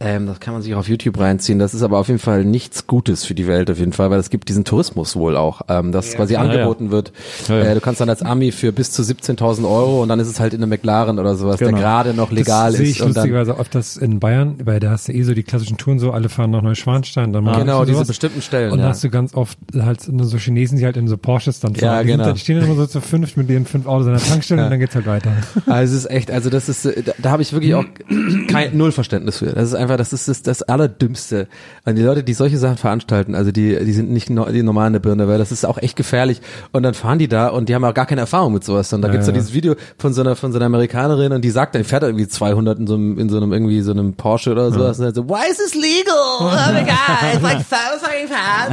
Ähm, 0.00 0.26
das 0.26 0.38
kann 0.38 0.54
man 0.54 0.62
sich 0.62 0.74
auch 0.74 0.78
auf 0.78 0.88
YouTube 0.88 1.18
reinziehen. 1.18 1.58
Das 1.58 1.74
ist 1.74 1.82
aber 1.82 1.98
auf 1.98 2.06
jeden 2.06 2.20
Fall 2.20 2.44
nichts 2.44 2.86
Gutes 2.86 3.24
für 3.24 3.34
die 3.34 3.48
Welt 3.48 3.68
auf 3.70 3.78
jeden 3.78 3.92
Fall, 3.92 4.10
weil 4.10 4.20
es 4.20 4.30
gibt 4.30 4.48
diesen 4.48 4.64
Tourismus 4.64 5.16
wohl 5.16 5.36
auch, 5.36 5.62
ähm, 5.68 5.90
das 5.90 6.14
quasi 6.14 6.34
Ja, 6.34 6.40
angeboten 6.40 6.90
wird. 6.90 7.12
Ja, 7.48 7.56
ja. 7.56 7.64
Äh, 7.64 7.74
du 7.74 7.80
kannst 7.80 8.00
dann 8.00 8.08
als 8.08 8.22
Ami 8.22 8.52
für 8.52 8.70
bis 8.72 8.92
zu 8.92 9.02
17.000 9.02 9.64
Euro 9.68 10.02
und 10.02 10.08
dann 10.08 10.20
ist 10.20 10.28
es 10.28 10.38
halt 10.38 10.54
in 10.54 10.62
einem 10.62 10.70
McLaren 10.70 11.18
oder 11.18 11.34
sowas, 11.34 11.58
Genau. 11.58 11.72
der 11.72 11.80
gerade 11.80 12.14
noch 12.14 12.30
legal 12.30 12.70
das 12.70 12.78
sehe 12.78 12.86
ist. 12.86 12.96
ich 12.96 13.02
und 13.02 13.16
dann, 13.16 13.24
lustigerweise 13.24 13.58
öfters 13.58 13.96
in 13.96 14.20
Bayern, 14.20 14.56
weil 14.64 14.78
da 14.78 14.90
hast 14.90 15.08
du 15.08 15.12
eh 15.12 15.22
so 15.22 15.34
die 15.34 15.42
klassischen 15.42 15.78
Touren 15.78 15.98
so, 15.98 16.12
alle 16.12 16.28
fahren 16.28 16.52
nach 16.52 16.62
Neuschwanstein, 16.62 17.32
dann 17.32 17.42
mal 17.42 17.58
genau, 17.58 17.84
diese 17.84 18.04
bestimmten 18.04 18.40
Stellen. 18.40 18.70
Und 18.70 18.78
ja. 18.78 18.84
dann 18.84 18.90
hast 18.92 19.02
du 19.02 19.10
ganz 19.10 19.34
oft 19.34 19.58
halt 19.74 20.00
so 20.02 20.36
Chinesen, 20.38 20.78
die 20.78 20.84
halt 20.84 20.96
in 20.96 21.08
so 21.08 21.16
Porsches 21.16 21.58
dann 21.58 21.74
fahren. 21.74 21.84
Ja, 21.84 22.02
die, 22.02 22.08
genau. 22.08 22.24
dann, 22.24 22.36
stehen 22.36 22.60
dann 22.60 22.66
immer 22.66 22.76
so 22.76 22.86
zu 22.86 23.00
fünf 23.00 23.36
mit 23.36 23.50
ihren 23.50 23.66
fünf 23.66 23.86
Autos 23.86 24.06
an 24.06 24.12
der 24.12 24.22
Tankstelle 24.22 24.62
und 24.64 24.70
dann 24.70 24.78
geht's 24.78 24.94
halt 24.94 25.06
weiter. 25.06 25.32
Also 25.66 25.96
es 25.96 26.04
ist 26.04 26.10
echt, 26.10 26.30
also 26.30 26.50
das 26.50 26.68
ist, 26.68 26.84
äh, 26.86 27.02
da, 27.02 27.12
da 27.18 27.30
habe 27.30 27.42
ich 27.42 27.52
wirklich 27.52 27.74
auch 27.74 27.84
kein 28.48 28.76
null 28.76 28.92
Verständnis 28.92 29.38
für. 29.38 29.46
Das 29.46 29.64
ist 29.68 29.74
einfach, 29.74 29.87
das 29.96 30.12
ist 30.12 30.28
das, 30.28 30.42
das 30.42 30.62
Allerdümmste. 30.62 31.48
Und 31.84 31.96
die 31.96 32.02
Leute, 32.02 32.22
die 32.22 32.34
solche 32.34 32.58
Sachen 32.58 32.76
veranstalten, 32.76 33.34
also 33.34 33.50
die, 33.52 33.76
die 33.84 33.92
sind 33.92 34.10
nicht 34.10 34.30
no, 34.30 34.44
die 34.46 34.62
normale 34.62 35.00
Birne, 35.00 35.28
weil 35.28 35.38
das 35.38 35.52
ist 35.52 35.64
auch 35.64 35.78
echt 35.78 35.96
gefährlich. 35.96 36.40
Und 36.72 36.82
dann 36.82 36.94
fahren 36.94 37.18
die 37.18 37.28
da 37.28 37.48
und 37.48 37.68
die 37.68 37.74
haben 37.74 37.84
auch 37.84 37.94
gar 37.94 38.06
keine 38.06 38.20
Erfahrung 38.22 38.52
mit 38.52 38.64
sowas. 38.64 38.92
Und 38.92 39.02
da 39.02 39.08
Ja, 39.08 39.12
gibt's 39.12 39.26
ja. 39.26 39.32
dieses 39.32 39.52
Video 39.52 39.74
von 39.98 40.12
so 40.12 40.20
einer 40.20 40.36
von 40.36 40.52
so 40.52 40.58
einer 40.58 40.66
Amerikanerin 40.66 41.32
und 41.32 41.42
die 41.42 41.50
sagt, 41.50 41.74
dann 41.74 41.84
fährt 41.84 42.02
irgendwie 42.02 42.28
200 42.28 42.78
in 42.78 42.86
so 42.86 42.94
einem 42.94 43.18
in 43.18 43.28
so 43.28 43.36
einem 43.38 43.52
irgendwie 43.52 43.80
so 43.80 43.92
einem 43.92 44.14
Porsche 44.14 44.52
oder 44.52 44.70
sowas 44.72 44.98
und 44.98 45.06
dann 45.06 45.14
so, 45.14 45.28
why 45.28 45.50
is 45.50 45.56
this 45.58 45.74
legal? 45.74 46.14
Oh 46.40 46.44
my 46.72 46.82
god, 46.84 47.34
it's 47.34 47.42
like 47.42 47.58
so 47.58 47.76
fucking 48.04 48.28
fast. 48.28 48.70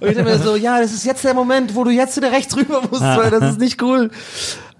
Und 0.00 0.08
ich 0.08 0.14
denke 0.14 0.30
mir 0.30 0.38
so, 0.38 0.56
ja, 0.56 0.80
das 0.80 0.92
ist 0.92 1.04
jetzt 1.04 1.24
der 1.24 1.34
Moment, 1.34 1.74
wo 1.74 1.84
du 1.84 1.90
jetzt 1.90 2.16
wieder 2.16 2.32
rechts 2.32 2.56
rüber 2.56 2.80
musst, 2.90 3.02
weil 3.02 3.30
das 3.30 3.52
ist 3.52 3.60
nicht 3.60 3.82
cool. 3.82 4.10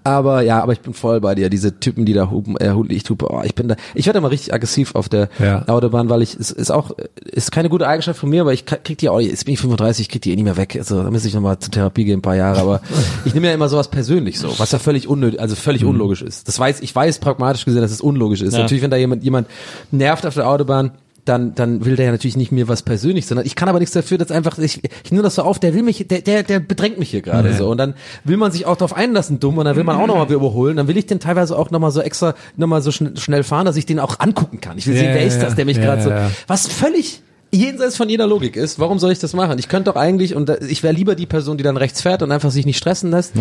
Aber 0.03 0.41
ja, 0.41 0.61
aber 0.61 0.73
ich 0.73 0.79
bin 0.81 0.93
voll 0.93 1.19
bei 1.21 1.35
dir. 1.35 1.49
Diese 1.49 1.79
Typen, 1.79 2.05
die 2.05 2.13
da 2.13 2.29
hupen, 2.31 2.55
äh, 2.57 2.73
Lichthupe, 2.73 3.27
oh, 3.29 3.41
ich 3.43 3.55
bin 3.55 3.67
da, 3.67 3.75
ich 3.93 4.05
werde 4.05 4.19
immer 4.19 4.31
richtig 4.31 4.53
aggressiv 4.53 4.95
auf 4.95 5.09
der 5.09 5.29
Ja. 5.39 5.67
Autobahn, 5.67 6.09
weil 6.09 6.21
ich, 6.21 6.35
es 6.35 6.51
ist 6.51 6.71
auch, 6.71 6.91
ist 7.25 7.51
keine 7.51 7.69
gute 7.69 7.87
Eigenschaft 7.87 8.19
von 8.19 8.29
mir, 8.29 8.41
aber 8.41 8.53
ich 8.53 8.65
krieg 8.65 8.97
die 8.97 9.09
auch, 9.09 9.19
jetzt 9.19 9.45
bin 9.45 9.53
ich 9.53 9.59
35, 9.59 10.03
ich 10.03 10.09
krieg 10.09 10.21
die 10.21 10.31
eh 10.31 10.35
nicht 10.35 10.45
mehr 10.45 10.57
weg. 10.57 10.75
Also 10.77 11.03
da 11.03 11.11
müsste 11.11 11.27
ich 11.27 11.33
nochmal 11.33 11.59
zur 11.59 11.71
Therapie 11.71 12.05
gehen, 12.05 12.19
ein 12.19 12.21
paar 12.21 12.35
Jahre, 12.35 12.59
aber 12.61 12.81
ich 13.25 13.33
nehme 13.33 13.47
ja 13.47 13.53
immer 13.53 13.69
sowas 13.69 13.89
persönlich 13.89 14.39
so, 14.39 14.57
was 14.57 14.71
ja 14.71 14.79
völlig 14.79 15.07
unnötig, 15.07 15.39
also 15.39 15.55
völlig 15.55 15.83
unlogisch 15.85 16.21
ist. 16.21 16.47
Das 16.47 16.57
weiß, 16.57 16.81
ich 16.81 16.95
weiß 16.95 17.19
pragmatisch 17.19 17.65
gesehen, 17.65 17.81
dass 17.81 17.91
es 17.91 18.01
unlogisch 18.01 18.41
ist. 18.41 18.53
Ja. 18.53 18.59
Natürlich, 18.61 18.83
wenn 18.83 18.91
da 18.91 18.97
jemand, 18.97 19.23
jemand 19.23 19.47
nervt 19.91 20.25
auf 20.25 20.33
der 20.33 20.47
Autobahn, 20.47 20.91
dann, 21.29 21.53
dann 21.55 21.85
will 21.85 21.95
der 21.95 22.07
ja 22.07 22.11
natürlich 22.11 22.35
nicht 22.35 22.51
mir 22.51 22.67
was 22.67 22.81
persönlich, 22.81 23.27
sondern 23.27 23.45
ich 23.45 23.55
kann 23.55 23.69
aber 23.69 23.79
nichts 23.79 23.93
dafür, 23.93 24.17
dass 24.17 24.31
einfach, 24.31 24.57
ich, 24.57 24.81
ich 25.03 25.11
nehme 25.11 25.23
das 25.23 25.35
so 25.35 25.43
auf, 25.43 25.59
der 25.59 25.73
will 25.73 25.83
mich, 25.83 26.07
der, 26.07 26.21
der, 26.21 26.43
der 26.43 26.59
bedrängt 26.59 26.97
mich 26.97 27.11
hier 27.11 27.21
gerade 27.21 27.53
so. 27.53 27.69
Und 27.69 27.77
dann 27.77 27.93
will 28.23 28.37
man 28.37 28.51
sich 28.51 28.65
auch 28.65 28.75
darauf 28.75 28.95
einlassen, 28.95 29.39
dumm, 29.39 29.57
und 29.59 29.65
dann 29.65 29.75
will 29.75 29.83
man 29.83 29.95
auch 29.95 30.07
nochmal 30.07 30.31
überholen. 30.31 30.75
Dann 30.75 30.87
will 30.87 30.97
ich 30.97 31.05
den 31.05 31.19
teilweise 31.19 31.57
auch 31.57 31.71
nochmal 31.71 31.91
so 31.91 32.01
extra, 32.01 32.33
nochmal 32.57 32.81
so 32.81 32.91
schn 32.91 33.15
schnell 33.15 33.43
fahren, 33.43 33.65
dass 33.65 33.77
ich 33.77 33.85
den 33.85 33.99
auch 33.99 34.19
angucken 34.19 34.59
kann. 34.59 34.77
Ich 34.77 34.87
will 34.87 34.95
Ja, 34.95 35.01
sehen, 35.01 35.11
wer 35.13 35.21
ja, 35.21 35.27
ist 35.27 35.39
das, 35.39 35.55
der 35.55 35.65
mich 35.65 35.77
ja, 35.77 35.83
gerade 35.83 36.01
so, 36.01 36.09
ja, 36.09 36.23
ja. 36.23 36.31
was 36.47 36.67
völlig 36.67 37.21
jenseits 37.51 37.97
von 37.97 38.09
jeder 38.09 38.27
Logik 38.27 38.55
ist, 38.55 38.79
warum 38.79 38.99
soll 38.99 39.11
ich 39.11 39.19
das 39.19 39.33
machen? 39.33 39.57
Ich 39.59 39.67
könnte 39.67 39.91
doch 39.91 39.99
eigentlich, 39.99 40.35
und 40.35 40.49
ich 40.67 40.83
wäre 40.83 40.93
lieber 40.93 41.15
die 41.15 41.25
Person, 41.25 41.57
die 41.57 41.63
dann 41.63 41.77
rechts 41.77 42.01
fährt 42.01 42.21
und 42.21 42.31
einfach 42.31 42.51
sich 42.51 42.65
nicht 42.65 42.77
stressen 42.77 43.11
lässt. 43.11 43.35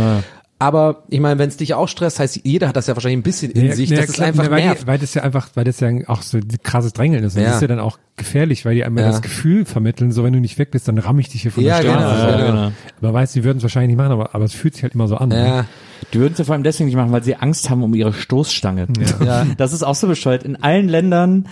Aber 0.61 1.05
ich 1.09 1.21
meine, 1.21 1.39
wenn 1.39 1.49
es 1.49 1.57
dich 1.57 1.75
auch 1.75 1.87
stresst, 1.87 2.19
heißt, 2.19 2.41
jeder 2.43 2.67
hat 2.69 2.75
das 2.77 2.89
ja 2.89 2.97
wahrscheinlich 2.97 3.19
ein 3.19 3.23
bisschen 3.23 3.53
in 3.53 3.73
sich, 3.75 3.91
dass 3.91 4.09
es 4.09 4.15
klar, 4.15 4.27
einfach 4.29 4.51
weil, 4.51 4.65
nervt. 4.65 4.83
Die, 4.83 4.87
weil 4.89 4.99
das 4.99 5.15
ja 5.15 5.23
einfach, 5.23 5.51
weil 5.55 5.63
das 5.65 5.79
ja 5.79 5.89
auch 6.09 6.23
so 6.23 6.41
die 6.41 6.59
krasses 6.59 6.93
Drängeln 6.93 7.23
ist. 7.23 7.37
Und 7.37 7.43
Ja. 7.43 7.49
das 7.49 7.57
ist 7.57 7.63
ja 7.63 7.69
dann 7.69 7.79
auch 7.79 7.97
gefährlich, 8.17 8.65
weil 8.65 8.75
die 8.75 8.83
einmal 8.85 9.05
Ja. 9.05 9.11
das 9.11 9.23
Gefühl 9.23 9.65
vermitteln, 9.65 10.11
so 10.11 10.25
wenn 10.25 10.33
du 10.33 10.41
nicht 10.41 10.59
weg 10.59 10.73
bist, 10.73 10.89
dann 10.89 10.99
ramm 10.99 11.17
ich 11.21 11.29
dich 11.29 11.43
hier 11.43 11.53
von 11.53 11.63
Ja, 11.63 11.81
der 11.81 11.93
genau, 11.93 12.01
Straße. 12.11 12.29
ja, 12.41 12.47
genau. 12.51 12.73
Man 13.01 13.13
weiß, 13.15 13.33
die 13.35 13.45
würden 13.45 13.59
es 13.59 13.63
wahrscheinlich 13.63 13.91
nicht 13.91 13.99
machen, 13.99 14.11
aber, 14.11 14.35
aber 14.35 14.45
es 14.45 14.53
fühlt 14.53 14.75
sich 14.75 14.83
halt 14.83 14.95
immer 14.97 15.07
so 15.07 15.17
an. 15.17 15.29
ne? 15.29 15.47
Ja, 15.47 15.65
Die 16.13 16.19
würden 16.19 16.33
es 16.33 16.39
ja 16.41 16.45
vor 16.45 16.55
allem 16.55 16.65
deswegen 16.65 16.87
nicht 16.87 16.97
machen, 16.97 17.13
weil 17.13 17.23
sie 17.23 17.37
Angst 17.37 17.71
haben 17.71 17.85
um 17.85 17.95
ihre 17.95 18.13
Stoßstange. 18.13 18.89
Ja. 19.25 19.47
Das 19.57 19.73
ist 19.73 19.85
auch 19.85 19.95
so 19.95 20.09
bescheuert. 20.09 20.43
In 20.43 20.57
allen 20.61 20.89
Ländern, 20.89 21.47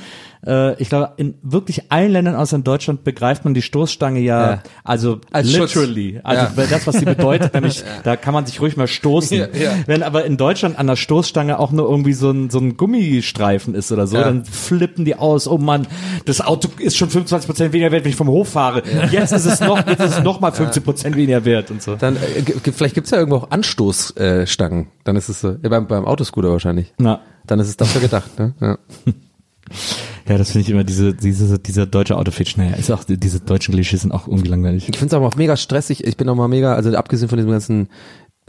äh, 0.47 0.81
ich 0.81 0.89
glaube, 0.89 1.13
in 1.17 1.35
wirklich 1.43 1.91
allen 1.91 2.13
Ländern 2.13 2.35
außer 2.37 2.57
in 2.57 2.65
Deutschland 2.65 3.05
begreift 3.05 3.45
man 3.45 3.55
die 3.55 3.63
Stoßstange 3.63 4.21
ja, 4.21 4.51
Ja. 4.51 4.63
also 4.85 5.21
Als 5.33 5.49
literally. 5.53 6.13
Schutz. 6.15 6.21
Also 6.25 6.61
Ja. 6.61 6.67
das, 6.69 6.87
was 6.87 6.97
sie 6.99 7.05
bedeutet, 7.05 7.55
nämlich 7.55 7.83
da 8.05 8.17
kann 8.17 8.33
man 8.35 8.47
sich 8.47 8.61
ruhig 8.61 8.77
mal 8.77 8.87
stoßen. 8.87 9.37
Ja. 9.57 9.73
Wenn 9.87 10.03
aber 10.03 10.25
in 10.25 10.37
Deutschland 10.37 10.79
an 10.79 10.87
der 10.87 10.97
Stoßstange 10.97 11.59
auch 11.59 11.73
nur 11.73 11.89
irgendwie 11.89 12.13
so 12.13 12.31
ein, 12.31 12.51
so 12.51 12.59
ein 12.59 12.77
Gummistreifen 12.77 13.75
ist 13.75 13.91
oder 13.93 14.07
so, 14.07 14.17
dann 14.19 14.45
flippen 14.45 15.05
die 15.05 15.15
aus. 15.17 15.49
Oh 15.49 15.59
Mann, 15.59 15.87
das 16.27 16.41
Auto 16.41 16.69
ist 16.79 16.97
schon 16.97 17.11
25 17.11 17.47
Prozent 17.47 17.73
weniger 17.73 17.91
wert, 17.93 18.05
wenn 18.05 18.11
ich 18.11 18.17
vom 18.17 18.29
Hof 18.29 18.49
fahre. 18.51 18.83
Jetzt 19.11 19.33
ist 19.33 19.47
es 19.47 19.61
noch, 19.61 19.87
jetzt 19.87 20.01
ist 20.01 20.19
es 20.19 20.23
noch 20.23 20.41
mal 20.41 20.53
15 20.53 20.83
Prozent 20.83 21.17
weniger 21.17 21.45
wert 21.45 21.71
und 21.71 21.83
so. 21.83 21.97
dann 21.97 22.17
äh, 22.17 22.71
vielleicht 22.73 22.95
gibt's 22.95 23.11
ja 23.11 23.19
irgendwo 23.19 23.39
auch 23.39 23.51
Anstoßstangen. 23.51 24.83
Äh, 24.85 24.87
dann 25.05 25.17
ist 25.17 25.29
es 25.29 25.41
so, 25.41 25.57
ja, 25.63 25.69
beim, 25.69 25.87
beim 25.87 26.05
Autoscooter 26.05 26.51
wahrscheinlich. 26.51 26.93
Na. 26.99 27.21
Dann 27.47 27.61
ist 27.61 27.69
es 27.69 27.77
dafür 27.77 28.01
gedacht. 28.01 28.39
Ne? 28.39 28.55
Ja. 28.61 28.79
Ja, 30.29 30.39
das 30.39 30.51
finde 30.51 30.63
ich 30.63 30.71
immer 30.71 30.83
diese, 30.83 31.15
diese, 31.15 31.59
dieser 31.59 31.87
deutsche 31.87 32.17
Autofitch. 32.17 32.57
Naja, 32.57 32.75
ist 32.75 32.91
auch, 32.91 33.05
diese 33.05 33.41
deutschen 33.41 33.75
Klischees 33.75 34.03
sind 34.03 34.13
auch 34.13 34.27
irgendwie 34.27 34.49
langweilig. 34.49 34.89
Ich 34.89 34.97
finde 34.97 35.07
es 35.07 35.15
aber 35.15 35.27
auch 35.27 35.37
mega 35.37 35.57
stressig. 35.57 36.05
Ich 36.05 36.17
bin 36.17 36.29
auch 36.29 36.35
mal 36.35 36.49
mega, 36.49 36.75
also 36.75 36.95
abgesehen 36.97 37.29
von 37.29 37.39
diesem 37.39 37.53
ganzen 37.53 37.89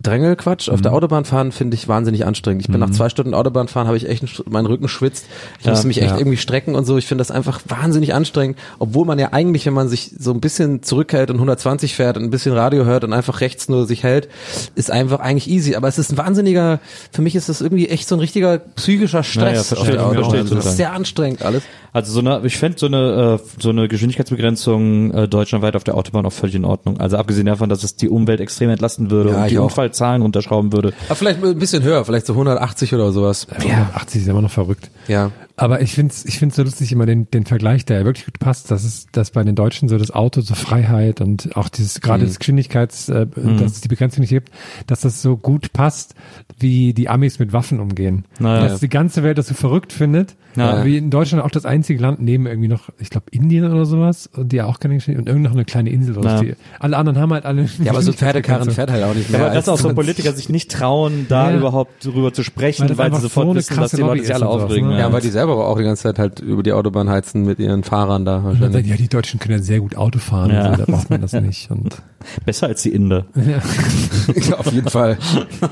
Drängelquatsch, 0.03 0.69
auf 0.69 0.81
der 0.81 0.91
Mhm. 0.91 0.97
Autobahn 0.97 1.25
fahren 1.25 1.51
finde 1.51 1.75
ich 1.75 1.87
wahnsinnig 1.87 2.23
anstrengend. 2.25 2.61
Ich 2.61 2.67
bin 2.71 2.79
nach 2.79 2.91
zwei 2.91 3.09
Stunden 3.09 3.33
Autobahn 3.33 3.67
fahren, 3.67 3.87
habe 3.87 3.97
ich 3.97 4.07
echt, 4.07 4.43
mein 4.47 4.67
Rücken 4.67 4.87
schwitzt. 4.87 5.25
Ich 5.59 5.65
Ja, 5.65 5.71
muss 5.71 5.85
mich 5.85 6.01
echt 6.01 6.11
ja. 6.11 6.17
irgendwie 6.19 6.37
strecken 6.37 6.75
und 6.75 6.85
so. 6.85 6.97
Ich 6.97 7.07
finde 7.07 7.21
das 7.21 7.31
einfach 7.31 7.61
wahnsinnig 7.67 8.13
anstrengend, 8.13 8.59
obwohl 8.77 9.05
man 9.07 9.17
ja 9.17 9.33
eigentlich, 9.33 9.65
wenn 9.65 9.73
man 9.73 9.89
sich 9.89 10.11
so 10.19 10.31
ein 10.31 10.39
bisschen 10.39 10.83
zurückhält 10.83 11.31
und 11.31 11.37
120 11.37 11.95
fährt 11.95 12.15
und 12.17 12.23
ein 12.25 12.29
bisschen 12.29 12.53
Radio 12.53 12.85
hört 12.85 13.03
und 13.05 13.13
einfach 13.13 13.41
rechts 13.41 13.69
nur 13.69 13.87
sich 13.87 14.03
hält, 14.03 14.29
ist 14.75 14.91
einfach 14.91 15.19
eigentlich 15.19 15.49
easy. 15.49 15.75
Aber 15.75 15.87
es 15.87 15.97
ist 15.97 16.11
ein 16.11 16.17
wahnsinniger, 16.17 16.79
für 17.11 17.23
mich 17.23 17.35
ist 17.35 17.49
das 17.49 17.61
irgendwie 17.61 17.89
echt 17.89 18.07
so 18.07 18.15
ein 18.15 18.19
richtiger 18.19 18.59
psychischer 18.59 19.23
Stress. 19.23 19.71
Ja, 19.71 19.75
ja, 19.77 19.81
auf 19.81 19.89
der 19.89 20.05
Autobahn. 20.05 20.47
das 20.49 20.65
ist 20.67 20.77
sehr 20.77 20.93
anstrengend 20.93 21.41
alles. 21.43 21.63
Also 21.97 22.11
so 22.11 22.19
eine, 22.19 22.45
ich 22.45 22.59
fände 22.59 22.77
so 22.77 22.85
eine, 22.85 23.39
äh, 23.43 23.59
so 23.59 23.69
eine 23.69 23.87
Geschwindigkeitsbegrenzung 23.87 25.11
äh, 25.15 25.27
deutschlandweit 25.27 25.75
auf 25.75 25.83
der 25.83 25.95
Autobahn 25.95 26.27
auch 26.27 26.31
völlig 26.31 26.53
in 26.53 26.63
Ordnung. 26.63 26.99
Also 26.99 27.17
abgesehen 27.17 27.47
davon, 27.47 27.69
dass 27.69 27.83
es 27.83 27.95
die 27.95 28.07
Umwelt 28.07 28.39
extrem 28.39 28.69
entlasten 28.69 29.09
würde 29.09 29.31
Ja, 29.31 29.41
und 29.41 29.49
die 29.49 29.57
auch. 29.57 29.63
Unfallzahlen 29.63 30.21
runterschrauben 30.21 30.71
würde. 30.73 30.93
Aber 31.07 31.15
vielleicht 31.15 31.43
ein 31.43 31.57
bisschen 31.57 31.81
höher, 31.81 32.05
vielleicht 32.05 32.27
so 32.27 32.33
180 32.33 32.93
oder 32.93 33.11
sowas. 33.11 33.47
Ja. 33.67 33.89
80 33.95 34.21
ist 34.21 34.27
immer 34.27 34.43
noch 34.43 34.51
verrückt. 34.51 34.91
Ja. 35.07 35.31
Aber 35.59 35.81
ich 35.81 35.93
find's, 35.93 36.23
ich 36.23 36.37
find's 36.37 36.55
so 36.55 36.61
lustig 36.63 36.91
immer 36.91 37.07
den, 37.07 37.29
den 37.31 37.45
Vergleich, 37.45 37.83
der 37.83 37.99
ja 37.99 38.05
wirklich 38.05 38.25
gut 38.25 38.37
passt. 38.39 38.69
Das 38.69 38.83
ist, 38.83 39.09
dass 39.13 39.31
bei 39.31 39.43
den 39.43 39.55
Deutschen 39.55 39.89
so 39.89 39.97
das 39.97 40.11
Auto 40.11 40.41
so 40.41 40.53
Freiheit 40.53 41.19
und 41.19 41.57
auch 41.57 41.67
dieses, 41.67 41.99
gerade 41.99 42.25
das 42.25 42.37
Geschwindigkeits, 42.37 43.09
äh, 43.09 43.25
dass 43.59 43.71
es 43.73 43.81
die 43.81 43.87
Begrenzung 43.87 44.21
nicht 44.21 44.29
gibt, 44.29 44.51
dass 44.85 45.01
das 45.01 45.21
so 45.23 45.35
gut 45.35 45.73
passt, 45.73 46.13
wie 46.59 46.93
die 46.93 47.09
Amis 47.09 47.39
mit 47.39 47.53
Waffen 47.53 47.79
umgehen. 47.79 48.25
Naja. 48.39 48.67
Dass 48.67 48.79
die 48.81 48.87
ganze 48.89 49.23
Welt 49.23 49.39
das 49.39 49.47
so 49.47 49.55
verrückt 49.55 49.93
findet. 49.93 50.35
Ja. 50.55 50.83
Wie 50.85 50.97
in 50.97 51.11
Deutschland 51.11 51.43
auch 51.43 51.51
das 51.51 51.65
einzige 51.65 52.01
Land 52.01 52.19
neben 52.19 52.47
irgendwie 52.47 52.67
noch, 52.67 52.89
ich 52.97 53.11
glaube 53.11 53.27
Indien 53.29 53.71
oder 53.71 53.85
sowas, 53.85 54.27
die 54.35 54.55
ja 54.55 54.65
auch 54.65 54.79
keine 54.79 54.95
Geschwindigkeit, 54.95 55.27
und 55.27 55.31
irgend 55.31 55.43
noch 55.43 55.51
eine 55.55 55.65
kleine 55.65 55.91
Insel. 55.91 56.17
Ja. 56.23 56.41
Die, 56.41 56.55
alle 56.79 56.97
anderen 56.97 57.19
haben 57.19 57.31
halt 57.31 57.45
alle. 57.45 57.67
Ja, 57.83 57.91
aber 57.91 58.01
so 58.01 58.11
Pferdekarren 58.13 58.71
fährt 58.71 58.89
halt 58.91 59.03
auch 59.03 59.13
nicht 59.13 59.29
mehr. 59.29 59.45
Aber 59.45 59.53
dass 59.53 59.69
auch 59.69 59.77
so 59.77 59.93
Politiker 59.93 60.33
sich 60.33 60.49
nicht 60.49 60.71
trauen, 60.71 61.27
da 61.29 61.51
Ja. 61.51 61.57
überhaupt 61.57 62.03
drüber 62.03 62.33
zu 62.33 62.43
sprechen, 62.43 62.89
Weil 62.89 62.97
weil, 62.97 63.13
sie 63.15 63.21
sofort 63.21 63.45
so 63.45 63.49
eine 63.51 63.59
wissen, 63.59 63.69
dass 63.75 63.77
krasse 63.77 63.95
die 63.97 64.01
Leute 64.01 64.23
sich 64.23 64.33
alle 64.33 64.47
aufregen. 64.47 64.89
ne? 64.89 64.99
Ja, 64.99 65.11
weil 65.13 65.21
die 65.21 65.29
selber 65.29 65.46
aber 65.49 65.67
auch 65.67 65.77
die 65.77 65.83
ganze 65.83 66.03
Zeit 66.03 66.19
halt 66.19 66.39
über 66.39 66.63
die 66.63 66.73
Autobahn 66.73 67.09
heizen 67.09 67.43
mit 67.43 67.59
ihren 67.59 67.83
Fahrern 67.83 68.25
da 68.25 68.43
wahrscheinlich. 68.43 68.73
sagen, 68.73 68.87
ja, 68.87 68.95
die 68.95 69.07
Deutschen 69.07 69.39
können 69.39 69.57
ja 69.59 69.63
sehr 69.63 69.79
gut 69.79 69.95
Auto 69.97 70.19
fahren, 70.19 70.51
Ja. 70.51 70.71
so, 70.75 70.85
da 70.85 70.91
braucht 70.91 71.09
man 71.09 71.21
das 71.21 71.33
nicht. 71.33 71.69
Und 71.71 72.01
Besser 72.45 72.67
als 72.67 72.81
die 72.83 72.93
Inder. 72.93 73.25
Auf 74.57 74.71
jeden 74.71 74.89
Fall. 74.89 75.17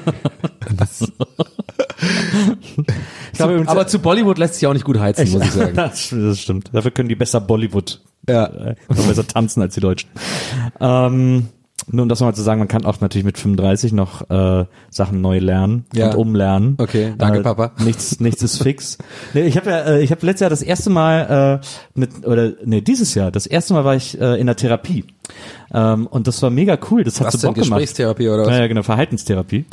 das, 0.77 1.01
Ich 1.01 1.11
glaube, 3.37 3.53
übrigens- 3.53 3.69
Aber 3.69 3.87
zu 3.87 3.99
Bollywood 3.99 4.37
lässt 4.37 4.55
sich 4.55 4.67
auch 4.67 4.73
nicht 4.73 4.85
gut 4.85 4.99
heizen, 4.99 5.29
muss 5.31 5.43
ich 5.43 5.51
sagen. 5.51 5.75
das, 5.75 6.09
das 6.09 6.39
stimmt. 6.39 6.69
Dafür 6.73 6.91
können 6.91 7.09
die 7.09 7.15
besser 7.15 7.41
Bollywood. 7.41 8.01
Ja. 8.27 8.45
Äh, 8.45 8.75
besser 8.87 9.27
tanzen 9.27 9.61
als 9.61 9.73
die 9.75 9.81
Deutschen. 9.81 10.09
Ähm, 10.79 11.47
nur 11.91 12.03
um 12.03 12.09
das 12.09 12.19
nochmal 12.19 12.33
zu 12.35 12.41
sagen, 12.41 12.59
man 12.59 12.67
kann 12.67 12.85
auch 12.85 13.01
natürlich 13.01 13.25
mit 13.25 13.37
35 13.37 13.91
noch 13.93 14.29
äh, 14.29 14.65
Sachen 14.89 15.21
neu 15.21 15.39
lernen 15.39 15.85
Ja. 15.93 16.09
und 16.11 16.15
umlernen. 16.15 16.75
Okay, 16.79 17.13
danke, 17.17 17.39
äh, 17.39 17.43
Papa. 17.43 17.71
Nichts, 17.83 18.19
nichts 18.21 18.41
ist 18.41 18.61
fix. 18.63 18.97
Nee, 19.33 19.41
ich 19.43 19.57
habe 19.57 19.69
ja, 19.69 19.79
äh, 19.81 20.01
ich 20.01 20.11
habe 20.11 20.25
letztes 20.25 20.41
Jahr 20.41 20.49
das 20.49 20.61
erste 20.61 20.89
Mal 20.89 21.61
äh, 21.61 21.65
mit 21.99 22.25
oder 22.25 22.53
nee 22.63 22.81
dieses 22.81 23.13
Jahr 23.13 23.29
das 23.31 23.45
erste 23.45 23.73
Mal 23.73 23.83
war 23.85 23.95
ich 23.95 24.19
äh, 24.19 24.39
in 24.39 24.47
der 24.47 24.55
Therapie 24.55 25.03
ähm, 25.73 26.07
und 26.07 26.27
das 26.27 26.41
war 26.41 26.49
mega 26.49 26.77
cool. 26.89 27.03
Das 27.03 27.19
hat 27.19 27.27
Was 27.27 27.33
so 27.33 27.39
denn, 27.39 27.47
Bock 27.49 27.55
gemacht. 27.55 27.79
Gesprächstherapie 27.79 28.29
oder 28.29 28.43
was? 28.43 28.49
Ja, 28.49 28.59
ja, 28.59 28.67
genau, 28.67 28.83
Verhaltenstherapie. 28.83 29.65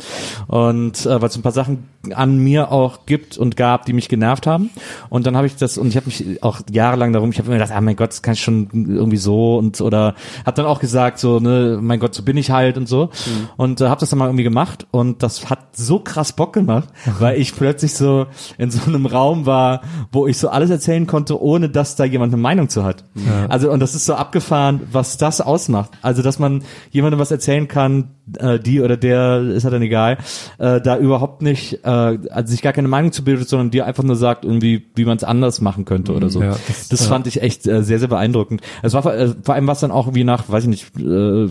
Und 0.47 1.05
äh, 1.05 1.21
weil 1.21 1.29
es 1.29 1.35
ein 1.35 1.41
paar 1.41 1.51
Sachen 1.51 1.89
an 2.13 2.37
mir 2.37 2.71
auch 2.71 3.05
gibt 3.05 3.37
und 3.37 3.55
gab, 3.55 3.85
die 3.85 3.93
mich 3.93 4.09
genervt 4.09 4.45
haben. 4.45 4.69
Und 5.09 5.25
dann 5.25 5.37
habe 5.37 5.47
ich 5.47 5.55
das, 5.55 5.77
und 5.77 5.87
ich 5.87 5.95
habe 5.95 6.07
mich 6.07 6.43
auch 6.43 6.59
jahrelang 6.69 7.13
darum, 7.13 7.29
ich 7.29 7.39
habe 7.39 7.49
mir 7.49 7.55
gedacht, 7.55 7.71
ah 7.71 7.79
mein 7.79 7.95
Gott, 7.95 8.09
das 8.09 8.21
kann 8.21 8.33
ich 8.33 8.41
schon 8.41 8.67
irgendwie 8.73 9.17
so 9.17 9.57
und 9.57 9.79
oder 9.79 10.15
habe 10.45 10.55
dann 10.55 10.65
auch 10.65 10.79
gesagt, 10.79 11.19
so, 11.19 11.39
ne, 11.39 11.79
mein 11.81 11.99
Gott, 11.99 12.13
so 12.13 12.23
bin 12.23 12.35
ich 12.35 12.51
halt 12.51 12.77
und 12.77 12.89
so. 12.89 13.05
Mhm. 13.05 13.49
Und 13.55 13.81
äh, 13.81 13.87
habe 13.87 14.01
das 14.01 14.09
dann 14.09 14.19
mal 14.19 14.25
irgendwie 14.25 14.43
gemacht 14.43 14.87
und 14.91 15.23
das 15.23 15.49
hat 15.49 15.77
so 15.77 15.99
krass 15.99 16.33
Bock 16.33 16.51
gemacht, 16.51 16.89
weil 17.19 17.39
ich 17.39 17.55
plötzlich 17.55 17.93
so 17.93 18.25
in 18.57 18.69
so 18.69 18.81
einem 18.85 19.05
Raum 19.05 19.45
war, 19.45 19.81
wo 20.11 20.27
ich 20.27 20.37
so 20.37 20.49
alles 20.49 20.69
erzählen 20.69 21.07
konnte, 21.07 21.41
ohne 21.41 21.69
dass 21.69 21.95
da 21.95 22.03
jemand 22.03 22.33
eine 22.33 22.41
Meinung 22.41 22.67
zu 22.67 22.83
hat. 22.83 23.05
Also, 23.47 23.71
und 23.71 23.79
das 23.79 23.95
ist 23.95 24.05
so 24.05 24.15
abgefahren, 24.15 24.81
was 24.91 25.17
das 25.17 25.39
ausmacht. 25.45 25.91
Also, 26.01 26.21
dass 26.21 26.39
man 26.39 26.63
jemandem 26.91 27.19
was 27.19 27.31
erzählen 27.31 27.67
kann, 27.67 28.09
äh, 28.39 28.57
die 28.59 28.81
oder 28.81 28.95
der, 28.97 29.41
ist 29.41 29.63
halt 29.65 29.73
dann 29.73 29.81
egal, 29.81 30.17
äh, 30.57 30.79
da 30.81 30.97
überhaupt 30.97 31.41
nicht, 31.41 31.79
äh, 31.83 31.87
also 31.87 32.51
sich 32.51 32.61
gar 32.61 32.73
keine 32.73 32.87
Meinung 32.87 33.11
zu 33.11 33.23
bildet, 33.23 33.49
sondern 33.49 33.69
dir 33.71 33.85
einfach 33.85 34.03
nur 34.03 34.15
sagt, 34.15 34.45
irgendwie, 34.45 34.85
wie 34.95 35.05
man 35.05 35.17
es 35.17 35.23
anders 35.23 35.59
machen 35.61 35.85
könnte 35.85 36.13
oder 36.13 36.29
so. 36.29 36.41
Ja, 36.41 36.55
das 36.67 36.87
das- 36.87 37.07
fand 37.07 37.27
ich 37.27 37.41
echt 37.41 37.67
äh, 37.67 37.83
sehr, 37.83 37.99
sehr 37.99 38.07
beeindruckend. 38.07 38.61
Es 38.81 38.93
war 38.93 39.03
vor- 39.03 39.13
äh, 39.13 39.33
vor 39.43 39.55
allem 39.55 39.67
war 39.67 39.73
es 39.73 39.81
dann 39.81 39.91
auch 39.91 40.13
wie 40.15 40.23
nach, 40.23 40.47
weiß 40.49 40.63
ich 40.63 40.69
nicht, 40.69 40.97
äh, 40.99 41.47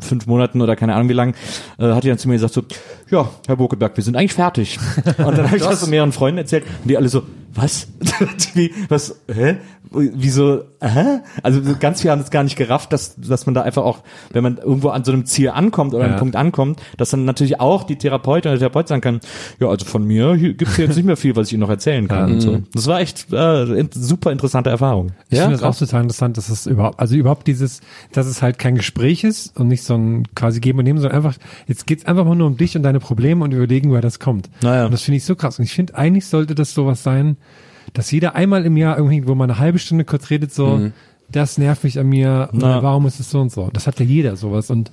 fünf 0.00 0.26
Monaten 0.26 0.60
oder 0.62 0.76
keine 0.76 0.94
Ahnung 0.94 1.08
wie 1.08 1.14
lang, 1.14 1.34
äh, 1.78 1.92
hat 1.92 2.04
die 2.04 2.08
dann 2.08 2.18
zu 2.18 2.28
mir 2.28 2.34
gesagt 2.34 2.54
so, 2.54 2.62
ja, 3.10 3.28
Herr 3.46 3.56
Bokeberg, 3.56 3.96
wir 3.96 4.04
sind 4.04 4.16
eigentlich 4.16 4.34
fertig. 4.34 4.78
Und 5.18 5.36
dann 5.36 5.46
habe 5.46 5.56
ich 5.56 5.62
das 5.62 5.80
so 5.80 5.86
mehreren 5.88 6.12
Freunden 6.12 6.38
erzählt 6.38 6.64
und 6.82 6.88
die 6.90 6.96
alle 6.96 7.08
so, 7.08 7.22
was? 7.54 7.88
wie, 8.54 8.72
was, 8.88 9.16
hä? 9.32 9.56
Wieso, 9.92 10.62
hä? 10.80 11.18
Also 11.42 11.60
ganz 11.80 12.00
viele 12.00 12.12
haben 12.12 12.20
es 12.20 12.30
gar 12.30 12.44
nicht 12.44 12.54
gerafft, 12.56 12.92
dass, 12.92 13.16
dass 13.16 13.46
man 13.46 13.54
da 13.56 13.62
einfach 13.62 13.82
auch, 13.82 13.98
wenn 14.32 14.44
man 14.44 14.58
irgendwo 14.58 14.90
an 14.90 15.02
so 15.02 15.10
einem 15.10 15.26
Ziel 15.26 15.48
ankommt 15.50 15.94
oder 15.94 16.04
Ja. 16.04 16.10
einem 16.10 16.18
Punkt 16.20 16.36
ankommt, 16.36 16.80
dass 16.96 17.10
dann 17.10 17.24
natürlich 17.24 17.58
auch 17.58 17.82
die 17.82 17.96
Therapeutin 17.96 18.50
oder 18.52 18.58
der 18.60 18.68
Therapeut 18.68 18.86
sagen 18.86 19.00
kann, 19.00 19.20
ja, 19.58 19.66
also 19.68 19.84
von 19.86 20.04
mir 20.04 20.34
hier 20.34 20.54
gibt's 20.54 20.76
jetzt 20.76 20.94
nicht 20.94 21.06
mehr 21.06 21.16
viel, 21.16 21.34
was 21.34 21.48
ich 21.48 21.54
Ihnen 21.54 21.62
noch 21.62 21.70
erzählen 21.70 22.06
kann. 22.06 22.34
und 22.34 22.40
so. 22.40 22.62
Das 22.72 22.86
war 22.86 23.00
echt 23.00 23.32
äh, 23.32 23.84
super 23.92 24.30
interessante 24.30 24.70
Erfahrung. 24.70 25.10
Ich 25.28 25.38
Ja, 25.38 25.44
finde 25.46 25.58
das 25.58 25.64
auch 25.64 25.76
total 25.76 26.02
interessant, 26.02 26.36
dass 26.36 26.50
es 26.50 26.66
überhaupt, 26.66 27.00
also 27.00 27.16
überhaupt 27.16 27.48
dieses, 27.48 27.80
dass 28.12 28.26
es 28.26 28.42
halt 28.42 28.60
kein 28.60 28.76
Gespräch 28.76 29.24
ist 29.24 29.58
und 29.58 29.66
nicht 29.66 29.82
so 29.82 29.94
ein 29.94 30.28
quasi 30.36 30.60
geben 30.60 30.78
und 30.78 30.84
nehmen, 30.84 31.00
sondern 31.00 31.16
einfach, 31.16 31.34
jetzt 31.66 31.88
geht's 31.88 32.06
einfach 32.06 32.24
mal 32.24 32.36
nur 32.36 32.46
um 32.46 32.56
dich 32.56 32.76
und 32.76 32.84
deine 32.84 33.00
Probleme 33.00 33.42
und 33.42 33.52
überlegen, 33.52 33.90
woher 33.90 34.02
das 34.02 34.20
kommt. 34.20 34.48
Naja. 34.62 34.84
Und 34.84 34.92
das 34.92 35.02
finde 35.02 35.16
ich 35.16 35.24
so 35.24 35.34
krass. 35.34 35.58
Und 35.58 35.64
ich 35.64 35.72
finde, 35.72 35.96
eigentlich 35.96 36.26
sollte 36.26 36.54
das 36.54 36.74
sowas 36.74 37.02
sein, 37.02 37.36
dass 37.92 38.10
jeder 38.10 38.34
einmal 38.34 38.64
im 38.66 38.76
Jahr 38.76 38.96
irgendwie, 38.96 39.26
wo 39.26 39.34
man 39.34 39.50
eine 39.50 39.58
halbe 39.58 39.78
Stunde 39.78 40.04
kurz 40.04 40.30
redet, 40.30 40.52
so, 40.52 40.90
das 41.30 41.58
nervt 41.58 41.84
mich 41.84 41.98
an 41.98 42.08
mir, 42.08 42.48
Na. 42.52 42.82
warum 42.82 43.06
ist 43.06 43.20
es 43.20 43.30
so 43.30 43.40
und 43.40 43.52
so. 43.52 43.70
Das 43.72 43.86
hat 43.86 44.00
ja 44.00 44.06
jeder 44.06 44.36
sowas 44.36 44.70
und 44.70 44.90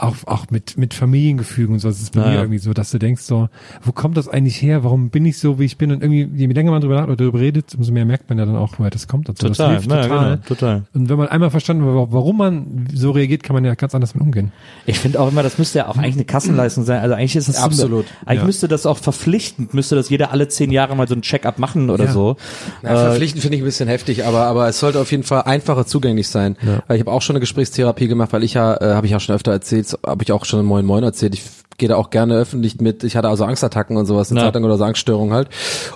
auch, 0.00 0.16
auch 0.26 0.50
mit, 0.50 0.78
mit 0.78 0.94
Familiengefügen 0.94 1.74
und 1.74 1.80
so, 1.80 1.88
das 1.88 2.00
ist 2.00 2.14
bei 2.14 2.20
Naja. 2.20 2.32
mir 2.32 2.38
irgendwie 2.40 2.58
so, 2.58 2.72
dass 2.72 2.90
du 2.90 2.98
denkst 2.98 3.22
so, 3.22 3.48
wo 3.82 3.92
kommt 3.92 4.16
das 4.16 4.28
eigentlich 4.28 4.60
her? 4.62 4.84
Warum 4.84 5.10
bin 5.10 5.24
ich 5.26 5.38
so, 5.38 5.58
wie 5.58 5.64
ich 5.64 5.76
bin? 5.78 5.90
Und 5.92 6.02
irgendwie, 6.02 6.28
je 6.34 6.46
länger 6.46 6.70
man 6.70 6.80
drüber 6.80 6.94
nachdenkt 6.94 7.20
oder 7.20 7.24
darüber 7.24 7.40
redet, 7.40 7.74
umso 7.76 7.92
mehr 7.92 8.04
merkt 8.04 8.28
man 8.28 8.38
ja 8.38 8.46
dann 8.46 8.56
auch, 8.56 8.74
woher 8.78 8.90
das 8.90 9.08
kommt. 9.08 9.28
Und 9.28 9.38
so. 9.38 9.48
das 9.48 9.56
hilft 9.58 9.88
total. 9.90 10.08
genau, 10.08 10.36
total. 10.46 10.82
Und 10.94 11.08
wenn 11.08 11.16
man 11.18 11.28
einmal 11.28 11.50
verstanden 11.50 11.84
hat, 11.84 12.08
warum 12.12 12.36
man 12.38 12.86
so 12.92 13.10
reagiert, 13.10 13.42
kann 13.42 13.54
man 13.54 13.64
ja 13.64 13.74
ganz 13.74 13.94
anders 13.94 14.14
mit 14.14 14.22
umgehen. 14.22 14.52
Ich 14.86 14.98
finde 14.98 15.20
auch 15.20 15.30
immer, 15.30 15.42
das 15.42 15.58
müsste 15.58 15.78
ja 15.78 15.88
auch 15.88 15.96
eigentlich 15.98 16.14
eine 16.16 16.24
Kassenleistung 16.24 16.84
sein. 16.84 17.00
Also 17.00 17.14
eigentlich 17.14 17.36
ist 17.36 17.48
das 17.48 17.56
Absolut. 17.62 18.06
Eigentlich 18.26 18.40
Ja. 18.40 18.46
müsste 18.46 18.68
das 18.68 18.86
auch 18.86 18.98
verpflichtend, 18.98 19.74
müsste 19.74 19.94
das 19.96 20.08
jeder 20.10 20.30
alle 20.32 20.48
zehn 20.48 20.70
Jahre 20.70 20.94
mal 20.96 21.08
so 21.08 21.14
ein 21.14 21.22
Check-up 21.22 21.58
machen 21.58 21.90
oder 21.90 22.04
Ja. 22.06 22.12
so. 22.12 22.36
Na, 22.82 22.94
verpflichtend 22.96 23.42
finde 23.42 23.56
ich 23.56 23.62
ein 23.62 23.66
bisschen 23.66 23.88
heftig, 23.88 24.24
aber 24.24 24.46
aber 24.46 24.68
es 24.68 24.78
sollte 24.78 25.00
auf 25.00 25.10
jeden 25.10 25.22
Fall 25.24 25.42
einfacher 25.42 25.86
zugänglich 25.86 26.28
sein. 26.28 26.56
Weil 26.86 26.96
ich 26.96 27.00
habe 27.02 27.10
auch 27.12 27.22
schon 27.22 27.34
eine 27.36 27.40
Gesprächstherapie 27.40 28.08
gemacht, 28.08 28.32
weil 28.32 28.44
ich 28.44 28.54
ja, 28.54 28.74
äh, 28.76 28.94
habe 28.94 29.06
ich 29.06 29.14
auch 29.16 29.20
schon 29.20 29.34
öfter 29.34 29.52
erzählt, 29.52 29.87
habe 30.04 30.22
ich 30.22 30.32
auch 30.32 30.44
schon 30.44 30.60
in 30.60 30.66
Moin 30.66 30.84
Moin 30.84 31.04
erzählt, 31.04 31.34
ich 31.34 31.42
gehe 31.78 31.88
da 31.88 31.96
auch 31.96 32.10
gerne 32.10 32.34
öffentlich 32.36 32.80
mit. 32.80 33.04
Ich 33.04 33.16
hatte 33.16 33.28
also 33.28 33.44
Angstattacken 33.44 33.96
und 33.96 34.06
sowas, 34.06 34.30
eine 34.30 34.40
Ja. 34.40 34.46
Zeit 34.46 34.54
lang 34.54 34.64
oder 34.64 34.76
so 34.76 34.84
Angststörungen 34.84 35.32
halt. 35.32 35.48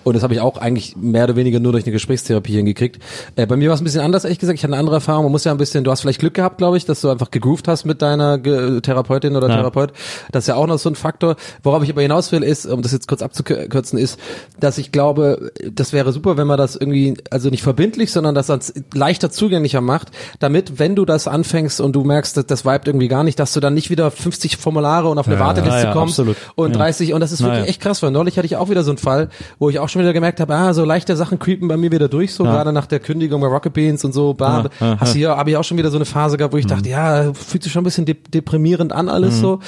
Und 0.04 0.14
das 0.14 0.22
habe 0.22 0.32
ich 0.34 0.40
auch 0.40 0.56
eigentlich 0.56 0.96
mehr 0.96 1.24
oder 1.24 1.36
weniger 1.36 1.60
nur 1.60 1.72
durch 1.72 1.84
eine 1.84 1.92
Gesprächstherapie 1.92 2.52
hingekriegt. 2.54 3.02
Äh, 3.36 3.46
bei 3.46 3.56
mir 3.56 3.68
war 3.68 3.74
es 3.74 3.80
ein 3.80 3.84
bisschen 3.84 4.00
anders, 4.00 4.24
ehrlich 4.24 4.38
gesagt. 4.38 4.58
Ich 4.58 4.62
hatte 4.64 4.72
eine 4.72 4.80
andere 4.80 4.96
Erfahrung. 4.96 5.24
Man 5.24 5.32
muss 5.32 5.44
ja 5.44 5.52
ein 5.52 5.58
bisschen, 5.58 5.84
du 5.84 5.90
hast 5.90 6.00
vielleicht 6.02 6.20
Glück 6.20 6.34
gehabt, 6.34 6.58
glaube 6.58 6.76
ich, 6.76 6.84
dass 6.84 7.00
du 7.00 7.10
einfach 7.10 7.30
gegroovt 7.30 7.66
hast 7.68 7.84
mit 7.84 8.00
deiner 8.00 8.38
Ge 8.38 8.80
Therapeutin 8.80 9.34
oder 9.36 9.48
Ja. 9.48 9.56
Therapeut. 9.56 9.92
Das 10.30 10.44
ist 10.44 10.48
ja 10.48 10.54
auch 10.54 10.66
noch 10.68 10.78
so 10.78 10.88
ein 10.88 10.94
Faktor. 10.94 11.36
Worauf 11.64 11.82
ich 11.82 11.90
aber 11.90 12.02
hinaus 12.02 12.30
will, 12.32 12.42
ist, 12.44 12.64
um 12.66 12.80
das 12.82 12.92
jetzt 12.92 13.08
kurz 13.08 13.20
abzukürzen, 13.22 13.98
ist, 13.98 14.18
dass 14.60 14.78
ich 14.78 14.92
glaube, 14.92 15.50
das 15.72 15.92
wäre 15.92 16.12
super, 16.12 16.36
wenn 16.36 16.46
man 16.46 16.58
das 16.58 16.76
irgendwie, 16.76 17.14
also 17.30 17.50
nicht 17.50 17.62
verbindlich, 17.62 18.12
sondern 18.12 18.34
das 18.36 18.50
als 18.50 18.72
leichter 18.94 19.30
zugänglicher 19.30 19.80
macht, 19.80 20.08
damit, 20.38 20.78
wenn 20.78 20.94
du 20.94 21.04
das 21.04 21.26
anfängst 21.26 21.80
und 21.80 21.92
du 21.96 22.04
merkst, 22.04 22.36
dass 22.36 22.46
das 22.46 22.64
vibet 22.64 22.86
irgendwie 22.86 23.08
gar 23.08 23.24
nicht, 23.24 23.38
dass 23.40 23.52
du 23.52 23.58
dann 23.60 23.74
nicht 23.74 23.90
wieder 23.90 24.10
50 24.12 24.56
Formulare 24.56 25.08
und 25.08 25.18
auf 25.18 25.26
eine 25.26 25.36
Ja. 25.36 25.40
Warteliste 25.40 25.71
Ja, 25.80 25.84
ja, 25.88 25.92
kommst 25.92 26.18
absolut. 26.18 26.36
und 26.54 26.70
Ja. 26.72 26.78
30 26.78 27.12
und 27.14 27.20
das 27.20 27.32
ist 27.32 27.42
wirklich 27.42 27.60
Ja, 27.62 27.66
echt 27.66 27.80
krass, 27.80 28.02
weil 28.02 28.10
neulich 28.10 28.36
hatte 28.36 28.46
ich 28.46 28.56
auch 28.56 28.70
wieder 28.70 28.82
so 28.84 28.90
einen 28.90 28.98
Fall, 28.98 29.28
wo 29.58 29.70
ich 29.70 29.78
auch 29.78 29.88
schon 29.88 30.02
wieder 30.02 30.12
gemerkt 30.12 30.40
habe, 30.40 30.54
ah, 30.54 30.72
so 30.74 30.84
leichte 30.84 31.16
Sachen 31.16 31.38
creepen 31.38 31.68
bei 31.68 31.76
mir 31.76 31.90
wieder 31.92 32.08
durch, 32.08 32.34
so 32.34 32.44
Ja. 32.44 32.52
gerade 32.52 32.72
nach 32.72 32.86
der 32.86 33.00
Kündigung 33.00 33.40
bei 33.40 33.46
Rocket 33.46 33.72
Beans 33.72 34.04
und 34.04 34.12
so, 34.12 34.36
ja, 34.38 34.64
hast 34.98 35.14
du 35.14 35.18
hier, 35.18 35.36
habe 35.36 35.50
ich 35.50 35.56
auch 35.56 35.64
schon 35.64 35.78
wieder 35.78 35.90
so 35.90 35.96
eine 35.96 36.04
Phase 36.04 36.36
gehabt, 36.36 36.52
wo 36.54 36.58
ich 36.58 36.66
dachte, 36.66 36.88
ja, 36.88 37.32
fühlt 37.34 37.62
sich 37.62 37.72
schon 37.72 37.82
ein 37.82 37.84
bisschen 37.84 38.04
de 38.04 38.16
deprimierend 38.32 38.92
an 38.92 39.08
alles 39.08 39.40
so. 39.40 39.58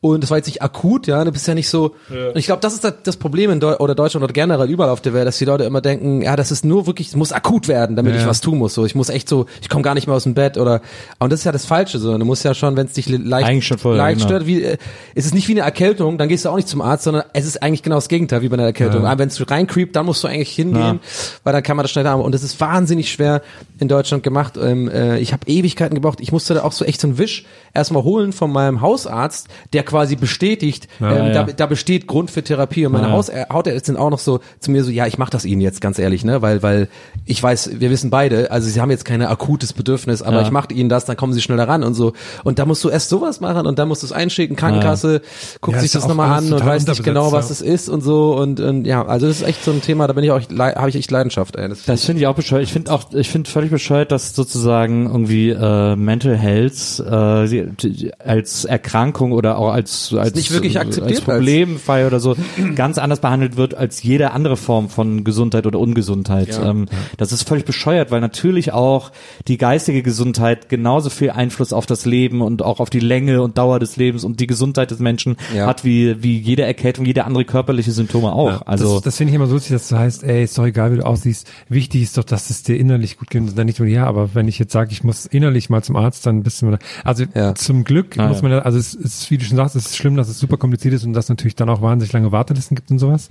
Und 0.00 0.22
das 0.22 0.30
war 0.30 0.38
jetzt 0.38 0.46
nicht 0.46 0.62
akut, 0.62 1.06
ja, 1.06 1.24
du 1.24 1.32
bist 1.32 1.46
ja 1.46 1.54
nicht 1.54 1.68
so, 1.68 1.94
und 2.10 2.36
ich 2.36 2.46
glaube, 2.46 2.60
das 2.60 2.74
ist 2.74 2.84
das, 3.04 3.16
Problem 3.16 3.50
in 3.50 3.60
Deu 3.60 3.76
oder 3.76 3.94
Deutschland 3.94 4.24
oder 4.24 4.32
generell 4.32 4.68
überall 4.68 4.90
auf 4.90 5.00
der 5.00 5.14
Welt, 5.14 5.26
dass 5.26 5.38
die 5.38 5.44
Leute 5.44 5.64
immer 5.64 5.80
denken, 5.80 6.22
ja, 6.22 6.34
das 6.34 6.50
ist 6.50 6.64
nur 6.64 6.86
wirklich, 6.86 7.08
es 7.08 7.16
muss 7.16 7.32
akut 7.32 7.68
werden, 7.68 7.94
damit 7.96 8.14
Ja, 8.14 8.20
ich 8.20 8.26
was 8.26 8.40
tun 8.40 8.58
muss, 8.58 8.74
so, 8.74 8.84
ich 8.84 8.94
muss 8.94 9.08
echt 9.10 9.28
so, 9.28 9.46
ich 9.60 9.68
komme 9.68 9.82
gar 9.82 9.94
nicht 9.94 10.06
mehr 10.06 10.16
aus 10.16 10.24
dem 10.24 10.34
Bett 10.34 10.58
oder, 10.58 10.80
und 11.18 11.30
das 11.32 11.40
ist 11.40 11.44
ja 11.44 11.52
das 11.52 11.64
Falsche, 11.64 11.98
so, 11.98 12.16
du 12.18 12.24
musst 12.24 12.44
ja 12.44 12.54
schon, 12.54 12.76
wenn 12.76 12.86
es 12.86 12.92
dich 12.94 13.08
leicht, 13.08 13.64
leicht 13.84 14.18
genau. 14.18 14.28
stört, 14.28 14.46
wie, 14.46 14.62
äh, 14.62 14.76
es 15.14 15.24
ist 15.26 15.34
nicht 15.34 15.46
wie 15.48 15.51
eine 15.52 15.60
Erkältung, 15.60 16.18
dann 16.18 16.28
gehst 16.28 16.44
du 16.44 16.48
auch 16.50 16.56
nicht 16.56 16.68
zum 16.68 16.80
Arzt, 16.82 17.04
sondern 17.04 17.24
es 17.32 17.46
ist 17.46 17.62
eigentlich 17.62 17.82
genau 17.82 17.96
das 17.96 18.08
Gegenteil 18.08 18.42
wie 18.42 18.48
bei 18.48 18.54
einer 18.54 18.64
Erkältung. 18.64 19.04
Ja. 19.04 19.18
Wenn 19.18 19.28
es 19.28 19.50
reincreept, 19.50 19.94
dann 19.96 20.06
musst 20.06 20.22
du 20.24 20.28
eigentlich 20.28 20.50
hingehen, 20.50 20.80
Ja. 20.82 20.98
weil 21.44 21.52
dann 21.52 21.62
kann 21.62 21.76
man 21.76 21.84
das 21.84 21.90
schneller 21.92 22.10
haben. 22.10 22.22
Und 22.22 22.34
das 22.34 22.42
ist 22.42 22.60
wahnsinnig 22.60 23.10
schwer 23.12 23.42
in 23.78 23.88
Deutschland 23.88 24.22
gemacht. 24.22 24.58
Ähm, 24.60 24.88
äh, 24.88 25.18
ich 25.18 25.32
habe 25.32 25.46
Ewigkeiten 25.46 25.94
gebraucht. 25.94 26.20
Ich 26.20 26.32
musste 26.32 26.54
da 26.54 26.62
auch 26.64 26.72
so 26.72 26.84
echt 26.84 27.00
so 27.00 27.06
einen 27.08 27.18
Wisch 27.18 27.44
erstmal 27.74 28.02
holen 28.02 28.32
von 28.32 28.52
meinem 28.52 28.80
Hausarzt, 28.80 29.48
der 29.72 29.82
quasi 29.82 30.16
bestätigt, 30.16 30.88
Ja, 31.00 31.16
ähm. 31.26 31.32
Da, 31.32 31.42
da 31.44 31.66
besteht 31.66 32.06
Grund 32.06 32.30
für 32.30 32.42
Therapie. 32.42 32.86
Und 32.86 32.92
meine 32.92 33.06
Ja. 33.08 33.12
Haus 33.12 33.30
Hautärztin 33.52 33.96
auch 33.96 34.10
noch 34.10 34.18
so 34.18 34.40
zu 34.60 34.70
mir 34.70 34.84
so, 34.84 34.90
ja, 34.90 35.06
ich 35.06 35.18
mache 35.18 35.30
das 35.30 35.44
Ihnen 35.44 35.60
jetzt 35.60 35.80
ganz 35.80 35.98
ehrlich, 35.98 36.24
ne, 36.24 36.42
weil 36.42 36.62
weil 36.62 36.88
ich 37.24 37.42
weiß, 37.42 37.80
wir 37.80 37.90
wissen 37.90 38.10
beide, 38.10 38.50
also 38.50 38.68
Sie 38.68 38.80
haben 38.80 38.90
jetzt 38.90 39.04
kein 39.04 39.22
akutes 39.22 39.72
Bedürfnis, 39.72 40.22
aber 40.22 40.42
ich 40.42 40.50
mache 40.50 40.72
Ihnen 40.72 40.88
das, 40.88 41.04
dann 41.04 41.16
kommen 41.16 41.32
Sie 41.32 41.40
schneller 41.40 41.66
ran 41.68 41.82
und 41.84 41.94
so. 41.94 42.12
Und 42.44 42.58
da 42.58 42.66
musst 42.66 42.82
du 42.84 42.88
erst 42.88 43.08
sowas 43.08 43.40
machen 43.40 43.66
und 43.66 43.78
dann 43.78 43.88
musst 43.88 44.02
du 44.02 44.06
es 44.06 44.12
einschicken, 44.12 44.56
Krankenkasse, 44.56 45.22
guckt 45.60 45.76
Ja, 45.76 45.82
sich 45.82 45.92
das 45.92 46.06
nochmal 46.08 46.30
an 46.38 46.52
und 46.52 46.64
weiß 46.64 46.86
nicht 46.86 47.02
genau, 47.04 47.32
was 47.32 47.50
unterbesetzt, 47.50 47.62
es 47.62 47.82
ist 47.82 47.88
und 47.88 48.00
so 48.02 48.36
und, 48.36 48.60
und 48.60 48.84
ja, 48.86 49.04
also 49.06 49.26
das 49.26 49.36
ist 49.40 49.46
echt 49.48 49.64
so 49.64 49.70
ein 49.70 49.80
Thema, 49.82 50.06
da 50.06 50.12
bin 50.12 50.24
ich 50.24 50.30
auch 50.30 50.40
habe 50.40 50.88
ich 50.88 50.96
echt 50.96 51.10
Leidenschaft, 51.10 51.56
ey. 51.56 51.68
Das, 51.68 51.84
Das 51.84 52.04
finde 52.04 52.20
ich 52.22 52.26
auch 52.26 52.34
bescheuert. 52.34 52.62
Ich 52.64 52.72
finde 52.72 52.92
auch, 52.92 53.12
ich 53.12 53.28
finde 53.28 53.50
völlig 53.50 53.70
bescheuert, 53.70 54.12
dass 54.12 54.34
sozusagen 54.34 55.06
irgendwie 55.06 55.50
äh, 55.50 55.96
Mental 55.96 56.36
Health 56.36 57.00
äh, 57.00 57.46
die- 57.48 57.88
die- 57.94 58.14
als 58.18 58.64
Erkrankung 58.64 59.32
oder 59.32 59.58
auch 59.58 59.72
als 59.72 60.12
als 60.14 60.34
nicht 60.34 60.52
wirklich 60.52 60.78
akzeptiert 60.78 61.18
als 61.18 61.20
Problemfall 61.24 62.06
oder 62.06 62.20
so 62.20 62.36
ganz 62.74 62.98
anders 62.98 63.20
behandelt 63.20 63.56
wird 63.56 63.74
als 63.74 64.02
jede 64.02 64.32
andere 64.32 64.56
Form 64.56 64.88
von 64.88 65.24
Gesundheit 65.24 65.66
oder 65.66 65.78
Ungesundheit. 65.78 66.48
Ja. 66.48 66.70
Ähm, 66.70 66.86
das 67.16 67.32
ist 67.32 67.46
völlig 67.48 67.64
bescheuert, 67.64 68.10
weil 68.10 68.20
natürlich 68.20 68.72
auch 68.72 69.10
die 69.48 69.58
geistige 69.58 70.02
Gesundheit 70.02 70.68
genauso 70.68 71.10
viel 71.10 71.30
Einfluss 71.30 71.72
auf 71.72 71.86
das 71.86 72.04
Leben 72.06 72.40
und 72.42 72.62
auch 72.62 72.80
auf 72.80 72.90
die 72.90 73.00
Länge 73.00 73.42
und 73.42 73.58
Dauer 73.58 73.78
des 73.78 73.96
Lebens 73.96 74.24
und 74.24 74.40
die 74.40 74.46
Gesundheit 74.46 74.90
des 74.90 74.98
Menschen 74.98 75.31
Ja. 75.54 75.66
hat 75.66 75.84
wie 75.84 76.22
wie 76.22 76.38
jede 76.38 76.62
Erkältung, 76.62 77.04
jede 77.04 77.24
andere 77.24 77.44
körperliche 77.44 77.92
Symptome 77.92 78.32
auch. 78.32 78.48
Ja, 78.50 78.62
also 78.66 78.94
das, 78.94 79.02
das 79.04 79.16
finde 79.16 79.30
ich 79.30 79.34
immer 79.36 79.46
so 79.46 79.54
lustig, 79.54 79.72
dass 79.72 79.88
du 79.88 79.96
heißt, 79.98 80.22
ey, 80.24 80.44
ist 80.44 80.56
doch 80.58 80.64
egal, 80.66 80.92
wie 80.92 80.96
du 80.96 81.06
aussiehst. 81.06 81.50
Wichtig 81.68 82.02
ist 82.02 82.16
doch, 82.18 82.24
dass 82.24 82.50
es 82.50 82.62
dir 82.62 82.76
innerlich 82.78 83.18
gut 83.18 83.30
geht. 83.30 83.42
Und 83.42 83.56
dann 83.58 83.66
nicht 83.66 83.78
nur, 83.78 83.88
ja, 83.88 84.06
aber 84.06 84.34
wenn 84.34 84.48
ich 84.48 84.58
jetzt 84.58 84.72
sage, 84.72 84.90
ich 84.92 85.04
muss 85.04 85.26
innerlich 85.26 85.70
mal 85.70 85.82
zum 85.82 85.96
Arzt, 85.96 86.26
dann 86.26 86.42
bist 86.42 86.62
du 86.62 86.66
mal 86.66 86.72
da. 86.72 86.78
Also 87.04 87.24
Ja. 87.34 87.54
zum 87.54 87.84
Glück 87.84 88.18
Ah, 88.18 88.28
muss 88.28 88.38
ja. 88.38 88.42
man, 88.42 88.50
da, 88.52 88.58
also 88.60 88.78
es 88.78 88.94
ist, 88.94 89.30
wie 89.30 89.38
du 89.38 89.44
schon 89.44 89.56
sagst, 89.56 89.76
es 89.76 89.86
ist 89.86 89.96
schlimm, 89.96 90.16
dass 90.16 90.28
es 90.28 90.38
super 90.38 90.56
kompliziert 90.56 90.94
ist 90.94 91.04
und 91.04 91.12
dass 91.12 91.28
natürlich 91.28 91.56
dann 91.56 91.68
auch 91.68 91.82
wahnsinnig 91.82 92.12
lange 92.12 92.32
Wartelisten 92.32 92.74
gibt 92.74 92.90
und 92.90 92.98
sowas. 92.98 93.30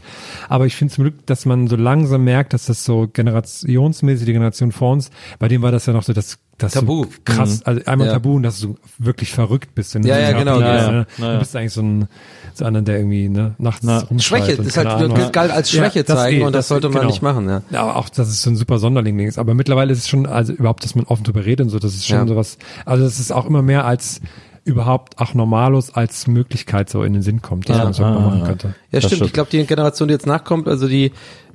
Aber 0.49 0.65
ich 0.65 0.75
finde 0.75 0.93
zum 0.93 1.03
Glück, 1.03 1.25
dass 1.25 1.45
man 1.45 1.67
so 1.67 1.75
langsam 1.75 2.23
merkt, 2.23 2.53
dass 2.53 2.65
das 2.65 2.83
so 2.83 3.07
generationsmäßig, 3.11 4.25
die 4.25 4.33
Generation 4.33 4.71
vor 4.71 4.91
uns, 4.93 5.11
bei 5.39 5.47
dem 5.47 5.61
war 5.61 5.71
das 5.71 5.85
ja 5.85 5.93
noch 5.93 6.03
so, 6.03 6.13
dass 6.13 6.39
das 6.63 6.73
Tabu. 6.73 7.03
So 7.03 7.09
krass, 7.25 7.61
also 7.63 7.81
einmal 7.85 8.07
Ja. 8.07 8.13
Tabu 8.13 8.35
und 8.35 8.43
dass 8.43 8.59
du 8.59 8.75
wirklich 8.97 9.31
verrückt 9.31 9.73
bist. 9.75 9.93
wenn 9.95 10.01
du 10.03 10.09
Ja, 10.09 10.17
in 10.17 10.21
ja, 10.23 10.31
genau, 10.37 10.57
gehst, 10.59 10.65
ja, 10.67 10.91
ne? 10.91 11.07
ja. 11.17 11.33
Du 11.33 11.39
bist 11.39 11.55
eigentlich 11.55 11.73
so 11.73 11.81
ein, 11.81 12.07
so 12.53 12.65
einer, 12.65 12.81
der 12.81 12.97
irgendwie, 12.97 13.29
ne, 13.29 13.55
nachts 13.57 13.83
Na, 13.83 13.99
rumschreit 13.99 14.43
Schwäche, 14.45 14.57
das 14.57 14.65
ist 14.67 14.77
halt 14.77 14.87
Ahnung. 14.87 15.31
galt 15.31 15.51
als 15.51 15.71
Schwäche 15.71 16.03
das 16.03 16.17
zeigen 16.17 16.41
eh, 16.41 16.43
und 16.43 16.53
das, 16.53 16.59
das- 16.65 16.67
sollte 16.69 16.87
man 16.89 16.99
genau. 17.01 17.07
nicht 17.07 17.21
machen, 17.21 17.47
ja. 17.49 17.61
Ja, 17.71 17.81
aber 17.83 17.95
auch, 17.97 18.09
dass 18.09 18.27
es 18.27 18.41
so 18.41 18.49
ein 18.49 18.55
super 18.55 18.77
Sonderling 18.79 19.19
ist. 19.19 19.37
Aber 19.39 19.53
mittlerweile 19.53 19.91
ist 19.93 19.99
es 19.99 20.07
schon, 20.09 20.25
also 20.25 20.53
überhaupt, 20.53 20.83
dass 20.83 20.95
man 20.95 21.05
offen 21.05 21.23
drüber 21.23 21.45
redet 21.45 21.65
und 21.65 21.69
so, 21.69 21.79
das 21.79 21.93
ist 21.93 22.07
schon 22.07 22.17
Ja. 22.17 22.27
sowas, 22.27 22.57
also 22.85 23.03
das 23.03 23.19
ist 23.19 23.31
auch 23.31 23.45
immer 23.45 23.61
mehr 23.61 23.85
als 23.85 24.21
überhaupt 24.63 25.17
auch 25.19 25.33
Normalos 25.33 25.95
als 25.95 26.27
Möglichkeit 26.27 26.87
so 26.89 27.01
in 27.03 27.13
den 27.13 27.23
Sinn 27.23 27.41
kommt, 27.41 27.67
dass 27.67 27.77
Ja. 27.77 27.83
man 27.85 27.93
so 27.93 28.03
mal 28.03 28.15
Ah, 28.17 28.19
machen 28.19 28.43
könnte. 28.43 28.67
Ja, 28.67 28.73
Das 28.91 28.99
stimmt. 29.05 29.13
stimmt. 29.15 29.27
Ich 29.27 29.33
glaube, 29.33 29.49
die 29.51 29.65
Generation, 29.65 30.07
die 30.07 30.13
jetzt 30.13 30.27
nachkommt, 30.27 30.67
also 30.67 30.87
die, 30.87 31.11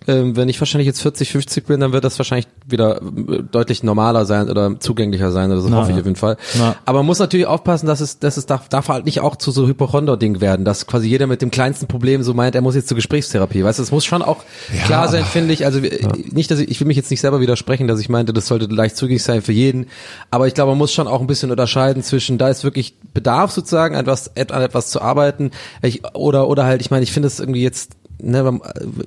ähm, 0.08 0.36
wenn 0.36 0.48
ich 0.48 0.60
wahrscheinlich 0.60 0.86
jetzt 0.86 1.02
40, 1.02 1.32
50 1.32 1.66
bin, 1.66 1.80
dann 1.80 1.92
wird 1.92 2.04
das 2.04 2.18
wahrscheinlich 2.18 2.46
wieder 2.66 3.00
äh, 3.00 3.42
deutlich 3.42 3.82
normaler 3.82 4.24
sein 4.24 4.48
oder 4.48 4.78
zugänglicher 4.78 5.30
sein 5.30 5.50
oder 5.50 5.60
so, 5.60 5.68
Na, 5.68 5.78
hoffe 5.78 5.90
ich 5.90 5.96
ja. 5.96 6.00
auf 6.00 6.06
jeden 6.06 6.16
Fall. 6.16 6.36
Na. 6.58 6.76
Aber 6.84 7.00
man 7.00 7.06
muss 7.06 7.18
natürlich 7.18 7.46
aufpassen, 7.46 7.86
dass 7.86 8.00
es, 8.00 8.18
dass 8.18 8.36
es 8.36 8.46
darf, 8.46 8.68
darf 8.68 8.88
halt 8.88 9.04
nicht 9.04 9.20
auch 9.20 9.36
zu 9.36 9.50
so 9.50 9.66
Hypochonder-Ding 9.66 10.40
werden, 10.40 10.64
dass 10.64 10.86
quasi 10.86 11.08
jeder 11.08 11.26
mit 11.26 11.42
dem 11.42 11.50
kleinsten 11.50 11.86
Problem 11.86 12.22
so 12.22 12.34
meint, 12.34 12.54
er 12.54 12.62
muss 12.62 12.74
jetzt 12.74 12.88
zur 12.88 12.94
Gesprächstherapie. 12.94 13.64
Weißt 13.64 13.78
du, 13.78 13.82
es 13.82 13.90
muss 13.90 14.04
schon 14.04 14.22
auch 14.22 14.44
klar 14.84 15.08
sein, 15.08 15.24
finde 15.24 15.52
ich. 15.52 15.64
Also 15.64 15.80
äh, 15.80 16.06
nicht, 16.30 16.50
dass 16.50 16.60
ich, 16.60 16.70
ich 16.70 16.80
will 16.80 16.86
mich 16.86 16.96
jetzt 16.96 17.10
nicht 17.10 17.20
selber 17.20 17.40
widersprechen, 17.40 17.88
dass 17.88 18.00
ich 18.00 18.08
meinte, 18.08 18.32
das 18.32 18.46
sollte 18.46 18.66
leicht 18.66 18.96
zugänglich 18.96 19.22
sein 19.22 19.42
für 19.42 19.52
jeden. 19.52 19.86
Aber 20.30 20.46
ich 20.46 20.54
glaube, 20.54 20.72
man 20.72 20.78
muss 20.78 20.92
schon 20.92 21.08
auch 21.08 21.20
ein 21.20 21.26
bisschen 21.26 21.50
unterscheiden 21.50 22.02
zwischen, 22.02 22.38
da 22.38 22.48
ist 22.48 22.64
wirklich 22.64 22.94
Bedarf 23.12 23.50
sozusagen, 23.50 23.94
an 23.94 24.02
etwas, 24.02 24.30
an 24.36 24.62
etwas 24.62 24.88
zu 24.88 25.00
arbeiten, 25.00 25.50
ich, 25.82 26.02
oder, 26.14 26.48
oder 26.48 26.64
halt, 26.64 26.80
ich 26.80 26.90
meine, 26.90 27.02
ich 27.02 27.12
finde 27.12 27.28
es 27.28 27.40
irgendwie 27.40 27.62
jetzt 27.62 27.96
Ne, 28.18 28.60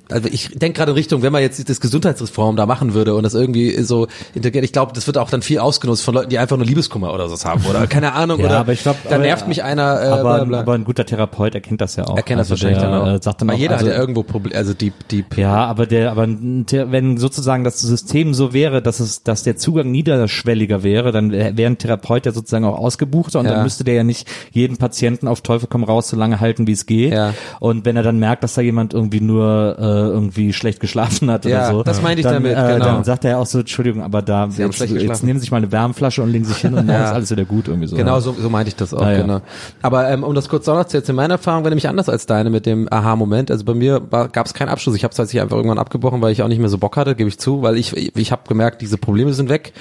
also 0.10 0.30
ich 0.32 0.50
denke 0.58 0.78
gerade 0.78 0.92
in 0.92 0.98
Richtung, 0.98 1.22
wenn 1.24 1.32
man 1.34 1.42
jetzt 1.42 1.68
das 1.68 1.82
Gesundheitsreform 1.82 2.56
da 2.56 2.66
machen 2.68 2.94
würde 2.94 3.16
und 3.16 3.24
das 3.24 3.34
irgendwie 3.34 3.82
so 3.82 4.08
integriert, 4.36 4.64
ich 4.64 4.72
glaube, 4.72 4.94
das 4.94 5.08
wird 5.08 5.18
auch 5.18 5.30
dann 5.32 5.42
viel 5.42 5.58
ausgenutzt 5.60 6.04
von 6.04 6.14
Leuten, 6.14 6.30
die 6.30 6.38
einfach 6.38 6.58
nur 6.58 6.66
Liebeskummer 6.66 7.12
oder 7.14 7.28
so 7.28 7.44
haben 7.48 7.66
oder 7.66 7.88
keine 7.88 8.14
Ahnung 8.14 8.40
Ja, 8.40 8.46
oder 8.46 8.60
aber 8.60 8.74
ich 8.74 8.82
glaub, 8.84 8.98
da 9.10 9.18
nervt 9.18 9.48
mich 9.48 9.64
einer. 9.64 10.02
Äh, 10.02 10.08
aber, 10.08 10.22
bla, 10.36 10.44
bla. 10.44 10.60
aber 10.60 10.74
ein 10.74 10.84
guter 10.84 11.06
Therapeut 11.06 11.56
erkennt 11.56 11.82
das 11.82 11.96
ja 11.96 12.06
auch. 12.06 12.18
er 12.18 12.24
kennt 12.24 12.40
das 12.40 12.52
Also 12.52 12.64
wahrscheinlich 12.66 12.82
der, 12.82 12.92
dann 12.92 13.02
auch. 13.02 13.16
Äh, 13.16 13.20
sagt 13.24 13.42
dann 13.42 13.50
auch 13.50 13.56
jeder 13.58 13.74
also, 13.78 13.88
hat 13.88 13.94
ja 13.94 14.00
irgendwo 14.00 14.24
Probleme, 14.24 14.56
also 14.56 14.74
die 14.76 14.94
die 15.10 15.26
Ja, 15.38 15.66
aber 15.66 15.88
der, 15.88 16.12
aber 16.12 16.28
wenn 16.28 17.18
sozusagen 17.18 17.64
das 17.64 17.80
System 17.80 18.34
so 18.36 18.54
wäre, 18.54 18.82
dass 18.82 19.00
es, 19.00 19.24
dass 19.24 19.42
der 19.44 19.58
Zugang 19.58 19.90
niederschwelliger 19.92 20.84
wäre, 20.84 21.12
dann 21.12 21.32
wär 21.32 21.58
wäre 21.58 21.72
ein 21.72 21.78
Therapeut 21.78 22.26
ja 22.28 22.32
sozusagen 22.32 22.66
auch 22.66 22.78
ausgebuchter 22.78 23.40
und 23.40 23.46
Ja. 23.46 23.54
dann 23.54 23.64
müsste 23.64 23.84
der 23.84 23.96
ja 23.96 24.04
nicht 24.04 24.28
jeden 24.52 24.78
Patienten 24.78 25.28
auf 25.28 25.42
Teufel 25.42 25.68
komm 25.70 25.84
raus 25.84 26.10
so 26.10 26.18
lange 26.18 26.40
halten, 26.40 26.68
wie 26.68 26.74
es 26.74 26.86
geht. 26.86 27.14
Ja. 27.14 27.34
Und 27.60 27.86
wenn 27.86 27.96
er 27.96 28.04
dann 28.04 28.20
merkt, 28.20 28.44
dass 28.44 28.54
da 28.54 28.62
jemand 28.62 28.94
irgendwie 29.00 29.22
nur 29.22 29.76
äh, 29.80 29.82
irgendwie 29.84 30.54
schlecht 30.54 30.80
geschlafen 30.80 31.30
hat 31.32 31.46
Ja, 31.46 31.68
oder 31.70 31.72
so, 31.78 31.84
das 31.84 32.02
meinte 32.02 32.20
ich 32.22 32.26
dann, 32.26 32.36
damit, 32.44 32.52
äh, 32.58 32.74
genau. 32.74 32.86
dann 32.86 33.04
sagt 33.04 33.26
er 33.26 33.32
ja 33.32 33.38
auch 33.38 33.46
so, 33.46 33.60
Entschuldigung, 33.60 34.04
aber 34.04 34.22
da 34.22 34.50
Sie 34.50 34.62
jetzt, 34.62 34.80
jetzt 34.80 35.24
nehmen 35.24 35.40
Sie 35.40 35.42
sich 35.42 35.52
mal 35.52 35.58
eine 35.58 35.72
Wärmflasche 35.72 36.22
und 36.22 36.30
legen 36.32 36.46
sich 36.46 36.58
hin 36.58 36.74
und 36.74 36.88
dann 36.88 36.96
Ja. 36.96 37.06
ist 37.06 37.14
alles 37.14 37.32
wieder 37.32 37.46
gut 37.46 37.68
irgendwie 37.68 37.88
so. 37.88 37.96
Genau, 37.96 38.20
so, 38.20 38.34
so 38.34 38.50
meinte 38.50 38.70
ich 38.70 38.76
das 38.76 38.94
auch, 38.94 39.02
Ah, 39.02 39.12
ja. 39.12 39.22
genau. 39.22 39.42
Aber 39.82 40.10
ähm, 40.10 40.24
um 40.24 40.36
das 40.36 40.50
kurz 40.50 40.66
zu 40.66 40.72
erzählen, 40.72 41.16
meine 41.16 41.34
Erfahrung 41.34 41.64
war 41.64 41.70
nämlich 41.72 41.88
anders 41.88 42.10
als 42.10 42.26
deine 42.26 42.50
mit 42.50 42.66
dem 42.66 42.88
Aha-Moment. 42.92 43.52
Also 43.52 43.66
bei 43.66 43.74
mir 43.74 44.00
gab 44.00 44.46
es 44.46 44.54
keinen 44.54 44.70
Abschluss. 44.70 44.96
Ich 44.96 45.04
habe 45.04 45.12
es 45.12 45.18
tatsächlich 45.18 45.42
einfach 45.42 45.58
irgendwann 45.58 45.80
abgebrochen, 45.80 46.22
weil 46.22 46.32
ich 46.32 46.44
auch 46.44 46.48
nicht 46.48 46.60
mehr 46.60 46.70
so 46.70 46.78
Bock 46.78 46.98
hatte, 46.98 47.16
gebe 47.16 47.30
ich 47.30 47.40
zu, 47.40 47.62
weil 47.62 47.78
ich 47.78 47.96
ich 47.96 48.32
habe 48.32 48.42
gemerkt, 48.48 48.82
diese 48.82 48.98
Probleme 48.98 49.34
sind 49.34 49.50
weg. 49.50 49.74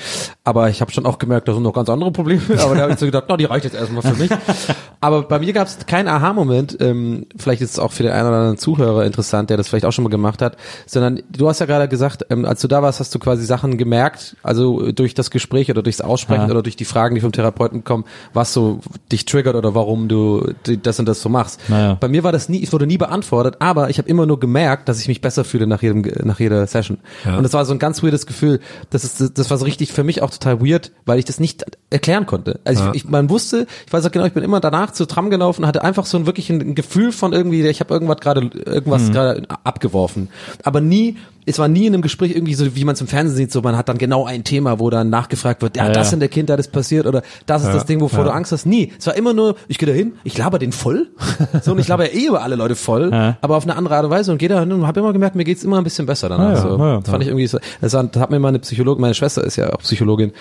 Aber 0.44 0.68
ich 0.70 0.80
habe 0.80 0.90
schon 0.92 1.06
auch 1.06 1.18
gemerkt, 1.18 1.48
da 1.48 1.54
sind 1.54 1.62
noch 1.62 1.72
ganz 1.74 1.88
andere 1.90 2.10
Probleme. 2.12 2.40
Aber 2.62 2.74
da 2.74 2.82
habe 2.82 2.92
ich 2.92 2.98
so 2.98 3.06
gedacht, 3.06 3.24
na, 3.28 3.36
die 3.36 3.44
reicht 3.44 3.64
jetzt 3.64 3.74
erstmal 3.76 4.02
für 4.02 4.14
mich. 4.20 4.30
Aber 5.00 5.22
bei 5.22 5.38
mir 5.38 5.52
gab 5.52 5.66
es 5.68 5.86
keinen 5.86 6.08
Aha-Moment. 6.08 6.76
Ähm, 6.80 7.26
vielleicht 7.36 7.62
ist 7.62 7.72
es 7.72 7.78
auch 7.78 7.92
für 7.92 8.02
den 8.02 8.12
einen 8.12 8.26
oder 8.28 8.36
anderen 8.36 8.58
Zuhörer 8.58 9.04
interessant, 9.08 9.50
der 9.50 9.56
das 9.56 9.66
vielleicht 9.68 9.84
auch 9.84 9.92
schon 9.92 10.04
mal 10.04 10.10
gemacht 10.10 10.40
hat. 10.42 10.56
Sondern 10.86 11.20
du 11.30 11.48
hast 11.48 11.58
ja 11.58 11.66
gerade 11.66 11.88
gesagt, 11.88 12.24
ähm, 12.30 12.44
als 12.44 12.60
du 12.60 12.68
da 12.68 12.80
warst, 12.82 13.00
hast 13.00 13.12
du 13.14 13.18
quasi 13.18 13.44
Sachen 13.44 13.76
gemerkt, 13.78 14.36
also 14.42 14.92
durch 14.92 15.14
das 15.14 15.30
Gespräch 15.32 15.70
oder 15.70 15.82
durchs 15.82 16.00
Aussprechen 16.00 16.44
Ja. 16.46 16.50
oder 16.50 16.62
durch 16.62 16.76
die 16.76 16.84
Fragen, 16.84 17.14
die 17.16 17.20
vom 17.20 17.32
Therapeuten 17.32 17.82
kommen, 17.84 18.04
was 18.32 18.52
so 18.52 18.80
dich 19.10 19.24
triggert 19.24 19.56
oder 19.56 19.74
warum 19.74 20.08
du 20.08 20.52
das 20.82 20.98
und 21.00 21.06
das 21.08 21.20
so 21.20 21.28
machst. 21.28 21.60
Naja. 21.68 21.96
Bei 21.98 22.08
mir 22.08 22.22
war 22.22 22.32
das 22.32 22.48
nie, 22.48 22.62
es 22.62 22.72
wurde 22.72 22.86
nie 22.86 22.98
beantwortet, 22.98 23.56
aber 23.58 23.90
ich 23.90 23.98
habe 23.98 24.08
immer 24.08 24.26
nur 24.26 24.38
gemerkt, 24.38 24.88
dass 24.88 25.00
ich 25.00 25.08
mich 25.08 25.20
besser 25.20 25.44
fühle 25.44 25.66
nach 25.66 25.82
jedem, 25.82 26.02
nach 26.24 26.38
jeder 26.40 26.66
Session. 26.66 26.98
Ja. 27.24 27.36
Und 27.36 27.42
das 27.42 27.52
war 27.52 27.64
so 27.64 27.72
ein 27.72 27.78
ganz 27.78 28.02
weirdes 28.02 28.26
Gefühl. 28.26 28.60
Das 28.90 29.04
ist, 29.04 29.38
das 29.38 29.50
war 29.50 29.58
so 29.58 29.64
richtig 29.64 29.92
für 29.92 30.04
mich 30.04 30.22
auch 30.22 30.30
total 30.30 30.60
weird, 30.60 30.92
weil 31.06 31.18
ich 31.18 31.24
das 31.24 31.40
nicht 31.40 31.64
erklären 31.90 32.26
konnte. 32.26 32.60
Also 32.64 32.84
Ja. 32.84 32.90
ich, 32.92 33.04
ich, 33.04 33.08
man 33.08 33.30
wusste, 33.30 33.66
ich 33.86 33.92
weiß 33.92 34.04
auch 34.06 34.10
genau, 34.10 34.26
ich 34.26 34.32
bin 34.32 34.42
immer 34.42 34.60
danach 34.60 34.90
zur 34.92 35.08
Tram 35.08 35.30
gelaufen, 35.30 35.66
hatte 35.66 35.82
einfach 35.82 36.04
so 36.06 36.18
ein 36.18 36.26
wirklich 36.26 36.50
ein 36.50 36.74
Gefühl 36.74 37.12
von 37.12 37.32
irgendwie, 37.32 37.66
ich 37.66 37.80
habe 37.80 37.94
irgendwas 37.94 38.18
gerade 38.18 38.40
irgendwas 38.66 38.97
gerade 39.12 39.42
abgeworfen, 39.64 40.28
aber 40.64 40.80
nie 40.80 41.16
es 41.46 41.58
war 41.58 41.66
nie 41.66 41.86
in 41.86 41.94
einem 41.94 42.02
Gespräch 42.02 42.32
irgendwie 42.32 42.52
so, 42.52 42.76
wie 42.76 42.84
man 42.84 42.92
es 42.94 43.00
im 43.00 43.06
Fernsehen 43.06 43.34
sieht, 43.34 43.52
so 43.52 43.62
man 43.62 43.74
hat 43.74 43.88
dann 43.88 43.96
genau 43.96 44.26
ein 44.26 44.44
Thema, 44.44 44.78
wo 44.80 44.90
dann 44.90 45.08
nachgefragt 45.08 45.62
wird, 45.62 45.78
ja, 45.78 45.86
Ja, 45.86 45.92
das 45.92 46.08
ja. 46.08 46.14
in 46.14 46.20
der 46.20 46.28
Kindheit 46.28 46.58
ist 46.60 46.72
passiert 46.72 47.06
oder 47.06 47.22
das 47.46 47.62
ist 47.62 47.68
Ja, 47.68 47.74
das 47.74 47.86
Ding, 47.86 48.02
wovor 48.02 48.18
ja. 48.18 48.24
du 48.26 48.30
Angst 48.32 48.52
hast. 48.52 48.66
Nie. 48.66 48.92
Es 48.98 49.06
war 49.06 49.16
immer 49.16 49.32
nur, 49.32 49.54
ich 49.66 49.78
gehe 49.78 49.88
da 49.88 49.94
hin, 49.94 50.12
ich 50.24 50.36
laber 50.36 50.58
den 50.58 50.72
voll. 50.72 51.08
So 51.62 51.72
und 51.72 51.78
ich 51.78 51.88
laber 51.88 52.06
ja 52.06 52.14
eh 52.20 52.26
über 52.26 52.42
alle 52.42 52.54
Leute 52.54 52.74
voll, 52.74 53.08
Ja. 53.10 53.38
aber 53.40 53.56
auf 53.56 53.62
eine 53.64 53.76
andere 53.76 53.96
Art 53.96 54.04
und 54.04 54.10
Weise 54.10 54.30
und 54.30 54.36
gehe 54.36 54.50
da 54.50 54.60
hin 54.60 54.70
und 54.72 54.86
habe 54.86 55.00
immer 55.00 55.14
gemerkt, 55.14 55.36
mir 55.36 55.44
geht's 55.44 55.64
immer 55.64 55.78
ein 55.78 55.84
bisschen 55.84 56.04
besser 56.04 56.28
danach. 56.28 56.50
Ja, 56.52 56.60
so. 56.60 56.68
ah 56.76 56.86
ja. 56.86 57.00
Das 57.00 57.08
fand 57.10 57.22
ich 57.22 57.28
irgendwie 57.30 57.46
so, 57.46 57.58
das 57.80 57.94
hat, 57.94 58.14
hat 58.18 58.30
mir 58.30 58.38
meine 58.40 58.58
Psychologin, 58.58 59.00
meine 59.00 59.14
Schwester 59.14 59.42
ist 59.42 59.56
ja 59.56 59.72
auch 59.72 59.78
Psychologin, 59.78 60.32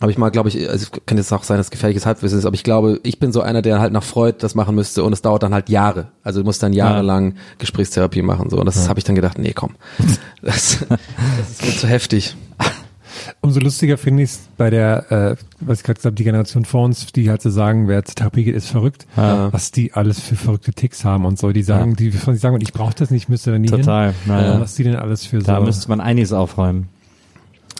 habe 0.00 0.10
ich 0.10 0.18
mal, 0.18 0.30
glaube 0.30 0.48
ich, 0.48 0.68
also 0.68 0.86
kann 1.06 1.18
jetzt 1.18 1.32
auch 1.32 1.42
sein, 1.42 1.58
dass 1.58 1.66
es 1.66 1.70
gefährliches 1.70 2.06
Halbwissen 2.06 2.38
ist, 2.38 2.46
aber 2.46 2.54
ich 2.54 2.64
glaube, 2.64 3.00
ich 3.02 3.18
bin 3.18 3.32
so 3.32 3.42
einer, 3.42 3.60
der 3.62 3.80
halt 3.80 3.92
nach 3.92 4.02
Freud 4.02 4.36
das 4.40 4.54
machen 4.54 4.74
müsste 4.74 5.04
und 5.04 5.12
es 5.12 5.20
dauert 5.22 5.42
dann 5.42 5.52
halt 5.52 5.68
Jahre. 5.68 6.08
Also 6.22 6.40
du 6.40 6.46
musst 6.46 6.62
dann 6.62 6.72
jahrelang 6.72 7.34
Gesprächstherapie 7.58 8.22
machen 8.22 8.48
so 8.50 8.58
und 8.58 8.66
das 8.66 8.88
habe 8.88 8.98
ich 8.98 9.04
dann 9.04 9.14
gedacht, 9.16 9.38
nee, 9.38 9.52
komm, 9.52 9.76
das, 10.42 10.78
das 10.88 11.50
ist 11.50 11.64
mir 11.64 11.76
zu 11.76 11.86
heftig. 11.86 12.34
Umso 13.42 13.60
lustiger 13.60 13.98
finde 13.98 14.22
ich 14.22 14.30
es 14.30 14.40
bei 14.56 14.70
der, 14.70 15.10
äh, 15.12 15.36
was 15.60 15.78
ich 15.80 15.84
gerade 15.84 15.96
gesagt 15.96 16.04
habe, 16.06 16.14
die 16.14 16.24
Generation 16.24 16.64
vor 16.64 16.84
uns, 16.84 17.06
die 17.12 17.28
halt 17.28 17.42
so 17.42 17.50
sagen, 17.50 17.88
wer 17.88 18.04
zur 18.04 18.14
Therapie 18.14 18.44
geht, 18.44 18.54
ist 18.54 18.68
verrückt, 18.68 19.06
Ja. 19.16 19.52
was 19.52 19.72
die 19.72 19.92
alles 19.92 20.20
für 20.20 20.36
verrückte 20.36 20.72
Ticks 20.72 21.04
haben 21.04 21.24
und 21.26 21.38
so. 21.38 21.50
Die 21.52 21.62
sagen, 21.62 21.96
die, 21.96 22.10
die 22.10 22.36
sagen, 22.36 22.58
ich 22.60 22.72
brauche 22.72 22.94
das 22.94 23.10
nicht, 23.10 23.24
ich 23.24 23.28
müsste 23.28 23.50
da 23.52 23.58
nie 23.58 23.68
Total, 23.68 24.08
hin. 24.08 24.14
naja. 24.26 24.60
Was 24.60 24.74
die 24.76 24.84
denn 24.84 24.96
alles 24.96 25.26
für 25.26 25.40
Da 25.40 25.58
so. 25.58 25.64
müsste 25.64 25.88
man 25.88 26.00
einiges 26.00 26.32
aufräumen. 26.32 26.88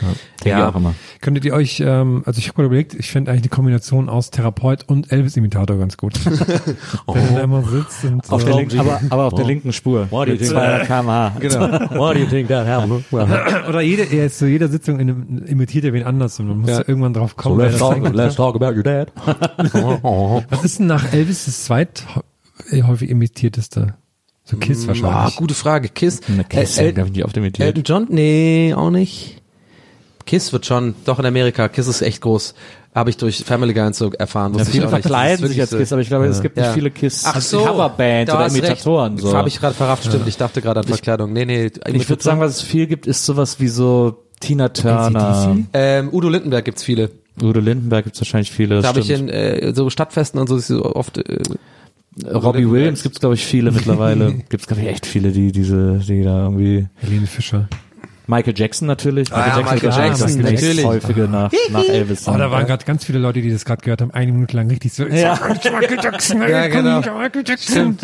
Denke 0.01 0.49
Ja. 0.59 0.59
ich 0.69 0.75
auch 0.75 0.77
immer. 0.77 0.95
Könntet 1.21 1.45
ihr 1.45 1.53
euch, 1.53 1.81
ähm, 1.85 2.23
also 2.25 2.39
ich 2.39 2.47
habe 2.49 2.55
gerade 2.57 2.67
überlegt, 2.67 2.95
ich 2.95 3.11
finde 3.11 3.31
eigentlich 3.31 3.43
die 3.43 3.49
Kombination 3.51 4.09
aus 4.09 4.31
Therapeut 4.31 4.85
und 4.89 5.13
Elvis-Imitator 5.13 5.77
ganz 5.79 5.97
gut. 5.99 6.15
Wenn 6.25 7.29
du 7.29 7.35
da 7.35 7.41
immer 7.41 7.63
sitzt 7.63 8.05
und 8.05 8.25
so. 8.25 8.33
Auf 8.35 8.45
der 8.45 8.57
linken, 8.57 8.79
aber, 8.81 9.01
aber 9.11 9.25
auf 9.27 9.35
der 9.35 9.45
linken 9.45 9.73
Spur. 9.73 10.07
What 10.11 10.29
do 10.29 10.33
you 10.33 10.39
think? 10.39 10.51
200 10.53 10.87
km/h. 10.87 11.33
Genau. 11.41 11.61
What 11.99 12.17
do 12.17 12.21
you 12.21 12.27
think 12.27 12.49
that 12.49 12.67
happened? 12.67 13.05
Oder 13.69 13.81
jede, 13.83 14.05
er 14.05 14.27
ist 14.27 14.39
zu 14.39 14.47
jeder 14.47 14.69
Sitzung 14.69 14.99
in 15.01 15.45
imitiert 15.47 15.85
er 15.85 15.93
wen 15.93 16.05
anders 16.05 16.41
und 16.41 16.49
man 16.49 16.59
muss 16.61 16.71
Ja. 16.71 16.79
ja. 16.79 16.85
irgendwann 16.89 17.13
drauf 17.13 17.31
so 17.37 17.43
kommen. 17.43 17.59
wer 17.59 17.67
let's 17.69 17.79
talk, 17.79 18.15
let's 18.15 18.35
talk 18.37 18.57
about 18.57 18.75
your 18.77 18.83
dad. 18.83 19.13
Was 20.51 20.65
ist 20.65 20.79
denn 20.79 20.87
nach 20.87 21.13
Elvis 21.13 21.45
das 21.47 21.65
zweit 21.65 22.05
äh, 22.71 22.83
häufig 22.83 23.11
imitierteste? 23.11 23.95
So 24.45 24.57
Kiss 24.57 24.85
Ah, 24.85 24.89
wahrscheinlich. 24.89 25.37
gute 25.37 25.55
Frage. 25.55 25.89
Kiss. 25.89 26.21
Eine 26.29 26.45
Kiss, 26.45 26.79
Äh, 26.79 26.87
El- 26.87 26.93
darf 26.95 27.07
ich 27.07 27.13
nicht 27.13 27.25
oft 27.25 27.37
imitiert. 27.37 27.67
Elton 27.69 27.85
John? 27.85 28.07
Nee, 28.11 28.75
auch 28.77 28.91
nicht. 28.91 29.40
Kiss 30.31 30.53
wird 30.53 30.65
schon, 30.65 30.95
doch 31.07 31.19
in 31.19 31.27
Amerika, 31.27 31.67
Kiss 31.67 31.89
ist 31.89 32.03
echt 32.03 32.21
groß. 32.21 32.55
Habe 32.95 33.11
ich 33.11 33.17
durch 33.17 33.43
Family 33.43 33.75
Guy 33.75 33.83
und 33.87 33.97
so 33.97 34.13
erfahren. 34.13 34.55
Ja, 34.57 34.65
viele 34.65 34.89
verkleiden 34.89 35.49
sich 35.49 35.61
als. 35.61 35.71
Kiss, 35.71 35.93
aber 35.93 36.03
ich 36.03 36.09
glaube, 36.09 36.27
es 36.27 36.41
gibt 36.41 36.57
Ja. 36.57 36.67
nicht 36.67 36.75
viele 36.75 36.93
Kiss 36.93 37.25
Ach 37.27 37.41
so, 37.41 37.65
Coverbands 37.65 38.33
oder 38.33 38.45
recht. 38.45 38.57
Imitatoren. 38.57 39.19
So. 39.19 39.37
Habe 39.37 39.49
ich 39.49 39.59
gerade 39.59 39.75
verrafft, 39.75 40.05
stimmt. 40.05 40.29
Ich 40.29 40.37
dachte 40.37 40.63
gerade 40.63 40.79
an 40.81 40.87
Verkleidung. 40.87 41.33
Nee, 41.33 41.47
nee. 41.47 41.73
ich 41.93 42.09
würde 42.09 42.23
sagen, 42.23 42.39
was 42.39 42.59
es 42.59 42.63
viel 42.63 42.87
gibt, 42.87 43.09
ist 43.09 43.27
sowas 43.27 43.59
wie 43.59 43.67
so 43.67 44.23
Tina 44.39 44.69
Turner. 44.69 45.57
Ähm, 45.73 46.11
Udo 46.13 46.29
Lindenberg 46.29 46.65
gibt's 46.65 46.85
viele. 46.85 47.11
Udo 47.43 47.59
Lindenberg 47.59 48.05
gibt 48.05 48.15
es 48.15 48.23
wahrscheinlich 48.23 48.53
viele. 48.53 48.83
Da 48.83 48.89
habe 48.89 49.01
ich 49.01 49.11
in 49.11 49.29
äh, 49.29 49.75
so 49.75 49.91
Stadtfesten 49.91 50.39
und 50.39 50.47
so 50.47 50.59
so 50.59 50.85
oft 50.85 51.19
äh, 51.19 51.43
Robbie. 52.33 52.71
Williams 52.71 53.03
gibt 53.03 53.17
es, 53.17 53.21
glaube 53.21 53.35
ich, 53.35 53.45
viele 53.45 53.73
mittlerweile. 53.73 54.33
gibt 54.49 54.61
es, 54.61 54.69
glaube 54.69 54.83
ich, 54.83 54.89
echt 54.89 55.07
viele, 55.07 55.33
die 55.33 55.51
diese, 55.51 55.99
die 56.07 56.23
da 56.23 56.45
irgendwie. 56.45 56.87
Helene 57.01 57.27
Fischer. 57.27 57.69
Michael 58.31 58.55
Jackson 58.57 58.87
natürlich. 58.87 59.33
Ah 59.33 59.49
ja, 59.49 59.57
Michael 59.57 59.75
ist, 59.75 59.81
glaub 59.81 59.93
ich, 59.93 59.99
Jackson, 59.99 60.27
das 60.27 60.37
nächst 60.37 60.63
natürlich. 60.65 60.85
häufige 60.85 61.23
nach, 61.29 61.53
nach 61.71 61.85
Elvis. 61.85 62.29
Oh, 62.29 62.37
da 62.37 62.51
waren 62.51 62.67
gerade 62.67 62.85
ganz 62.85 63.05
viele 63.05 63.19
Leute, 63.19 63.43
die 63.43 63.51
das 63.51 63.65
gerade 63.65 63.83
gehört 63.83 64.01
haben, 64.01 64.13
eine 64.13 64.31
Minute 64.31 64.57
lang 64.57 64.69
richtig 64.71 64.93
so. 64.93 65.05
Ja. 65.05 65.39
Michael 65.65 65.99
Jackson, 66.03 66.43
Ja, 66.49 66.69
genau. 66.69 66.99
Michael 67.01 67.43
Jackson. 67.45 67.99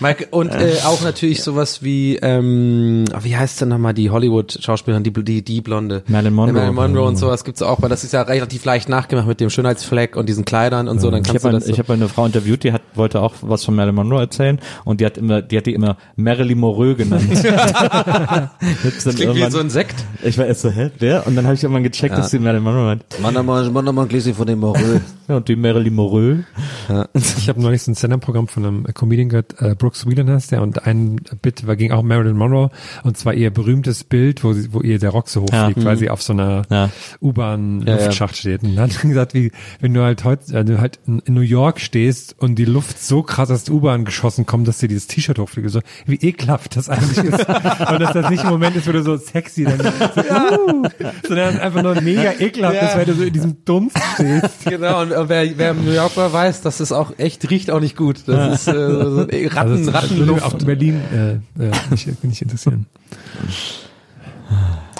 Mike, 0.00 0.26
und 0.32 0.50
äh, 0.50 0.74
auch 0.84 1.00
natürlich 1.02 1.42
sowas 1.42 1.82
wie, 1.82 2.16
ähm, 2.16 3.04
wie 3.22 3.36
heißt 3.36 3.60
denn 3.60 3.68
nochmal 3.68 3.94
die 3.94 4.10
Hollywood-Schauspielerin, 4.10 5.04
die, 5.04 5.12
die, 5.12 5.44
die 5.44 5.60
Blonde? 5.60 6.02
Marilyn 6.08 6.34
Monroe. 6.34 6.52
Marilyn 6.54 6.74
Monroe 6.74 7.06
und 7.06 7.16
sowas 7.16 7.44
gibt's 7.44 7.62
auch, 7.62 7.80
weil 7.80 7.88
das 7.88 8.02
ist 8.02 8.12
ja 8.12 8.22
relativ 8.22 8.64
leicht 8.64 8.88
nachgemacht 8.88 9.28
mit 9.28 9.38
dem 9.40 9.48
Schönheitsfleck 9.50 10.16
und 10.16 10.28
diesen 10.28 10.44
Kleidern 10.44 10.88
und 10.88 11.00
so, 11.00 11.10
dann 11.10 11.22
Ich 11.22 11.28
kannst 11.28 11.44
habe 11.44 11.54
das 11.54 11.66
so. 11.66 11.72
ich 11.72 11.78
hab 11.78 11.88
eine 11.88 12.08
Frau 12.08 12.26
interviewt, 12.26 12.64
die 12.64 12.72
hat, 12.72 12.82
wollte 12.94 13.20
auch 13.22 13.34
was 13.42 13.64
von 13.64 13.76
Marilyn 13.76 13.94
Monroe 13.94 14.20
erzählen 14.20 14.58
und 14.84 15.00
die 15.00 15.06
hat 15.06 15.16
immer, 15.18 15.40
die 15.40 15.56
hat 15.56 15.66
die 15.66 15.74
immer 15.74 15.96
Marilyn 16.16 16.58
Monroe 16.58 16.96
genannt. 16.96 17.28
das 17.44 19.04
das 19.04 19.14
klingt 19.14 19.36
wie 19.36 19.50
so 19.50 19.58
ein 19.60 19.67
Sekt. 19.70 20.04
ich 20.22 20.38
war 20.38 20.46
erst 20.46 20.62
so, 20.62 20.70
hä, 20.70 20.90
wer? 20.98 21.26
Und 21.26 21.36
dann 21.36 21.44
habe 21.44 21.54
ich 21.54 21.62
irgendwann 21.62 21.82
gecheckt, 21.84 22.16
dass 22.16 22.30
sie 22.30 22.38
Marilyn 22.38 22.62
Monroe 22.64 22.90
hat. 22.90 23.20
Mann, 23.20 23.34
mal, 23.46 23.70
Mann, 23.70 23.84
mal 23.94 24.02
ein 24.02 24.08
Gläschen 24.08 24.34
von 24.34 24.46
dem 24.46 24.60
Morö. 24.60 25.00
Ja, 25.28 25.36
und 25.36 25.46
die 25.46 25.56
Marilyn 25.56 25.94
Monroe. 25.94 26.44
Ich 27.36 27.50
habe 27.50 27.60
neulich 27.60 27.82
so 27.82 27.90
ein 27.90 27.94
Stand-Up-Programm 27.94 28.48
von 28.48 28.64
einem 28.64 28.84
Comedian 28.94 29.28
gehört, 29.28 29.60
äh, 29.60 29.74
Brooks 29.74 30.06
Wheelan 30.06 30.30
heißt 30.30 30.52
der, 30.52 30.62
und 30.62 30.86
ein 30.86 31.16
Bit 31.42 31.66
war 31.66 31.76
ging 31.76 31.92
auch 31.92 32.02
Marilyn 32.02 32.34
Monroe, 32.34 32.70
und 33.04 33.18
zwar 33.18 33.34
ihr 33.34 33.50
berühmtes 33.50 34.04
Bild, 34.04 34.42
wo, 34.42 34.54
sie, 34.54 34.72
wo 34.72 34.80
ihr 34.80 34.98
der 34.98 35.10
Rock 35.10 35.28
so 35.28 35.42
hochfliegt, 35.42 35.80
Ja. 35.80 35.84
weil 35.84 35.98
sie 35.98 36.08
auf 36.08 36.22
so 36.22 36.32
einer 36.32 36.62
Ja. 36.70 36.88
U-Bahn-Luftschacht 37.20 38.38
steht. 38.38 38.62
Und 38.62 38.76
dann 38.76 38.90
hat 38.90 39.02
er 39.04 39.08
gesagt, 39.08 39.34
wie, 39.34 39.52
wenn 39.80 39.92
du 39.94 40.02
halt 40.02 40.24
heute, 40.24 40.44
wenn 40.52 40.66
du 40.66 40.80
halt 40.80 40.98
in 41.06 41.22
New 41.26 41.40
York 41.42 41.80
stehst 41.80 42.34
und 42.38 42.54
die 42.56 42.64
Luft 42.64 42.98
so 43.02 43.22
krass 43.22 43.50
aus 43.50 43.64
der 43.64 43.74
U-Bahn 43.74 44.04
geschossen 44.06 44.46
kommt, 44.46 44.66
dass 44.66 44.78
dir 44.78 44.88
dieses 44.88 45.06
T-Shirt 45.08 45.38
hochfliegt, 45.38 45.68
so, 45.70 45.80
wie 46.06 46.16
ekelhaft 46.16 46.76
das 46.76 46.88
eigentlich 46.88 47.18
ist. 47.18 47.40
und 47.48 48.00
dass 48.00 48.12
das 48.14 48.30
nicht 48.30 48.44
ein 48.44 48.50
Moment 48.50 48.76
ist, 48.76 48.88
wo 48.88 48.92
du 48.92 49.02
so 49.02 49.18
sexy 49.48 49.64
dann, 49.64 49.78
so, 49.80 49.88
uh, 49.88 50.82
sondern 51.26 51.58
einfach 51.58 51.82
nur 51.82 52.00
mega 52.00 52.32
ekelhaft 52.38 52.76
Ja. 52.76 52.88
ist, 52.88 52.96
weil 52.96 53.04
du 53.06 53.14
so 53.14 53.22
in 53.24 53.32
diesem 53.32 53.64
Dunst 53.64 53.96
stehst. 54.14 54.48
Genau, 54.68 55.02
und 55.02 55.10
wer, 55.28 55.58
wer 55.58 55.70
im 55.70 55.84
New 55.84 55.92
York 55.92 56.16
war, 56.16 56.32
weiß, 56.32 56.60
dass 56.62 56.80
es 56.80 56.92
auch 56.92 57.12
echt 57.18 57.48
riecht 57.50 57.70
auch 57.70 57.80
nicht 57.80 57.96
gut. 57.96 58.22
Das 58.26 58.62
ist 58.62 58.68
äh, 58.68 58.72
so 58.72 59.20
Ratten, 59.22 59.56
Also, 59.56 59.90
Rattenluft. 59.90 60.60
In 60.60 60.66
Berlin 60.66 61.00
äh, 61.12 61.64
äh, 61.64 61.70
mich, 61.90 62.06
mich 62.22 62.42
interessieren. 62.42 62.86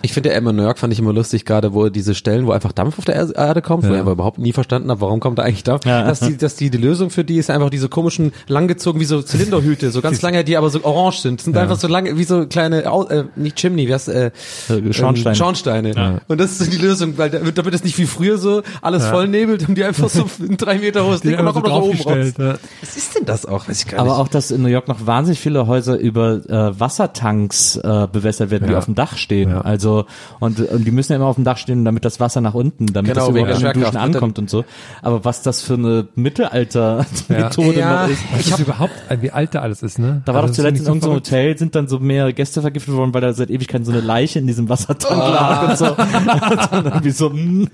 Ich 0.03 0.13
finde 0.13 0.31
ja 0.31 0.37
immer 0.37 0.53
New 0.53 0.63
York 0.63 0.79
fand 0.79 0.93
ich 0.93 0.99
immer 0.99 1.13
lustig, 1.13 1.45
gerade 1.45 1.75
wo 1.75 1.89
diese 1.89 2.15
Stellen, 2.15 2.47
wo 2.47 2.53
einfach 2.53 2.73
Dampf 2.73 2.99
auf 2.99 3.05
der 3.05 3.17
Er- 3.17 3.35
Erde 3.35 3.63
kommt, 3.63 3.85
wo 3.85 3.89
Ja. 3.89 3.95
ich 3.97 4.01
aber 4.01 4.13
überhaupt 4.13 4.39
nie 4.39 4.53
verstanden 4.53 4.91
habe, 4.91 5.01
warum 5.01 5.21
kommt 5.21 5.39
da 5.39 5.43
eigentlich 5.43 5.65
Dampf. 5.65 5.85
Ja. 5.87 6.05
Dass 6.07 6.21
die, 6.21 6.37
dass 6.37 6.55
die, 6.57 6.71
die 6.71 6.79
Lösung 6.79 7.11
für 7.11 7.25
die 7.25 7.37
ist 7.37 7.51
einfach 7.51 7.71
diese 7.71 7.89
komischen, 7.89 8.33
langgezogen, 8.47 9.01
wie 9.01 9.05
so 9.05 9.23
Zylinderhüte, 9.23 9.91
so 9.91 10.01
ganz 10.01 10.23
lange, 10.23 10.45
die 10.45 10.57
aber 10.57 10.71
so 10.71 10.85
orange 10.85 11.21
sind. 11.21 11.41
Das 11.41 11.45
sind 11.45 11.57
Ja. 11.57 11.63
einfach 11.63 11.79
so 11.79 11.89
lange, 11.89 12.17
wie 12.19 12.25
so 12.25 12.47
kleine, 12.47 12.83
äh, 12.85 13.25
nicht 13.37 13.57
Chimney, 13.57 13.89
wie 13.89 13.95
heißt, 13.95 14.09
äh, 14.09 14.27
Äh, 14.69 14.93
Schornsteine. 14.93 15.31
Ähm, 15.31 15.35
Schornsteine. 15.35 16.21
Und 16.29 16.41
das 16.41 16.53
ist 16.53 16.59
so 16.59 16.71
die 16.71 16.77
Lösung, 16.77 17.19
weil 17.19 17.31
damit 17.31 17.57
damit 17.59 17.75
es 17.75 17.83
nicht 17.85 17.99
wie 17.99 18.07
früher 18.07 18.39
so 18.39 18.63
alles 18.83 19.05
Ja. 19.05 19.11
voll 19.11 19.29
nebelt 19.29 19.69
und 19.69 19.75
die 19.77 19.85
einfach 19.85 20.09
so 20.09 20.25
ein 20.41 20.57
drei 20.57 20.79
Meter 20.79 21.05
hohes 21.07 21.21
Ding 21.23 21.33
und 21.39 21.45
dann 21.45 21.55
so 21.55 21.61
kommt 21.61 21.67
noch 21.69 21.83
oben 21.83 21.99
raus. 22.01 22.33
Ja. 22.39 22.55
Was 22.81 22.97
ist 22.97 23.17
denn 23.17 23.25
das 23.25 23.47
auch? 23.47 23.69
Weiß 23.69 23.81
ich 23.81 23.89
gar 23.89 24.01
Aber 24.01 24.11
nicht. 24.11 24.19
auch, 24.21 24.29
dass 24.29 24.51
in 24.51 24.63
New 24.63 24.69
York 24.69 24.87
noch 24.89 25.07
wahnsinnig 25.07 25.41
viele 25.41 25.67
Häuser 25.67 25.99
über 25.99 26.35
äh, 26.49 26.79
Wassertanks 26.79 27.77
äh, 27.77 28.07
bewässert 28.13 28.51
werden, 28.51 28.67
die 28.67 28.73
Ja. 28.73 28.79
auf 28.79 28.85
dem 28.85 28.95
Dach 28.95 29.17
stehen. 29.17 29.51
Ja. 29.51 29.61
Also 29.89 30.05
und, 30.41 30.61
und 30.61 30.85
die 30.87 30.91
müssen 30.91 31.13
ja 31.13 31.17
immer 31.17 31.27
auf 31.27 31.37
dem 31.37 31.45
Dach 31.45 31.57
stehen, 31.57 31.85
damit 31.85 32.05
das 32.05 32.21
Wasser 32.21 32.41
nach 32.41 32.55
unten, 32.55 32.87
damit 32.87 33.13
Genau, 33.15 33.27
das 33.27 33.35
wegen 33.35 33.47
überhaupt 33.47 33.63
der 33.63 33.71
in 33.71 33.75
den 33.75 33.81
Duschen 33.83 33.93
Schwerkraft. 33.93 34.15
ankommt 34.17 34.39
und 34.39 34.51
so. 34.51 34.65
Aber 35.03 35.25
was 35.25 35.43
das 35.43 35.63
für 35.63 35.75
eine 35.75 36.09
Mittelalter-Methode 36.15 37.79
Ja. 37.79 38.03
noch 38.05 38.11
ist. 38.11 38.23
Was 38.37 38.51
das 38.51 38.61
überhaupt, 38.61 38.93
äh, 39.09 39.19
wie 39.21 39.31
alt 39.31 39.55
da 39.55 39.61
alles 39.61 39.83
ist, 39.83 39.99
ne? 39.99 40.23
Da 40.25 40.35
war 40.35 40.43
Also 40.43 40.53
doch 40.53 40.57
zuletzt 40.57 40.81
in 40.81 40.87
irgendeinem 40.87 41.11
so 41.11 41.17
Hotel, 41.17 41.59
sind 41.59 41.75
dann 41.75 41.89
so 41.89 41.99
mehr 41.99 42.33
Gäste 42.33 42.61
vergiftet 42.61 42.95
worden, 42.95 43.15
weil 43.15 43.21
da 43.21 43.33
seit 43.33 43.51
Ewigkeiten 43.51 43.85
so 43.85 43.93
eine 43.93 44.01
Leiche 44.01 44.39
in 44.39 44.47
diesem 44.47 44.69
Wassertank 44.69 45.21
Ah. 45.21 45.29
lag 45.31 45.69
und 45.71 45.79
so. 45.79 45.87
und 46.77 46.85
dann 46.87 47.13
so, 47.13 47.31
mm. 47.31 47.69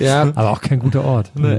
ja, 0.00 0.20
verrückt. 0.20 0.38
Aber 0.38 0.50
auch 0.50 0.60
kein 0.60 0.78
guter 0.78 1.04
Ort. 1.04 1.32
Nee, 1.34 1.58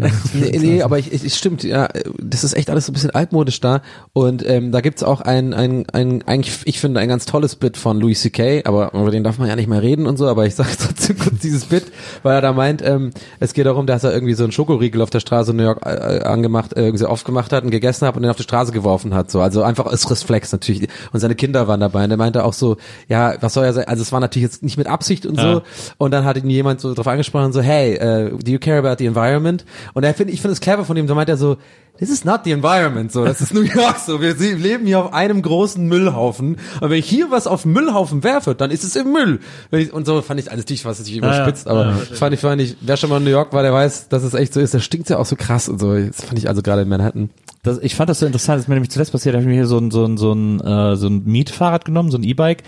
nee, 0.59 0.81
aber 0.81 0.97
ich, 0.99 1.11
ich, 1.11 1.23
es 1.25 1.37
stimmt, 1.37 1.63
ja, 1.63 1.89
das 2.19 2.43
ist 2.43 2.53
echt 2.53 2.69
alles 2.69 2.85
so 2.85 2.91
ein 2.91 2.93
bisschen 2.93 3.11
altmodisch 3.11 3.59
da. 3.59 3.81
Und 4.13 4.47
ähm, 4.47 4.71
da 4.71 4.81
gibt's 4.81 5.03
auch 5.03 5.21
ein, 5.21 5.53
ein, 5.53 5.85
ein, 5.91 6.23
eigentlich, 6.25 6.59
ich 6.65 6.79
finde, 6.79 6.99
ein 6.99 7.09
ganz 7.09 7.25
tolles 7.25 7.55
Bit 7.55 7.77
von 7.77 7.99
Louis 7.99 8.21
C.K., 8.21 8.63
aber 8.65 8.93
über 8.93 9.11
den 9.11 9.23
darf 9.23 9.37
man 9.39 9.47
ja 9.47 9.55
nicht 9.55 9.67
mehr 9.67 9.81
reden 9.81 9.88
und 9.97 10.17
so, 10.17 10.27
aber 10.27 10.45
ich 10.45 10.55
sage 10.55 10.69
trotzdem 10.79 11.17
kurz 11.17 11.39
dieses 11.39 11.65
Bit, 11.65 11.91
weil 12.23 12.35
er 12.35 12.41
da 12.41 12.53
meint, 12.53 12.81
ähm, 12.81 13.11
es 13.39 13.53
geht 13.53 13.65
darum, 13.65 13.85
dass 13.87 14.03
er 14.03 14.13
irgendwie 14.13 14.33
so 14.33 14.43
einen 14.43 14.51
Schokoriegel 14.51 15.01
auf 15.01 15.09
der 15.09 15.19
Straße 15.19 15.51
in 15.51 15.57
New 15.57 15.63
York 15.63 15.85
äh, 15.85 16.21
angemacht, 16.23 16.73
äh, 16.73 16.85
irgendwie 16.85 17.05
aufgemacht 17.05 17.51
hat 17.53 17.63
und 17.63 17.71
gegessen 17.71 18.07
hat 18.07 18.15
und 18.15 18.21
den 18.23 18.29
auf 18.31 18.37
die 18.37 18.43
Straße 18.43 18.71
geworfen 18.71 19.13
hat. 19.13 19.31
So, 19.31 19.41
also 19.41 19.63
einfach 19.63 19.85
als 19.85 20.09
Reflex 20.09 20.51
natürlich. 20.51 20.87
Und 21.11 21.19
seine 21.19 21.35
Kinder 21.35 21.67
waren 21.67 21.79
dabei 21.79 22.03
und 22.03 22.11
er 22.11 22.17
meinte 22.17 22.43
auch 22.43 22.53
so, 22.53 22.77
ja, 23.07 23.33
was 23.41 23.53
soll 23.53 23.65
er 23.65 23.73
sein? 23.73 23.85
Also 23.87 24.01
es 24.01 24.11
war 24.11 24.19
natürlich 24.19 24.43
jetzt 24.43 24.63
nicht 24.63 24.77
mit 24.77 24.87
Absicht 24.87 25.25
und 25.25 25.37
Ja. 25.37 25.53
so. 25.55 25.61
Und 25.97 26.11
dann 26.11 26.25
hat 26.25 26.37
ihn 26.37 26.49
jemand 26.49 26.81
so 26.81 26.93
drauf 26.93 27.07
angesprochen, 27.07 27.53
so, 27.53 27.61
hey, 27.61 27.95
uh, 28.01 28.37
do 28.37 28.51
you 28.51 28.59
care 28.59 28.77
about 28.79 28.95
the 28.99 29.05
environment? 29.05 29.65
Und 29.93 30.03
er 30.03 30.13
finde, 30.13 30.33
ich 30.33 30.41
finde 30.41 30.53
es 30.53 30.61
clever 30.61 30.85
von 30.85 30.97
ihm, 30.97 31.07
da 31.07 31.15
meint 31.15 31.29
er 31.29 31.37
so, 31.37 31.57
this 31.99 32.09
is 32.09 32.23
not 32.25 32.41
the 32.45 32.51
environment, 32.51 33.11
so, 33.11 33.25
das 33.25 33.41
ist 33.41 33.53
New 33.53 33.61
York 33.61 33.97
so, 33.97 34.21
wir 34.21 34.33
leben 34.35 34.85
hier 34.85 34.99
auf 35.03 35.13
einem 35.13 35.41
großen 35.41 35.85
Müllhaufen. 35.85 36.57
Und 36.81 36.89
wenn 36.89 36.97
ich 36.99 37.07
hier 37.09 37.29
was 37.31 37.45
auf 37.47 37.65
Müllhaufen 37.65 38.23
werfe, 38.23 38.55
dann 38.55 38.71
ist 38.71 38.83
es 38.83 38.95
im 38.95 39.11
Müll. 39.11 39.39
Ich, 39.71 39.91
und 39.93 40.05
so 40.05 40.21
fand 40.21 40.39
ich 40.39 40.49
alles 40.51 40.63
natürlich 40.65 40.85
was 40.85 40.99
natürlich 40.99 41.17
überspitzt, 41.19 41.67
aber 41.67 41.91
fand 41.93 42.33
ich, 42.33 42.39
fand 42.39 42.61
ich, 42.61 42.77
wer 42.81 42.97
schon 42.97 43.09
mal 43.09 43.17
in 43.17 43.23
New 43.25 43.29
York 43.29 43.53
war, 43.53 43.61
der 43.63 43.73
weiß, 43.73 44.09
dass 44.09 44.23
es 44.23 44.33
echt 44.33 44.53
so 44.53 44.59
ist, 44.59 44.73
da 44.73 44.79
stinkt's 44.79 45.09
ja 45.09 45.17
auch 45.17 45.25
so 45.25 45.35
krass 45.35 45.69
und 45.69 45.79
so, 45.79 45.93
das 45.95 46.23
fand 46.23 46.39
ich 46.39 46.47
also 46.47 46.61
gerade 46.61 46.81
in 46.83 46.89
Manhattan. 46.89 47.29
Das, 47.61 47.77
ich 47.79 47.93
fand 47.93 48.09
das 48.09 48.19
so 48.19 48.25
interessant, 48.25 48.55
das 48.55 48.63
ist 48.63 48.67
mir 48.69 48.75
nämlich 48.75 48.89
zuletzt 48.91 49.11
passiert, 49.11 49.33
da 49.35 49.37
habe 49.39 49.43
ich 49.43 49.49
mir 49.49 49.55
hier 49.55 49.67
so 49.67 49.77
ein, 49.77 49.91
so 49.91 50.05
ein, 50.05 50.15
so 50.17 50.31
ein, 50.31 50.61
äh, 50.61 50.95
so 50.95 51.07
ein 51.07 51.25
Mietfahrrad 51.25 51.83
genommen, 51.83 52.09
so 52.09 52.17
ein 52.17 52.23
E-Bike. 52.23 52.63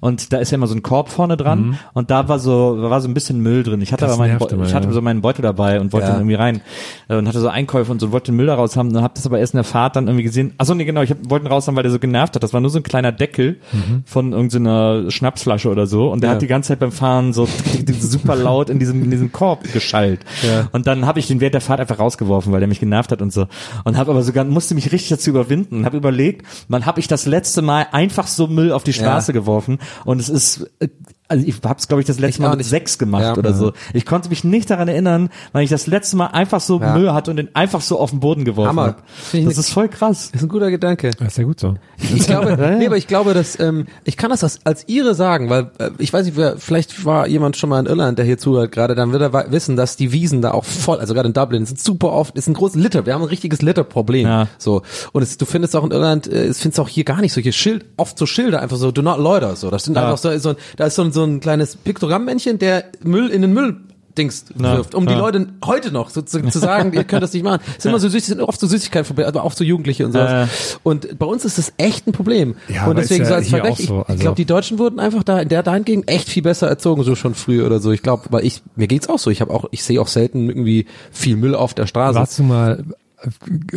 Und 0.00 0.32
da 0.32 0.38
ist 0.38 0.50
ja 0.50 0.54
immer 0.54 0.66
so 0.66 0.74
ein 0.74 0.82
Korb 0.82 1.10
vorne 1.10 1.36
dran. 1.36 1.78
Und 1.92 2.10
da 2.10 2.26
war 2.28 2.38
so, 2.38 2.80
da 2.80 2.88
war 2.88 3.02
so 3.02 3.08
ein 3.08 3.12
bisschen 3.12 3.40
Müll 3.40 3.64
drin. 3.64 3.82
Ich 3.82 3.92
hatte 3.92 4.06
Das 4.06 4.12
aber 4.14 4.20
meinen, 4.22 4.38
nervt 4.38 4.46
Beu- 4.50 4.54
immer, 4.54 4.64
ich 4.64 4.72
hatte 4.72 4.86
ja. 4.86 4.94
so 4.94 5.02
meinen 5.02 5.20
Beutel 5.20 5.42
dabei 5.42 5.78
und 5.78 5.92
wollte 5.92 6.06
Ja. 6.06 6.12
dann 6.12 6.20
irgendwie 6.22 6.36
rein. 6.36 6.62
Und 7.08 7.28
hatte 7.28 7.38
so 7.38 7.48
Einkäufe 7.48 7.92
und 7.92 8.00
so, 8.00 8.12
wollte 8.12 8.32
den 8.32 8.36
Müll 8.36 8.46
da 8.46 8.54
raus 8.70 8.76
haben 8.76 8.94
und 8.94 9.02
habe 9.02 9.14
das 9.14 9.26
aber 9.26 9.38
erst 9.38 9.54
in 9.54 9.58
der 9.58 9.64
Fahrt 9.64 9.96
dann 9.96 10.06
irgendwie 10.06 10.22
gesehen. 10.24 10.54
Achso, 10.58 10.74
nee, 10.74 10.84
genau, 10.84 11.02
ich 11.02 11.10
hab, 11.10 11.18
wollte 11.28 11.46
ihn 11.46 11.48
raus 11.52 11.66
haben, 11.66 11.76
weil 11.76 11.82
der 11.82 11.92
so 11.92 11.98
genervt 11.98 12.34
hat. 12.34 12.42
Das 12.42 12.52
war 12.52 12.60
nur 12.60 12.70
so 12.70 12.78
ein 12.78 12.82
kleiner 12.82 13.12
Deckel 13.12 13.60
von 14.06 14.32
irgendeiner 14.32 15.10
Schnapsflasche 15.10 15.68
oder 15.68 15.86
so 15.86 16.10
und 16.10 16.22
der 16.22 16.30
Ja. 16.30 16.34
hat 16.34 16.42
die 16.42 16.46
ganze 16.46 16.68
Zeit 16.68 16.78
beim 16.78 16.92
Fahren 16.92 17.32
so 17.32 17.48
super 18.00 18.36
laut 18.36 18.70
in 18.70 18.78
diesem, 18.78 19.02
in 19.02 19.10
diesem 19.10 19.32
Korb 19.32 19.70
geschallt. 19.72 20.20
Ja. 20.42 20.68
Und 20.72 20.86
dann 20.86 21.06
habe 21.06 21.18
ich 21.18 21.26
den 21.26 21.40
während 21.40 21.54
der 21.54 21.60
Fahrt 21.60 21.80
einfach 21.80 21.98
rausgeworfen, 21.98 22.52
weil 22.52 22.60
der 22.60 22.68
mich 22.68 22.80
genervt 22.80 23.12
hat 23.12 23.22
und 23.22 23.32
so. 23.32 23.46
Und 23.84 23.96
habe 23.96 24.10
aber 24.10 24.22
sogar, 24.22 24.44
musste 24.44 24.74
mich 24.74 24.92
richtig 24.92 25.08
dazu 25.10 25.30
überwinden 25.30 25.78
und 25.78 25.84
habe 25.84 25.96
überlegt, 25.96 26.46
wann 26.68 26.86
habe 26.86 27.00
ich 27.00 27.08
das 27.08 27.26
letzte 27.26 27.62
Mal 27.62 27.86
einfach 27.92 28.26
so 28.26 28.46
Müll 28.46 28.72
auf 28.72 28.84
die 28.84 28.92
Straße 28.92 29.32
geworfen 29.32 29.78
und 30.04 30.20
es 30.20 30.28
ist, 30.28 30.70
äh, 30.80 30.88
also 31.30 31.46
ich 31.46 31.54
habe 31.64 31.76
es 31.78 31.88
glaube 31.88 32.00
ich 32.02 32.06
das 32.06 32.18
letzte 32.18 32.36
Ich 32.36 32.40
Mal 32.40 32.50
mit 32.50 32.58
nicht. 32.58 32.68
sechs 32.68 32.98
gemacht 32.98 33.22
Ja. 33.22 33.36
oder 33.36 33.54
so. 33.54 33.72
Ich 33.94 34.04
konnte 34.04 34.28
mich 34.28 34.44
nicht 34.44 34.68
daran 34.68 34.88
erinnern, 34.88 35.30
wann 35.52 35.62
ich 35.62 35.70
das 35.70 35.86
letzte 35.86 36.16
Mal 36.16 36.26
einfach 36.26 36.60
so 36.60 36.80
Ja. 36.80 36.94
Müll 36.96 37.12
hatte 37.12 37.30
und 37.30 37.36
den 37.38 37.54
einfach 37.54 37.80
so 37.80 37.98
auf 37.98 38.10
den 38.10 38.20
Boden 38.20 38.44
geworfen 38.44 38.68
Hammer. 38.68 38.82
habe. 39.32 39.44
Das 39.44 39.56
ist 39.58 39.70
voll 39.70 39.88
krass. 39.88 40.30
Das 40.32 40.40
ist 40.42 40.46
ein 40.46 40.48
guter 40.50 40.70
Gedanke. 40.70 41.10
Das 41.18 41.28
ist 41.28 41.38
ja 41.38 41.44
gut 41.44 41.60
so. 41.60 41.74
Ich 42.14 42.26
glaube, 42.26 42.56
nee, 42.78 42.86
aber 42.86 42.96
ich 42.96 43.06
glaube, 43.06 43.32
dass 43.34 43.58
ähm, 43.60 43.86
ich 44.04 44.16
kann 44.16 44.30
das 44.30 44.42
als, 44.42 44.60
als 44.64 44.84
Ihre 44.88 45.14
sagen, 45.14 45.48
weil 45.50 45.70
äh, 45.78 45.90
ich 45.98 46.12
weiß 46.12 46.26
nicht, 46.26 46.36
wer, 46.36 46.56
vielleicht 46.58 47.04
war 47.04 47.26
jemand 47.28 47.56
schon 47.56 47.70
mal 47.70 47.80
in 47.80 47.86
Irland, 47.86 48.18
der 48.18 48.26
hier 48.26 48.38
zuhört 48.38 48.72
gerade, 48.72 48.94
dann 48.94 49.12
wird 49.12 49.22
er 49.22 49.52
wissen, 49.52 49.76
dass 49.76 49.96
die 49.96 50.12
Wiesen 50.12 50.42
da 50.42 50.50
auch 50.50 50.64
voll, 50.64 50.98
also 50.98 51.14
gerade 51.14 51.28
in 51.28 51.32
Dublin, 51.34 51.64
sind 51.66 51.80
super 51.80 52.12
oft, 52.12 52.36
ist 52.36 52.48
ein 52.48 52.54
großes 52.54 52.76
Litter. 52.80 53.06
Wir 53.06 53.14
haben 53.14 53.22
ein 53.22 53.28
richtiges 53.28 53.62
Litterproblem. 53.62 54.26
Ja. 54.26 54.48
So 54.58 54.82
und 55.12 55.22
es, 55.22 55.38
du 55.38 55.44
findest 55.46 55.76
auch 55.76 55.84
in 55.84 55.90
Irland, 55.92 56.26
äh, 56.26 56.46
es 56.46 56.60
findest 56.60 56.80
auch 56.80 56.88
hier 56.88 57.04
gar 57.04 57.20
nicht 57.20 57.32
solche 57.32 57.52
Schild, 57.52 57.84
oft 57.96 58.18
so 58.18 58.26
Schilder 58.26 58.60
einfach 58.62 58.76
so, 58.76 58.90
do 58.90 59.02
not 59.02 59.18
loiter. 59.18 59.54
So, 59.56 59.70
das 59.70 59.84
sind 59.84 59.94
Ja. 59.96 60.02
einfach 60.04 60.18
so, 60.18 60.36
so 60.38 60.50
ein, 60.50 60.56
da 60.76 60.86
ist 60.86 60.96
so 60.96 61.02
ein, 61.02 61.12
so 61.12 61.19
ein 61.24 61.40
kleines 61.40 61.76
Piktogrammmännchen, 61.76 62.58
der 62.58 62.84
Müll 63.02 63.28
in 63.28 63.42
den 63.42 63.52
Müll 63.52 63.76
Dings 64.18 64.46
Ja. 64.58 64.76
wirft, 64.78 64.96
um 64.96 65.06
die 65.06 65.12
Ja. 65.12 65.20
Leute 65.20 65.46
heute 65.64 65.92
noch 65.92 66.10
so 66.10 66.20
zu, 66.20 66.42
zu 66.42 66.58
sagen, 66.58 66.92
ihr 66.94 67.04
könnt 67.04 67.22
das 67.22 67.32
nicht 67.32 67.44
machen. 67.44 67.60
Es 67.76 67.84
sind 67.84 67.90
immer 67.92 68.00
so 68.00 68.08
süß, 68.08 68.26
sind 68.26 68.40
oft 68.40 68.58
so 68.58 68.66
Süßigkeiten 68.66 69.06
vorbei, 69.06 69.24
aber 69.24 69.44
auch 69.44 69.52
so 69.52 69.62
Jugendliche 69.62 70.04
und 70.04 70.10
sowas. 70.12 70.30
Ja, 70.30 70.40
ja. 70.42 70.48
Und 70.82 71.16
bei 71.16 71.26
uns 71.26 71.44
ist 71.44 71.58
das 71.58 71.72
echt 71.76 72.08
ein 72.08 72.12
Problem. 72.12 72.56
Ja, 72.68 72.88
und 72.88 72.96
deswegen 72.98 73.22
ist 73.22 73.28
so 73.28 73.34
ja 73.34 73.38
als 73.38 73.48
Vergleich, 73.48 73.72
auch 73.72 73.76
so, 73.78 73.82
ich, 73.82 73.90
ich 74.02 74.08
also- 74.08 74.20
glaube, 74.22 74.34
die 74.36 74.44
Deutschen 74.46 74.78
wurden 74.80 74.98
einfach 74.98 75.22
da 75.22 75.38
in 75.40 75.48
der 75.48 75.62
dahingegen 75.62 76.08
echt 76.08 76.28
viel 76.28 76.42
besser 76.42 76.66
erzogen, 76.66 77.04
so 77.04 77.14
schon 77.14 77.36
früh 77.36 77.64
oder 77.64 77.78
so. 77.78 77.92
Ich 77.92 78.02
glaube, 78.02 78.24
weil 78.30 78.44
ich 78.44 78.62
mir 78.74 78.88
geht's 78.88 79.08
auch 79.08 79.20
so. 79.20 79.30
Ich 79.30 79.40
habe 79.40 79.54
auch, 79.54 79.66
ich 79.70 79.84
sehe 79.84 80.00
auch 80.00 80.08
selten 80.08 80.48
irgendwie 80.48 80.86
viel 81.12 81.36
Müll 81.36 81.54
auf 81.54 81.72
der 81.74 81.86
Straße. 81.86 82.18
Warst 82.18 82.36
du 82.40 82.42
mal 82.42 82.80
äh, 82.80 82.92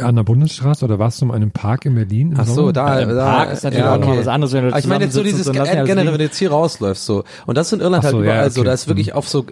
an 0.02 0.16
der 0.16 0.24
Bundesstraße 0.24 0.86
oder 0.86 1.00
warst 1.00 1.22
du 1.22 1.26
in 1.26 1.32
einem 1.32 1.52
Park 1.52 1.86
in 1.86 1.96
Berlin? 1.96 2.32
im 2.32 2.40
Ach 2.40 2.46
so, 2.48 2.54
Sommer? 2.56 2.74
da, 2.74 3.00
Im 3.00 3.10
da 3.10 3.26
Park 3.26 3.52
ist 3.54 3.64
natürlich 3.64 3.86
auch 3.86 3.98
noch 4.00 4.08
mal 4.08 4.18
was 4.20 4.28
anderes, 4.28 4.54
wenn 4.54 4.70
du 4.70 4.78
ich 4.78 4.88
meine 4.88 5.04
jetzt 5.06 5.14
so 5.14 5.24
dieses 5.24 5.48
alles 5.48 5.58
generell, 5.70 5.86
liegen. 5.86 6.12
wenn 6.14 6.18
du 6.18 6.24
jetzt 6.24 6.38
hier 6.38 6.52
rausläufst 6.52 7.06
so 7.06 7.24
und 7.46 7.58
das 7.58 7.68
ist 7.68 7.74
in 7.74 7.82
Irland 7.82 8.06
Ach 8.06 8.10
so, 8.12 8.18
halt 8.18 8.26
ja, 8.26 8.34
überall 8.34 8.52
so, 8.52 8.62
okay. 8.62 8.68
da 8.68 8.74
ist 8.74 8.88
wirklich 8.88 9.14
auf 9.14 9.28
so 9.28 9.46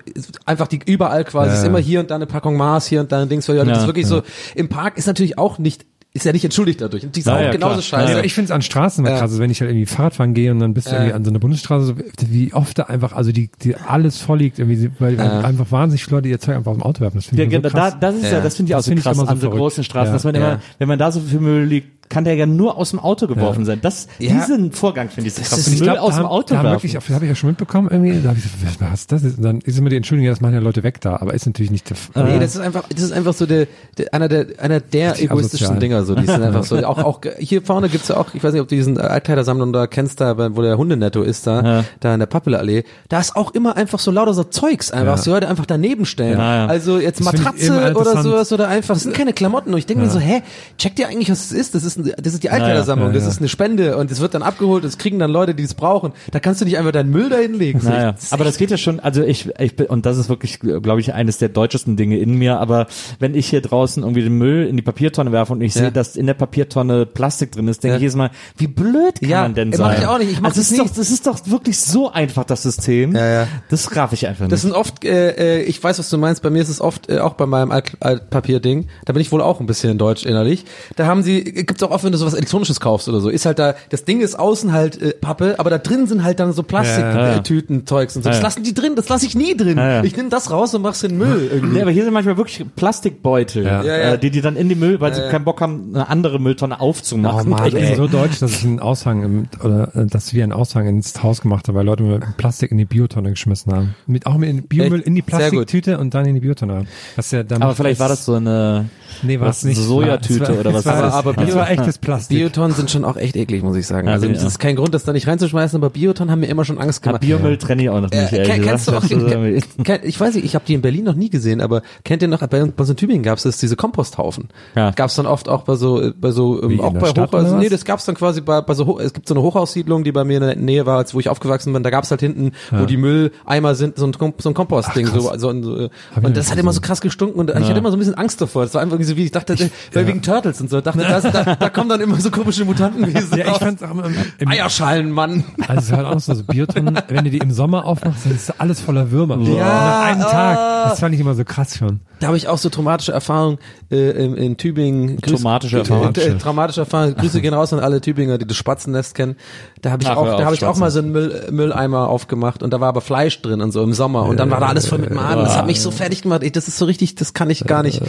einfach 0.46 0.68
die 0.68 0.80
überall 0.86 1.24
quasi 1.26 1.50
Ja, 1.50 1.56
ist 1.56 1.62
ja. 1.64 1.68
immer 1.70 1.80
hier 1.80 2.00
und 2.00 2.10
da 2.12 2.16
eine 2.16 2.26
Packung 2.26 2.56
Mars, 2.56 2.86
hier 2.88 3.02
und 3.02 3.12
da 3.12 3.22
ein 3.22 3.30
Dings, 3.30 3.48
weil 3.50 3.58
ja, 3.58 3.64
das 3.66 3.76
Ja, 3.78 3.82
ist 3.82 3.88
wirklich 3.88 4.08
so 4.08 4.22
im 4.56 4.70
Park 4.70 4.98
ist 4.98 5.08
natürlich 5.08 5.38
auch 5.38 5.58
nicht 5.60 5.86
ist 6.14 6.26
ja 6.26 6.34
nicht 6.34 6.44
entschuldigt 6.44 6.82
dadurch. 6.82 7.04
Und 7.06 7.16
die 7.16 7.22
ist 7.22 7.26
Ja, 7.28 7.38
auch 7.38 7.42
ja, 7.42 7.52
genauso 7.52 7.76
klar. 7.76 8.02
scheiße. 8.02 8.16
Also 8.16 8.24
ich 8.26 8.34
finde 8.34 8.46
es 8.46 8.52
an 8.52 8.62
Straßen 8.62 9.04
immer 9.06 9.14
Ja. 9.16 9.20
krass, 9.22 9.40
wenn 9.40 9.50
ich 9.50 9.62
halt 9.62 9.72
irgendwie 9.72 9.86
Fahrrad 9.86 10.14
fahren 10.14 10.34
gehe 10.34 10.52
und 10.52 10.60
dann 10.60 10.74
bist 10.74 10.88
du 10.88 10.92
Ja. 10.92 10.98
irgendwie 10.98 11.14
an 11.14 11.24
so 11.24 11.30
einer 11.32 11.40
Bundesstraße, 11.40 11.86
so, 11.86 11.94
wie 12.28 12.54
oft 12.54 12.78
da 12.78 12.84
einfach, 12.84 13.14
also 13.14 13.32
die, 13.32 13.50
die 13.64 13.76
alles 13.76 14.18
voll 14.18 14.40
liegt, 14.40 14.60
irgendwie, 14.60 14.92
weil 15.00 15.16
Ja. 15.16 15.40
einfach 15.40 15.72
wahnsinnig 15.72 16.04
viele 16.04 16.18
Leute 16.18 16.28
ihr 16.30 16.40
Zeug 16.40 16.58
einfach 16.58 16.72
aus 16.72 16.78
dem 16.78 16.84
Auto 16.84 17.00
werfen. 17.02 17.18
Das 17.18 17.26
finde 17.28 17.44
Ja, 17.44 17.48
ich 17.48 17.54
immer 17.54 17.62
genau, 17.62 17.72
so 17.72 17.78
da, 17.78 17.90
krass. 17.92 18.00
das 18.02 18.16
ist 18.16 18.24
ja, 18.24 18.32
Ja. 18.32 18.42
das 18.42 18.56
finde 18.58 18.70
ich 18.72 18.76
auch 18.76 18.80
Das 18.80 18.86
so 18.86 18.90
finde 18.90 19.00
ich 19.00 19.04
krass 19.06 19.18
immer 19.18 19.26
so 19.26 19.32
an 19.32 19.40
so 19.40 19.50
großen 19.52 19.84
Straßen, 19.86 20.08
Ja. 20.08 20.14
dass 20.14 20.24
man 20.26 20.36
Ja. 20.36 20.42
immer, 20.54 20.62
wenn 20.80 20.88
man 20.90 21.00
da 21.00 21.12
so 21.14 21.20
viel 21.22 21.40
Müll 21.40 21.64
liegt, 21.64 22.01
kann 22.12 22.26
der 22.26 22.36
ja 22.36 22.46
nur 22.46 22.78
aus 22.78 22.92
dem 22.92 23.00
Auto 23.00 23.26
geworfen 23.26 23.66
sein. 23.66 23.80
Das, 23.82 24.08
Ja. 24.20 24.34
diesen 24.34 24.72
Vorgang 24.72 25.10
finde 25.10 25.30
ich 25.30 25.34
so 25.34 25.42
krass. 25.42 25.58
ist- 25.60 25.70
Müll 25.80 25.80
glaub, 25.80 25.98
aus 26.00 26.12
da 26.16 26.18
dem 26.22 26.26
Auto 26.28 26.54
da 26.54 26.64
wirklich, 26.64 26.92
das 26.94 27.10
habe 27.10 27.26
ich 27.26 27.30
ja 27.30 27.36
schon 27.36 27.50
mitbekommen 27.50 27.88
irgendwie, 27.90 28.22
da 28.22 28.30
habe 28.30 28.38
ich 28.38 28.44
so, 28.44 28.50
was, 28.64 28.92
was 28.92 29.08
das 29.08 29.24
ist? 29.24 29.38
Und 29.38 29.44
dann 29.44 29.60
ist 29.62 29.80
immer 29.80 29.90
die 29.90 29.96
Entschuldigung, 29.96 30.26
ja, 30.26 30.32
das 30.32 30.42
machen 30.42 30.54
ja 30.54 30.60
Leute 30.60 30.84
weg 30.84 31.02
da, 31.02 31.16
aber 31.16 31.34
ist 31.34 31.46
natürlich 31.48 31.72
nicht 31.72 31.90
der 31.90 31.98
Fall. 31.98 32.26
Nee, 32.26 32.40
das 32.40 32.56
ist 32.56 32.62
einfach, 32.62 32.84
das 32.90 33.02
ist 33.02 33.12
einfach 33.14 33.34
so 33.34 33.46
der, 33.46 33.68
der 33.98 34.14
einer 34.14 34.28
der 34.28 34.46
einer 34.60 34.80
der 34.82 35.12
Richtig 35.12 35.32
egoistischen 35.32 35.66
asozial. 35.68 35.80
Dinger 35.80 36.04
so. 36.06 36.16
Die 36.16 36.26
sind 36.28 36.44
einfach 36.44 36.64
so. 36.66 36.76
Auch 36.86 36.98
auch 37.00 37.22
hier 37.40 37.62
vorne 37.62 37.88
gibt's 37.90 38.10
ja 38.10 38.18
auch, 38.18 38.34
ich 38.34 38.44
weiß 38.44 38.52
nicht, 38.54 38.62
ob 38.62 38.68
du 38.68 38.76
diesen 38.76 39.00
Altkleidersammlung 39.00 39.72
da 39.74 39.88
kennst, 39.88 40.20
da 40.22 40.38
wo 40.56 40.62
der 40.62 40.78
Hundenetto 40.78 41.22
ist 41.22 41.48
da, 41.48 41.62
Ja. 41.64 41.84
da 42.02 42.14
in 42.14 42.20
der 42.20 42.28
Pappelallee. 42.28 42.84
Da 43.10 43.20
ist 43.20 43.36
auch 43.36 43.52
immer 43.54 43.78
einfach 43.78 44.00
so 44.00 44.12
lauter 44.12 44.34
so 44.34 44.44
Zeugs 44.44 44.92
einfach, 44.92 45.06
Ja. 45.06 45.14
was 45.14 45.24
die 45.24 45.30
Leute 45.30 45.48
einfach 45.48 45.66
daneben 45.66 46.06
stellen. 46.06 46.38
Ja, 46.40 46.56
ja. 46.56 46.66
Also 46.68 47.00
jetzt 47.00 47.20
Das 47.20 47.26
Matratze 47.26 47.94
oder 47.96 48.22
sowas 48.24 48.52
oder 48.52 48.68
einfach, 48.68 48.96
das 48.96 49.04
sind 49.04 49.14
keine 49.16 49.32
Klamotten. 49.34 49.72
Und 49.72 49.78
ich 49.80 49.86
denke 49.86 50.04
mir 50.04 50.10
so, 50.10 50.20
hä, 50.20 50.42
checkt 50.78 51.00
ihr 51.00 51.08
eigentlich, 51.08 51.30
was 51.30 51.50
das 51.50 51.58
ist? 51.58 51.76
Das 51.76 51.84
ist, 51.84 52.01
das 52.02 52.34
ist 52.34 52.44
die 52.44 52.50
Altkleidersammlung, 52.50 53.10
Ja, 53.10 53.14
ja. 53.16 53.20
das 53.20 53.34
ist 53.34 53.40
eine 53.40 53.48
Spende 53.50 53.98
und 53.98 54.12
es 54.12 54.20
wird 54.22 54.34
dann 54.34 54.44
abgeholt, 54.44 54.84
das 54.84 54.98
kriegen 54.98 55.20
dann 55.20 55.32
Leute, 55.32 55.56
die 55.56 55.64
es 55.64 55.74
brauchen. 55.74 56.12
Da 56.32 56.40
kannst 56.40 56.62
du 56.62 56.66
nicht 56.66 56.78
einfach 56.78 56.92
deinen 56.92 57.12
Müll 57.12 57.30
da 57.30 57.38
hinlegen. 57.38 57.82
Naja, 57.84 58.16
aber 58.32 58.44
das 58.44 58.58
geht 58.58 58.72
ja 58.72 58.78
schon, 58.78 59.00
also 59.00 59.24
ich, 59.24 59.50
ich 59.60 59.76
bin, 59.76 59.88
und 59.88 60.06
das 60.06 60.18
ist 60.18 60.30
wirklich, 60.30 60.60
glaube 60.60 61.00
ich, 61.00 61.14
eines 61.14 61.38
der 61.38 61.50
deutschesten 61.50 61.96
Dinge 61.98 62.18
in 62.18 62.36
mir, 62.36 62.60
aber 62.60 62.88
wenn 63.20 63.36
ich 63.36 63.48
hier 63.50 63.62
draußen 63.62 64.04
irgendwie 64.04 64.24
den 64.24 64.38
Müll 64.38 64.68
in 64.68 64.76
die 64.76 64.82
Papiertonne 64.82 65.32
werfe 65.32 65.54
und 65.54 65.62
ich 65.62 65.76
Ja. 65.76 65.82
sehe, 65.82 65.92
dass 65.92 66.16
in 66.16 66.28
der 66.28 66.34
Papiertonne 66.34 67.06
Plastik 67.06 67.52
drin 67.52 67.68
ist, 67.68 67.84
denke 67.84 67.94
Ja. 67.94 67.98
ich 67.98 68.02
jedes 68.02 68.16
Mal, 68.16 68.32
wie 68.58 68.68
blöd 68.68 69.20
kann 69.22 69.30
Ja, 69.30 69.42
man 69.44 69.54
denn 69.56 69.70
mach 69.70 69.78
sein? 69.78 69.98
ich 70.02 70.08
auch 70.08 70.18
nicht, 70.20 70.32
ich 70.32 70.42
mach 70.42 70.50
also 70.50 70.60
das 70.60 70.66
es 70.68 70.72
ist 70.72 70.78
nie. 70.80 70.88
doch, 70.88 70.96
das 70.96 71.10
ist 71.12 71.28
doch 71.28 71.40
wirklich 71.46 71.78
so 71.80 72.12
einfach, 72.12 72.44
das 72.46 72.64
System. 72.64 73.16
Ja, 73.16 73.26
ja. 73.42 73.48
Das 73.70 73.96
raff 73.96 74.14
ich 74.14 74.28
einfach 74.28 74.42
nicht. 74.46 74.52
Das 74.52 74.62
sind 74.62 74.74
oft, 74.74 75.04
äh, 75.06 75.60
äh, 75.60 75.64
ich 75.64 75.84
weiß, 75.84 76.00
was 76.00 76.10
du 76.10 76.18
meinst, 76.18 76.42
bei 76.42 76.50
mir 76.50 76.62
ist 76.62 76.70
es 76.70 76.82
oft, 76.82 77.10
äh, 77.10 77.20
auch 77.20 77.34
bei 77.34 77.46
meinem 77.46 77.72
Alt 77.72 77.92
Altpapier-Ding, 78.00 78.88
da 79.06 79.14
bin 79.14 79.22
ich 79.22 79.32
wohl 79.32 79.42
auch 79.42 79.60
ein 79.60 79.66
bisschen 79.66 79.98
deutsch 79.98 80.26
innerlich, 80.26 80.66
da 80.96 81.06
haben 81.06 81.24
sie, 81.24 81.44
gibt's 81.44 81.84
auch 81.84 81.91
oft, 81.92 82.04
wenn 82.04 82.12
du 82.12 82.18
sowas 82.18 82.34
Elektronisches 82.34 82.80
kaufst 82.80 83.08
oder 83.10 83.20
so, 83.20 83.30
ist 83.30 83.46
halt 83.46 83.60
da, 83.60 83.76
das 83.90 84.06
Ding 84.06 84.22
ist 84.22 84.38
außen 84.38 84.72
halt 84.72 85.02
äh, 85.02 85.14
Pappe, 85.14 85.56
aber 85.58 85.70
da 85.70 85.78
drin 85.78 86.08
sind 86.08 86.24
halt 86.24 86.40
dann 86.40 86.54
so 86.54 86.64
Ja, 86.70 86.84
ja. 86.84 87.12
Plastiktüten, 87.12 87.88
Zeugs 87.88 88.16
und 88.16 88.24
so. 88.24 88.30
Das 88.30 88.38
ja. 88.38 88.44
lassen 88.44 88.64
die 88.64 88.74
drin, 88.74 88.96
das 88.96 89.10
lasse 89.10 89.26
ich 89.26 89.36
nie 89.36 89.56
drin. 89.56 89.78
Ja, 89.78 89.90
ja. 89.90 90.04
Ich 90.04 90.16
nehme 90.16 90.30
das 90.30 90.52
raus 90.52 90.74
und 90.76 90.82
mach's 90.82 91.04
in 91.04 91.12
den 91.12 91.18
Müll 91.18 91.50
irgendwie. 91.52 91.76
Nee, 91.76 91.82
aber 91.82 91.92
hier 91.92 92.04
sind 92.04 92.14
manchmal 92.14 92.38
wirklich 92.38 92.66
Plastikbeutel, 92.76 93.64
Ja. 93.66 93.84
Ja, 93.84 93.98
ja. 93.98 94.14
Äh, 94.14 94.20
die 94.20 94.30
die 94.30 94.42
dann 94.42 94.56
in 94.56 94.70
die 94.70 94.76
Müll, 94.76 95.00
weil 95.02 95.14
sie 95.14 95.22
keinen 95.30 95.46
Bock 95.46 95.62
haben, 95.62 95.92
eine 95.94 96.08
andere 96.08 96.40
Mülltonne 96.40 96.80
aufzumachen. 96.80 97.48
Oh 97.48 97.56
Mann, 97.56 97.68
Ich 97.68 97.74
bin 97.74 97.96
so 97.96 98.08
deutsch, 98.08 98.40
dass 98.40 98.52
ich 98.52 98.64
einen 98.64 98.80
Aushang 98.80 99.24
im, 99.24 99.48
oder 99.64 99.96
äh, 99.96 100.06
dass 100.06 100.34
wir 100.34 100.44
einen 100.44 100.54
Aushang 100.54 100.88
ins 100.88 101.22
Haus 101.24 101.42
gemacht 101.42 101.68
haben, 101.68 101.76
weil 101.76 101.86
Leute 101.86 102.04
mit 102.04 102.38
Plastik 102.38 102.72
in 102.72 102.78
die 102.78 102.86
Biotonne 102.86 103.32
geschmissen 103.32 103.74
haben. 103.74 103.96
Mit 104.08 104.26
auch 104.26 104.38
mit 104.38 104.50
in 104.50 104.64
Biomüll 104.64 105.00
Echt? 105.00 105.08
in 105.08 105.16
die. 105.16 105.22
Plastiktüte 105.32 105.98
und 105.98 106.14
dann 106.14 106.26
in 106.26 106.36
die 106.36 106.42
Biotonne. 106.42 106.86
Was 107.16 107.32
ja 107.32 107.44
dann 107.44 107.62
aber 107.62 107.76
vielleicht 107.76 108.00
war 108.00 108.10
das 108.10 108.26
so 108.26 108.36
eine 108.36 108.90
nee, 109.24 109.40
war 109.40 109.48
was, 109.48 109.60
es 109.60 109.64
nicht 109.64 109.78
Sojatüte 109.78 110.48
war- 110.48 110.60
oder 110.60 110.74
was 110.74 110.80
es 110.82 110.86
war, 110.86 110.96
war 110.96 111.02
das? 111.04 111.14
Aber 111.14 111.40
es 111.40 111.56
Bio- 111.82 111.84
war 111.84 111.88
echtes 111.88 111.98
Plastik. 111.98 112.38
Biotonnen 112.38 112.76
sind 112.76 112.92
schon 112.92 113.06
auch 113.06 113.18
echt 113.18 113.36
eklig, 113.36 113.64
muss 113.64 113.76
ich 113.76 113.88
sagen. 113.88 114.08
Ja, 114.08 114.14
Also 114.14 114.28
ja. 114.28 114.34
das 114.34 114.44
ist 114.44 114.60
kein 114.60 114.76
Grund, 114.76 114.94
das 114.94 115.04
da 115.04 115.14
nicht 115.14 115.28
reinzuschmeißen, 115.28 115.78
aber 115.78 115.90
Biotonnen 115.90 116.32
haben 116.32 116.40
mir 116.42 116.48
immer 116.48 116.66
schon 116.66 116.78
Angst 116.80 117.06
Ja, 117.06 117.12
gemacht. 117.12 117.22
Biomüll 117.22 117.58
trenne 117.58 117.84
ich 117.84 117.90
auch 117.90 118.02
noch 118.02 118.10
nicht. 118.12 118.34
Äh, 118.34 118.44
kenn- 118.44 118.62
kennst 118.64 118.88
du 118.88 118.92
auch, 118.94 119.02
Das 119.02 119.10
kenn, 119.84 120.00
ich 120.04 120.20
weiß 120.20 120.36
nicht, 120.36 120.46
ich 120.46 120.56
habe 120.56 120.66
die 120.68 120.74
in 120.74 120.82
Berlin 120.82 121.04
noch 121.06 121.16
nie 121.16 121.30
gesehen, 121.30 121.62
aber 121.62 121.82
kennt 122.04 122.22
ihr 122.22 122.28
noch, 122.28 122.46
bei 122.48 122.64
uns 122.64 122.90
in 122.90 122.96
Tübingen 122.96 123.24
gab's 123.24 123.44
das, 123.44 123.58
diese 123.58 123.76
Komposthaufen. 123.76 124.50
Ja. 124.76 124.92
Gab's 124.92 125.16
dann 125.16 125.26
oft 125.26 125.50
auch 125.50 125.64
bei 125.64 125.76
so, 125.76 126.02
äh, 126.02 126.14
bei 126.20 126.32
so, 126.32 126.62
Wie, 126.70 126.74
ähm, 126.76 126.82
auch 126.82 126.88
in 126.94 127.00
der 127.00 127.00
bei 127.02 127.08
Hochhäusern, 127.24 127.54
was? 127.58 127.60
nee, 127.62 127.70
das 127.70 127.86
gab's 127.86 128.06
dann 128.06 128.16
quasi 128.16 128.42
bei, 128.42 128.62
bei 128.62 128.74
so, 128.74 129.00
es 129.00 129.14
gibt 129.14 129.28
so 129.28 129.34
eine 129.34 129.42
Hochhaussiedlung, 129.44 130.04
die 130.04 130.12
bei 130.12 130.24
mir 130.24 130.38
in 130.38 130.44
der 130.44 130.56
Nähe 130.56 130.86
war, 130.86 130.98
als 130.98 131.14
wo 131.14 131.20
ich 131.20 131.30
aufgewachsen 131.30 131.74
bin, 131.74 131.84
da 131.84 131.90
gab's 131.90 132.12
halt 132.12 132.22
hinten, 132.22 132.52
wo 132.72 132.86
die 132.86 132.98
Mülleimer 132.98 133.76
sind, 133.76 133.98
so 133.98 134.06
ein, 134.06 134.14
so 134.38 134.50
ein 134.50 134.54
Kompostding, 134.54 135.08
so, 135.08 135.32
so, 135.38 135.50
ein- 135.50 135.64
so, 135.64 135.80
ich 135.86 135.90
und 136.24 136.38
das 136.38 136.52
hat 136.52 136.58
immer 136.58 136.74
so 136.74 136.82
krass 136.82 137.02
gestunken 137.02 137.40
und 137.40 137.50
ich 137.50 137.56
hatte 137.56 137.80
immer 137.80 137.90
so 137.92 137.96
ein 137.98 138.00
bisschen 138.00 138.16
Angst 138.16 138.42
davor. 138.42 138.64
Das 138.64 138.74
war 138.74 138.82
einfach 138.82 138.96
irgendwie 138.96 139.10
so 139.12 139.18
wie, 139.18 139.26
ich 139.26 139.32
dachte, 139.32 139.56
weil 139.94 140.08
wegen 140.08 140.22
Turtles 140.22 140.62
und 140.62 140.70
so, 140.70 140.82
dachte, 140.82 141.00
da, 141.00 141.20
da, 141.22 141.61
da 141.62 141.70
kommen 141.70 141.90
dann 141.90 142.02
immer 142.02 142.20
so 142.20 142.32
komische 142.32 142.66
Mutantenwesen 142.66 143.38
Ja, 143.38 143.52
ich 143.52 143.58
fand's 143.58 143.84
auch 143.84 143.92
immer 143.92 144.06
im, 144.06 144.16
im 144.40 144.48
Eierschalenmann. 144.50 145.44
Also 145.68 145.74
es 145.80 145.86
ist 145.86 145.92
halt 145.94 146.06
auch 146.08 146.20
so, 146.20 146.34
so 146.34 146.44
Biotonnen, 146.44 147.00
wenn 147.08 147.24
du 147.24 147.32
die 147.32 147.38
im 147.38 147.52
Sommer 147.52 147.86
aufmachst, 147.86 148.26
dann 148.26 148.36
ist 148.36 148.60
alles 148.60 148.82
voller 148.82 149.12
Würmer. 149.12 149.38
Ja, 149.40 149.66
Nach 149.66 150.02
einem. 150.02 150.22
Tag. 150.22 150.90
Das 150.90 151.00
fand 151.00 151.14
ich 151.16 151.22
immer 151.22 151.36
so 151.36 151.44
krass 151.44 151.78
schon. 151.78 152.00
Da 152.20 152.28
habe 152.28 152.38
ich 152.38 152.48
auch 152.48 152.58
so 152.58 152.70
traumatische 152.70 153.12
Erfahrungen 153.12 153.58
äh, 153.90 154.12
in, 154.12 154.36
in 154.36 154.58
Tübingen. 154.58 155.20
Traumatische 155.22 155.78
äh, 155.78 155.80
Erfahrungen. 155.80 156.16
Äh, 156.16 156.38
traumatische 156.38 156.82
Erfahrungen. 156.82 157.16
Grüße 157.16 157.42
gehen 157.42 157.54
raus 157.54 157.74
an 157.74 157.80
alle 157.80 158.02
Tübinger, 158.02 158.38
die 158.38 158.46
das 158.46 158.58
Spatzennest 158.58 159.16
kennen. 159.16 159.36
Da 159.82 159.92
habe 159.92 160.04
ich 160.04 160.10
Ach, 160.10 160.18
auch, 160.18 160.38
da 160.38 160.46
habe 160.46 160.56
ich 160.56 160.66
auch 160.66 160.78
mal 160.78 160.92
so 160.92 161.00
einen 161.00 161.12
Müll, 161.12 161.48
Mülleimer 161.52 162.10
aufgemacht 162.10 162.64
und 162.64 162.72
da 162.72 162.80
war 162.80 162.90
aber 162.90 163.02
Fleisch 163.02 163.42
drin 163.42 163.62
und 163.62 163.72
so 163.72 163.84
im 163.84 163.94
Sommer 163.94 164.24
und 164.26 164.38
dann 164.38 164.52
war 164.52 164.60
da 164.60 164.68
alles 164.68 164.88
voll 164.88 165.00
mit 165.00 165.14
Maden. 165.14 165.44
Das 165.44 165.58
hat 165.58 165.66
mich 165.66 165.82
so 165.82 165.92
fertig 165.92 166.22
gemacht. 166.22 166.44
Ich, 166.44 166.52
das 166.52 166.68
ist 166.68 166.78
so 166.78 166.86
richtig, 166.86 167.16
das 167.16 167.34
kann 167.34 167.50
ich 167.50 167.66
gar 167.66 167.84
nicht 167.84 168.02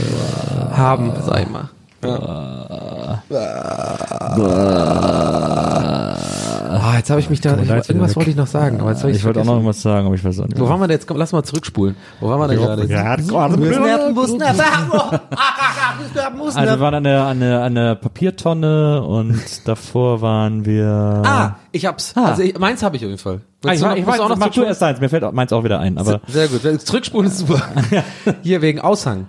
haben, 0.70 1.12
sag 1.24 1.40
ich 1.42 1.48
mal. 1.48 1.70
Ah, 6.74 6.96
jetzt 6.96 7.11
habe 7.11 7.20
ich 7.20 7.30
mich 7.30 7.40
da, 7.40 7.57
ich, 7.59 7.68
leid, 7.68 7.88
irgendwas 7.88 8.16
wollte 8.16 8.30
ich 8.30 8.36
noch 8.36 8.46
sagen, 8.46 8.80
aber 8.80 8.90
jetzt 8.90 9.03
habe 9.03 9.11
ich 9.12 9.18
Ich 9.18 9.24
wollte 9.24 9.40
auch 9.40 9.44
noch 9.44 9.64
was 9.64 9.82
sagen, 9.82 10.07
aber 10.07 10.14
ich 10.14 10.24
weiß 10.24 10.40
auch 10.40 10.46
nicht. 10.46 10.59
Wo 10.59 10.68
waren 10.68 10.80
wir 10.80 10.88
denn 10.88 10.96
jetzt? 10.96 11.07
Komm, 11.07 11.16
lass 11.16 11.32
mal 11.32 11.42
zurückspulen. 11.42 11.96
Wo 12.20 12.28
waren 12.28 12.40
wir 12.40 12.48
denn 12.48 12.59
gerade? 12.59 12.82
Also 16.55 16.72
wir 16.72 16.80
waren 16.80 16.94
an 16.94 17.05
der, 17.05 17.24
an 17.26 17.40
der, 17.40 17.62
an 17.62 17.74
der 17.74 17.94
Papiertonne 17.94 19.03
und 19.03 19.40
davor 19.68 20.20
waren 20.22 20.64
wir. 20.64 21.22
Ah, 21.24 21.57
ich 21.72 21.86
hab's. 21.86 22.14
Ah. 22.16 22.26
Also 22.26 22.42
ich, 22.42 22.59
meins 22.59 22.82
habe 22.82 22.96
ich 22.96 23.03
auf 23.05 23.09
jeden 23.11 23.18
Fall. 23.20 23.40
Ah, 23.64 23.72
ich, 23.72 23.80
noch- 23.80 23.94
ich 23.96 24.07
weiß, 24.07 24.20
auch 24.20 24.28
noch 24.28 24.36
mach 24.36 24.48
du 24.48 24.62
erst 24.62 24.82
eins, 24.82 25.00
mir 25.00 25.09
fällt 25.09 25.30
meins 25.32 25.53
auch 25.53 25.62
wieder 25.64 25.78
ein, 25.78 25.98
aber. 25.98 26.20
Sehr 26.26 26.48
gut. 26.48 26.62
Zurückspulen 26.84 27.28
ist 27.28 27.38
super. 27.38 27.62
Hier 28.42 28.61
wegen 28.62 28.80
Aushang. 28.80 29.26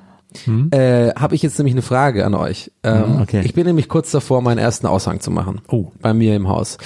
Äh, 0.71 1.13
habe 1.15 1.35
ich 1.35 1.41
jetzt 1.41 1.57
nämlich 1.57 1.73
eine 1.73 1.81
Frage 1.81 2.25
an 2.25 2.33
euch. 2.33 2.71
Ähm, 2.83 3.21
okay. 3.21 3.41
Ich 3.43 3.53
bin 3.53 3.65
nämlich 3.65 3.89
kurz 3.89 4.11
davor, 4.11 4.41
meinen 4.41 4.57
ersten 4.57 4.87
Aushang 4.87 5.19
zu 5.19 5.31
machen. 5.31 5.61
Oh. 5.69 5.87
Bei 6.01 6.13
mir 6.13 6.35
im 6.35 6.47
Haus. 6.47 6.77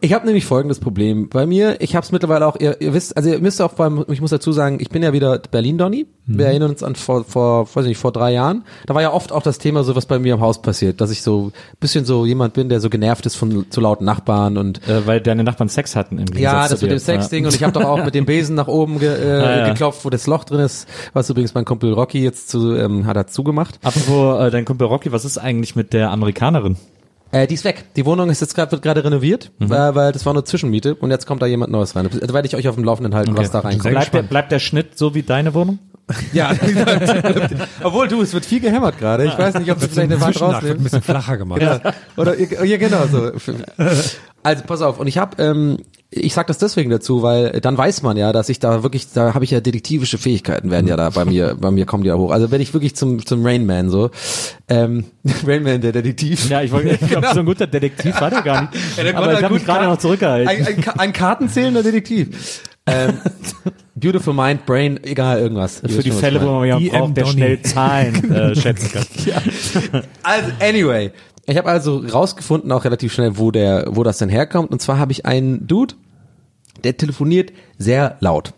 Ich 0.00 0.12
habe 0.12 0.26
nämlich 0.26 0.44
folgendes 0.44 0.78
Problem. 0.78 1.28
Bei 1.28 1.46
mir, 1.46 1.80
ich 1.80 1.96
habe 1.96 2.04
es 2.04 2.12
mittlerweile 2.12 2.46
auch, 2.46 2.56
ihr, 2.60 2.80
ihr 2.80 2.92
wisst, 2.92 3.16
also 3.16 3.30
ihr 3.30 3.38
müsst 3.38 3.60
auch 3.62 3.72
beim, 3.72 4.04
ich 4.08 4.20
muss 4.20 4.30
dazu 4.30 4.52
sagen, 4.52 4.78
ich 4.80 4.90
bin 4.90 5.02
ja 5.02 5.12
wieder 5.12 5.38
Berlin-Donny. 5.38 6.06
Wir 6.28 6.46
erinnern 6.46 6.70
uns 6.70 6.82
an 6.82 6.96
vor, 6.96 7.22
vor, 7.22 7.68
weiß 7.72 7.86
nicht, 7.86 7.98
vor 7.98 8.10
drei 8.10 8.32
Jahren. 8.32 8.64
Da 8.86 8.96
war 8.96 9.02
ja 9.02 9.12
oft 9.12 9.30
auch 9.30 9.42
das 9.42 9.58
Thema 9.58 9.84
so, 9.84 9.94
was 9.94 10.06
bei 10.06 10.18
mir 10.18 10.34
im 10.34 10.40
Haus 10.40 10.60
passiert, 10.60 11.00
dass 11.00 11.12
ich 11.12 11.22
so 11.22 11.52
bisschen 11.78 12.04
so 12.04 12.26
jemand 12.26 12.52
bin, 12.54 12.68
der 12.68 12.80
so 12.80 12.90
genervt 12.90 13.26
ist 13.26 13.36
von 13.36 13.66
zu 13.70 13.80
lauten 13.80 14.04
Nachbarn 14.04 14.56
und 14.58 14.86
Äh, 14.88 15.06
weil 15.06 15.20
deine 15.20 15.44
Nachbarn 15.44 15.68
Sex 15.68 15.94
hatten 15.94 16.18
im 16.18 16.26
Gegensatz 16.26 16.42
ja, 16.42 16.68
das 16.68 16.82
mit 16.82 16.90
dem 16.90 16.98
Sexding 16.98 17.46
und 17.46 17.54
ich 17.54 17.62
habe 17.62 17.72
doch 17.72 17.84
auch 17.84 18.04
mit 18.04 18.14
dem 18.16 18.26
Besen 18.26 18.56
nach 18.56 18.66
oben 18.66 18.98
ge, 18.98 19.08
äh, 19.08 19.38
Ja, 19.46 19.56
ja. 19.58 19.68
geklopft, 19.68 20.04
wo 20.04 20.10
das 20.10 20.26
Loch 20.26 20.42
drin 20.42 20.60
ist, 20.60 20.88
was 21.12 21.30
übrigens 21.30 21.54
mein 21.54 21.64
Kumpel 21.64 21.92
Rocky 21.92 22.22
jetzt 22.22 22.48
zu, 22.48 22.74
ähm, 22.74 23.06
hat 23.06 23.16
er 23.16 23.28
zugemacht. 23.28 23.78
Apropos 23.84 24.40
äh, 24.40 24.50
dein 24.50 24.64
Kumpel 24.64 24.88
Rocky, 24.88 25.12
was 25.12 25.24
ist 25.24 25.38
eigentlich 25.38 25.76
mit 25.76 25.92
der 25.92 26.10
Amerikanerin? 26.10 26.76
Äh, 27.42 27.46
die 27.46 27.54
ist 27.54 27.64
weg. 27.64 27.84
Die 27.96 28.04
Wohnung 28.06 28.30
ist 28.30 28.40
jetzt 28.40 28.54
gerade 28.54 28.72
wird 28.72 28.82
gerade 28.82 29.04
renoviert, 29.04 29.50
Mhm. 29.58 29.70
weil, 29.70 29.94
weil 29.94 30.12
das 30.12 30.24
war 30.26 30.32
nur 30.32 30.44
Zwischenmiete 30.44 30.94
und 30.94 31.10
jetzt 31.10 31.26
kommt 31.26 31.42
da 31.42 31.46
jemand 31.46 31.70
Neues 31.72 31.94
rein. 31.96 32.08
Da 32.10 32.32
werde 32.34 32.46
ich 32.48 32.56
euch 32.56 32.68
auf 32.68 32.74
dem 32.76 32.84
Laufenden 32.84 33.14
halten, 33.14 33.36
was 33.36 33.50
da 33.50 33.60
reinkommt. 33.60 33.90
Bleibt 33.90 34.14
der, 34.14 34.22
bleibt 34.22 34.52
der 34.52 34.58
Schnitt 34.58 34.96
so 34.98 35.14
wie 35.14 35.22
deine 35.22 35.52
Wohnung? 35.54 35.78
Ja, 36.32 36.52
obwohl 37.82 38.06
du, 38.06 38.22
es 38.22 38.32
wird 38.32 38.46
viel 38.46 38.60
gehämmert 38.60 38.96
gerade. 38.98 39.24
Ich 39.24 39.36
weiß 39.36 39.54
nicht, 39.58 39.70
ob 39.72 39.80
du 39.80 39.88
vielleicht 39.88 40.12
eine 40.12 40.20
Wand 40.20 40.62
wird 40.62 40.78
ein 40.78 40.82
bisschen 40.84 41.02
flacher 41.02 41.36
gemacht. 41.36 41.60
Ja. 41.62 41.80
Oder 42.16 42.38
ja, 42.38 42.76
genau 42.76 43.06
so. 43.10 43.32
Also 44.44 44.62
pass 44.64 44.82
auf. 44.82 45.00
Und 45.00 45.08
ich 45.08 45.18
habe, 45.18 45.42
ähm, 45.42 45.78
ich 46.16 46.34
sag 46.34 46.46
das 46.46 46.58
deswegen 46.58 46.90
dazu, 46.90 47.22
weil 47.22 47.60
dann 47.60 47.76
weiß 47.78 48.02
man 48.02 48.16
ja, 48.16 48.32
dass 48.32 48.48
ich 48.48 48.58
da 48.58 48.82
wirklich, 48.82 49.12
da 49.12 49.34
habe 49.34 49.44
ich 49.44 49.50
ja 49.50 49.60
detektivische 49.60 50.18
Fähigkeiten, 50.18 50.70
werden 50.70 50.86
ja 50.86 50.96
da 50.96 51.10
bei 51.10 51.24
mir, 51.24 51.56
bei 51.60 51.70
mir 51.70 51.86
kommen 51.86 52.02
die 52.02 52.08
ja 52.08 52.16
hoch. 52.16 52.30
Also 52.30 52.50
werde 52.50 52.62
ich 52.62 52.72
wirklich 52.74 52.94
zum 52.96 53.24
zum 53.24 53.44
Rain 53.44 53.66
Man 53.66 53.90
so. 53.90 54.10
Ähm, 54.68 55.04
Rain 55.46 55.62
Man, 55.62 55.80
der 55.80 55.92
Detektiv. 55.92 56.48
Ja, 56.50 56.62
ich, 56.62 56.72
wollte- 56.72 56.98
ich 57.00 57.08
glaube, 57.08 57.28
so 57.32 57.40
ein 57.40 57.46
guter 57.46 57.66
Detektiv 57.66 58.20
war 58.20 58.30
der 58.30 58.42
gar 58.42 58.62
nicht. 58.62 58.74
Ja, 58.96 59.04
der 59.04 59.16
Aber 59.16 59.32
ich 59.34 59.42
habe 59.42 59.54
mich 59.54 59.64
gerade 59.64 59.86
noch 59.86 59.98
zurückgehalten. 59.98 60.48
Ein, 60.48 60.66
ein, 60.66 60.84
ein 60.98 61.12
kartenzählender 61.12 61.82
Detektiv. 61.82 62.62
Ähm, 62.88 63.14
beautiful 63.96 64.32
Mind, 64.32 64.64
Brain, 64.64 65.00
egal 65.02 65.40
irgendwas. 65.40 65.80
Für 65.84 66.02
die 66.02 66.10
Fälle, 66.12 66.40
wo 66.40 66.46
man 66.60 66.66
jemanden 66.66 66.84
IM 66.84 66.90
braucht, 66.92 67.16
der 67.16 67.24
Donny. 67.24 67.36
schnell 67.36 67.62
Zahlen 67.62 68.30
äh, 68.32 68.54
schätzen 68.54 68.90
kann. 68.92 70.02
Also, 70.22 70.50
anyway. 70.60 71.10
Ich 71.48 71.56
habe 71.56 71.68
also 71.68 71.98
rausgefunden, 71.98 72.72
auch 72.72 72.84
relativ 72.84 73.12
schnell, 73.12 73.38
wo 73.38 73.50
der, 73.52 73.86
wo 73.90 74.02
das 74.02 74.18
denn 74.18 74.28
herkommt. 74.28 74.70
Und 74.72 74.82
zwar 74.82 74.98
habe 74.98 75.12
ich 75.12 75.26
einen 75.26 75.66
Dude, 75.66 75.94
der 76.84 76.96
telefoniert 76.96 77.52
sehr 77.78 78.16
laut. 78.20 78.52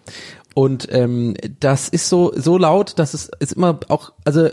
Und 0.54 0.88
ähm, 0.90 1.34
das 1.60 1.88
ist 1.88 2.08
so 2.08 2.32
so 2.34 2.58
laut, 2.58 2.98
dass 2.98 3.14
es 3.14 3.30
ist 3.38 3.52
immer 3.52 3.78
auch, 3.88 4.12
also 4.24 4.48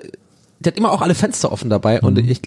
der 0.60 0.72
hat 0.72 0.78
immer 0.78 0.92
auch 0.92 1.02
alle 1.02 1.16
Fenster 1.16 1.52
offen 1.52 1.70
dabei 1.70 2.02
und 2.02 2.18
ich, 2.20 2.42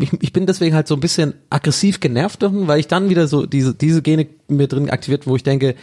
ich, 0.00 0.12
ich 0.20 0.32
bin 0.32 0.46
deswegen 0.46 0.74
halt 0.74 0.88
so 0.88 0.94
ein 0.94 1.00
bisschen 1.00 1.34
aggressiv 1.50 2.00
genervt 2.00 2.42
davon, 2.42 2.68
weil 2.68 2.80
ich 2.80 2.88
dann 2.88 3.10
wieder 3.10 3.28
so 3.28 3.46
diese 3.46 3.74
diese 3.74 4.02
Gene 4.02 4.26
mir 4.48 4.66
drin 4.66 4.90
aktiviert, 4.90 5.26
wo 5.26 5.36
ich 5.36 5.42
denke, 5.42 5.74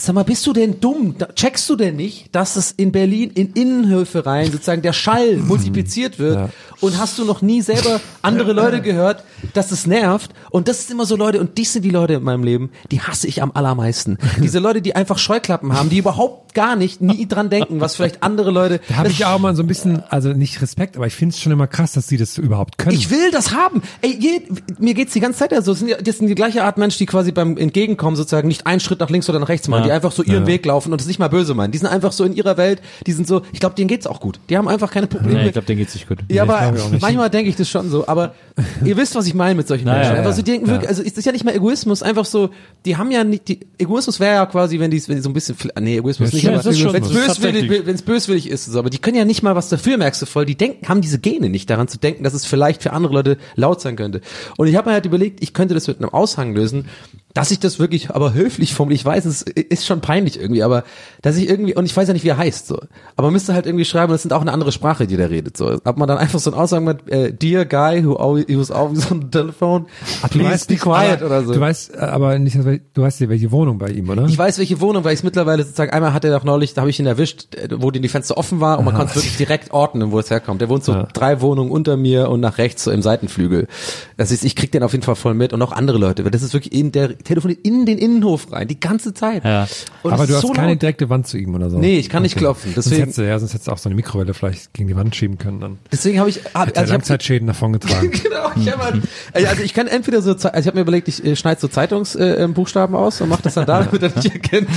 Sag 0.00 0.14
mal, 0.14 0.22
bist 0.24 0.46
du 0.46 0.52
denn 0.54 0.80
dumm? 0.80 1.14
Checkst 1.34 1.68
du 1.68 1.76
denn 1.76 1.96
nicht, 1.96 2.34
dass 2.34 2.56
es 2.56 2.72
in 2.72 2.92
Berlin 2.92 3.30
in 3.34 3.52
Innenhöfe 3.52 4.24
rein 4.24 4.50
sozusagen 4.50 4.80
der 4.82 4.94
Schall 4.94 5.36
multipliziert 5.46 6.18
wird? 6.18 6.34
Ja. 6.36 6.48
Und 6.80 6.98
hast 6.98 7.18
du 7.18 7.24
noch 7.24 7.42
nie 7.42 7.60
selber 7.60 8.00
andere 8.22 8.52
Leute 8.52 8.80
gehört, 8.80 9.22
dass 9.54 9.70
es 9.70 9.86
nervt? 9.86 10.32
Und 10.50 10.66
das 10.66 10.86
sind 10.86 10.94
immer 10.96 11.06
so 11.06 11.14
Leute, 11.14 11.38
und 11.40 11.56
dies 11.58 11.74
sind 11.74 11.82
die 11.84 11.90
Leute 11.90 12.14
in 12.14 12.22
meinem 12.24 12.42
Leben, 12.42 12.70
die 12.90 13.00
hasse 13.00 13.28
ich 13.28 13.40
am 13.42 13.52
allermeisten. 13.54 14.18
Diese 14.42 14.58
Leute, 14.58 14.82
die 14.82 14.96
einfach 14.96 15.18
Scheuklappen 15.18 15.72
haben, 15.74 15.90
die 15.90 15.98
überhaupt 15.98 16.54
gar 16.54 16.74
nicht, 16.74 17.00
nie 17.00 17.28
dran 17.28 17.50
denken, 17.50 17.80
was 17.80 17.94
vielleicht 17.96 18.22
andere 18.22 18.50
Leute. 18.50 18.80
Da 18.88 18.96
habe 18.96 19.08
ich 19.10 19.24
auch 19.24 19.38
mal 19.38 19.54
so 19.54 19.62
ein 19.62 19.68
bisschen, 19.68 20.02
also 20.08 20.30
nicht 20.32 20.60
Respekt, 20.60 20.96
aber 20.96 21.06
ich 21.06 21.14
finde 21.14 21.34
es 21.34 21.40
schon 21.40 21.52
immer 21.52 21.66
krass, 21.68 21.92
dass 21.92 22.08
sie 22.08 22.16
das 22.16 22.36
überhaupt 22.38 22.78
können. 22.78 22.96
Ich 22.96 23.10
will 23.10 23.30
das 23.30 23.52
haben. 23.54 23.82
Ey, 24.00 24.16
je, 24.18 24.42
mir 24.78 24.94
geht's 24.94 25.12
die 25.12 25.20
ganze 25.20 25.38
Zeit 25.38 25.52
ja 25.52 25.62
so. 25.62 25.72
Das 25.72 25.78
sind, 25.78 25.88
ja- 25.88 25.98
das 26.02 26.18
sind 26.18 26.26
die 26.26 26.34
gleiche 26.34 26.64
Art 26.64 26.78
Mensch, 26.78 26.96
die 26.98 27.06
quasi 27.06 27.30
beim 27.30 27.56
Entgegenkommen 27.56 28.16
sozusagen 28.16 28.48
nicht 28.48 28.66
einen 28.66 28.80
Schritt 28.80 28.98
nach 29.00 29.08
links 29.10 29.28
oder 29.30 29.38
nach 29.38 29.48
rechts 29.48 29.68
machen, 29.68 29.81
Ja. 29.81 29.81
Die 29.84 29.92
einfach 29.92 30.12
so 30.12 30.22
ihren 30.22 30.46
Weg 30.46 30.64
laufen 30.66 30.92
und 30.92 31.00
es 31.00 31.06
nicht 31.06 31.18
mal 31.18 31.28
böse 31.28 31.54
meinen. 31.54 31.72
Die 31.72 31.78
sind 31.78 31.88
einfach 31.88 32.12
so 32.12 32.24
in 32.24 32.34
ihrer 32.34 32.56
Welt, 32.56 32.80
die 33.06 33.12
sind 33.12 33.26
so, 33.26 33.42
ich 33.52 33.60
glaube, 33.60 33.74
denen 33.74 33.88
geht's 33.88 34.06
auch 34.06 34.20
gut. 34.20 34.40
Die 34.48 34.56
haben 34.56 34.68
einfach 34.68 34.90
keine 34.90 35.06
Probleme. 35.06 35.40
Nee, 35.40 35.46
ich 35.46 35.52
glaube, 35.52 35.66
denen 35.66 35.78
geht's 35.78 35.94
nicht 35.94 36.08
gut. 36.08 36.18
Ja, 36.30 36.42
aber 36.42 36.60
auch 36.60 36.90
nicht. 36.90 37.02
manchmal 37.02 37.30
denke 37.30 37.50
ich 37.50 37.56
das 37.56 37.68
schon 37.68 37.90
so. 37.90 38.06
Aber 38.06 38.34
ihr 38.84 38.96
wisst, 38.96 39.14
was 39.14 39.26
ich 39.26 39.34
meine 39.34 39.54
mit 39.54 39.68
solchen 39.68 39.84
Na, 39.84 39.94
Menschen. 39.94 40.12
ja, 40.12 40.18
einfach 40.18 40.30
ja. 40.30 40.36
so, 40.36 40.42
die 40.42 40.50
denken 40.50 40.68
wirklich, 40.68 40.88
also 40.88 41.02
ist 41.02 41.16
das 41.16 41.24
ja 41.24 41.32
nicht 41.32 41.44
mal 41.44 41.54
Egoismus, 41.54 42.02
einfach 42.02 42.24
so, 42.24 42.50
die 42.84 42.96
haben 42.96 43.10
ja 43.10 43.24
nicht, 43.24 43.48
die, 43.48 43.60
Egoismus 43.78 44.20
wäre 44.20 44.34
ja 44.34 44.46
quasi, 44.46 44.78
wenn 44.78 44.90
die, 44.90 45.06
wenn 45.08 45.16
die 45.16 45.22
so 45.22 45.30
ein 45.30 45.34
bisschen, 45.34 45.56
nee, 45.80 45.98
Egoismus 45.98 46.32
Ja, 46.32 46.36
nicht, 46.36 46.48
aber 46.48 46.64
wenn 46.64 47.02
es 47.02 47.08
böswillig, 47.08 47.26
tatsächlich. 47.26 47.86
wenn 47.86 47.94
es 47.94 48.02
böswillig 48.02 48.50
ist, 48.50 48.66
so, 48.66 48.78
aber 48.78 48.90
die 48.90 48.98
können 48.98 49.16
ja 49.16 49.24
nicht 49.24 49.42
mal 49.42 49.56
was 49.56 49.68
dafür, 49.68 49.96
merkst 49.96 50.22
du 50.22 50.26
voll. 50.26 50.46
Die 50.46 50.56
denken, 50.56 50.88
haben 50.88 51.00
diese 51.00 51.18
Gene 51.18 51.48
nicht 51.48 51.68
daran 51.70 51.88
zu 51.88 51.98
denken, 51.98 52.24
dass 52.24 52.34
es 52.34 52.44
vielleicht 52.46 52.82
für 52.82 52.92
andere 52.92 53.12
Leute 53.12 53.38
laut 53.54 53.80
sein 53.80 53.96
könnte. 53.96 54.20
Und 54.56 54.66
ich 54.66 54.76
habe 54.76 54.90
mir 54.90 54.94
halt 54.94 55.06
überlegt, 55.06 55.42
ich 55.42 55.54
könnte 55.54 55.74
das 55.74 55.86
mit 55.88 55.98
einem 55.98 56.10
Aushang 56.10 56.54
lösen, 56.54 56.86
dass 57.34 57.50
ich 57.50 57.60
das 57.60 57.78
wirklich 57.78 58.10
aber 58.10 58.34
höflich 58.34 58.74
formuliere. 58.74 58.96
Ich 59.00 59.04
weiß, 59.04 59.24
es 59.24 59.42
ist 59.42 59.86
schon 59.86 60.00
peinlich 60.00 60.38
irgendwie, 60.38 60.62
aber 60.62 60.84
dass 61.22 61.36
ich 61.36 61.48
irgendwie, 61.48 61.74
und 61.74 61.84
ich 61.86 61.96
weiß 61.96 62.08
ja 62.08 62.14
nicht, 62.14 62.24
wie 62.24 62.28
er 62.28 62.36
heißt, 62.36 62.66
so. 62.66 62.76
Aber 63.16 63.28
man 63.28 63.32
müsste 63.32 63.54
halt 63.54 63.66
irgendwie 63.66 63.84
schreiben, 63.84 64.12
das 64.12 64.22
sind 64.22 64.32
auch 64.32 64.40
eine 64.42 64.52
andere 64.52 64.72
Sprache, 64.72 65.06
die 65.06 65.16
der 65.16 65.30
redet, 65.30 65.56
so. 65.56 65.78
Ob 65.84 65.96
man 65.96 66.08
dann 66.08 66.18
einfach 66.18 66.38
so 66.38 66.50
einen 66.50 66.60
Aushang 66.60 66.84
mit, 66.84 67.08
äh, 67.10 67.32
dear 67.32 67.64
guy 67.64 68.04
who 68.04 68.16
always, 68.16 68.44
who's 68.48 68.70
always 68.70 69.10
on 69.10 69.22
the 69.22 69.28
telephone, 69.28 69.86
please 70.30 70.66
be 70.66 70.74
nicht, 70.74 70.82
quiet 70.82 71.18
aber, 71.22 71.26
oder 71.26 71.44
so. 71.44 71.52
Du 71.54 71.60
weißt 71.60 71.94
äh, 71.94 71.98
aber 72.00 72.38
nicht, 72.38 72.56
du 72.56 73.02
weißt 73.02 73.20
ja, 73.20 73.28
welche 73.28 73.50
Wohnung 73.50 73.78
bei 73.78 73.88
ihm, 73.88 74.08
oder? 74.10 74.26
Ich 74.26 74.36
weiß, 74.36 74.58
welche 74.58 74.80
Wohnung, 74.80 75.04
weil 75.04 75.14
ich 75.14 75.20
es 75.20 75.24
mittlerweile 75.24 75.62
sozusagen, 75.62 75.90
einmal 75.92 76.12
hat 76.12 76.24
er 76.24 76.32
doch 76.36 76.44
neulich, 76.44 76.74
da 76.74 76.82
habe 76.82 76.90
ich 76.90 77.00
ihn 77.00 77.06
erwischt, 77.06 77.54
äh, 77.54 77.68
wo 77.78 77.90
die 77.90 78.00
die 78.00 78.08
Fenster 78.08 78.36
offen 78.36 78.60
war 78.60 78.78
und 78.78 78.84
man 78.84 78.94
konnte 78.94 79.10
es 79.10 79.16
wirklich 79.16 79.36
direkt 79.36 79.72
ordnen, 79.72 80.12
wo 80.12 80.18
es 80.18 80.30
herkommt. 80.30 80.60
Der 80.60 80.68
wohnt 80.68 80.84
so 80.84 80.92
Ja. 80.92 81.08
drei 81.14 81.40
Wohnungen 81.40 81.70
unter 81.70 81.96
mir 81.96 82.28
und 82.28 82.40
nach 82.40 82.58
rechts 82.58 82.84
so 82.84 82.90
im 82.90 83.00
Seitenflügel. 83.02 83.68
Das 84.16 84.30
ist, 84.32 84.44
ich 84.44 84.54
krieg 84.56 84.70
den 84.72 84.82
auf 84.82 84.92
jeden 84.92 85.04
Fall 85.04 85.16
voll 85.16 85.34
mit 85.34 85.52
und 85.52 85.62
auch 85.62 85.72
andere 85.72 85.98
Leute, 85.98 86.24
weil 86.24 86.30
das 86.30 86.42
ist 86.42 86.52
wirklich 86.52 86.72
in 86.74 86.92
der 86.92 87.14
telefoniert 87.24 87.60
in 87.64 87.86
den 87.86 87.98
Innenhof 87.98 88.50
rein, 88.52 88.68
die 88.68 88.78
ganze 88.80 89.14
Zeit. 89.14 89.44
Ja. 89.44 89.66
Und 90.02 90.12
aber 90.12 90.26
du 90.26 90.34
hast 90.34 90.42
so 90.42 90.48
keine 90.52 90.72
laut. 90.72 90.82
direkte 90.82 91.08
Wand 91.10 91.26
zu 91.26 91.38
ihm 91.38 91.54
oder 91.54 91.70
so. 91.70 91.78
Nee, 91.78 91.98
ich 91.98 92.08
kann 92.08 92.22
nicht 92.22 92.36
klopfen, 92.36 92.72
Sonst 92.74 92.86
deswegen- 92.86 93.00
hättest 93.02 93.18
du, 93.18 93.26
ja, 93.26 93.38
sonst 93.38 93.52
hättest 93.54 93.68
du 93.68 93.72
auch 93.72 93.78
so 93.78 93.88
eine 93.88 93.96
Mikrowelle 93.96 94.34
vielleicht 94.34 94.72
gegen 94.74 94.88
die 94.88 94.96
Wand 94.96 95.14
schieben 95.16 95.38
können. 95.38 95.60
Dann 95.60 95.78
Deswegen 95.90 96.18
habe 96.20 96.28
ich, 96.30 96.36
hab, 96.38 96.44
hätte 96.44 96.54
er 96.54 96.64
also 96.64 96.70
ich 96.72 96.78
hab, 96.80 96.88
Langzeitschäden 96.88 97.46
davon 97.46 97.72
getragen. 97.74 98.10
genau, 98.10 98.50
ich 98.56 98.70
hab 98.70 98.82
halt, 98.82 99.02
also 99.32 99.62
ich 99.62 99.74
kann 99.74 99.86
entweder 99.86 100.22
so, 100.22 100.30
also 100.32 100.46
ich 100.58 100.66
habe 100.66 100.76
mir 100.76 100.82
überlegt, 100.82 101.08
ich 101.08 101.24
äh, 101.24 101.36
schneide 101.36 101.60
so 101.60 101.68
Zeitungsbuchstaben 101.68 102.50
äh, 102.50 102.54
Buchstaben 102.54 102.94
aus 102.94 103.20
und 103.20 103.28
mache 103.28 103.42
das 103.42 103.54
dann 103.54 103.66
da, 103.66 103.82
damit 103.82 104.02
er 104.02 104.10
nicht 104.14 104.32
erkennt, 104.32 104.68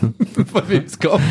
von 0.52 0.62
wem 0.68 0.84
es 0.84 0.98
kommt. 0.98 1.22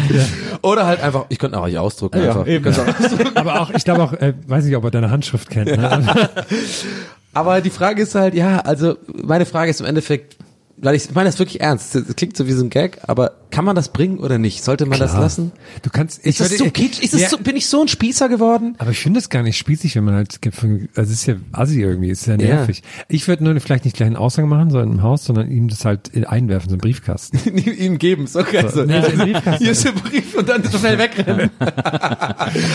Oder 0.61 0.85
halt 0.85 1.01
einfach, 1.01 1.25
ich 1.29 1.39
könnte 1.39 1.59
auch 1.59 1.65
nicht 1.67 1.77
ausdrucken. 1.77 2.19
einfach. 2.19 2.45
Ich 2.47 2.61
könnte 2.61 2.81
auch 2.81 2.87
ausdrucken. 2.99 3.35
aber 3.37 3.61
auch, 3.61 3.69
ich 3.71 3.83
glaube 3.83 4.03
auch, 4.03 4.13
äh, 4.13 4.33
weiß 4.47 4.65
nicht, 4.65 4.75
ob 4.75 4.83
er 4.83 4.91
deine 4.91 5.11
Handschrift 5.11 5.49
kennt. 5.49 5.75
Ne? 5.77 6.17
Aber 7.33 7.61
die 7.61 7.69
Frage 7.69 8.01
ist 8.01 8.15
halt, 8.15 8.33
ja, 8.33 8.59
also 8.61 8.97
meine 9.23 9.45
Frage 9.45 9.69
ist 9.69 9.79
im 9.79 9.85
Endeffekt, 9.85 10.35
weil 10.81 10.95
ich, 10.95 11.05
ich 11.05 11.15
meine 11.15 11.29
das 11.29 11.39
wirklich 11.39 11.61
ernst. 11.61 11.95
Das 11.95 12.15
klingt 12.15 12.35
so 12.37 12.47
wie 12.47 12.51
so 12.53 12.63
ein 12.63 12.69
Gag, 12.69 12.99
aber 13.07 13.33
kann 13.51 13.65
man 13.65 13.75
das 13.75 13.89
bringen 13.89 14.19
oder 14.19 14.37
nicht? 14.37 14.63
Sollte 14.63 14.85
man 14.85 14.99
das 14.99 15.11
Klar. 15.11 15.23
lassen? 15.23 15.51
Du 15.81 15.89
kannst, 15.89 16.19
Ist 16.25 16.39
das 16.39 16.51
würde- 16.51 16.65
so 16.65 16.69
kitsch? 16.71 16.99
Ist 17.01 17.13
das 17.13 17.21
Ja, 17.21 17.29
so, 17.29 17.37
bin 17.39 17.55
ich 17.55 17.67
so 17.67 17.81
ein 17.81 17.87
Spießer 17.87 18.29
geworden? 18.29 18.75
Aber 18.77 18.91
ich 18.91 18.99
finde 18.99 19.19
es 19.19 19.29
gar 19.29 19.41
nicht 19.43 19.57
spießig, 19.57 19.95
wenn 19.95 20.03
man 20.03 20.13
halt, 20.15 20.39
also 20.43 20.83
es 20.95 21.09
ist 21.09 21.25
ja 21.25 21.35
assi 21.51 21.81
irgendwie, 21.81 22.09
es 22.11 22.21
ist 22.21 22.27
ja 22.27 22.33
Ja. 22.35 22.55
nervig. 22.55 22.83
Ich 23.07 23.27
würde 23.27 23.43
nur 23.43 23.59
vielleicht 23.59 23.85
nicht 23.85 23.97
gleich 23.97 24.07
einen 24.07 24.15
Aushang 24.17 24.47
machen, 24.47 24.69
so 24.69 24.79
im 24.79 25.01
Haus, 25.01 25.25
sondern 25.25 25.49
ihm 25.51 25.67
das 25.67 25.83
halt 25.85 26.09
in- 26.09 26.25
einwerfen, 26.25 26.69
so 26.69 26.73
einen 26.75 26.81
Briefkasten. 26.81 27.39
ihm 27.57 27.97
geben, 27.97 28.27
so 28.27 28.43
geil. 28.43 28.69
So. 28.73 28.83
Nee, 28.83 29.01
so 29.01 29.07
einen 29.07 29.17
Briefkasten. 29.33 29.63
Hier 29.63 29.71
ist 29.71 29.83
der 29.85 29.91
Brief 29.93 30.35
und 30.35 30.47
dann 30.47 30.63
so 30.63 30.77
schnell 30.77 30.97
wegrennen. 30.99 31.49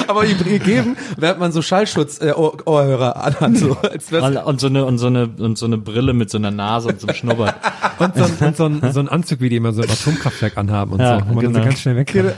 aber 0.09 0.25
ihm 0.27 0.39
geben, 0.63 0.97
während 1.17 1.41
man 1.41 1.53
so 1.53 1.63
Schallschutz 1.63 2.21
äh, 2.21 2.33
Ohr 2.33 2.57
Ohrhörer 2.67 3.23
anhat, 3.25 3.57
so 3.57 3.77
als 3.77 4.13
Und, 4.13 4.37
und 4.37 4.61
so 4.61 4.67
eine 4.67 4.85
und 4.85 4.99
so 4.99 5.07
eine 5.07 5.29
und 5.39 5.57
so 5.59 5.67
eine 5.67 5.79
Brille 5.79 6.13
mit 6.13 6.31
so 6.31 6.39
einer 6.39 6.51
Nase 6.51 6.89
und 6.89 7.01
so 7.01 7.07
einem 7.07 7.17
Schnurrbart. 7.17 7.55
Und 7.99 8.15
so, 8.17 8.25
ein, 8.25 8.49
und 8.49 8.57
so, 8.57 8.65
ein, 8.67 8.93
so 8.93 9.01
ein 9.01 9.09
Anzug, 9.09 9.41
wie 9.41 9.49
die 9.49 9.57
immer 9.57 9.73
so 9.73 9.83
im 9.83 9.91
Atomkraftwerk 9.91 10.57
anhaben 10.57 10.93
und 10.93 11.01
Ja, 11.01 11.21
so, 11.21 11.29
wo 11.29 11.35
man 11.35 11.45
dann 11.45 11.53
genau. 11.53 11.65
so 11.65 11.69
ganz 11.69 11.81
schnell 11.81 11.97
weg 11.97 12.09
kann. 12.09 12.33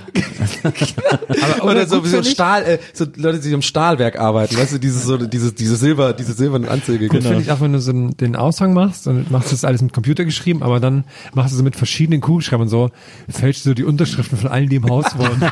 aber 1.59 1.71
oder 1.71 1.87
so 1.87 2.05
wie 2.05 2.09
so 2.09 2.23
Stahl, 2.23 2.63
äh, 2.65 2.79
so 2.93 3.07
Leute, 3.17 3.41
die 3.41 3.53
im 3.53 3.63
Stahlwerk 3.63 4.19
arbeiten, 4.19 4.57
weißt 4.57 4.75
du, 4.75 4.79
dieses 4.79 5.05
so 5.05 5.17
diese 5.17 5.53
diese 5.53 5.77
Silber, 5.77 6.13
diese 6.13 6.33
silbernen 6.33 6.69
Anzüge. 6.69 7.09
Gut, 7.09 7.23
finde 7.23 7.41
ich 7.41 7.51
auch, 7.51 7.61
wenn 7.61 7.73
du 7.73 7.81
so 7.81 7.91
einen, 7.91 8.17
den 8.17 8.37
Aushang 8.37 8.75
machst 8.75 9.07
und 9.07 9.31
machst 9.31 9.53
das 9.53 9.65
alles 9.65 9.83
mit 9.83 9.93
Computer 9.93 10.25
geschrieben, 10.25 10.63
aber 10.63 10.81
dann 10.81 11.05
machst 11.35 11.53
du 11.53 11.57
so 11.57 11.63
mit 11.63 11.77
verschiedenen 11.77 12.21
Kugelschreibern 12.21 12.69
so, 12.69 12.91
fälschst 13.29 13.65
du 13.65 13.71
so 13.71 13.75
die 13.75 13.85
Unterschriften 13.85 14.39
von 14.39 14.51
allen, 14.51 14.69
die 14.69 14.77
im 14.77 14.89
Haus 14.89 15.07
wohnen. 15.17 15.43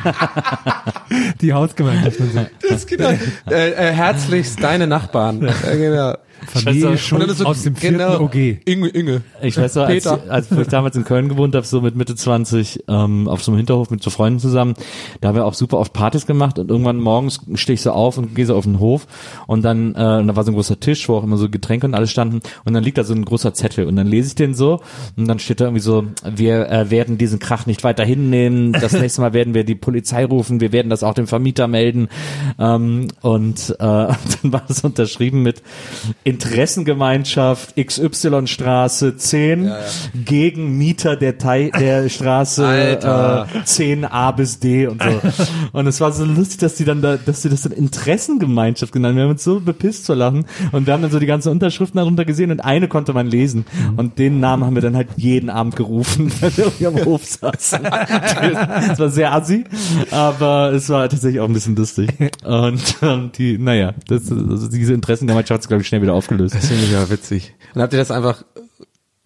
die 1.41 1.53
Hausgemeinschaft 1.53 2.19
und 2.19 2.33
so. 2.33 2.45
Das 2.61 2.71
ist 2.71 2.87
genau. 2.87 3.09
äh, 3.49 3.71
äh, 3.71 3.93
herzlichst 3.93 4.61
deine 4.61 4.87
Nachbarn. 4.87 5.43
Äh, 5.45 5.77
genau. 5.77 6.15
Familie 6.47 6.97
schon 6.97 7.21
Und 7.21 7.27
dann 7.27 7.29
ist 7.31 7.37
so- 7.39 7.45
aus 7.45 7.63
dem 7.63 7.75
vierten 7.75 7.97
genau, 7.99 8.19
OG. 8.21 8.59
Inge, 8.65 8.89
Inge. 8.89 9.21
Ich 9.41 9.57
weiß 9.57 9.73
so, 9.73 9.81
als, 9.81 10.05
als 10.05 10.51
ich 10.51 10.67
damals 10.67 10.95
in 10.95 11.05
Köln 11.05 11.29
gewohnt 11.29 11.55
habe, 11.55 11.65
so 11.65 11.81
mit 11.81 11.95
Mitte 11.95 12.15
20, 12.15 12.65
lustig, 12.65 12.83
ähm, 12.87 13.27
auf 13.27 13.43
so 13.43 13.51
einem 13.51 13.57
Hinterhof 13.57 13.89
mit 13.89 14.03
so 14.03 14.09
Freunden 14.09 14.39
zusammen. 14.39 14.75
Da 15.21 15.29
haben 15.29 15.35
wir 15.35 15.45
auch 15.45 15.53
super 15.53 15.77
oft 15.77 15.93
Partys 15.93 16.25
gemacht 16.25 16.59
und 16.59 16.69
irgendwann 16.69 16.97
morgens 16.97 17.39
stehe 17.55 17.75
ich 17.75 17.81
so 17.81 17.91
auf 17.91 18.17
und 18.17 18.35
gehe 18.35 18.45
so 18.45 18.55
auf 18.55 18.65
den 18.65 18.79
Hof 18.79 19.07
und 19.47 19.63
dann, 19.63 19.95
äh, 19.95 20.17
und 20.19 20.27
da 20.27 20.35
war 20.35 20.43
so 20.43 20.51
ein 20.51 20.55
großer 20.55 20.79
Tisch, 20.79 21.07
wo 21.09 21.15
auch 21.15 21.23
immer 21.23 21.37
so 21.37 21.49
Getränke 21.49 21.87
und 21.87 21.93
alles 21.93 22.11
standen 22.11 22.39
und 22.65 22.73
dann 22.73 22.83
liegt 22.83 22.97
da 22.97 23.03
so 23.03 23.13
ein 23.13 23.25
großer 23.25 23.53
Zettel 23.53 23.85
und 23.85 23.95
dann 23.95 24.07
lese 24.07 24.29
ich 24.29 24.35
den 24.35 24.53
so 24.53 24.81
und 25.15 25.27
dann 25.27 25.39
steht 25.39 25.59
da 25.59 25.65
irgendwie 25.65 25.81
so, 25.81 26.05
wir 26.23 26.69
äh, 26.69 26.89
werden 26.91 27.17
diesen 27.17 27.39
Krach 27.39 27.65
nicht 27.65 27.83
weiter 27.83 28.03
hinnehmen, 28.03 28.73
das 28.73 28.93
nächste 28.99 29.21
Mal 29.21 29.33
werden 29.33 29.53
wir 29.53 29.63
die 29.63 29.75
Polizei 29.75 30.25
rufen, 30.25 30.59
wir 30.61 30.71
werden 30.71 30.89
das 30.89 31.03
auch 31.03 31.13
dem 31.13 31.27
Vermieter 31.27 31.67
melden 31.67 32.09
ähm, 32.59 33.07
und 33.21 33.69
äh, 33.71 33.75
dann 33.79 34.17
war 34.43 34.63
das 34.67 34.83
unterschrieben 34.83 35.41
mit 35.43 35.61
Interessengemeinschaft 36.25 37.75
XY 37.75 38.47
Straße 38.47 39.15
10 39.15 39.71
gegen 40.25 40.75
Mieter 40.75 41.15
der, 41.15 41.37
Teil, 41.37 41.69
der 41.69 42.09
Straße 42.15 42.65
äh, 42.65 42.97
10a 42.97 44.35
bis 44.35 44.59
D 44.59 44.87
und 44.87 45.03
so. 45.03 45.21
Und 45.71 45.85
es 45.85 46.01
war 46.01 46.11
so 46.11 46.25
lustig, 46.25 46.59
dass 46.59 46.75
die 46.75 46.85
dann 46.85 47.01
da, 47.01 47.17
dass 47.17 47.43
sie 47.43 47.49
das 47.49 47.61
dann 47.61 47.73
Interessengemeinschaft 47.73 48.91
genannt 48.91 49.11
haben. 49.11 49.17
Wir 49.17 49.23
haben 49.25 49.31
uns 49.31 49.43
so 49.43 49.59
bepisst 49.59 50.05
zu 50.05 50.13
lachen 50.13 50.45
und 50.71 50.87
wir 50.87 50.93
haben 50.93 51.01
dann 51.01 51.11
so 51.11 51.19
die 51.19 51.25
ganzen 51.25 51.49
Unterschriften 51.49 51.97
darunter 51.97 52.25
gesehen 52.25 52.49
und 52.49 52.61
eine 52.61 52.87
konnte 52.87 53.13
man 53.13 53.27
lesen. 53.27 53.65
Und 53.95 54.17
den 54.17 54.39
Namen 54.39 54.63
haben 54.63 54.73
wir 54.73 54.81
dann 54.81 54.95
halt 54.95 55.09
jeden 55.17 55.51
Abend 55.51 55.75
gerufen, 55.75 56.31
wenn 56.39 56.71
wir 56.79 56.87
am 56.87 57.05
Hof 57.05 57.23
saßen. 57.23 57.81
Es 58.91 58.99
war 58.99 59.09
sehr 59.09 59.31
assi, 59.33 59.65
aber 60.09 60.71
es 60.73 60.89
war 60.89 61.07
tatsächlich 61.07 61.39
auch 61.39 61.47
ein 61.47 61.53
bisschen 61.53 61.75
lustig. 61.75 62.09
Und 62.43 62.97
ähm, 63.03 63.31
die, 63.37 63.59
naja, 63.59 63.93
das, 64.07 64.31
also 64.31 64.69
diese 64.69 64.93
Interessengemeinschaft 64.93 65.61
ist, 65.61 65.67
glaube 65.67 65.81
ich, 65.81 65.87
schnell 65.87 66.01
wieder 66.01 66.14
aufgelöst. 66.15 66.55
Das 66.55 66.67
finde 66.67 66.83
ich 66.83 66.91
ja 66.91 67.09
witzig. 67.09 67.53
Und 67.73 67.81
habt 67.81 67.93
ihr 67.93 67.99
das 67.99 68.11
einfach, 68.11 68.43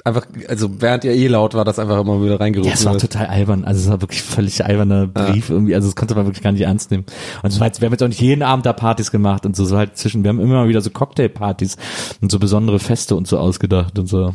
einfach, 0.03 0.27
also 0.47 0.81
während 0.81 1.03
ihr 1.03 1.11
eh 1.13 1.27
laut 1.27 1.53
war, 1.53 1.65
das 1.65 1.79
einfach 1.79 1.99
immer 1.99 2.23
wieder 2.23 2.39
reingerufen? 2.39 2.69
Ja, 2.69 2.75
es 2.75 2.85
war 2.85 2.93
oder? 2.93 3.01
total 3.01 3.27
albern. 3.27 3.65
Also 3.65 3.81
es 3.81 3.89
war 3.89 4.01
wirklich 4.01 4.21
völlig 4.21 4.65
alberner 4.65 5.07
Brief 5.07 5.49
irgendwie. 5.49 5.75
Also 5.75 5.87
das 5.87 5.95
konnte 5.95 6.15
man 6.15 6.25
wirklich 6.25 6.43
gar 6.43 6.51
nicht 6.51 6.61
ernst 6.61 6.91
nehmen. 6.91 7.05
Und 7.43 7.59
war 7.59 7.67
jetzt, 7.67 7.81
wir 7.81 7.85
haben 7.85 7.93
jetzt 7.93 8.03
auch 8.03 8.07
nicht 8.07 8.21
jeden 8.21 8.43
Abend 8.43 8.65
da 8.65 8.73
Partys 8.73 9.11
gemacht 9.11 9.45
und 9.45 9.55
so, 9.55 9.65
so 9.65 9.77
halt 9.77 9.97
zwischen, 9.97 10.23
wir 10.23 10.29
haben 10.29 10.39
immer 10.39 10.67
wieder 10.67 10.81
so 10.81 10.89
Cocktailpartys 10.89 11.77
und 12.21 12.31
so 12.31 12.39
besondere 12.39 12.79
Feste 12.79 13.15
und 13.15 13.27
so 13.27 13.37
ausgedacht 13.37 13.97
und 13.99 14.07
so. 14.07 14.33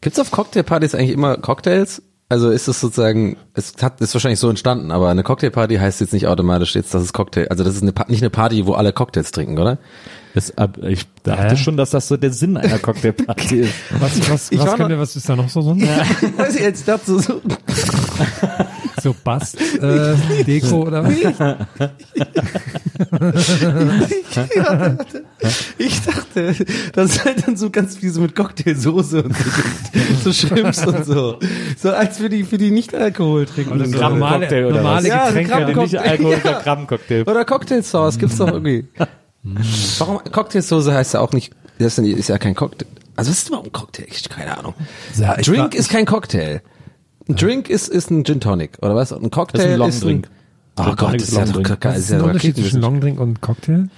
Gibt's 0.00 0.18
auf 0.18 0.30
Cocktailpartys 0.30 0.94
eigentlich 0.94 1.10
immer 1.10 1.36
Cocktails? 1.36 2.02
Also 2.30 2.50
ist 2.50 2.68
es 2.68 2.78
sozusagen, 2.78 3.38
es 3.54 3.72
hat, 3.80 4.02
ist 4.02 4.12
wahrscheinlich 4.14 4.38
so 4.38 4.50
entstanden, 4.50 4.90
aber 4.90 5.08
eine 5.08 5.22
Cocktailparty 5.22 5.76
heißt 5.76 6.02
jetzt 6.02 6.12
nicht 6.12 6.26
automatisch 6.26 6.74
jetzt, 6.74 6.92
dass 6.92 7.02
es 7.02 7.14
Cocktail, 7.14 7.48
also 7.48 7.64
das 7.64 7.74
ist 7.76 7.82
eine, 7.82 7.92
Pa- 7.92 8.04
nicht 8.08 8.20
eine 8.22 8.28
Party, 8.28 8.66
wo 8.66 8.74
alle 8.74 8.92
Cocktails 8.92 9.30
trinken, 9.30 9.58
oder? 9.58 9.78
Das, 10.34 10.52
ich 10.82 11.06
dachte 11.22 11.48
Hä? 11.52 11.56
schon, 11.56 11.78
dass 11.78 11.88
das 11.88 12.06
so 12.06 12.18
der 12.18 12.30
Sinn 12.32 12.58
einer 12.58 12.78
Cocktailparty 12.80 13.60
ist. 13.60 13.72
Was, 13.98 14.30
was, 14.30 14.52
Ich 14.52 14.58
was, 14.58 14.66
war 14.66 14.76
könnt 14.76 14.90
noch- 14.90 14.96
ihr, 14.96 15.00
was 15.00 15.16
ist 15.16 15.26
da 15.26 15.36
noch 15.36 15.48
so? 15.48 15.62
So, 15.62 15.70
Weiß 15.74 16.54
ich 16.56 16.60
jetzt 16.60 16.86
dazu 16.86 17.18
so. 17.18 17.40
so 19.02 19.14
Bast, 19.24 19.56
äh, 19.82 20.14
Deko 20.44 20.82
oder 20.82 21.04
was? 21.04 21.14
Ich 25.78 26.00
dachte, 26.02 26.54
das 26.92 27.10
ist 27.10 27.24
halt 27.24 27.46
dann 27.46 27.56
so 27.56 27.70
ganz 27.70 27.96
viel 27.96 28.10
so 28.10 28.20
mit 28.20 28.34
Cocktailsoße 28.34 29.22
und 29.22 29.36
so, 29.36 29.44
so 30.24 30.32
Shrimps 30.32 30.84
und 30.86 31.04
so. 31.04 31.38
So 31.76 31.90
als 31.90 32.18
für 32.18 32.28
die, 32.28 32.44
für 32.44 32.58
die 32.58 32.70
nicht-Alkohol 32.70 33.46
trinken. 33.46 33.78
das 33.78 33.90
so. 33.90 33.98
normale- 33.98 34.40
Cocktail 34.40 34.64
oder 34.66 34.76
normale 34.76 34.98
was? 34.98 35.06
Ja, 35.08 35.20
so 35.20 35.26
Getränke. 35.38 35.50
Krabbencocktail. 35.50 36.00
Nicht 36.00 36.10
Alkoholiker 36.10 36.50
Ja. 36.50 36.58
Krabbencocktail. 36.60 37.22
Oder 37.22 37.44
Cocktailsauce 37.44 38.18
gibt's 38.18 38.36
doch 38.36 38.48
irgendwie. 38.48 38.86
Warum 39.98 40.18
Cocktailsoße 40.24 40.92
heißt 40.92 41.14
ja 41.14 41.20
auch 41.20 41.32
nicht, 41.32 41.52
das 41.78 41.98
ist 41.98 42.28
ja- 42.28 42.34
ja 42.34 42.38
kein 42.38 42.54
Cocktail. 42.54 42.86
Also 43.16 43.30
was 43.30 43.38
ist 43.38 43.48
überhaupt 43.48 43.68
ein 43.68 43.72
Cocktail? 43.72 44.06
Ich 44.10 44.28
keine 44.28 44.56
Ahnung. 44.58 44.74
Ja, 45.16 45.36
ich 45.38 45.46
Drink 45.46 45.72
war- 45.72 45.74
ist 45.74 45.90
kein 45.90 46.06
Cocktail. 46.06 46.60
Ein 47.28 47.36
Drink 47.36 47.68
ist, 47.68 47.88
ist 47.88 48.10
ein 48.10 48.24
Gin 48.24 48.40
Tonic, 48.40 48.78
oder 48.80 48.94
was? 48.94 49.12
Ein 49.12 49.30
Cocktail 49.30 49.58
Das 49.58 49.64
ist 49.66 49.72
ein 49.74 49.88
ist 49.88 50.04
ein, 50.04 50.10
Longdrink. 50.10 50.28
Oh 50.78 50.82
Gin 50.84 50.96
Gott, 50.96 51.14
ist 51.16 51.32
ja 51.32 51.44
doch, 51.44 51.54
Longdrink. 51.54 51.80
geil, 51.80 51.92
ist 51.94 51.98
ist 52.04 52.10
ja 52.10 52.16
der 52.18 52.26
Unterschied 52.26 52.56
zwischen. 52.56 52.80
Longdrink 52.80 53.20
und 53.20 53.40
Cocktail? 53.42 53.88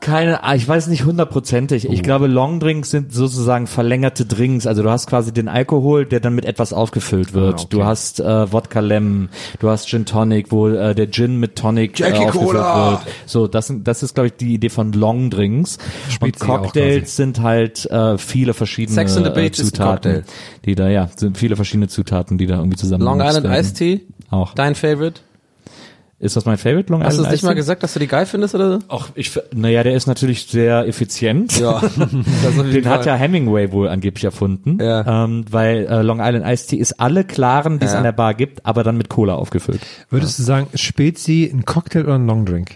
Keine, 0.00 0.44
ah, 0.44 0.54
ich 0.54 0.66
weiß 0.66 0.86
nicht 0.88 1.04
hundertprozentig. 1.04 1.88
Ich 1.90 2.02
glaube, 2.02 2.26
Longdrinks 2.26 2.90
sind 2.90 3.12
sozusagen 3.12 3.66
verlängerte 3.66 4.24
Drinks. 4.26 4.66
Also 4.66 4.82
du 4.82 4.90
hast 4.90 5.08
quasi 5.08 5.32
den 5.32 5.48
Alkohol, 5.48 6.06
der 6.06 6.20
dann 6.20 6.34
mit 6.34 6.44
etwas 6.44 6.72
aufgefüllt 6.72 7.32
wird. 7.32 7.54
Ah, 7.54 7.58
okay. 7.58 7.66
Du 7.70 7.84
hast 7.84 8.20
äh, 8.20 8.52
Wodka 8.52 8.80
Lemon, 8.80 9.28
du 9.58 9.68
hast 9.68 9.88
Gin 9.88 10.04
Tonic, 10.04 10.52
wo 10.52 10.68
äh, 10.68 10.94
der 10.94 11.10
Gin 11.10 11.36
mit 11.36 11.56
Tonic 11.56 11.98
äh, 11.98 12.04
Jackie 12.04 12.26
aufgefüllt 12.26 12.50
Cola. 12.50 12.90
wird. 12.90 13.00
So, 13.26 13.46
das 13.48 13.66
sind, 13.66 13.88
das 13.88 14.02
ist 14.02 14.14
glaube 14.14 14.28
ich 14.28 14.34
die 14.34 14.54
Idee 14.54 14.68
von 14.68 14.92
Longdrinks. 14.92 15.78
Und 16.20 16.38
Cocktails 16.38 17.16
sind 17.16 17.40
halt 17.40 17.86
äh, 17.90 18.18
viele 18.18 18.54
verschiedene 18.54 18.94
Sex 18.94 19.14
the 19.14 19.22
äh, 19.22 19.30
Beach 19.30 19.58
ist 19.58 19.60
ein 19.60 19.66
Zutaten, 19.66 20.24
die 20.64 20.74
da 20.74 20.88
ja 20.88 21.08
sind 21.14 21.36
viele 21.36 21.56
verschiedene 21.56 21.88
Zutaten, 21.88 22.38
die 22.38 22.46
da 22.46 22.56
irgendwie 22.56 22.76
zusammen 22.76 23.04
Long 23.04 23.20
Island. 23.20 23.46
Iced 23.46 23.76
Tea? 23.76 24.00
Auch. 24.30 24.54
Dein 24.54 24.74
Favorite? 24.74 25.22
Ist 26.20 26.34
das 26.34 26.44
mein 26.46 26.58
Favorite 26.58 26.90
Long 26.92 27.04
Hast 27.04 27.12
du 27.16 27.20
Island 27.20 27.28
es 27.28 27.32
nicht 27.42 27.44
mal 27.44 27.54
gesagt, 27.54 27.84
dass 27.84 27.92
du 27.92 28.00
die 28.00 28.08
geil 28.08 28.26
findest 28.26 28.52
oder 28.56 28.72
so? 28.72 28.78
Ach, 28.88 29.08
ich, 29.14 29.38
naja, 29.54 29.84
der 29.84 29.94
ist 29.94 30.08
natürlich 30.08 30.46
sehr 30.46 30.84
effizient. 30.88 31.60
Ja. 31.60 31.80
Den 32.72 32.88
hat 32.88 33.06
ja 33.06 33.14
Hemingway 33.14 33.70
wohl 33.70 33.88
angeblich 33.88 34.24
erfunden, 34.24 34.78
Ja. 34.82 35.24
ähm, 35.24 35.44
weil 35.48 35.86
äh, 35.86 36.02
Long 36.02 36.18
Island 36.20 36.44
Iced 36.44 36.70
Tea 36.70 36.76
ist 36.78 36.98
alle 37.00 37.22
klaren, 37.22 37.78
die 37.78 37.86
es 37.86 37.92
Ja. 37.92 37.98
an 37.98 38.04
der 38.04 38.10
Bar 38.12 38.34
gibt, 38.34 38.66
aber 38.66 38.82
dann 38.82 38.96
mit 38.96 39.08
Cola 39.08 39.34
aufgefüllt. 39.34 39.80
Würdest 40.10 40.40
du 40.40 40.42
sagen, 40.42 40.66
Spezi, 40.74 41.48
ein 41.54 41.64
Cocktail 41.64 42.02
oder 42.02 42.16
ein 42.16 42.26
Longdrink? 42.26 42.72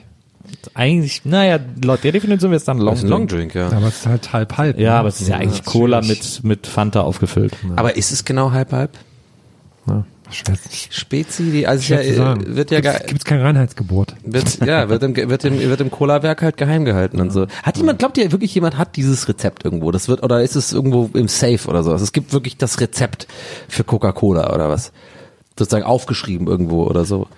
Eigentlich, 0.75 1.25
naja, 1.25 1.59
laut 1.83 2.05
der 2.05 2.13
Definition 2.13 2.51
wäre 2.53 2.59
es 2.59 2.65
dann 2.65 2.79
Long, 2.79 2.97
ein 2.97 3.09
Long 3.09 3.27
Drink, 3.27 3.55
ja. 3.57 3.67
Aber 3.73 3.89
es 3.89 3.97
ist 4.01 4.07
halt 4.07 4.33
halb 4.33 4.57
halb. 4.59 4.79
Ja, 4.79 4.91
ne? 4.93 4.99
aber 4.99 5.09
es 5.09 5.21
ist 5.21 5.29
ja 5.29 5.37
eigentlich 5.37 5.65
Cola 5.65 6.01
mit 6.03 6.45
mit 6.45 6.67
Fanta 6.69 7.01
aufgefüllt. 7.01 7.55
Aber 7.75 7.97
ist 7.97 8.13
es 8.13 8.25
genau 8.25 8.53
halb 8.53 8.71
halb? 8.71 8.91
Ja. 9.89 10.05
Spezi, 10.91 11.51
die, 11.51 11.67
also 11.67 11.95
ja, 11.95 12.37
wird 12.47 12.71
ja 12.71 12.81
Gibt's, 12.81 12.99
ge- 12.99 13.07
gibt's 13.09 13.25
kein 13.25 13.41
Reinheitsgebot. 13.41 14.15
wird, 14.25 14.65
ja, 14.65 14.89
wird 14.89 15.03
im, 15.03 15.15
wird 15.17 15.45
im, 15.45 15.59
wird 15.61 15.81
im 15.81 15.91
Cola-Werk 15.91 16.43
halt 16.43 16.57
geheim 16.57 16.85
gehalten 16.85 17.21
und 17.21 17.31
so. 17.31 17.47
Hat 17.63 17.77
jemand, 17.77 17.99
glaubt 17.99 18.19
ihr 18.19 18.33
wirklich 18.33 18.55
jemand 18.55 18.79
hat 18.79 18.97
dieses 18.97 19.29
Rezept 19.29 19.65
irgendwo? 19.65 19.91
Das 19.91 20.09
wird, 20.09 20.23
oder 20.23 20.43
ist 20.43 20.57
es 20.57 20.73
irgendwo 20.73 21.11
im 21.15 21.29
Safe 21.29 21.69
oder 21.69 21.83
so? 21.83 21.93
Also 21.93 22.05
es 22.05 22.13
gibt 22.13 22.33
wirklich 22.33 22.57
das 22.57 22.81
Rezept 22.81 23.27
für 23.69 23.85
Coca-Cola 23.85 24.53
oder 24.55 24.69
was? 24.69 24.93
Sozusagen 25.59 25.85
aufgeschrieben 25.85 26.47
irgendwo 26.47 26.85
oder 26.85 27.05
so. 27.05 27.29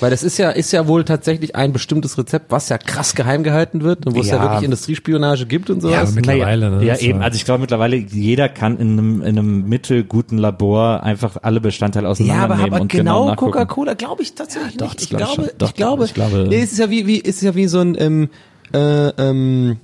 Weil 0.00 0.10
das 0.10 0.22
ist 0.22 0.38
ja, 0.38 0.50
ist 0.50 0.72
ja 0.72 0.86
wohl 0.86 1.04
tatsächlich 1.04 1.56
ein 1.56 1.72
bestimmtes 1.72 2.16
Rezept, 2.18 2.50
was 2.52 2.68
ja 2.68 2.78
krass 2.78 3.14
geheim 3.14 3.42
gehalten 3.42 3.82
wird 3.82 4.06
und 4.06 4.14
wo 4.14 4.20
es 4.20 4.28
ja 4.28 4.36
Ja. 4.36 4.42
wirklich 4.42 4.62
Industriespionage 4.62 5.46
gibt 5.46 5.70
und 5.70 5.76
Ja, 5.76 5.90
sowas. 5.90 6.02
aber 6.02 6.12
mittlerweile, 6.12 6.70
ne? 6.70 6.84
Ja, 6.84 6.96
eben. 6.98 7.20
Also 7.20 7.36
ich 7.36 7.44
glaube 7.44 7.60
mittlerweile, 7.62 7.96
jeder 7.96 8.48
kann 8.48 8.78
in 8.78 8.92
einem, 8.92 9.20
in 9.22 9.38
einem 9.38 9.68
mittelguten 9.68 10.38
Labor 10.38 11.02
einfach 11.02 11.36
alle 11.42 11.60
Bestandteile 11.60 12.06
Ja, 12.06 12.10
auseinandernehmen 12.12 12.52
aber, 12.62 12.74
aber 12.76 12.80
und 12.82 12.92
genau, 12.92 13.24
genau. 13.24 13.36
Coca-Cola 13.36 13.94
glaube 13.94 14.22
ich 14.22 14.34
tatsächlich 14.34 14.72
Ja, 14.74 14.78
doch, 14.78 14.92
nicht. 14.94 15.02
Ich 15.02 15.08
glaub 15.10 15.20
ich 15.20 15.26
glaube, 15.34 15.48
schon. 15.48 15.58
Doch, 15.58 15.68
ich 15.68 15.74
glaube, 15.74 16.04
ich 16.04 16.14
glaube- 16.14 16.46
nee, 16.48 16.62
es 16.62 16.72
ist 16.72 16.78
ja 16.78 16.90
wie, 16.90 17.06
wie, 17.06 17.20
es 17.22 17.36
ist 17.36 17.42
ja 17.42 17.54
wie 17.54 17.66
so 17.66 17.80
ein, 17.80 17.96
ähm, 17.98 18.28
äh, 18.72 18.78
ähm, 18.78 19.78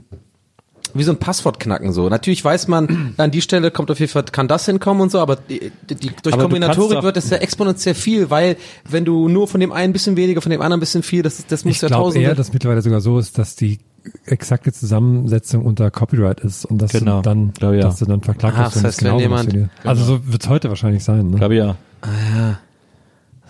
wie 0.95 1.03
so 1.03 1.13
ein 1.13 1.19
Passwort 1.19 1.59
knacken 1.61 1.93
so. 1.93 2.09
Natürlich 2.09 2.45
weiß 2.45 2.69
man, 2.69 3.15
an 3.17 3.31
die 3.31 3.41
Stelle 3.43 3.71
kommt 3.71 3.91
auf 3.91 3.99
jeden 4.01 4.11
Fall, 4.13 4.25
kann 4.25 4.49
das 4.49 4.67
hinkommen 4.67 5.03
und 5.03 5.11
so, 5.11 5.19
aber 5.19 5.37
die, 5.37 5.71
die, 5.91 6.11
durch 6.23 6.35
Aber 6.35 6.43
Kombinatorik 6.45 7.03
wird 7.03 7.17
es 7.17 7.31
ja 7.31 7.39
exponentiell 7.39 7.95
viel, 7.95 8.31
weil 8.31 8.57
wenn 8.89 9.05
du 9.05 9.29
nur 9.29 9.49
von 9.49 9.61
dem 9.61 9.73
einen 9.73 9.91
ein 9.91 9.93
bisschen 9.93 10.17
weniger, 10.17 10.41
von 10.41 10.51
dem 10.51 10.61
anderen 10.61 10.79
ein 10.79 10.81
bisschen 10.81 11.03
viel, 11.03 11.23
das, 11.23 11.39
ist- 11.41 11.51
das 11.53 11.65
muss 11.65 11.77
Ich 11.77 11.83
ja 11.83 11.89
glaube 11.89 12.05
tausende. 12.05 12.27
eher, 12.29 12.35
dass 12.35 12.53
mittlerweile 12.53 12.81
sogar 12.83 13.01
so 13.01 13.19
ist, 13.19 13.37
dass 13.39 13.57
die 13.57 13.79
exakte 14.27 14.71
Zusammensetzung 14.73 15.65
unter 15.65 15.91
Copyright 15.91 16.41
ist 16.41 16.65
und 16.67 16.79
dass 16.83 16.93
Genau, 16.93 17.17
du 17.17 17.23
dann, 17.23 17.53
glaub 17.55 17.73
ich, 17.73 17.79
ja. 17.81 17.87
dass 17.87 17.99
du 17.99 18.05
dann 18.05 18.21
verklagt 18.21 18.57
Ah, 18.57 18.65
wirst, 18.67 18.77
das 18.77 18.83
wenn 18.83 18.87
heißt, 18.89 18.99
es 18.99 19.05
genau 19.05 19.13
wenn 19.15 19.19
so 19.19 19.23
jemand- 19.23 19.41
funktioniert. 19.41 19.71
Also 19.85 20.05
so 20.05 20.21
wird's 20.31 20.49
heute 20.49 20.69
wahrscheinlich 20.69 21.03
sein. 21.03 21.31
Ne? 21.31 21.37
glaube 21.39 21.55
ja. 21.57 21.77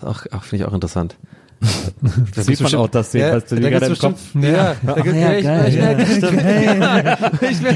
auch, 0.01 0.25
auch 0.31 0.43
finde 0.43 0.63
ich 0.63 0.69
auch 0.69 0.73
interessant. 0.73 1.15
Das 2.35 2.45
sieht 2.45 2.61
man 2.61 2.75
auch, 2.75 2.87
dass 2.87 3.11
die, 3.11 3.19
ja, 3.19 3.35
was 3.35 3.45
du 3.45 3.55
da 3.55 3.61
dir 3.61 3.69
gerade 3.71 3.87
gibt's 3.87 4.03
im 4.03 4.11
Kopf. 4.11 4.21
ja, 4.35 4.75
da 4.83 4.93
gibt, 5.01 5.15
ja, 5.15 5.31
ich, 5.33 5.39
ich, 5.39 5.75
ja, 5.75 5.91
ich, 7.41 7.51
ich 7.51 7.61
mir 7.61 7.71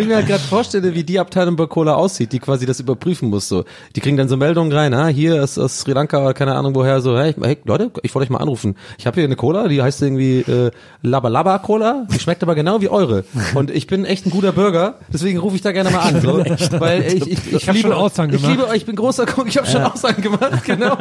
ich 0.00 0.14
halt 0.14 0.26
gerade 0.26 0.42
vorstelle, 0.42 0.94
wie 0.94 1.02
die 1.02 1.18
Abteilung 1.18 1.56
bei 1.56 1.66
Cola 1.66 1.94
aussieht, 1.94 2.32
die 2.32 2.38
quasi 2.38 2.66
das 2.66 2.78
überprüfen 2.80 3.30
muss. 3.30 3.48
So, 3.48 3.64
die 3.94 4.00
kriegen 4.00 4.16
dann 4.16 4.28
so 4.28 4.36
Meldungen 4.36 4.72
rein, 4.72 4.94
ah, 4.94 5.06
hier 5.08 5.42
ist 5.42 5.58
aus 5.58 5.80
Sri 5.80 5.92
Lanka 5.92 6.22
oder 6.22 6.34
keine 6.34 6.54
Ahnung 6.54 6.74
woher, 6.74 7.00
so, 7.00 7.18
hey, 7.18 7.34
Leute, 7.64 7.90
ich 8.02 8.14
wollte 8.14 8.26
euch 8.26 8.30
mal 8.30 8.38
anrufen. 8.38 8.76
Ich 8.98 9.06
habe 9.06 9.14
hier 9.14 9.24
eine 9.24 9.36
Cola, 9.36 9.68
die 9.68 9.82
heißt 9.82 10.02
irgendwie 10.02 10.40
äh, 10.40 10.70
Laba 11.02 11.28
Laba 11.28 11.58
Cola, 11.58 12.06
die 12.12 12.18
schmeckt 12.20 12.42
aber 12.42 12.54
genau 12.54 12.80
wie 12.80 12.88
eure. 12.88 13.24
Und 13.54 13.70
ich 13.70 13.86
bin 13.86 14.04
echt 14.04 14.26
ein 14.26 14.30
guter 14.30 14.52
Bürger, 14.52 14.94
deswegen 15.12 15.38
rufe 15.38 15.56
ich 15.56 15.62
da 15.62 15.72
gerne 15.72 15.90
mal 15.90 16.00
an, 16.00 16.20
so, 16.20 16.38
weil 16.80 17.02
ich 17.02 17.26
ich, 17.26 17.52
ich, 17.52 17.68
hab 17.68 17.74
liebe 17.74 17.88
schon 17.88 17.96
Aussagen 17.96 18.32
ich 18.32 18.42
gemacht. 18.42 18.58
liebe 18.58 18.68
euch, 18.68 18.76
ich 18.76 18.86
bin 18.86 18.96
großer 18.96 19.26
Guck, 19.26 19.48
ich 19.48 19.56
habe 19.56 19.66
schon 19.66 19.82
Aussagen 19.82 20.22
gemacht, 20.22 20.64
genau. 20.64 20.96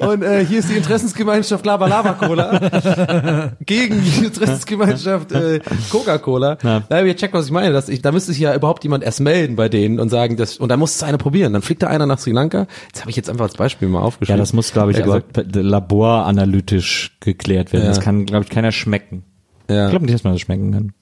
Und 0.00 0.22
äh, 0.22 0.44
hier 0.44 0.58
ist 0.58 0.68
die 0.68 0.76
Interessensgemeinschaft 0.96 1.66
Laba 1.66 1.86
Laba 1.86 2.12
Cola 2.14 3.52
gegen 3.66 4.02
die 4.02 4.24
Interessensgemeinschaft 4.24 5.30
äh, 5.32 5.60
Coca-Cola. 5.90 6.56
Ja. 6.62 6.82
Ja. 6.88 7.02
ihr 7.02 7.14
checkt, 7.16 7.34
was 7.34 7.44
ich 7.46 7.52
meine. 7.52 7.72
Das, 7.74 7.88
ich, 7.90 8.00
da 8.00 8.12
müsste 8.12 8.32
sich 8.32 8.40
ja 8.40 8.54
überhaupt 8.54 8.82
jemand 8.82 9.04
erst 9.04 9.20
melden 9.20 9.56
bei 9.56 9.68
denen 9.68 10.00
und 10.00 10.08
sagen, 10.08 10.36
das, 10.36 10.56
und 10.56 10.70
da 10.70 10.76
muss 10.78 10.94
es 10.96 11.02
einer 11.02 11.18
probieren. 11.18 11.52
Dann 11.52 11.60
fliegt 11.62 11.82
da 11.82 11.88
einer 11.88 12.06
nach 12.06 12.18
Sri 12.18 12.32
Lanka. 12.32 12.66
Das 12.92 13.02
habe 13.02 13.10
ich 13.10 13.16
jetzt 13.16 13.28
einfach 13.28 13.44
als 13.44 13.54
Beispiel 13.54 13.88
mal 13.88 13.98
Ja, 13.98 14.04
aufgeschrieben. 14.06 14.38
das 14.38 14.52
muss, 14.54 14.72
glaube 14.72 14.92
ich, 14.92 14.98
Ja, 14.98 15.04
also 15.04 15.20
laboranalytisch 15.52 17.18
geklärt 17.20 17.72
werden. 17.74 17.84
Ja. 17.84 17.88
Das 17.90 18.00
kann, 18.00 18.24
glaube 18.24 18.44
ich, 18.44 18.50
keiner 18.50 18.72
schmecken. 18.72 19.24
ja. 19.68 19.84
Ich 19.84 19.90
glaube 19.90 20.06
nicht, 20.06 20.14
dass 20.14 20.24
man 20.24 20.32
das 20.32 20.40
schmecken 20.42 20.72
kann. 20.72 20.92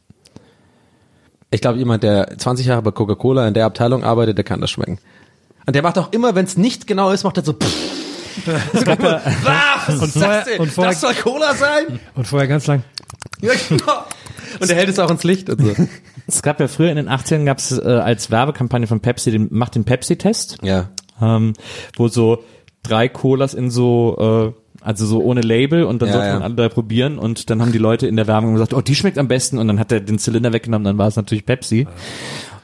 Ich 1.50 1.60
glaube, 1.60 1.78
jemand, 1.78 2.02
der 2.02 2.36
20 2.36 2.66
Jahre 2.66 2.82
bei 2.82 2.90
Coca-Cola 2.90 3.46
in 3.46 3.54
der 3.54 3.66
Abteilung 3.66 4.02
arbeitet, 4.02 4.36
der 4.38 4.44
kann 4.44 4.60
das 4.60 4.70
schmecken. 4.70 4.98
Und 5.66 5.76
der 5.76 5.82
macht 5.82 5.96
auch 5.98 6.12
immer, 6.12 6.34
wenn 6.34 6.44
es 6.46 6.56
nicht 6.56 6.88
genau 6.88 7.10
ist, 7.12 7.22
macht 7.22 7.36
er 7.36 7.44
so. 7.44 7.52
Pff. 7.52 8.03
Was 8.47 10.02
ist 10.02 10.16
das 10.20 10.44
denn? 10.44 10.61
und 10.61 10.70
vorher- 10.70 10.93
das 10.93 11.01
soll 11.01 11.15
Cola 11.15 11.55
sein? 11.55 12.01
Und 12.15 12.27
vorher 12.27 12.48
ganz 12.48 12.66
lang. 12.66 12.82
Ja, 13.40 13.52
genau. 13.69 14.05
Und 14.61 14.70
er 14.70 14.77
hält 14.77 14.89
es 14.89 14.98
auch 14.98 15.11
ins 15.11 15.24
Licht 15.24 15.51
und 15.51 15.61
so. 15.61 15.74
Es 16.27 16.40
gab 16.40 16.59
ja 16.59 16.69
früher 16.69 16.89
in 16.89 16.97
den 16.97 17.11
80ern 17.11 17.44
gab 17.44 17.59
es 17.59 17.70
äh, 17.70 17.82
als 17.85 18.31
Werbekampagne 18.31 18.86
von 18.86 19.01
Pepsi 19.01 19.31
den 19.31 19.48
macht 19.51 19.74
den 19.74 19.85
Pepsi-Test, 19.85 20.56
Ja. 20.62 20.89
ähm, 21.20 21.52
wo 21.97 22.09
so 22.09 22.43
drei 22.82 23.11
Colas 23.11 23.52
in 23.52 23.70
so 23.70 24.55
äh, 24.55 24.61
also 24.81 25.05
so 25.05 25.20
ohne 25.23 25.43
Label 25.43 25.85
und 25.85 26.01
dann 26.01 26.09
Ja, 26.09 26.15
sollte 26.15 26.28
ja. 26.28 26.32
man 26.35 26.43
alle 26.43 26.55
drei 26.55 26.69
probieren 26.70 27.19
und 27.19 27.51
dann 27.51 27.61
haben 27.61 27.73
die 27.73 27.78
Leute 27.78 28.06
in 28.06 28.16
der 28.16 28.27
Werbung 28.27 28.55
gesagt, 28.55 28.73
oh, 28.73 28.81
die 28.81 28.94
schmeckt 28.94 29.19
am 29.19 29.28
besten 29.28 29.59
und 29.59 29.69
dann 29.69 29.78
hat 29.78 29.93
er 29.93 30.01
den 30.01 30.19
Zylinder 30.19 30.55
weggenommen, 30.55 30.85
dann 30.85 30.97
war 30.97 31.09
es 31.09 31.16
natürlich 31.16 31.44
Pepsi. 31.44 31.86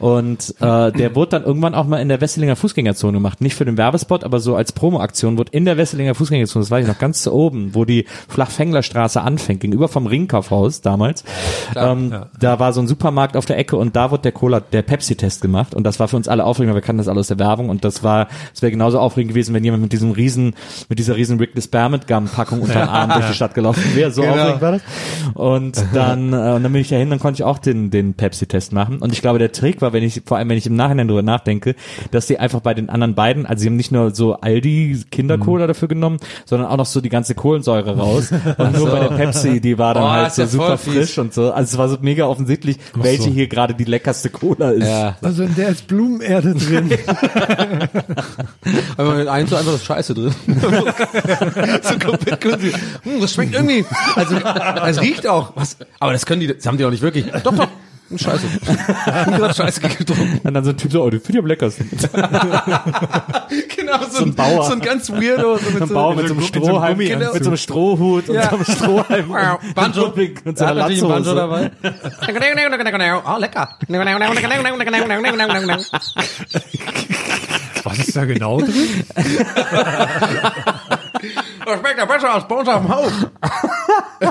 Und 0.00 0.54
äh, 0.60 0.90
der 0.92 1.14
wurde 1.14 1.30
dann 1.30 1.44
irgendwann 1.44 1.74
auch 1.74 1.86
mal 1.86 1.98
in 1.98 2.08
der 2.08 2.20
Wesselinger 2.20 2.56
Fußgängerzone 2.56 3.12
gemacht. 3.18 3.40
Nicht 3.40 3.54
für 3.54 3.64
den 3.64 3.76
Werbespot, 3.76 4.24
aber 4.24 4.40
so 4.40 4.56
als 4.56 4.72
Promoaktion 4.72 5.38
wurde 5.38 5.52
in 5.52 5.64
der 5.64 5.76
Wesselinger 5.76 6.14
Fußgängerzone, 6.14 6.62
das 6.64 6.70
weiß 6.70 6.84
ich 6.84 6.88
noch, 6.90 6.98
ganz 6.98 7.22
zu 7.22 7.32
oben, 7.32 7.74
wo 7.74 7.84
die 7.84 8.06
Flachfänglerstraße 8.28 9.20
anfängt, 9.20 9.60
gegenüber 9.60 9.88
vom 9.88 10.06
Ringkaufhaus 10.06 10.80
damals. 10.80 11.24
ähm, 11.76 12.14
Da 12.38 12.58
war 12.58 12.72
so 12.72 12.80
ein 12.80 12.88
Supermarkt 12.88 13.36
auf 13.36 13.44
der 13.46 13.58
Ecke 13.58 13.76
und 13.76 13.94
da 13.96 14.10
wurde 14.10 14.22
der 14.22 14.32
Cola, 14.32 14.60
der 14.60 14.82
Pepsi-Test 14.82 15.42
gemacht. 15.42 15.74
Und 15.74 15.84
das 15.84 16.00
war 16.00 16.08
für 16.08 16.16
uns 16.16 16.26
alle 16.28 16.44
aufregend, 16.44 16.70
weil 16.74 16.80
wir 16.80 16.86
kannten 16.86 16.98
das 16.98 17.08
alle 17.08 17.20
aus 17.20 17.28
der 17.28 17.38
Werbung. 17.38 17.68
Und 17.68 17.84
das 17.84 18.02
war, 18.02 18.28
es 18.54 18.62
wäre 18.62 18.70
genauso 18.72 18.98
aufregend 18.98 19.30
gewesen, 19.32 19.54
wenn 19.54 19.62
jemand 19.64 19.82
mit 19.82 19.92
diesem 19.92 20.12
riesen, 20.12 20.54
mit 20.88 20.98
dieser 20.98 21.16
riesen 21.16 21.38
Wrigley's 21.38 21.64
Spearmint 21.64 22.06
Gum 22.08 22.26
Packung 22.26 22.62
unterm 22.62 22.88
Arm 22.88 23.10
durch 23.12 23.26
die 23.28 23.34
Stadt 23.34 23.54
gelaufen 23.54 23.84
wäre. 23.94 24.10
So 24.10 24.22
Genau. 24.22 24.32
aufregend 24.34 24.62
war 24.62 24.72
das. 24.72 24.82
Und 25.34 25.84
dann, 25.94 26.32
äh, 26.32 26.36
und 26.36 26.62
dann 26.62 26.72
bin 26.72 26.80
ich 26.80 26.88
dahin, 26.88 27.10
dann 27.10 27.18
konnte 27.20 27.38
ich 27.42 27.44
auch 27.44 27.58
den, 27.58 27.90
den 27.90 28.14
Pepsi-Test 28.14 28.72
machen. 28.72 28.98
Und 28.98 29.12
ich 29.12 29.20
glaube, 29.20 29.38
der 29.38 29.52
Trick 29.52 29.82
war, 29.82 29.89
wenn 29.92 30.02
ich, 30.02 30.22
vor 30.24 30.36
allem 30.38 30.48
wenn 30.48 30.58
ich 30.58 30.66
im 30.66 30.76
Nachhinein 30.76 31.08
drüber 31.08 31.22
nachdenke, 31.22 31.74
dass 32.10 32.26
die 32.26 32.38
einfach 32.38 32.60
bei 32.60 32.74
den 32.74 32.88
anderen 32.88 33.14
beiden, 33.14 33.46
also 33.46 33.60
sie 33.62 33.68
haben 33.68 33.76
nicht 33.76 33.92
nur 33.92 34.14
so 34.14 34.34
Aldi 34.34 35.04
Kindercola 35.10 35.66
dafür 35.66 35.88
genommen, 35.88 36.18
sondern 36.44 36.68
auch 36.68 36.76
noch 36.76 36.86
so 36.86 37.00
die 37.00 37.08
ganze 37.08 37.34
Kohlensäure 37.34 37.96
raus. 37.96 38.30
Und 38.58 38.76
nur 38.76 38.90
bei 38.90 39.00
der 39.00 39.08
Pepsi, 39.16 39.60
die 39.60 39.78
war 39.78 39.94
dann 39.94 40.04
Oh, 40.04 40.08
halt 40.10 40.32
so 40.32 40.42
ja 40.42 40.48
super 40.48 40.78
fies. 40.78 40.94
frisch 40.94 41.18
und 41.18 41.34
so. 41.34 41.52
Also 41.52 41.74
es 41.74 41.78
war 41.78 41.88
so 41.88 41.98
mega 42.00 42.26
offensichtlich, 42.26 42.78
welche 42.94 43.24
so. 43.24 43.30
hier 43.30 43.46
gerade 43.48 43.74
die 43.74 43.84
leckerste 43.84 44.30
Cola 44.30 44.70
ist. 44.70 44.86
Ja. 44.86 45.16
Also 45.22 45.42
in 45.42 45.54
der 45.54 45.68
ist 45.70 45.86
Blumenerde 45.86 46.54
drin. 46.54 46.90
Aber 48.96 49.14
mit 49.14 49.28
einem 49.28 49.46
so 49.48 49.56
einfach 49.56 49.72
das 49.72 49.84
Scheiße 49.84 50.14
drin. 50.14 50.34
so 51.82 51.98
komplett. 51.98 52.44
Hm, 52.44 53.20
das 53.20 53.32
schmeckt 53.34 53.54
irgendwie. 53.54 53.84
Also, 54.14 54.36
es 54.86 55.00
riecht 55.00 55.26
auch. 55.26 55.52
Was? 55.56 55.76
Aber 55.98 56.12
das 56.12 56.26
können 56.26 56.40
die, 56.40 56.48
das 56.48 56.66
haben 56.66 56.78
die 56.78 56.84
auch 56.84 56.90
nicht 56.90 57.02
wirklich. 57.02 57.26
Doch, 57.44 57.54
doch. 57.54 57.68
Hm, 58.10 58.18
Scheiße. 58.18 58.46
Gerade 59.26 59.54
Scheiße 59.54 59.80
getrunken. 59.80 60.40
Und 60.42 60.54
dann 60.54 60.64
so 60.64 60.70
ein 60.70 60.76
Typ 60.76 60.92
so, 60.92 61.02
oh, 61.04 61.10
die 61.10 61.18
finde 61.20 61.38
ich 61.38 61.42
am 61.42 61.46
leckersten. 61.46 61.88
Genau, 63.76 63.98
so, 64.08 64.24
ein, 64.24 64.34
Bauer. 64.34 64.64
so 64.66 64.72
ein 64.72 64.80
ganz 64.80 65.10
weirdo. 65.10 65.56
So 65.56 65.70
mit 65.70 65.82
Ein 65.82 65.88
Bauer 65.88 66.14
mit 66.14 66.28
so 66.28 66.34
einem 66.34 66.42
Strohhalm, 66.44 66.96
Gummianzug. 66.98 67.34
mit 67.34 67.44
so 67.44 67.50
einem 67.50 67.56
Strohhut 67.56 68.28
und 68.28 68.34
so 68.42 68.48
einem 68.48 68.64
Strohhalm. 68.64 69.28
Banjo. 69.74 70.04
und, 70.06 70.46
und, 70.46 70.58
so 70.58 70.64
Er 70.64 70.70
einer 70.70 70.84
ein 70.84 70.88
Banjo 71.00 71.08
Latzhose. 71.08 71.34
dabei. 71.34 71.70
Oh, 73.26 73.38
lecker. 73.38 73.68
Was 77.82 77.98
ist 77.98 78.14
da 78.16 78.24
genau 78.26 78.60
drin? 78.60 79.04
Das 81.70 81.80
schmeckt 81.80 81.98
ja 81.98 82.04
besser 82.04 82.34
als 82.34 82.48
bei 82.48 82.54
uns 82.54 82.68
auf 82.68 82.82
dem 82.82 82.88
Haus. 82.88 83.12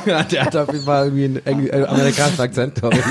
ja, 0.06 0.24
der 0.32 0.46
hat 0.46 0.56
auf 0.56 0.72
jeden 0.72 0.86
Fall 0.86 1.06
irgendwie 1.06 1.26
einen 1.26 1.46
Engl 1.46 1.70
äh, 1.70 1.86
amerikanischen 1.86 2.42
Akzent, 2.42 2.76
glaube 2.76 2.98
ich. 2.98 3.06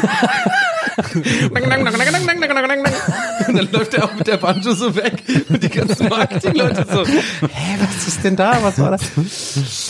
Und 3.46 3.56
dann 3.56 3.68
läuft 3.70 3.94
er 3.94 4.04
auch 4.04 4.14
mit 4.14 4.26
der 4.26 4.36
Banjo 4.36 4.72
so 4.74 4.94
weg 4.96 5.22
und 5.48 5.62
die 5.62 5.68
ganzen 5.68 6.08
Marketingleute 6.08 6.86
so, 6.90 7.06
hä, 7.06 7.78
was 7.80 8.08
ist 8.08 8.24
denn 8.24 8.34
da, 8.36 8.58
was 8.62 8.78
war 8.78 8.90
das? 8.90 9.02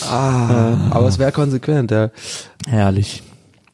Ah, 0.09 0.77
aber 0.91 1.09
es 1.09 1.19
wäre 1.19 1.33
konsequent, 1.33 1.91
ja. 1.91 2.11
Herrlich. 2.69 3.23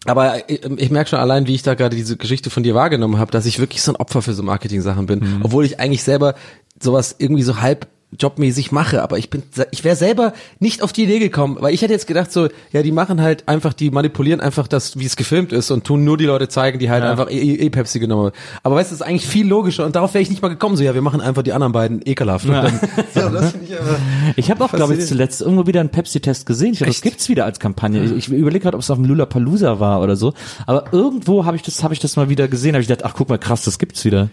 Aber 0.06 0.48
ich, 0.48 0.64
ich 0.64 0.90
merke 0.90 1.10
schon 1.10 1.18
allein, 1.18 1.46
wie 1.46 1.54
ich 1.54 1.62
da 1.62 1.74
gerade 1.74 1.96
diese 1.96 2.16
Geschichte 2.16 2.50
von 2.50 2.62
dir 2.62 2.74
wahrgenommen 2.74 3.18
habe, 3.18 3.30
dass 3.32 3.46
ich 3.46 3.58
wirklich 3.58 3.82
so 3.82 3.92
ein 3.92 3.96
Opfer 3.96 4.22
für 4.22 4.34
so 4.34 4.42
Marketing-Sachen 4.42 5.06
bin, 5.06 5.40
obwohl 5.42 5.64
ich 5.64 5.80
eigentlich 5.80 6.04
selber 6.04 6.34
sowas 6.80 7.16
irgendwie 7.18 7.42
so 7.42 7.60
halb 7.60 7.88
jobmäßig 8.18 8.72
mache, 8.72 9.02
aber 9.02 9.18
ich 9.18 9.30
bin, 9.30 9.42
ich 9.70 9.84
wäre 9.84 9.96
selber 9.96 10.32
nicht 10.58 10.82
auf 10.82 10.92
die 10.92 11.04
Idee 11.04 11.18
gekommen, 11.18 11.56
weil 11.60 11.74
ich 11.74 11.82
hätte 11.82 11.92
jetzt 11.92 12.06
gedacht 12.06 12.32
so, 12.32 12.48
ja, 12.72 12.82
die 12.82 12.92
machen 12.92 13.20
halt 13.20 13.48
einfach, 13.48 13.72
die 13.72 13.90
manipulieren 13.90 14.40
einfach 14.40 14.68
das, 14.68 14.98
wie 14.98 15.06
es 15.06 15.16
gefilmt 15.16 15.52
ist 15.52 15.70
und 15.70 15.84
tun 15.84 16.04
nur 16.04 16.16
die 16.16 16.26
Leute 16.26 16.48
zeigen, 16.48 16.78
die 16.78 16.90
halt 16.90 17.04
einfach 17.04 17.30
eh, 17.30 17.54
eh 17.54 17.70
Pepsi 17.70 17.98
genommen 17.98 18.26
haben. 18.26 18.36
Aber 18.62 18.76
weißt 18.76 18.90
du, 18.90 18.94
das 18.94 19.00
ist 19.00 19.06
eigentlich 19.06 19.26
viel 19.26 19.46
logischer 19.46 19.84
und 19.84 19.96
darauf 19.96 20.14
wäre 20.14 20.22
ich 20.22 20.30
nicht 20.30 20.42
mal 20.42 20.48
gekommen, 20.48 20.76
so, 20.76 20.82
ja, 20.82 20.94
wir 20.94 21.02
machen 21.02 21.20
einfach 21.20 21.42
die 21.42 21.52
anderen 21.52 21.72
beiden 21.72 22.00
ekelhaft. 22.04 22.46
Und 22.46 22.52
dann, 22.52 22.80
so, 23.14 23.28
das 23.28 23.52
finde 23.52 23.66
ich 23.66 23.78
aber, 23.78 23.98
Ich 24.36 24.50
habe 24.50 24.64
auch, 24.64 24.72
glaube 24.72 24.94
ich, 24.94 25.06
zuletzt 25.06 25.40
irgendwo 25.40 25.66
wieder 25.66 25.80
einen 25.80 25.90
Pepsi-Test 25.90 26.46
gesehen. 26.46 26.72
Ich 26.72 26.78
glaube, 26.78 26.92
das 26.92 27.02
gibt's 27.02 27.28
wieder 27.28 27.44
als 27.44 27.58
Kampagne. 27.58 28.02
Ich, 28.04 28.12
ich 28.12 28.28
überlege 28.28 28.62
gerade, 28.62 28.76
ob 28.76 28.82
es 28.82 28.90
auf 28.90 28.98
dem 28.98 29.04
Lollapalooza 29.04 29.80
war 29.80 30.00
oder 30.00 30.16
so. 30.16 30.34
Aber 30.66 30.92
irgendwo 30.92 31.44
habe 31.44 31.56
ich 31.56 31.62
das, 31.62 31.82
habe 31.82 31.94
ich 31.94 32.00
das 32.00 32.16
mal 32.16 32.28
wieder 32.28 32.48
gesehen. 32.48 32.74
Habe 32.74 32.82
ich 32.82 32.88
gedacht, 32.88 33.04
ach 33.04 33.14
guck 33.16 33.28
mal, 33.28 33.38
krass, 33.38 33.62
das 33.62 33.78
gibt's 33.78 34.04
wieder. 34.04 34.28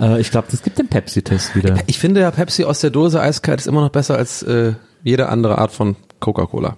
Äh, 0.00 0.20
ich 0.20 0.30
glaube, 0.30 0.48
das 0.50 0.62
gibt 0.62 0.78
den 0.78 0.88
Pepsi-Test 0.88 1.54
wieder. 1.54 1.76
ich 1.86 1.98
finde 1.98 2.20
ja 2.20 2.30
Pepsi 2.30 2.64
aus 2.64 2.80
der 2.80 2.90
Dose 2.90 3.20
eiskalt 3.20 3.60
ist 3.60 3.66
immer 3.66 3.82
noch 3.82 3.90
besser 3.90 4.16
als 4.16 4.42
äh, 4.42 4.74
jede 5.02 5.28
andere 5.28 5.58
Art 5.58 5.72
von 5.72 5.96
Coca-Cola. 6.20 6.76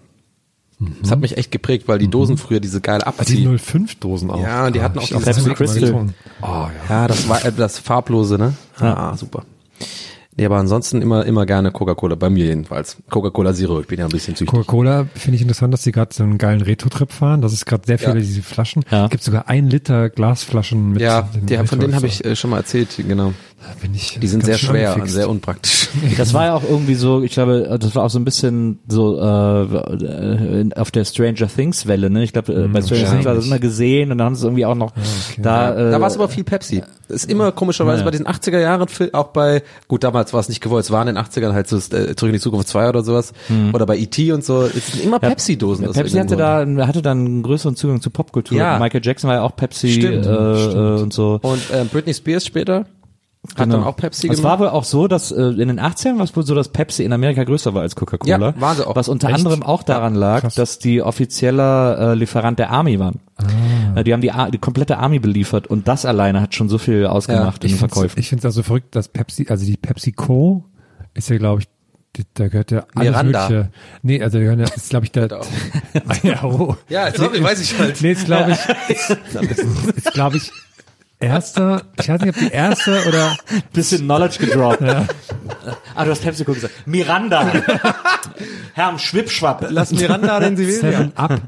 Das 1.01 1.11
hat 1.13 1.21
mich 1.21 1.37
echt 1.39 1.51
geprägt, 1.53 1.87
weil 1.87 1.99
die 1.99 2.09
Dosen 2.09 2.37
früher 2.37 2.61
diese 2.61 2.81
geile 2.81 3.07
Ah, 3.07 3.13
die 3.13 3.47
Abzieh. 3.47 3.47
05-Dosen 3.47 4.31
auch. 4.31 4.43
Ja, 4.43 4.67
und 4.67 4.75
die 4.75 4.83
hatten 4.83 4.99
auch 4.99 5.09
das 5.09 5.23
Pepsi 5.23 5.55
Crystal. 5.55 6.07
Oh, 6.43 6.47
ja. 6.47 6.71
Ja, 6.89 7.07
das 7.09 7.29
war 7.29 7.45
äh, 7.45 7.53
das 7.53 7.79
farblose, 7.79 8.37
ne? 8.39 8.55
Ah, 8.81 9.17
super. 9.17 9.45
Nee, 10.37 10.47
aber 10.47 10.57
ansonsten 10.57 11.01
immer 11.01 11.25
immer 11.27 11.47
gerne 11.47 11.71
Coca-Cola, 11.71 12.17
bei 12.17 12.29
mir 12.29 12.47
jedenfalls. 12.47 12.97
Coca-Cola 13.09 13.55
Zero, 13.55 13.81
ich 13.81 13.87
bin 13.87 14.01
ja 14.01 14.07
ein 14.07 14.11
bisschen 14.11 14.35
süchtig. 14.35 14.49
Coca-Cola 14.49 15.07
finde 15.15 15.37
ich 15.37 15.43
interessant, 15.43 15.73
dass 15.73 15.85
sie 15.85 15.93
gerade 15.93 16.13
so 16.13 16.25
einen 16.25 16.39
geilen 16.39 16.61
Retro-Trip 16.61 17.13
fahren. 17.13 17.41
Das 17.41 17.53
ist 17.53 17.67
gerade 17.67 17.85
sehr 17.87 17.99
viele 17.99 18.15
Ja. 18.15 18.21
diese 18.21 18.43
Flaschen. 18.43 18.85
Ja. 18.91 19.05
Es 19.05 19.11
gibt 19.11 19.23
sogar 19.23 19.49
ein 19.49 19.69
Liter 19.71 20.11
Glasflaschen 20.11 20.93
mit. 20.93 21.03
Ja, 21.03 21.29
die, 21.35 21.57
von 21.67 21.79
denen 21.79 21.95
habe 21.95 22.07
ich 22.07 22.25
äh, 22.25 22.35
schon 22.35 22.51
mal 22.51 22.59
erzählt, 22.59 22.89
genau. 23.07 23.33
Ich 23.93 24.19
Die 24.19 24.27
sind 24.27 24.45
sehr 24.45 24.59
schwer 24.59 24.95
und 24.97 25.09
sehr 25.11 25.29
unpraktisch. 25.29 25.89
Das 26.19 26.35
war 26.35 26.47
ja 26.47 26.55
auch 26.55 26.63
irgendwie 26.65 26.95
so, 26.95 27.23
ich 27.23 27.33
glaube, 27.33 27.77
das 27.81 27.95
war 27.95 28.05
auch 28.05 28.11
so 28.11 28.19
ein 28.19 28.25
bisschen 28.25 28.79
so 28.89 29.19
äh, 29.21 30.71
auf 30.77 30.91
der 30.91 31.05
Stranger 31.05 31.47
Things 31.49 31.87
Welle, 31.87 32.11
ne? 32.11 32.25
Ich 32.25 32.33
glaube, 32.33 32.53
äh, 32.53 32.69
bei 32.69 32.83
Stranger 32.83 33.11
Things 33.11 33.25
war 33.25 33.35
das 33.35 33.47
immer 33.47 33.59
gesehen 33.59 34.11
und 34.11 34.19
dann 34.19 34.27
haben 34.27 34.35
sie 34.35 34.41
es 34.41 34.45
irgendwie 34.45 34.67
auch 34.67 34.75
noch 34.75 34.93
da. 35.39 35.75
Äh, 35.75 35.91
Da 35.93 36.01
war 36.01 36.09
es 36.09 36.15
aber 36.17 36.29
viel 36.29 36.45
Pepsi. 36.45 36.83
Das 37.09 37.19
ist 37.25 37.31
immer 37.31 37.53
komischerweise 37.53 37.99
Ja. 38.01 38.05
bei 38.05 38.11
diesen 38.11 38.27
80er 38.27 38.59
Jahren, 38.61 38.87
auch 39.13 39.29
bei, 39.29 39.63
gut, 39.89 40.05
damals 40.05 40.33
war 40.33 40.41
es 40.41 40.49
nicht 40.49 40.61
gewollt, 40.61 40.85
es 40.85 40.91
waren 40.91 41.07
in 41.09 41.15
den 41.17 41.25
80ern 41.25 41.53
halt 41.53 41.69
so 41.69 41.77
äh, 41.77 42.15
Zurück 42.17 42.23
in 42.31 42.33
die 42.33 42.41
Zukunft 42.41 42.69
2 42.69 42.89
oder 42.89 43.03
sowas. 43.05 43.33
Oder 43.73 43.87
bei 43.87 43.97
E.T. 43.99 44.33
und 44.33 44.45
so. 44.45 44.63
Es 44.65 44.87
sind 44.93 45.05
immer 45.05 45.19
Pepsi-Dosen. 45.19 45.87
aus 45.89 45.95
Pepsi 45.95 46.17
hatte 46.19 46.37
da, 46.37 46.67
hatte 46.87 47.03
dann 47.03 47.19
einen 47.25 47.43
größeren 47.43 47.77
Zugang 47.77 48.01
zu 48.01 48.11
Popkultur. 48.11 48.57
Ja. 48.59 48.79
Michael 48.79 49.01
Jackson 49.05 49.29
war 49.29 49.37
ja 49.37 49.43
auch 49.43 49.55
Pepsi 49.57 49.91
Stimmt, 49.93 50.27
äh, 50.27 50.31
äh, 50.31 51.01
und 51.01 51.13
so. 51.13 51.39
Und 51.43 51.61
äh, 51.71 51.85
Britney 51.85 52.15
Spears 52.15 52.47
später 52.47 52.87
hat 53.51 53.57
Genau. 53.65 53.77
dann 53.77 53.85
auch 53.85 53.97
Pepsi 53.97 54.29
Es 54.29 54.37
gemacht. 54.39 54.53
war 54.53 54.59
wohl 54.61 54.69
auch 54.69 54.85
so, 54.85 55.07
dass 55.07 55.31
äh, 55.31 55.43
in 55.43 55.69
den 55.69 55.79
80ern 55.81 56.17
war 56.17 56.25
es 56.25 56.35
wohl 56.35 56.45
so, 56.47 56.55
dass 56.55 56.69
Pepsi 56.69 57.05
in 57.05 57.13
Amerika 57.13 57.45
größer 57.45 57.75
war 57.75 57.83
als 57.83 57.95
Coca-Cola. 57.95 58.37
Ja, 58.51 58.61
war 58.61 58.75
sie 58.75 58.87
auch. 58.87 58.97
Was 58.97 59.09
unter 59.09 59.29
Echt? 59.29 59.37
anderem 59.39 59.63
auch 59.63 59.83
daran 59.83 60.15
lag, 60.15 60.41
krass. 60.41 60.55
dass 60.55 60.79
die 60.79 61.03
offizieller 61.03 62.13
äh, 62.13 62.15
Lieferant 62.15 62.59
der 62.59 62.71
Army 62.71 62.99
waren. 62.99 63.21
Ah. 63.37 64.01
Äh, 64.01 64.05
Die 64.05 64.13
haben 64.13 64.21
die, 64.23 64.33
die 64.53 64.59
komplette 64.59 64.99
Army 64.99 65.19
beliefert 65.19 65.67
und 65.67 65.89
das 65.89 66.05
alleine 66.07 66.41
hat 66.41 66.55
schon 66.55 66.69
so 66.69 66.79
viel 66.79 67.07
ausgemacht 67.07 67.63
in 67.65 67.69
Ich 67.69 67.73
den 67.75 67.79
finde 67.81 67.95
Verkäufen. 67.95 68.19
ich 68.21 68.29
find's 68.29 68.45
also 68.45 68.63
verrückt, 68.63 68.95
dass 68.97 69.09
Pepsi, 69.09 69.47
also 69.49 69.65
die 69.67 69.77
PepsiCo 69.77 70.65
ist 71.15 71.29
ja, 71.29 71.37
glaube 71.39 71.61
ich, 71.63 71.69
da 72.35 72.47
gehört 72.49 72.71
ja 72.71 72.85
alles 72.95 73.11
Miranda. 73.11 73.49
Mögliche. 73.49 73.71
Nee, 74.03 74.23
also 74.23 74.39
da 74.39 74.43
gehören 74.45 74.61
ja, 74.61 74.67
ist, 74.67 74.89
glaube 74.91 75.05
ich, 75.07 75.13
der, 75.13 75.33
auch. 75.39 75.47
ja, 76.23 76.45
oh. 76.45 76.77
ja, 76.89 77.13
sorry, 77.13 77.43
weiß 77.43 77.61
ich 77.61 77.77
halt. 77.79 78.01
Nee, 78.01 78.13
ist, 78.13 78.25
glaube 78.27 78.53
ich, 78.53 78.59
ist, 78.97 79.17
ist 79.97 80.13
glaube 80.13 80.37
ich, 80.37 80.51
erster, 81.25 81.83
ich 82.01 82.09
weiß 82.09 82.21
nicht, 82.23 82.37
ob 82.37 82.41
die 82.41 82.53
erste 82.53 83.05
oder, 83.09 83.37
Bisschen 83.73 84.03
Knowledge 84.03 84.39
gedroppt. 84.39 84.83
Ah, 85.95 86.05
du 86.05 86.11
hast 86.11 86.23
Pepsi 86.23 86.45
gesagt. 86.45 86.73
Miranda. 86.87 87.47
Herr 88.75 88.99
Schwippschwapp. 88.99 89.67
Lass 89.71 89.93
Miranda, 89.93 90.41
den 90.41 90.57
sie 90.57 90.67
will. 90.67 90.75
Ja. 90.83 90.91
Seven 90.99 91.13
Up. 91.17 91.41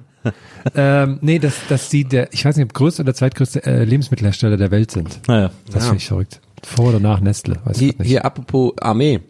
ähm, 0.75 1.19
nee, 1.21 1.39
dass, 1.39 1.55
dass 1.69 1.91
sie 1.91 2.05
der, 2.05 2.33
ich 2.33 2.45
weiß 2.45 2.57
nicht, 2.57 2.65
ob 2.65 2.75
größte 2.75 3.03
oder 3.03 3.15
zweitgrößte 3.15 3.65
äh, 3.65 3.85
Lebensmittelhersteller 3.85 4.57
der 4.57 4.71
Welt 4.71 4.91
sind. 4.91 5.21
Naja. 5.29 5.51
Das 5.67 5.75
Ja. 5.75 5.81
finde 5.91 5.97
ich 5.99 6.09
verrückt. 6.09 6.41
Vor 6.63 6.89
oder 6.89 7.01
nach 7.01 7.21
Nestle, 7.21 7.57
weiß 7.65 7.81
ich 7.81 7.99
nicht. 7.99 8.09
hier 8.09 8.25
apropos 8.25 8.73
Armee. 8.81 9.21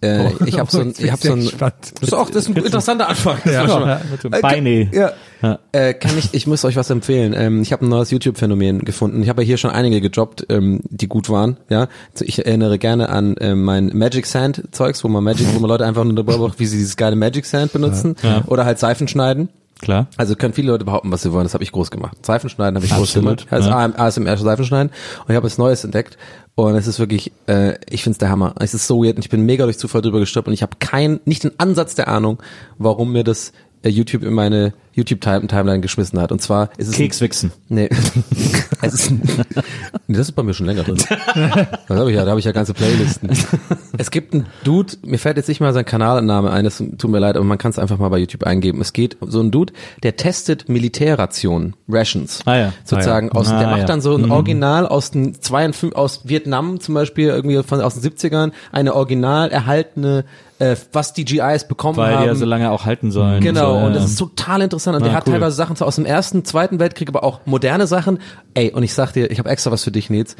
Äh, 0.00 0.30
Oh, 0.40 0.44
ich 0.44 0.58
habe 0.58 0.70
so 0.70 0.80
ein, 0.80 0.94
ich 0.96 1.10
hab 1.10 1.20
so 1.20 1.32
ein, 1.32 1.40
das 1.58 2.02
ist 2.02 2.14
auch, 2.14 2.30
das 2.30 2.44
ist 2.44 2.48
ein 2.50 2.56
interessanter 2.56 3.08
Anfang. 3.08 3.38
Ja. 3.44 4.00
Äh, 4.30 4.40
Beine. 4.40 4.88
Ja. 4.92 5.12
Ja. 5.42 5.58
Äh, 5.72 5.94
kann 5.94 6.18
ich, 6.18 6.34
ich 6.34 6.46
muss 6.46 6.64
euch 6.64 6.76
was 6.76 6.90
empfehlen. 6.90 7.32
Ähm, 7.36 7.62
ich 7.62 7.72
habe 7.72 7.86
ein 7.86 7.88
neues 7.88 8.10
YouTube-Phänomen 8.10 8.80
gefunden. 8.84 9.22
Ich 9.22 9.28
habe 9.28 9.42
ja 9.42 9.46
hier 9.46 9.56
schon 9.56 9.70
einige 9.70 10.00
gedroppt, 10.00 10.46
ähm, 10.48 10.80
die 10.88 11.06
gut 11.06 11.30
waren. 11.30 11.56
Ja, 11.68 11.88
also 12.12 12.24
ich 12.24 12.44
erinnere 12.44 12.78
gerne 12.78 13.08
an 13.08 13.36
äh, 13.36 13.54
mein 13.54 13.90
Magic 13.94 14.26
Sand 14.26 14.62
Zeugs, 14.72 15.04
wo 15.04 15.08
man 15.08 15.22
Magic, 15.22 15.46
wo 15.54 15.60
man 15.60 15.68
Leute 15.68 15.86
einfach 15.86 16.02
nur 16.04 16.14
darüber 16.14 16.38
braucht, 16.38 16.58
wie 16.58 16.66
sie 16.66 16.78
dieses 16.78 16.96
geile 16.96 17.14
Magic 17.16 17.46
Sand 17.46 17.72
benutzen 17.72 18.16
oder 18.46 18.64
halt 18.64 18.78
Seifen 18.78 19.06
schneiden. 19.08 19.48
Klar. 19.78 20.08
Also 20.16 20.34
können 20.34 20.54
viele 20.54 20.72
Leute 20.72 20.84
behaupten, 20.84 21.10
was 21.12 21.22
sie 21.22 21.32
wollen. 21.32 21.44
Das 21.44 21.54
habe 21.54 21.62
ich 21.62 21.72
groß 21.72 21.90
gemacht. 21.90 22.24
Seifenschneiden 22.26 22.76
habe 22.76 22.84
ich 22.84 22.92
groß 22.92 23.16
Absolut, 23.16 23.46
gemacht. 23.46 23.52
Also 23.52 23.70
ja. 23.70 23.92
ASMR 23.96 24.36
Seifenschneiden. 24.36 24.90
Und 24.90 25.30
ich 25.30 25.36
habe 25.36 25.46
was 25.46 25.58
Neues 25.58 25.84
entdeckt. 25.84 26.18
Und 26.56 26.74
es 26.74 26.88
ist 26.88 26.98
wirklich, 26.98 27.30
äh, 27.46 27.78
ich 27.88 28.02
finde 28.02 28.14
es 28.14 28.18
der 28.18 28.30
Hammer. 28.30 28.54
Es 28.58 28.74
ist 28.74 28.88
so 28.88 29.04
weird 29.04 29.16
und 29.16 29.24
ich 29.24 29.30
bin 29.30 29.46
mega 29.46 29.64
durch 29.64 29.78
Zufall 29.78 30.02
drüber 30.02 30.18
gestolpert 30.18 30.48
und 30.48 30.54
ich 30.54 30.62
habe 30.62 30.76
kein, 30.80 31.20
nicht 31.24 31.44
den 31.44 31.52
Ansatz 31.58 31.94
der 31.94 32.08
Ahnung, 32.08 32.42
warum 32.78 33.12
mir 33.12 33.22
das 33.22 33.52
YouTube 33.84 34.24
in 34.24 34.34
meine 34.34 34.72
YouTube-Timeline 34.94 35.80
geschmissen 35.80 36.20
hat. 36.20 36.32
Und 36.32 36.42
zwar 36.42 36.70
ist 36.76 36.88
es 36.88 36.94
ein- 36.94 36.98
Kekswichsen. 36.98 37.52
Nee. 37.68 37.88
es 38.82 38.94
ist, 38.94 39.10
nee, 39.12 39.20
das 40.08 40.28
ist 40.28 40.32
bei 40.32 40.42
mir 40.42 40.54
schon 40.54 40.66
länger 40.66 40.82
drin. 40.82 40.98
Das 41.88 41.98
habe 41.98 42.10
ich 42.10 42.16
ja, 42.16 42.24
da 42.24 42.30
habe 42.30 42.40
ich 42.40 42.44
ja 42.46 42.52
ganze 42.52 42.74
Playlisten. 42.74 43.30
Es 44.00 44.10
gibt 44.10 44.32
einen 44.34 44.46
Dude, 44.62 44.94
mir 45.04 45.18
fällt 45.18 45.38
jetzt 45.38 45.48
nicht 45.48 45.60
mal 45.60 45.72
sein 45.72 45.84
Kanalname 45.84 46.50
ein, 46.50 46.64
das 46.64 46.76
tut 46.98 47.10
mir 47.10 47.18
leid, 47.18 47.36
aber 47.36 47.44
man 47.44 47.58
kann 47.58 47.70
es 47.70 47.78
einfach 47.78 47.98
mal 47.98 48.08
bei 48.10 48.18
YouTube 48.18 48.44
eingeben. 48.44 48.80
Es 48.80 48.92
geht 48.92 49.20
um 49.20 49.30
so 49.30 49.40
ein 49.40 49.50
Dude, 49.50 49.72
der 50.02 50.16
testet 50.16 50.68
Militärrationen, 50.68 51.74
Rations. 51.88 52.40
Ah 52.44 52.56
ja. 52.56 52.72
Sozusagen 52.84 53.32
aus, 53.32 53.48
Ah 53.48 53.58
der 53.58 53.70
ja. 53.70 53.76
macht 53.76 53.88
dann 53.88 54.00
so 54.00 54.14
ein 54.14 54.30
Original 54.30 54.86
aus 54.86 55.10
den 55.10 55.40
52, 55.40 55.96
aus 55.96 56.20
Vietnam 56.24 56.80
zum 56.80 56.94
Beispiel, 56.94 57.28
irgendwie 57.28 57.60
von, 57.62 57.80
aus 57.80 57.98
den 57.98 58.12
70ern, 58.12 58.52
eine 58.70 58.94
original 58.94 59.50
erhaltene, 59.50 60.24
äh, 60.58 60.76
was 60.92 61.12
die 61.12 61.24
GIs 61.24 61.66
bekommen 61.68 61.96
Weil 61.96 62.14
haben. 62.14 62.22
die 62.22 62.26
ja 62.28 62.34
so 62.34 62.44
lange 62.44 62.70
auch 62.70 62.84
halten 62.84 63.10
sollen. 63.10 63.40
Genau, 63.40 63.72
so, 63.80 63.86
und 63.86 63.92
ja. 63.94 64.00
das 64.00 64.10
ist 64.10 64.18
total 64.18 64.62
interessant. 64.62 64.96
Und 64.96 65.02
Ah, 65.02 65.06
der 65.06 65.14
hat 65.14 65.26
cool. 65.26 65.32
teilweise 65.34 65.56
Sachen 65.56 65.80
aus 65.80 65.96
dem 65.96 66.04
Ersten, 66.04 66.44
Zweiten 66.44 66.78
Weltkrieg, 66.80 67.08
aber 67.08 67.24
auch 67.24 67.40
moderne 67.44 67.86
Sachen. 67.86 68.18
Ey, 68.54 68.72
und 68.72 68.82
ich 68.82 68.92
sag 68.94 69.12
dir, 69.12 69.30
ich 69.30 69.38
habe 69.38 69.48
extra 69.50 69.70
was 69.70 69.84
für 69.84 69.90
dich, 69.92 70.10
Nils. 70.10 70.36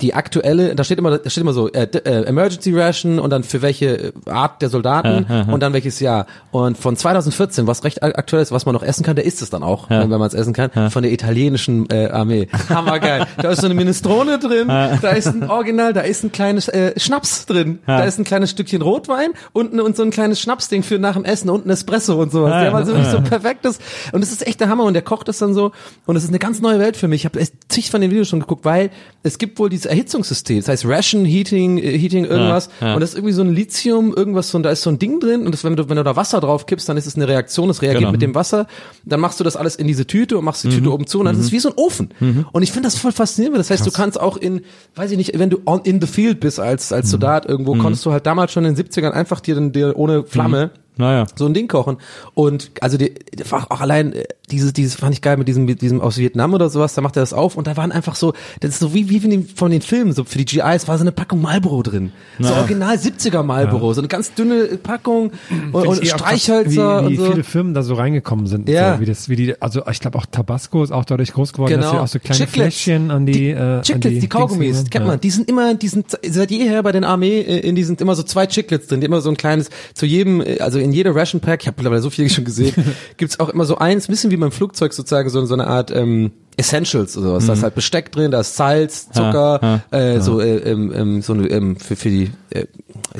Die 0.00 0.14
aktuelle, 0.14 0.74
da 0.74 0.84
steht 0.84 0.98
immer, 0.98 1.18
da 1.18 1.28
steht 1.30 1.42
immer 1.42 1.52
so, 1.52 1.70
äh, 1.70 1.82
äh, 1.84 2.24
Emergency 2.24 2.72
Ration 2.74 3.18
und 3.18 3.30
dann 3.30 3.42
für 3.42 3.62
welche 3.62 4.12
Art 4.26 4.62
der 4.62 4.68
Soldaten 4.70 5.24
und 5.50 5.60
dann 5.62 5.72
welches 5.72 6.00
Jahr. 6.00 6.26
Und 6.50 6.78
von 6.78 6.96
2014, 6.96 7.66
was 7.66 7.84
recht 7.84 8.02
ak- 8.02 8.16
aktuell 8.18 8.42
ist, 8.42 8.52
was 8.52 8.64
man 8.66 8.74
noch 8.74 8.82
essen 8.82 9.02
kann, 9.04 9.16
der 9.16 9.24
ist 9.26 9.42
es 9.42 9.50
dann 9.50 9.62
auch, 9.62 9.90
wenn 9.90 10.08
man 10.08 10.22
es 10.22 10.34
essen 10.34 10.52
kann, 10.52 10.90
von 10.90 11.02
der 11.02 11.12
italienischen 11.12 11.88
äh, 11.90 12.08
Armee. 12.08 12.48
Hammergeil. 12.68 13.26
da 13.40 13.50
ist 13.50 13.60
so 13.60 13.66
eine 13.66 13.74
Minestrone 13.74 14.38
drin, 14.38 14.68
da 14.68 15.10
ist 15.10 15.26
ein 15.26 15.48
Original, 15.50 15.92
da 15.92 16.00
ist 16.00 16.24
ein 16.24 16.32
kleines 16.32 16.68
äh, 16.68 16.98
Schnaps 16.98 17.46
drin, 17.46 17.80
da 17.86 18.04
ist 18.04 18.18
ein 18.18 18.24
kleines 18.24 18.50
Stückchen 18.50 18.82
Rotwein 18.82 19.30
und, 19.58 19.80
und 19.80 19.96
so 19.96 20.02
ein 20.02 20.10
kleines 20.10 20.40
Schnapsding 20.40 20.82
für 20.82 20.98
nach 20.98 21.14
dem 21.14 21.24
Essen 21.24 21.50
und 21.50 21.66
ein 21.66 21.70
Espresso 21.70 22.20
und 22.20 22.32
sowas. 22.32 22.52
Der 22.62 22.72
war 22.72 22.84
so, 22.86 22.92
wirklich 22.94 23.08
so 23.10 23.20
perfektes 23.20 23.78
und 24.12 24.22
es 24.22 24.32
ist 24.32 24.46
echt 24.46 24.60
der 24.60 24.68
Hammer 24.68 24.84
und 24.84 24.94
der 24.94 25.02
kocht 25.02 25.28
es 25.28 25.38
dann 25.38 25.54
so 25.54 25.72
und 26.06 26.16
es 26.16 26.22
ist 26.24 26.30
eine 26.30 26.38
ganz 26.38 26.60
neue 26.60 26.78
Welt 26.78 26.96
für 26.96 27.08
mich. 27.08 27.22
Ich 27.22 27.24
habe 27.24 27.40
zig 27.68 27.90
von 27.90 28.00
den 28.00 28.10
Videos 28.10 28.28
schon 28.28 28.40
geguckt, 28.40 28.64
weil 28.64 28.90
es 29.22 29.38
gibt 29.38 29.58
wohl 29.58 29.68
dieses 29.68 29.86
Erhitzungssystem, 29.86 30.58
das 30.58 30.68
heißt 30.68 30.84
Ration 30.86 31.24
Heating, 31.24 31.78
äh, 31.78 31.98
Heating 31.98 32.24
irgendwas 32.24 32.70
Ja, 32.80 32.88
ja. 32.88 32.94
und 32.94 33.00
das 33.00 33.10
ist 33.10 33.16
irgendwie 33.16 33.34
so 33.34 33.42
ein 33.42 33.52
Lithium, 33.52 34.14
irgendwas 34.14 34.50
so, 34.50 34.56
und 34.56 34.62
da 34.62 34.70
ist 34.70 34.82
so 34.82 34.90
ein 34.90 34.98
Ding 34.98 35.20
drin 35.20 35.44
und 35.44 35.52
das, 35.52 35.64
wenn 35.64 35.76
du, 35.76 35.88
wenn 35.88 35.96
du 35.96 36.04
da 36.04 36.16
Wasser 36.16 36.40
drauf 36.40 36.66
kippst, 36.66 36.88
dann 36.88 36.96
ist 36.96 37.06
es 37.06 37.16
eine 37.16 37.26
Reaktion, 37.28 37.68
es 37.70 37.82
reagiert 37.82 37.98
Genau. 38.00 38.12
mit 38.12 38.22
dem 38.22 38.34
Wasser, 38.34 38.66
dann 39.04 39.20
machst 39.20 39.40
du 39.40 39.44
das 39.44 39.56
alles 39.56 39.74
in 39.76 39.86
diese 39.88 40.06
Tüte 40.06 40.38
und 40.38 40.44
machst 40.44 40.62
die 40.64 40.68
Mhm. 40.68 40.72
Tüte 40.72 40.92
oben 40.92 41.06
zu 41.06 41.18
und 41.18 41.24
dann 41.26 41.34
ist 41.36 41.42
es 41.44 41.52
wie 41.52 41.58
so 41.58 41.70
ein 41.70 41.74
Ofen. 41.76 42.10
Und 42.52 42.62
ich 42.62 42.70
finde 42.70 42.86
das 42.86 42.96
voll 42.98 43.10
faszinierend. 43.12 43.58
Das 43.58 43.70
heißt, 43.70 43.84
du 43.86 43.90
kannst 43.90 44.20
auch 44.20 44.36
in, 44.36 44.60
weiß 44.94 45.10
ich 45.10 45.16
nicht, 45.16 45.38
wenn 45.38 45.50
du 45.50 45.58
on, 45.66 45.80
in 45.82 46.00
the 46.00 46.06
field 46.06 46.38
bist 46.40 46.60
als, 46.60 46.90
Mhm. 46.90 46.96
als 46.96 47.10
Soldat 47.10 47.46
irgendwo, 47.46 47.74
konntest 47.76 48.04
du 48.06 48.12
halt 48.12 48.24
damals 48.26 48.52
schon 48.52 48.64
in 48.64 48.74
den 48.74 48.86
70ern 48.86 49.10
einfach 49.12 49.40
dir, 49.48 49.54
dann- 49.56 49.72
dir 49.72 49.96
ohne 49.96 50.24
Flamme 50.24 50.70
Naja. 50.98 51.26
so 51.36 51.46
ein 51.46 51.54
Ding 51.54 51.68
kochen. 51.68 51.96
Und 52.34 52.70
also 52.80 52.98
die, 52.98 53.14
die 53.14 53.50
war 53.50 53.66
auch 53.72 53.80
allein 53.80 54.12
äh, 54.12 54.24
dieses, 54.50 54.72
dieses 54.72 54.94
fand 54.96 55.14
ich 55.14 55.22
geil 55.22 55.36
mit 55.36 55.48
diesem, 55.48 55.64
mit 55.64 55.80
diesem 55.82 56.00
aus 56.00 56.18
Vietnam 56.18 56.54
oder 56.54 56.68
sowas, 56.70 56.94
da 56.94 57.00
macht 57.02 57.16
er 57.16 57.20
das 57.20 57.32
auf 57.32 57.56
und 57.56 57.66
da 57.66 57.76
waren 57.76 57.92
einfach 57.92 58.14
so, 58.14 58.32
das 58.60 58.70
ist 58.72 58.80
so 58.80 58.94
wie, 58.94 59.08
wie 59.10 59.20
von 59.20 59.30
den, 59.30 59.46
von 59.46 59.70
den 59.70 59.80
Filmen, 59.82 60.12
so 60.12 60.24
für 60.24 60.38
die 60.38 60.44
GIs 60.44 60.88
war 60.88 60.96
so 60.98 61.02
eine 61.04 61.12
Packung 61.12 61.40
Marlboro 61.42 61.82
drin. 61.82 62.12
So 62.38 62.52
original 62.54 62.96
70er 62.96 63.42
Marlboro, 63.42 63.92
so 63.94 64.00
eine 64.00 64.08
ganz 64.08 64.34
dünne 64.34 64.64
Packung 64.82 65.32
und, 65.72 65.86
und 65.86 66.02
eh 66.02 66.06
Streichhölzer 66.06 67.02
wie, 67.08 67.14
wie 67.14 67.18
und 67.18 67.24
so. 67.26 67.30
viele 67.32 67.44
Firmen 67.44 67.74
da 67.74 67.82
so 67.82 67.94
reingekommen 67.94 68.46
sind. 68.46 68.68
Ja. 68.68 68.94
So, 68.94 69.00
wie 69.00 69.06
das, 69.06 69.28
wie 69.28 69.36
die, 69.36 69.60
also 69.62 69.82
ich 69.90 70.00
glaube 70.00 70.18
auch 70.18 70.26
Tabasco 70.26 70.82
ist 70.82 70.90
auch 70.92 71.04
dadurch 71.04 71.32
groß 71.32 71.52
geworden, 71.52 71.74
dass 71.74 71.90
Genau. 71.90 71.92
sie 71.92 72.02
auch 72.04 72.08
so 72.08 72.18
kleine 72.18 72.36
Chiclets. 72.46 72.54
Fläschchen 72.54 73.10
an 73.10 73.26
die, 73.26 73.50
äh, 73.50 73.56
an 73.58 73.82
Chiclets, 73.82 74.08
die, 74.08 74.20
Dings 74.20 74.28
Kaugummis, 74.30 74.76
geben. 74.78 74.90
kennt 74.90 75.04
Ja. 75.04 75.10
man, 75.12 75.20
die 75.20 75.30
sind 75.30 75.48
immer, 75.48 75.74
die 75.74 75.88
sind 75.88 76.06
seit 76.28 76.50
jeher 76.50 76.82
bei 76.82 76.92
den 76.92 77.04
Armee, 77.04 77.40
äh, 77.40 77.58
in 77.60 77.74
die 77.74 77.84
sind 77.84 78.00
immer 78.00 78.14
so 78.14 78.22
zwei 78.22 78.46
Chiclets 78.46 78.86
drin, 78.88 79.00
die 79.00 79.06
immer 79.06 79.20
so 79.20 79.28
ein 79.30 79.36
kleines, 79.36 79.68
zu 79.94 80.06
jedem, 80.06 80.40
äh, 80.40 80.58
also 80.60 80.78
in 80.78 80.87
jeder 80.92 81.14
Ration 81.14 81.40
Pack, 81.40 81.62
ich 81.62 81.66
habe 81.66 81.76
mittlerweile 81.76 82.02
so 82.02 82.10
viele 82.10 82.28
schon 82.28 82.44
gesehen, 82.44 82.74
gibt's 83.16 83.40
auch 83.40 83.48
immer 83.48 83.64
so 83.64 83.78
eins, 83.78 84.08
ein 84.08 84.12
bisschen 84.12 84.30
wie 84.30 84.36
beim 84.36 84.52
Flugzeug 84.52 84.92
sozusagen, 84.92 85.28
so, 85.30 85.44
so 85.44 85.54
eine 85.54 85.66
Art 85.66 85.90
ähm, 85.90 86.32
Essentials 86.58 87.16
oder 87.16 87.28
sowas. 87.28 87.46
Da 87.46 87.52
ist 87.54 87.62
halt 87.62 87.74
Besteck 87.74 88.12
drin, 88.12 88.30
da 88.30 88.40
ist 88.40 88.56
Salz, 88.56 89.08
Zucker, 89.10 89.80
äh, 89.90 90.20
so 90.20 90.40
äh, 90.40 90.56
ähm, 90.58 90.92
ähm, 90.94 91.22
so 91.22 91.34
ähm, 91.34 91.76
für, 91.76 91.96
für 91.96 92.10
die 92.10 92.30
äh, 92.50 92.64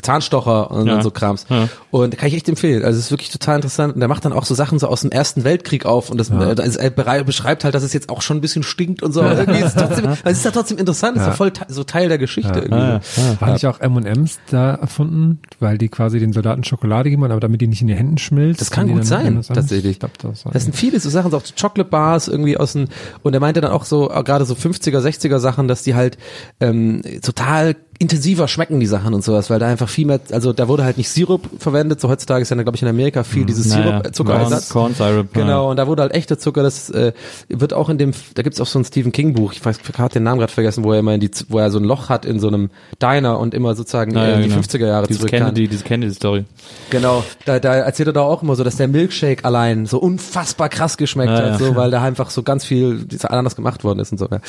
Zahnstocher 0.01 0.71
und, 0.71 0.87
Ja. 0.87 0.95
und 0.95 1.03
so 1.03 1.11
Krams. 1.11 1.45
Ja. 1.49 1.67
Und 1.91 2.17
kann 2.17 2.27
ich 2.27 2.35
echt 2.35 2.49
empfehlen. 2.49 2.83
Also 2.83 2.99
es 2.99 3.05
ist 3.05 3.11
wirklich 3.11 3.31
total 3.31 3.55
interessant. 3.57 3.93
Und 3.95 3.99
der 3.99 4.07
macht 4.09 4.23
dann 4.25 4.33
auch 4.33 4.45
so 4.45 4.53
Sachen 4.53 4.77
so 4.79 4.87
aus 4.87 5.01
dem 5.01 5.11
Ersten 5.11 5.43
Weltkrieg 5.43 5.85
auf 5.85 6.09
und 6.09 6.17
das, 6.17 6.29
äh, 6.29 6.55
das 6.55 6.75
er 6.75 6.89
berei- 6.91 7.23
beschreibt 7.23 7.63
halt, 7.63 7.73
dass 7.75 7.83
es 7.83 7.93
jetzt 7.93 8.09
auch 8.09 8.21
schon 8.21 8.37
ein 8.37 8.41
bisschen 8.41 8.63
stinkt 8.63 9.01
und 9.03 9.11
so. 9.13 9.21
Aber 9.21 9.37
irgendwie 9.37 9.59
ist 9.59 9.75
es 9.75 9.75
trotzdem, 9.75 10.05
es 10.23 10.37
ist 10.39 10.45
ja 10.45 10.51
trotzdem 10.51 10.77
interessant, 10.77 11.17
es 11.17 11.23
ist 11.23 11.27
ja 11.27 11.33
voll 11.33 11.51
so 11.67 11.83
Teil 11.83 12.09
der 12.09 12.17
Geschichte 12.17 12.59
irgendwie. 12.59 12.99
so. 13.03 13.21
War 13.41 13.53
nicht 13.53 13.65
auch 13.65 13.79
M&M's 13.79 14.39
da 14.51 14.75
erfunden, 14.75 15.39
weil 15.59 15.77
die 15.77 15.89
quasi 15.89 16.19
den 16.19 16.33
Soldaten 16.33 16.63
Schokolade 16.63 17.09
geben, 17.09 17.23
aber 17.23 17.39
damit 17.39 17.61
die 17.61 17.67
nicht 17.67 17.81
in 17.81 17.87
die 17.87 17.95
Händen 17.95 18.17
schmilzt? 18.17 18.61
Das 18.61 18.71
kann 18.71 18.87
gut 18.87 19.05
sein, 19.05 19.41
tatsächlich. 19.47 19.91
Ich 19.93 19.99
glaub, 19.99 20.17
das 20.19 20.43
Das 20.51 20.63
sind 20.63 20.75
viele 20.75 20.99
so 20.99 21.09
Sachen, 21.09 21.31
so 21.31 21.37
auch 21.37 21.43
Chocolate 21.59 21.89
Bars 21.89 22.27
irgendwie 22.27 22.57
aus 22.57 22.73
den, 22.73 22.89
und 23.29 23.33
er 23.35 23.39
meinte 23.39 23.61
dann 23.61 23.71
auch 23.71 23.85
so, 23.85 24.09
äh, 24.09 24.23
gerade 24.23 24.43
so 24.45 24.55
50er, 24.55 24.99
60er 24.99 25.39
Sachen, 25.39 25.67
dass 25.67 25.83
die 25.83 25.93
halt 25.93 26.17
ähm, 26.59 27.01
total 27.21 27.75
intensiver 28.01 28.47
schmecken, 28.47 28.79
die 28.79 28.85
Sachen 28.85 29.13
und 29.13 29.25
sowas, 29.25 29.49
weil 29.49 29.59
da 29.59 29.67
einfach 29.67 29.89
viel 29.89 30.05
mehr, 30.07 30.21
also 30.31 30.53
da 30.53 30.69
wurde 30.69 30.85
halt 30.85 30.97
nicht 30.97 31.09
Sirup 31.09 31.49
verwendet, 31.59 31.99
so 31.99 32.07
heutzutage 32.07 32.41
ist 32.41 32.49
ja, 32.49 32.55
glaube 32.55 32.77
ich, 32.77 32.81
in 32.81 32.87
Amerika 32.87 33.25
viel 33.25 33.45
dieses 33.45 33.67
Naja. 33.67 34.01
Sirup, 34.13 34.29
äh. 34.29 34.47
Corn, 34.49 34.61
Corn 34.69 34.95
Syrup. 34.95 35.33
Genau, 35.33 35.69
und 35.69 35.75
da 35.75 35.85
wurde 35.85 36.03
halt 36.03 36.13
echter 36.13 36.39
Zucker, 36.39 36.63
das 36.63 36.89
äh, 36.91 37.11
wird 37.49 37.73
auch 37.73 37.89
in 37.89 37.97
dem, 37.97 38.13
da 38.35 38.41
gibt's 38.41 38.61
auch 38.61 38.67
so 38.67 38.79
ein 38.79 38.85
Stephen 38.85 39.11
King 39.11 39.33
Buch, 39.33 39.51
ich 39.51 39.63
weiß, 39.63 39.79
ich 39.87 39.97
habe 39.99 40.13
den 40.13 40.23
Namen 40.23 40.39
gerade 40.39 40.51
vergessen, 40.53 40.85
wo 40.85 40.93
er 40.93 40.99
immer 40.99 41.13
in 41.13 41.19
die, 41.19 41.29
wo 41.49 41.59
er 41.59 41.69
so 41.71 41.77
ein 41.77 41.83
Loch 41.83 42.07
hat 42.07 42.23
in 42.25 42.39
so 42.39 42.47
einem 42.47 42.69
Diner 43.01 43.37
und 43.37 43.53
immer 43.53 43.75
sozusagen 43.75 44.15
Ja, 44.15 44.23
äh, 44.25 44.29
ja, 44.29 44.35
in 44.37 44.43
die 44.43 44.47
genau. 44.49 44.61
50er 44.61 44.87
Jahre 44.87 45.07
Diese 45.07 45.19
zurück 45.19 45.31
kann. 45.31 45.39
Kennedy, 45.39 45.67
diese 45.67 45.83
Kennedy-Story. 45.83 46.45
Genau, 46.91 47.25
da, 47.43 47.59
da 47.59 47.75
erzählt 47.75 48.07
er 48.07 48.13
da 48.13 48.21
auch 48.21 48.41
immer 48.41 48.55
so, 48.55 48.63
dass 48.63 48.77
der 48.77 48.87
Milkshake 48.87 49.43
allein 49.43 49.85
so 49.85 49.99
unfassbar 49.99 50.69
krass 50.69 50.95
geschmeckt 50.95 51.31
Ja, 51.31 51.37
hat, 51.37 51.59
ja. 51.59 51.67
so, 51.67 51.75
weil 51.75 51.91
da 51.91 52.01
einfach 52.01 52.29
so 52.29 52.43
ganz 52.43 52.63
viel 52.63 53.05
anders 53.23 53.57
gemacht 53.57 53.83
worden 53.83 53.99
ist 53.99 54.13
und 54.13 54.19
so. 54.19 54.27
Ja. 54.31 54.39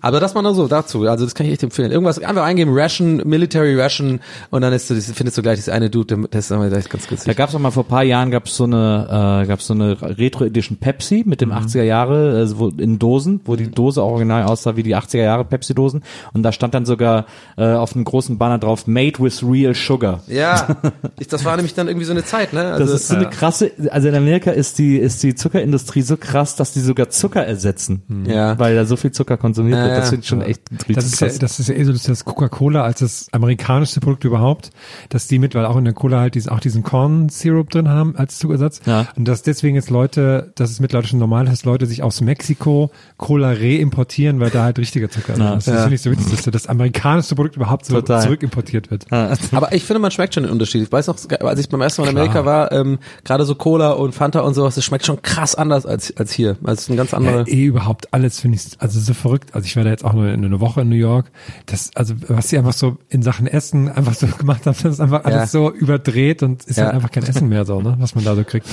Aber 0.00 0.20
das 0.20 0.34
mal 0.34 0.42
nur 0.42 0.54
so 0.54 0.66
dazu, 0.68 1.06
also 1.06 1.24
das 1.24 1.34
kann 1.34 1.46
ich 1.46 1.52
echt 1.52 1.62
empfehlen. 1.62 1.92
Irgendwas 1.92 2.18
einfach 2.18 2.44
eingeben, 2.44 2.72
Ration, 2.74 3.22
Military 3.26 3.78
Ration 3.80 4.20
und 4.50 4.62
dann 4.62 4.72
ist 4.72 4.88
du, 4.90 4.94
findest 5.00 5.36
du 5.38 5.42
gleich 5.42 5.58
das 5.58 5.68
eine 5.68 5.90
Dude, 5.90 6.16
das 6.30 6.50
ist 6.50 6.56
gleich 6.56 6.88
ganz 6.88 7.04
Da 7.04 7.08
günstig. 7.10 7.36
gab's 7.36 7.54
auch 7.54 7.58
mal 7.58 7.70
vor 7.70 7.84
paar 7.84 8.02
Jahren 8.02 8.30
gab's 8.30 8.56
so 8.56 8.64
eine 8.64 9.42
äh, 9.44 9.46
gab's 9.46 9.66
so 9.66 9.74
eine 9.74 9.96
Retro 10.00 10.44
Edition 10.44 10.78
Pepsi 10.78 11.22
mit 11.26 11.40
dem 11.40 11.52
80er 11.52 11.82
Jahre 11.82 12.36
also 12.36 12.58
wo, 12.58 12.68
in 12.68 12.98
Dosen, 12.98 13.40
wo 13.44 13.56
die 13.56 13.70
Dose 13.70 14.02
auch 14.02 14.12
original 14.12 14.44
aussah 14.44 14.76
wie 14.76 14.82
die 14.82 14.96
80er 14.96 15.22
Jahre 15.22 15.44
Pepsi 15.44 15.74
Dosen 15.74 16.02
und 16.32 16.42
da 16.42 16.52
stand 16.52 16.74
dann 16.74 16.84
sogar 16.86 17.26
äh, 17.56 17.64
auf 17.72 17.94
einem 17.94 18.04
großen 18.04 18.38
Banner 18.38 18.58
drauf 18.58 18.86
Made 18.86 19.18
with 19.22 19.42
real 19.42 19.74
sugar. 19.74 20.22
Ja, 20.26 20.76
ich, 21.18 21.28
das 21.28 21.44
war 21.44 21.56
nämlich 21.56 21.74
dann 21.74 21.88
irgendwie 21.88 22.06
so 22.06 22.12
eine 22.12 22.24
Zeit, 22.24 22.52
ne? 22.52 22.72
Also, 22.72 22.84
Das 22.92 23.02
ist 23.02 23.08
so 23.08 23.16
eine 23.16 23.28
krasse, 23.28 23.70
also 23.90 24.08
in 24.08 24.14
Amerika 24.14 24.50
ist 24.50 24.78
die 24.78 24.96
ist 24.96 25.22
die 25.22 25.34
Zuckerindustrie 25.34 26.02
so 26.02 26.16
krass, 26.16 26.56
dass 26.56 26.72
die 26.72 26.80
sogar 26.80 27.10
Zucker 27.10 27.44
ersetzen, 27.44 28.02
Ja. 28.26 28.58
weil 28.58 28.74
da 28.74 28.84
so 28.84 28.96
viel 28.96 29.12
Zucker 29.12 29.36
konsumiert 29.36 29.76
Ja, 29.78 29.82
wird. 29.84 29.89
Das 29.89 29.89
ja. 29.98 30.02
finde 30.02 30.20
ich 30.22 30.28
schon 30.28 30.42
echt 30.42 30.62
richtig 30.72 30.96
Das 30.96 31.04
ist, 31.06 31.20
ja, 31.20 31.28
das 31.28 31.60
ist 31.60 31.68
ja 31.68 31.74
eh 31.74 31.84
so, 31.84 31.92
dass 31.92 32.02
das 32.04 32.24
Coca-Cola 32.24 32.82
als 32.82 33.00
das 33.00 33.26
amerikanischste 33.32 34.00
Produkt 34.00 34.24
überhaupt, 34.24 34.70
dass 35.08 35.26
die 35.26 35.38
mit, 35.38 35.54
weil 35.54 35.64
auch 35.66 35.76
in 35.76 35.84
der 35.84 35.94
Cola 35.94 36.20
halt 36.20 36.34
diesen, 36.34 36.50
auch 36.50 36.60
diesen 36.60 36.82
Corn-Syrup 36.82 37.70
drin 37.70 37.88
haben 37.88 38.16
als 38.16 38.38
Zuckersatz. 38.38 38.80
Ja. 38.86 39.06
Und 39.16 39.26
dass 39.26 39.42
deswegen 39.42 39.74
jetzt 39.76 39.90
Leute, 39.90 40.52
dass 40.54 40.70
es 40.70 40.80
mittlerweile 40.80 41.08
schon 41.08 41.18
normal 41.18 41.44
ist, 41.44 41.52
dass 41.52 41.64
Leute 41.64 41.86
sich 41.86 42.02
aus 42.02 42.20
Mexiko 42.20 42.90
Cola 43.16 43.50
reimportieren, 43.50 44.40
weil 44.40 44.50
da 44.50 44.64
halt 44.64 44.78
richtiger 44.78 45.10
Zucker 45.10 45.36
Ja. 45.38 45.54
ist. 45.54 45.66
Das 45.66 45.74
Ja. 45.74 45.80
finde 45.82 45.94
ich 45.96 46.02
so 46.02 46.10
witzig, 46.10 46.30
dass 46.30 46.42
das 46.52 46.66
amerikanischste 46.66 47.34
Produkt 47.34 47.56
überhaupt 47.56 47.84
so 47.86 47.94
Total. 47.94 48.22
zurückimportiert 48.22 48.90
wird. 48.90 49.06
Aber 49.10 49.72
ich 49.72 49.84
finde, 49.84 50.00
man 50.00 50.10
schmeckt 50.10 50.34
schon 50.34 50.42
den 50.44 50.52
Unterschied. 50.52 50.82
Ich 50.82 50.92
weiß 50.92 51.06
noch, 51.06 51.16
als 51.40 51.60
ich 51.60 51.68
beim 51.68 51.80
ersten 51.80 52.02
Mal 52.02 52.08
in 52.10 52.16
Amerika 52.16 52.44
war, 52.44 52.72
ähm, 52.72 52.98
gerade 53.24 53.44
so 53.44 53.54
Cola 53.54 53.92
und 53.92 54.14
Fanta 54.14 54.40
und 54.40 54.54
sowas, 54.54 54.74
das 54.74 54.84
schmeckt 54.84 55.06
schon 55.06 55.22
krass 55.22 55.54
anders 55.54 55.86
als, 55.86 56.16
als 56.16 56.32
hier. 56.32 56.56
Also 56.62 56.72
es 56.74 56.80
ist 56.82 56.90
ein 56.90 56.96
ganz 56.96 57.10
Ja, 57.12 57.18
andere. 57.18 57.48
eh 57.48 57.64
überhaupt 57.64 58.12
alles 58.12 58.40
finde 58.40 58.56
ich 58.56 58.62
also 58.78 59.00
so 59.00 59.14
verrückt. 59.14 59.54
Also 59.54 59.66
ich 59.66 59.76
war 59.80 59.84
da 59.84 59.90
jetzt 59.90 60.04
auch 60.04 60.12
nur 60.12 60.28
in 60.28 60.44
eine 60.44 60.60
Woche 60.60 60.82
in 60.82 60.90
New 60.90 60.94
York. 60.96 61.30
Das, 61.66 61.90
also 61.96 62.14
was 62.28 62.50
sie 62.50 62.58
einfach 62.58 62.74
so 62.74 62.98
in 63.08 63.22
Sachen 63.22 63.46
Essen 63.46 63.88
einfach 63.88 64.12
so 64.14 64.26
gemacht 64.38 64.66
haben, 64.66 64.76
das 64.82 64.92
ist 64.92 65.00
einfach 65.00 65.24
Ja. 65.24 65.30
alles 65.38 65.52
so 65.52 65.72
überdreht 65.72 66.42
und 66.42 66.64
ist 66.64 66.76
Ja. 66.76 66.84
halt 66.84 66.94
einfach 66.96 67.10
kein 67.10 67.22
Essen 67.24 67.48
mehr 67.48 67.64
so, 67.64 67.80
ne, 67.80 67.96
was 67.98 68.14
man 68.14 68.24
da 68.24 68.36
so 68.36 68.44
kriegt. 68.44 68.66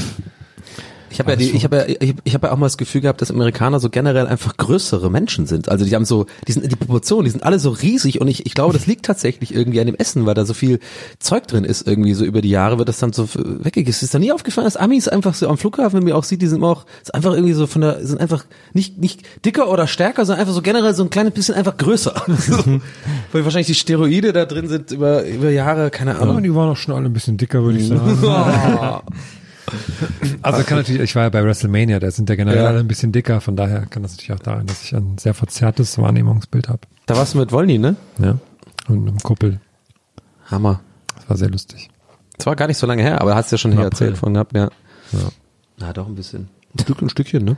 Ich 1.09 1.19
habe 1.19 1.31
ja, 1.31 1.35
die, 1.35 1.51
ich 1.51 1.63
habe 1.63 1.77
ja, 1.77 1.95
ich, 1.99 2.15
ich 2.23 2.33
habe 2.33 2.47
ja 2.47 2.53
auch 2.53 2.57
mal 2.57 2.65
das 2.65 2.77
Gefühl 2.77 3.01
gehabt, 3.01 3.21
dass 3.21 3.31
Amerikaner 3.31 3.79
so 3.79 3.89
generell 3.89 4.27
einfach 4.27 4.57
größere 4.57 5.09
Menschen 5.09 5.45
sind. 5.45 5.69
Also 5.69 5.85
die 5.85 5.95
haben 5.95 6.05
so, 6.05 6.25
die 6.47 6.51
sind 6.51 6.69
die 6.69 6.75
Proportionen, 6.75 7.25
die 7.25 7.31
sind 7.31 7.43
alle 7.43 7.59
so 7.59 7.69
riesig 7.69 8.19
und 8.19 8.27
ich, 8.27 8.45
ich 8.45 8.53
glaube, 8.53 8.73
das 8.73 8.87
liegt 8.87 9.05
tatsächlich 9.05 9.53
irgendwie 9.53 9.79
an 9.79 9.85
dem 9.85 9.95
Essen, 9.95 10.25
weil 10.25 10.33
da 10.33 10.45
so 10.45 10.53
viel 10.53 10.79
Zeug 11.19 11.47
drin 11.47 11.63
ist 11.63 11.87
irgendwie 11.87 12.13
so 12.13 12.25
über 12.25 12.41
die 12.41 12.49
Jahre 12.49 12.77
wird 12.77 12.89
das 12.89 12.99
dann 12.99 13.13
so 13.13 13.27
weggegangen. 13.33 13.87
Ist 13.87 14.13
da 14.13 14.19
nie 14.19 14.31
aufgefallen, 14.31 14.65
dass 14.65 14.77
Amis 14.77 15.07
einfach 15.07 15.33
so 15.33 15.47
am 15.47 15.57
Flughafen, 15.57 15.99
wenn 15.99 16.03
man 16.03 16.13
auch 16.13 16.23
sieht, 16.23 16.41
die 16.41 16.47
sind 16.47 16.57
immer 16.57 16.69
auch 16.69 16.85
ist 17.01 17.13
einfach 17.13 17.33
irgendwie 17.33 17.53
so 17.53 17.67
von 17.67 17.81
der 17.81 18.05
sind 18.05 18.19
einfach 18.19 18.45
nicht 18.73 18.97
nicht 18.97 19.21
dicker 19.45 19.69
oder 19.69 19.87
stärker, 19.87 20.25
sondern 20.25 20.41
einfach 20.41 20.53
so 20.53 20.61
generell 20.61 20.93
so 20.93 21.03
ein 21.03 21.09
kleines 21.09 21.33
bisschen 21.33 21.55
einfach 21.55 21.77
größer. 21.77 22.13
so, 22.37 22.79
weil 23.31 23.43
wahrscheinlich 23.43 23.67
die 23.67 23.75
Steroide 23.75 24.33
da 24.33 24.45
drin 24.45 24.67
sind 24.67 24.91
über 24.91 25.25
über 25.25 25.49
Jahre, 25.49 25.89
keine 25.89 26.17
Ahnung. 26.17 26.43
die 26.43 26.53
waren 26.53 26.69
auch 26.69 26.77
schon 26.77 26.95
alle 26.95 27.05
ein 27.05 27.13
bisschen 27.13 27.37
dicker, 27.37 27.63
würde 27.63 27.79
ich 27.79 27.87
sagen. 27.87 29.01
Oh. 29.69 29.73
Also 30.41 30.63
kann 30.63 30.77
natürlich, 30.77 31.01
ich 31.01 31.15
war 31.15 31.23
ja 31.23 31.29
bei 31.29 31.43
WrestleMania, 31.43 31.99
da 31.99 32.09
sind 32.09 32.29
ja 32.29 32.35
generell 32.35 32.63
Ja. 32.63 32.67
alle 32.69 32.79
ein 32.79 32.87
bisschen 32.87 33.11
dicker, 33.11 33.41
von 33.41 33.55
daher 33.55 33.85
kann 33.85 34.03
das 34.03 34.13
natürlich 34.13 34.31
auch 34.33 34.39
daran, 34.43 34.65
dass 34.65 34.83
ich 34.83 34.95
ein 34.95 35.17
sehr 35.17 35.33
verzerrtes 35.33 35.97
Wahrnehmungsbild 35.97 36.69
habe. 36.69 36.81
Da 37.05 37.15
warst 37.17 37.33
du 37.33 37.39
mit 37.39 37.51
Wolny, 37.51 37.77
ne? 37.77 37.95
Ja. 38.19 38.37
Und 38.87 39.07
einem 39.07 39.17
Kuppel. 39.19 39.59
Hammer. 40.49 40.79
Das 41.15 41.29
war 41.29 41.37
sehr 41.37 41.49
lustig. 41.49 41.89
Das 42.37 42.45
war 42.45 42.55
gar 42.55 42.67
nicht 42.67 42.77
so 42.77 42.87
lange 42.87 43.01
her, 43.03 43.19
aber 43.19 43.35
hast 43.35 43.51
ja 43.51 43.57
schon 43.57 43.73
hier 43.73 43.83
erzählt 43.83 44.17
von 44.17 44.33
gehabt, 44.33 44.55
ja. 44.55 44.69
Ja. 45.11 45.19
Na, 45.77 45.91
doch 45.93 46.07
ein 46.07 46.15
bisschen. 46.15 46.47
Ein 46.75 46.79
Stück, 46.83 47.01
ein 47.01 47.09
Stückchen, 47.09 47.43
ne? 47.43 47.57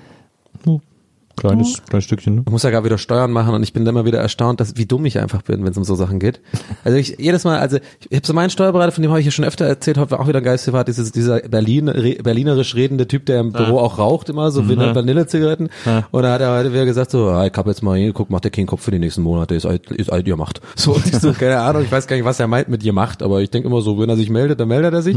Kleines, 1.39 1.81
kleines 1.89 2.05
Stückchen, 2.05 2.35
ne? 2.35 2.43
Ich 2.45 2.51
muss 2.51 2.63
ja 2.63 2.69
gerade 2.69 2.85
wieder 2.85 2.97
Steuern 2.97 3.31
machen 3.31 3.53
und 3.53 3.63
ich 3.63 3.73
bin 3.73 3.85
dann 3.85 3.95
immer 3.95 4.05
wieder 4.05 4.19
erstaunt, 4.19 4.59
dass, 4.59 4.77
wie 4.77 4.85
dumm 4.85 5.05
ich 5.05 5.19
einfach 5.19 5.41
bin, 5.41 5.63
wenn 5.63 5.71
es 5.71 5.77
um 5.77 5.83
so 5.83 5.95
Sachen 5.95 6.19
geht. 6.19 6.39
Also 6.83 6.97
ich 6.97 7.15
jedes 7.19 7.43
Mal, 7.43 7.59
also 7.59 7.77
ich 8.09 8.15
habe 8.17 8.25
so 8.25 8.33
meinen 8.33 8.49
Steuerberater, 8.49 8.91
von 8.91 9.01
dem 9.01 9.11
habe 9.11 9.19
ich 9.19 9.25
ja 9.25 9.31
schon 9.31 9.43
öfter 9.45 9.65
erzählt, 9.65 9.97
heute 9.97 10.11
war 10.11 10.19
auch 10.21 10.27
wieder 10.27 10.39
ein 10.39 10.43
Geistesfahrt, 10.43 10.87
dieses, 10.87 11.11
dieser 11.11 11.39
Berlin, 11.41 11.89
re, 11.89 12.15
berlinerisch 12.23 12.73
redende 12.75 13.07
Typ, 13.07 13.25
der 13.25 13.41
im 13.41 13.51
Büro 13.51 13.79
auch 13.79 13.97
raucht 13.97 14.29
immer, 14.29 14.49
so 14.51 14.61
Vanille- 14.61 14.95
Vanillezigaretten. 14.95 15.69
Und 16.11 16.23
da 16.23 16.31
hat 16.33 16.41
er 16.41 16.57
heute 16.57 16.71
wieder 16.73 16.85
gesagt, 16.85 17.11
so, 17.11 17.27
ah, 17.27 17.45
ich 17.45 17.53
habe 17.55 17.69
jetzt 17.69 17.83
mal 17.83 17.97
hingeguckt, 17.97 18.31
macht 18.31 18.43
der 18.45 18.51
keinen 18.51 18.67
Kopf 18.67 18.81
für 18.83 18.91
die 18.91 18.99
nächsten 18.99 19.21
Monate, 19.21 19.55
ist 19.55 19.65
halt, 19.65 19.91
ist 19.91 20.09
halt 20.11 20.27
ihr 20.27 20.37
macht. 20.37 20.61
So, 20.75 20.93
und 20.93 21.05
ich 21.05 21.15
so, 21.17 21.33
keine 21.33 21.59
Ahnung, 21.59 21.83
ich 21.83 21.91
weiß 21.91 22.07
gar 22.07 22.15
nicht, 22.15 22.25
was 22.25 22.39
er 22.39 22.47
meint 22.47 22.69
mit 22.69 22.83
ihr 22.83 22.93
macht, 22.93 23.21
aber 23.21 23.41
ich 23.41 23.49
denke 23.49 23.67
immer 23.67 23.81
so, 23.81 23.99
wenn 23.99 24.09
er 24.09 24.15
sich 24.15 24.29
meldet, 24.29 24.59
dann 24.59 24.67
meldet 24.69 24.93
er 24.93 25.01
sich. 25.01 25.15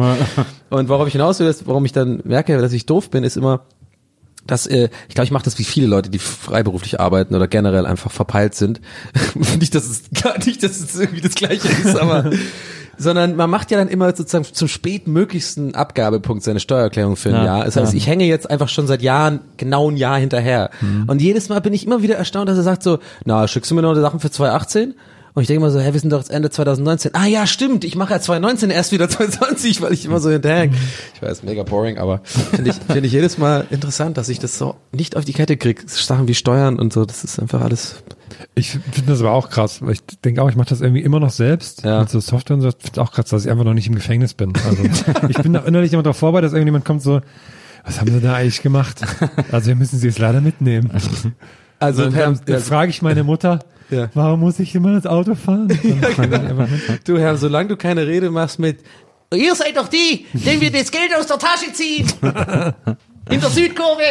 Und 0.71 0.89
worauf 0.89 1.07
ich 1.07 1.13
hinaus 1.13 1.39
will, 1.41 1.47
ist, 1.47 1.67
warum 1.69 1.85
ich 1.85 1.93
dann 1.93 2.21
merke, 2.25 2.59
dass 2.59 2.73
ich 2.73 2.87
doof 2.87 3.11
bin, 3.11 3.23
ist 3.25 3.37
immer, 3.37 3.61
dass 4.47 4.67
äh, 4.67 4.89
ich 5.09 5.15
glaube, 5.15 5.27
ich 5.27 5.31
mache 5.31 5.45
das 5.45 5.59
wie 5.59 5.65
viele 5.65 5.87
Leute, 5.87 6.11
die 6.11 6.19
freiberuflich 6.19 7.01
arbeiten 7.01 7.35
oder 7.35 7.49
generell 7.49 7.87
einfach 7.87 8.11
verpeilt 8.11 8.55
sind. 8.55 8.81
nicht, 9.61 9.75
dass 9.75 9.87
es 9.87 10.03
gar 10.23 10.39
nicht, 10.45 10.63
dass 10.63 10.81
es 10.81 10.99
irgendwie 10.99 11.21
das 11.21 11.35
Gleiche 11.35 11.69
ist, 11.69 11.97
aber 11.97 12.31
sondern 12.99 13.37
man 13.37 13.51
macht 13.51 13.71
ja 13.71 13.79
dann 13.79 13.89
immer 13.89 14.15
sozusagen 14.15 14.45
zum 14.45 14.69
spätmöglichsten 14.69 15.75
Abgabepunkt 15.75 16.43
seine 16.43 16.61
Steuererklärung 16.61 17.17
für 17.17 17.31
ein 17.31 17.37
Ja, 17.37 17.45
Jahr. 17.45 17.65
Das 17.65 17.77
heißt, 17.77 17.93
ja. 17.93 17.97
ich 17.97 18.07
hänge 18.07 18.25
jetzt 18.27 18.51
einfach 18.51 18.69
schon 18.69 18.87
seit 18.87 19.03
Jahren 19.03 19.41
genau 19.57 19.91
ein 19.91 19.97
Jahr 19.97 20.19
hinterher. 20.19 20.71
Und 21.07 21.23
jedes 21.23 21.49
Mal 21.49 21.61
bin 21.61 21.73
ich 21.73 21.87
immer 21.87 22.03
wieder 22.03 22.17
erstaunt, 22.17 22.49
dass 22.49 22.57
er 22.57 22.63
sagt 22.63 22.83
so, 22.83 22.99
na, 23.25 23.49
schickst 23.49 23.71
du 23.71 23.75
mir 23.75 23.83
noch 23.83 23.95
die 23.95 24.01
Sachen 24.01 24.21
für 24.21 24.31
2018? 24.31 24.95
Und 25.35 25.43
ich 25.43 25.47
denke 25.47 25.63
immer 25.63 25.71
so, 25.71 25.81
hä, 25.81 25.93
wir 25.95 25.99
sind 26.01 26.11
doch 26.13 26.19
jetzt 26.19 26.31
Ende 26.31 26.51
2019. 26.51 27.13
Ah 27.15 27.25
ja, 27.27 27.47
stimmt, 27.47 27.85
ich 27.85 27.97
mache 27.97 28.13
ja 28.13 28.21
2019 28.21 28.71
erst 28.71 28.93
wieder 28.93 29.09
2020, 29.09 29.81
weil 29.81 29.93
ich 29.93 30.05
immer 30.05 30.21
so 30.21 30.31
hinterhänge. 30.31 30.75
Ich 31.15 31.23
weiß, 31.23 31.43
mega 31.43 31.63
boring, 31.63 31.97
aber 31.99 32.21
finde 32.25 32.71
ich, 32.71 32.77
finde 32.77 33.07
ich 33.07 33.13
jedes 33.13 33.39
Mal 33.39 33.67
interessant, 33.71 34.19
dass 34.19 34.29
ich 34.29 34.39
das 34.41 34.59
so 34.59 34.75
nicht 34.93 35.17
auf 35.17 35.25
die 35.25 35.33
Kette 35.33 35.57
kriege. 35.57 35.83
Sachen 35.87 36.29
wie 36.29 36.35
Steuern 36.35 36.79
und 36.79 36.93
so, 36.93 37.05
das 37.07 37.25
ist 37.25 37.41
einfach 37.41 37.63
alles. 37.63 38.03
Ich 38.55 38.71
finde 38.71 39.03
das 39.07 39.21
aber 39.21 39.33
auch 39.33 39.49
krass, 39.49 39.81
weil 39.81 39.93
ich 39.93 40.03
denke 40.25 40.43
auch, 40.43 40.51
ich 40.51 40.57
mache 40.57 40.69
das 40.69 40.81
irgendwie 40.83 41.01
immer 41.03 41.21
noch 41.21 41.31
selbst 41.31 41.83
Ja. 41.85 42.01
mit 42.01 42.11
so 42.11 42.21
Software 42.21 42.57
und 42.57 42.61
so. 42.63 42.69
Ich 42.69 42.75
finde 42.83 43.01
auch 43.01 43.13
krass, 43.13 43.27
dass 43.27 43.45
ich 43.47 43.51
einfach 43.51 43.65
noch 43.65 43.75
nicht 43.75 43.87
im 43.87 43.95
Gefängnis 43.95 44.35
bin. 44.35 44.53
Also 44.69 44.83
ich 45.29 45.39
bin 45.39 45.55
da 45.55 45.61
innerlich 45.61 45.93
immer 45.95 46.03
darauf 46.03 46.19
vorbei, 46.19 46.41
dass 46.43 46.53
irgendjemand 46.53 46.85
kommt 46.85 47.01
so, 47.03 47.21
was 47.85 48.01
haben 48.01 48.13
sie 48.13 48.21
da 48.21 48.35
eigentlich 48.35 48.61
gemacht? 48.63 49.01
Also 49.51 49.69
wir 49.69 49.77
müssen 49.77 49.99
sie 49.99 50.07
jetzt 50.09 50.19
leider 50.19 50.41
mitnehmen. 50.43 50.91
Also, 51.79 52.05
Dann, 52.05 52.15
dann, 52.15 52.41
dann 52.45 52.61
frage 52.61 52.91
ich 52.91 53.03
meine 53.03 53.25
Mutter, 53.25 53.61
Ja. 53.93 54.11
warum 54.15 54.41
muss 54.41 54.59
ich 54.59 54.75
immer 54.75 54.93
das 54.93 55.07
Auto 55.07 55.35
fahren? 55.35 55.71
Einfach 56.19 56.69
mit. 56.69 57.07
du 57.07 57.19
Herr, 57.19 57.37
solange 57.37 57.69
du 57.69 57.77
keine 57.77 58.07
Rede 58.07 58.31
machst 58.31 58.59
mit, 58.59 58.79
ihr 59.35 59.55
seid 59.55 59.77
doch 59.77 59.89
die, 59.89 60.27
denen 60.33 60.61
wir 60.61 60.73
das 60.73 60.91
Geld 60.91 61.15
aus 61.19 61.27
der 61.27 61.39
Tasche 61.39 61.73
ziehen. 61.73 62.07
In 63.31 63.41
der 63.41 63.51
Südkurve. 63.51 64.03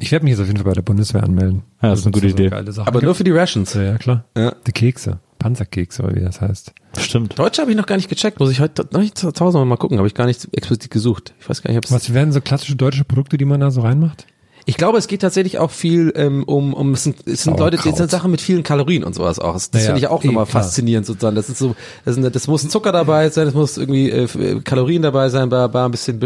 Ich 0.00 0.12
werde 0.12 0.24
mich 0.24 0.32
jetzt 0.32 0.40
auf 0.40 0.46
jeden 0.46 0.58
Fall 0.58 0.66
bei 0.66 0.72
der 0.72 0.82
Bundeswehr 0.82 1.22
anmelden. 1.22 1.62
Ja, 1.82 1.90
das 1.90 2.00
ist 2.00 2.06
eine 2.06 2.12
gute 2.12 2.28
so 2.28 2.34
Idee. 2.34 2.50
Aber 2.52 2.92
gibt. 2.92 3.02
nur 3.04 3.14
für 3.14 3.24
die 3.24 3.30
Rations. 3.30 3.72
ja, 3.74 3.82
ja, 3.82 3.98
klar. 3.98 4.24
Ja. 4.36 4.54
Die 4.66 4.72
Kekse. 4.72 5.20
Panzerkekse, 5.38 6.02
oder 6.02 6.16
wie 6.16 6.20
das 6.20 6.40
heißt. 6.40 6.72
Stimmt. 6.98 7.38
Deutsche 7.38 7.60
habe 7.60 7.70
ich 7.70 7.76
noch 7.76 7.84
gar 7.84 7.96
nicht 7.96 8.08
gecheckt, 8.08 8.40
muss 8.40 8.50
ich 8.50 8.60
heute 8.60 8.88
noch 8.92 9.00
nicht 9.00 9.18
zu 9.18 9.30
Hause 9.38 9.62
mal 9.64 9.76
gucken, 9.76 9.98
habe 9.98 10.08
ich 10.08 10.14
gar 10.14 10.24
nicht 10.24 10.48
explizit 10.52 10.90
gesucht. 10.90 11.34
Ich 11.38 11.48
weiß 11.48 11.60
gar 11.60 11.70
nicht, 11.70 11.76
ob's 11.78 11.92
Was 11.92 12.14
werden 12.14 12.32
so 12.32 12.40
klassische 12.40 12.76
deutsche 12.76 13.04
Produkte, 13.04 13.36
die 13.36 13.44
man 13.44 13.60
da 13.60 13.70
so 13.70 13.82
reinmacht? 13.82 14.26
Ich 14.66 14.76
glaube, 14.78 14.96
es 14.96 15.08
geht 15.08 15.20
tatsächlich 15.20 15.58
auch 15.58 15.70
viel 15.70 16.12
ähm, 16.16 16.42
um, 16.44 16.72
um 16.72 16.92
es 16.94 17.04
sind, 17.04 17.26
es 17.26 17.42
sind 17.42 17.58
Leute, 17.58 17.76
das 17.76 17.96
sind. 17.96 18.10
Sachen 18.10 18.30
mit 18.30 18.40
vielen 18.40 18.62
Kalorien 18.62 19.04
und 19.04 19.14
sowas 19.14 19.38
auch. 19.38 19.52
Das 19.54 19.70
Naja, 19.72 19.84
finde 19.86 19.98
ich 20.00 20.06
auch 20.08 20.24
eh, 20.24 20.28
nochmal 20.28 20.46
klar. 20.46 20.62
faszinierend 20.62 21.06
sozusagen. 21.06 21.36
Das 21.36 21.48
ist 21.50 21.58
so, 21.58 21.76
das, 22.04 22.14
sind, 22.14 22.34
das 22.34 22.46
muss 22.48 22.66
Zucker 22.68 22.90
dabei 22.92 23.28
sein, 23.28 23.46
es 23.48 23.54
muss 23.54 23.76
irgendwie 23.76 24.10
äh, 24.10 24.60
Kalorien 24.62 25.02
dabei 25.02 25.28
sein, 25.28 25.50
war, 25.50 25.72
war 25.74 25.86
ein 25.86 25.90
bisschen. 25.90 26.18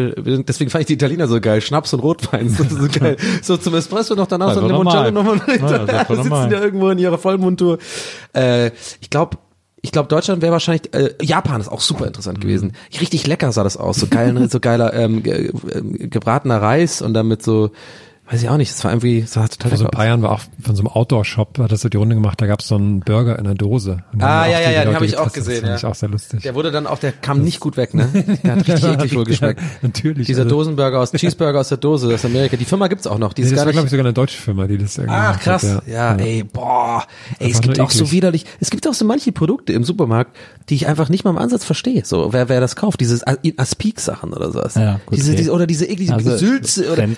Deswegen 0.47 0.71
fand 0.71 0.83
ich 0.83 0.87
die 0.87 0.95
Italiener 0.95 1.27
so 1.27 1.41
geil, 1.41 1.61
Schnaps 1.61 1.93
und 1.95 2.01
Rotwein, 2.01 2.55
das 2.57 2.71
ist 2.71 2.79
so 2.81 2.89
geil. 3.01 3.17
So 3.43 3.57
zum 3.57 3.75
Espresso 3.75 4.15
noch 4.15 4.27
danach 4.29 4.55
so 4.55 4.61
ein 4.61 4.67
Einfach 4.67 4.79
Limoncello 4.79 5.11
nochmal. 5.11 5.41
Ja, 5.49 5.79
das 5.87 5.95
einfach 5.97 6.23
sitzen 6.23 6.51
ja 6.53 6.61
irgendwo 6.61 6.91
in 6.91 6.99
ihrer 6.99 7.19
Vollmundtour. 7.19 7.79
Äh, 8.35 8.71
ich 9.01 9.11
glaube. 9.11 9.39
Ich 9.81 9.93
glaube, 9.93 10.09
Deutschland 10.09 10.43
wäre 10.43 10.51
wahrscheinlich, 10.53 10.93
äh, 10.93 11.15
Japan 11.23 11.61
ist 11.61 11.69
auch 11.69 11.81
super 11.81 12.01
Mhm. 12.01 12.07
interessant 12.09 12.41
gewesen. 12.41 12.73
Richtig 13.01 13.29
lecker 13.29 13.53
sah 13.53 13.63
das 13.63 13.77
aus. 13.77 13.97
So 13.99 14.09
geil, 14.09 14.49
so 14.51 14.59
geiler 14.59 14.93
ähm, 14.93 15.23
ähm, 15.25 16.11
gebratener 16.11 16.61
Reis 16.61 17.01
und 17.01 17.15
dann 17.15 17.29
mit 17.29 17.45
so, 17.45 17.71
weiß 18.31 18.43
ich 18.43 18.49
auch 18.49 18.57
nicht, 18.59 18.71
es 18.71 18.85
war 18.85 18.91
irgendwie, 18.91 19.21
es 19.21 19.33
sah 19.33 19.49
total 19.49 19.71
Vor 19.71 19.79
so 19.79 19.85
lecker 19.85 19.95
ein 19.95 19.97
paar 19.97 20.07
Jahren 20.07 20.23
war 20.23 20.33
auch 20.33 20.41
von 20.61 20.77
so 20.77 20.83
einem 20.83 20.89
Outdoor-Shop, 20.89 21.59
hat 21.59 21.73
das 21.73 21.81
so 21.81 21.89
die 21.89 21.97
Runde 21.97 22.15
gemacht, 22.15 22.41
da 22.41 22.47
gab 22.47 22.61
es 22.61 22.69
so 22.69 22.75
einen 22.75 23.01
Burger 23.01 23.39
in 23.39 23.47
einer 23.47 23.55
Dose. 23.55 24.03
Ah, 24.19 24.47
ja, 24.47 24.61
ja, 24.61 24.71
ja, 24.71 24.81
den 24.81 24.87
Leute 24.89 24.97
hab 24.97 25.03
ich 25.03 25.17
auch 25.17 25.33
gesehen, 25.33 25.63
Das 25.63 25.69
ja. 25.71 25.77
ich 25.77 25.85
auch 25.87 25.95
sehr 25.95 26.09
lustig. 26.11 26.43
Der 26.43 26.55
wurde 26.55 26.71
dann 26.71 26.87
auch, 26.87 26.99
der 26.99 27.13
kam 27.13 27.43
nicht 27.43 27.61
gut 27.61 27.77
weg, 27.77 27.95
ne? 27.95 28.09
Der 28.45 28.53
hat 28.53 28.69
richtig 28.69 28.85
eklig 28.85 29.15
wohl 29.17 29.25
geschmeckt. 29.25 29.61
Natürlich. 29.83 30.27
Dieser 30.27 30.43
also, 30.43 30.57
Dosenburger 30.57 31.01
aus, 31.01 31.13
Cheeseburger 31.13 31.61
aus 31.61 31.69
der 31.69 31.79
Dose 31.79 32.13
aus 32.15 32.25
Amerika. 32.25 32.57
Die 32.57 32.65
Firma 32.65 32.89
gibt's 32.89 33.07
auch 33.07 33.19
noch. 33.19 33.33
Die 33.33 33.43
Nee, 33.43 33.47
ist 33.47 33.53
das 33.53 33.59
gar 33.59 33.67
war, 33.67 33.73
glaube 33.73 33.87
ich, 33.87 33.91
sogar 33.91 34.05
eine 34.05 34.13
deutsche 34.13 34.39
Firma, 34.41 34.67
die 34.67 34.79
das 34.79 34.99
irgendwie 34.99 35.17
Ach 35.19 35.41
krass, 35.41 35.63
hat, 35.65 35.87
ja, 35.87 36.15
ey, 36.17 36.45
boah, 36.45 37.05
ey, 37.39 37.51
es 37.51 37.61
gibt 37.61 37.81
auch 37.81 37.91
so 37.91 38.05
eklig. 38.05 38.13
widerlich, 38.13 38.45
es 38.61 38.71
gibt 38.71 38.87
auch 38.87 38.95
so 38.95 39.05
manche 39.05 39.33
Produkte 39.33 39.73
im 39.73 39.85
Supermarkt, 39.85 40.37
die 40.69 40.75
ich 40.75 40.87
einfach 40.87 41.09
nicht 41.09 41.25
mal 41.25 41.31
im 41.31 41.39
Ansatz 41.39 41.65
verstehe. 41.65 42.05
So, 42.05 42.33
wer 42.33 42.49
wer 42.49 42.61
das 42.61 42.77
kauft, 42.77 43.01
dieses 43.01 43.23
Aspik-Sachen 43.27 44.33
oder 44.33 44.53
sowas. 44.53 44.75
Ja, 44.75 45.01
gut, 45.07 45.17
diese, 45.17 45.31
okay. 45.31 45.39
diese 45.39 45.53
oder 45.53 45.67
diese 45.67 45.87
eklige 45.87 46.15
Also, 46.15 46.37
Sülze 46.37 46.93
oder 46.93 47.09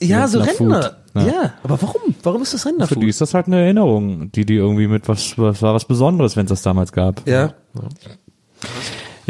ja, 0.00 0.28
so. 0.28 0.39
Rentner. 0.42 0.96
Ja. 1.14 1.54
aber 1.62 1.80
warum? 1.82 2.14
Warum 2.22 2.42
ist 2.42 2.54
das 2.54 2.62
Für 2.62 2.68
Rentnerfood? 2.68 3.02
die 3.02 3.08
ist 3.08 3.20
das 3.20 3.34
halt 3.34 3.46
eine 3.46 3.62
Erinnerung, 3.62 4.30
die 4.32 4.44
die 4.44 4.54
irgendwie 4.56 4.86
mit 4.86 5.08
was, 5.08 5.36
was 5.38 5.60
war 5.62 5.74
was 5.74 5.84
Besonderes, 5.84 6.36
wenn 6.36 6.44
es 6.46 6.50
das 6.50 6.62
damals 6.62 6.92
gab. 6.92 7.26
Ja. 7.26 7.54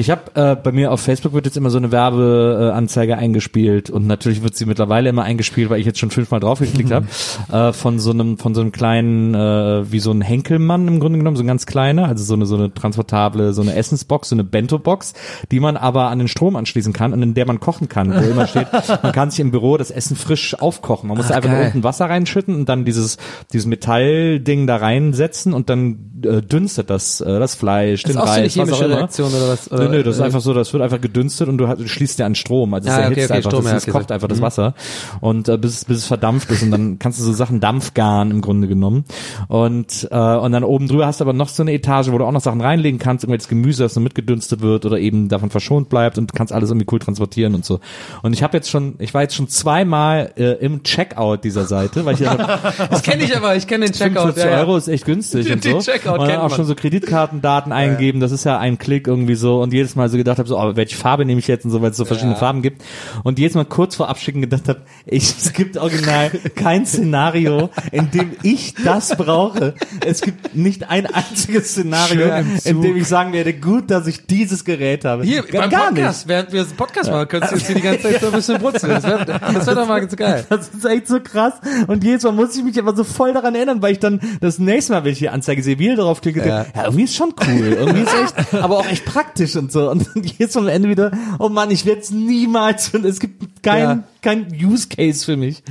Ich 0.00 0.08
habe 0.08 0.22
äh, 0.34 0.56
bei 0.56 0.72
mir 0.72 0.92
auf 0.92 1.02
Facebook 1.02 1.34
wird 1.34 1.44
jetzt 1.44 1.58
immer 1.58 1.68
so 1.68 1.76
eine 1.76 1.92
Werbeanzeige 1.92 3.18
eingespielt 3.18 3.90
und 3.90 4.06
natürlich 4.06 4.42
wird 4.42 4.56
sie 4.56 4.64
mittlerweile 4.64 5.10
immer 5.10 5.24
eingespielt, 5.24 5.68
weil 5.68 5.78
ich 5.78 5.84
jetzt 5.84 5.98
schon 5.98 6.10
fünfmal 6.10 6.40
draufgeklickt 6.40 6.90
habe, 6.90 7.06
äh, 7.52 7.74
von 7.74 7.98
so 7.98 8.10
einem 8.10 8.38
von 8.38 8.54
so 8.54 8.62
einem 8.62 8.72
kleinen 8.72 9.34
äh, 9.34 9.92
wie 9.92 10.00
so 10.00 10.10
ein 10.10 10.22
Henkelmann 10.22 10.88
im 10.88 11.00
Grunde 11.00 11.18
genommen, 11.18 11.36
so 11.36 11.42
ein 11.42 11.46
ganz 11.46 11.66
kleiner, 11.66 12.08
also 12.08 12.24
so 12.24 12.32
eine 12.32 12.46
so 12.46 12.56
eine 12.56 12.72
transportable, 12.72 13.52
so 13.52 13.60
eine 13.60 13.74
Essensbox, 13.74 14.30
so 14.30 14.36
eine 14.36 14.42
Bento-Box, 14.42 15.12
die 15.50 15.60
man 15.60 15.76
aber 15.76 16.08
an 16.08 16.18
den 16.18 16.28
Strom 16.28 16.56
anschließen 16.56 16.94
kann 16.94 17.12
und 17.12 17.22
in 17.22 17.34
der 17.34 17.46
man 17.46 17.60
kochen 17.60 17.90
kann, 17.90 18.10
wo 18.14 18.26
immer 18.26 18.46
steht, 18.46 18.68
man 19.02 19.12
kann 19.12 19.30
sich 19.30 19.40
im 19.40 19.50
Büro 19.50 19.76
das 19.76 19.90
Essen 19.90 20.16
frisch 20.16 20.58
aufkochen. 20.58 21.08
Man 21.08 21.18
muss 21.18 21.30
Ach, 21.30 21.36
einfach 21.36 21.50
nur 21.50 21.60
unten 21.60 21.84
Wasser 21.84 22.06
reinschütten 22.06 22.54
und 22.54 22.70
dann 22.70 22.86
dieses 22.86 23.18
dieses 23.52 23.66
Metallding 23.66 24.66
da 24.66 24.76
reinsetzen 24.76 25.52
und 25.52 25.68
dann 25.68 26.22
äh, 26.24 26.40
dünstet 26.40 26.88
das 26.88 27.20
äh, 27.20 27.38
das 27.38 27.54
Fleisch, 27.54 28.04
Das 28.04 28.12
den 28.12 28.22
Reis, 28.22 28.56
was 28.56 28.72
auch 28.72 28.80
immer. 28.80 28.96
Reaktion 28.96 29.28
oder 29.28 29.48
was? 29.48 29.70
Oder, 29.70 29.89
Nö, 29.90 30.02
das 30.02 30.16
ist 30.16 30.20
äh, 30.20 30.24
einfach 30.24 30.40
so, 30.40 30.54
das 30.54 30.72
wird 30.72 30.82
einfach 30.82 31.00
gedünstet 31.00 31.48
und 31.48 31.58
du, 31.58 31.66
du 31.66 31.88
schließt 31.88 32.18
ja 32.18 32.26
an 32.26 32.34
Strom. 32.34 32.74
Also 32.74 32.88
es 32.88 32.94
Ah, 32.94 32.98
okay, 32.98 33.04
erhitzt 33.04 33.24
okay, 33.30 33.36
einfach, 33.36 33.50
Strom, 33.50 33.62
das, 33.64 33.70
ja, 33.72 33.76
es 33.78 33.82
okay, 33.84 33.90
kocht 33.92 34.08
so. 34.08 34.14
einfach 34.14 34.28
das 34.28 34.40
Wasser 34.40 34.74
und 35.20 35.48
äh, 35.48 35.56
bis, 35.58 35.74
es- 35.74 35.84
bis 35.84 35.98
es 35.98 36.06
verdampft 36.06 36.50
ist 36.50 36.62
und 36.62 36.70
dann 36.70 36.98
kannst 36.98 37.18
du 37.20 37.24
so 37.24 37.32
Sachen 37.32 37.60
Dampfgaren 37.60 38.30
im 38.30 38.40
Grunde 38.40 38.68
genommen 38.68 39.04
und 39.48 40.08
äh, 40.10 40.16
und 40.36 40.52
dann 40.52 40.64
oben 40.64 40.88
drüber 40.88 41.06
hast 41.06 41.20
du 41.20 41.24
aber 41.24 41.32
noch 41.32 41.48
so 41.48 41.62
eine 41.62 41.72
Etage, 41.72 42.10
wo 42.10 42.18
du 42.18 42.24
auch 42.24 42.32
noch 42.32 42.40
Sachen 42.40 42.60
reinlegen 42.60 42.98
kannst, 42.98 43.24
irgendwelches 43.24 43.48
Gemüse, 43.48 43.82
das 43.82 43.94
so 43.94 44.00
mitgedünstet 44.00 44.60
wird 44.60 44.84
oder 44.86 44.98
eben 44.98 45.28
davon 45.28 45.50
verschont 45.50 45.88
bleibt 45.88 46.18
und 46.18 46.32
kannst 46.34 46.52
alles 46.52 46.70
irgendwie 46.70 46.86
cool 46.92 46.98
transportieren 46.98 47.54
und 47.54 47.64
so. 47.64 47.80
Und 48.22 48.32
ich 48.32 48.42
habe 48.42 48.56
jetzt 48.56 48.70
schon, 48.70 48.94
ich 48.98 49.12
war 49.14 49.22
jetzt 49.22 49.34
schon 49.34 49.48
zweimal 49.48 50.32
äh, 50.36 50.52
im 50.64 50.82
Checkout 50.82 51.44
dieser 51.44 51.64
Seite, 51.64 52.04
weil 52.04 52.14
ich 52.14 52.20
Das 52.90 53.02
kenne 53.02 53.24
ich 53.24 53.36
aber, 53.36 53.56
ich 53.56 53.66
kenne 53.66 53.86
den 53.86 53.92
Checkout. 53.94 54.34
45 54.34 54.44
ja. 54.44 54.58
Euro 54.60 54.76
ist 54.76 54.88
echt 54.88 55.04
günstig 55.04 55.46
Den 55.46 55.54
und 55.54 55.62
so. 55.64 55.78
Checkout 55.80 56.18
und 56.20 56.28
dann 56.28 56.38
auch 56.38 56.48
man. 56.48 56.56
schon 56.56 56.64
so 56.64 56.74
Kreditkartendaten 56.74 57.72
eingeben, 57.72 58.20
das 58.20 58.32
ist 58.32 58.44
ja 58.44 58.58
ein 58.58 58.78
Klick 58.78 59.06
irgendwie 59.06 59.34
so 59.34 59.60
und 59.62 59.69
jedes 59.72 59.96
Mal 59.96 60.08
so 60.08 60.16
gedacht 60.16 60.38
habe, 60.38 60.48
so, 60.48 60.58
aber 60.58 60.76
welche 60.76 60.96
Farbe 60.96 61.24
nehme 61.24 61.38
ich 61.40 61.48
jetzt 61.48 61.64
und 61.64 61.70
so, 61.70 61.82
weil 61.82 61.90
es 61.90 61.96
so 61.96 62.04
verschiedene 62.04 62.36
Farben 62.36 62.62
gibt. 62.62 62.82
Und 63.24 63.38
jedes 63.38 63.54
Mal 63.54 63.64
kurz 63.64 63.96
vor 63.96 64.08
Abschicken 64.08 64.40
gedacht 64.40 64.68
habe, 64.68 64.82
ich, 65.06 65.24
es 65.36 65.52
gibt 65.52 65.76
original 65.76 66.30
kein 66.54 66.86
Szenario, 66.86 67.70
in 67.92 68.10
dem 68.10 68.32
ich 68.42 68.74
das 68.74 69.16
brauche. 69.16 69.74
Es 70.04 70.20
gibt 70.20 70.54
nicht 70.54 70.88
ein 70.90 71.06
einziges 71.06 71.70
Szenario, 71.70 72.30
in 72.64 72.82
dem 72.82 72.96
ich 72.96 73.06
sagen 73.06 73.32
werde, 73.32 73.52
gut, 73.54 73.90
dass 73.90 74.06
ich 74.06 74.26
dieses 74.26 74.64
Gerät 74.64 75.04
habe. 75.04 75.24
Hier, 75.24 75.42
gar, 75.42 75.62
beim 75.62 75.70
gar 75.70 75.88
Podcast, 75.88 76.28
während 76.28 76.52
wir 76.52 76.62
das 76.62 76.72
Podcast 76.72 77.10
machen, 77.10 77.28
könntest 77.28 77.52
du 77.52 77.56
jetzt 77.56 77.66
hier 77.66 77.76
die 77.76 77.82
ganze 77.82 78.02
Zeit 78.02 78.20
so 78.20 78.26
ein 78.26 78.32
bisschen 78.32 78.58
brutzeln. 78.58 78.92
Das 78.92 79.04
wäre 79.04 79.24
das 79.26 79.66
wär 79.66 79.74
doch 79.74 79.88
mal 79.88 80.00
ganz 80.00 80.14
geil. 80.16 80.44
Das 80.48 80.68
ist 80.68 80.84
echt 80.84 81.08
so 81.08 81.20
krass. 81.20 81.54
Und 81.86 82.04
jedes 82.04 82.22
Mal 82.24 82.32
muss 82.32 82.56
ich 82.56 82.64
mich 82.64 82.78
aber 82.78 82.94
so 82.94 83.04
voll 83.04 83.32
daran 83.32 83.54
erinnern, 83.54 83.82
weil 83.82 83.92
ich 83.92 83.98
dann 83.98 84.20
das 84.40 84.58
nächste 84.58 84.92
Mal, 84.92 85.04
wenn 85.04 85.12
ich 85.12 85.18
die 85.18 85.28
Anzeige 85.28 85.62
sehe, 85.62 85.78
wieder 85.78 85.96
drauf 85.96 86.20
klicke, 86.20 86.40
Ja. 86.40 86.46
ja. 86.46 86.66
ja, 86.74 86.84
irgendwie 86.84 87.04
ist 87.04 87.14
schon 87.14 87.34
cool. 87.46 87.76
Irgendwie 87.78 88.00
ist 88.00 88.14
echt, 88.14 88.54
aber 88.62 88.78
auch 88.78 88.86
echt 88.86 89.04
praktisch 89.04 89.56
und 89.60 89.72
so. 89.72 89.90
Und 89.90 90.08
dann 90.14 90.22
Mal 90.22 90.56
am 90.56 90.68
Ende 90.68 90.88
wieder, 90.88 91.12
oh 91.38 91.48
Mann, 91.48 91.70
ich 91.70 91.86
werde 91.86 92.00
es 92.00 92.10
niemals, 92.10 92.92
und 92.94 93.04
es 93.04 93.20
gibt 93.20 93.62
kein, 93.62 93.82
Ja. 93.82 94.04
Kein 94.22 94.48
Use 94.52 94.88
Case 94.88 95.24
für 95.24 95.36
mich. 95.36 95.62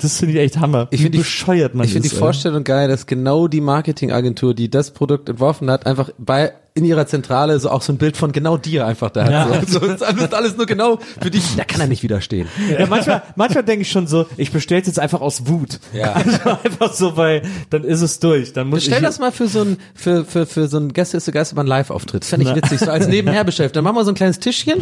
Das 0.00 0.18
finde 0.18 0.34
ich 0.34 0.40
echt 0.40 0.58
Hammer. 0.58 0.88
Ich 0.90 1.00
finde 1.02 1.12
die- 1.12 1.18
bescheuert 1.18 1.74
man 1.74 1.86
Ich 1.86 1.92
finde 1.92 2.08
die. 2.08 2.14
Vorstellung 2.14 2.64
geil, 2.64 2.88
dass 2.88 3.06
genau 3.06 3.48
die 3.48 3.60
Marketingagentur, 3.60 4.54
die 4.54 4.70
das 4.70 4.92
Produkt 4.92 5.28
entworfen 5.28 5.70
hat, 5.70 5.86
einfach 5.86 6.10
bei 6.18 6.52
in 6.72 6.84
ihrer 6.84 7.04
Zentrale 7.04 7.58
so 7.58 7.68
auch 7.68 7.82
so 7.82 7.92
ein 7.92 7.98
Bild 7.98 8.16
von 8.16 8.30
genau 8.30 8.56
dir 8.56 8.86
einfach 8.86 9.10
da 9.10 9.28
Ja. 9.28 9.48
hat. 9.48 9.68
So, 9.68 9.80
so, 9.80 9.86
ist 9.86 10.04
alles, 10.04 10.32
alles 10.32 10.56
nur 10.56 10.66
genau 10.66 11.00
für 11.20 11.28
dich. 11.30 11.56
Da 11.56 11.64
kann 11.64 11.80
er 11.80 11.88
nicht 11.88 12.04
widerstehen. 12.04 12.46
Ja, 12.78 12.86
manchmal, 12.86 13.22
manchmal 13.34 13.64
denke 13.64 13.82
ich 13.82 13.90
schon 13.90 14.06
so, 14.06 14.26
ich 14.36 14.52
bestelle 14.52 14.80
jetzt 14.80 14.98
einfach 15.00 15.20
aus 15.20 15.48
Wut. 15.48 15.80
Ja. 15.92 16.14
Also 16.24 16.38
einfach 16.64 16.92
so, 16.94 17.16
weil 17.16 17.42
dann 17.70 17.82
ist 17.82 18.02
es 18.02 18.20
durch. 18.20 18.52
Dann 18.52 18.68
muss 18.68 18.84
Stell 18.84 18.98
ich 18.98 19.02
das 19.04 19.18
mal 19.18 19.32
für 19.32 19.48
so 19.48 19.62
ein 19.62 19.78
für 19.94 20.24
für 20.24 20.46
für 20.46 20.68
so 20.68 20.78
ein 20.78 20.92
Gäste 20.92 21.16
ist 21.16 21.30
Geisterbahn 21.30 21.66
Live-Auftritt. 21.66 22.24
Fände 22.24 22.48
ich 22.48 22.54
witzig, 22.54 22.78
so 22.78 22.90
als 22.90 23.08
nebenher 23.08 23.42
beschäftigt. 23.42 23.74
Dann 23.76 23.82
machen 23.84 23.96
wir 23.96 24.04
so 24.04 24.12
ein 24.12 24.14
kleines 24.16 24.38
Tischchen. 24.38 24.80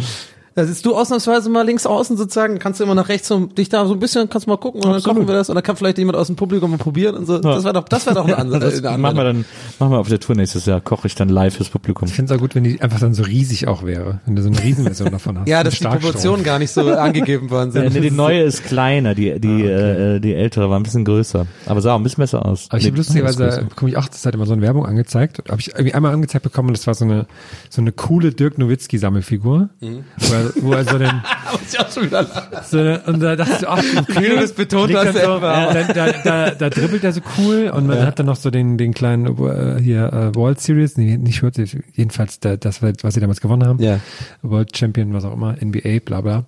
Da 0.59 0.65
sitzt 0.65 0.85
du 0.85 0.93
ausnahmsweise 0.93 1.49
mal 1.49 1.65
links 1.65 1.85
außen 1.85 2.17
sozusagen, 2.17 2.59
kannst 2.59 2.81
du 2.81 2.83
immer 2.83 2.93
nach 2.93 3.07
rechts 3.07 3.29
so, 3.29 3.45
dich 3.45 3.69
da 3.69 3.85
so 3.85 3.93
ein 3.93 3.99
bisschen, 3.99 4.29
kannst 4.29 4.45
mal 4.45 4.57
gucken 4.57 4.83
und 4.83 4.91
dann 4.91 5.01
kochen 5.01 5.25
wir 5.25 5.33
das 5.33 5.47
und 5.47 5.55
dann 5.55 5.63
kann 5.63 5.77
vielleicht 5.77 5.97
jemand 5.97 6.17
aus 6.17 6.27
dem 6.27 6.35
Publikum 6.35 6.71
mal 6.71 6.77
probieren 6.77 7.15
und 7.15 7.25
so. 7.25 7.37
Das 7.37 7.63
wäre 7.63 7.73
doch, 7.73 7.87
das 7.87 8.05
wäre 8.05 8.15
doch 8.15 8.25
eine 8.25 8.37
andere. 8.39 8.59
das 8.59 8.83
eine 8.83 8.97
machen 8.97 9.15
wir 9.15 9.23
dann, 9.23 9.45
machen 9.79 9.91
wir 9.91 9.99
auf 9.99 10.09
der 10.09 10.19
Tour 10.19 10.35
nächstes 10.35 10.65
Jahr. 10.65 10.81
Koche 10.81 11.07
ich 11.07 11.15
dann 11.15 11.29
live 11.29 11.55
fürs 11.55 11.69
Publikum. 11.69 12.09
Ich 12.09 12.13
finde 12.13 12.33
es 12.33 12.37
auch 12.37 12.41
gut, 12.41 12.55
wenn 12.55 12.65
die 12.65 12.81
einfach 12.81 12.99
dann 12.99 13.13
so 13.13 13.23
riesig 13.23 13.69
auch 13.69 13.83
wäre, 13.83 14.19
wenn 14.25 14.35
du 14.35 14.41
so 14.41 14.49
eine 14.49 14.61
Riesenversion 14.61 15.11
davon 15.11 15.39
hast. 15.39 15.47
Ja, 15.49 15.63
dass 15.63 15.79
die. 15.79 15.85
Proportionen 15.85 16.43
gar 16.43 16.59
nicht 16.59 16.71
so 16.71 16.81
angegeben 16.93 17.49
worden 17.49 17.71
sind. 17.71 17.83
Äh, 17.85 17.89
nee, 17.89 18.01
die 18.01 18.11
neue 18.11 18.41
ist 18.41 18.65
kleiner, 18.65 19.15
die 19.15 19.39
die 19.39 19.63
Ah, 19.63 20.15
äh, 20.15 20.19
die 20.19 20.33
ältere 20.33 20.69
war 20.69 20.79
ein 20.79 20.83
bisschen 20.83 21.05
größer, 21.05 21.47
aber 21.65 21.81
sah 21.81 21.93
auch 21.93 21.99
ein 21.99 22.03
bisschen 22.03 22.21
besser 22.21 22.45
aus. 22.45 22.67
Aber 22.69 22.79
ich 22.79 22.85
habe 22.85 22.97
lustigerweise, 22.97 23.65
bekomme 23.67 23.91
ich 23.91 23.97
auch 23.97 24.03
zur 24.09 24.19
Zeit 24.19 24.35
immer 24.35 24.45
so 24.45 24.53
eine 24.53 24.61
Werbung 24.61 24.85
angezeigt. 24.85 25.41
Habe 25.49 25.61
ich 25.61 25.69
irgendwie 25.69 25.93
einmal 25.93 26.13
angezeigt 26.13 26.43
bekommen 26.43 26.69
und 26.69 26.77
das 26.77 26.87
war 26.87 26.93
so 26.93 27.05
eine, 27.05 27.25
so 27.69 27.81
eine 27.81 27.91
coole 27.91 28.31
Dirk 28.31 28.57
Nowitzki 28.57 28.97
Sammelfigur. 28.97 29.69
Mhm. 29.79 30.03
Wo, 30.17 30.33
er, 30.33 30.48
wo 30.61 30.73
er 30.73 30.83
so 30.83 30.97
den, 30.97 31.07
Muss 31.51 31.73
ich 31.73 31.79
auch 31.79 31.91
schon 31.91 32.03
wieder 32.03 32.25
so 32.63 32.79
und 32.79 33.19
da 33.19 33.35
dachte 33.35 33.57
ich 33.59 33.67
ach, 33.67 33.83
okay. 33.97 34.23
Wie 34.23 34.29
du 34.29 34.35
das 34.35 34.53
betont 34.53 34.93
hast, 34.95 35.13
so, 35.13 35.39
da, 35.39 35.83
da, 35.83 36.11
da, 36.23 36.51
da 36.51 36.69
dribbelt 36.69 37.03
er 37.03 37.11
so 37.11 37.21
cool 37.37 37.71
und 37.73 37.87
man 37.87 38.05
hat 38.05 38.19
dann 38.19 38.25
noch 38.25 38.35
so 38.35 38.49
den, 38.51 38.77
den 38.77 38.93
kleinen, 38.93 39.25
äh, 39.25 39.81
hier, 39.81 40.11
äh, 40.13 40.35
World 40.35 40.59
Series, 40.59 40.97
nee, 40.97 41.17
nicht 41.17 41.41
World 41.41 41.55
Series, 41.55 41.77
jedenfalls 41.93 42.39
der, 42.39 42.57
das, 42.57 42.81
was 42.81 43.13
sie 43.13 43.19
damals 43.19 43.41
gewonnen 43.41 43.67
haben. 43.67 43.81
Ja. 43.81 43.99
World 44.41 44.75
Champion, 44.75 45.13
was 45.13 45.25
auch 45.25 45.33
immer, 45.33 45.55
NBA, 45.59 45.99
bla, 46.05 46.21
bla. 46.21 46.45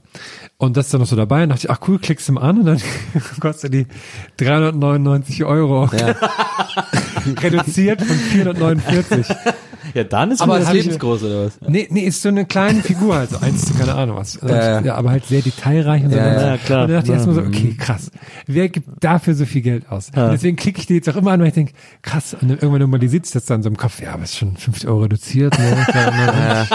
Und 0.58 0.78
das 0.78 0.86
ist 0.88 0.94
dann 0.94 1.02
noch 1.02 1.08
so 1.08 1.16
dabei 1.16 1.44
und 1.44 1.50
dachte 1.50 1.66
ich, 1.66 1.72
ach 1.72 1.80
cool, 1.88 2.00
klickst 2.00 2.30
du 2.30 2.34
mal 2.34 2.42
an 2.42 2.60
und 2.60 2.66
dann 2.66 2.82
kostet 3.40 3.74
die 3.74 3.88
399 4.38 5.44
Euro. 5.46 5.90
Ja. 5.92 6.16
Reduziert 7.42 8.02
von 8.02 8.16
449. 8.16 9.26
Ja, 9.94 10.04
dann 10.04 10.32
ist 10.32 10.42
Aber 10.42 10.60
das 10.60 10.72
lebensgroß 10.72 11.24
oder 11.24 11.46
was? 11.46 11.60
Nee, 11.68 11.88
nee, 11.90 12.02
ist 12.02 12.22
so 12.22 12.30
eine 12.30 12.46
kleine 12.46 12.82
Figur, 12.82 13.16
also 13.16 13.38
eins 13.40 13.66
zu 13.66 13.74
keine 13.74 13.94
Ahnung 13.96 14.18
was. 14.18 14.38
Und, 14.38 14.50
Ja, 14.50 14.56
ja. 14.80 14.82
ja, 14.82 14.96
aber 14.96 15.12
halt 15.12 15.26
sehr 15.26 15.42
detailreich 15.42 16.04
und 16.04 16.12
so. 16.12 16.18
Ja, 16.18 16.48
ja, 16.52 16.58
klar. 16.58 16.84
Und 16.84 16.90
dann 16.90 16.98
dachte 16.98 17.06
ich 17.06 17.10
Ja. 17.10 17.16
erstmal 17.16 17.36
so, 17.36 17.42
okay, 17.42 17.76
krass. 17.78 18.12
Wer 18.48 18.70
gibt 18.70 18.88
dafür 19.04 19.34
so 19.36 19.46
viel 19.46 19.62
Geld 19.62 19.90
aus? 19.90 20.08
Und 20.16 20.32
deswegen 20.32 20.56
klicke 20.58 20.80
ich 20.80 20.86
die 20.88 20.96
jetzt 20.96 21.10
auch 21.10 21.16
immer 21.16 21.32
an, 21.32 21.40
weil 21.42 21.48
ich 21.48 21.54
denke, 21.54 21.74
krass, 22.02 22.34
und 22.34 22.44
dann 22.50 22.58
irgendwann 22.60 22.82
normalisiert 22.82 23.26
sich 23.26 23.34
das 23.34 23.46
dann 23.46 23.64
so 23.64 23.70
im 23.70 23.78
Kopf, 23.78 24.02
ja, 24.02 24.14
aber 24.14 24.24
ist 24.24 24.38
schon 24.38 24.56
50 24.56 24.88
Euro 24.88 25.02
reduziert. 25.04 25.58
Ne? 25.60 25.86
Klar, 25.92 26.68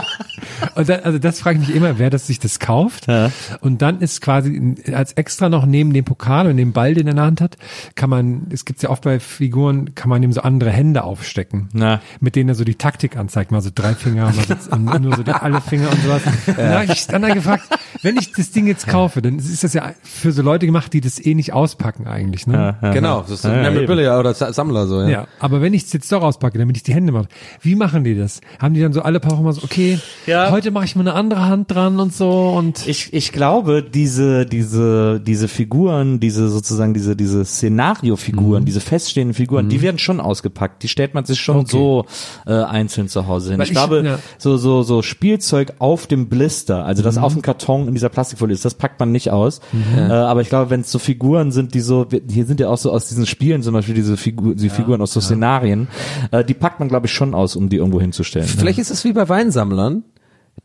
Und 0.75 0.89
dann, 0.89 1.01
also 1.01 1.19
das 1.19 1.41
frage 1.41 1.61
ich 1.61 1.69
mich 1.69 1.77
immer, 1.77 1.99
wer 1.99 2.11
das 2.11 2.27
sich 2.27 2.39
das 2.39 2.59
kauft. 2.59 3.07
Ja. 3.09 3.31
Und 3.61 3.83
dann 3.83 4.01
ist 4.01 4.21
quasi 4.21 4.75
als 4.93 5.13
extra 5.15 5.49
noch 5.49 5.67
neben 5.67 5.93
dem 5.93 6.05
Pokal 6.05 6.47
und 6.49 6.57
dem 6.57 6.73
Ball, 6.73 6.95
den 6.95 7.07
er 7.07 7.11
in 7.11 7.17
der 7.17 7.25
Hand 7.25 7.41
hat, 7.41 7.57
kann 7.95 8.11
man, 8.11 8.47
es 8.51 8.65
gibt 8.65 8.83
ja 8.83 8.91
oft 8.91 9.05
bei 9.05 9.21
Figuren, 9.21 9.95
kann 9.95 10.09
man 10.11 10.23
ihm 10.23 10.33
so 10.33 10.41
andere 10.43 10.71
Hände 10.71 11.05
aufstecken, 11.05 11.69
Na. 11.73 12.01
mit 12.21 12.37
denen 12.37 12.49
er 12.49 12.55
so 12.55 12.65
die 12.65 12.75
Taktik 12.77 13.17
anzeigt, 13.17 13.51
mal 13.53 13.61
so 13.63 13.71
drei 13.75 13.95
Finger, 13.95 14.25
mal 14.33 14.59
so, 14.59 14.71
und 14.77 15.03
nur 15.03 15.17
so 15.17 15.23
die, 15.23 15.31
alle 15.33 15.61
Finger 15.61 15.91
und 15.91 16.03
sowas. 16.03 16.23
Und 16.47 16.59
da 16.59 16.81
habe 16.83 16.93
ich 16.93 17.07
dann 17.07 17.23
gefragt, 17.23 17.65
wenn 18.03 18.17
ich 18.17 18.33
das 18.33 18.51
Ding 18.51 18.67
jetzt 18.67 18.87
kaufe, 18.87 19.23
dann 19.23 19.39
ist 19.39 19.65
das 19.65 19.73
ja 19.75 19.93
für 20.03 20.33
so 20.33 20.43
Leute 20.43 20.67
gemacht, 20.67 20.93
die 20.93 21.01
das 21.01 21.25
eh 21.25 21.35
nicht 21.35 21.53
auspacken 21.53 22.07
eigentlich, 22.07 22.47
ne? 22.47 22.55
Ja, 22.83 22.89
ja, 22.89 22.93
Genau, 22.95 23.17
ja. 23.17 23.23
das 23.23 23.31
ist 23.33 23.45
Ja, 23.45 23.51
ein 23.53 23.65
ja, 23.65 23.71
Memorabilia 23.71 24.19
oder 24.19 24.35
Sa- 24.35 24.53
Sammler 24.53 24.87
so, 24.87 25.01
ja. 25.03 25.09
Ja, 25.09 25.27
aber 25.39 25.61
wenn 25.63 25.75
ich 25.75 25.85
es 25.85 25.93
jetzt 25.93 26.11
doch 26.13 26.23
auspacke, 26.23 26.59
damit 26.59 26.77
ich 26.77 26.83
die 26.83 26.95
Hände 26.95 27.13
mache, 27.13 27.29
wie 27.63 27.75
machen 27.75 28.05
die 28.05 28.15
das? 28.17 28.41
Haben 28.61 28.75
die 28.75 28.81
dann 28.81 28.93
so 28.93 29.03
alle 29.03 29.21
paar 29.21 29.33
Wochen 29.33 29.45
mal 29.45 29.53
so, 29.53 29.63
okay, 29.65 29.99
Ja. 30.27 30.46
Heute 30.51 30.71
mache 30.71 30.85
ich 30.85 30.97
mal 30.97 31.03
eine 31.03 31.15
andere 31.15 31.47
Hand 31.47 31.71
dran 31.71 31.99
und 32.01 32.15
so 32.15 32.51
und 32.57 32.87
Ich, 32.87 33.13
ich 33.13 33.33
glaube, 33.33 33.83
diese, 33.83 34.47
diese, 34.47 35.21
diese 35.21 35.49
Figuren, 35.49 36.21
diese 36.21 36.49
sozusagen, 36.49 36.95
diese, 36.95 37.17
diese 37.17 37.45
Szenariofiguren, 37.45 38.63
Mhm. 38.63 38.67
diese 38.67 38.81
feststehenden 38.81 39.35
Figuren, 39.35 39.69
die 39.69 39.83
werden 39.83 39.99
schon 39.99 40.21
ausgepackt. 40.21 40.83
Die 40.83 40.89
stellt 40.89 41.15
man 41.15 41.25
sich 41.25 41.41
schon 41.41 41.57
Okay. 41.59 41.71
so 41.71 42.07
äh, 42.47 42.53
einzeln 42.53 43.09
zu 43.09 43.27
Hause 43.27 43.51
hin. 43.51 43.59
Weil 43.59 43.65
Ich, 43.65 43.71
ich- 43.71 43.77
glaube, 43.77 44.03
ja. 44.05 44.19
so, 44.39 44.57
so, 44.57 44.83
so 44.83 45.03
Spielzeug 45.03 45.75
auf 45.79 46.07
dem 46.07 46.29
Blister, 46.29 46.85
also 46.85 47.03
das 47.03 47.19
auf 47.19 47.33
dem 47.33 47.43
Karton 47.43 47.89
in 47.89 47.95
dieser 47.95 48.09
Plastikfolie 48.09 48.55
ist, 48.55 48.65
das 48.65 48.75
packt 48.75 48.99
man 49.01 49.13
nicht 49.13 49.31
aus. 49.31 49.61
Äh, 49.97 50.01
aber 50.13 50.41
ich 50.41 50.49
glaube, 50.49 50.71
wenn 50.71 50.81
es 50.81 50.91
so 50.93 50.99
Figuren 50.99 51.53
sind, 51.53 51.75
die 51.75 51.81
so, 51.81 52.07
hier 52.31 52.47
sind 52.47 52.61
ja 52.61 52.69
auch 52.69 52.79
so 52.79 52.91
aus 52.93 53.09
diesen 53.09 53.27
Spielen 53.27 53.63
zum 53.63 53.73
Beispiel 53.75 53.95
diese, 53.95 54.17
Figur, 54.17 54.55
die 54.55 54.69
Figuren 54.71 55.01
aus 55.03 55.13
so 55.13 55.21
Szenarien, 55.21 55.89
äh, 56.31 56.45
die 56.45 56.55
packt 56.55 56.81
man, 56.81 56.89
glaube 56.89 57.07
ich, 57.07 57.13
schon 57.13 57.35
aus, 57.35 57.57
um 57.57 57.69
die 57.69 57.77
irgendwo 57.77 58.01
hinzustellen. 58.01 58.47
Vielleicht 58.49 58.79
ist 58.79 58.91
es 58.91 59.05
wie 59.05 59.13
bei 59.13 59.29
Weinsammlern, 59.29 60.05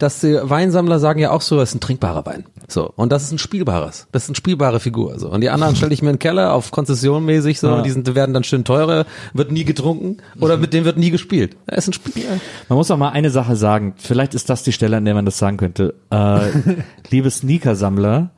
dass 0.02 0.20
die 0.20 0.38
Weinsammler 0.42 1.00
sagen 1.00 1.20
ja 1.20 1.32
auch 1.32 1.42
so, 1.42 1.58
das 1.58 1.70
ist 1.70 1.76
ein 1.76 1.80
trinkbarer 1.80 2.26
Wein. 2.26 2.46
So. 2.68 2.92
Und 2.96 3.12
das 3.12 3.24
ist 3.24 3.32
ein 3.32 3.38
spielbares. 3.38 4.08
Das 4.12 4.24
ist 4.24 4.30
eine 4.30 4.36
spielbare 4.36 4.80
Figur. 4.80 5.20
So. 5.20 5.30
Und 5.30 5.42
die 5.42 5.50
anderen 5.50 5.76
stelle 5.76 5.94
ich 5.94 6.02
mir 6.02 6.10
in 6.10 6.16
den 6.16 6.20
Keller 6.20 6.54
auf 6.54 6.72
Konzession 6.72 7.26
mäßig 7.26 7.60
so. 7.60 7.68
Ja. 7.68 7.82
Die, 7.82 7.92
sind, 7.92 8.14
werden 8.16 8.34
dann 8.34 8.44
schön 8.44 8.64
teurer, 8.64 9.06
wird 9.34 9.52
nie 9.52 9.64
getrunken 9.64 10.18
oder 10.40 10.58
mit 10.58 10.74
dem 10.74 10.86
wird 10.86 10.98
nie 10.98 11.12
gespielt. 11.12 11.56
Das 11.68 11.80
ist 11.80 11.90
ein 11.90 11.94
Spiel. 11.94 12.26
Man 12.68 12.78
muss 12.78 12.90
auch 12.90 12.98
mal 12.98 13.10
eine 13.10 13.30
Sache 13.30 13.56
sagen. 13.56 13.94
Vielleicht 13.98 14.34
ist 14.34 14.50
das 14.50 14.64
die 14.64 14.72
Stelle, 14.72 14.98
an 14.98 15.06
der 15.06 15.14
man 15.14 15.26
das 15.26 15.38
sagen 15.38 15.58
könnte. 15.58 15.94
Äh, 16.10 16.50
liebe 17.12 17.30
Sneaker-Sammler, 17.30 18.32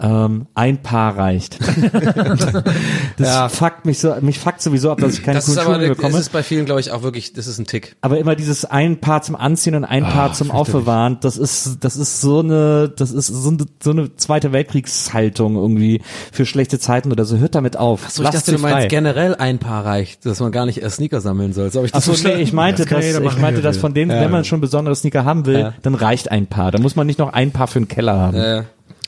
ähm, 0.00 0.46
ein 0.54 0.82
Paar 0.82 1.16
reicht. 1.18 1.58
das 3.16 3.28
Ja. 3.28 3.48
fuckt 3.48 3.84
mich 3.84 3.98
so, 3.98 4.14
mich 4.20 4.38
fuckt 4.38 4.62
sowieso 4.62 4.90
ab, 4.92 4.98
dass 4.98 5.14
ich 5.14 5.22
keine 5.24 5.38
Das 5.38 5.46
coolen 5.46 5.60
Schuhe 5.60 5.78
mehr 5.78 5.88
das 5.88 5.96
bekomme. 5.96 6.18
ist 6.18 6.32
bei 6.32 6.42
vielen, 6.42 6.66
glaube 6.66 6.80
ich, 6.80 6.92
auch 6.92 7.02
wirklich, 7.02 7.32
das 7.32 7.46
ist 7.46 7.58
ein 7.58 7.66
Tick. 7.66 7.96
Aber 8.00 8.18
immer 8.18 8.36
dieses 8.36 8.64
ein 8.64 9.00
Paar 9.00 9.22
zum 9.22 9.34
Anziehen 9.36 9.74
und 9.74 9.84
ein 9.84 10.04
Paar 10.04 10.32
zum 10.34 10.50
Aufbewahren, 10.50 11.18
das 11.20 11.36
ist, 11.36 11.78
das 11.84 11.96
ist 11.96 12.20
so 12.20 12.40
eine, 12.40 12.88
das 12.94 13.10
ist 13.10 13.26
so 13.26 13.48
eine, 13.50 13.58
so 13.82 13.90
eine 13.90 14.14
Zweite 14.16 14.52
Weltkriegshaltung 14.52 15.56
irgendwie 15.56 16.00
für 16.32 16.46
schlechte 16.46 16.78
Zeiten 16.78 17.10
oder 17.12 17.24
so. 17.24 17.38
Hört 17.38 17.54
damit 17.54 17.76
auf. 17.76 18.08
So, 18.08 18.22
ich 18.22 18.30
dachte, 18.30 18.52
du 18.52 18.58
meinst 18.58 18.78
frei. 18.78 18.86
generell 18.86 19.34
ein 19.34 19.58
Paar 19.58 19.84
reicht, 19.84 20.24
dass 20.26 20.40
man 20.40 20.52
gar 20.52 20.66
nicht 20.66 20.78
erst 20.80 20.96
Sneaker 20.96 21.20
sammeln 21.20 21.52
soll. 21.52 21.70
So 21.70 21.78
habe 21.80 21.86
ich 21.86 21.94
Ach 21.94 22.04
das 22.04 22.20
so, 22.20 22.28
nee, 22.28 22.34
ich 22.36 22.52
meinte, 22.52 22.84
Das 22.84 22.90
dass, 22.90 23.32
ich 23.32 23.38
meinte, 23.38 23.62
dass 23.62 23.76
von 23.76 23.94
denen, 23.94 24.10
Ja. 24.10 24.20
wenn 24.20 24.30
man 24.30 24.44
schon 24.44 24.60
besondere 24.60 24.94
Sneaker 24.94 25.24
haben 25.24 25.46
will, 25.46 25.58
Ja. 25.58 25.74
dann 25.82 25.94
reicht 25.94 26.30
ein 26.30 26.46
Paar. 26.46 26.70
Da 26.70 26.78
muss 26.78 26.96
man 26.96 27.06
nicht 27.06 27.18
noch 27.18 27.32
ein 27.32 27.50
Paar 27.50 27.66
für 27.66 27.80
den 27.80 27.88
Keller 27.88 28.18
haben. 28.18 28.36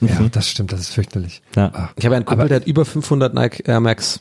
Ja, 0.00 0.20
ja. 0.20 0.28
das 0.30 0.48
stimmt, 0.48 0.72
das 0.72 0.80
ist 0.80 0.94
fürchterlich. 0.94 1.42
Ja. 1.56 1.70
Ah. 1.74 1.90
Ich 1.96 2.04
habe 2.04 2.16
einen 2.16 2.24
Kumpel, 2.24 2.48
der 2.48 2.56
hat 2.56 2.66
über 2.66 2.84
500 2.84 3.34
Nike 3.34 3.62
Air 3.66 3.80
Max. 3.80 4.20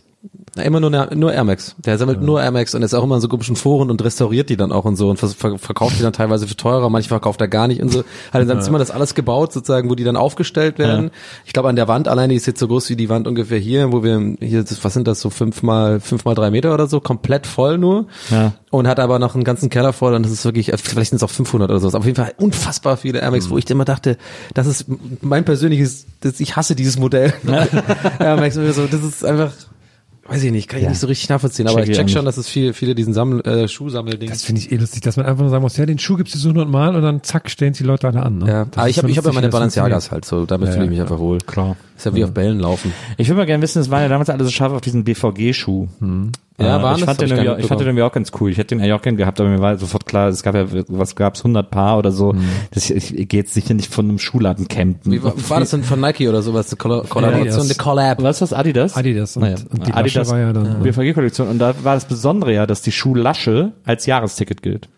Na, 0.55 0.63
immer 0.63 0.79
nur, 0.79 0.89
nur 1.15 1.33
Air 1.33 1.43
Max. 1.43 1.75
Der 1.77 1.97
sammelt 1.97 2.21
nur 2.21 2.41
Air 2.41 2.51
Max 2.51 2.75
und 2.75 2.81
ist 2.81 2.93
auch 2.93 3.03
immer 3.03 3.15
in 3.15 3.21
so 3.21 3.27
komischen 3.27 3.55
Foren 3.55 3.89
und 3.89 4.03
restauriert 4.03 4.49
die 4.49 4.57
dann 4.57 4.71
auch 4.71 4.83
und 4.83 4.95
so 4.95 5.09
und 5.09 5.17
ver 5.17 5.29
verkauft 5.57 5.97
die 5.97 6.03
dann 6.03 6.11
teilweise 6.11 6.47
für 6.47 6.57
teurer, 6.57 6.89
manche 6.89 7.07
verkauft 7.07 7.39
er 7.39 7.47
gar 7.47 7.67
nicht 7.67 7.81
und 7.81 7.91
so. 7.91 8.03
Hat 8.33 8.41
in 8.41 8.47
seinem 8.47 8.61
Zimmer 8.61 8.79
das 8.79 8.91
alles 8.91 9.15
gebaut, 9.15 9.53
sozusagen, 9.53 9.89
wo 9.89 9.95
die 9.95 10.03
dann 10.03 10.17
aufgestellt 10.17 10.77
werden. 10.79 11.11
Ich 11.45 11.53
glaube, 11.53 11.69
an 11.69 11.75
der 11.75 11.87
Wand 11.87 12.07
alleine 12.07 12.33
die 12.33 12.37
ist 12.37 12.47
jetzt 12.47 12.59
so 12.59 12.67
groß 12.67 12.89
wie 12.89 12.95
die 12.95 13.09
Wand 13.09 13.27
ungefähr 13.27 13.59
hier, 13.59 13.91
wo 13.91 14.03
wir 14.03 14.35
hier, 14.41 14.65
was 14.81 14.93
sind 14.93 15.07
das, 15.07 15.21
so 15.21 15.29
fünf 15.29 15.63
mal, 15.63 15.99
fünf 15.99 16.25
mal 16.25 16.35
drei 16.35 16.51
Meter 16.51 16.73
oder 16.73 16.87
so, 16.87 16.99
komplett 16.99 17.47
voll 17.47 17.77
nur. 17.77 18.07
Ja. 18.29 18.53
Und 18.71 18.87
hat 18.87 18.99
aber 18.99 19.17
noch 19.17 19.35
einen 19.35 19.43
ganzen 19.43 19.69
Keller 19.69 19.93
voll 19.93 20.13
und 20.13 20.23
das 20.23 20.31
ist 20.31 20.45
wirklich, 20.45 20.73
äh, 20.73 20.77
vielleicht 20.77 21.11
sind 21.11 21.17
es 21.17 21.23
auch 21.23 21.29
500 21.29 21.69
oder 21.69 21.79
so. 21.79 21.87
Auf 21.97 22.05
jeden 22.05 22.17
Fall 22.17 22.33
unfassbar 22.37 22.97
viele 22.97 23.19
Air 23.19 23.31
Max, 23.31 23.49
wo 23.49 23.57
ich 23.57 23.69
immer 23.69 23.85
dachte, 23.85 24.17
das 24.53 24.67
ist 24.67 24.85
mein 25.21 25.45
persönliches, 25.45 26.05
das, 26.21 26.39
ich 26.39 26.55
hasse 26.55 26.75
dieses 26.75 26.97
Modell. 26.99 27.33
Air 28.19 28.35
Max, 28.35 28.55
so, 28.55 28.61
das 28.61 29.03
ist 29.03 29.25
einfach, 29.25 29.51
weiß 30.29 30.43
ich 30.43 30.51
nicht, 30.51 30.67
kann 30.67 30.81
ich 30.81 30.87
nicht 30.87 30.99
so 30.99 31.07
richtig 31.07 31.29
nachvollziehen, 31.29 31.67
aber 31.67 31.79
Check 31.79 31.89
ich 31.89 31.97
check 31.97 32.09
schon, 32.09 32.25
dass 32.25 32.37
es 32.37 32.47
viele, 32.47 32.73
viele 32.73 32.95
diesen 32.95 33.13
Sammel, 33.13 33.41
äh, 33.41 33.67
Schuhsammelding. 33.67 34.29
Das 34.29 34.43
finde 34.43 34.61
ich 34.61 34.71
eh 34.71 34.75
lustig, 34.75 35.01
dass 35.01 35.17
man 35.17 35.25
einfach 35.25 35.41
nur 35.41 35.49
sagen 35.49 35.63
muss, 35.63 35.77
ja, 35.77 35.85
den 35.85 35.99
Schuh 35.99 36.17
gibt's 36.17 36.33
so 36.33 36.49
100 36.49 36.69
Mal 36.69 36.95
und 36.95 37.01
dann 37.01 37.23
zack, 37.23 37.49
stellen 37.49 37.73
die 37.73 37.83
Leute 37.83 38.07
alle 38.07 38.23
an. 38.23 38.39
Ne? 38.39 38.47
Ja, 38.47 38.65
Das 38.65 38.77
aber 38.77 38.89
ich 38.89 38.97
habe 38.97 39.07
so 39.07 39.11
ich 39.11 39.17
hab 39.17 39.25
ja 39.25 39.31
meine 39.33 39.49
Balenciagas 39.49 40.11
halt 40.11 40.25
so, 40.25 40.45
damit 40.45 40.67
Ja, 40.67 40.73
fühle 40.73 40.85
ich 40.85 40.89
mich 40.91 40.97
ja, 40.99 41.05
einfach 41.05 41.19
wohl. 41.19 41.39
Klar. 41.39 41.75
Ist 41.97 42.05
ja 42.05 42.13
wie 42.15 42.23
auf 42.23 42.31
Bällen 42.33 42.59
laufen. 42.59 42.93
Ich 43.17 43.27
würde 43.27 43.37
mal 43.39 43.45
gerne 43.45 43.61
wissen, 43.61 43.81
es 43.81 43.89
waren 43.89 44.01
ja 44.01 44.07
damals 44.07 44.29
alle 44.29 44.43
so 44.43 44.51
scharf 44.51 44.71
auf 44.71 44.81
diesen 44.81 45.03
BVG-Schuh. 45.03 45.87
Ja, 46.59 46.77
Äh, 46.79 46.83
waren 46.83 46.97
ich 46.99 47.05
fand, 47.05 47.21
den 47.21 47.27
ich 47.27 47.59
ich 47.59 47.65
fand 47.67 47.79
den 47.81 47.87
irgendwie 47.87 48.03
auch 48.03 48.11
ganz 48.11 48.31
cool. 48.39 48.51
Ich 48.51 48.57
hätte 48.57 48.75
den 48.75 48.79
eigentlich 48.81 48.93
auch 48.93 49.01
gern 49.01 49.15
gehabt, 49.17 49.39
aber 49.39 49.49
mir 49.49 49.59
war 49.61 49.77
sofort 49.77 50.05
klar, 50.05 50.27
es 50.27 50.43
gab 50.43 50.55
ja, 50.55 50.65
was 50.89 51.15
gab's, 51.15 51.39
100 51.39 51.69
Paar 51.71 51.97
oder 51.97 52.11
so. 52.11 52.35
Das, 52.71 52.89
ich, 52.89 53.17
ich 53.17 53.27
gehe 53.29 53.39
jetzt 53.41 53.53
sicher 53.53 53.73
nicht 53.73 53.93
von 53.93 54.05
einem 54.09 54.19
Schuhladen 54.19 54.67
campen. 54.67 55.11
Wie 55.11 55.23
war, 55.23 55.33
war 55.49 55.59
das 55.61 55.71
denn 55.71 55.83
von 55.83 55.99
Nike 56.01 56.27
oder 56.27 56.41
sowas? 56.41 56.75
Kolla- 56.77 57.03
Kollaboration, 57.07 57.61
eine 57.65 57.75
Collab? 57.75 58.21
Was 58.21 58.41
ist 58.41 58.51
das, 58.51 58.53
Adidas? 58.59 58.95
Adidas 58.97 59.35
und, 59.37 59.43
Naja, 59.43 59.55
und 59.71 59.87
die 59.87 59.93
Adidas 59.93 60.27
Lasche 60.27 60.31
war 60.31 60.39
ja 60.39 60.53
dann. 60.53 60.83
BVG-Kollektion. 60.83 61.47
Und 61.47 61.59
da 61.59 61.73
war 61.83 61.95
das 61.95 62.05
Besondere 62.05 62.53
ja, 62.53 62.65
dass 62.65 62.81
die 62.81 62.91
Schuhlasche 62.91 63.71
als 63.85 64.05
Jahresticket 64.05 64.61
gilt. 64.61 64.89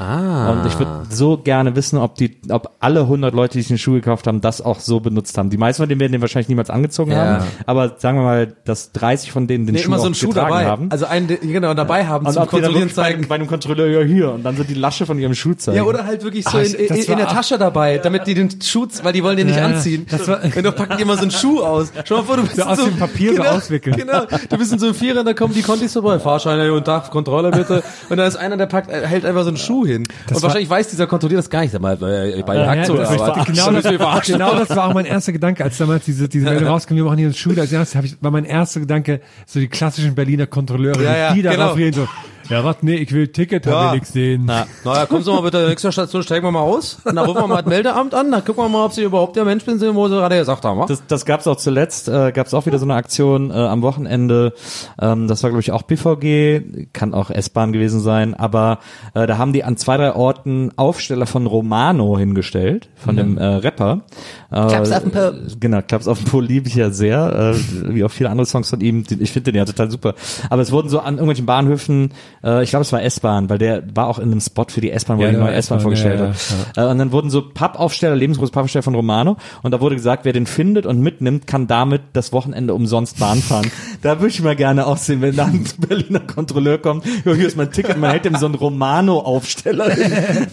Ah. 0.00 0.50
Und 0.52 0.66
ich 0.66 0.78
würde 0.78 1.02
so 1.10 1.36
gerne 1.36 1.76
wissen, 1.76 1.98
ob 1.98 2.14
die, 2.14 2.38
ob 2.48 2.70
alle 2.80 3.00
100 3.00 3.34
Leute, 3.34 3.52
die 3.54 3.58
sich 3.60 3.68
den 3.68 3.78
Schuh 3.78 3.92
gekauft 3.92 4.26
haben, 4.26 4.40
das 4.40 4.62
auch 4.62 4.80
so 4.80 5.00
benutzt 5.00 5.36
haben. 5.36 5.50
Die 5.50 5.58
meisten 5.58 5.82
von 5.82 5.88
denen 5.88 6.00
werden 6.00 6.12
den 6.12 6.20
wahrscheinlich 6.20 6.48
niemals 6.48 6.70
angezogen 6.70 7.12
Ja. 7.12 7.18
haben. 7.40 7.44
Aber 7.66 7.96
sagen 7.98 8.18
wir 8.18 8.22
mal, 8.24 8.56
dass 8.64 8.92
30 8.92 9.30
von 9.32 9.46
denen 9.46 9.66
den 9.66 9.74
Nee, 9.74 9.80
Schuh 9.82 9.88
immer 9.88 9.98
so 9.98 10.06
einen 10.06 10.14
Schuh 10.14 10.32
dabei. 10.32 10.64
haben. 10.64 10.88
Also 10.90 11.06
einen, 11.06 11.28
genau, 11.28 11.74
dabei 11.74 12.06
haben 12.06 12.26
und 12.26 12.32
zum 12.32 12.46
Kontrollieren 12.46 12.74
wirklich 12.74 12.94
bei, 12.96 13.02
zeigen. 13.02 13.28
bei 13.28 13.34
einem 13.34 13.46
Kontrolleur 13.46 14.00
ja 14.00 14.06
hier 14.06 14.32
und 14.32 14.42
dann 14.42 14.56
so 14.56 14.64
die 14.64 14.74
Lasche 14.74 15.04
von 15.06 15.18
ihrem 15.18 15.34
Schuh 15.34 15.54
zeigen. 15.54 15.76
Ja, 15.76 15.84
oder 15.84 16.04
halt 16.06 16.24
wirklich 16.24 16.44
so 16.46 16.56
Ah, 16.58 16.62
in, 16.62 16.74
in, 16.74 16.94
in 16.96 17.16
der 17.18 17.28
Tasche 17.28 17.58
dabei, 17.58 17.98
damit 17.98 18.26
die 18.26 18.34
den 18.34 18.50
Schuh, 18.62 18.86
weil 19.02 19.12
die 19.12 19.22
wollen 19.22 19.36
den 19.36 19.46
nicht 19.48 19.58
Ja, 19.58 19.66
anziehen. 19.66 20.06
das 20.10 20.26
war- 20.26 20.42
und 20.42 20.56
dann 20.64 20.74
packen 20.74 20.96
die 20.96 21.02
immer 21.02 21.16
so 21.16 21.22
einen 21.22 21.30
Schuh 21.30 21.60
aus. 21.60 21.92
Schau 22.04 22.18
mal 22.18 22.22
vor, 22.24 22.36
du 22.36 22.42
bist 22.44 22.56
So 22.56 22.62
aus 22.62 22.78
in 22.78 22.86
dem 22.86 22.96
Papier 22.98 23.32
so 23.34 23.42
genau, 23.42 23.50
auswickeln. 23.56 23.96
Genau, 23.96 24.22
du 24.48 24.56
bist 24.56 24.72
in 24.72 24.78
so 24.78 24.86
einem 24.86 24.94
Vierer, 24.94 25.24
da 25.24 25.34
kommen 25.34 25.52
die 25.54 25.62
Kontis 25.62 25.92
vorbei. 25.92 26.18
Fahrschein, 26.18 26.58
ja, 26.58 26.68
guten 26.70 26.84
Tag, 26.84 27.10
Kontrolle 27.10 27.50
bitte. 27.50 27.82
Und 28.08 28.16
dann 28.16 28.26
ist 28.26 28.36
einer, 28.36 28.56
der 28.56 28.66
packt, 28.66 28.90
hält 28.90 29.24
einfach 29.24 29.42
so 29.42 29.48
einen 29.48 29.56
Schuh 29.56 29.84
hin. 29.92 30.02
und 30.28 30.34
war- 30.36 30.42
wahrscheinlich 30.42 30.70
weiß 30.70 30.88
dieser 30.88 31.06
Kontrolleur 31.06 31.38
das 31.38 31.50
gar 31.50 31.60
nicht. 31.62 31.78
Mal, 31.80 31.94
äh, 32.02 32.42
bei 32.42 32.56
Ja, 32.56 32.68
Aktion, 32.70 32.96
das 32.98 33.18
war- 33.18 33.36
aber 33.36 33.44
genau, 33.44 33.70
das, 33.72 34.26
genau 34.26 34.54
das 34.58 34.70
war 34.76 34.88
auch 34.88 34.94
mein 34.94 35.04
erster 35.06 35.32
Gedanke, 35.32 35.64
als 35.64 35.78
damals 35.78 36.04
diese, 36.04 36.28
diese 36.28 36.44
Meldung 36.46 36.68
rauskam, 36.68 36.94
wir 36.96 37.04
machen 37.04 37.18
hier 37.18 37.26
eine 37.28 37.34
Schule, 37.34 37.60
als 37.60 37.72
erstes 37.72 38.04
ich, 38.04 38.16
war 38.22 38.30
mein 38.30 38.44
erster 38.44 38.80
Gedanke, 38.80 39.20
so 39.46 39.60
die 39.60 39.68
klassischen 39.68 40.14
Berliner 40.14 40.46
Kontrolleure, 40.46 41.02
Ja, 41.02 41.16
ja, 41.16 41.34
die 41.34 41.42
darauf 41.42 41.58
genau. 41.58 41.72
reden, 41.74 41.94
so, 41.94 42.08
ja, 42.50 42.64
was, 42.64 42.76
nee, 42.82 42.96
ich 42.96 43.12
will 43.12 43.28
Ticket, 43.28 43.64
Ja. 43.66 43.72
hab 43.72 43.86
ich 43.86 44.00
nichts 44.00 44.12
sehen. 44.12 44.44
Naja, 44.44 45.06
kommen 45.06 45.22
Sie 45.22 45.30
mal 45.32 45.40
bitte, 45.42 45.66
nächste 45.68 45.90
Station, 45.92 46.22
steigen 46.22 46.44
wir 46.46 46.50
mal 46.50 46.60
aus. 46.60 46.98
Dann 47.04 47.16
rufen 47.18 47.40
wir 47.42 47.46
mal 47.46 47.62
das 47.62 47.66
Meldeamt 47.70 48.14
an, 48.14 48.30
dann 48.30 48.44
gucken 48.44 48.64
wir 48.64 48.68
mal, 48.68 48.84
ob 48.84 48.92
Sie 48.92 49.02
überhaupt 49.02 49.36
der 49.36 49.44
Mensch 49.44 49.64
sind, 49.64 49.82
wo 49.94 50.08
Sie 50.08 50.14
gerade 50.14 50.36
gesagt 50.38 50.64
haben. 50.64 50.80
wa? 50.80 50.86
Das, 50.86 51.02
das 51.06 51.24
gab's 51.24 51.46
auch 51.46 51.56
zuletzt, 51.56 52.08
äh, 52.08 52.32
gab's 52.32 52.52
auch 52.54 52.66
wieder 52.66 52.78
so 52.78 52.84
eine 52.84 52.94
Aktion 52.94 53.50
äh, 53.50 53.54
am 53.54 53.82
Wochenende. 53.82 54.52
Ähm, 55.00 55.28
das 55.28 55.42
war 55.42 55.50
glaube 55.50 55.60
ich 55.60 55.72
auch 55.72 55.82
BVG, 55.82 56.88
kann 56.92 57.14
auch 57.14 57.30
S-Bahn 57.30 57.72
gewesen 57.72 58.00
sein, 58.00 58.34
aber 58.34 58.78
äh, 59.14 59.26
da 59.26 59.38
haben 59.38 59.52
die 59.52 59.64
an 59.64 59.76
zwei 59.76 59.96
drei 59.96 60.14
Orten 60.14 60.72
Aufsteller 60.76 61.26
von 61.26 61.46
Romano 61.46 62.18
hingestellt, 62.18 62.88
von 62.96 63.16
dem 63.16 63.38
äh, 63.38 63.44
Rapper. 63.44 64.02
Äh, 64.50 64.66
Klaps 64.66 64.90
auf 64.92 65.02
den 65.02 65.10
Po. 65.12 65.30
Genau, 65.60 65.80
Klaps 65.86 66.08
auf 66.08 66.18
den 66.18 66.26
Po 66.26 66.40
liebe 66.40 66.68
ich 66.68 66.74
ja 66.74 66.90
sehr, 66.90 67.54
äh, 67.54 67.94
wie 67.94 68.04
auch 68.04 68.10
viele 68.10 68.30
andere 68.30 68.46
Songs 68.46 68.70
von 68.70 68.80
ihm. 68.80 69.04
Ich 69.20 69.32
finde 69.32 69.52
den 69.52 69.58
ja 69.58 69.64
total 69.64 69.90
super. 69.90 70.14
Aber 70.48 70.62
es 70.62 70.72
wurden 70.72 70.88
so 70.88 71.00
an 71.00 71.14
irgendwelchen 71.14 71.46
Bahnhöfen, 71.46 72.12
äh, 72.44 72.62
ich 72.62 72.70
glaube 72.70 72.82
es 72.82 72.92
war 72.92 73.02
S-Bahn, 73.02 73.48
weil 73.50 73.58
der 73.58 73.82
war 73.94 74.06
auch 74.06 74.18
in 74.18 74.30
einem 74.30 74.40
Spot 74.40 74.64
für 74.68 74.80
die 74.80 74.90
S-Bahn, 74.90 75.18
wo 75.18 75.22
Ja, 75.22 75.28
er 75.28 75.32
die 75.34 75.38
neue 75.40 75.52
S-Bahn 75.54 75.80
vorgestellt 75.80 76.20
ja, 76.20 76.28
hat. 76.28 76.76
Äh, 76.76 76.90
und 76.90 76.98
dann 76.98 77.12
wurden 77.12 77.30
so 77.30 77.42
Pappaufsteller, 77.48 78.16
lebensgroße 78.16 78.52
Pappaufsteller 78.52 78.82
von 78.82 78.94
Romano 78.94 79.36
und 79.62 79.70
da 79.72 79.80
wurde 79.80 79.94
gesagt, 79.96 80.24
wer 80.24 80.32
den 80.32 80.46
findet 80.46 80.86
und 80.86 81.00
mitnimmt, 81.00 81.46
kann 81.46 81.66
damit 81.66 82.02
das 82.12 82.32
Wochenende 82.32 82.74
umsonst 82.74 83.18
Bahn 83.18 83.40
fahren. 83.42 83.70
da 84.02 84.20
würde 84.20 84.28
ich 84.28 84.42
mal 84.42 84.56
gerne 84.56 84.86
auch 84.86 84.96
sehen, 84.96 85.20
wenn 85.22 85.36
da 85.36 85.46
ein 85.46 85.64
Berliner 85.78 86.20
Kontrolleur 86.20 86.78
kommt, 86.78 87.04
hier 87.24 87.34
ist 87.46 87.56
mein 87.56 87.70
Ticket, 87.72 87.98
man 87.98 88.10
hält 88.10 88.26
ihm 88.26 88.36
so 88.36 88.46
einen 88.46 88.54
Romano-Aufsteller. 88.56 89.90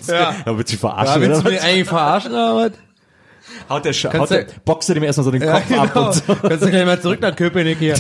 Ja. 0.07 0.33
Da 0.45 0.57
wird 0.57 0.67
sich 0.67 0.81
Ja, 0.81 0.89
verarschen. 0.89 1.21
willst 1.21 1.45
du 1.45 1.49
mich 1.49 1.61
eigentlich 1.61 1.87
verarschen 1.87 2.31
oder 2.31 2.55
was? 2.55 2.71
Haut 3.69 3.85
der, 3.85 3.93
Sch- 3.93 4.03
Kannst 4.09 4.19
haut 4.19 4.29
der, 4.31 4.43
du- 4.45 4.51
boxt 4.65 4.89
dem 4.89 5.03
erstmal 5.03 5.25
so 5.25 5.31
den 5.31 5.41
Ja, 5.43 5.59
Kopf 5.59 5.71
ab 5.77 5.93
genau. 5.93 6.05
und 6.07 6.13
so. 6.13 6.35
Kannst 6.47 6.63
du 6.65 6.69
gleich 6.69 6.85
mal 6.85 7.01
zurück 7.01 7.21
nach 7.21 7.35
Köpenick 7.35 7.77
hier. 7.79 7.95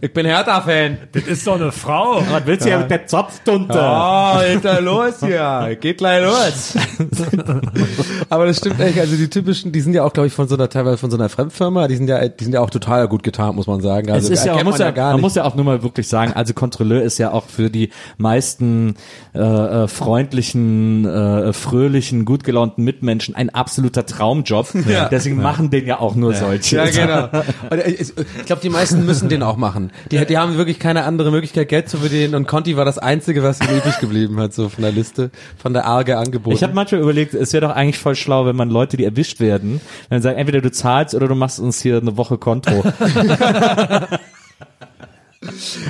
Ich 0.00 0.12
bin 0.12 0.26
Hertha-Fan. 0.26 0.98
Das 1.12 1.22
ist 1.24 1.46
doch 1.46 1.54
eine 1.54 1.72
Frau. 1.72 2.22
Was 2.30 2.46
willst 2.46 2.66
du 2.66 2.70
ja 2.70 2.78
mit 2.78 2.90
der 2.90 3.06
Zopftunte? 3.06 3.74
Oh, 3.78 3.80
Alter, 3.80 4.80
los 4.80 5.14
hier. 5.20 5.76
Geht 5.80 5.98
gleich 5.98 6.22
los. 6.22 6.74
Aber 8.28 8.46
das 8.46 8.58
stimmt 8.58 8.80
echt. 8.80 8.98
Also 8.98 9.16
die 9.16 9.28
typischen, 9.28 9.72
die 9.72 9.80
sind 9.80 9.94
ja 9.94 10.04
auch, 10.04 10.12
glaube 10.12 10.26
ich, 10.26 10.32
von 10.32 10.48
so 10.48 10.54
einer, 10.56 10.68
teilweise 10.68 10.98
von 10.98 11.10
so 11.10 11.16
einer 11.16 11.28
Fremdfirma. 11.28 11.88
Die 11.88 11.96
sind 11.96 12.08
ja, 12.08 12.26
die 12.28 12.44
sind 12.44 12.52
ja 12.52 12.60
auch 12.60 12.70
total 12.70 13.08
gut 13.08 13.22
getan, 13.22 13.54
muss 13.54 13.66
man 13.66 13.80
sagen. 13.80 14.10
Also 14.10 14.32
es 14.32 14.40
ist 14.40 14.46
ja, 14.46 14.54
man 14.56 14.64
muss 14.66 14.78
ja, 14.78 14.90
gar 14.90 15.06
man 15.08 15.16
nicht. 15.16 15.22
muss 15.22 15.34
ja 15.34 15.44
auch 15.44 15.54
nur 15.54 15.64
mal 15.64 15.82
wirklich 15.82 16.08
sagen, 16.08 16.32
also 16.34 16.52
Kontrolleur 16.54 17.02
ist 17.02 17.18
ja 17.18 17.32
auch 17.32 17.44
für 17.46 17.70
die 17.70 17.90
meisten 18.18 18.96
äh, 19.34 19.38
äh, 19.38 19.88
freundlichen, 19.88 21.04
äh, 21.06 21.52
fröhlichen, 21.52 22.24
gut 22.24 22.44
gelaunten 22.44 22.84
Mitmenschen 22.84 23.34
ein 23.34 23.50
absoluter 23.50 24.06
Traumjob. 24.06 24.74
Ja. 24.86 24.93
Deswegen 25.10 25.36
machen 25.36 25.70
den 25.70 25.86
ja 25.86 26.00
auch 26.00 26.14
nur 26.14 26.34
solche. 26.34 26.76
Ja, 26.76 26.86
genau. 26.86 27.24
Und 27.70 27.86
ich 27.86 28.12
ich 28.16 28.46
glaube, 28.46 28.62
die 28.62 28.70
meisten 28.70 29.04
müssen 29.04 29.28
den 29.28 29.42
auch 29.42 29.56
machen. 29.56 29.90
Die, 30.10 30.24
die 30.24 30.38
haben 30.38 30.56
wirklich 30.56 30.78
keine 30.78 31.04
andere 31.04 31.30
Möglichkeit, 31.30 31.68
Geld 31.68 31.88
zu 31.88 31.98
verdienen. 31.98 32.34
Und 32.34 32.46
Conti 32.46 32.76
war 32.76 32.84
das 32.84 32.98
Einzige, 32.98 33.42
was 33.42 33.60
ihm 33.60 33.76
übrig 33.76 33.98
geblieben 34.00 34.38
hat, 34.40 34.52
so 34.54 34.68
von 34.68 34.82
der 34.82 34.92
Liste, 34.92 35.30
von 35.56 35.72
der 35.72 35.86
arge 35.86 36.18
Angebote. 36.18 36.54
Ich 36.54 36.62
habe 36.62 36.74
manchmal 36.74 37.00
überlegt, 37.00 37.34
es 37.34 37.52
wäre 37.52 37.66
doch 37.66 37.74
eigentlich 37.74 37.98
voll 37.98 38.14
schlau, 38.14 38.46
wenn 38.46 38.56
man 38.56 38.70
Leute, 38.70 38.96
die 38.96 39.04
erwischt 39.04 39.40
werden, 39.40 39.80
dann 40.10 40.22
sagen, 40.22 40.38
entweder 40.38 40.60
du 40.60 40.70
zahlst 40.70 41.14
oder 41.14 41.28
du 41.28 41.34
machst 41.34 41.60
uns 41.60 41.80
hier 41.80 41.98
eine 41.98 42.16
Woche 42.16 42.38
Konto. 42.38 42.84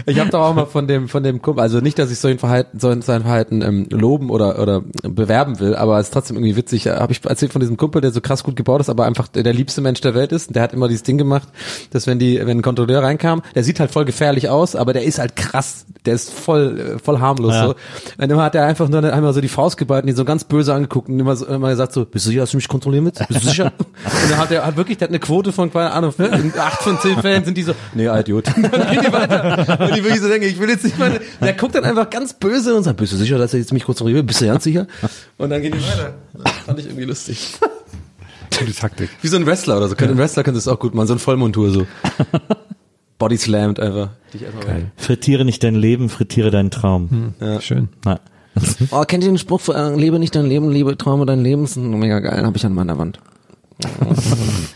Ich 0.07 0.19
habe 0.19 0.31
doch 0.31 0.41
auch 0.41 0.55
mal 0.55 0.67
von 0.67 0.87
dem 0.87 1.09
von 1.09 1.23
dem 1.23 1.43
Kumpel, 1.43 1.63
also 1.63 1.81
nicht, 1.81 1.99
dass 1.99 2.11
ich 2.11 2.19
so 2.19 2.29
ein 2.29 2.39
Verhalten, 2.39 2.79
so 2.79 2.95
sein 3.01 3.23
Verhalten 3.23 3.63
ähm, 3.63 3.87
loben 3.91 4.31
oder 4.31 4.59
oder 4.59 4.83
bewerben 5.03 5.61
will, 5.61 5.75
aber 5.77 5.99
es 5.99 6.07
ist 6.07 6.13
trotzdem 6.13 6.37
irgendwie 6.37 6.57
witzig. 6.57 6.87
Habe 6.89 7.13
ich 7.13 7.25
erzählt 7.25 7.53
von 7.53 7.61
diesem 7.61 7.77
Kumpel, 7.77 8.01
der 8.01 8.11
so 8.11 8.21
krass 8.21 8.43
gut 8.43 8.57
gebaut 8.57 8.81
ist, 8.81 8.89
aber 8.89 9.05
einfach 9.05 9.29
der, 9.29 9.55
liebste 9.55 9.81
Mensch 9.81 10.01
der 10.01 10.15
Welt 10.15 10.33
ist. 10.33 10.49
Und 10.49 10.57
der 10.57 10.63
hat 10.63 10.73
immer 10.73 10.89
dieses 10.89 11.05
Ding 11.05 11.19
gemacht, 11.19 11.49
dass 11.91 12.07
wenn 12.07 12.19
die 12.19 12.39
wenn 12.45 12.59
ein 12.59 12.63
Kontrolleur 12.63 13.03
reinkam, 13.03 13.43
der 13.55 13.65
sieht 13.65 13.81
halt 13.81 13.91
voll 13.91 14.05
gefährlich 14.05 14.49
aus, 14.49 14.75
aber 14.75 14.93
der 14.93 15.05
ist 15.05 15.19
halt 15.19 15.37
krass, 15.37 15.87
der 16.05 16.15
ist 16.15 16.33
voll 16.33 16.97
äh, 16.97 16.99
voll 16.99 17.21
harmlos 17.21 17.55
Ja. 17.55 17.67
so. 17.67 17.75
Und 18.19 18.31
immer 18.31 18.43
hat 18.43 18.55
er 18.55 18.67
einfach 18.67 18.89
nur 18.89 19.05
einmal 19.05 19.33
so 19.33 19.41
die 19.41 19.49
Faust 19.49 19.77
geballt 19.77 20.05
und 20.05 20.11
ihn 20.11 20.17
so 20.17 20.25
ganz 20.25 20.45
böse 20.45 20.75
angeguckt 20.75 21.09
und 21.09 21.21
immer 21.21 21.37
so 21.37 21.47
immer 21.47 21.71
gesagt 21.71 21.93
so, 21.93 22.05
bist 22.05 22.27
du 22.27 22.31
sicher, 22.31 22.41
dass 22.41 22.51
du 22.51 22.57
mich 22.57 22.69
kontrollieren 22.69 23.05
willst? 23.05 23.27
Bist 23.29 23.45
du 23.45 23.49
sicher? 23.49 23.73
und 23.79 24.31
dann 24.31 24.39
hat 24.39 24.51
er 24.51 24.67
hat 24.67 24.77
wirklich, 24.77 24.99
der 24.99 25.07
hat 25.07 25.13
eine 25.13 25.21
Quote 25.21 25.53
von 25.53 25.71
keine 25.73 25.93
Ahnung, 25.93 26.15
acht 26.59 26.83
von 26.83 26.99
zehn 26.99 27.21
Fällen 27.21 27.45
sind 27.45 27.57
die 27.57 27.63
so, 27.63 27.75
nee, 27.95 28.09
Idiot. 28.09 28.47
Dann 28.57 28.91
gehen 28.91 29.03
die 29.07 29.13
weiter. 29.13 29.44
Und 29.79 29.97
ich 29.97 30.05
wirklich 30.05 30.21
so 30.21 30.29
denke, 30.29 30.47
ich 30.47 30.59
will 30.59 30.69
jetzt 30.69 30.85
nicht 30.85 30.99
mal, 30.99 31.21
der 31.41 31.53
guckt 31.55 31.75
dann 31.75 31.85
einfach 31.85 32.09
ganz 32.11 32.35
böse 32.35 32.75
und 32.75 32.83
sagt, 32.83 32.99
bist 32.99 33.13
du 33.13 33.17
sicher, 33.17 33.39
dass 33.39 33.53
er 33.53 33.61
jetzt 33.61 33.73
mich 33.73 33.85
kurz 33.85 34.01
noch 34.01 34.09
Bist 34.23 34.41
du 34.41 34.47
ganz 34.47 34.65
sicher? 34.65 34.87
Und 35.39 35.51
dann 35.51 35.63
gehen 35.63 35.73
die 35.73 35.83
weiter. 35.83 36.15
Das 36.43 36.53
fand 36.67 36.79
ich 36.79 36.87
irgendwie 36.87 37.05
lustig. 37.05 37.55
Gute 38.59 38.73
Taktik. 38.73 39.11
Wie 39.21 39.29
so 39.29 39.37
ein 39.37 39.47
Wrestler 39.47 39.77
oder 39.77 39.89
so. 39.89 39.97
Ein 39.97 40.19
Wrestler 40.19 40.45
könnte 40.45 40.59
es 40.59 40.69
auch 40.69 40.79
gut 40.79 40.95
machen, 40.95 41.09
so 41.09 41.15
ein 41.15 41.19
Vollmontur 41.19 41.71
so. 41.71 41.87
Body 43.19 43.37
slammed 43.37 43.81
einfach. 43.81 44.11
Dich 44.33 44.43
frittiere 44.97 45.45
nicht 45.45 45.63
dein 45.63 45.75
Leben, 45.75 46.09
frittiere 46.09 46.51
deinen 46.51 46.71
Traum. 46.71 47.35
Schön. 47.61 47.89
Na. 48.05 48.21
Oh, 48.91 49.03
kennt 49.03 49.25
ihr 49.25 49.31
den 49.31 49.39
Spruch, 49.39 49.69
äh, 49.69 49.95
lebe 49.97 50.19
nicht 50.19 50.35
dein 50.35 50.47
Leben, 50.47 50.71
lebe, 50.71 50.97
träume 50.97 51.27
dein 51.27 51.41
Leben? 51.41 51.65
Ist 51.65 51.77
mega 51.77 52.21
geil, 52.21 52.45
habe 52.45 52.57
ich 52.57 52.65
an 52.65 52.73
meiner 52.73 52.99
Wand. 52.99 53.19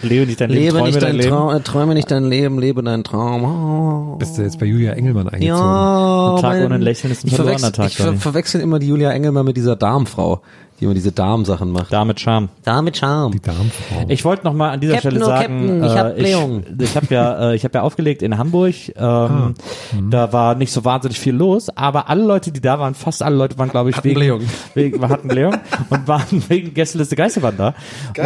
Lebe 0.03 0.27
nicht 0.27 0.41
dein 0.41 0.51
Leben, 0.51 0.63
Lebe 0.65 0.73
träume 0.79 0.87
nicht 0.87 0.97
dein 1.03 1.03
dein 1.11 1.17
Leben. 1.17 1.29
Traum, 1.31 1.55
äh, 1.57 1.61
träume 1.61 1.95
nicht 1.95 2.11
dein 2.11 2.25
Leben, 2.25 2.59
lebe 2.59 2.83
deinen 2.83 3.05
Traum. 3.05 3.45
Oh. 3.45 4.17
Bist 4.17 4.37
du 4.39 4.43
jetzt 4.43 4.59
bei 4.59 4.67
Julia 4.67 4.93
Engelmann 4.93 5.29
eingezogen? 5.29 5.47
Ja, 5.59 6.35
Ein 6.35 6.41
Tag 6.43 6.51
mein- 6.55 6.65
ohne 6.67 6.75
ein 6.77 6.83
Lächeln 6.83 7.13
ist 7.13 7.25
ein 7.25 7.31
verwechsel, 7.31 7.73
Tag, 7.73 7.89
Ich 7.89 7.97
ver 7.97 8.15
verwechsel 8.15 8.61
immer 8.61 8.79
die 8.79 8.89
Julia 8.89 9.11
Engelmann 9.13 9.45
mit 9.47 9.57
dieser 9.57 9.77
Darmfrau, 9.77 10.43
die 10.79 10.85
immer 10.85 10.95
diese 10.95 11.13
Darmsachen 11.13 11.71
macht. 11.71 11.93
Da 11.93 12.05
mit 12.05 12.21
Charme. 12.21 12.49
Damit 12.65 12.97
Charme. 12.97 13.33
Die 13.33 13.41
Darmfrau. 13.41 14.05
Ich 14.09 14.25
wollte 14.25 14.45
noch 14.45 14.53
mal 14.53 14.71
an 14.71 14.81
dieser 14.81 14.95
Captain, 14.95 15.11
Stelle 15.11 15.25
oh, 15.25 15.29
sagen, 15.29 15.67
Captain, 15.67 15.85
ich 15.85 15.97
hab 15.97 16.07
äh, 16.07 16.11
ich, 16.11 16.23
Blähung. 16.23 16.65
ich 16.81 16.97
habe 16.97 17.07
ja, 17.11 17.51
äh, 17.51 17.55
ich 17.57 17.65
habe 17.65 17.75
ja 17.75 17.83
aufgelegt 17.83 18.23
in 18.23 18.39
Hamburg. 18.39 18.75
Ähm, 18.97 19.55
Da 20.11 20.33
war 20.33 20.55
nicht 20.55 20.73
so 20.73 20.85
wahnsinnig 20.85 21.19
viel 21.19 21.35
los, 21.35 21.69
aber 21.71 22.09
alle 22.09 22.25
Leute, 22.25 22.53
die 22.53 22.61
da 22.61 22.79
waren, 22.79 22.95
fast 22.95 23.23
alle 23.23 23.37
Leute 23.37 23.59
waren, 23.59 23.69
glaube 23.69 23.91
ich, 23.91 23.97
Hatten 23.97 24.09
wegen, 24.09 24.21
Blähung. 24.21 24.41
wegen 24.75 25.09
hatten 25.09 25.29
Blähung 25.29 25.57
und 25.91 26.07
waren 26.09 26.43
wegen 26.49 26.75
Gästeliste 26.75 27.17
Geisterbahn 27.17 27.57
da 27.57 27.75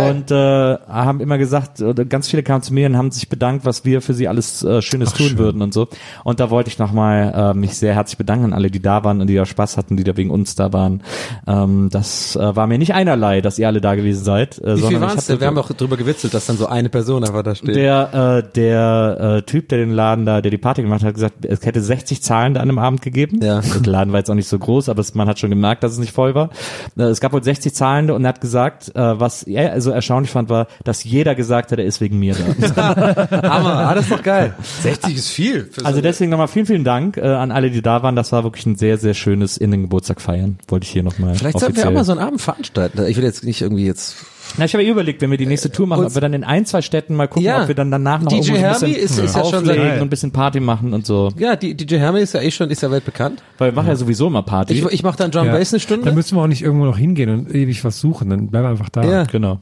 und 0.08 0.30
äh, 0.30 0.76
haben 0.88 1.20
immer 1.20 1.38
gesagt, 1.38 1.80
oder 1.80 2.04
ganz 2.04 2.28
viele 2.28 2.42
kamen 2.42 2.62
zu 2.62 2.74
mir 2.74 2.86
und 2.86 2.96
haben 2.96 3.10
sich 3.10 3.28
bedankt, 3.28 3.64
was 3.64 3.84
wir 3.84 4.02
für 4.02 4.14
sie 4.14 4.28
alles 4.28 4.62
äh, 4.62 4.82
Schönes 4.82 5.12
tun 5.12 5.38
würden 5.38 5.62
und 5.62 5.72
so. 5.72 5.88
Und 6.24 6.40
da 6.40 6.50
wollte 6.50 6.68
ich 6.68 6.78
noch 6.78 6.92
mal 6.92 7.52
äh, 7.52 7.54
mich 7.54 7.76
sehr 7.76 7.94
herzlich 7.94 8.18
bedanken 8.18 8.46
an 8.46 8.52
alle, 8.52 8.70
die 8.70 8.80
da 8.80 9.04
waren 9.04 9.20
und 9.20 9.26
die 9.26 9.34
da 9.34 9.46
Spaß 9.46 9.76
hatten, 9.76 9.96
die 9.96 10.04
da 10.04 10.16
wegen 10.16 10.30
uns 10.30 10.54
da 10.54 10.72
waren. 10.72 11.02
Ähm, 11.46 11.88
das 11.90 12.36
äh, 12.42 12.56
war 12.56 12.66
mir 12.66 12.78
nicht 12.78 12.94
einerlei, 12.94 13.40
dass 13.40 13.58
ihr 13.58 13.66
alle 13.68 13.80
da 13.80 13.94
gewesen 13.94 14.24
seid. 14.24 14.58
Äh, 14.58 14.62
Wie 14.62 14.64
viel 14.64 14.76
sondern 14.82 15.02
ich 15.02 15.08
waren 15.08 15.18
es 15.18 15.26
denn? 15.26 15.40
Wir 15.40 15.46
haben 15.46 15.58
auch 15.58 15.70
drüber 15.72 15.96
gewitzelt, 15.96 16.34
dass 16.34 16.46
dann 16.46 16.56
so 16.56 16.66
eine 16.66 16.88
Person 16.88 17.24
einfach 17.24 17.42
da 17.42 17.54
steht. 17.54 17.76
der, 17.76 18.42
äh, 18.44 18.52
der 18.54 19.36
äh, 19.38 19.42
Typ, 19.42 19.68
der 19.68 19.78
den 19.78 19.92
Laden 19.92 20.26
da, 20.26 20.40
der 20.40 20.50
die 20.50 20.58
Party 20.58 20.82
gemacht 20.82 21.02
hat, 21.02 21.08
hat 21.08 21.14
gesagt, 21.14 21.44
es 21.44 21.64
hätte 21.64 21.80
60 21.80 22.22
Zahlende 22.22 22.60
an 22.60 22.68
einem 22.68 22.78
Abend 22.78 23.02
gegeben. 23.02 23.40
Ja. 23.42 23.60
Der 23.82 23.92
Laden 23.92 24.12
war 24.12 24.20
jetzt 24.20 24.30
auch 24.30 24.34
nicht 24.34 24.48
so 24.48 24.58
groß, 24.58 24.88
aber 24.88 25.00
es, 25.00 25.14
man 25.14 25.28
hat 25.28 25.38
schon 25.38 25.50
gemerkt, 25.50 25.82
dass 25.82 25.92
es 25.92 25.98
nicht 25.98 26.12
voll 26.12 26.34
war. 26.34 26.50
Äh, 26.96 27.04
es 27.04 27.20
gab 27.20 27.32
wohl 27.32 27.42
60 27.42 27.74
Zahlende 27.74 28.14
und 28.14 28.24
er 28.24 28.30
hat 28.30 28.40
gesagt, 28.40 28.94
äh, 28.94 29.20
was 29.20 29.42
er 29.42 29.72
also 29.72 29.90
erstaunlich 29.90 30.30
fand, 30.30 30.48
war, 30.48 30.66
dass 30.84 31.04
jeder 31.04 31.34
gesagt 31.34 31.72
hat, 31.72 31.78
er 31.78 31.84
ist 31.84 32.00
wegen 32.00 32.18
mir 32.18 32.34
da. 32.34 32.96
Hammer, 33.42 33.76
ah, 33.88 33.94
das 33.94 34.04
ist 34.04 34.12
doch 34.12 34.22
geil. 34.22 34.54
60 34.82 35.16
ist 35.16 35.28
viel. 35.28 35.64
für 35.70 35.80
so 35.80 35.86
also 35.86 35.98
eine- 35.98 36.02
deswegen 36.02 36.30
nochmal 36.30 36.48
vielen, 36.48 36.66
vielen 36.66 36.84
Dank 36.84 37.16
äh, 37.16 37.22
an 37.22 37.50
alle, 37.50 37.70
die 37.70 37.82
da 37.82 38.02
waren. 38.02 38.16
Das 38.16 38.32
war 38.32 38.44
wirklich 38.44 38.66
ein 38.66 38.76
sehr, 38.76 38.98
sehr 38.98 39.14
schönes 39.14 39.56
in 39.56 39.70
den 39.70 39.82
Geburtstag 39.82 40.20
feiern. 40.20 40.58
Wollte 40.68 40.84
ich 40.84 40.90
hier 40.90 41.02
nochmal 41.02 41.34
Vielleicht 41.34 41.58
sollten 41.58 41.76
wir 41.76 41.88
auch 41.88 41.92
mal 41.92 42.04
so 42.04 42.12
einen 42.12 42.20
Abend 42.20 42.31
veranstalten. 42.38 43.04
Ich 43.06 43.16
will 43.16 43.24
jetzt 43.24 43.44
nicht 43.44 43.60
irgendwie 43.62 43.86
jetzt. 43.86 44.16
Na, 44.58 44.64
ich 44.66 44.74
habe 44.74 44.84
ja 44.84 44.90
überlegt, 44.90 45.22
wenn 45.22 45.30
wir 45.30 45.38
die 45.38 45.46
nächste 45.46 45.70
Tour 45.70 45.86
machen, 45.86 46.04
ob 46.04 46.14
wir 46.14 46.20
dann 46.20 46.34
in 46.34 46.44
ein, 46.44 46.66
zwei 46.66 46.82
Städten 46.82 47.14
mal 47.14 47.26
gucken, 47.28 47.44
Ja. 47.44 47.62
ob 47.62 47.68
wir 47.68 47.74
dann 47.74 47.90
danach 47.90 48.20
noch 48.20 48.28
DJ 48.30 48.36
irgendwo 48.50 48.54
ein 48.54 48.60
Herbie 48.60 48.86
bisschen 48.94 49.02
ist- 49.04 49.18
ist 49.18 49.36
ja 49.36 49.44
schon 49.44 49.54
auflegen 49.60 49.92
und 49.92 50.00
ein 50.02 50.10
bisschen 50.10 50.30
Party 50.32 50.60
machen 50.60 50.92
und 50.92 51.06
so. 51.06 51.30
Ja, 51.38 51.56
die 51.56 51.74
DJ 51.74 51.96
Herme 51.96 52.20
ist 52.20 52.34
ja 52.34 52.40
eh 52.42 52.50
schon, 52.50 52.68
ist 52.70 52.82
ja 52.82 52.90
weltbekannt. 52.90 53.42
Weil 53.58 53.70
wir 53.70 53.76
machen 53.76 53.88
ja 53.88 53.96
sowieso 53.96 54.26
immer 54.26 54.42
Party. 54.42 54.74
Ich, 54.74 54.84
ich 54.84 55.02
mache 55.02 55.16
dann 55.16 55.30
Drum 55.30 55.46
Ja. 55.46 55.52
Bass 55.56 55.72
eine 55.72 55.80
Stunde. 55.80 56.04
Dann 56.06 56.14
müssen 56.14 56.36
wir 56.36 56.42
auch 56.42 56.46
nicht 56.48 56.62
irgendwo 56.62 56.84
noch 56.84 56.98
hingehen 56.98 57.30
und 57.30 57.54
ewig 57.54 57.82
was 57.84 57.98
suchen. 58.00 58.28
Dann 58.28 58.48
bleib 58.48 58.64
einfach 58.66 58.88
da. 58.90 59.02
Ja. 59.04 59.24
genau. 59.24 59.60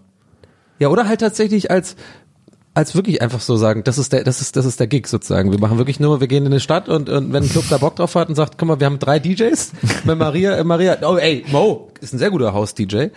Ja, 0.79 0.89
oder 0.89 1.07
halt 1.07 1.21
tatsächlich 1.21 1.71
als 1.71 1.95
als 2.75 2.95
wirklich 2.95 3.21
einfach 3.21 3.41
so 3.41 3.57
sagen, 3.57 3.83
das 3.85 3.99
ist 3.99 4.13
der, 4.13 4.23
das 4.25 4.41
ist, 4.41 4.57
das 4.57 4.65
ist 4.65 4.79
der 4.79 4.87
Gig 4.87 5.07
sozusagen. 5.09 5.51
Wir 5.51 5.59
machen 5.59 5.79
wirklich 5.79 5.99
nur, 5.99 6.21
wir 6.21 6.29
gehen 6.29 6.47
in 6.47 6.53
eine 6.53 6.61
Stadt 6.61 6.89
und, 6.89 7.09
und 7.09 7.33
wenn 7.33 7.43
ein 7.43 7.49
Club 7.49 7.65
da 7.69 7.79
Bock 7.79 7.97
drauf 7.97 8.15
hat 8.15 8.29
und 8.29 8.37
sagt, 8.37 8.59
guck 8.59 8.69
mal, 8.69 8.81
wir 8.81 8.87
haben 8.87 8.99
drei 8.99 9.19
DJs, 9.19 9.73
mit 10.05 10.19
Maria, 10.19 10.57
äh, 10.57 10.65
Maria, 10.65 10.99
oh 11.03 11.17
ey, 11.17 11.45
Mo 11.51 11.91
ist 12.01 12.13
ein 12.13 12.19
sehr 12.19 12.31
guter 12.31 12.53
House-DJ. 12.53 13.09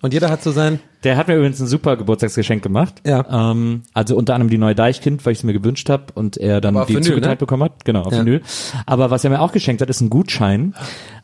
Und 0.00 0.14
jeder 0.14 0.30
hat 0.30 0.42
so 0.42 0.52
sein, 0.52 0.78
Der 1.04 1.16
hat 1.16 1.28
mir 1.28 1.36
übrigens 1.36 1.60
ein 1.60 1.66
super 1.68 1.96
Geburtstagsgeschenk 1.96 2.60
gemacht. 2.62 3.02
Ja. 3.06 3.50
Ähm, 3.52 3.82
also 3.94 4.16
unter 4.16 4.34
anderem 4.34 4.50
die 4.50 4.58
neue 4.58 4.74
Deichkind, 4.74 5.24
weil 5.24 5.32
ich 5.32 5.38
es 5.38 5.44
mir 5.44 5.52
gewünscht 5.52 5.88
habe 5.90 6.04
und 6.14 6.36
er 6.36 6.60
dann 6.60 6.74
die 6.74 6.88
Vinyl, 6.94 7.02
zugeteilt 7.02 7.32
ne? 7.34 7.36
bekommen 7.36 7.62
hat. 7.64 7.84
Genau, 7.84 8.02
auf 8.02 8.12
Ja. 8.12 8.20
Vinyl. 8.20 8.42
Aber 8.86 9.10
was 9.10 9.22
er 9.22 9.30
mir 9.30 9.40
auch 9.40 9.52
geschenkt 9.52 9.80
hat, 9.80 9.88
ist 9.90 10.00
ein 10.00 10.10
Gutschein. 10.10 10.74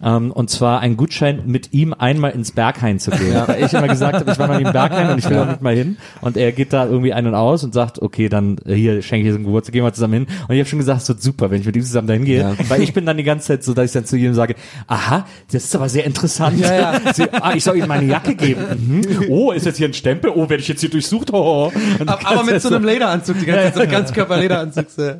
Ähm, 0.02 0.30
und 0.30 0.48
zwar 0.51 0.78
ein 0.80 0.96
Gutschein, 0.96 1.42
mit 1.46 1.72
ihm 1.72 1.92
einmal 1.92 2.30
ins 2.32 2.52
Berghain 2.52 2.98
zu 3.01 3.10
gehen. 3.10 3.34
Weil 3.46 3.64
ich 3.64 3.72
immer 3.72 3.88
gesagt 3.88 4.20
habe, 4.20 4.30
ich 4.30 4.38
war 4.38 4.46
noch 4.48 4.59
nie 4.59 4.64
im 4.64 4.72
Berghain 4.72 5.10
und 5.10 5.18
ich 5.18 5.28
will 5.28 5.38
auch 5.38 5.46
nicht 5.48 5.62
mal 5.62 5.74
hin. 5.74 5.96
Und 6.20 6.36
er 6.36 6.52
geht 6.52 6.72
da 6.72 6.86
irgendwie 6.86 7.12
ein 7.12 7.26
und 7.26 7.34
aus 7.34 7.64
und 7.64 7.74
sagt, 7.74 8.01
okay, 8.01 8.28
dann 8.28 8.59
äh, 8.66 8.74
hier 8.74 9.02
schenke 9.02 9.22
ich 9.22 9.28
dir 9.28 9.32
so 9.32 9.36
einen 9.38 9.46
Geburtstag, 9.46 9.72
gehen 9.72 9.84
wir 9.84 9.92
zusammen 9.92 10.14
hin. 10.14 10.26
Und 10.46 10.55
ich 10.55 10.60
habe 10.60 10.68
schon 10.68 10.78
gesagt, 10.78 11.02
es 11.02 11.09
wird 11.09 11.22
super, 11.22 11.51
wenn 11.51 11.60
ich 11.60 11.66
mit 11.66 11.74
ihm 11.76 11.82
zusammen 11.82 12.06
dahin 12.06 12.24
gehe. 12.24 12.40
Ja. 12.40 12.55
Weil 12.68 12.82
ich 12.82 12.92
bin 12.92 13.06
dann 13.06 13.16
die 13.16 13.24
ganze 13.24 13.48
Zeit 13.48 13.64
so, 13.64 13.74
dass 13.74 13.86
ich 13.86 13.92
dann 13.92 14.05
zu 14.05 14.16
ihm 14.16 14.34
sage, 14.34 14.55
aha, 14.86 15.26
das 15.51 15.64
ist 15.64 15.74
aber 15.74 15.88
sehr 15.88 16.05
interessant. 16.05 16.60
Ja, 16.60 16.74
ja. 16.74 17.01
Sie, 17.14 17.24
ah, 17.32 17.55
ich 17.55 17.64
soll 17.64 17.76
ihm 17.76 17.88
meine 17.88 18.06
Jacke 18.06 18.36
geben. 18.36 18.63
Mhm. 18.74 19.26
Oh, 19.28 19.52
ist 19.52 19.66
jetzt 19.66 19.78
hier 19.78 19.88
ein 19.88 19.94
Stempel? 19.94 20.30
Oh, 20.34 20.48
werde 20.48 20.62
ich 20.62 20.68
jetzt 20.68 20.80
hier 20.80 20.90
durchsucht? 20.90 21.32
Oh. 21.32 21.72
Und 21.98 22.08
aber 22.08 22.42
mit 22.44 22.60
so 22.60 22.68
einem 22.68 22.84
Lederanzug, 22.84 23.38
die 23.38 23.46
ganze 23.46 23.62
Zeit, 23.64 23.74
so 23.74 23.80
ein 23.80 23.90
Ganzkörper-Lederanzug, 23.90 24.86
so, 24.90 25.12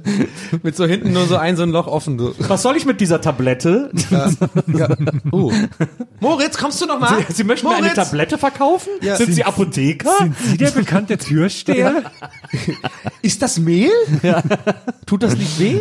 mit 0.62 0.76
so 0.76 0.86
hinten 0.86 1.12
nur 1.12 1.26
so 1.26 1.36
ein, 1.36 1.56
so 1.56 1.62
ein 1.62 1.70
Loch 1.70 1.86
offen. 1.86 2.18
So. 2.18 2.34
was 2.38 2.62
soll 2.62 2.76
ich 2.76 2.86
mit 2.86 3.00
dieser 3.00 3.20
Tablette? 3.20 3.90
Ja. 4.10 4.88
Uh. 5.32 5.52
Moritz, 6.20 6.56
kommst 6.56 6.80
du 6.80 6.86
noch 6.86 7.00
mal? 7.00 7.24
Sie, 7.28 7.34
Sie 7.34 7.44
möchten 7.44 7.68
mir 7.68 7.76
eine 7.76 7.92
Tablette 7.92 8.38
verkaufen? 8.38 8.90
Ja. 9.00 9.16
Sind 9.16 9.32
Sie 9.32 9.44
Apotheker? 9.44 10.10
Sind 10.18 10.36
Sie 10.38 10.56
der 10.56 10.70
bekannte 10.70 11.18
Türsteher? 11.18 12.04
Ist 13.22 13.42
das 13.42 13.58
Mehl? 13.58 13.90
Tut 15.06 15.22
das 15.22 15.36
nicht 15.36 15.58
weh? 15.58 15.80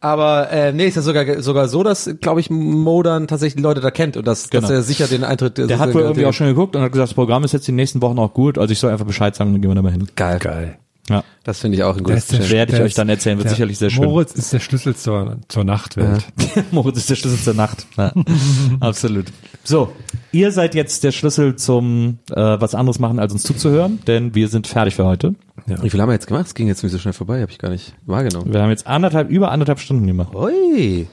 Aber 0.00 0.50
äh, 0.50 0.72
nee, 0.72 0.86
ist 0.86 0.94
ja 0.96 1.02
sogar 1.02 1.42
sogar 1.42 1.68
so, 1.68 1.82
dass 1.82 2.08
glaube 2.20 2.40
ich 2.40 2.50
Mo 2.50 3.02
dann 3.02 3.26
tatsächlich 3.26 3.56
die 3.56 3.62
Leute 3.62 3.80
da 3.80 3.90
kennt 3.90 4.16
und 4.16 4.26
dass, 4.26 4.44
dass 4.48 4.62
Genau. 4.62 4.72
er 4.72 4.82
sicher 4.82 5.06
den 5.06 5.24
Eintritt. 5.24 5.58
Der 5.58 5.78
hat 5.78 5.92
wohl 5.94 6.02
irgendwie 6.02 6.26
auch 6.26 6.32
schon 6.32 6.46
geguckt 6.46 6.76
und 6.76 6.82
hat 6.82 6.92
gesagt, 6.92 7.10
das 7.10 7.14
Programm 7.14 7.44
ist 7.44 7.52
jetzt 7.52 7.66
die 7.66 7.72
nächsten 7.72 8.00
Wochen 8.02 8.18
auch 8.18 8.32
gut, 8.34 8.58
also 8.58 8.72
ich 8.72 8.78
soll 8.78 8.90
einfach 8.92 9.06
Bescheid 9.06 9.34
sagen, 9.34 9.52
dann 9.52 9.60
gehen 9.60 9.70
wir 9.70 9.74
da 9.74 9.82
mal 9.82 9.92
hin. 9.92 10.06
geil. 10.16 10.38
Geil. 10.38 10.78
Ja. 11.08 11.24
Das 11.44 11.60
finde 11.60 11.78
ich 11.78 11.84
auch 11.84 11.96
ein 11.96 12.04
gutes 12.04 12.26
Der 12.26 12.38
Geschenk. 12.40 12.52
Werde 12.52 12.76
ich 12.76 12.82
euch 12.82 12.94
dann 12.94 13.08
erzählen, 13.08 13.38
wird 13.38 13.46
der 13.46 13.52
sicherlich 13.52 13.78
sehr 13.78 13.90
schön. 13.90 14.04
Moritz 14.04 14.32
ist 14.32 14.52
der 14.52 14.60
Schlüssel 14.60 14.94
zur, 14.94 15.38
zur 15.48 15.64
Nachtwelt. 15.64 16.24
Moritz 16.70 16.98
ist 16.98 17.10
der 17.10 17.16
Schlüssel 17.16 17.38
zur 17.38 17.54
Nacht. 17.54 17.86
Ja. 17.96 18.12
Absolut. 18.80 19.26
So, 19.64 19.92
ihr 20.32 20.52
seid 20.52 20.74
jetzt 20.74 21.04
der 21.04 21.12
Schlüssel 21.12 21.56
zum 21.56 22.18
äh, 22.30 22.34
was 22.36 22.74
anderes 22.74 22.98
machen, 22.98 23.18
als 23.18 23.32
uns 23.32 23.42
zuzuhören, 23.42 24.00
denn 24.06 24.34
wir 24.34 24.48
sind 24.48 24.66
fertig 24.66 24.94
für 24.94 25.04
heute. 25.04 25.34
Wie 25.66 25.90
viel 25.90 26.00
haben 26.00 26.08
wir 26.08 26.14
jetzt 26.14 26.26
gemacht? 26.26 26.46
Es 26.46 26.54
ging 26.54 26.68
jetzt 26.68 26.82
nicht 26.82 26.92
so 26.92 26.98
schnell 26.98 27.12
vorbei, 27.12 27.40
habe 27.42 27.50
ich 27.50 27.58
gar 27.58 27.70
nicht 27.70 27.94
wahrgenommen. 28.06 28.52
Wir 28.52 28.62
haben 28.62 28.70
jetzt 28.70 28.86
anderthalb, 28.86 29.28
über 29.28 29.50
anderthalb 29.50 29.80
Stunden 29.80 30.06
gemacht. 30.06 30.34
Ui. 30.34 31.06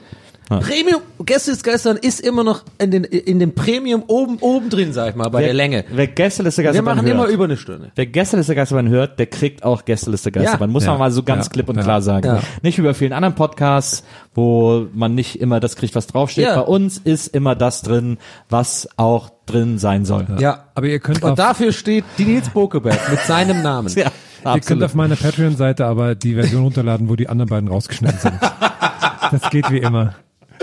Premium 0.48 1.00
Gäste 1.24 1.50
des 1.50 1.62
Geistern 1.64 1.96
ist 1.96 2.20
immer 2.20 2.44
noch 2.44 2.62
in 2.78 2.90
den 2.92 3.04
in 3.04 3.38
dem 3.40 3.54
Premium 3.54 4.04
oben 4.06 4.36
oben 4.40 4.70
drin, 4.70 4.92
sag 4.92 5.10
ich 5.10 5.16
mal, 5.16 5.28
bei 5.28 5.42
der 5.42 5.54
Länge. 5.54 5.84
Wer 5.90 6.06
Gästeliste 6.06 6.62
Wir 6.62 6.82
machen 6.82 7.02
hört, 7.02 7.10
immer 7.14 7.26
über 7.26 7.44
eine 7.44 7.56
Stunde. 7.56 7.90
Wer 7.96 8.06
Gästeliste 8.06 8.54
Geisterbahn 8.54 8.88
hört, 8.88 9.18
der 9.18 9.26
kriegt 9.26 9.64
auch 9.64 9.84
Gästeliste 9.84 10.30
Geisterbahn. 10.30 10.68
Ja. 10.70 10.72
Muss 10.72 10.84
man 10.86 10.94
Ja. 10.94 10.98
mal 10.98 11.10
so 11.10 11.22
ganz 11.24 11.46
Ja. 11.46 11.52
klipp 11.52 11.68
und 11.68 11.76
Ja. 11.76 11.82
klar 11.82 12.00
sagen. 12.02 12.26
Ja. 12.26 12.40
Nicht 12.62 12.78
wie 12.78 12.82
bei 12.82 12.94
vielen 12.94 13.12
anderen 13.12 13.34
Podcasts, 13.34 14.04
wo 14.34 14.86
man 14.94 15.14
nicht 15.14 15.40
immer 15.40 15.58
das 15.58 15.74
kriegt, 15.76 15.94
was 15.96 16.06
draufsteht. 16.06 16.44
Ja. 16.44 16.56
Bei 16.56 16.62
uns 16.68 16.98
ist 16.98 17.28
immer 17.34 17.54
das 17.56 17.82
drin, 17.82 18.18
was 18.48 18.88
auch 18.96 19.30
drin 19.46 19.78
sein 19.78 20.04
soll. 20.04 20.26
Ja. 20.38 20.64
Aber 20.74 20.86
ihr 20.86 21.00
könnt, 21.00 21.24
auf, 21.24 21.30
Und 21.30 21.38
dafür 21.38 21.72
steht 21.72 22.04
die 22.18 22.24
Nils 22.24 22.50
Bokeberg 22.50 23.10
mit 23.10 23.20
seinem 23.20 23.62
Namen. 23.62 23.92
Ja, 24.44 24.54
ihr 24.54 24.60
könnt 24.60 24.84
auf 24.84 24.94
meiner 24.94 25.16
Patreon-Seite 25.16 25.86
aber 25.86 26.14
die 26.14 26.34
Version 26.34 26.62
runterladen, 26.62 27.08
wo 27.08 27.16
die 27.16 27.28
anderen 27.28 27.48
beiden 27.48 27.68
rausgeschnitten 27.68 28.20
sind. 28.20 28.34
das 29.32 29.50
geht 29.50 29.68
wie 29.72 29.78
immer. 29.78 30.14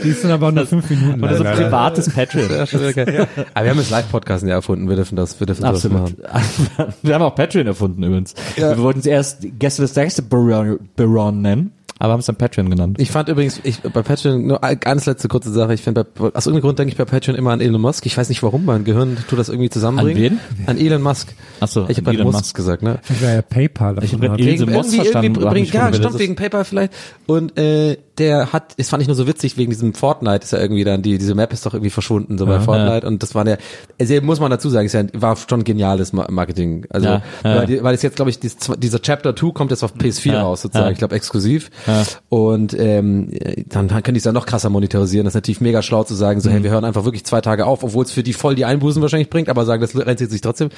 Die 0.04 0.10
ist 0.10 0.24
dann 0.24 0.32
aber 0.32 0.52
nur 0.52 0.66
fünf 0.66 0.90
Minuten 0.90 1.24
Oder 1.24 1.38
so 1.38 1.44
lang. 1.44 1.56
privates 1.56 2.10
Patreon. 2.10 2.50
Ja. 2.50 2.62
Aber 3.54 3.64
wir 3.66 3.70
haben 3.72 3.78
das 3.78 3.90
Live-Podcasten 3.90 4.48
ja 4.50 4.56
erfunden, 4.56 4.88
wir 4.90 4.96
dürfen 4.96 5.16
das, 5.16 5.40
wir 5.40 5.48
dürfen 5.48 5.64
das 5.64 5.84
machen. 5.90 6.16
Wir 7.02 7.16
haben 7.16 7.22
auch 7.22 7.36
Patreon 7.36 7.68
erfunden 7.68 8.04
übrigens. 8.04 8.34
Wir 8.56 8.78
wollten 8.80 9.00
es 9.00 9.06
erst 9.06 9.46
Gästeliste 9.60 10.02
Geisterbahn 10.02 11.42
nennen, 11.42 11.72
aber 12.00 12.14
haben 12.14 12.20
es 12.20 12.26
dann 12.26 12.36
Patreon 12.36 12.70
genannt. 12.70 12.98
Ich 13.00 13.12
fand 13.12 13.30
übrigens, 13.30 13.60
ich 13.64 13.82
bei 13.82 14.02
Patreon, 14.02 14.46
nur 14.48 14.64
eine 14.64 14.78
ganz 14.78 15.06
letzte 15.06 15.28
kurze 15.28 15.52
Sache, 15.52 15.74
ich 15.74 15.82
finde, 15.82 16.04
bei- 16.04 16.26
aus 16.34 16.46
irgendeinem 16.46 16.62
Grund 16.62 16.80
denke 16.80 16.92
ich 16.92 16.98
bei 16.98 17.06
Patreon 17.06 17.36
immer 17.38 17.52
an 17.52 17.62
Elon 17.62 17.80
Musk. 17.82 18.06
Ich 18.06 18.18
weiß 18.18 18.30
nicht 18.30 18.42
warum, 18.44 18.66
mein 18.66 18.84
Gehirn 18.84 19.18
tut 19.30 19.38
das 19.40 19.50
irgendwie 19.50 19.70
zusammenbringen. 19.70 20.40
An 20.66 20.76
An 20.76 20.78
Elon 20.78 21.02
Musk. 21.02 21.34
Ach 21.60 21.68
so, 21.68 21.86
ich 21.88 21.98
habe 21.98 22.04
bei 22.04 22.14
Elon 22.14 22.26
Musk, 22.28 22.38
Musk. 22.40 22.56
gesagt, 22.56 22.84
ne? 22.84 23.00
Das 23.08 23.22
wäre 23.22 23.36
ja 23.36 23.42
PayPal. 23.42 23.96
Ich 24.04 24.14
hab 24.14 24.22
davon 24.22 24.38
grad 24.38 24.40
ab. 24.40 24.40
Ilse 24.40 24.66
Moss 24.66 24.94
verstanden, 24.96 25.32
nicht 25.54 25.74
ja, 25.74 25.94
stimmt, 25.94 26.20
wegen 26.20 26.36
PayPal 26.36 26.66
vielleicht. 26.66 26.94
Und 27.28 27.58
äh, 27.58 27.98
der 28.18 28.54
hat, 28.54 28.76
das 28.78 28.90
fand 28.90 29.02
ich 29.02 29.08
nur 29.08 29.16
so 29.16 29.28
witzig, 29.28 29.58
wegen 29.58 29.72
diesem 29.72 29.94
Fortnite 29.94 30.44
ist 30.44 30.52
ja 30.52 30.60
irgendwie 30.60 30.84
dann, 30.84 31.02
die, 31.02 31.18
diese 31.18 31.34
Map 31.36 31.52
ist 31.52 31.66
doch 31.66 31.74
irgendwie 31.74 31.90
verschwunden, 31.90 32.38
so 32.38 32.46
bei 32.46 32.60
Fortnite. 32.60 33.08
Und 33.08 33.24
das 33.24 33.34
war 33.34 33.44
der, 33.44 33.58
also 34.00 34.14
muss 34.22 34.40
man 34.40 34.52
dazu 34.52 34.70
sagen, 34.70 34.86
ist 34.86 34.94
ja, 34.94 35.04
war 35.14 35.36
schon 35.36 35.64
geniales 35.64 36.14
Ma- 36.14 36.28
Marketing. 36.30 36.86
Also, 36.90 37.08
Ja, 37.08 37.22
ja. 37.44 37.56
weil, 37.68 37.84
weil 37.84 37.96
es 37.96 38.02
jetzt, 38.04 38.16
glaube 38.16 38.30
ich, 38.30 38.40
dieses, 38.40 38.58
dieser 38.78 39.02
Chapter 39.02 39.36
2 39.36 39.52
kommt 39.52 39.72
jetzt 39.72 39.84
auf 39.84 39.94
PS4 39.96 40.34
Ja, 40.34 40.42
raus, 40.44 40.62
sozusagen, 40.62 40.86
ja. 40.88 40.92
ich 40.92 40.98
glaube 41.00 41.16
exklusiv. 41.16 41.72
Ja. 41.88 42.04
Und 42.30 42.74
ähm, 42.80 43.32
dann, 43.70 43.88
dann 43.88 44.04
können 44.04 44.14
die 44.16 44.20
es 44.20 44.26
ja 44.26 44.32
noch 44.32 44.46
krasser 44.46 44.70
monetarisieren. 44.70 45.26
Das 45.26 45.32
ist 45.32 45.36
natürlich 45.36 45.62
mega 45.62 45.82
schlau 45.82 46.04
zu 46.04 46.14
sagen, 46.14 46.40
so, 46.40 46.50
Mhm. 46.50 46.54
hey, 46.54 46.64
wir 46.64 46.72
hören 46.72 46.86
einfach 46.86 47.06
wirklich 47.06 47.26
zwei 47.26 47.42
Tage 47.42 47.66
auf, 47.66 47.84
obwohl 47.84 48.06
es 48.06 48.12
für 48.12 48.24
die 48.24 48.34
voll 48.34 48.56
die 48.56 48.66
Einbußen 48.66 49.02
wahrscheinlich 49.02 49.30
bringt, 49.30 49.50
aber 49.50 49.66
sagen, 49.66 49.82
das 49.82 49.96
rentiert 49.96 50.30
sich 50.30 50.42
trotzdem. 50.42 50.70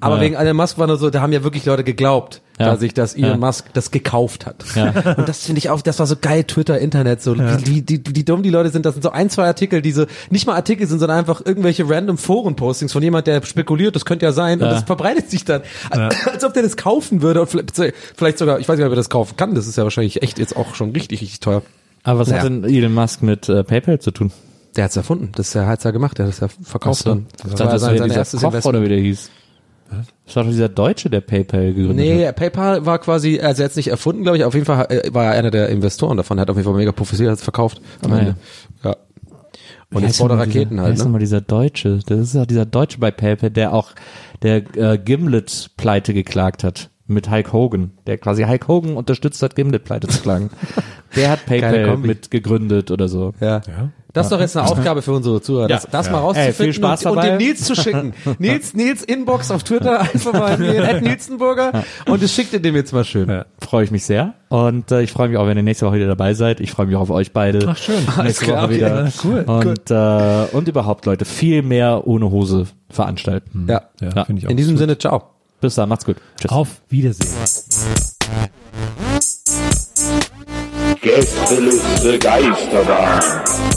aber 0.00 0.16
ja. 0.16 0.20
wegen 0.20 0.34
Elon 0.36 0.56
Musk 0.56 0.78
war 0.78 0.86
nur 0.86 0.98
so, 0.98 1.10
da 1.10 1.20
haben 1.20 1.32
ja 1.32 1.42
wirklich 1.42 1.64
Leute 1.64 1.82
geglaubt, 1.84 2.42
Ja. 2.58 2.70
dass 2.70 2.80
sich 2.80 2.94
das 2.94 3.14
Elon 3.14 3.30
Ja. 3.32 3.36
Musk 3.36 3.66
das 3.74 3.90
gekauft 3.90 4.46
hat. 4.46 4.64
Ja. 4.74 5.14
Und 5.18 5.28
das 5.28 5.44
finde 5.44 5.58
ich 5.58 5.68
auch, 5.68 5.82
das 5.82 5.98
war 5.98 6.06
so 6.06 6.16
geil, 6.18 6.44
Twitter, 6.44 6.78
Internet, 6.78 7.20
so 7.22 7.36
wie, 7.36 7.66
wie, 7.66 7.84
wie, 7.86 8.02
wie 8.16 8.24
dumm 8.24 8.42
die 8.42 8.48
Leute 8.50 8.70
sind. 8.70 8.86
Das 8.86 8.94
sind 8.94 9.02
so 9.02 9.10
ein, 9.10 9.28
zwei 9.28 9.44
Artikel, 9.44 9.82
die 9.82 9.92
so 9.92 10.06
nicht 10.30 10.46
mal 10.46 10.54
Artikel 10.54 10.86
sind, 10.86 10.98
sondern 10.98 11.18
einfach 11.18 11.42
irgendwelche 11.44 11.86
random 11.88 12.16
Foren-Postings 12.16 12.92
von 12.92 13.02
jemand, 13.02 13.26
der 13.26 13.42
spekuliert, 13.44 13.94
das 13.94 14.04
könnte 14.06 14.24
ja 14.24 14.32
sein, 14.32 14.60
und 14.60 14.66
Ja. 14.68 14.72
das 14.74 14.84
verbreitet 14.84 15.30
sich 15.30 15.44
dann. 15.44 15.62
Als 15.90 16.44
ob 16.44 16.54
der 16.54 16.62
das 16.62 16.76
kaufen 16.78 17.20
würde 17.20 17.42
und 17.42 17.48
vielleicht, 17.50 17.94
vielleicht 18.16 18.38
sogar, 18.38 18.58
ich 18.58 18.68
weiß 18.68 18.78
nicht, 18.78 18.86
ob 18.86 18.92
er 18.92 18.96
das 18.96 19.10
kaufen 19.10 19.36
kann, 19.36 19.54
das 19.54 19.66
ist 19.66 19.76
ja 19.76 19.84
wahrscheinlich 19.84 20.22
echt 20.22 20.38
jetzt 20.38 20.56
auch 20.56 20.74
schon 20.74 20.92
richtig, 20.92 21.20
richtig 21.20 21.40
teuer. 21.40 21.62
Aber 22.04 22.20
was 22.20 22.28
Ja. 22.30 22.36
hat 22.36 22.44
denn 22.44 22.64
Elon 22.64 22.94
Musk 22.94 23.22
mit 23.22 23.48
äh, 23.48 23.64
PayPal 23.64 23.98
zu 23.98 24.12
tun? 24.12 24.32
Der 24.76 24.84
hat's 24.84 24.96
erfunden, 24.96 25.30
das 25.34 25.54
hat's 25.54 25.84
ja 25.84 25.90
gemacht, 25.90 26.18
der 26.18 26.26
hat 26.26 26.32
es 26.32 26.40
ja 26.40 26.48
verkauft 26.62 27.06
dann. 27.06 27.26
Dachte, 27.36 27.64
das 27.64 27.82
war 27.82 27.94
ja 27.94 28.04
dieser 28.24 28.50
Koch 28.50 28.64
oder 28.66 28.82
wie 28.82 28.88
der 28.88 28.98
hieß. 28.98 29.30
Das 30.26 30.36
war 30.36 30.42
doch 30.44 30.50
dieser 30.50 30.68
Deutsche, 30.68 31.08
der 31.08 31.20
PayPal 31.20 31.72
gegründet 31.72 32.08
hat. 32.08 32.16
Nee, 32.16 32.32
PayPal 32.32 32.84
war 32.86 32.98
quasi, 32.98 33.38
also 33.40 33.62
er 33.62 33.64
hat 33.66 33.70
es 33.70 33.76
nicht 33.76 33.88
erfunden, 33.88 34.22
glaube 34.22 34.38
ich, 34.38 34.44
auf 34.44 34.54
jeden 34.54 34.66
Fall 34.66 34.86
äh, 34.90 35.14
war 35.14 35.24
er 35.26 35.30
einer 35.32 35.50
der 35.50 35.68
Investoren 35.68 36.16
davon, 36.16 36.38
er 36.38 36.42
hat 36.42 36.50
auf 36.50 36.56
jeden 36.56 36.66
Fall 36.68 36.76
mega 36.76 36.92
profitiert, 36.92 37.30
hat 37.30 37.38
es 37.38 37.44
verkauft 37.44 37.80
am 38.02 38.12
Ah, 38.12 38.18
Ende. 38.18 38.36
Ja. 38.84 38.96
Und 39.92 40.02
jetzt 40.02 40.18
baut 40.18 40.30
er 40.32 40.38
Raketen 40.38 40.70
dieser, 40.70 40.82
halt, 40.82 40.98
ne? 40.98 41.04
nochmal 41.04 41.20
dieser 41.20 41.40
Deutsche. 41.40 42.00
Das 42.06 42.18
ist 42.18 42.36
auch 42.36 42.46
dieser 42.46 42.66
Deutsche 42.66 42.98
bei 42.98 43.12
PayPal, 43.12 43.50
der 43.50 43.72
auch 43.72 43.92
der 44.42 44.56
äh, 44.76 44.98
Gimlet-Pleite 44.98 46.12
geklagt 46.12 46.64
hat. 46.64 46.90
Mit 47.08 47.30
Hulk 47.30 47.52
Hogan. 47.52 47.92
Der 48.06 48.18
quasi 48.18 48.42
Hulk 48.44 48.66
Hogan 48.68 48.96
unterstützt 48.96 49.42
hat, 49.42 49.54
Gimlet-Pleite 49.54 50.08
zu 50.08 50.20
klagen. 50.22 50.50
der 51.16 51.30
hat 51.30 51.46
PayPal 51.46 51.96
mit 51.98 52.30
gegründet 52.30 52.90
oder 52.90 53.06
so. 53.08 53.32
Ja. 53.40 53.60
Das 54.12 54.26
ist 54.26 54.32
doch 54.32 54.40
jetzt 54.40 54.56
eine 54.56 54.66
Aufgabe 54.66 55.02
für 55.02 55.12
unsere 55.12 55.42
Zuhörer, 55.42 55.68
das, 55.68 55.84
Ja. 55.84 55.88
das 55.92 56.06
Ja. 56.06 56.12
mal 56.12 56.18
rauszufinden 56.20 56.54
Ey, 56.58 56.64
viel 56.64 56.72
Spaß 56.72 57.04
und, 57.04 57.18
und 57.18 57.24
dem 57.24 57.36
Nils 57.36 57.64
zu 57.64 57.76
schicken. 57.76 58.14
Nils, 58.38 58.72
Nils 58.74 59.04
Inbox 59.04 59.50
auf 59.50 59.62
Twitter 59.62 60.00
einfach 60.12 60.32
mal 60.32 60.52
at 60.52 61.02
Nilsenburger 61.02 61.84
und 62.08 62.22
das 62.22 62.32
schickt 62.32 62.54
ihr 62.54 62.60
dem 62.60 62.74
jetzt 62.74 62.92
mal 62.94 63.04
schön. 63.04 63.28
Ja. 63.28 63.44
Freue 63.60 63.84
ich 63.84 63.90
mich 63.90 64.04
sehr. 64.06 64.32
Und 64.48 64.90
äh, 64.90 65.02
ich 65.02 65.12
freue 65.12 65.28
mich 65.28 65.36
auch, 65.36 65.46
wenn 65.46 65.56
ihr 65.58 65.62
nächste 65.62 65.84
Woche 65.86 65.96
wieder 65.96 66.06
dabei 66.06 66.32
seid. 66.32 66.60
Ich 66.60 66.70
freue 66.72 66.86
mich 66.86 66.96
auch 66.96 67.02
auf 67.02 67.10
euch 67.10 67.32
beide. 67.32 67.66
Ach, 67.68 67.76
schön. 67.76 67.96
Nächste 68.22 68.46
klar, 68.46 68.62
Woche 68.64 68.74
wieder. 68.76 69.04
ja, 69.04 69.12
cool, 69.22 69.40
Und, 69.46 69.90
äh, 69.90 70.56
und 70.56 70.66
überhaupt, 70.66 71.04
Leute, 71.04 71.26
viel 71.26 71.60
mehr 71.62 72.06
ohne 72.06 72.30
Hose 72.30 72.64
veranstalten. 72.88 73.66
Ja. 73.68 73.82
Ja, 74.00 74.08
Ja. 74.14 74.24
finde 74.24 74.40
ich 74.40 74.46
auch. 74.46 74.50
In 74.50 74.56
diesem 74.56 74.76
Sinne, 74.78 74.96
ciao. 74.98 75.24
Bis 75.66 75.74
dann, 75.74 75.88
macht's 75.88 76.04
gut. 76.04 76.18
Tschüss. 76.40 76.52
Auf 76.52 76.68
Wiedersehen. 76.90 77.28
Gästeliste 81.00 82.18
Geisterbahn. 82.20 83.75